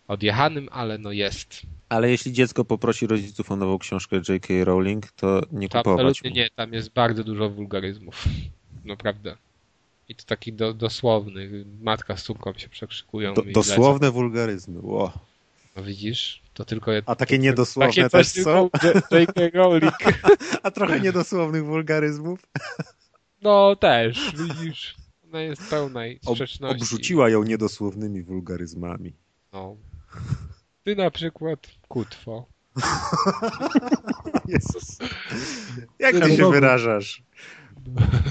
odjechanym, 0.08 0.68
ale 0.72 0.98
no 0.98 1.12
jest. 1.12 1.62
Ale 1.88 2.10
jeśli 2.10 2.32
dziecko 2.32 2.64
poprosi 2.64 3.06
rodziców 3.06 3.52
o 3.52 3.56
nową 3.56 3.78
książkę 3.78 4.16
J.K. 4.28 4.54
Rowling, 4.64 5.12
to 5.12 5.42
nie 5.52 5.68
To 5.68 5.78
kupować 5.78 6.00
absolutnie 6.00 6.30
mu. 6.30 6.36
nie, 6.36 6.50
tam 6.56 6.72
jest 6.72 6.92
bardzo 6.92 7.24
dużo 7.24 7.50
wulgaryzmów. 7.50 8.24
Naprawdę. 8.84 9.36
I 10.08 10.14
to 10.14 10.24
takich 10.24 10.54
do, 10.54 10.74
dosłownych. 10.74 11.50
Matka 11.80 12.16
z 12.16 12.22
córką 12.22 12.52
się 12.54 12.68
przekrzykują. 12.68 13.34
Do, 13.34 13.42
dosłowne 13.42 14.10
wulgaryzmy. 14.10 14.80
Ło. 14.80 15.04
lecą. 15.04 15.18
No 15.76 15.82
widzisz, 15.82 16.42
to 16.54 16.64
tylko 16.64 16.92
jedno. 16.92 17.12
A 17.12 17.16
takie 17.16 17.38
niedosłowne 17.38 17.92
takie 17.92 18.10
też 18.10 18.28
są? 18.28 18.70
J.K. 19.10 19.42
Rowling. 19.54 19.94
A 20.62 20.70
trochę 20.70 21.00
niedosłownych 21.00 21.64
wulgaryzmów. 21.64 22.40
No 23.42 23.76
też, 23.76 24.32
widzisz. 24.36 24.94
Jest 25.40 25.70
pełna 25.70 26.00
Ob, 26.26 26.36
sprzeczności. 26.36 26.76
obrzuciła 26.76 27.30
ją 27.30 27.42
niedosłownymi 27.42 28.22
wulgaryzmami. 28.22 29.16
No. 29.52 29.76
Ty 30.84 30.96
na 30.96 31.10
przykład 31.10 31.58
kutwo. 31.88 32.46
Jezus. 34.48 34.98
Jak 35.98 36.14
Ty 36.20 36.36
się 36.36 36.50
wyrażasz? 36.50 37.22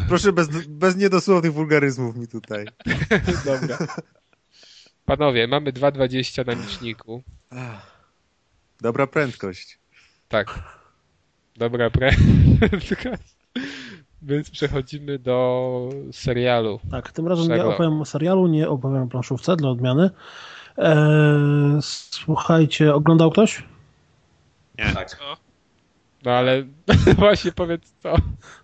Proszę 0.08 0.34
bez, 0.34 0.48
bez 0.68 0.96
niedosłownych 0.96 1.54
wulgaryzmów 1.54 2.16
mi 2.16 2.28
tutaj. 2.28 2.66
Dobra. 3.46 3.78
Panowie, 5.06 5.48
mamy 5.48 5.72
2,20 5.72 6.46
na 6.46 6.54
liczniku. 6.54 7.24
Dobra 8.82 9.08
prędkość. 9.08 9.80
Tak. 10.30 10.64
Dobra 11.56 11.90
prędkość. 11.90 12.94
Więc 14.24 14.50
przechodzimy 14.50 15.20
do 15.20 15.90
serialu. 16.12 16.80
Tak, 16.92 17.12
tym 17.12 17.28
razem 17.28 17.48
nie 17.48 17.58
Czego? 17.58 17.74
opowiem 17.74 18.02
o 18.02 18.06
serialu, 18.06 18.48
nie 18.48 18.70
opowiem 18.70 19.04
o 19.04 19.08
planszówce 19.08 19.56
dla 19.56 19.70
odmiany. 19.70 20.10
Eee, 20.78 20.98
słuchajcie, 21.82 22.94
oglądał 22.94 23.32
ktoś? 23.32 23.64
Tak. 24.94 25.20
No 26.26 26.32
ale 26.32 26.64
właśnie 27.18 27.52
powiedz 27.52 27.94
co. 28.04 28.16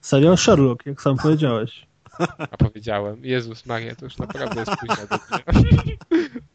Serial 0.02 0.38
Sherlock, 0.38 0.86
jak 0.86 1.02
sam 1.02 1.18
powiedziałeś. 1.18 1.86
A 2.38 2.58
powiedziałem. 2.58 3.26
Jezus 3.26 3.66
Maria, 3.66 3.96
to 3.96 4.06
już 4.06 4.18
naprawdę 4.18 4.60
jest 4.60 4.72
późno. 4.80 5.18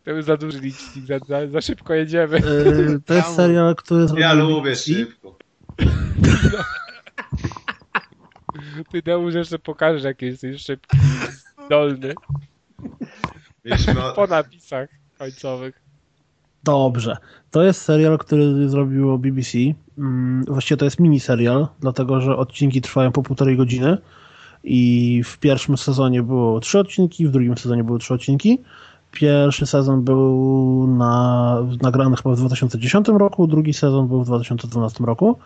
To 0.05 0.11
już 0.11 0.25
za 0.25 0.37
duży 0.37 0.61
licznik, 0.61 1.07
za, 1.07 1.19
za, 1.19 1.49
za 1.49 1.61
szybko 1.61 1.95
jedziemy. 1.95 2.37
Eee, 2.37 3.03
to 3.07 3.15
jest 3.15 3.35
serial, 3.37 3.75
który 3.77 4.07
Ja 4.17 4.33
lubię 4.33 4.77
szybko. 4.77 5.37
Ty 5.77 5.87
Deusz 9.05 9.35
jeszcze 9.35 9.59
pokażesz, 9.59 10.05
jak 10.05 10.23
jesteś 10.23 10.63
szybki, 10.63 10.99
zdolny. 11.67 12.15
Mieliśmy 13.65 14.05
o... 14.05 14.15
Po 14.15 14.27
napisach 14.27 14.89
końcowych. 15.19 15.83
Dobrze. 16.65 17.17
To 17.51 17.63
jest 17.63 17.83
serial, 17.83 18.19
który 18.19 18.69
zrobiło 18.69 19.19
BBC. 19.19 19.59
Mm, 19.99 20.45
Właściwie 20.49 20.77
to 20.77 20.85
jest 20.85 21.01
miniserial, 21.01 21.67
dlatego 21.81 22.21
że 22.21 22.37
odcinki 22.37 22.81
trwają 22.81 23.13
po 23.13 23.23
półtorej 23.23 23.57
godziny 23.57 23.99
i 24.65 25.23
w 25.25 25.39
pierwszym 25.39 25.77
sezonie 25.77 26.23
było 26.23 26.61
trzy 26.61 26.79
odcinki, 26.79 27.27
w 27.27 27.31
drugim 27.31 27.59
sezonie 27.59 27.85
były 27.85 27.99
trzy 27.99 28.15
odcinki. 28.15 28.59
Pierwszy 29.11 29.67
sezon 29.67 30.05
był 30.05 30.87
na, 30.87 31.57
nagrany 31.83 32.17
chyba 32.17 32.35
w 32.35 32.39
2010 32.39 33.09
roku, 33.09 33.47
drugi 33.47 33.73
sezon 33.73 34.09
był 34.09 34.23
w 34.23 34.27
2012 34.27 35.05
roku. 35.05 35.39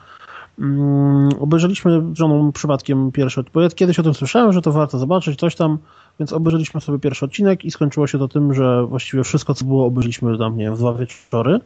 Mm, 0.60 1.28
obejrzeliśmy 1.40 2.02
żoną 2.12 2.52
przypadkiem 2.52 3.12
pierwszy 3.12 3.40
odcinek, 3.40 3.74
kiedyś 3.74 3.98
o 3.98 4.02
tym 4.02 4.14
słyszałem, 4.14 4.52
że 4.52 4.62
to 4.62 4.72
warto 4.72 4.98
zobaczyć, 4.98 5.38
coś 5.38 5.54
tam, 5.54 5.78
więc 6.20 6.32
obejrzeliśmy 6.32 6.80
sobie 6.80 6.98
pierwszy 6.98 7.24
odcinek 7.24 7.64
i 7.64 7.70
skończyło 7.70 8.06
się 8.06 8.18
to 8.18 8.28
tym, 8.28 8.54
że 8.54 8.86
właściwie 8.86 9.24
wszystko, 9.24 9.54
co 9.54 9.64
było, 9.64 9.86
obejrzeliśmy 9.86 10.38
tam, 10.38 10.56
nie 10.56 10.64
wiem, 10.64 10.74
w 10.74 10.78
dwa 10.78 10.94
wieczory. 10.94 11.60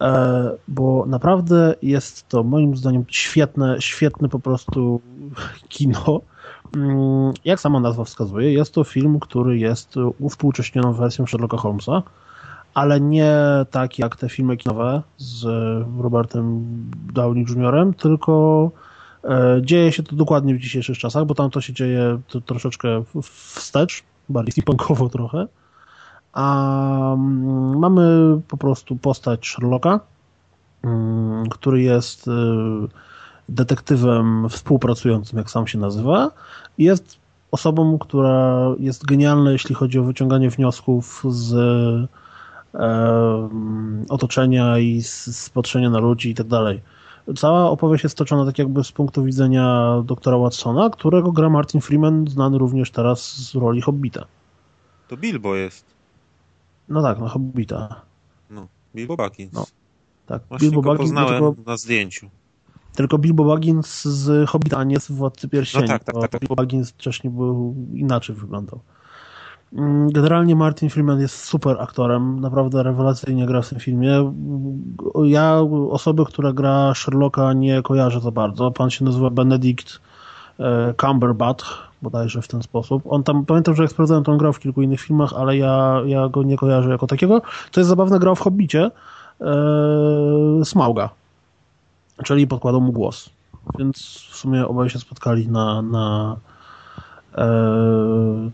E, 0.00 0.50
bo 0.68 1.04
naprawdę 1.06 1.74
jest 1.82 2.28
to 2.28 2.42
moim 2.42 2.76
zdaniem 2.76 3.04
świetne, 3.08 3.76
świetne 3.80 4.28
po 4.28 4.38
prostu 4.38 5.00
kino. 5.68 6.20
Mm, 6.76 7.32
Jak 7.44 7.60
sama 7.60 7.80
nazwa 7.80 8.04
wskazuje, 8.04 8.52
jest 8.52 8.74
to 8.74 8.84
film, 8.84 9.20
który 9.20 9.58
jest 9.58 9.94
uwspółcześnioną 10.18 10.92
wersją 10.92 11.26
Sherlocka 11.26 11.56
Holmesa, 11.56 12.02
ale 12.74 13.00
nie 13.00 13.36
tak 13.70 13.98
jak 13.98 14.16
te 14.16 14.28
filmy 14.28 14.56
kinowe 14.56 15.02
z 15.16 15.44
Robertem 15.98 16.64
Downey 17.12 17.44
Jr., 17.48 17.94
tylko 17.98 18.70
e, 19.24 19.60
dzieje 19.62 19.92
się 19.92 20.02
to 20.02 20.16
dokładnie 20.16 20.54
w 20.54 20.58
dzisiejszych 20.58 20.98
czasach, 20.98 21.24
bo 21.24 21.34
tam 21.34 21.50
to 21.50 21.60
się 21.60 21.72
dzieje 21.72 22.20
troszeczkę 22.46 23.02
wstecz, 23.22 24.02
bardziej 24.28 24.52
steampunkowo 24.52 25.08
trochę. 25.08 25.46
A 26.32 27.14
mm, 27.14 27.78
mamy 27.78 28.40
po 28.48 28.56
prostu 28.56 28.96
postać 28.96 29.46
Sherlocka, 29.46 30.00
mm, 30.82 31.48
który 31.48 31.82
jest 31.82 32.28
y, 32.28 32.30
detektywem 33.48 34.48
współpracującym, 34.48 35.38
jak 35.38 35.50
sam 35.50 35.66
się 35.66 35.78
nazywa, 35.78 36.30
jest 36.78 37.18
osobą, 37.50 37.98
która 37.98 38.58
jest 38.78 39.06
genialna, 39.06 39.52
jeśli 39.52 39.74
chodzi 39.74 39.98
o 39.98 40.04
wyciąganie 40.04 40.50
wniosków 40.50 41.24
z 41.28 41.54
otoczenia 44.08 44.78
i 44.78 45.02
z, 45.02 45.50
patrzenia 45.50 45.90
na 45.90 45.98
ludzi 45.98 46.30
i 46.30 46.34
tak 46.34 46.46
dalej. 46.46 46.80
Cała 47.36 47.70
opowieść 47.70 48.04
jest 48.04 48.12
stoczona 48.16 48.46
tak 48.46 48.58
jakby 48.58 48.84
z 48.84 48.92
punktu 48.92 49.24
widzenia 49.24 49.94
doktora 50.04 50.38
Watsona, 50.38 50.90
którego 50.90 51.32
gra 51.32 51.50
Martin 51.50 51.80
Freeman, 51.80 52.28
znany 52.28 52.58
również 52.58 52.90
teraz 52.90 53.36
z 53.36 53.54
roli 53.54 53.80
Hobbita. 53.80 54.24
To 55.08 55.16
Bilbo 55.16 55.54
jest. 55.56 55.84
No 56.88 57.02
tak, 57.02 57.18
no 57.18 57.28
Hobbita. 57.28 58.00
No, 58.50 58.68
Bilbo 58.94 59.16
Baggins. 59.16 59.52
No, 59.52 59.66
Tak, 60.26 60.42
Właśnie 60.48 60.68
Bilbo 60.70 60.82
Baggins, 60.82 61.10
poznałem 61.10 61.42
tylko, 61.42 61.70
na 61.70 61.76
zdjęciu. 61.76 62.30
tylko 62.94 63.18
Bilbo 63.18 63.44
Baggins 63.44 64.02
z 64.04 64.48
Hobbita, 64.50 64.76
a 64.78 64.84
nie 64.84 65.00
z 65.00 65.10
Władcy 65.10 65.48
Pierścieni. 65.48 65.82
No 65.84 65.88
tak, 65.88 66.04
tak, 66.04 66.14
tak, 66.20 66.30
tak. 66.30 66.40
Bilbo 66.40 66.54
Baggins 66.54 66.90
wcześniej 66.90 67.32
był 67.32 67.74
inaczej 67.94 68.36
wyglądał. 68.36 68.80
Mm, 69.74 70.10
Generalnie 70.10 70.56
Martin 70.56 70.90
Freeman 70.90 71.20
jest 71.20 71.44
super 71.44 71.76
aktorem, 71.80 72.40
naprawdę 72.40 72.82
rewelacyjnie 72.82 73.46
gra 73.46 73.62
w 73.62 73.68
tym 73.68 73.80
filmie. 73.80 74.32
Ja 75.24 75.60
osoby, 75.90 76.24
która 76.24 76.52
gra 76.52 76.94
Sherlocka 76.94 77.52
nie 77.52 77.82
kojarzę 77.82 78.20
za 78.20 78.30
bardzo. 78.30 78.70
Pan 78.70 78.90
się 78.90 79.04
nazywa 79.04 79.30
Benedict 79.30 80.00
e, 80.60 80.94
Cumberbatch, 81.00 81.66
bodajże 82.02 82.42
w 82.42 82.48
ten 82.48 82.62
sposób. 82.62 83.02
On 83.08 83.22
tam, 83.22 83.44
pamiętam, 83.44 83.74
że 83.74 83.82
jak 83.82 83.92
sprawdzałem 83.92 84.24
tą 84.24 84.36
grę 84.36 84.52
w 84.52 84.58
kilku 84.58 84.82
innych 84.82 85.00
filmach, 85.00 85.32
ale 85.36 85.56
ja, 85.56 86.02
ja 86.06 86.28
go 86.28 86.42
nie 86.42 86.56
kojarzę 86.56 86.90
jako 86.90 87.06
takiego. 87.06 87.42
To 87.72 87.80
jest 87.80 87.88
zabawna 87.88 88.18
gra 88.18 88.34
w 88.34 88.40
Hobbicie, 88.40 88.90
e, 89.40 90.64
Smauga, 90.64 91.08
czyli 92.24 92.46
podkładał 92.46 92.80
mu 92.80 92.92
głos. 92.92 93.30
Więc 93.78 93.96
w 94.30 94.36
sumie 94.36 94.66
obaj 94.66 94.90
się 94.90 94.98
spotkali 94.98 95.48
na, 95.48 95.82
na 95.82 96.36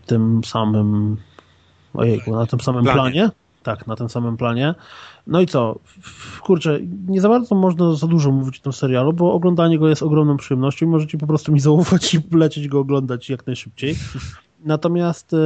tym 0.05 0.43
samym 0.43 1.17
ojejku, 1.93 2.35
na 2.35 2.45
tym 2.45 2.59
samym 2.59 2.83
Planie. 2.83 2.95
planie. 2.95 3.29
Tak, 3.63 3.87
na 3.87 3.95
tym 3.95 4.09
samym 4.09 4.37
planie. 4.37 4.75
No 5.27 5.41
i 5.41 5.45
co? 5.45 5.79
Kurczę, 6.41 6.79
nie 7.07 7.21
za 7.21 7.29
bardzo 7.29 7.55
można 7.55 7.95
za 7.95 8.07
dużo 8.07 8.31
mówić 8.31 8.59
o 8.59 8.63
tym 8.63 8.73
serialu, 8.73 9.13
bo 9.13 9.33
oglądanie 9.33 9.79
go 9.79 9.89
jest 9.89 10.03
ogromną 10.03 10.37
przyjemnością 10.37 10.85
i 10.85 10.89
możecie 10.89 11.17
po 11.17 11.27
prostu 11.27 11.51
mi 11.51 11.59
zaufać 11.59 12.13
i 12.13 12.19
lecieć 12.31 12.67
go 12.67 12.79
oglądać 12.79 13.29
jak 13.29 13.47
najszybciej. 13.47 13.95
Natomiast 14.65 15.33
e, 15.33 15.37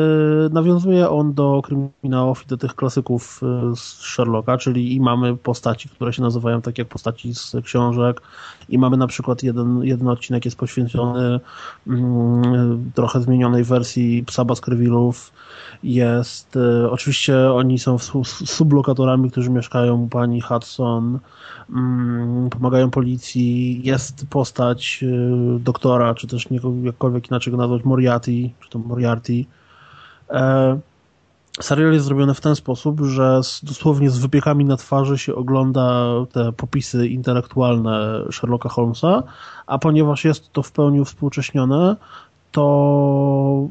nawiązuje 0.52 1.10
on 1.10 1.34
do 1.34 1.62
kryminałów 1.64 2.44
i 2.44 2.48
do 2.48 2.58
tych 2.58 2.76
klasyków 2.76 3.42
e, 3.44 3.76
z 3.76 3.80
Sherlocka, 3.80 4.58
czyli 4.58 4.96
i 4.96 5.02
mamy 5.02 5.38
postaci, 5.38 5.90
które 5.90 6.14
się 6.14 6.22
nazywają 6.22 6.62
tak 6.62 6.78
jak 6.78 6.88
postaci 6.88 7.36
z 7.36 7.56
książek 7.64 8.22
i 8.70 8.78
mamy 8.78 8.98
na 8.98 9.08
przykład 9.08 9.44
jeden, 9.44 9.84
jeden 9.84 10.08
odcinek 10.08 10.46
jest 10.46 10.58
poświęcony 10.58 11.40
mm, 11.88 12.92
trochę 12.96 13.22
zmienionej 13.22 13.64
wersji 13.64 14.24
Psa 14.24 14.46
Baskervillów. 14.46 15.32
Jest, 15.84 16.58
e, 16.58 16.92
oczywiście 16.92 17.52
oni 17.52 17.80
są 17.80 17.98
su- 17.98 18.24
sublokatorami, 18.24 19.32
którzy 19.32 19.50
mieszkają 19.50 20.02
u 20.02 20.08
pani 20.08 20.42
Hudson, 20.42 21.20
mm, 21.70 22.50
pomagają 22.50 22.92
policji. 22.92 23.82
Jest 23.84 24.28
postać 24.30 25.04
e, 25.04 25.60
doktora, 25.60 26.16
czy 26.16 26.28
też 26.28 26.50
nie, 26.50 26.60
jakkolwiek 26.84 27.30
inaczej 27.30 27.52
go 27.52 27.58
nazwać, 27.58 27.84
Moriarty, 27.84 28.50
czy 28.60 28.70
to 28.70 28.80
Moriarty. 28.80 29.05
E, 30.30 30.80
serial 31.62 31.94
jest 31.94 32.06
zrobiony 32.06 32.34
w 32.34 32.42
ten 32.42 32.56
sposób, 32.56 33.02
że 33.02 33.44
z, 33.44 33.64
dosłownie 33.64 34.10
z 34.10 34.18
wypiekami 34.18 34.66
na 34.66 34.78
twarzy 34.78 35.18
się 35.18 35.36
ogląda 35.36 36.06
te 36.32 36.52
popisy 36.52 37.08
intelektualne 37.08 38.26
Sherlocka 38.32 38.70
Holmesa, 38.70 39.24
a 39.68 39.78
ponieważ 39.78 40.26
jest 40.26 40.52
to 40.52 40.64
w 40.64 40.72
pełni 40.72 41.02
uwspółcześnione, 41.02 41.96
to 42.52 43.68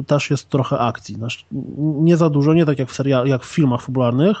y, 0.00 0.04
też 0.04 0.30
jest 0.30 0.48
trochę 0.48 0.78
akcji. 0.78 1.14
Znaczy, 1.14 1.44
Nie 1.80 2.16
za 2.16 2.30
dużo, 2.30 2.54
nie 2.54 2.66
tak 2.66 2.78
jak 2.78 2.90
w, 2.90 2.94
serial, 2.94 3.26
jak 3.26 3.42
w 3.42 3.54
filmach 3.54 3.82
fabularnych, 3.82 4.36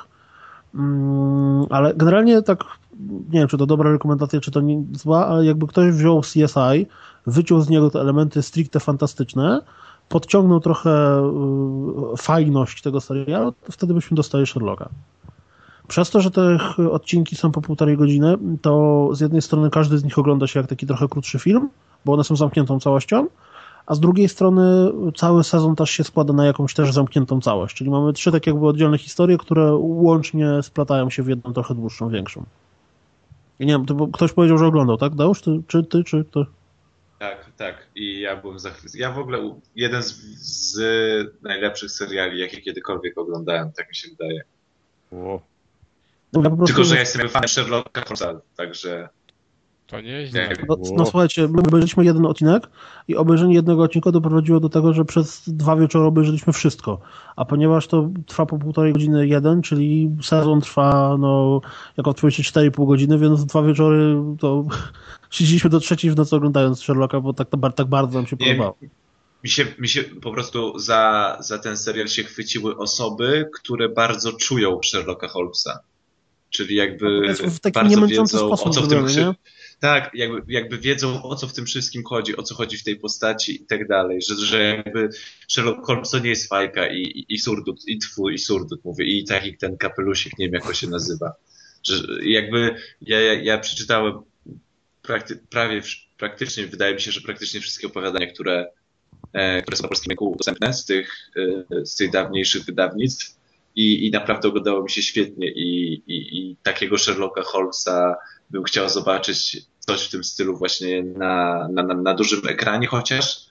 mm, 0.74 1.66
ale 1.70 1.94
generalnie 1.94 2.42
tak, 2.42 2.64
nie 3.32 3.38
wiem, 3.38 3.48
czy 3.48 3.58
to 3.58 3.66
dobra 3.66 3.92
rekomendacja, 3.92 4.40
czy 4.40 4.50
to 4.50 4.60
nie 4.60 4.82
zła, 4.92 5.26
ale 5.26 5.44
jakby 5.44 5.66
ktoś 5.66 5.90
wziął 5.90 6.20
CSI, 6.20 6.86
wyciął 7.26 7.60
z 7.60 7.68
niego 7.68 7.90
te 7.90 8.00
elementy 8.00 8.42
stricte 8.42 8.80
fantastyczne, 8.80 9.60
podciągnął 10.08 10.60
trochę 10.60 11.22
y, 12.14 12.16
fajność 12.16 12.82
tego 12.82 13.00
serialu, 13.00 13.54
wtedy 13.70 13.94
byśmy 13.94 14.14
dostali 14.14 14.46
Sherlocka. 14.46 14.88
Przez 15.88 16.10
to, 16.10 16.20
że 16.20 16.30
te 16.30 16.58
odcinki 16.90 17.36
są 17.36 17.52
po 17.52 17.62
półtorej 17.62 17.96
godziny, 17.96 18.36
to 18.62 19.08
z 19.12 19.20
jednej 19.20 19.42
strony 19.42 19.70
każdy 19.70 19.98
z 19.98 20.04
nich 20.04 20.18
ogląda 20.18 20.46
się 20.46 20.60
jak 20.60 20.68
taki 20.68 20.86
trochę 20.86 21.08
krótszy 21.08 21.38
film, 21.38 21.68
bo 22.04 22.12
one 22.12 22.24
są 22.24 22.36
zamkniętą 22.36 22.80
całością, 22.80 23.26
a 23.86 23.94
z 23.94 24.00
drugiej 24.00 24.28
strony 24.28 24.92
cały 25.16 25.44
sezon 25.44 25.76
też 25.76 25.90
się 25.90 26.04
składa 26.04 26.32
na 26.32 26.46
jakąś 26.46 26.74
też 26.74 26.92
zamkniętą 26.92 27.40
całość, 27.40 27.76
czyli 27.76 27.90
mamy 27.90 28.12
trzy 28.12 28.32
tak 28.32 28.46
jakby 28.46 28.66
oddzielne 28.66 28.98
historie, 28.98 29.38
które 29.38 29.74
łącznie 29.80 30.62
splatają 30.62 31.10
się 31.10 31.22
w 31.22 31.28
jedną 31.28 31.52
trochę 31.52 31.74
dłuższą, 31.74 32.08
większą. 32.08 32.44
I 33.60 33.66
nie 33.66 33.72
wiem, 33.72 34.10
ktoś 34.12 34.32
powiedział, 34.32 34.58
że 34.58 34.66
oglądał, 34.66 34.96
tak? 34.96 35.14
Dałeś? 35.14 35.40
Ty, 35.40 35.62
czy 35.66 35.84
ty, 35.84 36.04
czy 36.04 36.24
to? 36.24 36.44
Tak. 37.56 37.86
I 37.94 38.20
ja 38.20 38.36
byłem 38.36 38.58
zachwycony. 38.58 39.00
Ja 39.00 39.12
w 39.12 39.18
ogóle 39.18 39.54
jeden 39.76 40.02
z, 40.02 40.14
z 40.38 40.78
najlepszych 41.42 41.90
seriali, 41.90 42.40
jakie 42.40 42.60
kiedykolwiek 42.60 43.18
oglądałem, 43.18 43.72
tak 43.72 43.88
mi 43.88 43.94
się 43.94 44.08
wydaje. 44.08 44.42
No, 45.12 45.40
po 46.32 46.56
prostu, 46.56 46.66
Tylko, 46.66 46.84
że 46.84 46.94
ja 46.94 47.00
jestem 47.00 47.28
fanem 47.28 47.48
Sherlocka 47.48 48.00
Holmesa, 48.00 48.40
także 48.56 49.08
To 49.86 50.00
nieźle. 50.00 50.48
nie, 50.48 50.54
No, 50.68 50.76
no 50.96 51.04
słuchajcie, 51.04 51.48
my 51.48 51.58
obejrzeliśmy 51.58 52.04
jeden 52.04 52.26
odcinek 52.26 52.70
i 53.08 53.16
obejrzenie 53.16 53.54
jednego 53.54 53.82
odcinka 53.82 54.10
doprowadziło 54.10 54.60
do 54.60 54.68
tego, 54.68 54.92
że 54.92 55.04
przez 55.04 55.42
dwa 55.48 55.76
wieczory 55.76 56.04
obejrzeliśmy 56.04 56.52
wszystko. 56.52 57.00
A 57.36 57.44
ponieważ 57.44 57.86
to 57.86 58.10
trwa 58.26 58.46
po 58.46 58.58
półtorej 58.58 58.92
godziny 58.92 59.26
jeden, 59.28 59.62
czyli 59.62 60.16
sezon 60.22 60.60
trwa, 60.60 61.16
no, 61.18 61.60
jak 61.96 62.08
odpowiedźcie 62.08 62.42
4,5 62.42 62.86
godziny, 62.86 63.18
więc 63.18 63.44
dwa 63.44 63.62
wieczory 63.62 64.16
to 64.40 64.64
siedzieliśmy 65.34 65.70
do 65.70 65.80
trzeciej 65.80 66.10
w 66.10 66.16
nocy 66.16 66.36
oglądając 66.36 66.82
Sherlocka, 66.82 67.20
bo 67.20 67.32
tak, 67.32 67.48
tak 67.76 67.86
bardzo 67.86 68.18
nam 68.18 68.26
się 68.26 68.36
Nie, 68.40 68.46
podobało. 68.46 68.78
mi 69.44 69.50
się, 69.50 69.66
mi 69.78 69.88
się 69.88 70.04
po 70.04 70.32
prostu 70.32 70.78
za, 70.78 71.36
za 71.40 71.58
ten 71.58 71.76
serial 71.76 72.08
się 72.08 72.24
chwyciły 72.24 72.76
osoby, 72.76 73.48
które 73.54 73.88
bardzo 73.88 74.32
czują 74.32 74.80
Sherlocka 74.84 75.28
Holmesa. 75.28 75.80
Czyli 76.50 76.74
jakby 76.76 77.20
No, 77.44 77.50
w 77.50 77.60
taki 77.60 77.74
bardzo 77.74 78.06
wiedzą, 78.06 78.50
o 78.50 78.70
co 78.70 78.82
w 78.82 78.88
tym 78.88 79.06
nie? 79.06 79.34
Tak, 79.80 80.10
jakby, 80.14 80.52
jakby 80.52 80.78
wiedzą, 80.78 81.22
o 81.22 81.36
co 81.36 81.46
w 81.46 81.52
tym 81.52 81.66
wszystkim 81.66 82.04
chodzi, 82.04 82.36
o 82.36 82.42
co 82.42 82.54
chodzi 82.54 82.76
w 82.76 82.84
tej 82.84 82.96
postaci 82.96 83.62
i 83.62 83.66
tak 83.66 83.88
dalej. 83.88 84.22
Że, 84.22 84.34
że 84.36 84.62
jakby 84.62 85.08
Sherlock 85.48 85.86
Holmes 85.86 86.10
to 86.10 86.18
nie 86.18 86.30
jest 86.30 86.48
fajka 86.48 86.86
i, 86.86 87.02
i, 87.02 87.34
i 87.34 87.38
surdut, 87.38 87.88
i 87.88 87.98
twój, 87.98 88.34
i 88.34 88.38
surdut, 88.38 88.84
mówię, 88.84 89.04
i 89.04 89.24
taki 89.24 89.56
ten 89.56 89.76
kapelusik, 89.76 90.38
nie 90.38 90.46
wiem 90.46 90.54
jak 90.54 90.66
on 90.66 90.74
się 90.74 90.86
nazywa. 90.86 91.32
Że 91.82 91.94
jakby 92.22 92.74
ja, 93.00 93.20
ja, 93.20 93.32
ja 93.42 93.58
przeczytałem 93.58 94.14
prakty, 95.04 95.40
prawie, 95.50 95.82
praktycznie, 96.18 96.66
wydaje 96.66 96.94
mi 96.94 97.00
się, 97.00 97.12
że 97.12 97.20
praktycznie 97.20 97.60
wszystkie 97.60 97.86
opowiadania, 97.86 98.26
które, 98.26 98.70
e, 99.32 99.62
które 99.62 99.76
są 99.76 99.82
na 99.82 99.88
polskim 99.88 100.10
rynku 100.10 100.34
dostępne 100.36 100.74
z 100.74 100.84
tych, 100.84 101.30
e, 101.36 101.86
z 101.86 101.96
tych 101.96 102.10
dawniejszych 102.10 102.64
wydawnictw 102.64 103.36
i, 103.76 104.06
i 104.06 104.10
naprawdę 104.10 104.48
oglądało 104.48 104.82
mi 104.82 104.90
się 104.90 105.02
świetnie 105.02 105.50
i, 105.50 105.92
i, 106.06 106.38
i 106.38 106.56
takiego 106.62 106.98
Sherlocka 106.98 107.42
Holmesa 107.42 108.16
bym 108.50 108.64
chciał 108.64 108.88
zobaczyć 108.88 109.56
coś 109.78 110.06
w 110.06 110.10
tym 110.10 110.24
stylu 110.24 110.56
właśnie 110.56 111.02
na, 111.02 111.68
na, 111.72 111.82
na 111.82 112.14
dużym 112.14 112.48
ekranie, 112.48 112.86
chociaż 112.86 113.46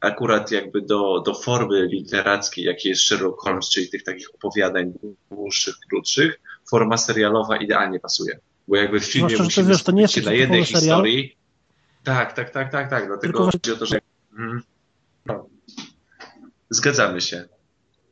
akurat 0.00 0.50
jakby 0.50 0.82
do, 0.82 1.20
do 1.20 1.34
formy 1.34 1.86
literackiej, 1.86 2.64
jakiej 2.64 2.90
jest 2.90 3.02
Sherlock 3.02 3.40
Holmes, 3.40 3.70
czyli 3.70 3.88
tych 3.88 4.02
takich 4.02 4.34
opowiadań 4.34 4.92
dłuższych, 5.30 5.74
krótszych, 5.90 6.40
forma 6.70 6.96
serialowa 6.96 7.56
idealnie 7.56 8.00
pasuje. 8.00 8.38
Bo 8.68 8.76
jakby 8.76 9.00
w 9.00 9.04
filmie 9.04 9.28
Zwłaszcza, 9.28 9.44
musimy 9.44 9.68
wiesz, 9.68 9.82
to 9.82 9.92
nie 9.92 10.02
jest 10.02 10.24
na 10.24 10.32
jednej 10.32 10.64
historii. 10.64 11.36
Tak, 12.04 12.32
tak, 12.32 12.50
tak, 12.50 12.72
tak, 12.72 12.90
tak. 12.90 13.06
Dlatego 13.06 13.20
Tylko 13.20 13.44
chodzi 13.44 13.72
o 13.72 13.76
to, 13.76 13.86
że 13.86 13.98
mm, 14.38 14.62
no, 15.26 15.46
zgadzamy 16.70 17.20
się. 17.20 17.44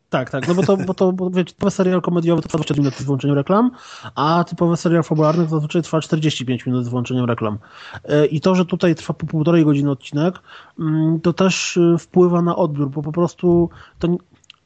Tak, 0.08 0.30
tak, 0.30 0.48
no 0.48 0.54
bo 0.54 0.62
to, 0.62 0.76
bo 0.76 0.94
to 0.94 1.12
bo 1.12 1.30
wiecie, 1.30 1.52
typowy 1.52 1.70
serial 1.70 2.02
komediowy 2.02 2.42
to 2.42 2.48
trwa 2.48 2.58
20 2.58 2.74
minut 2.74 2.94
z 2.94 3.02
wyłączeniem 3.02 3.36
reklam, 3.36 3.70
a 4.14 4.44
typowy 4.44 4.76
serial 4.76 5.02
fabularny 5.02 5.44
to 5.44 5.50
zazwyczaj 5.50 5.82
trwa 5.82 6.00
45 6.00 6.66
minut 6.66 6.84
z 6.84 6.88
wyłączeniem 6.88 7.24
reklam. 7.24 7.58
E, 8.04 8.26
I 8.26 8.40
to, 8.40 8.54
że 8.54 8.64
tutaj 8.64 8.94
trwa 8.94 9.14
po 9.14 9.26
półtorej 9.26 9.64
godziny 9.64 9.90
odcinek, 9.90 10.34
mm, 10.78 11.20
to 11.20 11.32
też 11.32 11.76
y, 11.76 11.96
wpływa 11.98 12.42
na 12.42 12.56
odbiór, 12.56 12.90
bo 12.90 13.02
po 13.02 13.12
prostu 13.12 13.70
to 13.98 14.08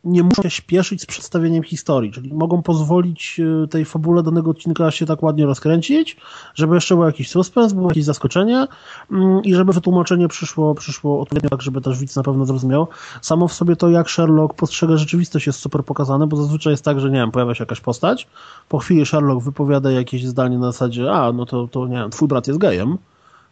nie 0.04 0.22
muszą 0.22 0.42
się 0.42 0.50
śpieszyć 0.50 1.02
z 1.02 1.06
przedstawieniem 1.06 1.62
historii, 1.62 2.12
czyli 2.12 2.34
mogą 2.34 2.62
pozwolić 2.62 3.40
y, 3.64 3.68
tej 3.68 3.84
fabule 3.84 4.22
danego 4.22 4.50
odcinka 4.50 4.90
się 4.90 5.06
tak 5.06 5.22
ładnie 5.22 5.46
rozkręcić, 5.46 6.16
żeby 6.54 6.74
jeszcze 6.74 6.94
był 6.94 7.04
jakiś 7.04 7.30
suspens, 7.30 7.72
było 7.72 7.88
jakieś 7.88 8.04
zaskoczenie 8.04 8.66
mm, 9.10 9.42
i 9.42 9.54
żeby 9.54 9.72
wytłumaczenie 9.72 10.28
przyszło, 10.28 10.74
przyszło 10.74 11.20
odpowiednio 11.20 11.50
tak, 11.50 11.62
żeby 11.62 11.80
też 11.80 11.98
widz 11.98 12.16
na 12.16 12.22
pewno 12.22 12.46
zrozumiał. 12.46 12.88
Samo 13.22 13.48
w 13.48 13.52
sobie 13.52 13.76
to, 13.76 13.90
jak 13.90 14.10
Sherlock 14.10 14.54
postrzega 14.54 14.96
rzeczywistość 14.96 15.46
jest 15.46 15.58
super 15.58 15.84
pokazane, 15.84 16.26
bo 16.26 16.36
zazwyczaj 16.36 16.72
jest 16.72 16.84
tak, 16.84 17.00
że 17.00 17.10
nie 17.10 17.18
wiem, 17.18 17.30
pojawia 17.30 17.54
się 17.54 17.62
jakaś 17.62 17.80
postać, 17.80 18.26
po 18.68 18.78
chwili 18.78 19.06
Sherlock 19.06 19.44
wypowiada 19.44 19.90
jakieś 19.90 20.26
zdanie 20.26 20.58
na 20.58 20.72
zasadzie, 20.72 21.12
a, 21.12 21.32
no 21.32 21.46
to, 21.46 21.68
to 21.68 21.86
nie 21.86 21.96
wiem, 21.96 22.10
twój 22.10 22.28
brat 22.28 22.46
jest 22.46 22.58
gejem. 22.58 22.98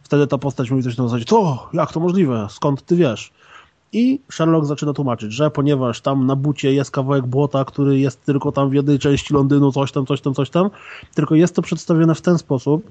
Wtedy 0.03 0.27
ta 0.27 0.37
postać 0.37 0.71
mówi 0.71 0.83
coś 0.83 0.97
na 0.97 1.03
zasadzie, 1.03 1.25
co? 1.25 1.69
Jak 1.73 1.91
to 1.91 1.99
możliwe? 1.99 2.47
Skąd 2.49 2.85
ty 2.85 2.95
wiesz? 2.95 3.31
I 3.93 4.21
Sherlock 4.31 4.65
zaczyna 4.65 4.93
tłumaczyć, 4.93 5.33
że 5.33 5.51
ponieważ 5.51 6.01
tam 6.01 6.25
na 6.25 6.35
bucie 6.35 6.73
jest 6.73 6.91
kawałek 6.91 7.27
błota, 7.27 7.65
który 7.65 7.99
jest 7.99 8.25
tylko 8.25 8.51
tam 8.51 8.69
w 8.69 8.73
jednej 8.73 8.99
części 8.99 9.33
Londynu, 9.33 9.71
coś 9.71 9.91
tam, 9.91 10.05
coś 10.05 10.21
tam, 10.21 10.33
coś 10.33 10.49
tam, 10.49 10.69
tylko 11.15 11.35
jest 11.35 11.55
to 11.55 11.61
przedstawione 11.61 12.15
w 12.15 12.21
ten 12.21 12.37
sposób, 12.37 12.83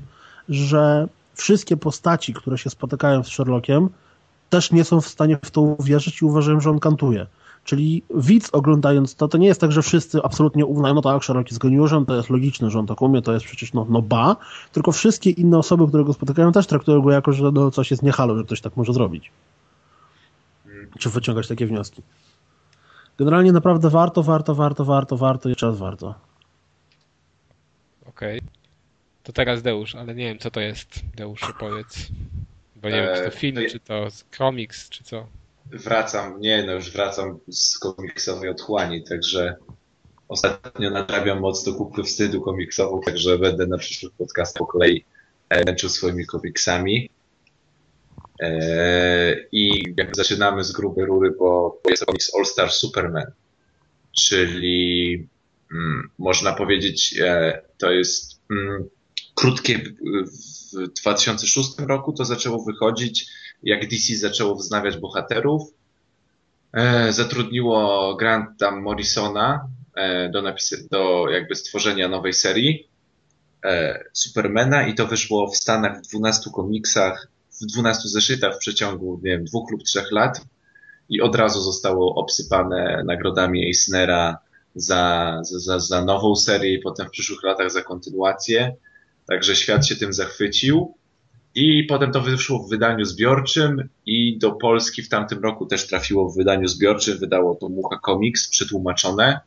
że 0.48 1.08
wszystkie 1.34 1.76
postaci, 1.76 2.34
które 2.34 2.58
się 2.58 2.70
spotykają 2.70 3.22
z 3.22 3.28
Sherlockiem, 3.28 3.88
też 4.50 4.72
nie 4.72 4.84
są 4.84 5.00
w 5.00 5.08
stanie 5.08 5.38
w 5.44 5.50
to 5.50 5.60
uwierzyć 5.60 6.22
i 6.22 6.24
uważają, 6.24 6.60
że 6.60 6.70
on 6.70 6.78
kantuje. 6.78 7.26
Czyli 7.64 8.02
widz 8.14 8.48
oglądając 8.52 9.14
to, 9.14 9.28
to 9.28 9.38
nie 9.38 9.46
jest 9.46 9.60
tak, 9.60 9.72
że 9.72 9.82
wszyscy 9.82 10.22
absolutnie 10.22 10.66
uznają, 10.66 10.94
no 10.94 11.02
tak, 11.02 11.24
Sherlock 11.24 11.50
jest 11.50 11.60
geniuszem, 11.60 12.06
to 12.06 12.16
jest 12.16 12.30
logiczne, 12.30 12.70
że 12.70 12.78
on 12.78 12.86
tak 12.86 13.02
umie, 13.02 13.22
to 13.22 13.32
jest 13.32 13.46
przecież 13.46 13.72
no, 13.72 13.86
no 13.90 14.02
ba, 14.02 14.36
tylko 14.72 14.92
wszystkie 14.92 15.30
inne 15.30 15.58
osoby, 15.58 15.88
które 15.88 16.04
go 16.04 16.12
spotykają 16.12 16.52
też 16.52 16.66
traktują 16.66 17.00
go 17.00 17.10
jako, 17.10 17.32
że 17.32 17.52
no, 17.52 17.70
coś 17.70 17.90
jest 17.90 18.02
niehalo, 18.02 18.36
że 18.36 18.44
ktoś 18.44 18.60
tak 18.60 18.76
może 18.76 18.92
zrobić. 18.92 19.30
Czy 20.98 21.10
wyciągać 21.10 21.48
takie 21.48 21.66
wnioski. 21.66 22.02
Generalnie 23.18 23.52
naprawdę 23.52 23.90
warto, 23.90 24.22
warto, 24.22 24.54
warto, 24.54 24.84
warto, 24.84 25.16
warto, 25.16 25.48
jeszcze 25.48 25.66
raz 25.66 25.78
warto. 25.78 26.14
Okej. 28.06 28.40
To 29.22 29.32
teraz 29.32 29.62
Deusz, 29.62 29.94
ale 29.94 30.14
nie 30.14 30.24
wiem 30.24 30.38
co 30.38 30.50
to 30.50 30.60
jest. 30.60 30.88
Deusz, 31.16 31.40
powiedz. 31.58 32.06
Bo 32.76 32.88
nie 32.88 32.94
wiem, 33.02 33.14
czy 33.16 33.22
E, 33.22 33.30
to 33.30 33.36
film, 33.36 33.54
to 33.54 33.60
ja- 33.60 33.68
czy 33.70 33.80
to 33.80 34.06
komiks, 34.38 34.88
czy 34.88 35.04
co. 35.04 35.26
Wracam, 35.66 36.40
nie 36.40 36.62
no 36.66 36.72
już 36.72 36.90
wracam 36.92 37.38
z 37.48 37.78
komiksowej 37.78 38.50
otchłani, 38.50 39.04
także 39.04 39.56
ostatnio 40.28 40.90
nadrabiam 40.90 41.40
mocno 41.40 41.72
kupę 41.74 42.02
wstydu 42.02 42.40
komiksową, 42.42 43.00
także 43.00 43.38
będę 43.38 43.66
na 43.66 43.78
przyszłych 43.78 44.12
podcastach 44.12 44.58
po 44.58 44.66
kolei 44.66 45.04
e, 45.48 45.64
męczył 45.64 45.88
swoimi 45.90 46.26
komiksami. 46.26 47.10
E, 48.40 49.46
I 49.52 49.94
jak 49.96 50.16
zaczynamy 50.16 50.64
z 50.64 50.72
grubej 50.72 51.06
rury, 51.06 51.30
bo, 51.30 51.80
bo 51.84 51.90
jest 51.90 52.00
to 52.00 52.06
komiks 52.06 52.34
All 52.34 52.44
Star 52.44 52.70
Superman, 52.70 53.32
czyli 54.12 55.28
mm, 55.72 56.10
można 56.18 56.52
powiedzieć, 56.52 57.14
e, 57.20 57.62
to 57.78 57.90
jest 57.90 58.40
mm, 58.50 58.88
krótkie, 59.34 59.80
w 60.72 61.00
2006 61.00 61.68
roku 61.78 62.12
to 62.12 62.24
zaczęło 62.24 62.64
wychodzić, 62.64 63.26
jak 63.62 63.88
DC 63.88 64.16
zaczęło 64.16 64.54
wznawiać 64.54 64.96
bohaterów. 64.96 65.62
E, 66.72 67.12
zatrudniło 67.12 68.16
Granta 68.16 68.70
Morrisona 68.70 69.68
e, 69.94 70.28
do, 70.28 70.42
napis- 70.42 70.88
do 70.90 71.28
jakby 71.30 71.54
stworzenia 71.54 72.08
nowej 72.08 72.32
serii 72.32 72.88
Supermana 74.12 74.86
i 74.86 74.94
to 74.94 75.06
wyszło 75.06 75.50
w 75.50 75.56
Stanach 75.56 75.98
w 75.98 76.08
12 76.08 76.50
komiksach, 76.54 77.28
w 77.62 77.66
12 77.66 78.08
zeszytach 78.08 78.54
w 78.54 78.58
przeciągu, 78.58 79.20
nie 79.24 79.30
wiem, 79.30 79.44
dwóch 79.44 79.70
lub 79.70 79.82
trzech 79.82 80.12
lat 80.12 80.40
i 81.08 81.20
od 81.20 81.34
razu 81.34 81.60
zostało 81.60 82.14
obsypane 82.14 83.02
nagrodami 83.06 83.66
Eisnera 83.66 84.38
za, 84.74 85.40
za, 85.42 85.78
za 85.78 86.04
nową 86.04 86.36
serię 86.36 86.74
i 86.74 86.78
potem 86.78 87.06
w 87.06 87.10
przyszłych 87.10 87.42
latach 87.42 87.70
za 87.70 87.82
kontynuację. 87.82 88.74
Także 89.26 89.56
świat 89.56 89.86
się 89.86 89.96
tym 89.96 90.12
zachwycił. 90.12 90.94
I 91.54 91.84
potem 91.84 92.12
to 92.12 92.20
wyszło 92.20 92.58
w 92.58 92.68
wydaniu 92.68 93.04
zbiorczym 93.04 93.88
i 94.06 94.38
do 94.38 94.52
Polski 94.52 95.02
w 95.02 95.08
tamtym 95.08 95.42
roku 95.42 95.66
też 95.66 95.86
trafiło 95.86 96.30
w 96.30 96.36
wydaniu 96.36 96.68
zbiorczym. 96.68 97.18
Wydało 97.18 97.54
to 97.54 97.68
Mucha 97.68 97.98
Comics 98.06 98.48
przetłumaczone. 98.48 99.40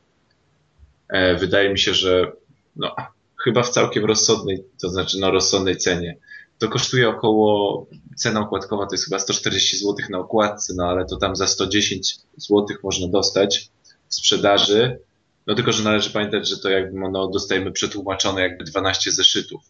E, 1.10 1.36
wydaje 1.36 1.70
mi 1.70 1.80
się, 1.80 1.94
że 1.94 2.32
no, 2.76 2.96
chyba 3.44 3.64
w 3.64 3.70
całkiem 3.70 4.06
rozsądnej, 4.06 4.64
to 4.82 4.90
znaczy 4.90 5.20
no 5.20 5.32
rozsądnej 5.32 5.78
cenie. 5.78 6.18
To 6.60 6.68
kosztuje 6.68 7.10
około, 7.10 7.86
cena 8.16 8.40
okładkowa 8.40 8.86
to 8.86 8.94
jest 8.94 9.06
chyba 9.06 9.20
140 9.20 9.78
zł 9.78 9.96
na 10.10 10.20
okładce, 10.20 10.74
no 10.78 10.86
ale 10.86 11.06
to 11.06 11.18
tam 11.18 11.36
za 11.36 11.48
110 11.48 12.16
zł 12.38 12.66
można 12.84 13.08
dostać 13.08 13.70
w 14.08 14.16
sprzedaży. 14.16 15.00
No 15.48 15.56
tylko, 15.56 15.72
że 15.72 15.84
należy 15.84 16.10
pamiętać, 16.10 16.50
że 16.50 16.58
to 16.58 16.70
jakby 16.70 17.00
no, 17.12 17.28
dostajemy 17.28 17.72
przetłumaczone 17.72 18.42
jakby 18.42 18.64
12 18.64 19.12
zeszytów. 19.12 19.62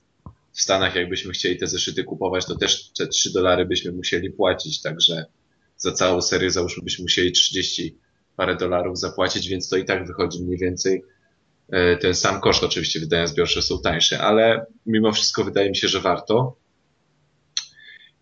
W 0.53 0.61
Stanach 0.61 0.95
jakbyśmy 0.95 1.33
chcieli 1.33 1.57
te 1.57 1.67
zeszyty 1.67 2.03
kupować, 2.03 2.45
to 2.45 2.55
też 2.55 2.89
te 2.89 3.07
3 3.07 3.33
dolary 3.33 3.65
byśmy 3.65 3.91
musieli 3.91 4.31
płacić, 4.31 4.81
także 4.81 5.25
za 5.77 5.91
całą 5.91 6.21
serię 6.21 6.51
załóżmy 6.51 6.83
byśmy 6.83 7.03
musieli 7.03 7.31
30 7.31 7.95
parę 8.35 8.55
dolarów 8.55 8.99
zapłacić, 8.99 9.47
więc 9.47 9.69
to 9.69 9.77
i 9.77 9.85
tak 9.85 10.07
wychodzi 10.07 10.43
mniej 10.43 10.57
więcej 10.57 11.03
e, 11.69 11.97
ten 11.97 12.15
sam 12.15 12.41
koszt. 12.41 12.63
Oczywiście 12.63 12.99
wydania 12.99 13.27
zbiorcze 13.27 13.61
są 13.61 13.81
tańsze, 13.81 14.21
ale 14.21 14.65
mimo 14.85 15.11
wszystko 15.11 15.43
wydaje 15.43 15.69
mi 15.69 15.75
się, 15.75 15.87
że 15.87 15.99
warto. 15.99 16.60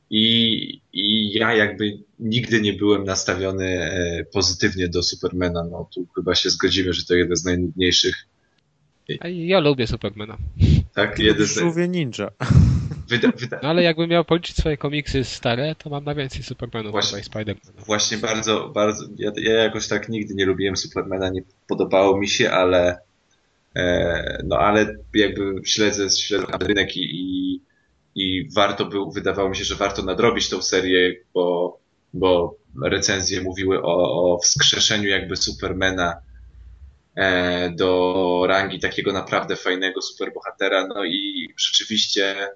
I, 0.09 0.81
I 0.93 1.33
ja 1.33 1.53
jakby 1.53 1.97
nigdy 2.19 2.61
nie 2.61 2.73
byłem 2.73 3.03
nastawiony 3.03 3.65
e, 3.65 4.25
pozytywnie 4.33 4.87
do 4.87 5.03
Supermana. 5.03 5.63
No 5.71 5.89
tu 5.95 6.07
chyba 6.15 6.35
się 6.35 6.49
zgodzimy, 6.49 6.93
że 6.93 7.05
to 7.05 7.15
jeden 7.15 7.35
z 7.37 7.45
najnudniejszych. 7.45 8.15
A 9.19 9.27
ja 9.27 9.59
lubię 9.59 9.87
Supermana. 9.87 10.37
Tak, 10.93 11.19
jeden 11.19 11.47
z, 11.47 11.57
Żółwie 11.59 11.87
ninja. 11.87 12.31
wyda, 13.09 13.31
wyda, 13.37 13.59
No 13.63 13.69
ale 13.69 13.83
jakbym 13.83 14.09
miał 14.09 14.25
policzyć 14.25 14.57
swoje 14.57 14.77
komiksy 14.77 15.23
stare, 15.23 15.75
to 15.75 15.89
mam 15.89 16.03
na 16.03 16.15
więcej 16.15 16.43
Supermanów 16.43 16.91
Właśnie. 16.91 17.09
chyba 17.09 17.21
i 17.21 17.23
Spidermana. 17.23 17.85
Właśnie 17.85 18.17
bardzo, 18.17 18.69
bardzo. 18.69 19.05
Ja, 19.17 19.31
ja 19.35 19.53
jakoś 19.53 19.87
tak 19.87 20.09
nigdy 20.09 20.35
nie 20.35 20.45
lubiłem 20.45 20.77
Supermana, 20.77 21.29
nie 21.29 21.41
podobało 21.67 22.17
mi 22.17 22.27
się, 22.27 22.51
ale 22.51 22.97
e, 23.75 24.43
no 24.47 24.57
ale 24.57 24.95
jakby 25.13 25.53
śledzę, 25.65 26.09
śledzę 26.09 26.45
rynek 26.59 26.97
i, 26.97 27.01
i, 27.01 27.61
i 28.19 28.49
warto 28.55 28.85
był, 28.85 29.11
wydawało 29.11 29.49
mi 29.49 29.55
się, 29.55 29.63
że 29.63 29.75
warto 29.75 30.03
nadrobić 30.03 30.49
tą 30.49 30.61
serię, 30.61 31.15
bo, 31.33 31.77
bo 32.13 32.55
recenzje 32.83 33.41
mówiły 33.41 33.81
o, 33.81 34.33
o 34.33 34.39
wskrzeszeniu 34.39 35.09
jakby 35.09 35.35
Supermana 35.35 36.21
e, 37.15 37.69
do 37.69 38.43
rangi 38.47 38.79
takiego 38.79 39.13
naprawdę 39.13 39.55
fajnego 39.55 40.01
superbohatera, 40.01 40.87
no 40.87 41.05
i 41.05 41.49
rzeczywiście 41.57 42.47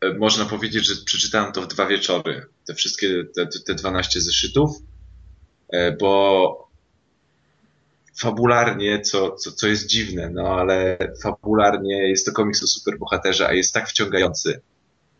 e, 0.00 0.14
można 0.14 0.44
powiedzieć, 0.44 0.86
że 0.86 0.94
przeczytałem 1.04 1.52
to 1.52 1.62
w 1.62 1.68
dwa 1.68 1.86
wieczory, 1.86 2.46
te 2.66 2.74
wszystkie, 2.74 3.24
te, 3.34 3.46
te 3.66 3.74
12 3.74 4.20
zeszytów, 4.20 4.70
e, 5.72 5.92
bo 5.92 6.67
fabularnie, 8.18 9.00
co, 9.00 9.30
co, 9.30 9.52
co 9.52 9.66
jest 9.66 9.86
dziwne, 9.86 10.30
no 10.30 10.48
ale 10.48 10.98
fabularnie 11.22 12.08
jest 12.08 12.26
to 12.26 12.32
komiks 12.32 12.62
o 12.62 12.66
superbohaterze, 12.66 13.48
a 13.48 13.52
jest 13.52 13.74
tak 13.74 13.88
wciągający. 13.88 14.60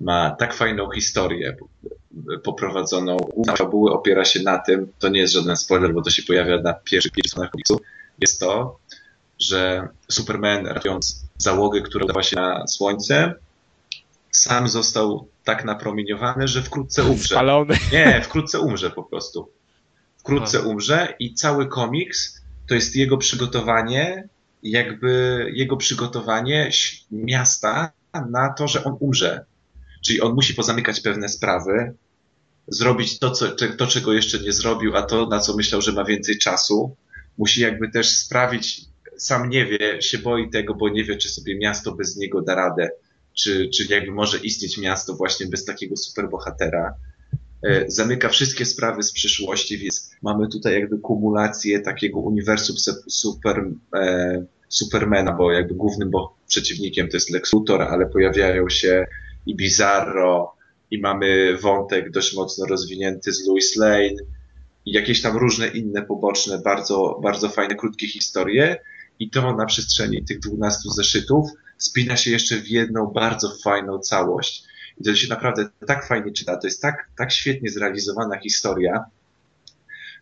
Ma 0.01 0.31
tak 0.31 0.55
fajną 0.55 0.91
historię 0.91 1.57
poprowadzoną. 2.43 3.17
Główna 3.17 3.57
fabuły 3.57 3.93
opiera 3.93 4.25
się 4.25 4.43
na 4.43 4.59
tym, 4.59 4.93
to 4.99 5.09
nie 5.09 5.20
jest 5.20 5.35
żaden 5.35 5.57
spoiler, 5.57 5.94
bo 5.94 6.02
to 6.02 6.10
się 6.10 6.23
pojawia 6.23 6.60
na 6.60 6.75
pierwszych 6.75 7.12
pięciu 7.12 7.28
stronach 7.28 7.51
komiksu, 7.51 7.81
jest 8.18 8.41
to, 8.41 8.78
że 9.39 9.89
Superman 10.09 10.67
ratując 10.67 11.25
załogę, 11.39 11.81
która 11.81 12.05
udała 12.05 12.23
się 12.23 12.36
na 12.36 12.67
słońce, 12.67 13.35
sam 14.31 14.68
został 14.68 15.28
tak 15.44 15.65
napromieniowany, 15.65 16.49
że 16.49 16.62
wkrótce 16.62 17.05
umrze. 17.05 17.35
Spalony. 17.35 17.78
Nie, 17.93 18.23
wkrótce 18.25 18.60
umrze 18.60 18.91
po 18.91 19.02
prostu. 19.02 19.51
Wkrótce 20.18 20.62
umrze 20.62 21.15
i 21.18 21.35
cały 21.35 21.67
komiks 21.67 22.38
to 22.69 22.75
jest 22.75 22.97
jego 22.97 23.17
przygotowanie, 23.17 24.29
jakby 24.63 25.45
jego 25.55 25.77
przygotowanie 25.77 26.71
miasta 27.11 27.93
na 28.31 28.53
to, 28.53 28.69
że 28.69 28.85
on 28.85 28.97
umrze. 29.01 29.45
Czyli 30.05 30.21
on 30.21 30.35
musi 30.35 30.55
pozamykać 30.55 31.01
pewne 31.01 31.29
sprawy, 31.29 31.95
zrobić 32.69 33.19
to, 33.19 33.31
co, 33.31 33.49
to, 33.51 33.87
czego 33.87 34.13
jeszcze 34.13 34.39
nie 34.39 34.53
zrobił, 34.53 34.97
a 34.97 35.03
to, 35.03 35.27
na 35.27 35.39
co 35.39 35.57
myślał, 35.57 35.83
że 35.83 35.93
ma 35.93 36.05
więcej 36.05 36.39
czasu. 36.39 36.97
Musi 37.39 37.61
jakby 37.61 37.91
też 37.91 38.09
sprawić, 38.09 38.81
sam 39.17 39.51
nie 39.51 39.67
wie, 39.67 40.03
się 40.03 40.19
boi 40.19 40.51
tego, 40.51 40.75
bo 40.75 40.89
nie 40.89 41.05
wie, 41.05 41.17
czy 41.17 41.29
sobie 41.29 41.59
miasto 41.59 41.93
bez 41.93 42.17
niego 42.17 42.43
da 42.43 42.55
radę, 42.55 42.91
czy, 43.35 43.69
czy 43.69 43.85
jakby 43.95 44.13
może 44.13 44.39
istnieć 44.39 44.79
miasto 44.79 45.15
właśnie 45.15 45.47
bez 45.47 45.65
takiego 45.65 45.97
superbohatera. 45.97 46.95
E, 47.62 47.85
Zamyka 47.91 48.28
wszystkie 48.28 48.65
sprawy 48.65 49.03
z 49.03 49.12
przyszłości, 49.12 49.78
więc 49.78 50.11
mamy 50.23 50.49
tutaj 50.49 50.75
jakby 50.75 50.99
kumulację 50.99 51.81
takiego 51.81 52.20
uniwersum 52.20 52.77
super, 53.09 53.70
e, 53.95 54.45
Supermana, 54.69 55.33
bo 55.33 55.53
jakby 55.53 55.75
głównym 55.75 56.11
bo 56.11 56.37
przeciwnikiem 56.49 57.09
to 57.09 57.17
jest 57.17 57.31
Lex 57.31 57.53
Luthor, 57.53 57.83
ale 57.83 58.07
pojawiają 58.07 58.69
się 58.69 59.07
i 59.47 59.57
Bizarro, 59.57 60.55
i 60.91 61.01
mamy 61.01 61.57
wątek 61.57 62.11
dość 62.11 62.37
mocno 62.37 62.67
rozwinięty 62.67 63.33
z 63.33 63.47
Louis 63.47 63.77
Lane, 63.77 64.17
i 64.87 64.93
jakieś 64.93 65.23
tam 65.23 65.37
różne 65.37 65.69
inne 65.69 66.03
poboczne, 66.03 66.59
bardzo, 66.59 67.20
bardzo 67.23 67.49
fajne, 67.49 67.75
krótkie 67.75 68.09
historie. 68.09 68.77
I 69.19 69.31
to 69.31 69.57
na 69.57 69.67
przestrzeni 69.67 70.25
tych 70.25 70.39
12 70.39 70.81
zeszytów 70.97 71.51
spina 71.78 72.17
się 72.17 72.31
jeszcze 72.31 72.57
w 72.57 72.69
jedną 72.69 73.07
bardzo 73.07 73.55
fajną 73.65 73.99
całość. 73.99 74.65
I 75.01 75.05
to 75.05 75.15
się 75.15 75.28
naprawdę 75.28 75.68
tak 75.86 76.07
fajnie 76.07 76.33
czyta. 76.33 76.57
To 76.57 76.67
jest 76.67 76.83
tak, 76.83 77.09
tak 77.17 77.33
świetnie 77.33 77.70
zrealizowana 77.70 78.39
historia, 78.39 79.05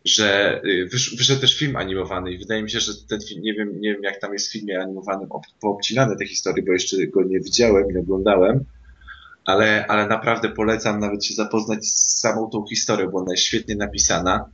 że 0.05 0.61
y, 0.65 0.89
wysz, 0.93 1.17
wyszedł 1.17 1.41
też 1.41 1.59
film 1.59 1.77
animowany 1.77 2.33
i 2.33 2.39
wydaje 2.39 2.63
mi 2.63 2.71
się, 2.71 2.81
że 2.81 2.93
ten 3.09 3.21
film, 3.21 3.43
nie 3.43 3.55
wiem, 3.55 3.81
nie 3.81 3.93
wiem 3.93 4.03
jak 4.03 4.21
tam 4.21 4.33
jest 4.33 4.49
w 4.49 4.53
filmie 4.53 4.81
animowanym 4.81 5.33
ob- 5.33 5.47
poobcinane 5.61 6.17
te 6.17 6.27
historie, 6.27 6.65
bo 6.67 6.73
jeszcze 6.73 7.07
go 7.07 7.23
nie 7.23 7.41
widziałem, 7.41 7.89
nie 7.89 8.01
oglądałem, 8.01 8.65
ale, 9.45 9.87
ale 9.87 10.07
naprawdę 10.07 10.49
polecam 10.49 11.01
nawet 11.01 11.25
się 11.25 11.35
zapoznać 11.35 11.87
z 11.87 12.21
samą 12.21 12.51
tą 12.51 12.67
historią, 12.67 13.11
bo 13.11 13.19
ona 13.19 13.33
jest 13.33 13.45
świetnie 13.45 13.77
napisana. 13.77 14.51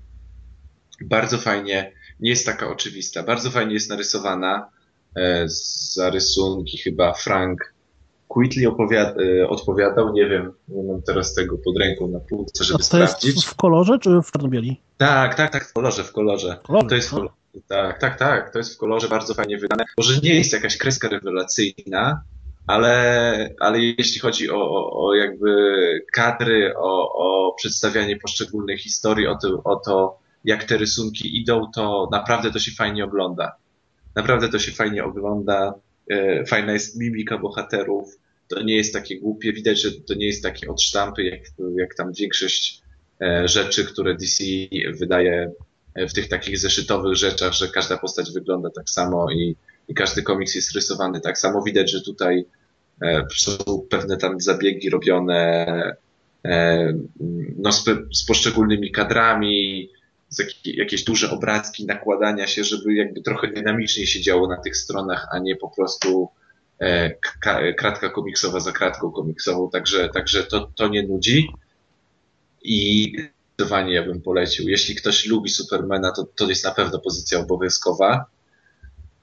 Bardzo 1.01 1.39
fajnie, 1.39 1.93
nie 2.21 2.31
jest 2.31 2.47
taka 2.47 2.69
oczywista, 2.69 3.23
bardzo 3.23 3.51
fajnie 3.51 3.75
jest 3.75 3.91
narysowana. 3.91 4.69
E, 5.17 5.45
za 5.95 6.11
rysunki 6.11 6.79
chyba 6.79 7.15
Frank 7.15 7.72
Quitley 8.35 8.67
opowiada, 8.67 9.15
e, 9.23 9.49
odpowiadał, 9.49 10.13
nie 10.13 10.27
wiem, 10.29 10.53
nie 10.69 10.83
mam 10.83 11.03
teraz 11.03 11.35
tego 11.35 11.59
pod 11.65 11.77
ręką 11.79 12.09
na 12.09 12.21
półce, 12.21 12.53
A 12.61 12.65
żeby 12.65 12.79
to 12.79 12.99
jest 12.99 13.17
sprawdzić. 13.19 13.47
w, 13.47 13.49
w 13.51 13.55
kolorze 13.55 13.99
czy 13.99 14.11
w 14.23 14.31
czarno-bieli? 14.33 14.81
Tak, 14.97 15.35
tak, 15.35 15.53
tak, 15.53 15.65
w 15.69 15.73
kolorze, 15.73 16.05
w 16.05 16.13
kolorze. 16.13 16.59
Kolorze, 16.63 16.89
To 16.89 16.95
jest 16.95 17.09
w 17.09 17.13
no. 17.13 17.19
kolorze. 17.19 17.35
Tak, 17.69 17.99
tak, 18.01 18.19
tak, 18.19 18.53
to 18.53 18.59
jest 18.59 18.75
w 18.75 18.79
kolorze 18.79 19.09
bardzo 19.09 19.35
fajnie 19.35 19.59
wydane. 19.59 19.85
Może 19.99 20.21
nie 20.21 20.35
jest 20.35 20.53
jakaś 20.53 20.77
kreska 20.79 21.09
rewelacyjna, 21.09 22.23
ale, 22.67 23.55
ale 23.61 23.81
jeśli 23.81 24.21
chodzi 24.21 24.51
o, 24.51 24.57
o, 24.71 25.07
o 25.07 25.15
jakby 25.15 25.55
kadry, 26.13 26.75
o, 26.77 27.13
o 27.15 27.55
przedstawianie 27.55 28.17
poszczególnych 28.17 28.81
historii, 28.81 29.27
o 29.27 29.37
to, 29.43 29.49
o 29.65 29.77
to, 29.77 30.19
jak 30.45 30.65
te 30.65 30.77
rysunki 30.79 31.41
idą, 31.41 31.71
to 31.75 32.09
naprawdę 32.13 32.51
to 32.51 32.59
się 32.59 32.71
fajnie 32.73 33.05
ogląda. 33.05 33.53
Naprawdę 34.15 34.49
to 34.49 34.59
się 34.59 34.73
fajnie 34.73 35.05
ogląda. 35.05 35.75
E, 36.11 36.45
Fajna 36.47 36.73
jest 36.73 37.01
mimika 37.01 37.39
bohaterów. 37.39 38.19
To 38.55 38.63
nie 38.63 38.77
jest 38.77 38.93
takie 38.93 39.19
głupie, 39.19 39.53
widać, 39.53 39.83
że 39.83 39.93
to 39.93 40.15
nie 40.15 40.27
jest 40.27 40.43
takie 40.43 40.71
od 40.71 40.83
sztampy, 40.83 41.23
jak, 41.23 41.41
jak 41.77 41.95
tam 41.95 42.13
większość 42.13 42.83
e, 43.21 43.49
rzeczy, 43.49 43.85
które 43.85 44.15
DC 44.15 44.45
wydaje 44.99 45.53
e, 45.95 46.09
w 46.09 46.13
tych 46.13 46.29
takich 46.29 46.59
zeszytowych 46.59 47.15
rzeczach, 47.15 47.53
że 47.53 47.69
każda 47.69 47.99
postać 47.99 48.33
wygląda 48.33 48.71
tak 48.71 48.91
samo 48.91 49.31
i, 49.31 49.57
i 49.89 49.95
każdy 49.95 50.23
komiks 50.23 50.55
jest 50.55 50.75
rysowany 50.75 51.21
tak 51.21 51.39
samo. 51.39 51.63
Widać, 51.63 51.91
że 51.91 52.01
tutaj 52.01 52.45
e, 53.03 53.27
są 53.37 53.57
pewne 53.91 54.17
tam 54.17 54.41
zabiegi 54.41 54.91
robione 54.91 55.67
no, 57.59 57.73
z, 57.73 57.85
z 58.13 58.25
poszczególnymi 58.25 58.91
kadrami, 58.91 59.89
jakieś 60.65 61.05
duże 61.05 61.31
obrazki 61.31 61.87
nakładania 61.87 62.47
się, 62.47 62.65
żeby 62.65 62.95
jakby 62.95 63.23
trochę 63.23 63.49
dynamiczniej 63.49 64.07
się 64.07 64.21
działo 64.21 64.49
na 64.49 64.57
tych 64.57 64.77
stronach, 64.77 65.29
a 65.33 65.39
nie 65.39 65.57
po 65.57 65.69
prostu 65.69 66.29
kratka 67.77 68.09
komiksowa 68.11 68.61
za 68.61 68.73
kratką 68.73 69.11
komiksową, 69.11 69.71
także, 69.71 70.09
także 70.09 70.45
to, 70.45 70.71
to 70.77 70.89
nie 70.89 71.03
nudzi 71.03 71.49
i 72.63 73.13
zdecydowanie 73.63 73.95
ja 73.95 74.03
bym 74.03 74.21
polecił. 74.21 74.69
Jeśli 74.69 74.95
ktoś 74.95 75.27
lubi 75.27 75.51
Supermana, 75.51 76.13
to, 76.13 76.25
to 76.25 76.49
jest 76.49 76.65
na 76.65 76.71
pewno 76.71 76.99
pozycja 76.99 77.39
obowiązkowa, 77.39 78.25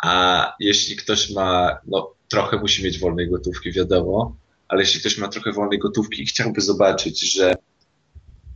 a 0.04 0.54
jeśli 0.60 0.96
ktoś 0.96 1.32
ma, 1.32 1.78
no 1.88 2.14
trochę 2.28 2.58
musi 2.58 2.84
mieć 2.84 3.00
wolnej 3.00 3.30
gotówki, 3.30 3.72
wiadomo, 3.72 4.36
ale 4.68 4.82
jeśli 4.82 5.00
ktoś 5.00 5.18
ma 5.18 5.28
trochę 5.28 5.52
wolnej 5.52 5.80
gotówki 5.80 6.22
i 6.22 6.26
chciałby 6.26 6.62
zobaczyć, 6.62 7.34
że 7.34 7.56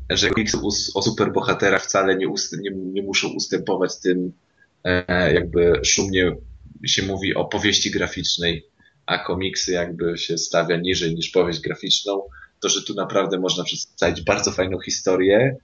że 0.09 0.29
komiksy 0.29 0.57
o 0.93 1.01
superbohaterach 1.01 1.83
wcale 1.83 2.15
nie, 2.15 2.27
ust, 2.27 2.57
nie, 2.57 2.71
nie 2.71 3.03
muszą 3.03 3.27
ustępować 3.27 3.99
tym, 3.99 4.31
e, 4.83 5.33
jakby 5.33 5.79
szumnie 5.83 6.35
się 6.85 7.03
mówi 7.03 7.35
o 7.35 7.45
powieści 7.45 7.91
graficznej, 7.91 8.65
a 9.05 9.17
komiksy 9.17 9.71
jakby 9.71 10.17
się 10.17 10.37
stawia 10.37 10.77
niżej 10.77 11.15
niż 11.15 11.29
powieść 11.29 11.59
graficzną, 11.59 12.21
to 12.59 12.69
że 12.69 12.83
tu 12.83 12.93
naprawdę 12.93 13.39
można 13.39 13.63
przedstawić 13.63 14.21
bardzo 14.21 14.51
fajną 14.51 14.79
historię, 14.79 15.57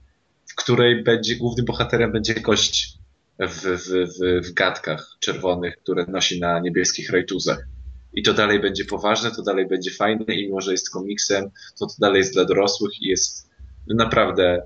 w 0.46 0.54
której 0.54 1.04
będzie 1.04 1.36
głównym 1.36 1.66
bohaterem 1.66 2.12
będzie 2.12 2.34
kość 2.34 2.98
w, 3.38 3.62
w, 3.62 3.88
w, 3.88 4.48
w 4.48 4.52
gadkach 4.52 5.16
czerwonych, 5.20 5.76
które 5.76 6.06
nosi 6.06 6.40
na 6.40 6.58
niebieskich 6.60 7.10
rajtuzach. 7.10 7.66
I 8.12 8.22
to 8.22 8.34
dalej 8.34 8.60
będzie 8.60 8.84
poważne, 8.84 9.30
to 9.30 9.42
dalej 9.42 9.68
będzie 9.68 9.90
fajne 9.90 10.24
i 10.34 10.46
mimo, 10.46 10.60
że 10.60 10.72
jest 10.72 10.90
komiksem, 10.90 11.50
to 11.78 11.86
to 11.86 11.94
dalej 11.98 12.18
jest 12.18 12.32
dla 12.32 12.44
dorosłych 12.44 13.02
i 13.02 13.08
jest 13.08 13.50
naprawdę 13.86 14.62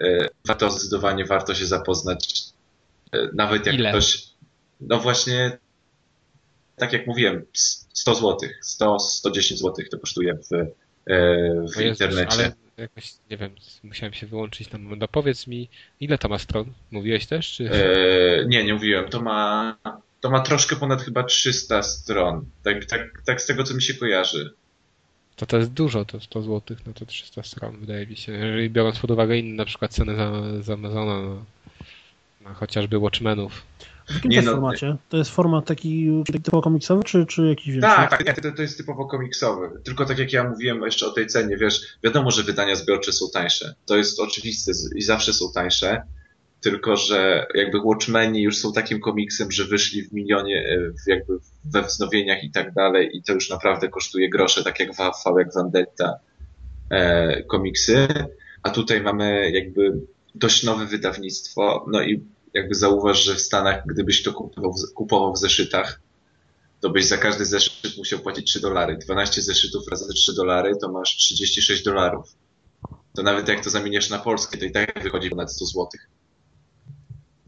e, 0.00 0.28
warto, 0.46 0.70
zdecydowanie 0.70 1.24
warto 1.24 1.54
się 1.54 1.66
zapoznać. 1.66 2.42
E, 3.12 3.28
nawet 3.34 3.66
jak 3.66 3.74
Ile? 3.74 3.90
ktoś, 3.90 4.24
no 4.80 4.98
właśnie, 4.98 5.58
tak 6.76 6.92
jak 6.92 7.06
mówiłem, 7.06 7.44
100 7.92 8.14
zł, 8.14 8.38
100, 8.60 8.98
110 8.98 9.60
zł 9.60 9.84
to 9.90 9.98
kosztuje 9.98 10.34
w, 10.34 10.52
e, 10.52 10.66
w 11.74 11.80
Jezus, 11.80 12.00
internecie. 12.00 12.32
Ale 12.32 12.52
jakoś, 12.76 13.12
nie 13.30 13.36
wiem, 13.36 13.50
musiałem 13.82 14.12
się 14.12 14.26
wyłączyć 14.26 14.72
moment. 14.72 15.00
No 15.00 15.08
powiedz 15.08 15.46
mi, 15.46 15.68
ile 16.00 16.18
to 16.18 16.28
ma 16.28 16.38
stron? 16.38 16.72
Mówiłeś 16.90 17.26
też, 17.26 17.52
czy... 17.52 17.70
E, 17.70 18.46
nie, 18.46 18.64
nie 18.64 18.74
mówiłem. 18.74 19.08
To 19.08 19.22
ma, 19.22 19.76
to 20.20 20.30
ma 20.30 20.40
troszkę 20.40 20.76
ponad 20.76 21.02
chyba 21.02 21.22
300 21.22 21.82
stron. 21.82 22.44
Tak, 22.62 22.84
tak, 22.84 23.22
tak 23.26 23.42
z 23.42 23.46
tego, 23.46 23.64
co 23.64 23.74
mi 23.74 23.82
się 23.82 23.94
kojarzy. 23.94 24.54
To 25.36 25.46
to 25.46 25.56
jest 25.56 25.72
dużo, 25.72 26.04
to 26.04 26.20
100 26.20 26.42
zł, 26.42 26.76
no 26.86 26.92
to 26.92 27.06
300 27.06 27.42
stron, 27.42 27.80
wydaje 27.80 28.06
mi 28.06 28.16
się. 28.16 28.32
Jeżeli 28.32 28.70
biorąc 28.70 28.98
pod 28.98 29.10
uwagę 29.10 29.38
inne 29.38 29.56
na 29.56 29.64
przykład 29.64 29.92
ceny 29.92 30.16
za, 30.16 30.62
za 30.62 30.74
Amazona, 30.74 31.22
no, 31.22 31.44
no, 32.40 32.54
chociażby 32.54 32.98
Watchmenów. 32.98 33.62
W 34.06 34.14
jakim 34.14 34.30
Nie 34.30 34.36
to 34.36 34.40
jest 34.40 34.46
no, 34.46 34.52
formacie? 34.52 34.96
To 35.08 35.16
jest 35.16 35.30
format 35.30 35.66
taki 35.66 36.10
typowo 36.44 36.62
komiksowy, 36.62 37.04
czy, 37.04 37.26
czy 37.26 37.46
jakiś 37.46 37.66
większy? 37.66 37.80
Tak, 37.80 38.10
tak, 38.10 38.26
nie, 38.26 38.34
to, 38.34 38.56
to 38.56 38.62
jest 38.62 38.76
typowo 38.76 39.06
komiksowy. 39.06 39.70
Tylko 39.84 40.04
tak 40.04 40.18
jak 40.18 40.32
ja 40.32 40.50
mówiłem 40.50 40.82
jeszcze 40.82 41.06
o 41.06 41.10
tej 41.10 41.26
cenie, 41.26 41.56
wiesz, 41.56 41.98
wiadomo, 42.04 42.30
że 42.30 42.42
wydania 42.42 42.74
zbiorcze 42.74 43.12
są 43.12 43.26
tańsze. 43.32 43.74
To 43.86 43.96
jest 43.96 44.20
oczywiste 44.20 44.72
i 44.96 45.02
zawsze 45.02 45.32
są 45.32 45.52
tańsze. 45.54 46.02
Tylko, 46.60 46.96
że 46.96 47.46
jakby 47.54 47.78
Watchmeni 47.84 48.42
już 48.42 48.58
są 48.58 48.72
takim 48.72 49.00
komiksem, 49.00 49.52
że 49.52 49.64
wyszli 49.64 50.02
w 50.02 50.12
milionie, 50.12 50.56
e, 50.56 50.92
jakby 51.06 51.38
we 51.64 51.82
wznowieniach 51.82 52.44
i 52.44 52.50
tak 52.50 52.72
dalej 52.72 53.10
i 53.16 53.22
to 53.22 53.32
już 53.32 53.50
naprawdę 53.50 53.88
kosztuje 53.88 54.30
grosze, 54.30 54.64
tak 54.64 54.80
jak 54.80 54.94
w 54.94 54.98
jak 55.38 55.54
Vendetta 55.54 56.18
e, 56.90 57.42
komiksy. 57.42 58.08
A 58.62 58.70
tutaj 58.70 59.00
mamy 59.00 59.50
jakby 59.50 60.00
dość 60.34 60.62
nowe 60.62 60.86
wydawnictwo, 60.86 61.86
no 61.92 62.02
i 62.02 62.22
jakby 62.54 62.74
zauważ, 62.74 63.24
że 63.24 63.34
w 63.34 63.40
Stanach, 63.40 63.86
gdybyś 63.86 64.22
to 64.22 64.32
kupował, 64.32 64.74
kupował 64.94 65.32
w 65.32 65.38
zeszytach, 65.38 66.00
to 66.80 66.90
byś 66.90 67.04
za 67.06 67.16
każdy 67.16 67.44
zeszyt 67.44 67.96
musiał 67.98 68.18
płacić 68.18 68.46
3 68.46 68.60
dolary. 68.60 68.98
12 68.98 69.42
zeszytów 69.42 69.88
razy 69.88 70.12
3 70.14 70.34
dolary 70.34 70.76
to 70.80 70.92
masz 70.92 71.16
36 71.16 71.82
dolarów. 71.84 72.34
To 73.14 73.22
nawet 73.22 73.48
jak 73.48 73.64
to 73.64 73.70
zamieniasz 73.70 74.10
na 74.10 74.18
polskie, 74.18 74.58
to 74.58 74.64
i 74.64 74.70
tak 74.72 75.02
wychodzi 75.02 75.30
ponad 75.30 75.52
100 75.52 75.64
złotych. 75.66 76.08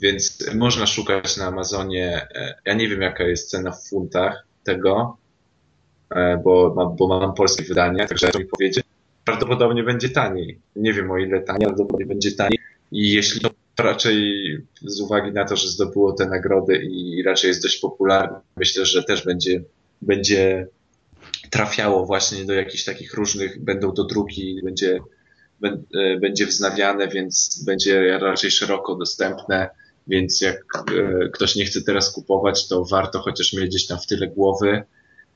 Więc 0.00 0.38
można 0.54 0.86
szukać 0.86 1.36
na 1.36 1.46
Amazonie. 1.46 2.28
e, 2.34 2.54
Ja 2.66 2.74
nie 2.74 2.88
wiem, 2.88 3.02
jaka 3.02 3.24
jest 3.24 3.50
cena 3.50 3.70
w 3.72 3.88
funtach 3.88 4.46
tego, 4.64 5.16
e, 6.10 6.40
bo, 6.44 6.72
mam, 6.76 6.96
bo 6.96 7.08
mam 7.20 7.34
polskie 7.34 7.64
wydanie, 7.64 8.06
także 8.08 8.28
to 8.28 8.38
mi 8.38 8.44
powiedzieć. 8.46 8.84
Prawdopodobnie 9.24 9.82
będzie 9.82 10.08
taniej. 10.08 10.60
Nie 10.76 10.92
wiem 10.92 11.10
o 11.10 11.18
ile 11.18 11.40
taniej, 11.40 11.64
ale 11.66 11.74
prawdopodobnie 11.74 12.06
będzie 12.06 12.32
taniej. 12.32 12.58
I 12.92 13.12
jeśli 13.12 13.40
to 13.40 13.50
raczej 13.78 14.32
z 14.82 15.00
uwagi 15.00 15.32
na 15.32 15.44
to, 15.44 15.56
że 15.56 15.68
zdobyło 15.68 16.12
te 16.12 16.26
nagrody 16.26 16.76
i 16.76 17.22
raczej 17.22 17.48
jest 17.48 17.62
dość 17.62 17.78
popularne, 17.78 18.40
myślę, 18.56 18.86
że 18.86 19.04
też 19.04 19.24
będzie, 19.24 19.62
będzie 20.02 20.66
trafiało 21.50 22.06
właśnie 22.06 22.44
do 22.44 22.52
jakichś 22.52 22.84
takich 22.84 23.14
różnych, 23.14 23.64
będą 23.64 23.94
do 23.94 24.04
druki, 24.04 24.60
będzie, 24.64 24.98
bę- 25.62 25.82
e, 25.94 26.20
będzie 26.20 26.46
wznawiane, 26.46 27.08
więc 27.08 27.62
będzie 27.66 28.18
raczej 28.18 28.50
szeroko 28.50 28.94
dostępne. 28.94 29.68
Więc 30.06 30.40
jak 30.40 30.56
e, 30.76 31.28
ktoś 31.28 31.56
nie 31.56 31.64
chce 31.64 31.82
teraz 31.82 32.12
kupować, 32.12 32.68
to 32.68 32.84
warto 32.84 33.18
chociaż 33.18 33.52
mieć 33.52 33.66
gdzieś 33.66 33.86
tam 33.86 33.98
w 33.98 34.06
tyle 34.06 34.26
głowy 34.26 34.82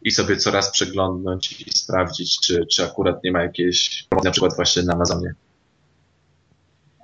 i 0.02 0.10
sobie 0.10 0.36
coraz 0.36 0.70
przeglądnąć 0.70 1.60
i 1.60 1.70
sprawdzić, 1.70 2.40
czy, 2.40 2.66
czy 2.66 2.84
akurat 2.84 3.24
nie 3.24 3.32
ma 3.32 3.42
jakiejś 3.42 4.06
na 4.24 4.30
przykład 4.30 4.56
właśnie 4.56 4.82
na 4.82 4.92
Amazonie. 4.92 5.34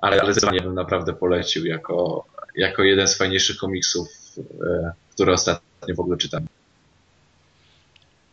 Ale, 0.05 0.21
ale 0.21 0.33
zdecydowanie 0.33 0.61
bym 0.61 0.75
naprawdę 0.75 1.13
polecił 1.13 1.65
jako, 1.65 2.25
jako 2.55 2.83
jeden 2.83 3.07
z 3.07 3.17
fajniejszych 3.17 3.57
komiksów, 3.57 4.07
e, 4.37 4.93
które 5.13 5.33
ostatnio 5.33 5.95
w 5.95 5.99
ogóle 5.99 6.17
czytam. 6.17 6.47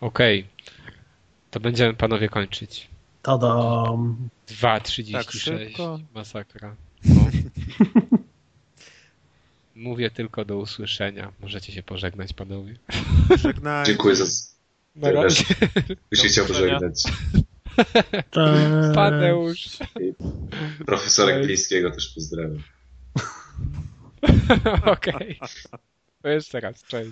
Okej, 0.01 0.47
to 1.51 1.61
będziemy 1.61 1.95
panowie 1.95 2.29
kończyć. 2.29 2.89
Tadam. 3.23 4.17
2,36. 4.49 5.13
Tak 5.13 5.31
szybko? 5.31 6.01
Masakra. 6.15 6.77
No. 7.05 7.21
Mówię 9.75 10.11
tylko 10.11 10.45
do 10.45 10.57
usłyszenia. 10.57 11.33
Możecie 11.41 11.73
się 11.73 11.83
pożegnać, 11.83 12.33
panowie. 12.33 12.75
Żegnaj. 13.37 13.87
Dziękuję 13.87 14.17
za... 14.17 14.25
Na 14.97 15.13
razie. 15.13 15.45
Już 16.11 16.21
się 16.21 16.29
chciał 16.29 16.47
pożegnać. 16.47 17.03
Cześć. 18.31 18.95
Tadeusz. 18.95 19.79
Profesora. 20.87 21.41
Glińskiego 21.41 21.91
też 21.91 22.15
pozdrawiam. 22.15 22.63
Okej. 24.93 25.41
To 26.23 26.29
jeszcze 26.29 26.61
raz, 26.61 26.85
cześć. 26.85 27.11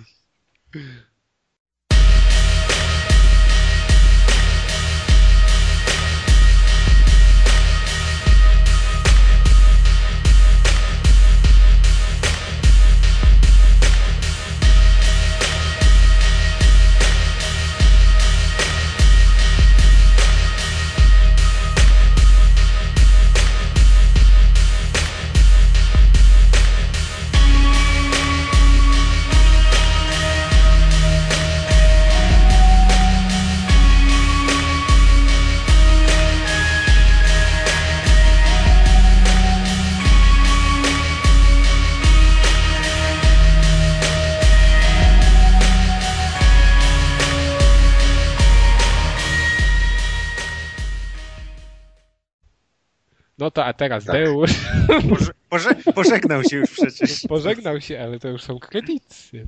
No 53.41 53.51
to 53.51 53.65
a 53.65 53.73
teraz 53.73 54.05
Tak. 54.05 54.15
Deusz 54.15 54.51
Poże, 55.09 55.31
poże, 55.49 55.69
pożegnał 55.95 56.43
się 56.43 56.57
już 56.57 56.71
przecież. 56.71 57.21
pożegnał 57.29 57.81
się, 57.81 57.99
ale 58.01 58.19
to 58.19 58.27
już 58.27 58.41
są 58.43 58.59
kredyty. 58.59 59.47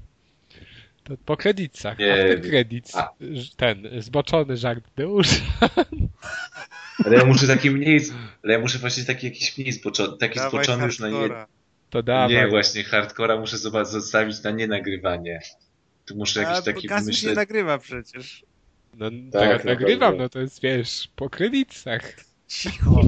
To 1.03 1.13
po 1.25 1.37
kredytach. 1.37 1.99
Nie. 1.99 2.37
A. 2.93 3.09
Ż- 3.21 3.55
Ten, 3.55 3.87
zboczony 3.99 4.57
żart 4.57 4.83
Deusza. 4.95 5.35
Ale 7.05 7.15
ja 7.17 7.25
muszę 7.25 7.47
taki 7.47 7.71
mniej, 7.71 7.99
ale 8.43 8.53
ja 8.53 8.59
muszę 8.59 8.79
właśnie 8.79 9.03
taki 9.03 9.27
jakiś 9.27 9.57
mniej 9.57 9.71
zboczony, 9.71 10.17
taki 10.17 10.35
Dawaj 10.35 10.51
zboczony 10.51 10.85
już 10.85 10.99
na 10.99 11.07
nie, 11.09 11.13
hardcora. 11.15 11.47
To 11.89 12.03
dawaj. 12.03 12.35
nie 12.35 12.47
właśnie, 12.47 12.83
hardcora 12.83 13.39
muszę 13.39 13.57
zostawić 13.57 14.43
na 14.43 14.51
nienagrywanie. 14.51 15.39
Tu 16.05 16.15
muszę 16.15 16.39
A, 16.47 16.49
jakiś 16.51 16.65
taki 16.65 16.87
Kasus 16.87 17.01
nie 17.01 17.11
wymyśleć. 17.11 17.35
nagrywa 17.35 17.77
przecież. 17.77 18.45
No, 18.97 19.09
Tak, 19.09 19.21
teraz 19.31 19.63
nagrywam, 19.63 20.17
no 20.17 20.29
to 20.29 20.39
jest, 20.39 20.61
wiesz, 20.61 21.09
po 21.15 21.29
kredytach. 21.29 22.13
Cicho. 22.47 23.01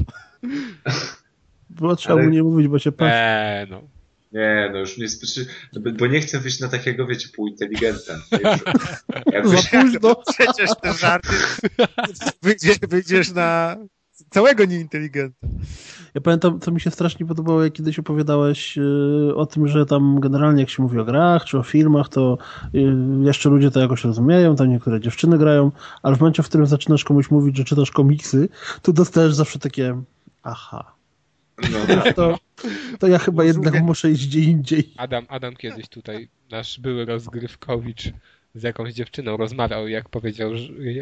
Było 1.69 1.95
trzeba 1.95 2.15
Ale- 2.15 2.23
mu 2.23 2.29
nie 2.29 2.43
mówić, 2.43 2.67
bo 2.67 2.79
się 2.79 2.91
patrzy. 2.91 3.15
Eee, 3.15 3.67
no. 3.69 3.81
Nie, 4.31 4.69
no 4.73 4.79
już 4.79 4.97
nie 4.97 5.09
spyszy, 5.09 5.45
bo 5.99 6.07
nie 6.07 6.19
chcę 6.21 6.39
wyjść 6.39 6.59
na 6.59 6.67
takiego, 6.67 7.07
wiecie, 7.07 7.29
półinteligenta. 7.35 8.13
Jakbyś, 9.33 9.71
Za 9.71 9.81
późno. 9.81 10.15
Przecież 10.33 10.69
te 10.81 10.93
żarty 10.93 11.29
wyjdziesz, 12.41 12.79
wyjdziesz 12.89 13.31
na 13.31 13.77
całego 14.29 14.65
nieinteligenta. 14.65 15.47
Ja 16.13 16.21
pamiętam, 16.21 16.59
co 16.59 16.71
mi 16.71 16.81
się 16.81 16.91
strasznie 16.91 17.25
podobało, 17.25 17.63
jak 17.63 17.73
kiedyś 17.73 17.99
opowiadałeś 17.99 18.77
yy, 18.77 19.35
o 19.35 19.45
tym, 19.45 19.67
że 19.67 19.85
tam 19.85 20.19
generalnie 20.19 20.61
jak 20.61 20.69
się 20.69 20.83
mówi 20.83 20.99
o 20.99 21.05
grach 21.05 21.45
czy 21.45 21.57
o 21.57 21.63
filmach, 21.63 22.09
to 22.09 22.37
yy, 22.73 22.95
jeszcze 23.23 23.49
ludzie 23.49 23.71
to 23.71 23.79
jakoś 23.79 24.03
rozumieją, 24.03 24.55
tam 24.55 24.69
niektóre 24.69 24.99
dziewczyny 24.99 25.37
grają, 25.37 25.71
ale 26.03 26.15
w 26.15 26.19
momencie, 26.19 26.43
w 26.43 26.45
którym 26.45 26.67
zaczynasz 26.67 27.03
komuś 27.03 27.31
mówić, 27.31 27.57
że 27.57 27.63
czytasz 27.63 27.91
komiksy, 27.91 28.49
to 28.81 28.93
dostajesz 28.93 29.33
zawsze 29.33 29.59
takie 29.59 30.01
aha. 30.45 30.95
no, 31.71 31.85
tak. 31.87 32.15
To, 32.15 32.37
to 32.99 33.07
ja 33.07 33.19
chyba 33.19 33.43
jednak 33.43 33.81
muszę 33.81 34.11
iść 34.11 34.27
gdzie 34.27 34.39
indziej. 34.39 34.93
Adam, 34.97 35.25
Adam 35.29 35.55
kiedyś 35.55 35.87
tutaj, 35.87 36.29
nasz 36.51 36.79
były 36.79 37.05
rozgrywkowicz 37.05 38.03
z 38.55 38.63
jakąś 38.63 38.93
dziewczyną 38.93 39.37
rozmawiał, 39.37 39.87
jak 39.87 40.09
powiedział 40.09 40.51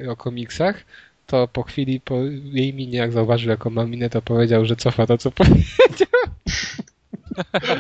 o 0.10 0.16
komiksach, 0.16 0.86
to 1.28 1.48
po 1.48 1.64
chwili, 1.64 2.02
po 2.02 2.16
jej 2.44 2.74
minie, 2.74 2.98
jak 2.98 3.12
zauważył, 3.12 3.50
jaką 3.50 3.70
mam 3.70 3.90
minę, 3.90 4.10
to 4.10 4.22
powiedział, 4.22 4.66
że 4.66 4.76
cofa 4.76 5.08
to, 5.08 5.18
co 5.18 5.32
powiedział. 5.32 6.08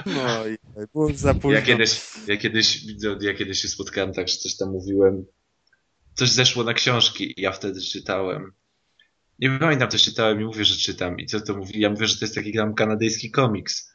No 0.05 0.47
i 0.47 0.57
było 0.93 1.13
za 1.13 1.33
późno. 1.33 1.51
Ja 1.51 1.61
kiedyś, 1.61 2.01
ja 2.27 2.37
kiedyś, 2.37 2.85
widzę, 2.85 3.17
ja 3.21 3.33
kiedyś 3.33 3.61
się 3.61 3.67
spotkałem 3.67 4.13
tak, 4.13 4.27
że 4.27 4.37
coś 4.37 4.57
tam 4.57 4.69
mówiłem. 4.69 5.25
Coś 6.13 6.29
zeszło 6.29 6.63
na 6.63 6.73
książki 6.73 7.39
i 7.39 7.41
ja 7.41 7.51
wtedy 7.51 7.81
czytałem. 7.81 8.53
Nie 9.43 9.59
pamiętam, 9.59 9.89
coś 9.89 10.03
czytałem 10.03 10.41
i 10.41 10.45
mówię, 10.45 10.65
że 10.65 10.75
czytam. 10.75 11.19
I 11.19 11.25
co 11.25 11.41
to 11.41 11.57
mówi? 11.57 11.79
Ja 11.79 11.89
mówię, 11.89 12.07
że 12.07 12.19
to 12.19 12.25
jest 12.25 12.35
taki 12.35 12.53
tam 12.53 12.75
kanadyjski 12.75 13.31
komiks. 13.31 13.93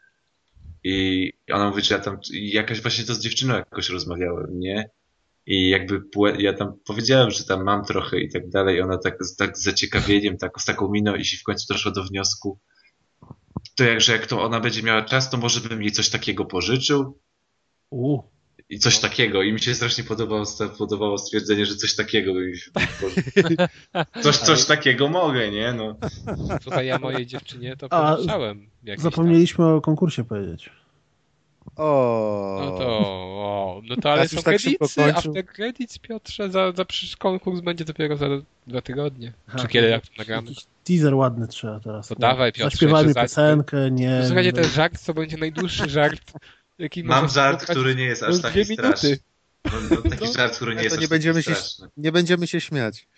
I 0.85 1.33
ona 1.53 1.71
mówi, 1.71 1.83
że 1.83 1.95
ja 1.95 2.01
tam, 2.01 2.19
jakaś 2.33 2.83
właśnie 2.83 3.05
to 3.05 3.15
z 3.15 3.21
dziewczyną 3.21 3.55
jakoś 3.55 3.89
rozmawiałem, 3.89 4.61
nie? 4.61 4.91
I 5.47 5.69
jakby 5.69 6.03
ja 6.39 6.53
tam 6.53 6.79
powiedziałem, 6.87 7.31
że 7.31 7.45
tam 7.45 7.65
mam 7.65 7.85
trochę 7.85 8.21
i 8.21 8.33
tak 8.33 8.49
dalej. 8.49 8.81
Ona 8.81 8.99
tak, 8.99 9.19
tak 9.39 9.59
z 9.59 9.63
zaciekawieniem, 9.63 10.39
tak, 10.39 10.61
z 10.61 10.65
taką 10.65 10.89
miną 10.89 11.15
i 11.15 11.25
się 11.25 11.37
w 11.37 11.43
końcu 11.43 11.73
doszła 11.73 11.93
do 11.93 12.05
wniosku, 12.05 12.59
to 13.77 13.85
jak, 13.85 14.01
że 14.01 14.13
jak 14.13 14.27
to 14.27 14.43
ona 14.43 14.61
będzie 14.61 14.83
miała 14.83 15.03
czas, 15.03 15.31
to 15.31 15.37
może 15.37 15.61
bym 15.61 15.83
jej 15.83 15.93
coś 15.93 16.09
takiego 16.09 16.45
pożyczył. 16.45 17.19
U, 17.91 18.23
I 18.71 18.79
coś 18.79 18.99
takiego. 18.99 19.43
I 19.43 19.53
mi 19.53 19.61
się 19.61 19.75
strasznie 19.75 20.05
podobało, 20.05 20.45
podobało 20.79 21.19
stwierdzenie, 21.19 21.67
że 21.67 21.77
coś 21.77 21.95
takiego. 21.97 22.35
by 22.35 22.47
mi 22.47 22.57
się- 22.59 22.71
Coś, 24.23 24.37
coś 24.37 24.65
takiego 24.65 25.09
mogę, 25.09 25.51
nie? 25.51 25.73
No. 25.73 25.97
Słuchaj, 26.63 26.87
ja 26.87 26.99
mojej 26.99 27.27
dziewczynie 27.27 27.77
to 27.77 27.87
A, 27.91 28.17
jakieś 28.85 29.03
zapomnieliśmy 29.03 29.67
o 29.67 29.81
konkursie 29.81 30.25
powiedzieć. 30.25 30.71
O. 31.77 32.57
Tam. 32.61 32.69
No 32.71 32.79
to, 32.79 32.87
o, 32.89 33.81
no 33.85 33.97
to 33.97 34.11
ale 34.13 34.19
Teraz 34.29 34.31
są 34.31 34.37
tak 34.37 34.45
kredyty, 34.45 34.79
kończył. 34.79 35.05
after 35.31 35.47
credits, 35.47 35.99
Piotrze, 35.99 36.51
za, 36.51 36.73
za 36.73 36.85
konkurs 37.19 37.61
będzie 37.61 37.85
dopiero 37.85 38.17
za 38.17 38.27
dwa 38.67 38.81
tygodnie. 38.81 39.33
Aha, 39.49 39.59
Czy 39.59 39.69
kiedy, 39.69 39.89
jak 39.89 40.07
to 40.07 40.13
nagramy. 40.19 40.49
Jakiś 40.49 40.65
teaser 40.85 41.15
ładny 41.15 41.49
trzeba 41.49 41.81
teraz. 41.81 42.09
To 42.09 42.15
dawaj, 42.15 42.53
Piotrze, 42.53 42.71
Zaśpiewajmy 42.71 43.15
piosenkę, 43.15 43.91
nie. 43.91 44.23
Słuchajcie, 44.27 44.53
ten 44.53 44.65
żart 44.65 45.05
to 45.07 45.15
będzie 45.15 45.37
najdłuższy 45.37 45.89
żart, 45.91 46.33
jaki 46.79 47.05
Mam 47.05 47.23
można 47.23 47.43
żart, 47.43 47.57
spotkać 47.59 47.77
który 47.77 47.95
nie 47.95 48.05
jest 48.05 48.23
aż 48.23 48.41
taki 48.41 48.65
dwie 48.65 48.75
straszny. 48.75 49.09
minuty. 49.09 49.23
No, 49.65 49.97
no, 50.05 50.11
taki 50.11 50.33
żart, 50.33 50.57
który 50.57 50.75
nie 50.75 50.83
jest 50.83 50.95
to 50.97 50.99
aż 50.99 51.01
nie 51.03 51.09
taki 51.09 51.11
będziemy 51.11 51.43
się, 51.43 51.55
straszny. 51.55 51.89
nie 51.97 52.13
będziemy 52.13 52.47
się 52.47 52.61
śmiać. 52.61 53.09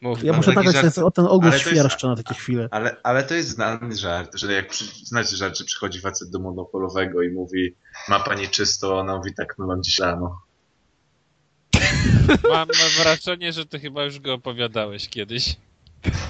Mów, 0.00 0.24
Ja 0.24 0.32
muszę 0.32 0.52
nagrać 0.52 0.74
żart- 0.76 0.98
o 0.98 1.10
ten 1.10 1.24
ogór 1.26 1.42
ale 1.50 1.50
to 1.50 1.56
jest- 1.56 1.70
świerszcza 1.80 2.08
na 2.08 2.16
takie 2.16 2.34
chwile. 2.34 2.68
Ale, 2.70 2.96
ale 3.02 3.22
to 3.22 3.34
jest 3.34 3.48
znany 3.48 3.96
żart, 3.96 4.36
że 4.38 4.52
jak 4.52 4.68
przy, 4.68 4.84
znacie 5.04 5.36
żart, 5.36 5.58
że 5.58 5.64
przychodzi 5.64 6.00
facet 6.00 6.30
do 6.30 6.38
monopolowego 6.38 7.22
i 7.22 7.30
mówi 7.30 7.74
ma 8.08 8.20
pani 8.20 8.48
czysto, 8.48 8.96
a 8.96 9.00
ona 9.00 9.16
mówi 9.16 9.34
tak, 9.34 9.54
no 9.58 9.66
mam 9.66 9.82
dziś 9.82 9.98
rano. 9.98 10.40
Mam 12.52 12.68
wrażenie, 13.02 13.52
że 13.52 13.66
ty 13.66 13.80
chyba 13.80 14.04
już 14.04 14.20
go 14.20 14.34
opowiadałeś 14.34 15.08
kiedyś. 15.08 15.56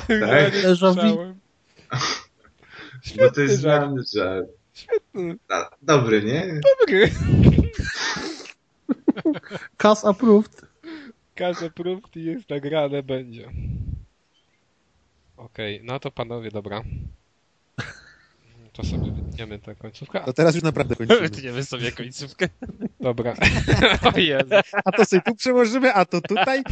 Ja 0.08 0.28
Tak? 0.28 0.54
słyszałem. 0.54 1.38
Bo 3.16 3.30
to 3.30 3.40
jest 3.40 3.60
żart. 3.62 3.84
znany 3.86 4.02
żart. 4.14 4.46
Świetny. 4.74 5.36
A, 5.48 5.70
dobry, 5.82 6.22
nie? 6.22 6.60
Dobry. 6.80 7.10
Cast 9.76 10.04
approved. 10.04 10.66
Każde 11.34 11.70
prób 11.70 12.16
jest 12.16 12.50
nagrane 12.50 13.02
będzie. 13.02 13.50
Okej, 15.36 15.80
no 15.84 16.00
to 16.00 16.10
panowie, 16.10 16.50
dobra. 16.50 16.82
To 18.72 18.84
sobie 18.84 19.12
wytniemy 19.12 19.58
tę 19.58 19.74
końcówkę. 19.74 20.20
To 20.24 20.32
teraz 20.32 20.54
już 20.54 20.64
naprawdę 20.64 20.96
kończymy. 20.96 21.20
Wytniemy 21.20 21.64
sobie 21.64 21.92
końcówkę. 21.92 22.48
Dobra. 23.00 23.34
O 24.14 24.18
Jezu. 24.18 24.54
A 24.84 24.92
to 24.92 25.04
sobie 25.04 25.22
tu 25.22 25.34
przełożymy, 25.34 25.94
a 25.94 26.04
to 26.04 26.20
tutaj. 26.20 26.62